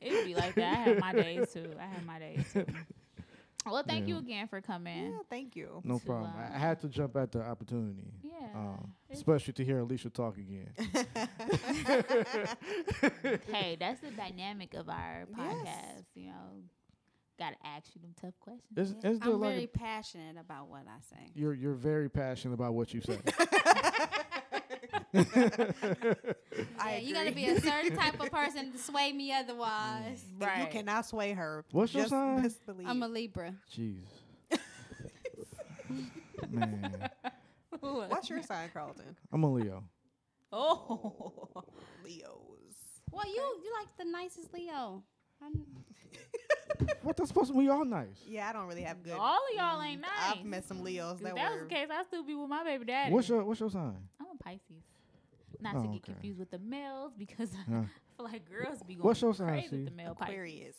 It'd 0.00 0.24
be 0.26 0.34
like 0.34 0.54
that. 0.56 0.72
I 0.72 0.80
have 0.80 0.98
my 0.98 1.12
days 1.12 1.52
too. 1.52 1.70
I 1.78 1.84
have 1.84 2.04
my 2.04 2.18
days 2.18 2.44
too. 2.52 2.66
Well, 3.64 3.82
thank 3.86 4.08
you 4.08 4.18
again 4.18 4.48
for 4.48 4.60
coming. 4.60 5.12
Yeah, 5.12 5.18
thank 5.30 5.56
you. 5.56 5.80
no 5.84 5.98
To, 5.98 6.04
problem. 6.04 6.32
I, 6.36 6.54
I 6.54 6.58
had 6.58 6.80
to 6.80 6.88
jump 6.88 7.16
at 7.16 7.32
the 7.32 7.42
opportunity, 7.42 8.12
Yeah. 8.22 8.48
um, 8.54 8.92
especially 9.10 9.54
to 9.54 9.64
hear 9.64 9.78
Alicia 9.78 10.10
talk 10.10 10.36
again. 10.36 10.70
hey, 13.48 13.76
that's 13.78 14.00
the 14.00 14.10
dynamic 14.16 14.74
of 14.74 14.88
our 14.88 15.26
Yes. 15.36 15.38
podcast. 15.38 16.04
You 16.14 16.26
know, 16.26 16.62
gotta 17.38 17.56
ask 17.64 17.94
you 17.94 18.00
them 18.02 18.14
tough 18.20 18.34
questions. 18.40 18.76
Is, 18.76 18.94
yeah. 19.02 19.10
is 19.10 19.20
there 19.20 19.32
I'm 19.34 19.40
like 19.40 19.50
very 19.52 19.64
a, 19.64 19.68
passionate 19.68 20.36
about 20.38 20.68
what 20.68 20.82
I 20.88 21.00
say. 21.00 21.30
you're 21.34 21.54
you're 21.54 21.74
very 21.74 22.08
passionate 22.08 22.54
about 22.54 22.74
what 22.74 22.92
you 22.94 23.00
say. 23.00 23.18
I 25.14 25.24
yeah, 26.92 26.96
you 26.98 27.14
gotta 27.14 27.32
be 27.32 27.46
a 27.46 27.60
certain 27.60 27.96
type 27.96 28.20
of 28.20 28.30
person 28.30 28.72
to 28.72 28.78
sway 28.78 29.12
me 29.12 29.32
otherwise. 29.32 30.22
And 30.22 30.40
You 30.40 30.46
Right. 30.46 30.70
cannot 30.70 31.06
sway 31.06 31.32
her. 31.32 31.64
What's 31.70 31.92
your 31.94 32.04
Just 32.04 32.10
sign? 32.10 32.42
disbelieve. 32.42 32.88
I'm 32.88 33.02
a 33.02 33.08
Libra. 33.08 33.54
Jeez, 33.74 34.04
man, 36.50 37.08
What's 37.80 38.30
your 38.30 38.42
sign, 38.42 38.70
Carlton? 38.72 39.16
I'm 39.32 39.42
a 39.44 39.52
Leo. 39.52 39.84
oh, 40.52 41.48
Leos. 42.04 42.28
Well, 43.10 43.26
you 43.26 43.42
you 43.64 43.72
like 43.78 43.88
the 43.98 44.04
nicest 44.04 44.52
Leo. 44.54 45.02
I'm, 45.42 45.66
What 47.02 47.16
that's 47.16 47.28
supposed 47.28 47.50
to? 47.52 47.56
We 47.58 47.68
all 47.68 47.84
nice. 47.84 48.22
Yeah, 48.28 48.48
I 48.48 48.52
don't 48.52 48.66
really 48.68 48.82
have 48.82 49.02
good. 49.02 49.12
all 49.12 49.36
of 49.36 49.56
y'all 49.56 49.80
mm, 49.80 49.86
ain't 49.86 50.00
nice. 50.00 50.10
I've 50.38 50.44
met 50.44 50.64
some 50.64 50.82
Leos 50.82 51.16
If 51.18 51.24
that, 51.24 51.34
that 51.34 51.50
was 51.50 51.60
were. 51.62 51.68
the 51.68 51.74
case, 51.74 51.88
I'd 51.90 52.06
still 52.06 52.22
be 52.24 52.34
with 52.34 52.48
my 52.48 52.62
baby 52.64 52.84
daddy. 52.86 53.12
What's 53.12 53.28
your 53.28 53.44
What's 53.44 53.60
your 53.60 53.70
sign? 53.70 54.08
I'm 54.20 54.26
a 54.34 54.42
Pisces. 54.42 54.84
Not 55.62 55.76
Oh, 55.76 55.82
to 55.82 55.88
get 55.88 55.96
okay. 55.96 56.12
confused 56.12 56.38
with 56.38 56.50
the 56.50 56.58
males 56.58 57.12
because 57.16 57.50
Yeah. 57.68 57.80
I 57.80 58.16
feel 58.16 58.26
like 58.32 58.48
girls 58.48 58.82
be 58.82 58.94
going 58.94 59.06
What's 59.06 59.22
your 59.22 59.34
sign, 59.34 59.48
crazy 59.48 59.66
Steve? 59.68 59.78
with 59.80 59.88
the 59.90 59.96
male 59.96 60.12
Aquarius. 60.12 60.76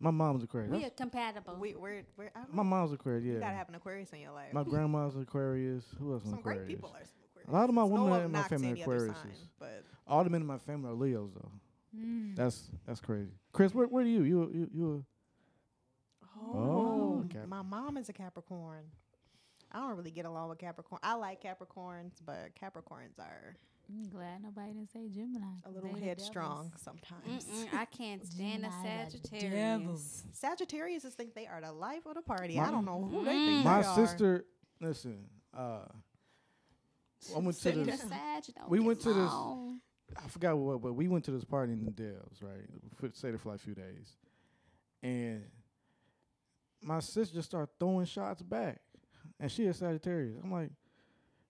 My 0.00 0.10
mom's 0.10 0.42
Aquarius. 0.44 0.72
we 0.72 0.84
are 0.84 0.90
compatible. 0.90 1.56
We, 1.58 1.74
we're, 1.76 2.02
we're, 2.16 2.30
My 2.52 2.62
know. 2.62 2.64
mom's 2.64 2.92
Aquarius. 2.92 3.24
Yeah. 3.24 3.32
You 3.34 3.40
gotta 3.40 3.54
have 3.56 3.68
an 3.68 3.76
Aquarius 3.76 4.10
in 4.10 4.20
your 4.20 4.32
life. 4.32 4.52
My 4.52 4.62
grandma's 4.72 5.16
Aquarius. 5.16 5.84
Who 5.98 6.12
else 6.12 6.24
is 6.24 6.30
some 6.30 6.40
Aquarius? 6.40 6.64
great 6.66 6.68
people 6.76 6.90
are 6.90 7.04
some 7.04 7.22
Aquarius. 7.30 7.48
A 7.48 7.52
lot 7.52 7.68
of 7.68 7.74
my 7.74 7.82
No 7.82 7.86
women 8.04 8.24
in 8.26 8.32
my 8.32 8.42
family 8.42 8.68
any 8.70 8.82
are 8.82 8.84
other 8.94 9.08
Aquariuses. 9.08 9.14
sign, 9.22 9.48
but 9.58 9.84
All 10.06 10.24
the 10.24 10.30
men 10.30 10.40
in 10.42 10.46
my 10.46 10.58
family 10.58 10.90
are 10.90 10.94
Leos 10.94 11.30
though. 11.34 11.50
Mm. 11.96 12.34
That's 12.36 12.70
that's 12.86 13.00
crazy. 13.00 13.30
Chris, 13.52 13.72
where 13.72 13.86
where 13.86 14.02
do 14.04 14.10
you 14.10 14.22
you 14.24 14.50
you 14.52 14.70
you? 14.74 15.04
Oh, 16.52 17.24
Cap- 17.30 17.46
my 17.46 17.62
mom 17.62 17.96
is 17.96 18.08
a 18.08 18.12
Capricorn. 18.12 18.84
I 19.74 19.78
don't 19.80 19.96
really 19.96 20.12
get 20.12 20.24
along 20.24 20.48
with 20.50 20.58
Capricorn. 20.58 21.00
I 21.02 21.14
like 21.14 21.42
Capricorns, 21.42 22.12
but 22.24 22.50
Capricorns 22.60 23.18
are 23.18 23.56
I'm 23.90 24.08
glad 24.08 24.42
nobody 24.42 24.72
didn't 24.72 24.90
say 24.92 25.08
Gemini. 25.08 25.44
a 25.66 25.70
little 25.70 25.94
headstrong 25.94 26.66
devils. 26.68 26.82
sometimes. 26.82 27.44
Mm-mm, 27.44 27.74
I 27.76 27.84
can't 27.84 28.24
stand 28.32 28.64
a 28.64 28.68
the 28.68 28.72
Sagittarius. 28.82 30.24
Sagittarius 30.32 31.02
just 31.02 31.16
think 31.18 31.34
they 31.34 31.46
are 31.46 31.60
the 31.60 31.72
life 31.72 32.06
of 32.06 32.14
the 32.14 32.22
party. 32.22 32.56
My- 32.56 32.68
I 32.68 32.70
don't 32.70 32.86
know 32.86 33.02
who 33.04 33.24
they 33.24 33.32
Mm. 33.34 33.46
think 33.46 33.64
My 33.64 33.82
they 33.82 33.86
are. 33.88 33.94
sister, 33.96 34.44
listen. 34.80 35.26
Uh, 35.52 35.84
I 37.34 37.38
went 37.40 37.56
to 37.58 37.72
this. 37.72 38.00
Sag 38.00 38.44
We 38.68 38.80
went 38.80 39.00
to 39.00 39.12
this- 39.12 39.30
I 40.16 40.28
forgot 40.28 40.56
what, 40.56 40.80
but 40.80 40.92
we 40.94 41.08
went 41.08 41.24
to 41.24 41.30
this 41.32 41.44
party 41.44 41.72
in 41.72 41.84
the 41.84 41.90
Dells, 41.90 42.40
right? 42.42 42.64
We 43.02 43.10
stayed 43.10 43.30
there 43.32 43.38
for 43.38 43.50
like 43.50 43.56
a 43.60 43.62
few 43.62 43.74
days, 43.74 44.16
and 45.02 45.44
my 46.82 47.00
sister 47.00 47.34
just 47.34 47.48
started 47.50 47.70
throwing 47.80 48.06
shots 48.06 48.40
back, 48.42 48.80
and 49.44 49.52
she 49.52 49.66
is 49.66 49.76
Sagittarius. 49.76 50.38
I'm 50.42 50.50
like, 50.50 50.70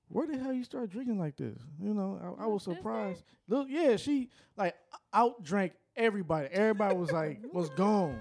where 0.09 0.27
the 0.27 0.37
hell 0.37 0.53
you 0.53 0.65
start 0.65 0.91
drinking 0.91 1.17
like 1.17 1.37
this? 1.37 1.57
You 1.81 1.95
know, 1.95 2.37
I, 2.41 2.43
I 2.43 2.47
was 2.49 2.65
surprised. 2.65 3.23
Look, 3.47 3.69
yeah, 3.71 3.95
she 3.95 4.31
like 4.57 4.75
out 5.13 5.45
drank 5.45 5.75
everybody. 5.95 6.49
Everybody 6.51 6.97
was 6.97 7.13
like 7.13 7.39
was 7.53 7.69
gone, 7.71 8.19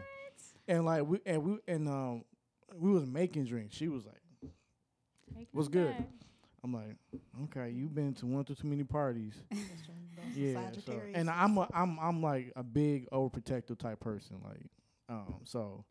and 0.68 0.86
like 0.86 1.08
we 1.08 1.18
and 1.26 1.44
we 1.44 1.58
and 1.68 1.90
um 1.90 2.24
we 2.76 2.92
was 2.92 3.08
making 3.08 3.46
drinks. 3.46 3.76
She 3.76 3.88
was 3.88 4.06
like, 4.06 4.52
Take 5.36 5.48
What's 5.52 5.70
good? 5.70 5.98
back. 5.98 6.08
I'm 6.64 6.72
like, 6.72 6.96
okay, 7.46 7.72
you've 7.72 7.96
been 7.96 8.14
to 8.14 8.28
one 8.28 8.46
to 8.46 8.54
too 8.56 8.68
many 8.68 8.84
parties. 8.84 9.34
Yeah. 10.36 10.72
So, 10.84 11.00
and 11.14 11.30
I'm 11.30 11.58
a, 11.58 11.68
I'm 11.76 12.00
I'm 12.00 12.22
like 12.24 12.54
a 12.56 12.64
big 12.64 13.08
overprotective 13.12 13.78
type 13.78 14.00
person. 14.00 14.38
Like, 14.44 14.66
um, 15.10 15.36
so 15.44 15.86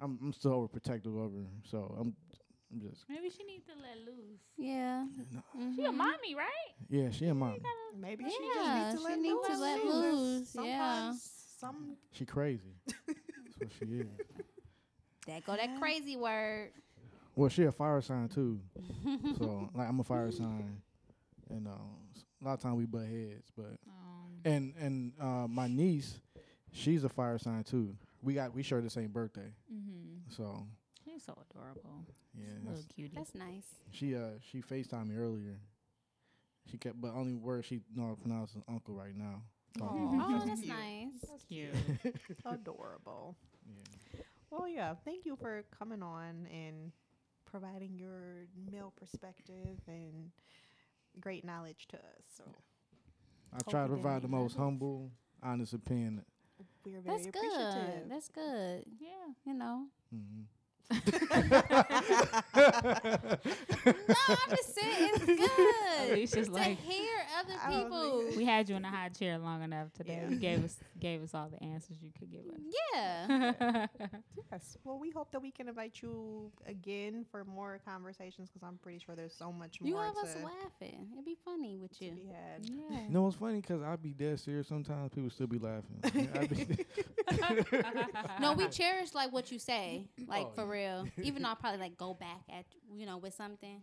I'm 0.00 0.18
I'm 0.22 0.32
still 0.32 0.68
overprotective 0.68 1.16
over. 1.18 1.38
her. 1.38 1.46
So 1.64 1.96
I'm 1.98 2.14
I'm 2.72 2.80
just 2.80 3.04
Maybe 3.08 3.30
she 3.30 3.44
needs 3.44 3.64
to 3.66 3.72
let 3.80 3.98
loose. 4.04 4.40
Yeah. 4.58 5.06
She 5.76 5.84
a 5.84 5.88
Mhm. 5.90 5.96
mommy, 5.96 6.34
right? 6.34 6.72
yeah. 6.88 7.10
She 7.10 7.26
a 7.26 7.34
mommy. 7.34 7.60
Maybe 7.98 8.24
Yeah, 8.24 8.30
she 8.30 8.48
just 8.54 8.74
needs 8.74 8.92
to 8.94 8.98
she 8.98 9.04
let 9.04 9.18
needs 9.20 9.34
loose. 9.34 9.46
to 9.56 9.58
let 9.62 9.80
too. 9.80 9.88
loose, 9.92 10.48
Sometimes 10.50 10.70
yeah. 10.70 11.12
Some 11.58 11.96
She 12.12 12.26
crazy. 12.26 12.74
That's 12.86 13.60
what 13.60 13.70
she 13.78 13.84
is. 13.86 14.08
That 15.26 15.44
go 15.44 15.56
that 15.56 15.78
crazy 15.80 16.16
word. 16.16 16.70
Well, 17.34 17.48
she 17.48 17.64
a 17.64 17.72
fire 17.72 18.00
sign 18.00 18.28
too. 18.28 18.60
so 19.38 19.70
like 19.74 19.88
I'm 19.88 20.00
a 20.00 20.04
fire 20.04 20.30
sign, 20.30 20.80
and 21.50 21.66
uh, 21.68 21.72
s- 22.14 22.24
a 22.40 22.44
lot 22.44 22.54
of 22.54 22.60
time 22.60 22.76
we 22.76 22.84
butt 22.86 23.06
heads. 23.06 23.50
But 23.56 23.78
Um, 23.88 24.40
and 24.44 24.74
and 24.78 25.12
uh, 25.20 25.46
my 25.48 25.66
niece, 25.68 26.20
she's 26.72 27.04
a 27.04 27.08
fire 27.08 27.38
sign 27.38 27.64
too. 27.64 27.96
We 28.22 28.34
got 28.34 28.54
we 28.54 28.62
share 28.62 28.80
the 28.80 28.90
same 28.90 29.08
birthday. 29.08 29.52
mm-hmm. 29.72 30.30
So 30.30 30.66
She's 31.16 31.24
so 31.24 31.36
adorable. 31.50 32.04
yeah, 32.36 32.44
She's 32.44 32.62
a 32.62 32.66
that's, 32.66 32.66
little 32.66 32.84
cutie. 32.94 33.12
That's 33.16 33.34
nice. 33.34 33.64
she 33.90 34.14
uh 34.14 34.38
she 34.50 34.60
Facetime 34.60 35.08
me 35.08 35.16
earlier. 35.16 35.58
She 36.70 36.76
kept, 36.76 37.00
but 37.00 37.12
only 37.14 37.32
word 37.34 37.64
she 37.64 37.80
know 37.94 38.04
how 38.08 38.10
to 38.10 38.20
pronounce 38.20 38.50
is 38.50 38.62
uncle 38.68 38.94
right 38.94 39.16
now. 39.16 39.40
Talking. 39.78 40.20
Oh, 40.22 40.42
That's 40.46 40.66
nice. 40.66 41.06
that's 41.30 41.44
cute. 41.44 41.72
nice. 42.04 42.12
adorable. 42.46 43.36
Yeah. 43.66 44.20
Well, 44.50 44.68
yeah. 44.68 44.94
Thank 45.04 45.24
you 45.24 45.36
for 45.36 45.64
coming 45.78 46.02
on 46.02 46.46
and 46.52 46.92
providing 47.50 47.96
your 47.98 48.46
male 48.70 48.92
perspective 48.96 49.78
and 49.86 50.30
great 51.20 51.44
knowledge 51.44 51.86
to 51.88 51.96
us. 51.96 52.24
So 52.36 52.44
I 53.52 53.56
Hope 53.56 53.68
try 53.70 53.82
to 53.84 53.88
provide 53.88 54.22
the 54.22 54.28
most 54.28 54.56
humble, 54.56 55.10
honest 55.42 55.72
opinion. 55.72 56.24
we're 56.84 57.00
very 57.00 57.16
That's 57.16 57.28
appreciative. 57.28 57.74
good. 58.02 58.10
That's 58.10 58.28
good. 58.28 58.84
yeah. 59.00 59.32
You 59.46 59.54
know. 59.54 59.84
hmm 60.10 60.42
No, 60.90 60.98
I'm 64.28 64.50
just 64.50 64.74
saying 64.74 65.10
it's 65.14 65.24
good 65.26 66.10
Alicia's 66.12 66.46
to 66.48 66.52
like, 66.52 66.78
hear 66.78 67.14
other 67.38 67.54
people. 67.82 68.24
we 68.36 68.44
had 68.44 68.68
you 68.68 68.76
in 68.76 68.84
a 68.84 68.90
high 68.90 69.08
chair 69.08 69.38
long 69.38 69.62
enough 69.62 69.92
today. 69.94 70.20
Yeah. 70.22 70.28
You 70.30 70.36
gave 70.36 70.64
us 70.64 70.76
gave 71.00 71.22
us 71.22 71.34
all 71.34 71.48
the 71.48 71.62
answers 71.64 71.96
you 72.02 72.10
could 72.18 72.30
give 72.30 72.42
us. 72.46 72.60
Yeah. 72.94 73.86
Yes. 74.52 74.76
Well, 74.84 74.98
we 75.00 75.10
hope 75.10 75.32
that 75.32 75.42
we 75.42 75.50
can 75.50 75.68
invite 75.68 76.00
you 76.02 76.52
again 76.66 77.24
for 77.32 77.44
more 77.44 77.80
conversations 77.84 78.48
because 78.48 78.62
I'm 78.66 78.78
pretty 78.78 79.00
sure 79.04 79.16
there's 79.16 79.34
so 79.34 79.50
much 79.50 79.78
You 79.82 79.94
more 79.94 80.04
have 80.04 80.14
to, 80.14 80.20
us 80.20 80.36
laughing. 80.36 81.08
It'd 81.12 81.24
be 81.24 81.36
funny 81.44 81.76
with 81.76 82.00
you. 82.00 82.12
be 82.12 82.26
had. 82.28 82.64
yeah. 82.64 83.00
You 83.08 83.12
know 83.12 83.22
what's 83.22 83.36
funny? 83.36 83.60
Cause 83.60 83.82
I'd 83.82 84.02
be 84.02 84.10
dead 84.12 84.38
serious 84.38 84.68
sometimes. 84.68 85.10
People 85.12 85.30
still 85.30 85.48
be 85.48 85.58
laughing. 85.58 85.98
I 86.32 86.46
be, 86.46 87.82
No, 88.40 88.52
we 88.52 88.68
cherish 88.68 89.14
like 89.14 89.32
what 89.32 89.50
you 89.50 89.58
say, 89.58 90.06
like 90.28 90.46
Oh, 90.46 90.52
for 90.54 90.66
real. 90.66 90.75
Even 91.22 91.42
though 91.42 91.50
I 91.50 91.54
probably 91.54 91.80
like 91.80 91.96
go 91.96 92.14
back 92.14 92.40
at 92.50 92.64
you 92.94 93.06
know 93.06 93.18
with 93.18 93.34
something, 93.34 93.80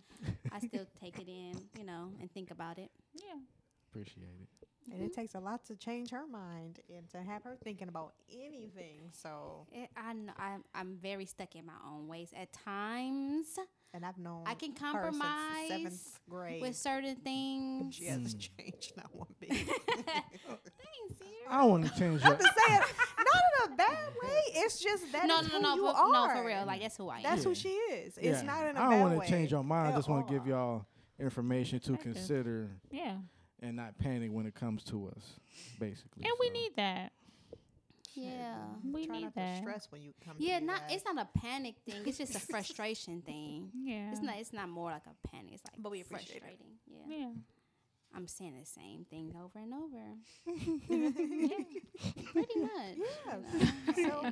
I 0.52 0.60
still 0.60 0.86
take 1.02 1.20
it 1.20 1.28
in, 1.28 1.54
you 1.78 1.86
know, 1.86 2.10
and 2.20 2.32
think 2.32 2.52
about 2.52 2.78
it. 2.78 2.90
yeah. 3.14 3.40
appreciate 3.90 4.24
it. 4.42 4.68
And 4.92 5.02
it 5.02 5.14
takes 5.14 5.34
a 5.34 5.40
lot 5.40 5.64
to 5.68 5.78
change 5.78 6.10
her 6.12 6.28
mind 6.28 6.82
and 6.94 7.10
to 7.12 7.22
have 7.22 7.44
her 7.46 7.56
thinking 7.64 7.88
about 7.88 8.14
anything. 8.30 9.12
So, 9.14 9.66
it 9.72 9.90
I 9.96 10.12
know 10.14 10.34
I'm 10.38 10.64
I'm 10.76 10.98
very 11.02 11.26
stuck 11.26 11.56
in 11.56 11.66
my 11.66 11.80
own 11.90 12.08
ways 12.10 12.34
at 12.36 12.52
times. 12.52 13.58
and 13.94 14.04
I've 14.06 14.18
known 14.18 14.44
I 14.46 14.56
can 14.56 14.72
her 14.72 14.78
compromise 14.92 15.68
since 15.70 15.84
seventh 15.84 16.20
grade. 16.30 16.62
with 16.62 16.76
certain 16.76 17.16
things. 17.16 17.96
she 17.96 18.06
hasn't 18.08 18.28
Mm. 18.38 18.50
changed 18.58 18.94
not 18.98 19.16
one 19.16 19.34
bit. 19.40 19.52
Thanks. 20.08 21.24
I 21.50 21.58
don't 21.62 21.70
want 21.72 21.86
to 21.86 21.92
change 22.00 22.22
your. 22.24 22.36
to 22.36 22.44
say 22.44 22.76
it, 22.76 22.84
not 23.34 23.68
in 23.68 23.74
a 23.74 23.76
bad 23.78 24.08
way. 24.22 24.40
It's 24.56 24.80
just 24.80 25.12
that 25.12 25.28
no, 25.28 25.40
is 25.40 25.48
no, 25.48 25.54
who 25.58 25.62
no, 25.62 25.76
you 25.76 25.82
for, 25.82 25.98
are. 25.98 26.12
no, 26.28 26.34
for 26.42 26.46
real. 26.48 26.66
Like 26.66 26.82
that's 26.82 26.98
who 26.98 27.10
I 27.10 27.18
am. 27.18 27.24
That's 27.24 27.44
Yeah. 27.44 27.50
who 27.50 27.56
she 27.56 27.70
is. 27.70 28.18
It's 28.18 28.42
Yeah. 28.42 28.42
not 28.44 28.68
in 28.68 28.76
a 28.76 28.80
I 28.80 28.84
bad 28.84 28.90
don't 28.90 29.02
want 29.16 29.24
to 29.24 29.30
change 29.30 29.52
your 29.52 29.64
mind. 29.64 29.94
I 29.94 29.96
just 29.96 30.10
want 30.10 30.28
to 30.28 30.34
give 30.34 30.46
y'all 30.48 30.86
information 31.20 31.80
to 31.82 31.92
Thank 31.92 32.02
consider 32.02 32.70
Yeah. 32.92 33.18
and 33.62 33.76
not 33.76 33.98
panic 33.98 34.32
when 34.32 34.46
it 34.46 34.56
comes 34.56 34.84
to 34.86 35.08
us, 35.16 35.40
basically. 35.80 36.24
And 36.26 36.34
we 36.40 36.50
need 36.50 36.76
that. 36.76 37.14
yeah. 38.16 38.56
We 38.84 39.06
Try 39.08 39.16
need 39.16 39.24
not 39.24 39.36
that. 39.36 39.56
to 39.56 39.62
stress 39.62 39.88
when 39.92 40.02
you 40.02 40.14
come. 40.24 40.36
Yeah, 40.38 40.60
not 40.60 40.82
that. 40.88 40.92
it's 40.94 41.04
not 41.06 41.18
a 41.18 41.40
panic 41.40 41.76
thing. 41.86 42.04
It's 42.06 42.18
just 42.20 42.36
a 42.36 42.40
frustration 42.52 43.22
thing. 43.22 43.72
Yeah. 43.74 44.12
It's 44.12 44.22
not. 44.22 44.38
It's 44.38 44.54
not 44.54 44.70
more 44.70 44.92
like 44.92 45.04
a 45.08 45.28
panic. 45.28 45.54
It's 45.54 45.64
like 45.66 45.82
But 45.82 45.92
we 45.92 46.02
appreciate 46.02 46.38
it. 46.38 46.42
frustrating. 46.44 46.78
Yeah. 47.10 47.18
Yeah. 47.18 47.30
I'm 48.16 48.28
saying 48.28 48.54
the 48.60 48.66
same 48.66 49.06
thing 49.10 49.34
over 49.44 49.60
and 49.60 49.74
over. 49.74 50.16
yeah. 50.90 51.50
Pretty 52.32 52.60
much. 52.60 52.98
Yeah. 52.98 53.72
you 53.98 54.08
know. 54.08 54.32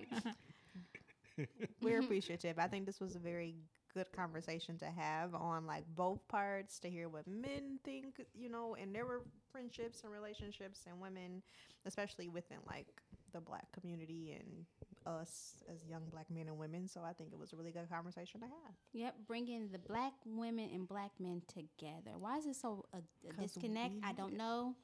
So- 1.38 1.46
We're 1.82 2.00
appreciative. 2.02 2.60
I 2.60 2.68
think 2.68 2.86
this 2.86 3.00
was 3.00 3.16
a 3.16 3.20
very 3.20 3.56
good 3.94 4.12
conversation 4.12 4.78
to 4.78 4.86
have 4.86 5.34
on 5.34 5.66
like 5.66 5.84
both 5.96 6.26
parts 6.28 6.80
to 6.80 6.90
hear 6.90 7.10
what 7.10 7.28
men 7.28 7.80
think, 7.84 8.22
you 8.34 8.50
know, 8.50 8.76
and 8.80 8.94
there 8.94 9.06
were 9.06 9.22
friendships 9.52 10.04
and 10.04 10.12
relationships 10.14 10.82
and 10.88 11.00
women, 11.02 11.42
especially 11.86 12.28
within 12.30 12.58
like 12.70 12.88
the 13.34 13.42
black 13.42 13.66
community 13.72 14.38
and 14.40 14.66
us 15.06 15.56
as 15.74 15.86
young 15.86 16.04
black 16.12 16.30
men 16.30 16.48
and 16.48 16.58
women. 16.58 16.88
So 16.88 17.02
I 17.04 17.14
think 17.14 17.32
it 17.34 17.40
was 17.40 17.54
a 17.54 17.56
really 17.56 17.72
good 17.72 17.90
conversation 17.90 18.42
to 18.42 18.46
have. 18.48 18.74
Yep, 18.94 19.16
bringing 19.28 19.70
the 19.72 19.80
black 19.80 20.14
women 20.26 20.70
and 20.74 20.88
black 20.88 21.12
men 21.20 21.42
together. 21.48 22.18
Why 22.18 22.38
is 22.38 22.46
it 22.46 22.56
so 22.56 22.86
a, 22.94 22.98
a 22.98 23.34
'Cause 23.34 23.54
disconnect? 23.54 23.96
we 23.96 24.02
I 24.04 24.14
don't 24.14 24.36
know, 24.38 24.76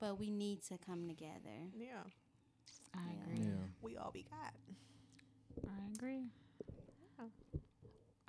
but 0.00 0.18
we 0.18 0.30
need 0.30 0.62
to 0.64 0.78
come 0.78 1.08
together. 1.08 1.70
Yeah. 1.76 2.02
I 2.94 2.98
Yeah. 3.14 3.22
agree. 3.24 3.44
Yeah. 3.44 3.66
We 3.82 3.96
all 3.96 4.10
we 4.14 4.22
got. 4.24 4.54
I 5.68 5.94
agree. 5.94 6.26
Yeah. 7.18 7.26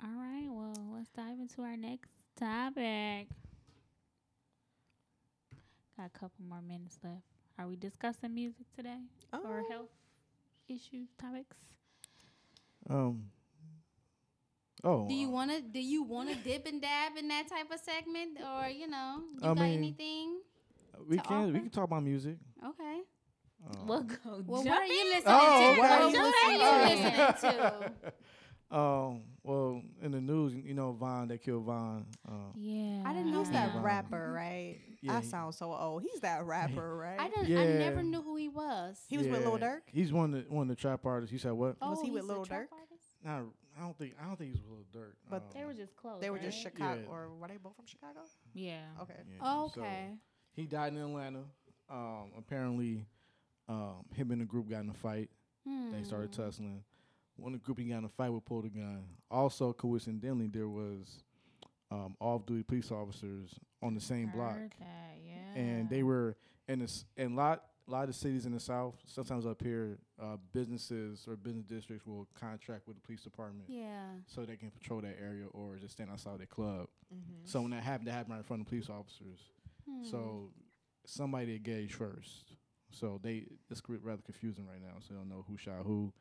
All 0.02 0.16
right. 0.16 0.48
Well, 0.50 0.74
let's 0.92 1.08
dive 1.10 1.38
into 1.40 1.62
our 1.62 1.76
next 1.76 2.12
topic. 2.36 3.28
Got 5.96 6.06
a 6.06 6.18
couple 6.18 6.44
more 6.48 6.60
minutes 6.60 6.98
left. 7.02 7.22
Are 7.58 7.66
we 7.68 7.76
discussing 7.76 8.34
music 8.34 8.66
today 8.76 8.98
or 9.32 9.60
Oh. 9.62 9.68
health 9.70 9.90
issues 10.68 11.08
topics? 11.20 11.56
Um. 12.88 13.24
Oh. 14.82 15.08
Do 15.08 15.14
you 15.14 15.28
uh, 15.28 15.30
want 15.30 15.50
to? 15.50 15.60
Do 15.62 15.80
you 15.80 16.02
want 16.02 16.28
to 16.30 16.34
dip 16.36 16.66
and 16.66 16.80
dab 16.82 17.16
in 17.16 17.28
that 17.28 17.48
type 17.48 17.70
of 17.72 17.80
segment, 17.80 18.38
or 18.40 18.68
you 18.68 18.86
know, 18.88 19.22
you 19.40 19.48
I 19.50 19.54
got 19.54 19.58
mean, 19.58 19.78
anything? 19.78 20.40
we 21.08 21.16
to 21.16 21.22
can 21.22 21.52
we 21.52 21.60
can 21.60 21.70
talk 21.70 21.84
about 21.84 22.02
music. 22.02 22.36
Okay. 22.64 23.00
Um, 23.66 23.86
We'll 23.86 24.02
go. 24.02 24.42
Well, 24.46 24.62
what 24.62 24.82
are 24.82 24.86
you 24.86 25.04
listening 25.06 25.24
Oh, 25.26 25.74
to? 25.74 25.80
what 25.80 25.90
What 25.90 25.90
are 25.90 26.02
are 26.02 26.10
you 26.10 26.16
you 26.16 26.22
listening 26.22 27.14
listening 27.24 27.52
to? 27.52 27.92
Um. 28.74 29.22
Well, 29.46 29.82
in 30.00 30.10
the 30.12 30.22
news, 30.22 30.54
you 30.54 30.72
know, 30.72 30.92
Von 30.92 31.28
they 31.28 31.36
killed 31.36 31.64
Von. 31.64 32.06
Um, 32.26 32.52
Yeah. 32.56 33.02
I 33.04 33.12
didn't 33.12 33.30
know 33.30 33.40
He's 33.44 33.52
Yeah. 33.52 33.68
that 33.74 33.82
rapper, 33.82 34.32
right? 34.32 34.78
Yeah, 35.02 35.18
I 35.18 35.20
he- 35.20 35.26
sound 35.26 35.54
so 35.54 35.70
old. 35.74 36.02
He's 36.02 36.20
that 36.20 36.46
rapper, 36.46 36.96
right? 37.04 37.20
I 37.20 37.28
didn't. 37.28 37.56
I 37.58 37.78
never 37.78 38.02
knew 38.02 38.22
who 38.22 38.36
he 38.36 38.48
was. 38.48 38.98
He 39.06 39.18
was 39.18 39.26
with 39.28 39.44
Lil 39.44 39.58
Durk? 39.58 39.82
He's 39.92 40.14
one 40.14 40.32
of 40.34 40.48
the, 40.48 40.54
one 40.54 40.62
of 40.62 40.68
the 40.68 40.80
trap 40.80 41.04
artists. 41.04 41.30
You 41.30 41.38
said 41.38 41.52
what? 41.52 41.76
oh, 41.82 41.90
was 41.90 42.00
he 42.00 42.10
with 42.10 42.22
he's 42.22 42.30
a 42.30 42.32
Lil 42.32 42.44
Durk? 42.46 42.68
artist? 42.72 43.04
Nah, 43.22 43.40
I 43.78 43.80
don't 43.82 43.98
think 43.98 44.14
I 44.18 44.24
don't 44.26 44.36
think 44.38 44.52
he's 44.54 44.62
with 44.62 44.70
Lil 44.70 44.86
Durk. 45.04 45.12
But 45.28 45.42
um, 45.42 45.48
They 45.52 45.64
were 45.66 45.74
just 45.74 45.94
close. 45.94 46.20
They 46.22 46.30
were 46.30 46.38
just? 46.38 46.58
Chicago, 46.58 47.02
Yeah. 47.02 47.12
or 47.12 47.28
were 47.38 47.48
they 47.48 47.58
both 47.58 47.76
from 47.76 47.84
Chicago? 47.86 48.20
Yeah. 48.54 48.80
Okay. 49.02 49.14
yeah, 49.30 49.36
Oh, 49.42 49.70
so 49.74 49.82
okay. 49.82 50.14
he 50.54 50.64
died 50.64 50.94
in 50.94 51.00
Atlanta. 51.00 51.44
Um, 51.90 52.32
apparently, 52.38 53.04
um, 53.68 54.06
him 54.14 54.30
and 54.30 54.40
the 54.40 54.46
group 54.46 54.70
got 54.70 54.80
in 54.80 54.88
a 54.88 54.94
fight. 54.94 55.28
They 55.66 56.02
started 56.02 56.34
Hmm. 56.34 56.42
tussling. 56.42 56.82
One 57.36 57.54
of 57.54 57.60
the 57.60 57.64
group 57.64 57.78
he 57.78 57.86
got 57.86 57.98
in 57.98 58.04
a 58.04 58.08
fight 58.08 58.30
with 58.30 58.44
pulled 58.44 58.64
a 58.66 58.68
gun. 58.68 59.04
Also, 59.30 59.72
coincidentally, 59.72 60.46
there 60.46 60.68
was 60.68 61.22
um, 61.90 62.16
off-duty 62.20 62.62
police 62.62 62.90
officers 62.90 63.50
on 63.82 63.94
the 63.94 64.00
same 64.00 64.30
block, 64.30 64.56
that, 64.78 65.18
yeah. 65.26 65.60
and 65.60 65.90
they 65.90 66.02
were 66.02 66.36
in 66.68 66.78
this 66.78 67.04
in 67.16 67.36
lot 67.36 67.64
a 67.86 67.90
lot 67.90 68.08
of 68.08 68.14
cities 68.14 68.46
in 68.46 68.52
the 68.52 68.60
south. 68.60 68.94
Sometimes 69.06 69.46
up 69.46 69.62
here, 69.62 69.98
uh, 70.20 70.36
businesses 70.52 71.26
or 71.28 71.36
business 71.36 71.66
districts 71.66 72.06
will 72.06 72.26
contract 72.38 72.86
with 72.86 72.96
the 72.96 73.02
police 73.02 73.22
department 73.22 73.68
Yeah. 73.68 74.06
so 74.26 74.44
they 74.44 74.56
can 74.56 74.70
patrol 74.70 75.00
that 75.02 75.16
area 75.20 75.46
or 75.52 75.76
just 75.76 75.92
stand 75.92 76.10
outside 76.10 76.38
their 76.38 76.46
club. 76.46 76.88
Mm-hmm. 77.14 77.44
So 77.44 77.60
when 77.60 77.72
that 77.72 77.82
happened, 77.82 78.08
that 78.08 78.12
happened 78.12 78.32
right 78.32 78.38
in 78.38 78.44
front 78.44 78.62
of 78.62 78.68
police 78.68 78.88
officers. 78.88 79.38
Hmm. 79.86 80.04
So 80.04 80.50
somebody 81.04 81.56
engaged 81.56 81.94
first. 81.94 82.54
So 82.90 83.20
they 83.22 83.44
it's 83.70 83.82
rather 83.88 84.22
confusing 84.22 84.66
right 84.66 84.80
now. 84.80 85.00
So 85.00 85.12
they 85.12 85.18
don't 85.18 85.28
know 85.28 85.44
who 85.46 85.58
shot 85.58 85.84
who. 85.84 86.12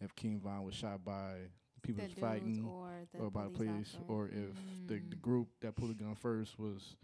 If 0.00 0.14
King 0.14 0.40
Von 0.42 0.64
was 0.64 0.74
shot 0.74 1.04
by 1.04 1.34
people 1.82 2.02
the 2.02 2.08
that's 2.08 2.20
fighting 2.20 2.64
or 2.66 2.90
the 3.12 3.18
or 3.18 3.30
by 3.30 3.44
the 3.44 3.50
police, 3.50 3.94
officer. 3.94 3.98
or 4.08 4.26
if 4.28 4.54
the, 4.86 4.94
the 4.94 5.16
Mm. 5.16 5.20
group 5.22 5.48
that 5.60 5.74
pulled 5.74 5.90
the 5.90 5.94
gun 6.04 6.14
first 6.14 6.58
was 6.58 6.96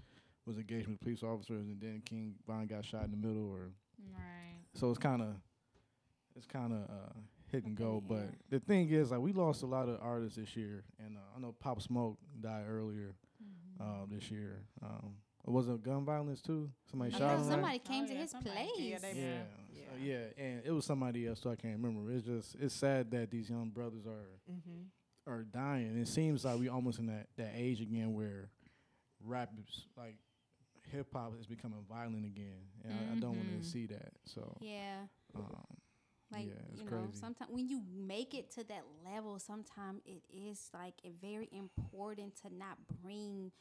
was 0.44 0.58
engaged 0.58 0.88
with 0.88 1.00
police 1.00 1.22
officers 1.22 1.66
and 1.66 1.80
then 1.80 2.02
King 2.04 2.34
Von 2.46 2.66
got 2.66 2.84
shot 2.84 3.04
in 3.04 3.10
the 3.12 3.16
middle 3.16 3.48
or 3.50 3.70
Right. 4.12 4.58
so 4.74 4.90
it's 4.90 4.98
kind 4.98 5.22
of 5.22 5.36
it's 6.36 6.46
kind 6.46 6.72
of 6.72 6.78
uh, 6.90 7.12
hit 7.50 7.64
and 7.64 7.78
Up 7.80 7.84
go. 7.86 8.02
the 8.06 8.14
But 8.14 8.20
air. 8.22 8.34
the 8.50 8.60
thing 8.60 8.88
is, 8.88 9.10
like, 9.10 9.20
we 9.20 9.32
lost 9.34 9.62
a 9.62 9.66
lot 9.66 9.86
of 9.88 9.98
artists 10.00 10.36
this 10.38 10.56
year, 10.56 10.82
and 10.98 11.16
uh, 11.18 11.20
I 11.36 11.40
know 11.40 11.52
Pop 11.60 11.80
Smoke 11.82 12.18
died 12.40 12.64
earlier 12.68 13.14
Mm-hmm. 13.42 13.82
uh, 13.82 14.06
this 14.08 14.30
year. 14.30 14.62
Um, 14.82 15.16
was 15.44 15.68
it 15.68 15.82
gun 15.82 16.04
violence 16.04 16.40
too? 16.40 16.70
Somebody 16.90 17.14
I 17.14 17.18
shot 17.18 17.20
know 17.20 17.34
him. 17.34 17.40
right? 17.40 17.50
somebody 17.50 17.78
came 17.80 18.04
Oh, 18.04 18.06
to 18.06 18.12
yeah, 18.14 18.20
his 18.20 18.30
somebody. 18.30 18.54
place. 18.56 18.70
Yeah, 18.78 18.98
they- 18.98 19.20
Yeah, 19.20 19.42
Yeah. 20.00 20.12
Yeah, 20.36 20.44
and 20.44 20.62
it 20.64 20.70
was 20.70 20.84
somebody 20.84 21.26
else. 21.26 21.40
So 21.42 21.50
I 21.50 21.56
can't 21.56 21.76
remember. 21.80 22.10
It's 22.12 22.26
just 22.26 22.56
it's 22.60 22.74
sad 22.74 23.10
that 23.12 23.30
these 23.30 23.48
young 23.50 23.70
brothers 23.70 24.06
are 24.06 24.38
Mm-hmm. 24.50 25.30
are 25.32 25.42
dying. 25.44 25.98
It 25.98 26.08
seems 26.08 26.44
like 26.44 26.58
we 26.58 26.68
almost 26.68 26.98
in 26.98 27.06
that, 27.06 27.26
that 27.36 27.52
age 27.56 27.80
again 27.80 28.14
where 28.14 28.50
rap 29.24 29.50
is 29.58 29.84
like 29.96 30.16
hip 30.90 31.06
hop 31.12 31.32
is 31.40 31.46
becoming 31.46 31.78
violent 31.88 32.24
again, 32.26 32.60
and 32.84 32.92
I, 32.92 33.16
I 33.16 33.20
don't 33.20 33.36
want 33.36 33.62
to 33.62 33.66
see 33.66 33.86
that. 33.86 34.12
So 34.26 34.56
yeah. 34.60 35.06
um, 35.34 35.46
Like 36.32 36.46
yeah, 36.46 36.54
you 36.76 36.84
know, 36.90 37.08
sometimes 37.12 37.50
when 37.50 37.68
you 37.68 37.80
make 37.94 38.34
it 38.34 38.50
to 38.52 38.64
that 38.64 38.82
level, 39.04 39.38
sometimes 39.38 40.00
it 40.04 40.22
is 40.34 40.70
like 40.74 40.94
it 41.04 41.12
very 41.22 41.48
important 41.52 42.34
to 42.42 42.54
not 42.54 42.78
bring 43.02 43.52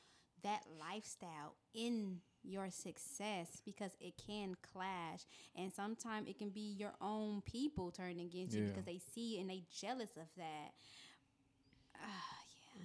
that 0.44 0.62
lifestyle 0.80 1.56
in 1.74 2.20
your 2.44 2.70
success 2.72 3.62
because 3.66 3.92
it 4.00 4.14
can 4.28 4.56
clash 4.74 5.22
and 5.56 5.72
sometimes 5.72 6.28
it 6.28 6.38
can 6.38 6.50
be 6.50 6.74
your 6.78 6.94
own 7.02 7.42
people 7.42 7.92
turning 7.92 8.22
against 8.26 8.56
you 8.56 8.64
because 8.66 8.86
they 8.86 9.00
see 9.14 9.36
you 9.36 9.42
and 9.42 9.50
they 9.50 9.62
jealous 9.72 10.10
of 10.18 10.28
that 10.38 10.72
Ah, 11.96 12.08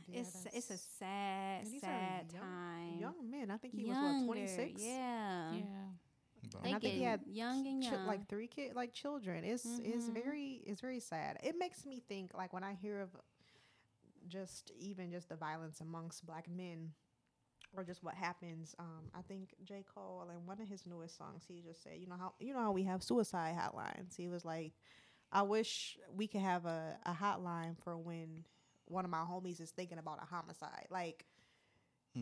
yeah, 0.08 0.14
Yeah, 0.14 0.20
it's 0.20 0.46
it's 0.52 0.70
a 0.70 0.76
sad 0.76 1.64
And 1.64 1.72
these 1.72 1.82
are 1.82 1.86
sad 1.86 2.32
young- 2.32 2.42
time 2.42 2.98
Young 3.00 3.30
men. 3.30 3.50
I 3.50 3.56
think 3.56 3.74
he 3.74 3.84
was 3.84 3.96
what 3.96 4.24
twenty 4.26 4.46
six. 4.46 4.82
yeah 4.82 5.52
Yeah. 5.54 5.62
And 6.62 6.74
I 6.74 6.78
think 6.78 6.94
he 6.94 7.02
had 7.02 7.20
young 7.26 7.66
and 7.66 7.82
Ch- 7.82 7.86
young 7.86 8.06
like 8.06 8.28
three 8.28 8.46
kid 8.46 8.74
like 8.76 8.92
children. 8.92 9.42
It's 9.44 9.64
it's 9.64 10.08
Mhm. 10.08 10.14
very 10.14 10.62
it's 10.66 10.80
very 10.80 11.00
sad. 11.00 11.38
It 11.42 11.56
makes 11.58 11.84
me 11.86 12.00
think 12.00 12.34
like 12.34 12.52
when 12.52 12.62
I 12.62 12.74
hear 12.74 13.00
of 13.00 13.10
just 14.28 14.70
even 14.78 15.10
just 15.10 15.28
the 15.28 15.36
violence 15.36 15.80
amongst 15.80 16.26
black 16.26 16.48
men 16.48 16.92
or 17.76 17.84
just 17.84 18.02
what 18.02 18.14
happens. 18.14 18.74
Um, 18.78 19.10
I 19.14 19.22
think 19.22 19.54
J. 19.64 19.84
Cole 19.94 20.28
in 20.30 20.46
one 20.46 20.60
of 20.60 20.68
his 20.68 20.86
newest 20.86 21.16
songs, 21.16 21.44
he 21.46 21.62
just 21.62 21.82
said, 21.82 21.94
you 21.98 22.06
know 22.06 22.16
how 22.18 22.32
you 22.40 22.52
know 22.54 22.60
how 22.60 22.72
we 22.72 22.84
have 22.84 23.02
suicide 23.02 23.56
hotlines. 23.56 24.16
He 24.16 24.28
was 24.28 24.44
like, 24.44 24.72
I 25.32 25.42
wish 25.42 25.98
we 26.14 26.26
could 26.26 26.40
have 26.42 26.66
a, 26.66 26.98
a 27.06 27.12
hotline 27.12 27.76
for 27.82 27.96
when 27.96 28.44
one 28.86 29.04
of 29.04 29.10
my 29.10 29.20
homies 29.22 29.60
is 29.60 29.70
thinking 29.70 29.98
about 29.98 30.22
a 30.22 30.26
homicide. 30.26 30.86
Like 30.90 31.26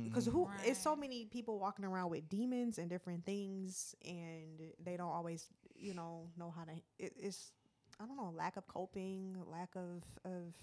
because 0.02 0.26
Mhm. 0.26 0.32
who 0.32 0.48
it's 0.64 0.81
so 0.81 0.94
many 0.97 1.26
people 1.26 1.59
walking 1.59 1.85
around 1.85 2.10
with 2.10 2.28
demons 2.28 2.78
and 2.78 2.90
different 2.90 3.24
things 3.24 3.94
and 4.05 4.60
they 4.82 4.97
don't 4.97 5.10
always 5.12 5.47
you 5.74 5.94
know 5.94 6.28
know 6.36 6.51
how 6.51 6.64
to 6.64 6.72
it, 6.98 7.12
it's 7.18 7.52
i 8.01 8.05
don't 8.06 8.16
know 8.16 8.32
lack 8.36 8.56
of 8.56 8.66
coping 8.66 9.36
lack 9.51 9.74
of 9.76 10.02
of 10.24 10.55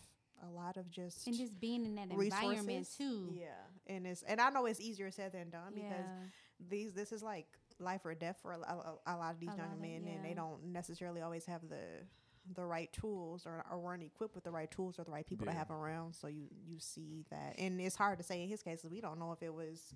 a 0.48 0.50
lot 0.50 0.78
of 0.78 0.90
just 0.90 1.28
and 1.28 1.36
just 1.36 1.60
being 1.60 1.86
in 1.86 1.96
that 1.96 2.10
environment 2.12 2.68
resources. 2.68 2.96
too. 2.98 3.30
Yeah 3.34 3.48
and 3.88 4.06
it's 4.08 4.22
and 4.24 4.40
i 4.42 4.50
know 4.50 4.66
it's 4.66 4.80
easier 4.80 5.10
said 5.12 5.32
than 5.34 5.50
done 5.50 5.74
because 5.74 6.06
these 6.70 6.94
this 6.94 7.12
is 7.12 7.22
like 7.24 7.48
life 7.80 8.02
or 8.06 8.14
death 8.14 8.38
for 8.42 8.54
a, 8.54 8.60
a, 8.60 8.96
a 9.08 9.16
lot 9.18 9.34
of 9.34 9.40
these 9.40 9.50
A 9.50 9.58
young 9.58 9.68
lot 9.68 9.74
of- 9.76 9.82
men 9.82 10.08
and 10.08 10.24
they 10.24 10.34
don't 10.34 10.64
necessarily 10.66 11.22
always 11.22 11.46
have 11.46 11.62
the 11.70 11.82
the 12.56 12.66
right 12.66 12.92
tools 12.92 13.46
or, 13.46 13.64
or 13.72 13.80
weren't 13.80 14.02
equipped 14.04 14.34
with 14.36 14.44
the 14.44 14.52
right 14.52 14.70
tools 14.72 14.98
or 14.98 15.04
the 15.04 15.12
right 15.12 15.26
people 15.28 15.46
to 15.46 15.52
have 15.52 15.70
around. 15.70 16.14
So 16.16 16.28
you 16.28 16.48
you 16.66 16.80
see 16.80 17.24
that 17.30 17.56
and 17.60 17.80
it's 17.80 17.96
hard 17.96 18.18
to 18.18 18.24
say 18.24 18.42
in 18.44 18.50
his 18.50 18.64
case 18.64 18.82
'cause 18.82 18.90
we 18.92 19.00
don't 19.02 19.20
know 19.20 19.32
if 19.32 19.44
it 19.44 19.54
was 19.54 19.94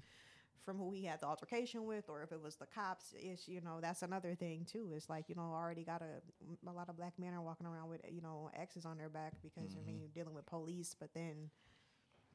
from 0.66 0.78
who 0.78 0.92
he 0.92 1.06
had 1.06 1.22
the 1.22 1.28
altercation 1.28 1.86
with 1.86 2.10
or 2.10 2.24
if 2.24 2.32
it 2.32 2.42
was 2.42 2.56
the 2.58 2.66
cops 2.66 3.14
it's 3.18 3.48
you 3.48 3.62
know 3.62 3.80
that's 3.82 4.02
another 4.02 4.36
thing 4.36 4.66
too. 4.66 4.92
It's 4.96 5.10
like 5.10 5.30
you 5.30 5.36
know 5.36 5.44
already 5.54 5.84
got 5.86 6.02
a 6.02 6.22
a 6.70 6.74
lot 6.74 6.90
of 6.90 6.98
black 6.98 7.14
men 7.20 7.34
are 7.34 7.42
walking 7.42 7.68
around 7.68 7.90
with 7.90 8.02
you 8.12 8.22
know 8.22 8.50
x's 8.60 8.86
on 8.86 8.98
their 8.98 9.10
back 9.10 9.34
because 9.42 9.76
i 9.80 9.86
mean 9.86 10.00
you're 10.00 10.10
dealing 10.10 10.36
with 10.36 10.46
police 10.48 10.96
but 11.00 11.10
then 11.14 11.50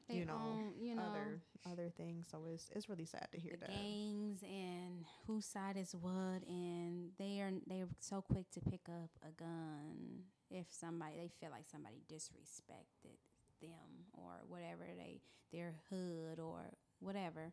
They 0.07 0.15
you 0.17 0.25
know, 0.25 0.33
own, 0.33 0.73
you 0.81 0.95
know. 0.95 1.03
other 1.03 1.39
other 1.71 1.89
things. 1.95 2.27
So 2.29 2.45
it's 2.51 2.69
it's 2.75 2.89
really 2.89 3.05
sad 3.05 3.27
to 3.31 3.39
hear 3.39 3.53
the 3.53 3.59
that. 3.59 3.69
gangs 3.71 4.43
and 4.43 5.05
whose 5.27 5.45
side 5.45 5.77
is 5.77 5.95
what, 5.95 6.43
and 6.47 7.11
they 7.17 7.39
are 7.41 7.51
they're 7.67 7.87
so 7.99 8.21
quick 8.21 8.49
to 8.51 8.61
pick 8.61 8.81
up 8.89 9.09
a 9.23 9.31
gun 9.31 10.23
if 10.49 10.67
somebody 10.69 11.15
they 11.17 11.29
feel 11.39 11.51
like 11.51 11.65
somebody 11.71 12.01
disrespected 12.11 13.17
them 13.61 14.05
or 14.13 14.41
whatever 14.47 14.85
they 14.97 15.21
their 15.51 15.75
hood 15.89 16.39
or 16.39 16.59
whatever. 16.99 17.51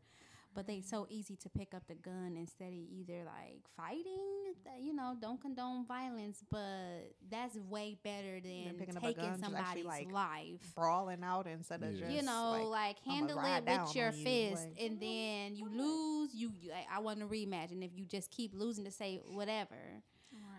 But 0.55 0.67
they 0.67 0.81
so 0.81 1.07
easy 1.09 1.37
to 1.37 1.49
pick 1.51 1.73
up 1.73 1.85
the 1.87 1.95
gun 1.95 2.35
instead 2.37 2.69
of 2.73 2.73
either 2.91 3.23
like 3.25 3.61
fighting, 3.77 4.55
uh, 4.67 4.71
you 4.81 4.93
know, 4.93 5.15
don't 5.21 5.41
condone 5.41 5.87
violence, 5.87 6.43
but 6.51 7.13
that's 7.31 7.57
way 7.57 7.97
better 8.03 8.41
than 8.41 8.75
picking 8.77 8.97
up 8.97 9.05
a 9.05 9.07
taking 9.07 9.23
gun, 9.25 9.39
just 9.39 9.45
somebody's 9.45 9.85
like, 9.85 10.11
life. 10.11 10.75
brawling 10.75 11.23
out 11.23 11.47
instead 11.47 11.83
of 11.83 11.93
Yeah. 11.93 12.01
just 12.01 12.11
you 12.13 12.23
know, 12.23 12.67
like, 12.69 12.97
I'ma 13.07 13.15
handle 13.15 13.39
it 13.39 13.65
with 13.67 13.95
your 13.95 14.09
on 14.09 14.17
you, 14.19 14.25
fist, 14.25 14.65
like- 14.67 14.81
and 14.81 15.01
then 15.01 15.55
you 15.55 15.69
lose. 15.69 16.35
You, 16.35 16.53
you 16.61 16.73
I, 16.73 16.97
I 16.97 16.99
want 17.01 17.21
to 17.21 17.27
reimagine 17.27 17.85
if 17.85 17.93
you 17.97 18.05
just 18.05 18.31
keep 18.31 18.53
losing 18.53 18.85
to 18.85 18.91
say 18.91 19.21
whatever, 19.31 20.03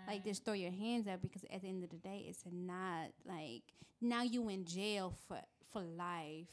like 0.07 0.23
just 0.23 0.45
throw 0.45 0.53
your 0.53 0.71
hands 0.71 1.07
up 1.07 1.21
because 1.21 1.43
at 1.51 1.61
the 1.61 1.67
end 1.67 1.83
of 1.83 1.89
the 1.89 1.97
day, 1.97 2.25
it's 2.29 2.43
not 2.49 3.09
like 3.25 3.63
now 4.01 4.21
you 4.23 4.47
in 4.49 4.63
jail 4.65 5.13
for 5.27 5.39
for 5.73 5.81
life 5.81 6.47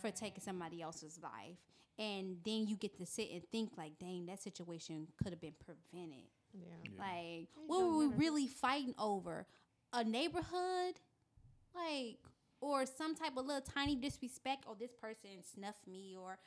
for 0.00 0.10
taking 0.10 0.42
somebody 0.42 0.82
else's 0.82 1.18
life, 1.22 1.56
and 1.98 2.36
then 2.44 2.66
you 2.66 2.76
get 2.76 2.96
to 2.98 3.06
sit 3.06 3.30
and 3.32 3.42
think 3.50 3.70
like, 3.76 3.98
dang, 3.98 4.26
that 4.26 4.42
situation 4.42 5.06
could 5.22 5.32
have 5.32 5.40
been 5.40 5.54
prevented. 5.64 6.24
yeah. 6.52 6.64
Yeah. 6.84 7.00
Like, 7.00 7.48
you 7.56 7.62
what 7.66 7.80
were 7.82 7.96
we 7.98 8.06
wanna- 8.06 8.16
really 8.18 8.46
fighting 8.46 8.94
over? 8.98 9.46
A 9.92 10.02
neighborhood? 10.04 10.94
Like, 11.74 12.18
or 12.60 12.86
some 12.86 13.14
type 13.14 13.36
of 13.36 13.46
little 13.46 13.60
tiny 13.62 13.96
disrespect? 13.96 14.64
Oh, 14.68 14.74
this 14.78 14.92
person 14.92 15.30
snuffed 15.54 15.86
me, 15.86 16.16
or, 16.18 16.38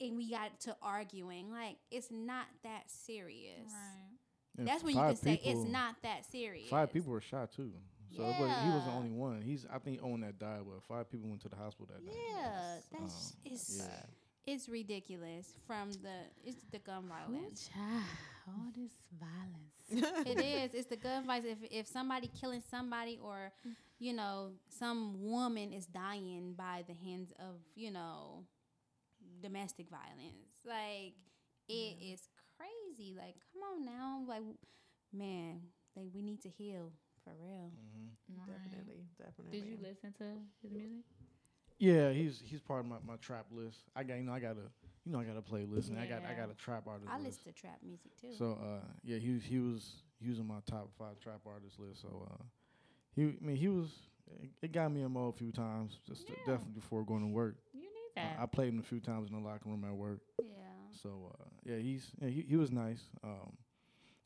and 0.00 0.16
we 0.16 0.30
got 0.30 0.58
to 0.60 0.76
arguing. 0.82 1.50
Like, 1.50 1.76
it's 1.90 2.10
not 2.10 2.46
that 2.64 2.90
serious. 2.90 3.66
Right. 3.66 4.18
And 4.58 4.66
That's 4.66 4.82
when 4.82 4.94
you 4.94 5.00
five 5.00 5.14
can 5.14 5.16
say 5.22 5.40
it's 5.44 5.70
not 5.70 5.96
that 6.02 6.24
serious. 6.30 6.68
Five 6.68 6.92
people 6.92 7.12
were 7.12 7.20
shot 7.20 7.52
too. 7.52 7.72
So 8.16 8.22
it 8.22 8.40
was, 8.40 8.50
he 8.64 8.70
was 8.70 8.84
the 8.86 8.90
only 8.90 9.10
one. 9.10 9.42
He's 9.42 9.66
I 9.72 9.78
think 9.78 10.02
on 10.02 10.20
that 10.22 10.38
died, 10.38 10.60
but 10.66 10.82
five 10.82 11.10
people 11.10 11.28
went 11.28 11.42
to 11.42 11.48
the 11.50 11.56
hospital 11.56 11.86
that 11.92 12.04
day. 12.04 12.18
Yeah, 12.34 12.76
that's 12.90 13.32
Um, 13.34 13.52
it's 13.52 13.76
yeah. 13.78 13.84
It's 14.52 14.68
ridiculous 14.68 15.46
from 15.66 15.92
the 15.92 16.16
it's 16.44 16.64
the 16.72 16.78
gun 16.78 17.04
violence. 17.08 17.68
all 18.48 18.72
this 18.74 18.92
violence. 19.20 20.24
it 20.26 20.40
is. 20.40 20.74
It's 20.74 20.88
the 20.88 20.96
gun 20.96 21.26
violence. 21.26 21.46
If 21.62 21.70
if 21.70 21.86
somebody 21.86 22.30
killing 22.40 22.62
somebody 22.70 23.18
or, 23.22 23.52
you 23.98 24.12
know, 24.12 24.52
some 24.68 25.22
woman 25.22 25.72
is 25.72 25.86
dying 25.86 26.54
by 26.56 26.84
the 26.88 26.94
hands 26.94 27.32
of, 27.38 27.56
you 27.74 27.90
know, 27.90 28.44
domestic 29.42 29.88
violence. 29.90 30.52
Like 30.64 31.14
it 31.68 31.96
is 32.00 32.20
crazy. 32.56 33.14
Like, 33.16 33.36
come 33.52 33.62
on 33.70 33.84
now. 33.84 34.24
Like 34.26 34.42
man, 35.12 35.60
like 35.96 36.06
we 36.14 36.22
need 36.22 36.40
to 36.42 36.48
heal 36.48 36.92
for 37.24 37.34
real. 37.40 37.70
Mhm. 37.76 38.46
Definitely, 38.46 39.04
definitely. 39.18 39.60
Did 39.60 39.68
you 39.68 39.78
listen 39.82 40.12
to 40.18 40.24
his 40.62 40.72
music? 40.72 41.04
Yeah, 41.78 42.10
he's 42.10 42.42
he's 42.44 42.60
part 42.60 42.80
of 42.80 42.86
my, 42.86 42.96
my 43.06 43.16
trap 43.16 43.46
list. 43.52 43.78
I 43.94 44.02
got 44.02 44.16
you 44.16 44.24
know 44.24 44.32
I 44.32 44.40
got 44.40 44.56
a 44.56 44.66
you 45.04 45.12
know 45.12 45.20
I 45.20 45.24
got 45.24 45.36
a 45.36 45.42
playlist 45.42 45.88
and 45.90 45.98
I 45.98 46.06
got 46.06 46.22
I 46.24 46.34
got 46.34 46.50
a 46.50 46.54
trap 46.54 46.86
artist 46.86 47.06
list. 47.06 47.14
I 47.14 47.16
list. 47.18 47.26
listen 47.38 47.52
to 47.52 47.60
trap 47.60 47.78
music 47.84 48.10
too. 48.20 48.32
So 48.36 48.58
uh 48.62 48.84
yeah, 49.04 49.18
he 49.18 49.32
was 49.34 49.42
he 49.44 49.58
was 49.58 50.02
he 50.20 50.28
was 50.28 50.38
my 50.40 50.58
top 50.66 50.90
five 50.98 51.18
trap 51.20 51.40
artist 51.46 51.78
list. 51.78 52.02
So 52.02 52.28
uh 52.30 52.42
he 53.14 53.22
I 53.24 53.36
mean 53.40 53.56
he 53.56 53.68
was 53.68 53.88
it- 54.42 54.50
it 54.60 54.72
got 54.72 54.90
me 54.92 55.02
in 55.02 55.10
mode 55.12 55.34
a 55.34 55.38
few 55.38 55.52
times 55.52 55.98
just 56.06 56.28
Yeah. 56.28 56.34
definitely 56.44 56.74
before 56.74 57.04
going 57.04 57.22
to 57.22 57.28
work. 57.28 57.56
You 57.72 57.82
need 57.82 57.88
Uh, 58.16 58.22
that. 58.22 58.36
I 58.40 58.46
played 58.46 58.68
him 58.74 58.78
a 58.80 58.82
few 58.82 59.00
times 59.00 59.30
in 59.30 59.36
the 59.36 59.42
locker 59.48 59.68
room 59.68 59.84
at 59.84 59.94
work. 59.94 60.20
yeah. 60.42 60.46
So 61.02 61.32
uh, 61.40 61.44
yeah, 61.64 61.76
he's 61.78 62.10
yeah, 62.20 62.28
he, 62.28 62.42
he 62.42 62.56
was 62.56 62.70
nice. 62.72 63.02
Um, 63.22 63.56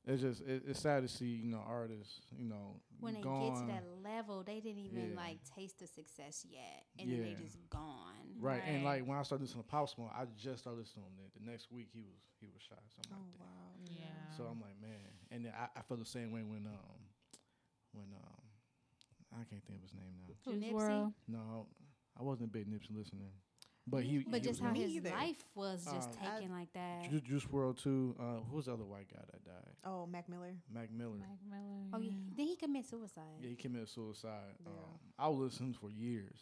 it's 0.06 0.20
just 0.22 0.40
it, 0.42 0.62
it's 0.66 0.80
sad 0.80 1.02
to 1.02 1.08
see 1.08 1.26
you 1.26 1.48
know 1.50 1.62
artists 1.66 2.20
you 2.36 2.44
know 2.44 2.80
When 3.00 3.14
they 3.14 3.20
gone. 3.20 3.40
get 3.40 3.60
to 3.60 3.66
that 3.72 3.84
level, 4.02 4.42
they 4.42 4.60
didn't 4.60 4.80
even 4.82 5.10
Yeah. 5.10 5.16
like 5.16 5.38
taste 5.54 5.78
the 5.78 5.86
success 5.86 6.44
yet, 6.48 6.84
and 6.98 7.10
then 7.10 7.22
they 7.22 7.34
just 7.34 7.58
gone. 7.70 8.36
right. 8.40 8.62
and 8.66 8.84
like 8.84 9.06
when 9.06 9.16
I 9.18 9.22
started 9.22 9.42
listening 9.44 9.64
to 9.64 9.68
Pop 9.70 9.88
Smoke, 9.88 10.10
I 10.14 10.24
just 10.36 10.62
started 10.62 10.78
listening 10.80 11.04
to 11.06 11.10
him. 11.10 11.30
The 11.38 11.50
next 11.50 11.70
week 11.70 11.88
he 11.92 12.02
was 12.02 12.18
he 12.40 12.48
was 12.52 12.62
shot. 12.62 12.82
So 12.94 13.02
I'm 13.06 13.16
Oh 13.16 13.24
like, 13.26 13.38
damn. 13.38 13.46
wow. 13.46 13.96
yeah. 14.00 14.36
So 14.36 14.44
I'm 14.44 14.60
like, 14.60 14.80
man, 14.80 15.06
and 15.30 15.44
then 15.46 15.52
I, 15.56 15.66
I 15.78 15.82
felt 15.82 16.00
the 16.00 16.06
same 16.06 16.32
way 16.32 16.42
when 16.42 16.66
um 16.66 16.98
when 17.92 18.06
um 18.12 18.42
I 19.32 19.44
can't 19.48 19.64
think 19.64 19.78
of 19.78 19.82
his 19.82 19.94
name 19.94 20.12
now. 20.18 20.34
Who, 20.44 20.52
Nipsey? 20.58 21.12
No, 21.28 21.66
I 22.18 22.22
wasn't 22.22 22.50
a 22.50 22.52
big 22.52 22.66
Nipsey 22.68 22.94
listener, 22.96 23.32
but 23.86 24.02
he 24.04 24.18
But 24.28 24.40
he 24.42 24.48
just 24.48 24.60
how 24.60 24.72
his 24.72 24.90
either. 24.92 25.10
life 25.10 25.44
was 25.54 25.84
just 25.84 26.10
I- 26.22 26.36
taken 26.38 26.52
like 26.52 26.72
that. 26.74 27.10
Ju- 27.10 27.20
Juice 27.20 27.44
WRLD 27.46 27.82
too. 27.82 28.14
Uh, 28.18 28.40
who 28.48 28.56
was 28.56 28.66
the 28.66 28.72
other 28.74 28.84
white 28.84 29.08
guy 29.12 29.20
that 29.32 29.44
died? 29.44 29.74
Oh, 29.84 30.06
Mac 30.06 30.28
Miller. 30.28 30.54
Mac 30.72 30.90
Miller. 30.92 31.18
Mac 31.18 31.38
Miller. 31.48 31.88
Oh, 31.92 31.98
yeah. 31.98 32.10
yeah. 32.10 32.32
then 32.36 32.46
he 32.46 32.56
commit 32.56 32.86
suicide. 32.86 33.22
Yeah, 33.40 33.50
he 33.50 33.56
committed 33.56 33.88
suicide. 33.88 34.54
Yeah. 34.60 34.68
Um, 34.70 34.98
I 35.18 35.28
was 35.28 35.52
listening 35.52 35.74
for 35.74 35.90
years. 35.90 36.38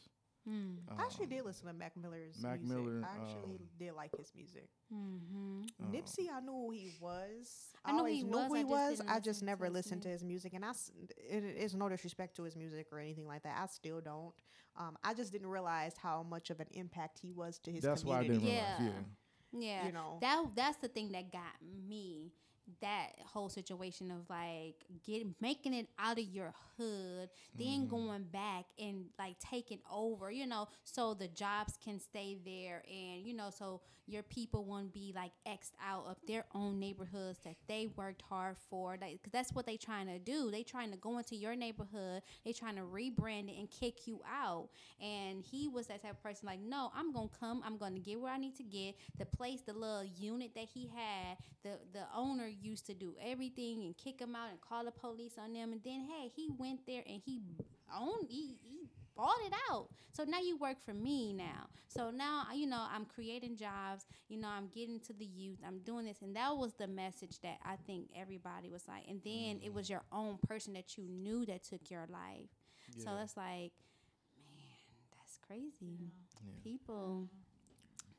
Mm. 0.48 0.76
I 0.98 1.02
actually 1.02 1.24
Um, 1.26 1.30
did 1.30 1.44
listen 1.44 1.66
to 1.66 1.72
Mac 1.74 1.96
Miller's 1.96 2.42
Mac 2.42 2.60
music. 2.60 2.78
Miller, 2.78 3.02
I 3.06 3.22
actually 3.22 3.56
um, 3.56 3.68
did 3.78 3.92
like 3.94 4.10
his 4.16 4.32
music. 4.34 4.68
Mm-hmm. 4.92 5.62
uh, 5.82 5.86
Nipsey, 5.92 6.28
I 6.32 6.40
knew 6.40 6.52
who 6.52 6.70
he 6.70 6.90
was. 7.00 7.68
I 7.84 7.92
knew 7.92 7.98
always 7.98 8.16
he 8.16 8.22
knew 8.24 8.30
was, 8.30 8.48
who 8.48 8.54
he 8.54 8.60
just 8.62 8.70
was. 8.70 8.98
didn't 8.98 9.10
I 9.10 9.14
just 9.16 9.26
listen 9.26 9.40
to 9.40 9.44
never 9.46 9.70
listened 9.70 10.02
to 10.02 10.08
his 10.08 10.24
music, 10.24 10.54
and 10.54 10.64
I. 10.64 10.70
s- 10.70 10.90
It 11.16 11.44
is 11.44 11.74
no 11.74 11.88
disrespect 11.88 12.36
to 12.36 12.44
his 12.44 12.56
music 12.56 12.86
or 12.92 12.98
anything 12.98 13.26
like 13.26 13.42
that. 13.42 13.58
I 13.60 13.66
still 13.66 14.00
don't. 14.00 14.32
Um, 14.76 14.96
I 15.04 15.14
just 15.14 15.30
didn't 15.32 15.48
realize 15.48 15.94
how 15.96 16.22
much 16.22 16.50
of 16.50 16.60
an 16.60 16.68
impact 16.72 17.18
he 17.18 17.32
was 17.32 17.58
to 17.60 17.70
his 17.72 17.82
That's 17.82 18.04
why 18.04 18.20
I 18.20 18.24
community. 18.24 18.46
didn't 18.46 18.56
Yeah. 18.56 18.78
realize. 18.82 18.96
Yeah. 19.52 19.60
Yeah, 19.60 19.86
You 19.86 19.92
know. 19.92 20.18
that 20.20 20.44
that's 20.54 20.76
the 20.78 20.88
thing 20.88 21.10
that 21.12 21.32
got 21.32 21.54
me. 21.88 22.32
That 22.80 23.12
whole 23.26 23.48
situation 23.48 24.10
of 24.10 24.28
like 24.28 24.76
getting 25.04 25.34
making 25.40 25.74
it 25.74 25.88
out 25.98 26.18
of 26.18 26.24
your 26.24 26.54
hood, 26.76 27.28
then 27.56 27.66
mm-hmm. 27.82 27.90
going 27.90 28.22
back 28.24 28.66
and 28.78 29.06
like 29.18 29.38
taking 29.38 29.80
over, 29.90 30.30
you 30.30 30.46
know, 30.46 30.68
so 30.84 31.14
the 31.14 31.28
jobs 31.28 31.78
can 31.82 32.00
stay 32.00 32.38
there, 32.44 32.82
and 32.88 33.22
you 33.24 33.34
know, 33.34 33.50
so 33.50 33.80
your 34.10 34.22
people 34.24 34.64
won't 34.64 34.92
be 34.92 35.12
like 35.14 35.32
xed 35.46 35.72
out 35.84 36.04
of 36.06 36.16
their 36.26 36.44
own 36.54 36.78
neighborhoods 36.78 37.38
that 37.44 37.56
they 37.68 37.88
worked 37.96 38.22
hard 38.22 38.56
for. 38.68 38.96
Like, 39.00 39.22
cause 39.22 39.32
that's 39.32 39.52
what 39.52 39.66
they 39.66 39.76
trying 39.76 40.06
to 40.06 40.18
do. 40.18 40.50
They 40.50 40.62
trying 40.62 40.90
to 40.90 40.96
go 40.96 41.18
into 41.18 41.36
your 41.36 41.54
neighborhood. 41.56 42.22
They 42.44 42.52
trying 42.52 42.76
to 42.76 42.82
rebrand 42.82 43.48
it 43.48 43.58
and 43.58 43.70
kick 43.70 44.06
you 44.06 44.20
out. 44.30 44.68
And 45.00 45.42
he 45.42 45.68
was 45.68 45.86
that 45.86 46.02
type 46.02 46.12
of 46.12 46.22
person. 46.22 46.46
Like, 46.46 46.60
no, 46.60 46.90
I'm 46.94 47.12
gonna 47.12 47.28
come. 47.38 47.62
I'm 47.64 47.76
gonna 47.76 48.00
get 48.00 48.20
where 48.20 48.32
I 48.32 48.38
need 48.38 48.56
to 48.56 48.64
get. 48.64 48.96
The 49.18 49.26
place, 49.26 49.60
the 49.62 49.72
little 49.72 50.04
unit 50.04 50.52
that 50.54 50.66
he 50.72 50.90
had, 50.94 51.36
the 51.62 51.78
the 51.92 52.06
owner 52.14 52.46
used 52.46 52.86
to 52.86 52.94
do 52.94 53.14
everything 53.22 53.84
and 53.84 53.96
kick 53.96 54.20
him 54.20 54.34
out 54.34 54.50
and 54.50 54.60
call 54.60 54.84
the 54.84 54.90
police 54.90 55.34
on 55.38 55.52
them. 55.52 55.72
And 55.72 55.82
then 55.84 56.06
hey, 56.08 56.30
he 56.34 56.50
went 56.58 56.86
there 56.86 57.02
and 57.06 57.22
he 57.24 57.40
owned. 57.94 58.26
He, 58.28 58.58
he 58.62 58.88
bought 59.20 59.40
it 59.46 59.52
out. 59.70 59.88
So 60.12 60.24
now 60.24 60.40
you 60.40 60.56
work 60.56 60.78
for 60.84 60.94
me 60.94 61.32
now. 61.34 61.68
So 61.88 62.10
now 62.10 62.44
you 62.54 62.66
know 62.66 62.84
I'm 62.92 63.04
creating 63.04 63.56
jobs. 63.56 64.06
You 64.28 64.38
know 64.38 64.48
I'm 64.48 64.68
getting 64.68 64.98
to 65.00 65.12
the 65.12 65.26
youth. 65.26 65.58
I'm 65.66 65.80
doing 65.80 66.06
this, 66.06 66.22
and 66.22 66.34
that 66.36 66.56
was 66.56 66.72
the 66.74 66.88
message 66.88 67.38
that 67.42 67.58
I 67.64 67.76
think 67.86 68.08
everybody 68.16 68.70
was 68.70 68.88
like. 68.88 69.04
And 69.08 69.20
then 69.22 69.32
it 69.32 69.66
mm-hmm. 69.66 69.74
was 69.74 69.90
your 69.90 70.02
own 70.10 70.38
person 70.48 70.72
that 70.74 70.96
you 70.96 71.04
knew 71.04 71.44
that 71.46 71.64
took 71.64 71.90
your 71.90 72.06
life. 72.08 72.48
So 72.98 73.10
Yeah. 73.10 73.22
it's 73.22 73.36
like, 73.36 73.72
man, 74.54 74.80
that's 75.18 75.38
crazy. 75.46 76.12
Yeah. 76.42 76.52
People, 76.64 77.28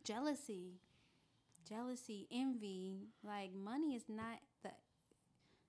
jealousy, 0.04 0.80
jealousy, 1.68 2.28
envy. 2.32 3.08
Like 3.24 3.54
money 3.54 3.96
is 3.96 4.04
not 4.08 4.40
the, 4.64 4.72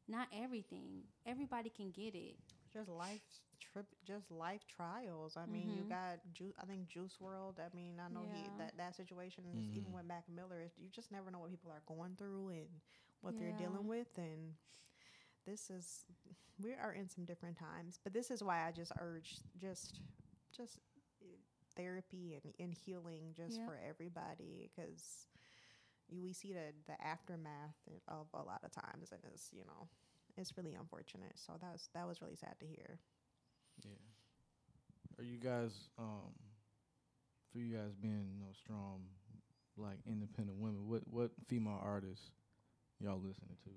not 0.06 0.28
everything. 0.32 1.04
Everybody 1.24 1.70
can 1.70 1.90
get 1.90 2.14
it. 2.14 2.36
just 2.72 2.88
life 2.88 3.20
trip, 3.72 3.86
just 4.04 4.30
life 4.30 4.62
trials. 4.68 5.36
I 5.36 5.46
mean, 5.46 5.72
you 5.72 5.84
Mhm. 5.84 5.88
got 5.88 6.20
Ju- 6.32 6.54
I 6.60 6.66
think 6.66 6.88
Juice 6.88 7.16
WRLD. 7.20 7.60
I 7.60 7.74
mean, 7.74 8.00
I 8.04 8.08
know 8.12 8.26
he 8.30 8.50
that 8.58 8.76
that 8.76 8.94
situation 8.96 9.44
is 9.56 9.68
even 9.72 9.92
Mhm. 9.92 9.94
with 9.94 10.04
Mac 10.06 10.24
Miller. 10.28 10.70
You 10.78 10.88
just 10.90 11.10
never 11.12 11.30
know 11.30 11.38
what 11.40 11.50
people 11.50 11.70
are 11.70 11.82
going 11.86 12.16
through 12.16 12.48
and 12.50 12.68
what 13.20 13.38
they're 13.38 13.52
dealing 13.52 13.86
with, 13.88 14.08
and 14.18 14.54
this 15.46 15.70
is 15.70 16.06
we 16.62 16.72
are 16.74 16.92
in 16.92 17.08
some 17.08 17.24
different 17.24 17.58
times. 17.58 17.98
But 18.02 18.12
this 18.12 18.30
is 18.30 18.42
why 18.42 18.66
I 18.66 18.72
just 18.72 18.92
urge 18.98 19.36
just 19.60 20.00
just 20.56 20.78
therapy 21.76 22.38
and, 22.42 22.54
and 22.58 22.74
healing 22.74 23.32
just 23.34 23.56
Yep. 23.56 23.64
for 23.64 23.78
everybody 23.88 24.70
because 24.74 25.26
we 26.10 26.32
see 26.32 26.52
the 26.52 26.72
the 26.86 27.00
aftermath 27.04 27.76
of 28.08 28.26
a 28.34 28.42
lot 28.42 28.60
of 28.64 28.70
times 28.72 29.10
and 29.12 29.20
it's 29.32 29.50
you 29.52 29.64
know 29.66 29.88
it's 30.36 30.56
really 30.56 30.74
unfortunate 30.74 31.32
so 31.36 31.52
that 31.60 31.72
was 31.72 31.88
that 31.94 32.06
was 32.06 32.20
really 32.22 32.36
sad 32.36 32.54
to 32.60 32.66
hear 32.66 32.98
Yeah. 33.84 35.18
Are 35.18 35.24
you 35.24 35.38
guys 35.38 35.72
um 35.98 36.32
for 37.52 37.58
you 37.58 37.74
guys 37.76 37.92
being 38.00 38.28
you 38.32 38.40
know 38.40 38.52
strong 38.64 39.02
like 39.76 39.98
independent 40.06 40.58
women, 40.58 40.88
what 40.88 41.02
what 41.10 41.30
female 41.48 41.80
artists 41.82 42.30
y'all 43.00 43.20
listening 43.20 43.56
to? 43.64 43.70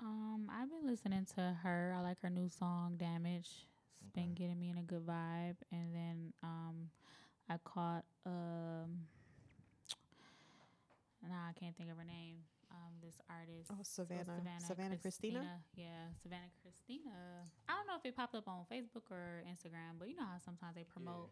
Um, 0.00 0.50
I've 0.50 0.68
been 0.68 0.86
listening 0.86 1.26
to 1.36 1.56
her. 1.62 1.94
I 1.96 2.00
like 2.00 2.20
her 2.22 2.30
new 2.30 2.48
song 2.48 2.96
"Damage." 2.98 3.66
It's 4.00 4.10
been 4.14 4.34
getting 4.34 4.58
me 4.58 4.70
in 4.70 4.78
a 4.78 4.82
good 4.82 5.06
vibe. 5.06 5.56
And 5.70 5.94
then 5.94 6.32
um, 6.42 6.90
I 7.48 7.56
caught 7.64 8.04
um, 8.26 9.06
nah, 11.22 11.48
I 11.48 11.52
can't 11.58 11.76
think 11.76 11.90
of 11.90 11.96
her 11.96 12.04
name. 12.04 12.36
Um, 12.72 12.96
this 13.04 13.20
artist. 13.28 13.68
Oh, 13.70 13.76
So 13.82 14.04
Savannah- 14.04 14.60
Savannah 14.60 14.96
Christina? 14.96 15.60
Yeah, 15.76 16.08
Savannah 16.22 16.48
Christina. 16.62 17.44
I 17.68 17.72
don't 17.76 17.86
know 17.86 17.96
if 17.96 18.04
it 18.06 18.16
popped 18.16 18.34
up 18.34 18.48
on 18.48 18.64
Facebook 18.72 19.10
or 19.10 19.44
Instagram, 19.46 19.98
but 19.98 20.08
you 20.08 20.16
know 20.16 20.24
how 20.24 20.38
sometimes 20.38 20.74
they 20.74 20.84
promote. 20.84 21.30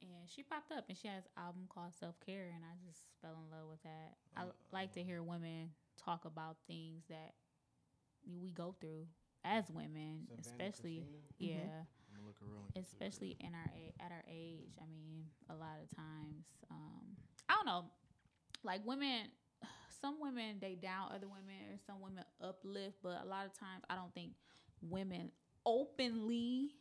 And 0.00 0.28
she 0.30 0.42
popped 0.42 0.70
up, 0.72 0.84
and 0.88 0.96
she 0.96 1.08
has 1.08 1.24
an 1.26 1.42
album 1.42 1.66
called 1.68 1.94
Self 1.94 2.18
Care, 2.24 2.46
and 2.54 2.64
I 2.64 2.74
just 2.86 3.02
fell 3.20 3.38
in 3.42 3.50
love 3.50 3.68
with 3.70 3.82
that. 3.82 4.18
I 4.36 4.44
Uh, 4.46 4.52
like 4.70 4.92
to 4.94 5.02
hear 5.02 5.22
women 5.22 5.74
talk 5.96 6.24
about 6.24 6.58
things 6.66 7.04
that 7.08 7.34
we 8.24 8.50
go 8.52 8.72
through 8.80 9.06
as 9.44 9.68
women, 9.70 10.26
Savannah 10.28 10.40
especially 10.40 11.00
Christina? 11.02 11.52
yeah, 11.54 11.84
I'm 12.10 12.14
gonna 12.16 12.26
look 12.26 12.38
her 12.38 12.56
up. 12.58 12.76
especially 12.76 13.36
in 13.40 13.54
our 13.54 13.70
at 13.98 14.12
our 14.12 14.24
age. 14.28 14.76
I 14.80 14.86
mean, 14.86 15.26
a 15.48 15.54
lot 15.54 15.78
of 15.82 15.90
times, 15.96 16.46
um, 16.70 17.16
I 17.48 17.54
don't 17.54 17.66
know, 17.66 17.90
like 18.62 18.84
women. 18.86 19.30
Some 20.02 20.16
women 20.20 20.56
they 20.60 20.74
down 20.74 21.12
other 21.14 21.28
women, 21.28 21.56
or 21.72 21.78
some 21.86 22.00
women 22.02 22.24
uplift, 22.42 22.96
but 23.02 23.22
a 23.22 23.26
lot 23.26 23.46
of 23.46 23.52
times 23.58 23.84
I 23.88 23.94
don't 23.94 24.12
think 24.14 24.32
women 24.82 25.30
openly 25.64 26.72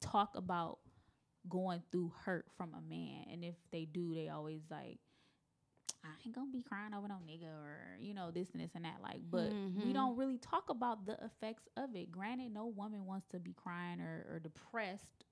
talk 0.00 0.36
about 0.36 0.78
going 1.48 1.82
through 1.90 2.12
hurt 2.24 2.46
from 2.56 2.74
a 2.74 2.82
man, 2.82 3.24
and 3.32 3.42
if 3.42 3.54
they 3.72 3.86
do, 3.86 4.14
they 4.14 4.28
always 4.28 4.60
like. 4.70 4.98
I 6.04 6.10
ain't 6.24 6.34
gonna 6.36 6.52
be 6.52 6.62
crying 6.62 6.94
over 6.94 7.08
no 7.08 7.16
nigga 7.28 7.48
or 7.48 7.98
you 8.00 8.14
know 8.14 8.30
this 8.30 8.50
and 8.52 8.62
this 8.62 8.70
and 8.76 8.84
that 8.84 8.98
like 9.02 9.22
but 9.28 9.50
we 9.74 9.90
Mhm. 9.90 9.92
don't 9.94 10.16
really 10.16 10.38
talk 10.38 10.70
about 10.70 11.04
the 11.04 11.18
effects 11.24 11.66
of 11.76 11.96
it 11.96 12.12
granted 12.12 12.52
no 12.52 12.66
woman 12.66 13.06
wants 13.06 13.26
to 13.32 13.40
be 13.40 13.52
crying 13.52 14.00
or, 14.00 14.24
or 14.30 14.38
depressed 14.38 15.24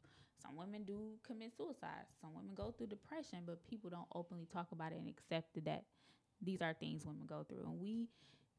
some 0.43 0.57
women 0.57 0.83
do 0.83 1.17
commit 1.23 1.53
suicide 1.57 2.07
some 2.21 2.35
women 2.35 2.55
go 2.57 2.73
through 2.73 2.89
depression 2.89 3.45
but 3.47 3.65
people 3.69 3.89
don't 3.89 4.09
openly 4.17 4.47
talk 4.53 4.73
about 4.73 4.91
it 4.91 4.99
and 4.99 5.09
accept 5.09 5.55
that 5.65 5.85
these 6.43 6.61
are 6.63 6.75
things 6.75 7.05
women 7.05 7.27
go 7.27 7.45
through. 7.49 7.65
And 7.65 7.81
we 7.81 8.09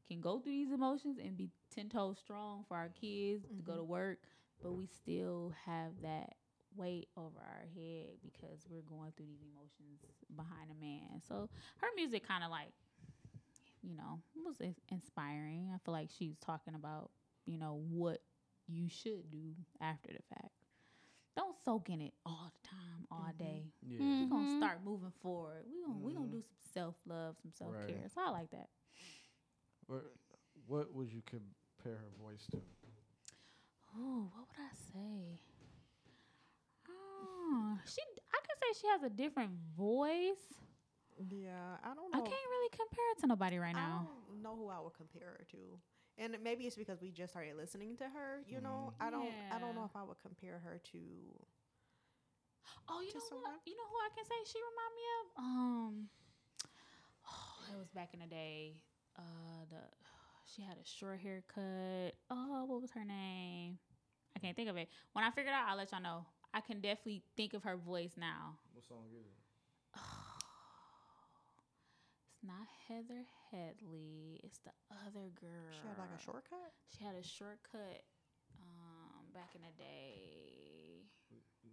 can 0.08 0.20
go 0.20 0.38
through 0.38 0.52
these 0.52 0.72
emotions 0.72 1.18
and 1.22 1.36
be 1.36 1.50
10 1.74 1.88
toes 1.88 2.16
strong 2.18 2.64
for 2.68 2.76
our 2.76 2.90
kids 3.00 3.44
to 3.56 3.62
go 3.62 3.74
to 3.74 3.80
mm-hmm. 3.80 3.90
work 3.90 4.18
but 4.62 4.72
we 4.72 4.86
still 4.86 5.52
have 5.66 5.92
that 6.02 6.34
weight 6.76 7.08
over 7.16 7.38
our 7.38 7.66
head 7.74 8.06
because 8.22 8.66
we're 8.68 8.82
going 8.82 9.12
through 9.16 9.26
these 9.26 9.42
emotions 9.42 10.00
behind 10.34 10.70
a 10.70 10.80
man. 10.80 11.22
So 11.26 11.48
her 11.78 11.86
music 11.96 12.26
kind 12.26 12.44
of 12.44 12.50
like 12.50 12.72
you 13.82 13.96
know 13.96 14.20
was 14.44 14.60
inspiring. 14.90 15.70
I 15.74 15.78
feel 15.84 15.94
like 15.94 16.10
she's 16.16 16.36
talking 16.44 16.74
about 16.74 17.10
you 17.46 17.58
know 17.58 17.80
what 17.88 18.20
you 18.66 18.88
should 18.88 19.30
do 19.30 19.54
after 19.80 20.08
the 20.08 20.34
fact 20.34 20.50
don't 21.36 21.56
soak 21.64 21.90
in 21.90 22.00
it 22.00 22.14
all 22.24 22.50
the 22.62 22.68
time 22.68 23.06
all 23.10 23.30
Mhm. 23.34 23.38
day 23.38 23.72
Yeah. 23.82 23.98
we're 24.00 24.04
mm-hmm. 24.06 24.28
gonna 24.30 24.56
start 24.58 24.84
moving 24.84 25.12
forward 25.22 25.64
we 25.70 25.80
gonna 25.82 25.98
we 25.98 26.12
gonna 26.14 26.26
do 26.26 26.38
mm-hmm. 26.38 26.72
some 26.72 26.72
self-love 26.74 27.36
some 27.42 27.52
self-care 27.52 28.02
Right. 28.02 28.12
so 28.12 28.20
i 28.22 28.30
like 28.30 28.50
that 28.50 28.68
What 29.86 30.04
what 30.66 30.92
would 30.94 31.12
you 31.12 31.22
compare 31.26 31.96
her 31.98 32.10
voice 32.22 32.46
to? 32.52 32.60
oh 33.96 34.30
what 34.34 34.46
would 34.48 34.60
i 34.60 34.74
say 34.92 35.38
oh 36.88 37.78
she 37.84 38.00
i 38.34 38.38
can 38.46 38.56
say 38.60 38.80
she 38.80 38.86
has 38.88 39.02
a 39.02 39.10
different 39.10 39.52
voice 39.76 40.54
yeah 41.30 41.76
i 41.84 41.94
don't 41.94 42.10
know. 42.12 42.18
i 42.18 42.20
can't 42.20 42.48
really 42.50 42.70
compare 42.70 43.04
it 43.16 43.20
to 43.20 43.26
nobody 43.26 43.58
right 43.58 43.74
I 43.76 43.80
now 43.80 44.08
don't 44.30 44.42
know 44.42 44.56
who 44.56 44.68
i 44.68 44.80
would 44.80 44.94
compare 44.94 45.28
her 45.38 45.44
to 45.52 45.56
and 46.18 46.36
maybe 46.42 46.64
it's 46.64 46.76
because 46.76 47.00
we 47.00 47.10
just 47.10 47.32
started 47.32 47.56
listening 47.56 47.96
to 47.96 48.04
her 48.04 48.40
you 48.48 48.60
know 48.60 48.92
i 49.00 49.10
don't 49.10 49.34
i 49.52 49.58
don't 49.58 49.74
know 49.74 49.84
if 49.84 49.94
i 49.96 50.02
would 50.02 50.16
compare 50.22 50.60
her 50.64 50.80
to 50.92 50.98
Oh, 52.88 53.00
you 53.00 53.08
to 53.12 53.18
know 53.18 53.24
someone? 53.28 53.52
what? 53.52 53.60
You 53.66 53.74
know 53.76 53.88
who 53.90 53.96
I 53.98 54.10
can 54.14 54.24
say 54.24 54.34
she 54.46 54.58
remind 54.62 54.92
me 54.94 55.04
of? 55.18 55.24
Um, 55.38 56.08
oh, 57.26 57.74
it 57.74 57.78
was 57.78 57.88
back 57.90 58.10
in 58.14 58.20
the 58.20 58.26
day. 58.26 58.74
Uh, 59.18 59.64
the 59.70 59.76
she 60.54 60.62
had 60.62 60.76
a 60.78 60.86
short 60.86 61.18
haircut. 61.20 62.14
Oh, 62.30 62.64
what 62.66 62.80
was 62.80 62.90
her 62.92 63.04
name? 63.04 63.78
I 64.36 64.38
can't 64.40 64.56
think 64.56 64.68
of 64.68 64.76
it. 64.76 64.88
When 65.12 65.24
I 65.24 65.30
figure 65.30 65.50
it 65.50 65.54
out, 65.54 65.66
I'll 65.68 65.76
let 65.76 65.90
y'all 65.92 66.02
know. 66.02 66.26
I 66.54 66.60
can 66.60 66.80
definitely 66.80 67.22
think 67.36 67.54
of 67.54 67.62
her 67.64 67.76
voice 67.76 68.12
now. 68.16 68.56
What 68.72 68.84
song 68.84 69.04
is 69.14 69.26
it? 69.26 70.00
It's 72.46 72.54
not 72.54 72.68
Heather 72.86 73.24
Headley. 73.50 74.38
It's 74.44 74.58
the 74.58 74.70
other 75.04 75.26
girl. 75.40 75.66
she 75.72 75.88
had 75.88 75.98
like 75.98 76.14
a 76.16 76.22
shortcut 76.22 76.70
She 76.96 77.02
had 77.04 77.14
a 77.16 77.22
shortcut. 77.26 78.06
Um, 78.62 79.26
back 79.34 79.50
in 79.56 79.62
the 79.62 79.74
day. 79.76 81.02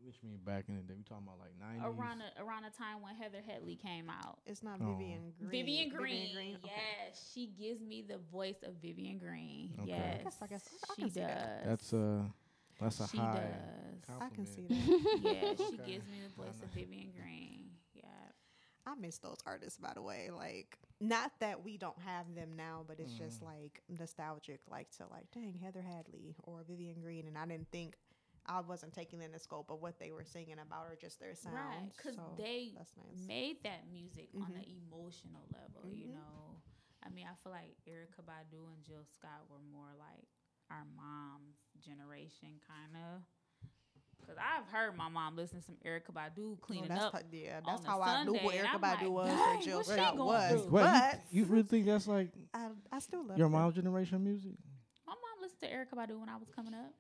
Which 0.04 0.16
mean 0.24 0.40
back 0.44 0.66
in 0.68 0.76
the 0.76 0.82
day, 0.82 0.96
we 0.98 1.04
talking 1.04 1.26
about 1.28 1.38
like 1.40 1.54
nineties. 1.60 1.86
Around 1.86 2.20
the, 2.26 2.42
around 2.44 2.64
the 2.66 2.76
time 2.76 3.02
when 3.02 3.14
Heather 3.16 3.42
Headley 3.46 3.76
came 3.76 4.10
out. 4.10 4.40
it's 4.48 4.64
not 4.64 4.80
Oh. 4.82 4.96
vivian 4.98 5.32
green 5.38 5.52
Vivian 5.52 5.90
Green. 5.90 6.12
Vivian 6.28 6.34
Green? 6.36 6.56
Okay. 6.56 6.74
Yes, 7.06 7.32
she 7.34 7.48
gives 7.48 7.82
me 7.82 8.02
the 8.08 8.18
voice 8.32 8.64
of 8.66 8.74
Vivian 8.82 9.18
Green. 9.20 9.74
Okay. 9.82 9.92
Yes, 9.92 10.18
I 10.18 10.24
guess- 10.24 10.42
I 10.42 10.48
guess 10.48 10.70
I 10.90 10.94
she 10.96 11.02
does. 11.04 11.14
that. 11.14 11.64
That's 11.66 11.94
a 11.94 12.26
That's 12.82 13.00
a 13.00 13.08
she 13.08 13.18
high. 13.18 13.48
does. 14.10 14.18
I 14.20 14.30
can 14.34 14.46
see 14.48 14.66
that. 14.70 15.22
Yeah, 15.22 15.54
she 15.56 15.78
Okay. 15.80 15.92
gives 15.94 16.08
me 16.10 16.20
the 16.26 16.34
voice 16.36 16.58
of 16.64 16.70
Vivian 16.74 17.12
Green. 17.16 17.63
I 18.86 18.96
miss 18.96 19.18
those 19.18 19.38
artists, 19.46 19.80
by 19.80 19.94
the 19.94 20.02
way. 20.02 20.30
Like, 20.36 20.78
not 21.00 21.32
that 21.40 21.64
we 21.64 21.78
don't 21.78 22.00
have 22.06 22.34
them 22.36 22.56
now, 22.56 22.84
but 22.88 23.00
it's 23.00 23.14
just 23.14 23.42
Mm. 23.42 23.46
like 23.46 23.82
nostalgic, 23.90 24.62
like 24.70 24.90
to 24.98 25.06
like, 25.08 25.32
dang, 25.32 25.58
Heather 25.62 25.82
Headley 25.82 26.36
or 26.44 26.64
Vivian 26.68 27.02
Green, 27.02 27.28
and 27.28 27.38
I 27.38 27.46
didn't 27.46 27.72
think 27.72 27.96
I 28.46 28.60
wasn't 28.60 28.94
taking 28.94 29.22
in 29.22 29.32
the 29.32 29.40
scope 29.40 29.70
of 29.70 29.82
what 29.82 30.00
they 30.00 30.12
were 30.12 30.26
singing 30.26 30.60
about 30.60 30.86
or 30.88 30.96
just 31.00 31.20
their 31.20 31.34
sound. 31.36 31.56
Right, 31.56 31.92
because 31.96 32.16
so 32.16 32.36
they 32.38 32.74
nice. 32.76 33.28
made 33.28 33.64
that 33.64 33.88
music 33.92 34.30
on 34.36 34.52
Mhm. 34.52 34.56
an 34.58 34.66
emotional 34.68 35.48
level, 35.54 35.90
you 35.90 36.08
Mhm. 36.08 36.14
know. 36.14 36.62
I 37.04 37.10
mean, 37.10 37.26
I 37.28 37.36
feel 37.36 37.52
like 37.54 37.76
Erykah 37.88 38.24
Badu 38.24 38.68
and 38.74 38.84
Jill 38.84 39.06
Scott 39.06 39.48
were 39.50 39.60
more 39.72 39.94
like 39.98 40.28
our 40.70 40.86
mom's 40.86 41.60
generation, 41.80 42.60
kind 42.68 42.96
of. 42.98 43.24
Because 44.26 44.38
I've 44.40 44.68
heard 44.72 44.96
my 44.98 45.10
mom 45.10 45.36
listen 45.36 45.60
to 45.60 45.66
some 45.66 45.76
Erykah 45.86 46.14
Badu 46.14 46.54
Oh, 46.54 46.58
cleaning 46.62 46.88
that's 46.90 47.04
up. 47.06 47.14
how, 47.14 47.20
yeah, 47.32 47.60
that's 47.66 47.82
on 47.82 47.86
a 47.86 47.90
how 47.90 48.02
I 48.02 48.24
knew 48.24 48.34
what 48.34 48.42
and 48.44 48.54
Erica 48.54 48.70
I'm 48.76 48.82
Badu 48.82 49.02
like, 49.02 49.10
was 49.12 49.30
dang, 49.30 49.62
Jill 49.62 49.78
what 49.78 49.86
she 49.86 49.92
Scott 49.94 50.18
going 50.18 50.28
was. 50.28 50.62
Wait, 50.68 50.72
But 50.72 51.22
you, 51.32 51.42
you 51.42 51.46
really 51.48 51.64
think 51.64 51.86
that's 51.86 52.08
like 52.08 52.30
I, 52.54 52.68
I 52.92 53.00
still 53.00 53.26
love 53.28 53.38
your 53.38 53.50
them. 53.50 53.60
mom's 53.60 53.76
generation 53.76 54.24
music? 54.24 54.52
My 55.06 55.14
mom 55.14 55.42
listened 55.42 55.62
to 55.62 55.68
Erykah 55.68 55.98
Badu 56.00 56.20
when 56.20 56.30
I 56.30 56.38
was 56.38 56.50
coming 56.56 56.74
up. 56.74 56.92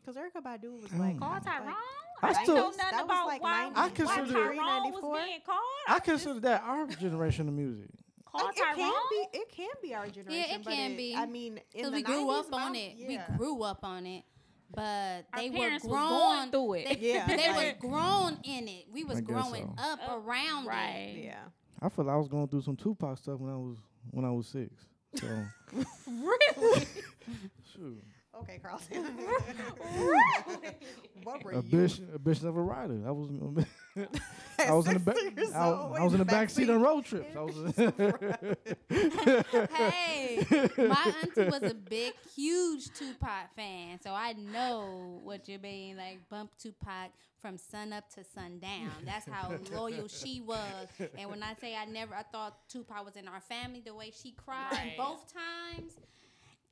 Because 0.00 0.16
Erykah 0.16 0.42
Badu 0.42 0.80
was 0.80 0.90
Mm. 0.90 1.00
like, 1.00 1.18
Call 1.18 1.30
like- 1.30 1.46
I 1.46 1.74
I, 2.22 2.32
still- 2.42 2.54
didn't 2.54 2.56
know 2.56 2.70
That 2.78 2.92
nothing 2.92 2.98
was 2.98 3.04
about 3.04 3.26
like 3.26 3.42
why, 3.42 3.62
90 3.70 3.76
I 3.76 3.82
why 3.82 3.88
consider- 3.90 4.32
Tyrone 4.32 4.92
was 4.92 5.24
being 5.26 5.40
called. 5.44 5.58
I 5.86 5.92
was 5.92 5.98
just 5.98 6.04
consider 6.04 6.40
that 6.40 6.62
our 6.64 6.86
generation 6.86 7.48
of 7.48 7.54
music. 7.54 7.90
called 8.24 8.44
Like, 8.44 8.56
it 8.56 8.76
can 8.76 8.92
be. 9.10 9.38
It 9.38 9.48
can 9.52 9.68
be 9.82 9.94
our 9.94 10.08
generation. 10.08 10.44
Yeah, 10.50 10.58
but 10.64 10.72
can 10.72 10.96
be. 10.96 11.14
I 11.14 11.26
mean, 11.26 11.58
in 11.58 11.62
Because 11.74 11.90
the 11.90 11.96
we 11.96 12.02
grew 12.02 12.26
90s, 12.26 12.38
up 12.46 12.52
on 12.54 12.74
it. 12.74 12.92
Yeah. 12.96 13.08
We 13.30 13.36
grew 13.36 13.62
up 13.62 13.84
on 13.84 14.06
it. 14.06 14.24
But 14.74 15.24
Our 15.32 15.40
they 15.40 15.50
were 15.50 15.56
parents 15.56 15.84
was 15.84 15.92
grown. 15.92 16.50
through 16.50 16.74
it. 16.74 17.00
They, 17.00 17.12
Yeah, 17.14 17.26
they 17.26 17.48
was 17.48 17.56
like- 17.56 17.78
grown 17.80 18.38
in 18.44 18.68
it. 18.68 18.84
We 18.92 19.04
was 19.04 19.20
growing 19.20 19.72
so. 19.76 19.82
up 19.82 19.98
Uh, 20.08 20.16
around 20.18 20.66
it. 20.68 21.24
Yeah. 21.24 21.40
I 21.80 21.88
feel 21.88 22.04
like 22.04 22.14
I 22.14 22.18
was 22.18 22.28
going 22.28 22.48
through 22.48 22.62
some 22.62 22.76
Tupac 22.76 23.16
stuff 23.18 23.38
when 23.40 23.52
I 23.52 23.56
was 23.56 23.76
when 24.10 24.24
I 24.24 24.30
was 24.30 24.46
six. 24.46 24.72
So 25.14 25.26
Really? 26.06 26.86
shoot, 27.72 28.02
Okay, 28.40 28.58
Carlton. 28.62 29.04
what 31.24 31.44
were 31.44 31.52
a 31.52 31.56
you? 31.56 31.62
bitch, 31.62 32.14
a 32.14 32.18
bitch 32.18 32.44
of 32.44 32.56
a 32.56 32.60
rider. 32.62 33.02
I 33.06 33.10
was, 33.10 33.30
I 34.60 34.72
was 34.72 34.86
in 34.88 34.94
the 34.94 35.00
back. 35.00 35.16
I, 35.54 35.68
I 35.68 36.02
was 36.02 36.12
in 36.12 36.18
the 36.18 36.24
back 36.24 36.50
seat 36.50 36.66
seat. 36.66 36.70
on 36.70 36.82
road 36.82 37.04
trips. 37.04 37.36
I 37.36 37.40
was. 37.40 37.74
hey, 39.70 40.44
my 40.76 41.14
auntie 41.22 41.44
was 41.44 41.62
a 41.62 41.74
big, 41.74 42.14
huge 42.34 42.90
Tupac 42.94 43.54
fan, 43.54 44.00
so 44.02 44.10
I 44.12 44.32
know 44.32 45.20
what 45.22 45.48
you 45.48 45.58
mean. 45.58 45.96
Like 45.96 46.20
bump 46.28 46.50
Tupac 46.60 47.10
from 47.40 47.56
sun 47.56 47.92
up 47.92 48.08
to 48.14 48.24
sundown. 48.24 48.90
That's 49.04 49.28
how 49.28 49.52
loyal 49.72 50.08
she 50.08 50.40
was. 50.40 50.88
And 51.16 51.30
when 51.30 51.42
I 51.42 51.54
say 51.60 51.76
I 51.76 51.84
never, 51.84 52.14
I 52.14 52.22
thought 52.22 52.68
Tupac 52.68 53.04
was 53.04 53.16
in 53.16 53.28
our 53.28 53.40
family. 53.40 53.80
The 53.84 53.94
way 53.94 54.10
she 54.10 54.32
cried 54.32 54.72
Right. 54.72 54.94
both 54.96 55.32
times. 55.32 55.92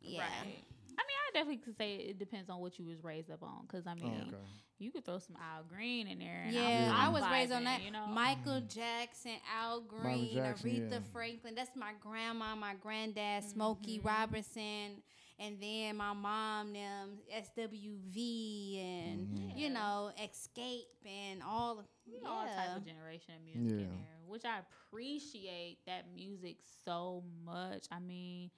Yeah. 0.01 0.21
Right. 0.23 0.65
I 0.99 1.03
mean, 1.03 1.17
I 1.29 1.33
definitely 1.35 1.59
could 1.65 1.77
say 1.77 1.97
it 1.97 2.19
depends 2.19 2.49
on 2.51 2.61
what 2.61 2.79
you 2.79 2.85
was 2.87 3.03
raised 3.05 3.31
up 3.31 3.43
on. 3.43 3.63
Because 3.67 3.87
I 3.87 3.93
Oh, 3.93 4.05
mean, 4.05 4.25
okay. 4.29 4.37
you 4.79 4.91
could 4.91 5.05
throw 5.05 5.19
some 5.19 5.37
Al 5.37 5.63
Green 5.65 6.07
in 6.07 6.19
there. 6.19 6.43
And 6.47 6.55
Yeah, 6.55 6.91
I'm, 6.95 7.09
I 7.09 7.13
was 7.13 7.23
raised 7.31 7.53
on 7.53 7.65
that. 7.65 7.83
You 7.83 7.91
know, 7.91 8.07
Michael 8.07 8.61
Jackson, 8.63 9.33
Al 9.59 9.81
Green, 9.83 10.35
Jackson, 10.35 10.71
Aretha 10.71 10.91
yeah. 10.93 10.99
Franklin. 11.13 11.55
That's 11.55 11.77
my 11.77 11.93
grandma, 12.01 12.55
my 12.57 12.75
granddad, 12.81 13.45
Smokey 13.45 13.99
Mm-hmm. 13.99 14.07
Robinson, 14.09 15.03
and 15.39 15.61
then 15.61 15.97
my 15.99 16.13
mom, 16.15 16.73
them 16.73 17.19
SWV, 17.31 18.81
and 18.81 19.29
Mm-hmm. 19.29 19.59
you 19.59 19.71
know, 19.71 20.11
Xscape, 20.21 20.85
and 21.05 21.43
all. 21.43 21.85
you 22.07 22.23
know, 22.23 22.31
all 22.31 22.45
type 22.47 22.77
of 22.77 22.85
generation 22.87 23.35
of 23.35 23.43
music 23.45 23.79
in 23.81 23.89
there, 23.91 24.19
which 24.27 24.45
I 24.45 24.61
appreciate 24.61 25.79
that 25.87 26.05
music 26.15 26.57
so 26.85 27.23
much. 27.45 27.87
I 27.91 27.99
mean, 27.99 28.51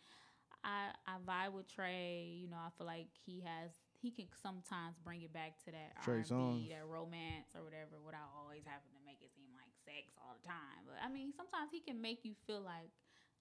I 0.64 0.90
I 1.06 1.16
vibe 1.22 1.52
with 1.55 1.68
Trey. 1.72 2.35
You 2.40 2.48
know, 2.51 2.59
I 2.59 2.70
feel 2.76 2.86
like 2.86 3.09
he 3.26 3.40
has 3.47 3.70
he 4.01 4.10
can 4.10 4.26
sometimes 4.43 4.94
bring 5.02 5.22
it 5.22 5.32
back 5.32 5.59
to 5.66 5.70
that 5.72 6.02
Trey 6.02 6.22
R&B, 6.22 6.70
that 6.70 6.86
romance 6.86 7.55
or 7.55 7.62
whatever, 7.66 7.98
without 8.05 8.30
always 8.36 8.62
having 8.66 8.90
to 8.94 9.02
make 9.06 9.18
it 9.22 9.30
seem 9.35 9.51
like 9.55 9.70
sex 9.86 10.14
all 10.22 10.35
the 10.39 10.47
time. 10.47 10.86
But 10.86 10.98
I 11.02 11.09
mean, 11.10 11.32
sometimes 11.35 11.70
he 11.70 11.80
can 11.80 12.01
make 12.02 12.22
you 12.24 12.35
feel 12.47 12.62
like, 12.62 12.90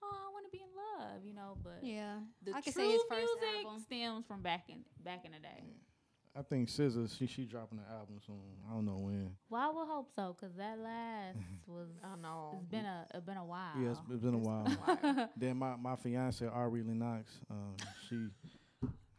oh, 0.01 0.09
I 0.09 0.29
want 0.33 0.45
to 0.45 0.53
be 0.53 0.61
in 0.61 0.71
love, 0.73 1.25
you 1.25 1.33
know. 1.33 1.57
But 1.61 1.81
Yeah, 1.85 2.21
the 2.41 2.57
I 2.57 2.61
can 2.61 2.73
true 2.73 2.85
say 2.85 2.91
his 2.91 3.05
first 3.09 3.33
music 3.37 3.65
album. 3.65 3.79
stems 3.81 4.25
from 4.25 4.41
back 4.41 4.69
in 4.69 4.81
back 5.03 5.25
in 5.25 5.31
the 5.33 5.41
day. 5.41 5.61
I 6.37 6.43
think 6.43 6.69
SZA, 6.69 7.17
she 7.17 7.25
she 7.25 7.45
dropping 7.45 7.79
the 7.79 7.91
album 7.91 8.17
soon. 8.25 8.35
I 8.69 8.73
don't 8.73 8.85
know 8.85 8.97
when. 8.97 9.31
Well, 9.49 9.61
I 9.61 9.73
would 9.73 9.87
hope 9.87 10.09
so, 10.15 10.35
cause 10.39 10.51
that 10.57 10.77
last 10.79 11.37
was 11.67 11.87
I 12.03 12.09
don't 12.09 12.21
know. 12.21 12.57
it's 12.61 12.65
been 12.69 12.85
a 12.85 13.05
it's 13.13 13.25
been 13.25 13.37
a 13.37 13.45
while. 13.45 13.71
Yeah, 13.81 13.89
it's, 13.91 13.99
it's 14.11 14.21
been 14.21 14.33
a 14.35 14.37
while. 14.37 14.63
been 14.65 14.73
a 14.73 15.13
while. 15.13 15.29
then 15.37 15.57
my 15.57 15.75
my 15.75 15.95
fiance 15.95 16.45
Ari 16.45 16.83
Lennox, 16.83 17.31
um, 17.49 17.75
she 18.07 18.27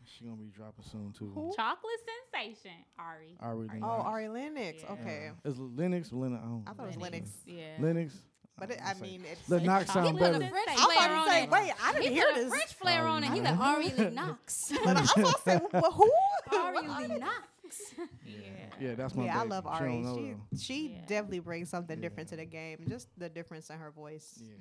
she 0.05 0.25
gonna 0.25 0.37
be 0.37 0.47
dropping 0.55 0.85
soon 0.85 1.13
too. 1.19 1.33
Who? 1.35 1.53
Chocolate 1.57 1.93
sensation, 2.33 2.71
Ari. 2.99 3.37
Ari 3.41 3.57
Ari. 3.57 3.67
Lennox. 3.69 3.83
Oh, 3.83 4.03
Ari 4.07 4.29
Lennox. 4.29 4.83
Yeah. 4.85 4.93
Okay. 4.93 5.31
Uh, 5.45 5.49
it's 5.51 5.59
Lennox 5.59 6.11
Linux. 6.11 6.41
I, 6.67 6.71
I 6.71 6.75
thought 6.75 6.85
it 6.85 6.87
was 6.87 6.97
Lennox. 6.99 7.31
Yeah. 7.47 7.77
Linux. 7.81 8.13
But 8.61 8.73
it, 8.73 8.81
I 8.85 8.91
I 8.91 8.93
don't 8.95 9.03
know, 9.03 9.07
mean, 9.09 9.23
it's. 9.31 9.49
Lennox 9.49 9.83
it's- 9.85 9.93
sound 9.95 10.07
He 10.07 10.13
put 10.15 10.21
better. 10.33 10.45
a 10.45 10.49
French 10.49 10.69
I 10.69 10.73
was 10.75 10.83
flair 10.97 11.07
about 11.07 11.19
on 11.19 11.25
to 11.27 11.31
say, 11.33 11.43
it. 11.45 11.51
wait, 11.51 11.73
I 11.81 11.93
didn't 11.93 12.13
hear 12.13 12.27
put 12.27 12.37
a 12.37 12.41
this. 12.41 12.49
French 12.49 12.75
flair 12.75 13.07
on 13.07 13.23
it. 13.25 13.31
He's 13.31 13.43
like 13.43 13.59
Ari 13.59 13.89
Lennox. 13.97 14.73
But 14.85 14.97
I 14.97 15.01
was 15.01 15.13
about 15.17 15.35
to 15.37 15.43
say, 15.43 15.61
well, 15.75 15.93
who? 15.93 16.11
Ari 16.53 16.89
Lennox. 16.89 17.35
Yeah. 18.25 18.37
Yeah, 18.81 18.95
that's 18.95 19.15
my. 19.15 19.27
yeah, 19.27 19.41
I 19.41 19.45
love 19.45 19.67
Ari. 19.67 20.03
don't 20.03 20.17
She 20.17 20.31
though. 20.33 20.57
she 20.59 20.89
Yeah. 20.95 21.01
definitely 21.07 21.41
brings 21.41 21.69
something 21.69 22.01
different 22.01 22.29
to 22.31 22.37
the 22.37 22.47
game. 22.47 22.87
Just 22.89 23.09
the 23.19 23.29
difference 23.29 23.69
in 23.71 23.79
her 23.79 23.91
voice. 23.91 24.39
Yeah. 24.43 24.55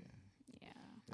Yeah. 0.61 0.67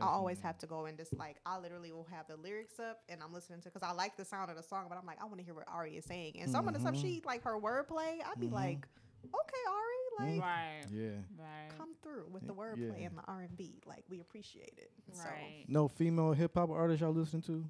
I 0.04 0.08
always 0.08 0.40
have 0.40 0.58
to 0.60 0.66
go 0.68 0.86
and 0.86 0.98
just 0.98 1.16
like 1.18 1.38
I 1.46 1.60
literally 1.60 1.92
will 1.92 2.08
have 2.10 2.28
the 2.28 2.36
lyrics 2.36 2.80
up 2.80 3.02
and 3.10 3.22
I'm 3.22 3.32
listening 3.32 3.62
to 3.62 3.70
because 3.70 3.88
I 3.88 3.92
like 3.94 4.18
the 4.18 4.26
sound 4.26 4.50
of 4.50 4.58
the 4.58 4.64
song, 4.64 4.86
but 4.90 4.98
I'm 4.98 5.06
like 5.06 5.22
I 5.22 5.26
want 5.26 5.38
to 5.38 5.44
hear 5.44 5.54
what 5.54 5.66
Ari 5.68 5.98
is 5.98 6.06
saying. 6.06 6.38
And 6.42 6.50
some 6.50 6.68
of 6.68 6.74
the 6.74 6.80
stuff 6.80 6.96
Mhm. 6.96 7.02
she 7.02 7.22
like 7.26 7.44
her 7.44 7.60
wordplay, 7.60 8.18
I'd 8.26 8.40
be 8.40 8.48
Mhm. 8.48 8.54
like, 8.54 8.88
okay, 9.26 9.64
Ari, 9.70 10.32
like 10.34 10.42
Right. 10.42 10.84
Yeah. 10.92 11.10
Right. 11.38 11.78
come 11.78 11.94
through 12.02 12.26
with 12.32 12.48
the 12.48 12.54
wordplay 12.56 13.02
yeah. 13.02 13.08
and 13.08 13.18
the 13.18 13.24
R 13.28 13.42
and 13.42 13.56
B. 13.56 13.82
Like 13.86 14.04
we 14.10 14.20
appreciate 14.20 14.80
it. 14.80 14.92
So, 15.12 15.26
Right. 15.26 15.66
No 15.68 15.88
female 15.88 16.32
hip 16.34 16.56
hop 16.56 16.72
artist 16.72 17.02
y'all 17.02 17.12
listen 17.14 17.42
to? 17.44 17.70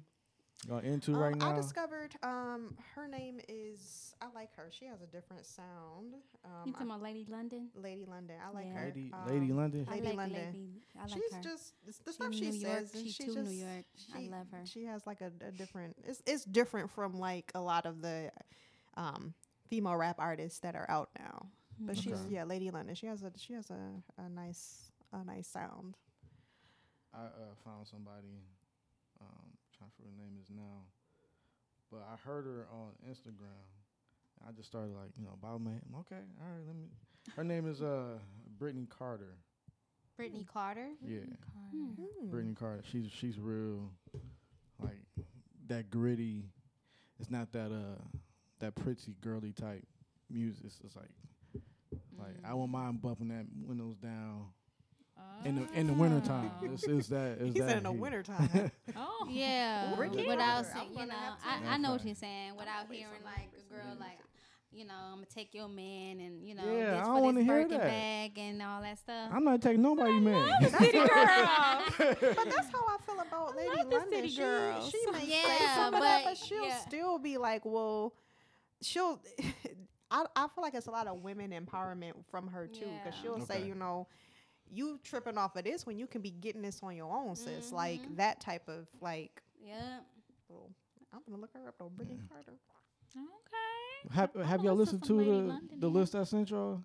Y'all 0.68 0.78
into 0.78 1.12
um, 1.14 1.18
right 1.20 1.36
now? 1.36 1.50
I 1.52 1.56
discovered 1.56 2.14
um 2.22 2.74
her 2.94 3.06
name 3.06 3.40
is 3.48 4.14
I 4.22 4.26
like 4.34 4.54
her. 4.56 4.68
She 4.70 4.86
has 4.86 5.02
a 5.02 5.06
different 5.06 5.44
sound. 5.44 6.14
Um, 6.44 6.50
You 6.64 6.72
talking 6.72 6.86
about 6.86 7.02
Lady 7.02 7.26
London? 7.28 7.68
Lady 7.74 8.04
London. 8.06 8.36
I 8.44 8.50
like 8.50 8.66
Yeah. 8.66 8.72
her. 8.78 8.84
Lady, 8.86 9.10
Um, 9.12 9.28
Lady 9.40 9.52
London. 9.52 9.86
I 9.88 9.94
Lady 9.94 10.06
like 10.06 10.16
London. 10.16 10.46
Lady. 10.46 10.82
I 10.98 11.02
like 11.02 11.10
she's 11.12 11.32
her. 11.32 11.40
just 11.42 11.74
the 11.86 11.92
She 11.92 12.12
stuff 12.12 12.26
in 12.28 12.32
she 12.32 12.50
New 12.50 12.56
York. 12.56 12.78
says. 12.78 12.94
and 12.94 13.04
She's 13.04 13.14
she 13.14 13.26
too 13.26 13.34
just, 13.34 13.50
New 13.50 13.56
York. 13.56 13.84
I 14.14 14.20
love 14.20 14.46
her. 14.52 14.60
She 14.64 14.84
has 14.84 15.06
like 15.06 15.20
a, 15.20 15.30
a 15.46 15.50
different. 15.52 15.96
It's 16.06 16.22
it's 16.26 16.44
different 16.44 16.90
from 16.90 17.18
like 17.18 17.50
a 17.54 17.60
lot 17.60 17.84
of 17.84 18.00
the 18.00 18.30
um, 18.96 19.34
female 19.68 19.96
rap 19.96 20.16
artists 20.18 20.60
that 20.60 20.74
are 20.74 20.88
out 20.88 21.10
now. 21.18 21.46
But 21.78 21.98
she's 21.98 22.24
yeah, 22.30 22.44
Lady 22.44 22.70
London. 22.70 22.94
She 22.94 23.06
has 23.06 23.22
a 23.22 23.32
she 23.36 23.52
has 23.52 23.68
a, 23.70 24.02
a 24.16 24.28
nice 24.28 24.92
a 25.12 25.24
nice 25.24 25.48
sound. 25.48 25.96
I 27.12 27.24
uh, 27.26 27.54
found 27.64 27.86
somebody. 27.86 28.44
Um, 29.20 29.28
trying 29.76 29.90
to 29.90 29.93
remember 29.93 29.93
her 30.04 30.10
name 30.16 30.36
is 30.40 30.48
now, 30.54 30.84
but 31.90 32.00
I 32.00 32.16
heard 32.26 32.44
her 32.44 32.66
on 32.72 32.90
Instagram. 33.10 33.64
I 34.46 34.52
just 34.52 34.68
started 34.68 34.92
like 34.94 35.10
you 35.16 35.24
know 35.24 35.32
about 35.40 35.60
me. 35.60 35.72
Okay, 36.00 36.22
all 36.40 36.46
right. 36.52 36.66
Let 36.66 36.76
me. 36.76 36.86
Her 37.36 37.44
name 37.44 37.66
is 37.68 37.80
uh 37.82 38.18
Brittany 38.58 38.86
Carter. 38.90 39.36
Brittany 40.16 40.46
Carter. 40.52 40.88
Yeah, 41.04 41.20
Hmm. 41.72 41.86
Hmm. 41.96 42.30
Brittany 42.30 42.54
Carter. 42.54 42.82
She's 42.90 43.10
she's 43.10 43.38
real, 43.38 43.90
like 44.82 44.98
that 45.68 45.90
gritty. 45.90 46.44
It's 47.20 47.30
not 47.30 47.52
that 47.52 47.72
uh 47.72 48.00
that 48.60 48.74
pretty 48.74 49.14
girly 49.20 49.52
type 49.52 49.84
music. 50.30 50.64
It's 50.66 50.76
just 50.78 50.96
like 50.96 51.10
like 52.18 52.36
I 52.44 52.54
won't 52.54 52.70
mind 52.70 53.00
bumping 53.02 53.28
that 53.28 53.46
windows 53.66 53.96
down 53.96 54.46
in 55.44 55.56
the 55.56 55.78
in 55.78 55.86
the 55.88 55.92
wintertime. 55.92 56.50
Oh. 56.62 56.66
It's, 56.72 56.84
it's 56.84 57.08
that. 57.08 57.38
It's 57.40 57.54
He 57.54 57.60
that 57.60 57.68
said 57.68 57.76
in 57.78 57.82
the 57.84 57.92
heat. 57.92 58.00
wintertime. 58.00 58.70
Oh. 58.96 59.26
Yeah, 59.30 59.92
Brittany 59.96 60.26
without 60.28 60.70
Carter. 60.70 60.88
you 60.90 61.06
know, 61.06 61.14
I, 61.46 61.60
know 61.60 61.66
I 61.68 61.76
know 61.78 61.90
what 61.92 62.00
that. 62.02 62.06
you're 62.06 62.14
saying. 62.14 62.52
Without 62.56 62.86
hearing 62.90 63.22
like 63.24 63.50
a 63.58 63.72
girl 63.72 63.96
like, 63.98 64.18
you 64.72 64.84
know, 64.86 64.94
I'm 64.94 65.14
gonna 65.16 65.26
take 65.26 65.52
your 65.54 65.68
man 65.68 66.20
and 66.20 66.42
you 66.46 66.54
know, 66.54 66.62
Yeah, 66.64 66.90
this 66.90 67.00
I 67.00 67.04
for 67.04 67.06
don't 67.14 67.22
wanna 67.22 67.38
this 67.40 67.46
hear 67.46 67.62
Birkin 67.62 67.78
that. 67.78 67.86
bag 67.86 68.38
and 68.38 68.62
all 68.62 68.82
that 68.82 68.98
stuff. 68.98 69.30
I'm 69.32 69.44
not 69.44 69.62
taking 69.62 69.82
nobody 69.82 70.20
man. 70.20 70.70
City 70.78 70.92
girl. 70.92 71.08
but 71.08 72.20
that's 72.20 72.70
how 72.70 72.84
I 72.86 72.96
feel 73.06 73.20
about 73.20 73.56
Lady 73.56 73.68
love 73.76 73.90
the 73.90 73.96
London. 73.96 74.10
city 74.18 74.28
she, 74.28 74.36
girls. 74.40 74.90
she 74.90 75.10
may 75.10 75.18
say 75.20 75.26
Yeah, 75.60 75.74
some 75.76 75.94
of 75.94 76.00
that, 76.00 76.24
but- 76.24 76.30
but 76.30 76.38
she'll 76.38 76.64
yeah. 76.66 76.78
still 76.78 77.18
be 77.18 77.38
like, 77.38 77.62
well, 77.64 78.14
she'll. 78.82 79.20
I, 80.10 80.24
I 80.36 80.42
feel 80.54 80.62
like 80.62 80.74
it's 80.74 80.86
a 80.86 80.90
lot 80.92 81.06
of 81.08 81.22
women 81.22 81.50
empowerment 81.50 82.12
from 82.30 82.46
her 82.48 82.68
too, 82.68 82.80
because 83.02 83.14
Yeah. 83.16 83.22
she'll 83.22 83.40
say, 83.46 83.66
you 83.66 83.74
know, 83.74 84.06
you 84.74 84.98
tripping 85.04 85.38
off 85.38 85.56
of 85.56 85.64
this 85.64 85.86
when 85.86 85.98
you 85.98 86.06
can 86.06 86.20
be 86.22 86.30
getting 86.30 86.62
this 86.62 86.80
on 86.82 86.96
your 86.96 87.14
own, 87.16 87.34
sis. 87.36 87.72
Like 87.72 88.02
Mhm. 88.02 88.16
that 88.16 88.40
type 88.40 88.68
of 88.68 88.86
like. 89.00 89.42
yeah, 89.60 90.00
Well, 90.48 90.70
I'm 91.12 91.20
gonna 91.26 91.40
look 91.40 91.52
her 91.54 91.68
up 91.68 91.76
though, 91.78 91.88
Brittany 91.88 92.18
Yeah. 92.20 92.28
Carter. 92.28 92.58
Okay. 93.16 94.14
Have 94.14 94.34
Have 94.46 94.64
y'all 94.64 94.74
listened 94.74 95.02
to 95.04 95.08
to 95.08 95.14
the 95.24 95.30
London 95.30 95.80
the 95.80 95.88
list 95.88 96.14
I 96.14 96.24
sent 96.24 96.50
y'all? 96.50 96.82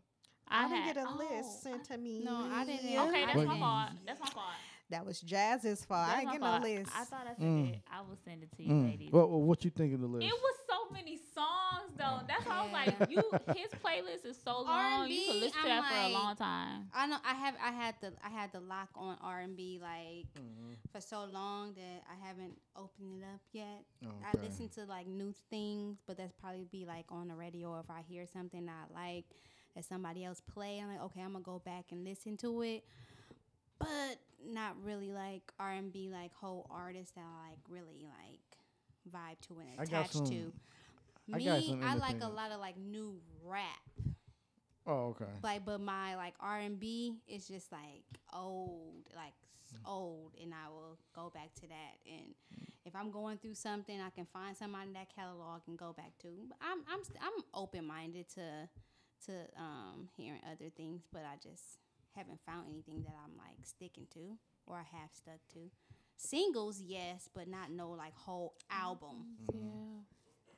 I, 0.48 0.68
didn't 0.68 0.84
had- 0.84 0.96
get 0.96 1.06
a 1.06 1.10
oh, 1.10 1.16
list 1.18 1.62
sent 1.64 1.84
to 1.86 1.98
me. 1.98 2.22
No, 2.24 2.36
I 2.52 2.66
didn't. 2.66 2.86
Okay, 2.98 3.26
that's 3.26 3.38
I 3.40 3.44
my 3.46 3.60
fault. 3.60 3.90
That's 4.06 4.20
my 4.20 4.30
fault. 4.30 4.46
That 4.90 5.06
was 5.06 5.22
Jazz's 5.22 5.86
fault. 5.86 6.08
That's 6.08 6.18
I 6.18 6.20
didn't 6.22 6.32
get 6.34 6.42
fault. 6.42 6.62
no 6.64 6.68
list. 6.68 6.92
I 6.96 7.04
thought 7.04 7.28
I 7.28 7.34
said 7.36 7.44
Mm. 7.44 7.74
it. 7.76 7.82
I 7.92 8.02
will 8.02 8.18
send 8.26 8.42
it 8.44 8.52
to 8.54 8.64
you, 8.64 8.72
Mm. 8.74 8.90
ladies. 8.90 9.12
What 9.12 9.30
What 9.30 9.42
what 9.42 9.64
you 9.66 9.70
think 9.72 9.94
of 9.94 10.02
the 10.02 10.08
list? 10.08 10.26
It 10.26 10.34
was 10.34 10.56
so 10.68 10.69
many 10.92 11.18
songs 11.18 11.92
though. 11.98 12.20
That's 12.28 12.46
why 12.46 12.60
I 12.60 12.64
was 12.64 12.72
like, 13.00 13.10
you. 13.12 13.24
His 13.56 13.72
playlist 13.84 14.26
is 14.26 14.38
so 14.44 14.62
long. 14.62 15.08
You 15.10 15.22
could 15.26 15.30
R&B, 15.36 15.40
listen 15.42 15.62
to 15.64 15.70
I'm 15.70 15.82
that 15.82 15.92
for 15.92 15.98
a 15.98 16.04
like- 16.04 16.14
long 16.14 16.36
time. 16.36 16.88
I 16.94 17.08
know 17.08 17.18
I 17.26 17.34
have 17.34 17.56
I 17.64 17.72
had 17.72 17.96
the 18.02 18.14
I 18.24 18.30
had 18.30 18.52
the 18.52 18.60
lock 18.60 18.90
on 18.96 19.18
R 19.22 19.40
and 19.40 19.56
B 19.56 19.80
like 19.82 20.26
Mm-hmm. 20.38 20.74
for 20.92 21.02
so 21.02 21.26
long 21.32 21.74
that 21.74 22.04
I 22.10 22.28
haven't 22.28 22.58
opened 22.76 23.22
it 23.22 23.26
up 23.26 23.42
yet. 23.52 23.84
Oh, 24.06 24.10
I 24.26 24.38
listen 24.46 24.70
to 24.70 24.86
like 24.86 25.08
new 25.08 25.34
things, 25.50 25.98
but 26.08 26.18
that's 26.18 26.34
probably 26.34 26.66
be 26.72 26.86
like 26.86 27.06
on 27.10 27.28
the 27.28 27.36
radio 27.36 27.80
if 27.80 27.90
I 27.90 28.02
hear 28.08 28.26
something 28.32 28.68
I 28.70 28.94
like 28.94 29.26
that 29.76 29.86
somebody 29.86 30.26
else 30.26 30.42
play. 30.54 30.80
I'm 30.82 30.90
like, 30.90 31.02
okay, 31.04 31.22
I'm 31.22 31.34
gonna 31.34 31.44
go 31.44 31.60
back 31.64 31.86
and 31.92 32.04
listen 32.04 32.38
to 32.38 32.62
it, 32.64 32.84
but 33.78 34.18
not 34.46 34.76
really 34.84 35.12
like 35.12 35.42
R 35.60 35.72
and 35.72 35.92
B 35.92 36.10
like 36.12 36.34
whole 36.34 36.66
artists 36.70 37.12
that 37.16 37.22
I 37.26 37.50
like 37.52 37.60
really 37.70 38.04
like 38.06 38.40
vibe 39.14 39.40
to 39.48 39.60
and 39.60 39.70
I 39.80 39.84
got 39.86 39.88
attached 40.06 40.14
some- 40.14 40.28
to. 40.28 40.54
I 41.34 41.38
Me, 41.38 41.46
got 41.46 41.64
some 41.64 41.84
I 41.84 41.96
like 41.96 42.22
a 42.22 42.28
lot 42.28 42.52
of 42.52 42.60
like 42.60 42.78
new 42.78 43.20
rap. 43.46 43.66
Oh, 44.88 45.14
okay. 45.16 45.26
like 45.44 45.66
but 45.66 45.80
my 45.82 46.16
like 46.16 46.34
r&b 46.40 47.16
is 47.28 47.48
just 47.48 47.72
like 47.72 48.04
old 48.34 49.04
like 49.16 49.34
s- 49.54 49.78
old 49.86 50.34
and 50.42 50.52
i 50.52 50.68
will 50.70 50.98
go 51.14 51.30
back 51.34 51.54
to 51.56 51.68
that. 51.68 51.94
And 52.10 52.34
if 52.86 52.96
i'm 52.96 53.12
going 53.12 53.38
through 53.38 53.54
something 53.54 54.00
i 54.02 54.10
can 54.10 54.26
find 54.34 54.58
somebody 54.58 54.88
in 54.88 54.94
that 54.94 55.14
catalog 55.16 55.62
and 55.68 55.78
go 55.78 55.94
back 55.94 56.14
to. 56.24 56.28
But 56.48 56.58
i'm 56.62 56.80
i'm 56.92 57.04
st- 57.04 57.20
i'm 57.22 57.44
open-minded 57.54 58.30
to 58.36 58.70
to 59.28 59.32
um 59.58 60.08
hearing 60.18 60.42
other 60.52 60.70
things 60.76 61.04
but 61.14 61.22
i 61.22 61.36
just 61.44 61.78
haven't 62.16 62.40
found 62.46 62.66
anything 62.72 63.04
that 63.04 63.14
i'm 63.24 63.38
like 63.38 63.58
sticking 63.64 64.08
to 64.14 64.38
or 64.66 64.78
i 64.78 64.98
have 64.98 65.10
stuck 65.14 65.40
to. 65.54 65.70
Singles 66.18 66.82
yes 66.82 67.30
but 67.36 67.48
not 67.48 67.70
no 67.70 67.92
like 67.92 68.16
whole 68.16 68.56
album. 68.72 69.26
Yeah. 69.54 69.60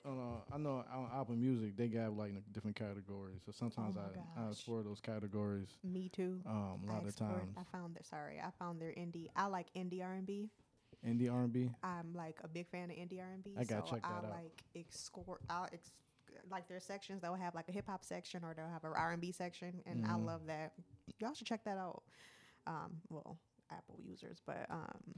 Oh, 0.03 0.09
no, 0.13 0.41
I 0.51 0.57
know 0.57 0.83
on 0.91 1.09
Apple 1.13 1.35
Music 1.35 1.75
they 1.77 1.87
got 1.87 2.17
like 2.17 2.33
different 2.51 2.75
categories. 2.75 3.41
So 3.45 3.51
sometimes 3.51 3.95
my 3.95 4.01
I 4.37 4.41
I 4.41 4.49
explore 4.49 4.81
those 4.81 4.99
categories. 4.99 5.69
Me 5.83 6.09
too. 6.09 6.39
Um, 6.45 6.81
a 6.87 6.91
I 6.91 6.93
lot 6.93 7.05
of 7.05 7.15
times 7.15 7.55
I 7.57 7.63
found 7.71 7.95
their 7.95 8.03
sorry. 8.03 8.39
I 8.39 8.49
found 8.57 8.81
their 8.81 8.91
indie. 8.91 9.27
I 9.35 9.45
like 9.45 9.67
indie 9.75 10.03
R 10.03 10.13
and 10.13 10.25
B. 10.25 10.49
indie 11.05 11.31
R 11.31 11.43
and 11.43 11.53
B. 11.53 11.69
I'm 11.83 12.13
like 12.13 12.37
a 12.43 12.47
big 12.47 12.67
fan 12.69 12.89
of 12.89 12.95
indie 12.97 13.19
R 13.19 13.27
and 13.33 13.43
B. 13.43 13.51
I 13.57 13.63
gotta 13.63 13.81
so 13.81 13.87
check 13.89 14.01
that 14.03 14.09
I 14.11 14.17
out. 14.17 14.29
like 14.31 14.63
explore. 14.75 15.39
I'll 15.49 15.67
ex- 15.71 15.91
like 16.49 16.67
their 16.67 16.79
sections. 16.79 17.21
They'll 17.21 17.35
have 17.35 17.55
like 17.55 17.69
a 17.69 17.71
hip 17.71 17.87
hop 17.87 18.03
section 18.03 18.43
or 18.43 18.53
they'll 18.53 18.69
have 18.69 18.83
an 18.83 18.91
R 18.95 19.11
and 19.11 19.21
B 19.21 19.31
section, 19.31 19.81
and 19.85 20.05
I 20.05 20.15
Mhm. 20.15 20.25
love 20.25 20.41
that. 20.47 20.73
Y'all 21.19 21.33
should 21.33 21.47
check 21.47 21.63
that 21.65 21.77
out. 21.77 22.03
Um, 22.67 23.01
well, 23.09 23.37
Apple 23.71 23.99
users, 24.03 24.41
but 24.45 24.65
um, 24.69 25.15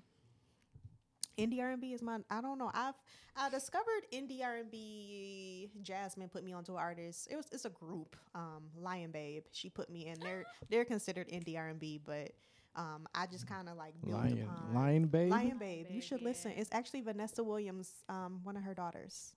indie 1.37 1.59
R 1.61 1.71
and 1.71 1.81
B 1.81 1.93
is 1.93 2.01
my. 2.01 2.17
I 2.29 2.41
don't 2.41 2.57
know. 2.57 2.71
I've 2.73 2.95
I 3.35 3.49
discovered 3.49 4.03
indie 4.13 4.43
R 4.43 4.57
and 4.57 4.69
B. 4.71 5.69
Jasmine 5.81 6.29
put 6.29 6.43
me 6.43 6.53
onto 6.53 6.73
an 6.73 6.79
artist. 6.79 7.27
It 7.31 7.35
was 7.35 7.47
it's 7.51 7.65
a 7.65 7.69
group. 7.69 8.15
Um, 8.35 8.63
Lion 8.79 9.11
Babe. 9.11 9.43
She 9.51 9.69
put 9.69 9.89
me 9.89 10.07
in. 10.07 10.19
They're 10.19 10.43
they're 10.69 10.85
considered 10.85 11.29
indie 11.29 11.57
R 11.57 11.67
and 11.69 11.79
B, 11.79 11.99
but 12.03 12.31
um, 12.75 13.07
I 13.15 13.25
just 13.27 13.47
kind 13.47 13.69
of 13.69 13.77
like 13.77 13.93
built 14.05 14.21
Lion 14.21 14.41
upon. 14.43 14.73
Lion 14.73 15.05
Babe. 15.07 15.31
Lion 15.31 15.57
Babe. 15.57 15.85
You 15.89 15.95
Babe, 15.95 16.03
should 16.03 16.21
listen. 16.21 16.51
It's 16.55 16.69
actually 16.71 17.01
Vanessa 17.01 17.43
Williams, 17.43 17.91
um, 18.09 18.39
one 18.43 18.57
of 18.57 18.63
her 18.63 18.73
daughters, 18.73 19.35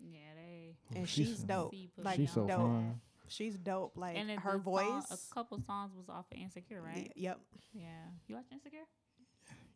Yeah, 0.00 0.18
they. 0.36 0.76
and 0.98 1.08
she's 1.08 1.28
she's 1.28 1.38
dope. 1.40 1.74
Like 1.98 2.16
She's 2.16 2.30
so 2.32 2.46
dope. 2.46 2.48
that. 2.48 2.56
fine. 2.56 3.00
She's 3.26 3.56
dope. 3.56 3.92
Like 3.96 4.16
And 4.16 4.30
her 4.30 4.58
voice. 4.58 4.84
song- 4.86 5.04
a 5.10 5.34
couple 5.34 5.58
songs 5.66 5.92
was 5.96 6.08
off 6.08 6.26
of 6.32 6.38
Insecure, 6.38 6.82
y- 6.82 6.88
right? 6.88 7.12
Yep. 7.16 7.40
Yeah. 7.72 7.84
You 8.28 8.36
watch 8.36 8.44
Insecure? 8.52 8.84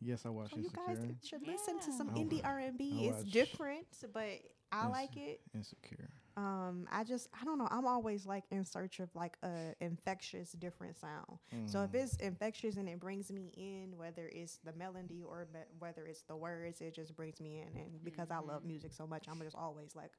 Yes, 0.01 0.25
I 0.25 0.29
watched 0.29 0.53
So 0.53 0.59
you 0.61 0.69
guys 0.69 0.97
should 1.23 1.45
listen 1.45 1.79
to 1.79 1.91
some 1.91 2.09
I 2.09 2.13
indie 2.19 2.41
R 2.43 2.59
and 2.59 2.77
B. 2.77 3.07
It's 3.11 3.23
different, 3.23 3.85
but 4.13 4.23
I 4.71 4.83
Ins- 4.83 4.91
like 4.91 5.17
it. 5.17 5.41
Insecure. 5.53 6.09
Um, 6.37 6.87
I 6.89 7.03
just 7.03 7.27
I 7.39 7.43
don't 7.43 7.57
know. 7.57 7.67
I'm 7.69 7.85
always 7.85 8.25
like 8.25 8.45
in 8.49 8.63
search 8.63 9.01
of 9.01 9.13
like 9.13 9.35
a 9.43 9.73
infectious 9.81 10.53
different 10.53 10.97
sound. 10.97 11.39
So 11.65 11.81
if 11.83 11.91
Mm. 11.91 11.95
it's 12.03 12.15
infectious 12.17 12.77
and 12.77 12.87
it 12.87 12.99
brings 12.99 13.29
me 13.29 13.51
in, 13.57 13.97
whether 13.97 14.29
it's 14.31 14.57
the 14.63 14.71
melody 14.73 15.21
or 15.27 15.47
me- 15.53 15.59
whether 15.79 16.05
it's 16.05 16.21
the 16.21 16.35
words, 16.37 16.79
it 16.79 16.93
just 16.93 17.13
brings 17.15 17.41
me 17.41 17.59
in. 17.59 17.75
And 17.81 18.01
because 18.03 18.31
I 18.31 18.37
love 18.39 18.63
music 18.63 18.93
so 18.93 19.05
much, 19.05 19.25
I'm 19.27 19.39
just 19.41 19.55
always 19.55 19.95
like, 19.97 20.11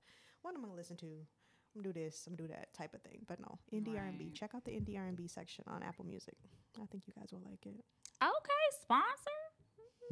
what 0.42 0.54
am 0.54 0.60
I 0.60 0.64
gonna 0.64 0.74
listen 0.76 0.96
to? 0.98 1.06
I'm 1.06 1.82
gonna 1.82 1.94
do 1.94 2.00
this, 2.00 2.26
I'm 2.26 2.34
gonna 2.34 2.48
do 2.48 2.52
that 2.54 2.74
type 2.74 2.92
of 2.92 3.00
thing. 3.02 3.24
But 3.26 3.38
no, 3.40 3.58
indie 3.72 3.96
R&B. 3.96 4.30
Check 4.32 4.54
out 4.54 4.64
the 4.64 4.72
indie 4.72 4.98
R&B 4.98 5.26
section 5.28 5.64
on 5.68 5.82
Apple 5.82 6.04
Music. 6.04 6.34
I 6.76 6.84
think 6.86 7.06
you 7.06 7.14
guys 7.18 7.28
will 7.32 7.42
like 7.48 7.64
it. 7.64 7.82
Okay, 8.22 8.66
sponsor. 8.82 9.39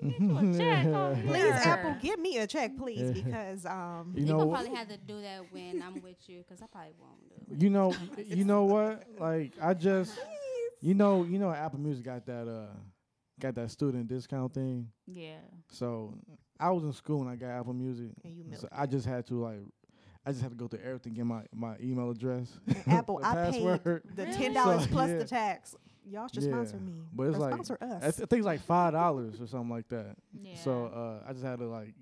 Please, 0.01 0.57
here. 0.57 1.60
Apple, 1.65 1.97
give 2.01 2.18
me 2.18 2.39
a 2.39 2.47
check, 2.47 2.77
please, 2.77 3.10
because 3.10 3.67
um, 3.67 4.12
You 4.15 4.25
you 4.25 4.33
know, 4.33 4.39
will 4.39 4.52
probably 4.52 4.75
have 4.75 4.89
to 4.89 4.97
do 4.97 5.20
that 5.23 5.43
when 5.51 5.83
i'm 5.83 6.01
with 6.02 6.17
you 6.28 6.39
because 6.47 6.62
i 6.62 6.67
probably 6.67 6.93
won't 7.01 7.28
do 7.28 7.55
it 7.55 7.62
you 7.62 7.70
know, 7.70 7.94
you 8.25 8.44
know 8.44 8.65
what? 8.65 9.05
Like 9.18 9.52
I 9.60 9.75
just, 9.75 10.18
you 10.81 10.94
know, 10.94 11.25
you 11.25 11.39
know, 11.39 11.51
Apple 11.51 11.81
Music 11.81 12.05
got 12.05 12.27
that 12.27 12.47
uh, 12.49 12.73
got 13.41 13.55
that 13.57 13.70
student 13.70 14.07
discount 14.09 14.52
thing. 14.55 14.89
Yeah. 15.07 15.39
So 15.70 16.15
I 16.60 16.70
was 16.70 16.85
in 16.85 16.93
school 16.93 17.20
when 17.20 17.28
I 17.28 17.36
got 17.36 17.51
Apple 17.51 17.73
Music. 17.75 18.10
And 18.25 18.36
you 18.36 18.44
so 18.55 18.62
milked 18.62 18.67
I 18.73 18.86
just 18.86 19.07
had 19.07 19.27
to 19.28 19.35
like, 19.43 19.60
I 20.27 20.31
just 20.31 20.43
had 20.43 20.51
to 20.51 20.57
go 20.57 20.68
through 20.68 20.81
everything, 20.85 21.15
get 21.15 21.25
my 21.27 21.43
my 21.55 21.77
email 21.83 22.10
address, 22.10 22.59
Apple, 22.86 23.20
I 23.25 23.35
password. 23.35 23.85
paid 23.85 24.17
the 24.17 24.27
ten 24.33 24.52
dollars 24.55 24.83
So, 24.85 24.89
plus 24.91 25.10
yeah. 25.10 25.18
the 25.18 25.25
tax. 25.25 25.75
Y'all 26.11 26.28
should 26.33 26.43
Yeah. 26.45 26.51
sponsor 26.51 26.77
me. 26.78 26.95
But 27.12 27.25
it's 27.28 27.37
or 27.37 27.41
like- 27.41 27.53
sponsor 27.55 27.78
I, 27.81 27.85
us. 27.87 28.01
th- 28.17 28.25
I 28.25 28.27
think 28.27 28.33
it's 28.41 28.47
like 28.47 28.61
five 28.61 28.93
dollars 28.93 29.41
or 29.41 29.47
something 29.47 29.70
like 29.70 29.89
that. 29.89 30.17
Yeah. 30.41 30.57
So 30.57 30.87
uh, 30.87 31.28
I 31.28 31.33
just 31.33 31.45
had 31.45 31.59
to 31.61 31.67
like 31.67 31.95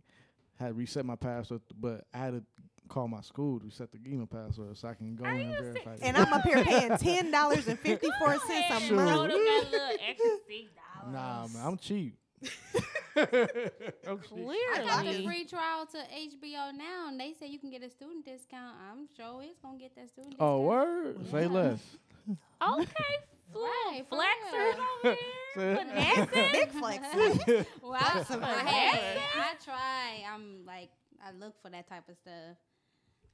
had 0.59 0.69
to 0.69 0.75
reset 0.75 1.05
my 1.05 1.17
password, 1.17 1.61
but 1.79 2.05
I 2.15 2.19
had 2.19 2.33
to 2.35 2.43
call 2.89 3.09
my 3.09 3.21
school 3.21 3.59
to 3.59 3.65
reset 3.65 3.91
the 3.91 3.99
email 4.07 4.27
password 4.27 4.77
so 4.77 4.87
I 4.89 4.95
can 4.95 5.17
go 5.17 5.25
Are 5.25 5.35
in 5.35 5.41
and 5.49 5.55
se- 5.57 5.61
verify. 5.85 5.97
and 6.03 6.17
I'm 6.17 6.33
up 6.33 6.43
here 6.43 6.63
paying 6.65 6.97
ten 6.99 7.31
dollars 7.31 7.67
and 7.69 7.79
fifty 7.79 8.09
four 8.19 8.29
Go 8.35 8.39
cents 8.47 8.51
ahead 8.71 8.83
a 8.83 8.87
Sure. 8.87 8.97
month. 8.97 9.33
them 9.33 9.45
that 9.45 9.69
little 9.73 9.89
extra 10.09 10.29
six 10.47 10.71
dollars. 11.03 11.13
Nah, 11.13 11.47
man, 11.49 11.67
I'm 11.67 11.77
cheap. 11.77 12.17
I'm 13.17 14.21
cheap. 14.21 14.29
Clearly. 14.29 14.57
I 14.75 14.85
got 14.87 15.05
the 15.05 15.25
free 15.25 15.45
trial 15.47 15.87
to 15.87 15.99
HBO 15.99 16.75
now, 16.77 17.09
and 17.09 17.19
they 17.19 17.33
say 17.33 17.47
you 17.47 17.59
can 17.59 17.71
get 17.71 17.83
a 17.83 17.91
student 17.91 18.25
discount. 18.25 18.77
I'm 18.91 19.09
sure 19.17 19.43
it's 19.43 19.59
gonna 19.61 19.79
get 19.79 19.95
that 19.97 20.09
student 20.11 20.33
discount. 20.33 20.51
Oh, 20.51 20.59
discount. 20.59 21.27
word? 21.27 21.31
Say 21.31 21.47
less. 21.49 21.81
Okay, 22.29 22.85
fl- 22.85 23.36
Right, 23.55 24.03
for 24.09 24.17
flexers 24.17 24.77
real. 24.77 24.87
over 25.05 25.17
Say- 25.55 25.61
here. 26.05 26.27
Finessing. 26.27 26.53
Big 26.53 26.71
flex. 26.71 27.67
Well, 27.83 27.95
I, 27.95 28.15
That's 28.15 28.31
I 28.31 29.55
try. 29.65 30.25
I'm 30.33 30.67
like, 30.67 30.91
I 31.25 31.31
look 31.39 31.55
for 31.63 31.71
that 31.71 31.89
type 31.89 32.09
of 32.09 32.17
stuff. 32.17 32.57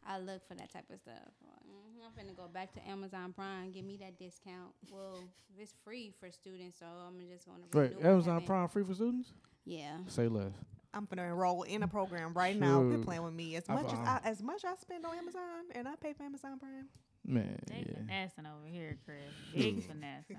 I 0.06 0.18
look 0.18 0.46
for 0.48 0.54
that 0.54 0.72
type 0.72 0.84
of 0.92 0.98
stuff. 0.98 1.14
hmm 1.42 1.78
I'm 2.04 2.10
finna 2.26 2.36
go 2.36 2.48
back 2.52 2.72
to 2.74 2.88
Amazon 2.88 3.32
Prime, 3.32 3.70
give 3.70 3.84
me 3.84 3.96
that 3.98 4.18
discount. 4.18 4.72
Well, 4.90 5.18
it's 5.58 5.72
free 5.84 6.12
for 6.20 6.30
students, 6.32 6.78
so 6.80 6.86
I'm 6.86 7.14
just 7.30 7.46
gonna. 7.46 7.62
Wait, 7.72 7.96
renew. 7.96 8.08
I 8.08 8.12
Amazon 8.12 8.34
haven't- 8.34 8.46
Prime 8.46 8.68
free 8.68 8.84
for 8.84 8.94
students? 8.94 9.32
Yeah. 9.64 9.98
Say 10.08 10.26
less. 10.28 10.52
I'm 10.94 11.06
gonna 11.06 11.22
enroll 11.28 11.62
in 11.62 11.82
a 11.84 11.88
program 11.88 12.34
right 12.34 12.54
now. 12.58 12.80
Quit 12.82 12.98
Shoot. 12.98 13.04
playing 13.04 13.22
with 13.22 13.32
me. 13.34 13.56
As 13.56 13.64
I 13.68 13.74
much 13.74 13.92
as 13.92 13.98
I, 14.00 14.20
as 14.24 14.42
much 14.42 14.62
I 14.64 14.74
spend 14.76 15.06
on 15.06 15.16
Amazon 15.16 15.40
and 15.74 15.88
I 15.88 15.94
pay 15.96 16.12
for 16.12 16.24
Amazon 16.24 16.58
Prime. 16.58 16.88
Man, 17.24 17.58
They 17.68 17.84
yeah. 17.88 17.94
finessing 17.98 18.46
over 18.46 18.66
here, 18.66 18.98
Chris. 19.04 19.18
Big 19.54 19.82
finessing. 19.86 20.36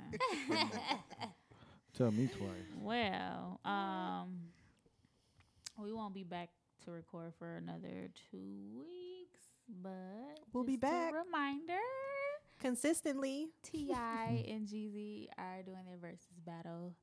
Tell 1.97 2.11
me 2.11 2.27
twice. 2.27 2.49
Well, 2.81 3.59
um, 3.65 4.39
we 5.81 5.93
won't 5.93 6.13
be 6.13 6.23
back 6.23 6.49
to 6.85 6.91
record 6.91 7.33
for 7.39 7.55
another 7.55 8.09
two 8.31 8.69
weeks, 8.79 9.39
but 9.81 10.39
We'll 10.51 10.63
be 10.65 10.73
just 10.73 10.83
a 10.83 10.87
back. 10.87 11.13
reminder: 11.13 11.79
Consistently. 12.59 13.47
T.I. 13.63 14.45
and 14.49 14.67
Jeezy 14.67 15.27
are 15.37 15.61
doing 15.63 15.85
their 15.87 15.97
versus 15.97 16.27
battle 16.45 16.95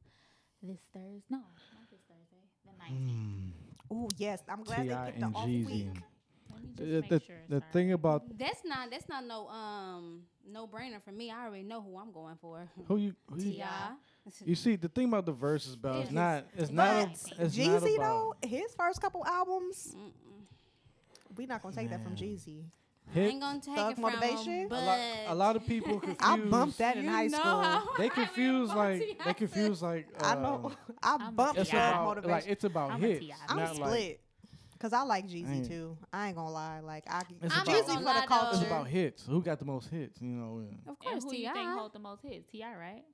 this 0.62 0.80
Thursday. 0.92 1.22
No, 1.30 1.38
not 1.38 1.88
this 1.90 2.00
Thursday. 2.08 2.42
The 2.66 2.72
nineteenth. 2.78 3.54
Oh 3.90 4.08
yes, 4.18 4.42
I'm 4.48 4.62
glad 4.62 4.82
T.I. 4.82 5.04
they 5.04 5.06
picked 5.12 5.20
the 5.20 5.26
and 5.26 5.36
off 5.36 5.46
week. 5.46 5.86
Let 6.62 6.68
me 6.68 6.68
just 6.76 6.76
The, 6.78 7.00
make 7.00 7.08
the, 7.08 7.20
sure. 7.26 7.36
the 7.48 7.56
it's 7.56 7.66
thing 7.72 7.86
alright. 7.92 7.94
about 7.94 8.38
That's 8.38 8.60
not. 8.64 8.90
That's 8.90 9.08
not 9.08 9.24
no 9.24 9.48
um 9.48 10.22
no 10.50 10.66
brainer 10.66 11.02
for 11.02 11.12
me. 11.12 11.30
I 11.30 11.46
already 11.46 11.62
know 11.64 11.80
who 11.82 11.96
I'm 11.98 12.12
going 12.12 12.36
for. 12.40 12.68
who 12.88 12.96
you, 12.96 13.14
who 13.30 13.38
you 13.40 13.52
Ti. 13.52 13.64
you 14.44 14.54
see 14.54 14.76
the 14.76 14.88
thing 14.88 15.06
about 15.08 15.26
the 15.26 15.32
versus 15.32 15.76
battle, 15.76 16.02
it's 16.02 16.10
not 16.10 16.44
it's 16.54 16.64
is- 16.64 16.70
not 16.70 16.86
a, 17.04 17.06
but 17.06 17.38
it's 17.46 17.56
not 17.56 17.82
Jeezy 17.82 17.96
about 17.96 18.36
though, 18.42 18.48
his 18.48 18.74
first 18.74 19.00
couple 19.00 19.24
albums, 19.26 19.94
Mm-mm. 19.96 21.36
we 21.36 21.46
not 21.46 21.62
gonna 21.62 21.74
take 21.74 21.90
that 21.90 22.02
from 22.02 22.14
Man. 22.14 22.22
Jeezy. 22.22 22.64
I 23.08 23.12
hit. 23.12 23.30
ain't 23.32 23.40
gonna 23.40 23.60
take 23.60 23.74
Thug 23.74 23.90
it 23.92 23.94
from 23.94 24.02
Motivation? 24.02 24.52
him, 24.52 24.66
A 24.66 24.68
but 24.68 24.76
A 24.82 24.86
lot, 24.86 24.98
a 25.26 25.34
lot 25.34 25.56
of 25.56 25.66
people 25.66 25.98
confuse. 26.00 26.16
I 26.20 26.36
bumped 26.38 26.78
that 26.78 26.96
in 26.96 27.08
high 27.08 27.26
school. 27.26 27.82
They 27.98 28.06
I 28.06 28.08
confuse 28.08 28.68
like 28.72 28.98
they 29.00 29.06
T.I. 29.14 29.32
confuse 29.32 29.82
like. 29.82 30.06
I 30.22 30.34
know. 30.36 30.54
um, 30.66 30.76
I 31.02 31.16
I'm 31.18 31.34
bumped 31.34 31.58
It's 31.58 31.70
T.I. 31.70 31.80
Thug 31.80 31.90
about 31.94 32.04
Motivation. 32.06 32.30
like 32.30 32.46
it's 32.46 32.64
about 32.64 32.90
I'm 32.92 33.00
hits, 33.00 33.26
I'm 33.48 33.56
not 33.56 33.78
like 33.78 33.88
split. 33.90 34.20
Cause 34.80 34.92
I 34.94 35.02
like 35.02 35.26
Jeezy 35.28 35.56
ain't- 35.56 35.68
too. 35.68 35.96
I 36.12 36.28
ain't 36.28 36.36
gonna 36.36 36.50
lie. 36.50 36.80
Like 36.80 37.04
I, 37.06 37.20
It's 37.42 37.54
I'm 37.54 37.62
about- 37.62 37.66
not 37.66 37.84
Jeezy 37.86 37.94
for 37.98 38.20
the 38.20 38.26
culture. 38.26 38.48
It's 38.56 38.66
about 38.66 38.86
hits. 38.88 39.26
Who 39.26 39.42
got 39.42 39.58
the 39.58 39.64
most 39.66 39.90
hits? 39.90 40.20
You 40.22 40.28
know. 40.28 40.60
yeah. 40.60 40.72
Of 40.86 40.88
And 40.88 40.98
course, 40.98 41.24
who 41.24 41.30
Ti. 41.32 41.36
you 41.44 41.52
think 41.52 41.68
hold 41.70 41.92
the 41.92 41.98
most 41.98 42.22
hits? 42.22 42.50
T.I., 42.50 42.74
right? 42.76 43.04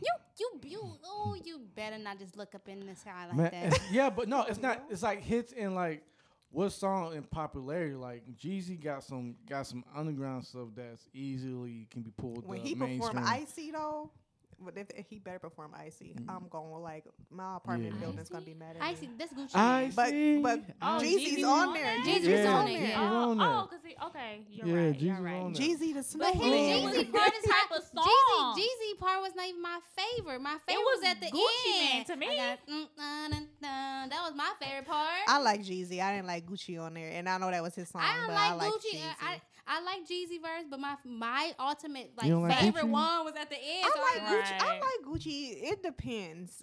You 0.00 0.10
you 0.38 0.60
you 0.70 0.82
oh 1.04 1.36
you 1.44 1.60
better 1.74 1.98
not 1.98 2.18
just 2.18 2.36
look 2.36 2.54
up 2.54 2.68
in 2.68 2.86
the 2.86 2.94
sky 2.94 3.26
like 3.26 3.36
Man, 3.36 3.70
that. 3.70 3.80
yeah, 3.92 4.10
but 4.10 4.28
no, 4.28 4.42
it's 4.42 4.60
not. 4.60 4.82
It's 4.90 5.02
like 5.02 5.22
hits 5.22 5.52
and 5.56 5.74
like 5.74 6.02
what 6.50 6.70
song 6.70 7.14
in 7.14 7.24
popularity. 7.24 7.94
Like 7.94 8.22
Jeezy 8.36 8.80
got 8.80 9.02
some 9.02 9.34
got 9.48 9.66
some 9.66 9.84
underground 9.94 10.44
stuff 10.44 10.68
that's 10.76 11.06
easily 11.12 11.86
can 11.90 12.02
be 12.02 12.10
pulled 12.10 12.46
when 12.46 12.60
up 12.60 12.66
he 12.66 12.74
mainstream. 12.74 13.12
perform 13.12 13.24
Icy 13.26 13.70
though, 13.72 14.10
but 14.12 14.27
if, 14.76 14.90
if 14.96 15.06
he 15.08 15.18
better 15.18 15.38
perform 15.38 15.72
Icy, 15.78 16.14
mm. 16.18 16.24
I'm 16.28 16.48
going 16.48 16.82
like 16.82 17.04
my 17.30 17.56
apartment 17.56 17.94
Yeah. 17.94 18.00
building's 18.00 18.28
gonna 18.28 18.44
be 18.44 18.54
mad 18.54 18.76
at 18.76 18.82
I 18.82 18.90
me. 18.90 18.96
see 18.96 19.08
that's 19.18 19.32
Gucci. 19.32 19.54
I 19.54 19.90
But 19.94 20.08
see. 20.10 20.38
but 20.38 20.60
I 20.82 20.96
oh, 20.96 21.00
Jeezy's 21.00 21.44
on 21.44 21.68
on 21.68 21.74
there. 21.74 21.96
Jeezy's 22.04 22.26
Jeezy's 22.26 22.46
on 22.46 22.54
on 22.56 22.64
there. 22.66 22.82
yeah. 22.88 22.94
Oh, 23.00 23.36
oh, 23.38 23.66
cause 23.68 23.78
he 23.84 23.94
okay. 24.06 24.40
You're 24.50 24.66
Yeah, 24.66 24.74
right. 24.74 24.94
Jeezy's 24.94 25.02
you're 25.02 25.20
right. 25.20 25.34
on 25.42 25.52
there. 25.52 25.62
Jeezy 25.62 25.94
the 25.94 26.18
But 26.18 26.34
his 26.34 26.42
Jeezy 26.42 27.12
part 27.12 27.32
is 27.34 27.44
type 27.44 27.70
not 27.70 27.78
of 27.78 27.84
Jeezy. 27.84 28.04
song? 28.04 28.58
Jeezy 28.58 28.98
part 28.98 29.22
was 29.22 29.32
not 29.36 29.46
even 29.48 29.62
my 29.62 29.78
favorite. 29.96 30.40
My 30.40 30.56
favorite 30.66 30.84
was 30.84 31.00
was, 31.00 31.10
at 31.10 31.20
the 31.20 31.26
Gucci 31.26 31.80
end. 31.80 31.94
Mane 31.94 32.04
to 32.06 32.16
me. 32.16 32.26
I 32.28 32.36
got, 32.36 32.58
mm, 32.68 32.86
dun, 32.96 33.30
dun, 33.30 33.46
dun. 33.62 34.08
That 34.10 34.22
was 34.24 34.34
my 34.34 34.52
favorite 34.60 34.86
part. 34.86 35.08
I 35.28 35.38
like 35.38 35.62
Jeezy. 35.62 36.00
I 36.00 36.14
didn't 36.14 36.26
like 36.26 36.46
Gucci 36.46 36.80
on 36.80 36.94
there, 36.94 37.10
and 37.12 37.28
I 37.28 37.38
know 37.38 37.50
that 37.50 37.62
was 37.62 37.74
his 37.74 37.88
song. 37.88 38.02
I 38.04 38.16
don't 38.16 38.26
but 38.26 38.34
like 38.34 38.50
I 38.50 38.54
like 38.54 38.72
Gucci. 38.72 38.94
Uh, 38.96 38.98
Jeezy. 38.98 39.14
I, 39.22 39.40
I 39.68 39.82
like 39.82 40.06
Jeezy 40.08 40.40
verse, 40.40 40.64
but 40.70 40.80
my 40.80 40.96
my 41.04 41.52
ultimate 41.58 42.12
like 42.16 42.30
like 42.32 42.58
favorite 42.58 42.84
Gucci? 42.86 42.90
one 42.90 43.24
was 43.24 43.34
at 43.40 43.50
the 43.50 43.56
end. 43.56 43.84
so 43.94 44.00
I 44.00 44.14
like 44.14 44.22
I- 44.22 44.34
Gucci. 44.34 44.62
I 44.62 44.72
like 44.80 45.06
Gucci. 45.06 45.72
It 45.72 45.82
depends. 45.82 46.62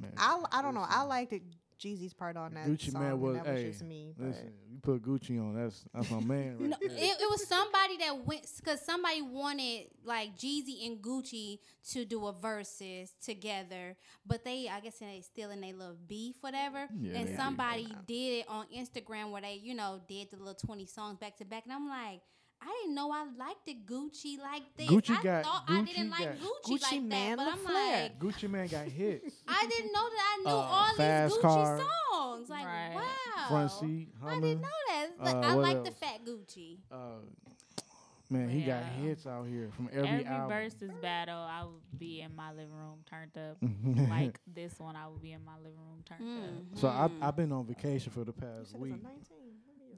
Man, 0.00 0.12
I 0.16 0.42
I 0.52 0.62
don't 0.62 0.74
know. 0.74 0.86
I 0.88 1.02
liked 1.02 1.32
it, 1.32 1.42
Jeezy's 1.78 2.12
part 2.14 2.36
on 2.36 2.54
that 2.54 2.66
Gucci 2.66 2.90
song. 2.92 3.02
man 3.02 3.20
was. 3.20 3.34
that 3.36 3.46
was 3.46 3.56
Hey, 3.60 3.68
just 3.70 3.82
me. 3.84 4.14
Listen, 4.18 4.52
you 4.70 4.78
put 4.80 5.02
Gucci 5.02 5.38
on. 5.40 5.54
That's 5.54 5.84
that's 5.94 6.10
my 6.10 6.20
man. 6.20 6.56
Right 6.58 6.70
No, 6.70 6.76
it, 6.80 6.92
it 7.20 7.30
was 7.30 7.46
somebody 7.46 7.96
that 7.98 8.24
went 8.24 8.46
because 8.56 8.80
somebody 8.84 9.22
wanted 9.22 9.86
like 10.04 10.36
Jeezy 10.36 10.86
and 10.86 10.98
Gucci 11.02 11.58
to 11.90 12.04
do 12.04 12.26
a 12.26 12.32
verses 12.32 13.12
together, 13.22 13.96
but 14.26 14.44
they 14.44 14.68
I 14.68 14.80
guess 14.80 14.98
they 14.98 15.20
still 15.24 15.50
in 15.50 15.60
their 15.60 15.72
little 15.74 15.96
beef, 16.06 16.36
whatever. 16.40 16.88
Yeah, 16.98 17.18
and 17.18 17.36
somebody 17.36 17.88
did 18.06 18.40
it 18.40 18.46
on 18.48 18.66
Instagram 18.76 19.30
where 19.32 19.42
they 19.42 19.60
you 19.62 19.74
know 19.74 20.00
did 20.08 20.30
the 20.30 20.36
little 20.36 20.54
twenty 20.54 20.86
songs 20.86 21.18
back 21.18 21.36
to 21.38 21.44
back, 21.44 21.64
and 21.64 21.72
I'm 21.72 21.88
like. 21.88 22.20
I 22.60 22.80
didn't 22.82 22.94
know 22.96 23.10
I 23.12 23.24
liked 23.38 23.64
the 23.66 23.76
Gucci 23.86 24.38
like 24.40 24.62
this. 24.76 24.88
Gucci 24.88 25.16
I 25.16 25.22
got- 25.22 25.44
thought 25.44 25.64
I 25.68 25.72
Gucci 25.80 25.86
didn't 25.86 26.10
like 26.10 26.38
Gucci, 26.40 26.64
Gucci 26.66 26.92
like 26.92 27.02
Man 27.02 27.36
that, 27.36 27.44
but 27.44 27.52
I'm 27.52 27.58
LaFleur. 27.58 28.02
like, 28.02 28.18
Gucci 28.18 28.50
man 28.50 28.66
got 28.66 28.86
hits. 28.88 29.36
I 29.46 29.66
didn't 29.68 29.92
know 29.92 30.08
that 30.10 30.36
I 30.38 30.42
knew 30.42 30.50
Uh, 30.50 30.54
all 30.54 30.88
these 30.88 31.36
Gucci 31.38 31.40
Car, 31.40 31.80
songs. 32.12 32.48
Like, 32.50 32.66
Right. 32.66 32.92
wow, 32.94 33.48
Front 33.48 33.70
seat. 33.72 34.08
I 34.24 34.40
didn't 34.40 34.60
know 34.62 34.68
that. 34.88 35.08
Like, 35.20 35.34
Uh, 35.36 35.40
I 35.40 35.52
like 35.54 35.84
the 35.84 35.90
fat 35.92 36.24
Gucci. 36.26 36.78
Uh, 36.90 37.20
man, 38.28 38.48
he 38.48 38.62
got 38.62 38.82
hits 38.84 39.26
out 39.26 39.46
here 39.46 39.70
from 39.72 39.88
every, 39.92 40.08
Every, 40.08 40.24
album. 40.26 40.48
versus 40.48 40.90
battle, 41.00 41.38
I 41.38 41.64
would 41.64 41.98
be 41.98 42.20
in 42.22 42.34
my 42.34 42.50
living 42.52 42.72
room 42.74 42.98
turned 43.08 43.36
up. 43.38 43.56
like 44.10 44.40
this 44.52 44.78
one, 44.80 44.96
I 44.96 45.06
would 45.06 45.22
be 45.22 45.32
in 45.32 45.44
my 45.44 45.56
living 45.58 45.78
room 45.78 46.02
turned 46.04 46.72
up. 46.74 46.78
so 46.78 46.88
I. 46.88 47.08
I've 47.22 47.36
been 47.36 47.52
on 47.52 47.64
vacation 47.66 48.10
for 48.12 48.24
the 48.24 48.32
you 48.32 48.40
past 48.40 48.72
said 48.72 48.76
it 48.76 48.80
was 48.80 48.90
week. 48.90 49.02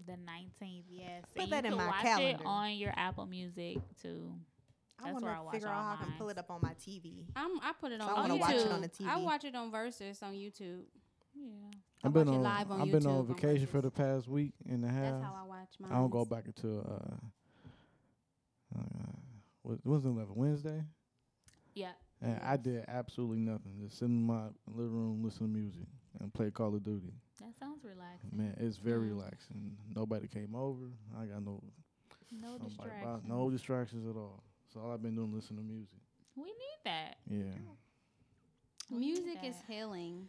The 0.07 0.17
nineteenth, 0.17 0.87
yes. 0.91 1.25
Put 1.35 1.45
and 1.45 1.53
that 1.53 1.65
you 1.65 1.73
in 1.73 1.77
can 1.77 1.79
my 1.79 1.87
watch 1.89 2.03
calendar. 2.03 2.39
it 2.43 2.47
on 2.47 2.73
your 2.75 2.93
Apple 2.97 3.27
Music 3.27 3.79
too. 4.01 4.33
I 4.99 5.05
That's 5.05 5.13
want 5.15 5.25
where 5.25 5.33
I 5.35 5.37
to 5.39 5.43
watch 5.45 5.55
figure 5.55 5.69
all 5.69 5.75
out 5.75 5.83
how 5.85 5.93
I 5.93 5.97
can 5.97 6.09
mine. 6.11 6.19
pull 6.19 6.29
it 6.29 6.39
up 6.39 6.51
on 6.51 6.61
my 6.63 6.75
TV. 6.75 7.25
I'm, 7.37 7.59
I 7.63 7.73
put 7.81 7.93
it 7.93 8.01
So 8.01 8.07
on, 8.09 8.11
I 8.11 8.13
on 8.23 8.29
wanna 8.29 8.35
YouTube. 8.35 8.41
watch 8.41 8.55
it 8.55 8.73
on 8.73 8.81
the 8.83 8.91
I 9.07 9.19
TV. 9.19 9.25
watch 9.25 9.45
it 9.45 9.55
on 9.55 9.73
Verzuz 9.73 10.23
on 10.23 10.33
YouTube. 10.35 10.83
Yeah. 11.35 11.45
I 12.03 12.07
I've 12.07 12.13
been 12.13 12.27
watch 12.27 12.35
it 12.35 12.39
on 12.39 12.43
live 12.43 12.71
on 12.71 12.81
I've 12.83 12.91
been 12.93 13.03
YouTube 13.03 13.07
on 13.07 13.17
on 13.19 13.27
vacation 13.27 13.67
for 13.67 13.81
the 13.81 13.91
past 13.91 14.29
week 14.29 14.53
and 14.69 14.85
a 14.85 14.89
half. 14.89 15.03
That's 15.13 15.25
how 15.25 15.39
I 15.43 15.47
watch 15.47 15.69
mine. 15.81 15.93
I 15.93 15.95
don't 15.97 16.11
go 16.11 16.25
back 16.25 16.45
until 16.47 16.81
uh, 16.81 18.79
uh 18.79 18.83
what 19.63 19.85
was 19.87 20.05
it 20.05 20.09
eleven 20.09 20.35
Wednesday? 20.35 20.83
Yeah. 21.75 21.93
And 22.23 22.39
I 22.43 22.57
did 22.57 22.85
absolutely 22.89 23.39
nothing. 23.39 23.79
Just 23.83 23.99
sit 23.99 24.07
in 24.07 24.23
my 24.27 24.49
living 24.67 24.93
room, 24.93 25.23
listen 25.25 25.47
to 25.47 25.53
music, 25.59 25.87
and 26.21 26.33
play 26.35 26.51
Call 26.51 26.75
of 26.75 26.85
Duty. 26.85 27.13
That 27.41 27.57
sounds 27.59 27.85
relaxing. 27.85 28.31
Man, 28.37 28.55
it's 28.59 28.77
very 28.77 29.07
Mm. 29.09 29.17
relaxing. 29.17 29.77
Nobody 29.95 30.29
came 30.29 30.55
over. 30.55 30.91
I 31.17 31.25
got 31.27 31.43
no 31.43 31.63
No 32.31 32.59
distractions. 32.59 33.25
no 33.27 33.51
distractions 33.51 34.07
at 34.07 34.17
all. 34.17 34.43
So 34.73 34.81
all 34.81 34.93
I've 34.93 35.03
been 35.03 35.15
doing 35.17 35.33
listen 35.33 35.57
to 35.57 35.63
music. 35.63 35.99
We 36.37 36.45
need 36.45 36.79
that. 36.85 37.17
Yeah. 37.29 37.53
We 38.91 38.99
Music 38.99 39.39
is 39.45 39.57
healing, 39.69 40.29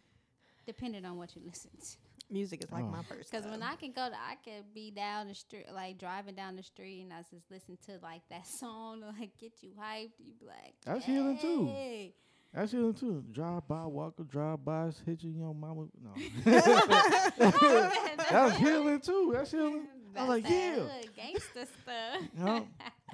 depending 0.65 1.05
on 1.05 1.17
what 1.17 1.35
you 1.35 1.41
listen 1.45 1.71
to. 1.77 1.97
Music 2.29 2.63
is 2.63 2.71
like 2.71 2.85
Oh. 2.85 2.87
my 2.89 3.03
first. 3.03 3.29
Because 3.29 3.45
when. 3.45 3.61
I 3.61 3.75
can 3.75 3.91
go, 3.91 4.09
to, 4.09 4.15
I 4.15 4.35
can 4.35 4.63
be 4.73 4.89
down 4.89 5.27
the 5.27 5.33
street, 5.35 5.65
like 5.73 5.97
driving 5.97 6.33
down 6.35 6.55
the 6.55 6.63
street, 6.63 7.01
and 7.01 7.11
I 7.11 7.23
just 7.23 7.51
listen 7.51 7.77
to 7.87 7.99
like 7.99 8.27
that 8.29 8.47
song, 8.61 9.01
to, 9.01 9.07
like 9.07 9.35
get 9.37 9.61
you 9.61 9.71
hyped. 9.71 10.13
You 10.19 10.33
be 10.39 10.45
like, 10.45 10.75
That's 10.85 11.05
healing, 11.05 11.37
too. 11.39 11.67
"Yay." 12.53 12.59
That's 12.59 12.71
healing 12.71 12.93
too. 12.93 13.23
Drive 13.31 13.67
by, 13.67 13.85
walk 13.85 14.13
or 14.19 14.23
drive 14.25 14.63
by, 14.65 14.91
hit 15.05 15.23
your 15.23 15.53
mama. 15.53 15.87
No. 16.03 16.11
Oh, 17.39 17.91
that's 18.29 18.57
healing 18.57 18.99
too. 18.99 19.31
That's 19.33 19.51
healing. 19.51 19.87
I 20.15 20.19
was 20.21 20.29
like, 20.29 20.43
that 20.43 20.51
yeah. 20.51 21.01
gangster 21.15 21.65
stuff. 21.81 22.21
You 22.37 22.45
know? 22.45 22.67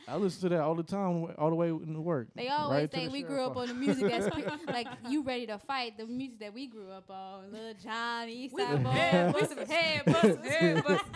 I 0.07 0.15
listen 0.15 0.41
to 0.49 0.55
that 0.55 0.61
all 0.61 0.73
the 0.73 0.83
time, 0.83 1.27
all 1.37 1.49
the 1.49 1.55
way 1.55 1.67
into 1.69 1.99
work. 1.99 2.29
They 2.35 2.47
always 2.47 2.81
Right 2.83 2.91
say 2.93 3.05
the 3.07 3.11
we 3.11 3.23
grew 3.23 3.43
up 3.43 3.57
on 3.57 3.67
the 3.67 3.73
music 3.73 4.09
that's 4.09 4.29
pe- 4.33 4.43
like 4.73 4.87
you 5.09 5.21
ready 5.21 5.45
to 5.47 5.57
fight. 5.59 5.97
The 5.97 6.05
music 6.05 6.39
that 6.39 6.53
we 6.53 6.67
grew 6.67 6.89
up 6.89 7.09
on, 7.09 7.51
Lil 7.51 7.73
Jon, 7.83 8.29
East 8.29 8.55
We 8.55 8.61
Side 8.63 8.71
some 8.73 8.83
Boy, 8.83 8.89
head 8.91 9.33
we 9.35 9.45
some 9.45 9.57
head 9.65 10.05
busters, 10.05 10.45
head 10.47 10.83
busters. 10.83 11.07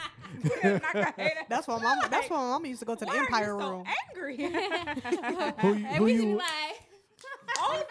that's 1.50 1.68
why 1.68 1.80
mom. 1.82 2.00
That's 2.10 2.30
why 2.30 2.38
mom 2.38 2.66
used 2.66 2.80
to 2.82 2.86
go 2.86 2.96
to 2.96 3.06
the 3.06 3.06
Why 3.06 3.14
are 3.14 3.18
you 3.18 3.24
Empire 3.24 3.58
so 3.60 3.70
room. 3.72 3.86
angry. 4.10 4.38
Who 5.62 5.74
you- 5.74 5.86
and 5.88 6.04
we 6.04 6.14
you- 6.14 6.18
used 6.18 6.24
to 6.24 6.28
be 6.28 6.34
like, 6.36 6.82
oh, 7.60 7.84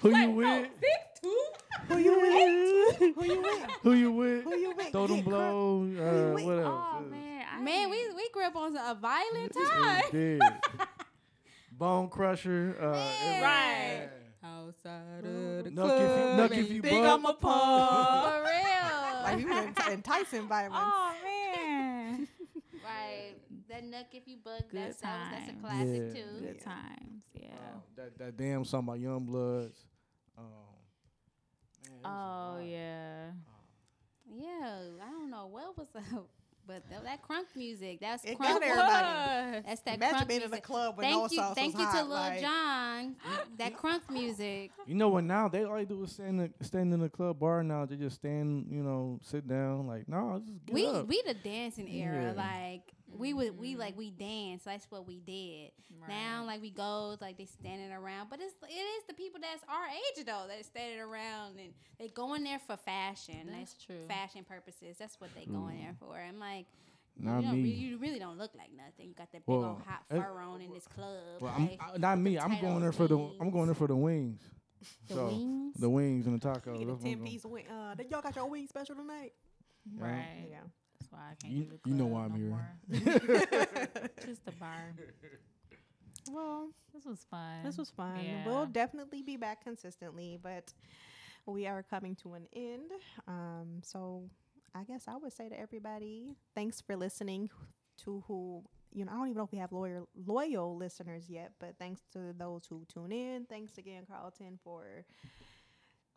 Who 0.00 0.08
wait, 0.12 0.20
you 0.20 0.26
no, 0.28 0.30
with? 0.32 0.68
six 0.80 1.20
two. 1.20 1.44
Who 1.88 1.98
you 1.98 2.20
with? 2.20 3.14
Who 3.14 3.24
you 3.24 3.42
with? 3.42 3.70
Who 3.82 3.92
you 3.94 4.12
with? 4.12 4.44
Who 4.44 4.54
you 4.56 4.74
with? 4.76 4.92
Throw 4.92 5.06
them 5.06 5.16
Get 5.16 5.24
blows. 5.24 5.98
Uh, 5.98 6.32
with? 6.34 6.44
what 6.44 6.58
else? 6.58 6.84
Oh 6.96 7.00
man, 7.10 7.44
I 7.56 7.60
man, 7.60 7.90
we 7.90 8.10
we 8.14 8.30
grew 8.30 8.44
up 8.44 8.56
on 8.56 8.76
a 8.76 8.94
violent 8.94 9.52
time. 9.54 10.02
did. 10.12 10.40
Bone 11.72 12.08
Crusher. 12.08 12.76
Uh, 12.80 13.10
it- 13.24 13.42
Right. 13.42 14.08
Outside 14.44 15.24
of 15.24 15.64
the 15.64 15.70
Nuck 15.70 15.90
if 15.96 16.00
you, 16.00 16.42
nuck 16.42 16.50
if 16.52 16.70
you 16.70 16.82
think 16.82 17.04
buck. 17.04 17.18
I'm 17.18 17.24
a 17.26 17.34
punk. 17.34 18.24
For 18.24 18.42
real. 18.42 18.54
Like 19.24 19.36
we 19.38 19.44
were 19.44 19.50
in, 19.62 19.92
in 19.92 20.02
Tyson 20.02 20.48
violence. 20.48 20.74
Oh 20.76 21.12
man, 21.24 22.28
right. 22.84 23.34
That 23.68 23.84
Knuck 23.84 24.06
If 24.12 24.26
You 24.26 24.36
Buck, 24.42 24.62
Good 24.70 24.80
that's, 24.80 25.00
that 25.02 25.18
was, 25.18 25.38
that's 25.38 25.50
a 25.50 25.60
classic 25.60 26.02
Yeah. 26.06 26.22
too. 26.22 26.40
good 26.40 26.60
times. 26.62 27.22
Yeah. 27.34 27.48
Uh, 27.50 27.78
that 27.96 28.18
that 28.18 28.36
damn 28.38 28.64
song 28.64 28.84
about 28.84 29.00
Young 29.00 29.24
Bloods. 29.26 29.76
Um, 30.38 30.44
man, 31.84 32.00
it 32.00 32.08
was 32.08 32.26
a 32.28 32.30
Oh 32.34 32.54
lot. 32.54 32.64
yeah. 32.64 33.32
Yeah, 34.30 34.80
I 35.02 35.10
don't 35.10 35.30
know 35.30 35.46
what 35.46 35.76
was 35.78 35.88
up, 35.96 36.28
but 36.66 36.88
th- 36.88 37.02
that 37.02 37.22
crunk 37.22 37.46
music, 37.56 38.00
that's 38.00 38.24
It 38.24 38.38
crunk. 38.38 38.60
got 38.60 38.62
everybody. 38.62 39.62
That's 39.66 39.80
that 39.82 39.96
Imagine 39.96 40.18
crunk 40.18 40.28
being 40.28 40.42
in 40.42 40.52
a 40.52 40.60
music. 40.60 40.64
club 40.64 40.96
with 40.98 41.04
Thank 41.06 41.16
no 41.16 41.28
you, 41.30 41.36
sauce 41.36 41.54
thank 41.54 41.74
was 41.74 41.80
you 41.82 41.86
hot, 41.86 41.98
to 41.98 42.04
Lil 42.04 42.10
like, 42.10 42.40
John. 42.40 43.16
That 43.58 43.74
crunk 43.76 44.10
music. 44.10 44.72
You 44.86 44.94
know 44.94 45.08
what? 45.08 45.24
Now 45.24 45.48
they 45.48 45.64
all 45.64 45.76
they 45.76 45.84
do 45.86 46.02
is 46.04 46.12
stand 46.12 46.40
in, 46.40 46.54
stand 46.62 46.92
in 46.94 47.00
the 47.00 47.08
club 47.08 47.38
bar. 47.40 47.62
Now 47.64 47.86
they 47.86 47.96
just 47.96 48.16
stand, 48.16 48.68
you 48.70 48.82
know, 48.82 49.18
sit 49.22 49.46
down. 49.48 49.86
Like 49.86 50.08
no, 50.08 50.42
just 50.46 50.66
get 50.66 50.74
We 50.74 50.86
up. 50.86 51.06
we 51.06 51.22
the 51.26 51.34
dancing 51.34 51.88
era. 51.88 52.32
Yeah. 52.32 52.32
Like 52.36 52.92
we 53.16 53.32
would 53.32 53.58
we 53.58 53.76
like 53.76 53.96
we 53.96 54.10
dance. 54.10 54.64
That's 54.64 54.86
what 54.90 55.06
we 55.06 55.20
did. 55.20 55.70
Now 56.08 56.44
like 56.46 56.60
we 56.60 56.70
go 56.70 57.16
like 57.20 57.38
they 57.38 57.46
standing 57.46 57.90
around, 57.92 58.28
but 58.30 58.40
it's 58.40 58.54
it 58.68 58.72
is 58.74 59.04
the 59.08 59.14
people 59.14 59.40
that's 59.40 59.62
our 59.68 59.86
age 59.88 60.24
though 60.26 60.44
that's 60.48 60.66
standing 60.68 61.00
around 61.00 61.58
and 61.58 61.72
they 61.98 62.08
go 62.08 62.34
in 62.34 62.44
there 62.44 62.58
for 62.58 62.76
fashion. 62.76 63.48
That's 63.50 63.74
true. 63.84 64.06
Fashion 64.06 64.44
purposes. 64.44 64.96
That's 64.98 65.20
what 65.20 65.30
they 65.34 65.44
go 65.46 65.68
in 65.68 65.78
there 65.78 65.94
for. 65.98 66.16
I'm 66.16 66.38
like. 66.38 66.66
Not 67.20 67.42
you, 67.42 67.48
me. 67.48 67.62
Really, 67.62 67.70
you 67.70 67.98
really 67.98 68.18
don't 68.20 68.38
look 68.38 68.52
like 68.56 68.70
nothing. 68.76 69.08
You 69.08 69.14
got 69.14 69.32
that 69.32 69.44
big 69.44 69.48
Well, 69.48 69.64
old 69.64 69.82
hot 69.84 70.04
it- 70.08 70.22
fur 70.22 70.40
on 70.40 70.60
in 70.60 70.72
this 70.72 70.86
club. 70.86 71.40
Well, 71.40 71.52
I'm 71.52 71.66
like, 71.66 71.80
I, 71.82 71.98
not 71.98 72.16
me. 72.20 72.38
I'm 72.38 72.60
going 72.60 72.80
there 72.80 72.92
for 72.92 73.08
the. 73.08 73.18
I'm 73.40 73.50
going 73.50 73.66
there 73.66 73.74
for 73.74 73.88
the 73.88 73.96
wings. 73.96 74.40
the 75.08 75.14
so 75.14 75.26
wings. 75.26 75.74
the 75.80 75.90
wings 75.90 76.26
and 76.28 76.40
the 76.40 76.48
tacos. 76.48 76.78
Get 76.78 76.86
a 76.86 76.92
that's 76.92 77.02
ten 77.02 77.24
piece 77.24 77.44
wing. 77.44 77.64
Uh, 77.66 77.96
th- 77.96 78.08
y'all 78.08 78.22
got 78.22 78.36
your 78.36 78.46
wing 78.46 78.68
special 78.68 78.94
tonight? 78.94 79.32
Right. 79.96 80.46
Yeah. 80.48 80.58
That's 81.10 81.12
why 81.12 81.30
I 81.30 81.34
can't 81.40 81.52
You- 81.52 81.64
do 81.64 81.78
the 81.82 81.90
you 81.90 81.94
know 81.96 82.06
why 82.06 82.24
I'm 82.24 82.32
no 82.32 82.58
here. 82.90 84.10
Just 84.26 84.44
the 84.44 84.52
bar. 84.52 84.94
Well, 86.30 86.68
This 86.92 87.06
was 87.06 87.24
fun. 87.30 87.62
this 87.64 87.78
was 87.78 87.88
fun. 87.90 88.20
Yeah. 88.22 88.44
We'll 88.46 88.66
definitely 88.66 89.22
be 89.22 89.38
back 89.38 89.64
consistently, 89.64 90.38
but 90.42 90.74
we 91.46 91.66
are 91.66 91.82
coming 91.82 92.14
to 92.16 92.34
an 92.34 92.46
end. 92.54 92.90
Um, 93.26 93.80
so 93.82 94.28
I 94.74 94.84
guess 94.84 95.04
I 95.08 95.16
would 95.16 95.32
say 95.32 95.48
to 95.48 95.58
everybody, 95.58 96.34
thanks 96.54 96.82
for 96.82 96.96
listening 96.96 97.48
to 98.04 98.22
who 98.28 98.62
you 98.92 99.04
know, 99.04 99.12
I 99.12 99.16
don't 99.16 99.26
even 99.28 99.38
know 99.38 99.44
if 99.44 99.52
we 99.52 99.58
have 99.58 99.72
loyal 99.72 100.06
loyal 100.26 100.76
listeners 100.76 101.30
yet, 101.30 101.52
but 101.60 101.76
thanks 101.78 102.02
to 102.12 102.34
those 102.36 102.66
who 102.68 102.84
tune 102.92 103.12
in. 103.12 103.44
Thanks 103.46 103.78
again, 103.78 104.04
Carlton, 104.06 104.58
for 104.62 105.04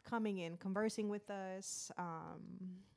coming 0.03 0.41
and 0.41 0.59
conversing 0.59 1.09
with 1.09 1.29
us. 1.29 1.91
Um, 1.97 2.41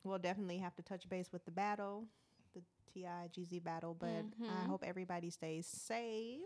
we'll 0.03 0.19
definitely 0.19 0.57
have 0.59 0.75
to 0.75 0.81
touch 0.83 1.07
base 1.09 1.31
with 1.31 1.45
the 1.45 1.51
battle, 1.51 2.05
the 2.53 2.61
TIGZ 2.93 3.59
battle, 3.63 3.93
but 3.99 4.25
I 4.47 4.63
Mhm. 4.63 4.67
hope 4.67 4.83
everybody 4.85 5.29
stays 5.29 5.67
safe. 5.67 6.41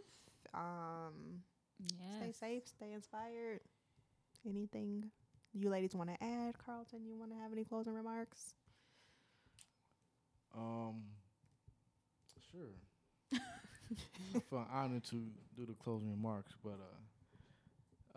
Um, 0.54 1.44
Stay 2.18 2.32
safe, 2.32 2.68
stay 2.68 2.92
inspired. 2.94 3.62
Anything 4.48 5.12
you 5.54 5.70
ladies 5.70 5.96
want 5.96 6.10
to 6.10 6.24
add, 6.24 6.58
Carlton? 6.58 7.06
You 7.06 7.16
want 7.18 7.32
to 7.32 7.38
have 7.38 7.52
any 7.52 7.64
closing 7.64 7.94
remarks? 7.94 8.54
Um, 10.56 11.04
sure. 12.52 12.76
I 14.36 14.40
feel 14.50 14.68
honored 14.72 15.04
to 15.06 15.16
do 15.56 15.66
the 15.66 15.74
closing 15.74 16.10
remarks, 16.12 16.54
but 16.64 16.74
uh, 16.74 16.98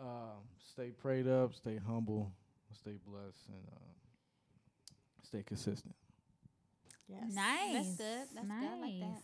uh, 0.03 0.35
stay 0.73 0.89
prayed 0.89 1.27
up, 1.27 1.53
stay 1.53 1.79
humble, 1.87 2.31
stay 2.73 2.97
blessed, 3.07 3.47
and 3.47 3.63
uh, 3.71 3.93
stay 5.23 5.43
consistent. 5.43 5.95
Yes. 7.07 7.33
Nice. 7.33 7.73
That's 7.73 7.95
good. 7.95 8.27
That's 8.35 8.47
nice. 8.47 8.61
good. 8.61 8.69
I 8.69 8.81
like 8.81 8.99
that. 8.99 9.21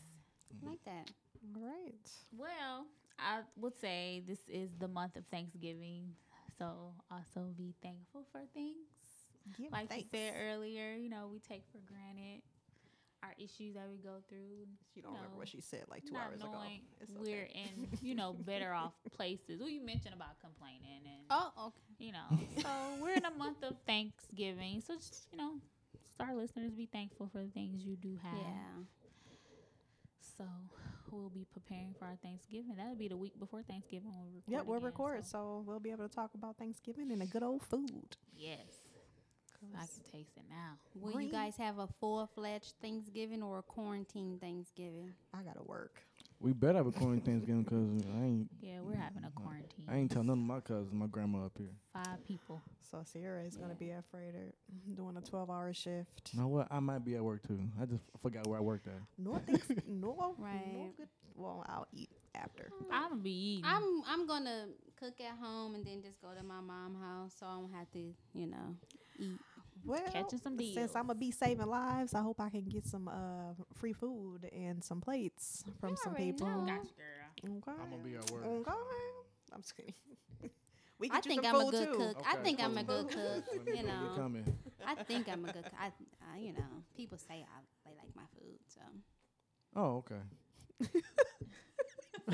I 0.51 0.69
like 0.69 0.83
that. 0.85 1.11
All 1.55 1.61
right. 1.61 2.09
Well, 2.37 2.85
I 3.17 3.41
would 3.57 3.77
say 3.79 4.23
this 4.27 4.39
is 4.47 4.69
the 4.79 4.87
month 4.87 5.15
of 5.15 5.25
Thanksgiving, 5.27 6.13
so 6.57 6.93
also 7.11 7.47
be 7.57 7.73
thankful 7.81 8.25
for 8.31 8.41
things. 8.53 8.75
Give 9.57 9.71
like 9.71 9.89
thanks. 9.89 10.05
you 10.11 10.19
said 10.19 10.33
earlier, 10.37 10.95
you 10.95 11.09
know, 11.09 11.27
we 11.31 11.39
take 11.39 11.63
for 11.71 11.79
granted 11.91 12.41
our 13.23 13.33
issues 13.37 13.75
that 13.75 13.87
we 13.89 13.97
go 13.97 14.15
through. 14.29 14.65
She 14.93 15.01
don't 15.01 15.13
remember 15.13 15.37
what 15.37 15.47
she 15.47 15.59
said 15.61 15.83
like 15.89 16.05
two 16.05 16.13
not 16.13 16.27
hours 16.31 16.41
ago. 16.41 16.51
knowing 16.53 16.81
It's 17.01 17.11
we're 17.11 17.43
okay. 17.43 17.71
in, 17.77 17.87
you 18.01 18.15
know, 18.15 18.33
better 18.33 18.73
off 18.73 18.93
places. 19.15 19.59
Well, 19.59 19.69
you 19.69 19.81
mentioned 19.85 20.13
about 20.15 20.39
complaining 20.39 21.01
and, 21.05 21.25
Oh, 21.29 21.51
okay. 21.67 22.05
you 22.05 22.11
know, 22.11 22.27
so 22.61 22.69
we're 23.01 23.15
in 23.15 23.25
a 23.25 23.31
month 23.31 23.63
of 23.63 23.75
Thanksgiving. 23.85 24.81
So 24.85 24.95
just, 24.95 25.27
you 25.31 25.37
know, 25.37 25.53
just 26.07 26.21
our 26.21 26.33
listeners 26.35 26.73
be 26.73 26.85
thankful 26.85 27.27
for 27.31 27.39
the 27.39 27.49
things 27.51 27.83
you 27.83 27.95
do 27.95 28.17
have. 28.23 28.33
Yeah. 28.37 28.83
So 30.37 30.45
we'll 31.11 31.29
be 31.29 31.45
preparing 31.51 31.93
for 31.99 32.05
our 32.05 32.15
Thanksgiving. 32.23 32.75
That'll 32.77 32.95
be 32.95 33.07
the 33.09 33.17
week 33.17 33.37
before 33.39 33.61
Thanksgiving 33.63 34.09
when 34.11 34.23
we 34.25 34.35
record. 34.37 34.51
Yep, 34.53 34.65
we'll 34.65 34.77
again, 34.77 34.85
record, 34.85 35.25
so- 35.25 35.31
so 35.31 35.63
we'll 35.65 35.79
be 35.79 35.91
able 35.91 36.07
to 36.07 36.13
talk 36.15 36.31
about 36.33 36.57
Thanksgiving 36.57 37.11
and 37.11 37.21
a 37.21 37.25
good 37.25 37.43
old 37.43 37.61
food. 37.63 38.15
Yes. 38.37 38.78
I 39.75 39.79
can 39.79 40.03
taste 40.11 40.31
it 40.37 40.43
now. 40.49 40.73
Will 40.95 41.13
Green. 41.13 41.27
you 41.27 41.31
guys 41.31 41.55
have 41.57 41.77
a 41.79 41.87
full 41.99 42.27
fledged 42.33 42.73
Thanksgiving 42.81 43.43
or 43.43 43.59
a 43.59 43.63
quarantine 43.63 44.37
Thanksgiving? 44.39 45.13
I 45.33 45.41
gotta 45.43 45.63
work. 45.63 46.01
We 46.41 46.53
better 46.53 46.77
have 46.77 46.87
a 46.87 46.91
quarantine 46.91 47.25
Thanksgiving 47.25 47.63
because 47.63 48.05
I 48.17 48.23
ain't 48.25 48.49
Yeah, 48.61 48.79
we're 48.81 48.95
having 48.95 49.23
a 49.25 49.31
quarantine. 49.31 49.85
I 49.89 49.97
ain't 49.97 50.11
tell 50.11 50.23
none 50.23 50.37
of 50.37 50.43
my 50.45 50.61
cousins, 50.61 50.93
my 50.93 51.07
grandma 51.07 51.45
up 51.45 51.51
here. 51.57 51.73
Five 51.93 52.23
people. 52.25 52.61
So 52.89 53.01
Sierra 53.03 53.43
is 53.43 53.57
gonna 53.57 53.75
be 53.75 53.91
at 53.91 54.05
Freighter 54.09 54.53
mm-hmm, 54.73 54.93
doing 54.95 55.17
a 55.17 55.21
twelve-hour 55.21 55.73
shift. 55.73 56.31
You 56.33 56.39
know 56.41 56.47
what? 56.47 56.67
I 56.71 56.79
might 56.79 57.03
be 57.03 57.15
at 57.15 57.23
work 57.23 57.45
too. 57.45 57.59
I 57.81 57.85
just 57.85 58.03
forgot 58.21 58.47
where 58.47 58.57
I 58.59 58.61
worked 58.61 58.87
at. 58.87 59.01
No 59.17 59.37
thanks, 59.45 59.67
no, 59.87 60.35
Right. 60.37 60.73
no 60.73 60.79
Right. 60.83 60.97
good. 60.97 61.07
Well, 61.35 61.65
I'll 61.67 61.87
eat 61.93 62.09
after. 62.35 62.71
I'm 62.91 63.09
gonna 63.09 63.21
be 63.21 63.57
eating. 63.57 63.65
I'm 63.69 64.03
I'm 64.07 64.25
gonna 64.27 64.67
cook 64.99 65.19
at 65.21 65.37
home 65.37 65.75
and 65.75 65.85
then 65.85 66.01
just 66.01 66.21
go 66.21 66.29
to 66.35 66.43
my 66.43 66.61
mom's 66.61 66.99
house 67.01 67.33
so 67.39 67.45
I 67.45 67.55
don't 67.59 67.73
have 67.73 67.91
to, 67.91 67.99
you 68.33 68.47
know, 68.47 68.75
eat. 69.17 69.39
Well, 69.85 70.01
Catching 70.11 70.39
some 70.39 70.57
since. 70.73 70.95
I'm 70.95 71.07
gonna 71.07 71.15
be 71.19 71.31
saving 71.31 71.65
lives, 71.67 72.13
I 72.13 72.21
hope 72.21 72.39
I 72.41 72.49
can 72.49 72.67
get 72.67 72.85
some 72.85 73.07
uh 73.07 73.53
free 73.73 73.93
food 73.93 74.49
and 74.51 74.83
some 74.83 75.01
plates 75.01 75.63
from 75.79 75.91
You 75.91 75.95
some 75.95 76.13
people. 76.15 76.47
know. 76.47 76.65
Got 76.65 76.83
you, 76.83 76.91
girl. 76.97 77.57
Okay. 77.57 77.71
I'm 77.81 77.89
gonna 77.89 78.03
be 78.03 78.15
at 78.15 78.25
work. 78.25 78.43
Okay. 78.45 78.71
I'm 79.53 79.61
just 79.61 79.75
kidding. 79.75 79.93
we 80.99 81.09
I 81.09 81.15
get 81.15 81.25
you 81.25 81.31
think 81.31 81.43
some 81.43 81.45
I'm 81.45 81.55
a 81.61 81.65
food 81.65 81.71
good 81.71 81.91
too. 81.91 81.95
cook. 81.97 82.17
I 82.25 82.35
Okay, 82.35 82.43
think 82.43 82.59
I'm 82.61 82.77
a 82.77 82.83
good 82.83 83.07
cook. 83.09 83.43
You 83.73 83.83
know 83.83 83.87
know, 83.87 84.09
coming. 84.15 84.45
I 84.85 84.95
think 84.95 85.27
I'm 85.29 85.45
a 85.45 85.49
good. 85.49 85.65
I, 85.79 85.91
I 86.33 86.37
you 86.39 86.53
know, 86.53 86.83
people 86.95 87.17
say 87.17 87.45
I 87.45 87.59
they 87.85 87.95
like 87.95 88.15
my 88.15 88.23
food, 88.37 88.59
so 88.67 88.81
Oh, 89.75 89.97
okay. 89.97 90.21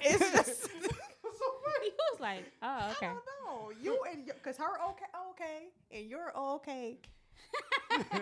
It's 0.00 0.30
just 0.32 0.52
he 0.68 0.69
was 2.20 2.26
like, 2.26 2.52
oh, 2.62 2.90
okay. 2.92 3.06
I 3.06 3.12
don't 3.12 3.24
know. 3.44 3.72
You 3.82 3.98
and 4.10 4.26
because 4.26 4.56
her 4.56 4.80
okay, 4.90 5.04
okay, 5.30 5.68
and 5.90 6.08
you're 6.08 6.36
okay. 6.36 6.98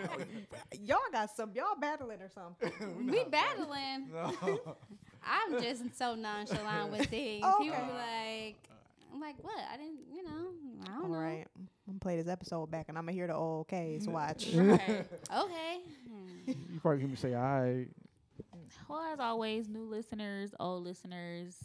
y'all 0.83 0.97
got 1.11 1.35
some. 1.35 1.51
Y'all 1.53 1.75
battling 1.79 2.21
or 2.21 2.29
something. 2.29 3.07
we 3.11 3.23
battling. 3.25 4.09
No. 4.11 4.75
I'm 5.23 5.61
just 5.61 5.97
so 5.97 6.15
nonchalant 6.15 6.91
with 6.91 7.07
things. 7.07 7.43
Okay. 7.43 7.63
People 7.65 7.85
be 7.85 7.93
like, 7.93 8.55
I'm 9.13 9.19
like, 9.19 9.35
what? 9.41 9.59
I 9.71 9.75
didn't, 9.75 9.99
you 10.13 10.23
know, 10.23 10.47
I 10.83 10.85
don't 10.85 11.03
All 11.03 11.09
know. 11.09 11.15
right, 11.15 11.45
I'm 11.57 11.67
gonna 11.85 11.99
play 11.99 12.15
this 12.15 12.27
episode 12.27 12.71
back, 12.71 12.85
and 12.87 12.97
I'm 12.97 13.03
gonna 13.03 13.11
hear 13.13 13.27
the 13.27 13.35
old 13.35 13.67
K's 13.67 14.07
Watch. 14.07 14.47
Right. 14.53 15.05
Okay. 15.35 15.79
Hmm. 16.07 16.51
you 16.71 16.79
probably 16.79 17.01
hear 17.01 17.09
me 17.09 17.15
say, 17.15 17.35
"I." 17.35 17.87
Well, 18.87 19.01
as 19.13 19.19
always, 19.19 19.67
new 19.67 19.83
listeners, 19.83 20.51
old 20.59 20.83
listeners, 20.83 21.55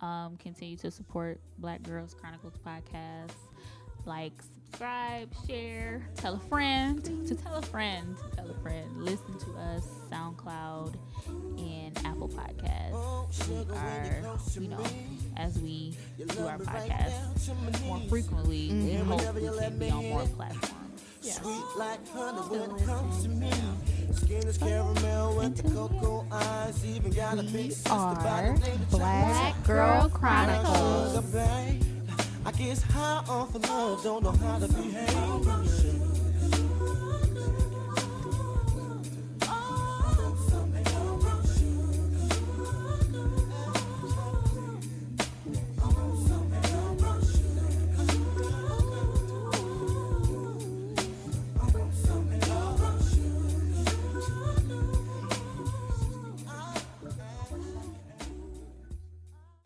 um, 0.00 0.36
continue 0.38 0.76
to 0.78 0.90
support 0.90 1.40
Black 1.58 1.82
Girls 1.82 2.14
Chronicles 2.14 2.54
podcast. 2.64 3.32
Like, 4.04 4.32
subscribe, 4.70 5.32
share, 5.46 6.02
tell 6.16 6.34
a 6.34 6.38
friend 6.38 7.04
to 7.26 7.34
tell 7.34 7.56
a 7.56 7.62
friend 7.62 8.16
to 8.16 8.36
tell 8.36 8.50
a 8.50 8.54
friend. 8.54 8.86
Listen 8.96 9.38
to 9.38 9.50
us, 9.58 9.86
SoundCloud 10.10 10.94
and 11.58 11.98
Apple 12.04 12.28
Podcasts. 12.28 13.48
We 13.48 13.76
are, 13.76 14.38
you 14.60 14.68
know, 14.68 14.84
as 15.36 15.58
we 15.58 15.94
do 16.28 16.46
our 16.46 16.58
podcast 16.58 17.82
more 17.84 18.00
frequently, 18.08 18.70
we 18.72 18.94
hope 18.94 19.34
we 19.34 19.48
can 19.58 19.78
be 19.78 19.90
on 19.90 20.08
more 20.08 20.26
platforms. 20.26 21.02
Yes. 21.22 21.42
Sweet 21.42 21.64
like 21.76 22.08
honey 22.10 22.38
when 22.48 22.70
it 22.70 22.86
comes 22.86 23.22
to 23.24 23.28
me. 23.28 23.50
Skin 24.12 24.46
is 24.46 24.58
caramel 24.58 25.36
with 25.36 25.56
the 25.56 25.70
cocoa 25.70 26.26
eyes. 26.32 26.84
Even 26.84 27.12
got 27.12 27.38
a 27.38 27.42
big 27.42 27.72
sister 27.72 27.88
by 27.88 28.54
Are 28.54 28.58
Black 28.90 29.64
Girl 29.64 30.00
Girl 30.00 30.08
Chronicles. 30.08 31.34
I 32.44 32.52
guess 32.52 32.82
high 32.82 33.22
off 33.28 33.54
of 33.54 33.68
love, 33.68 34.02
don't 34.02 34.22
know 34.22 34.32
how 34.32 34.58
to 34.58 34.68
behave. 34.68 36.07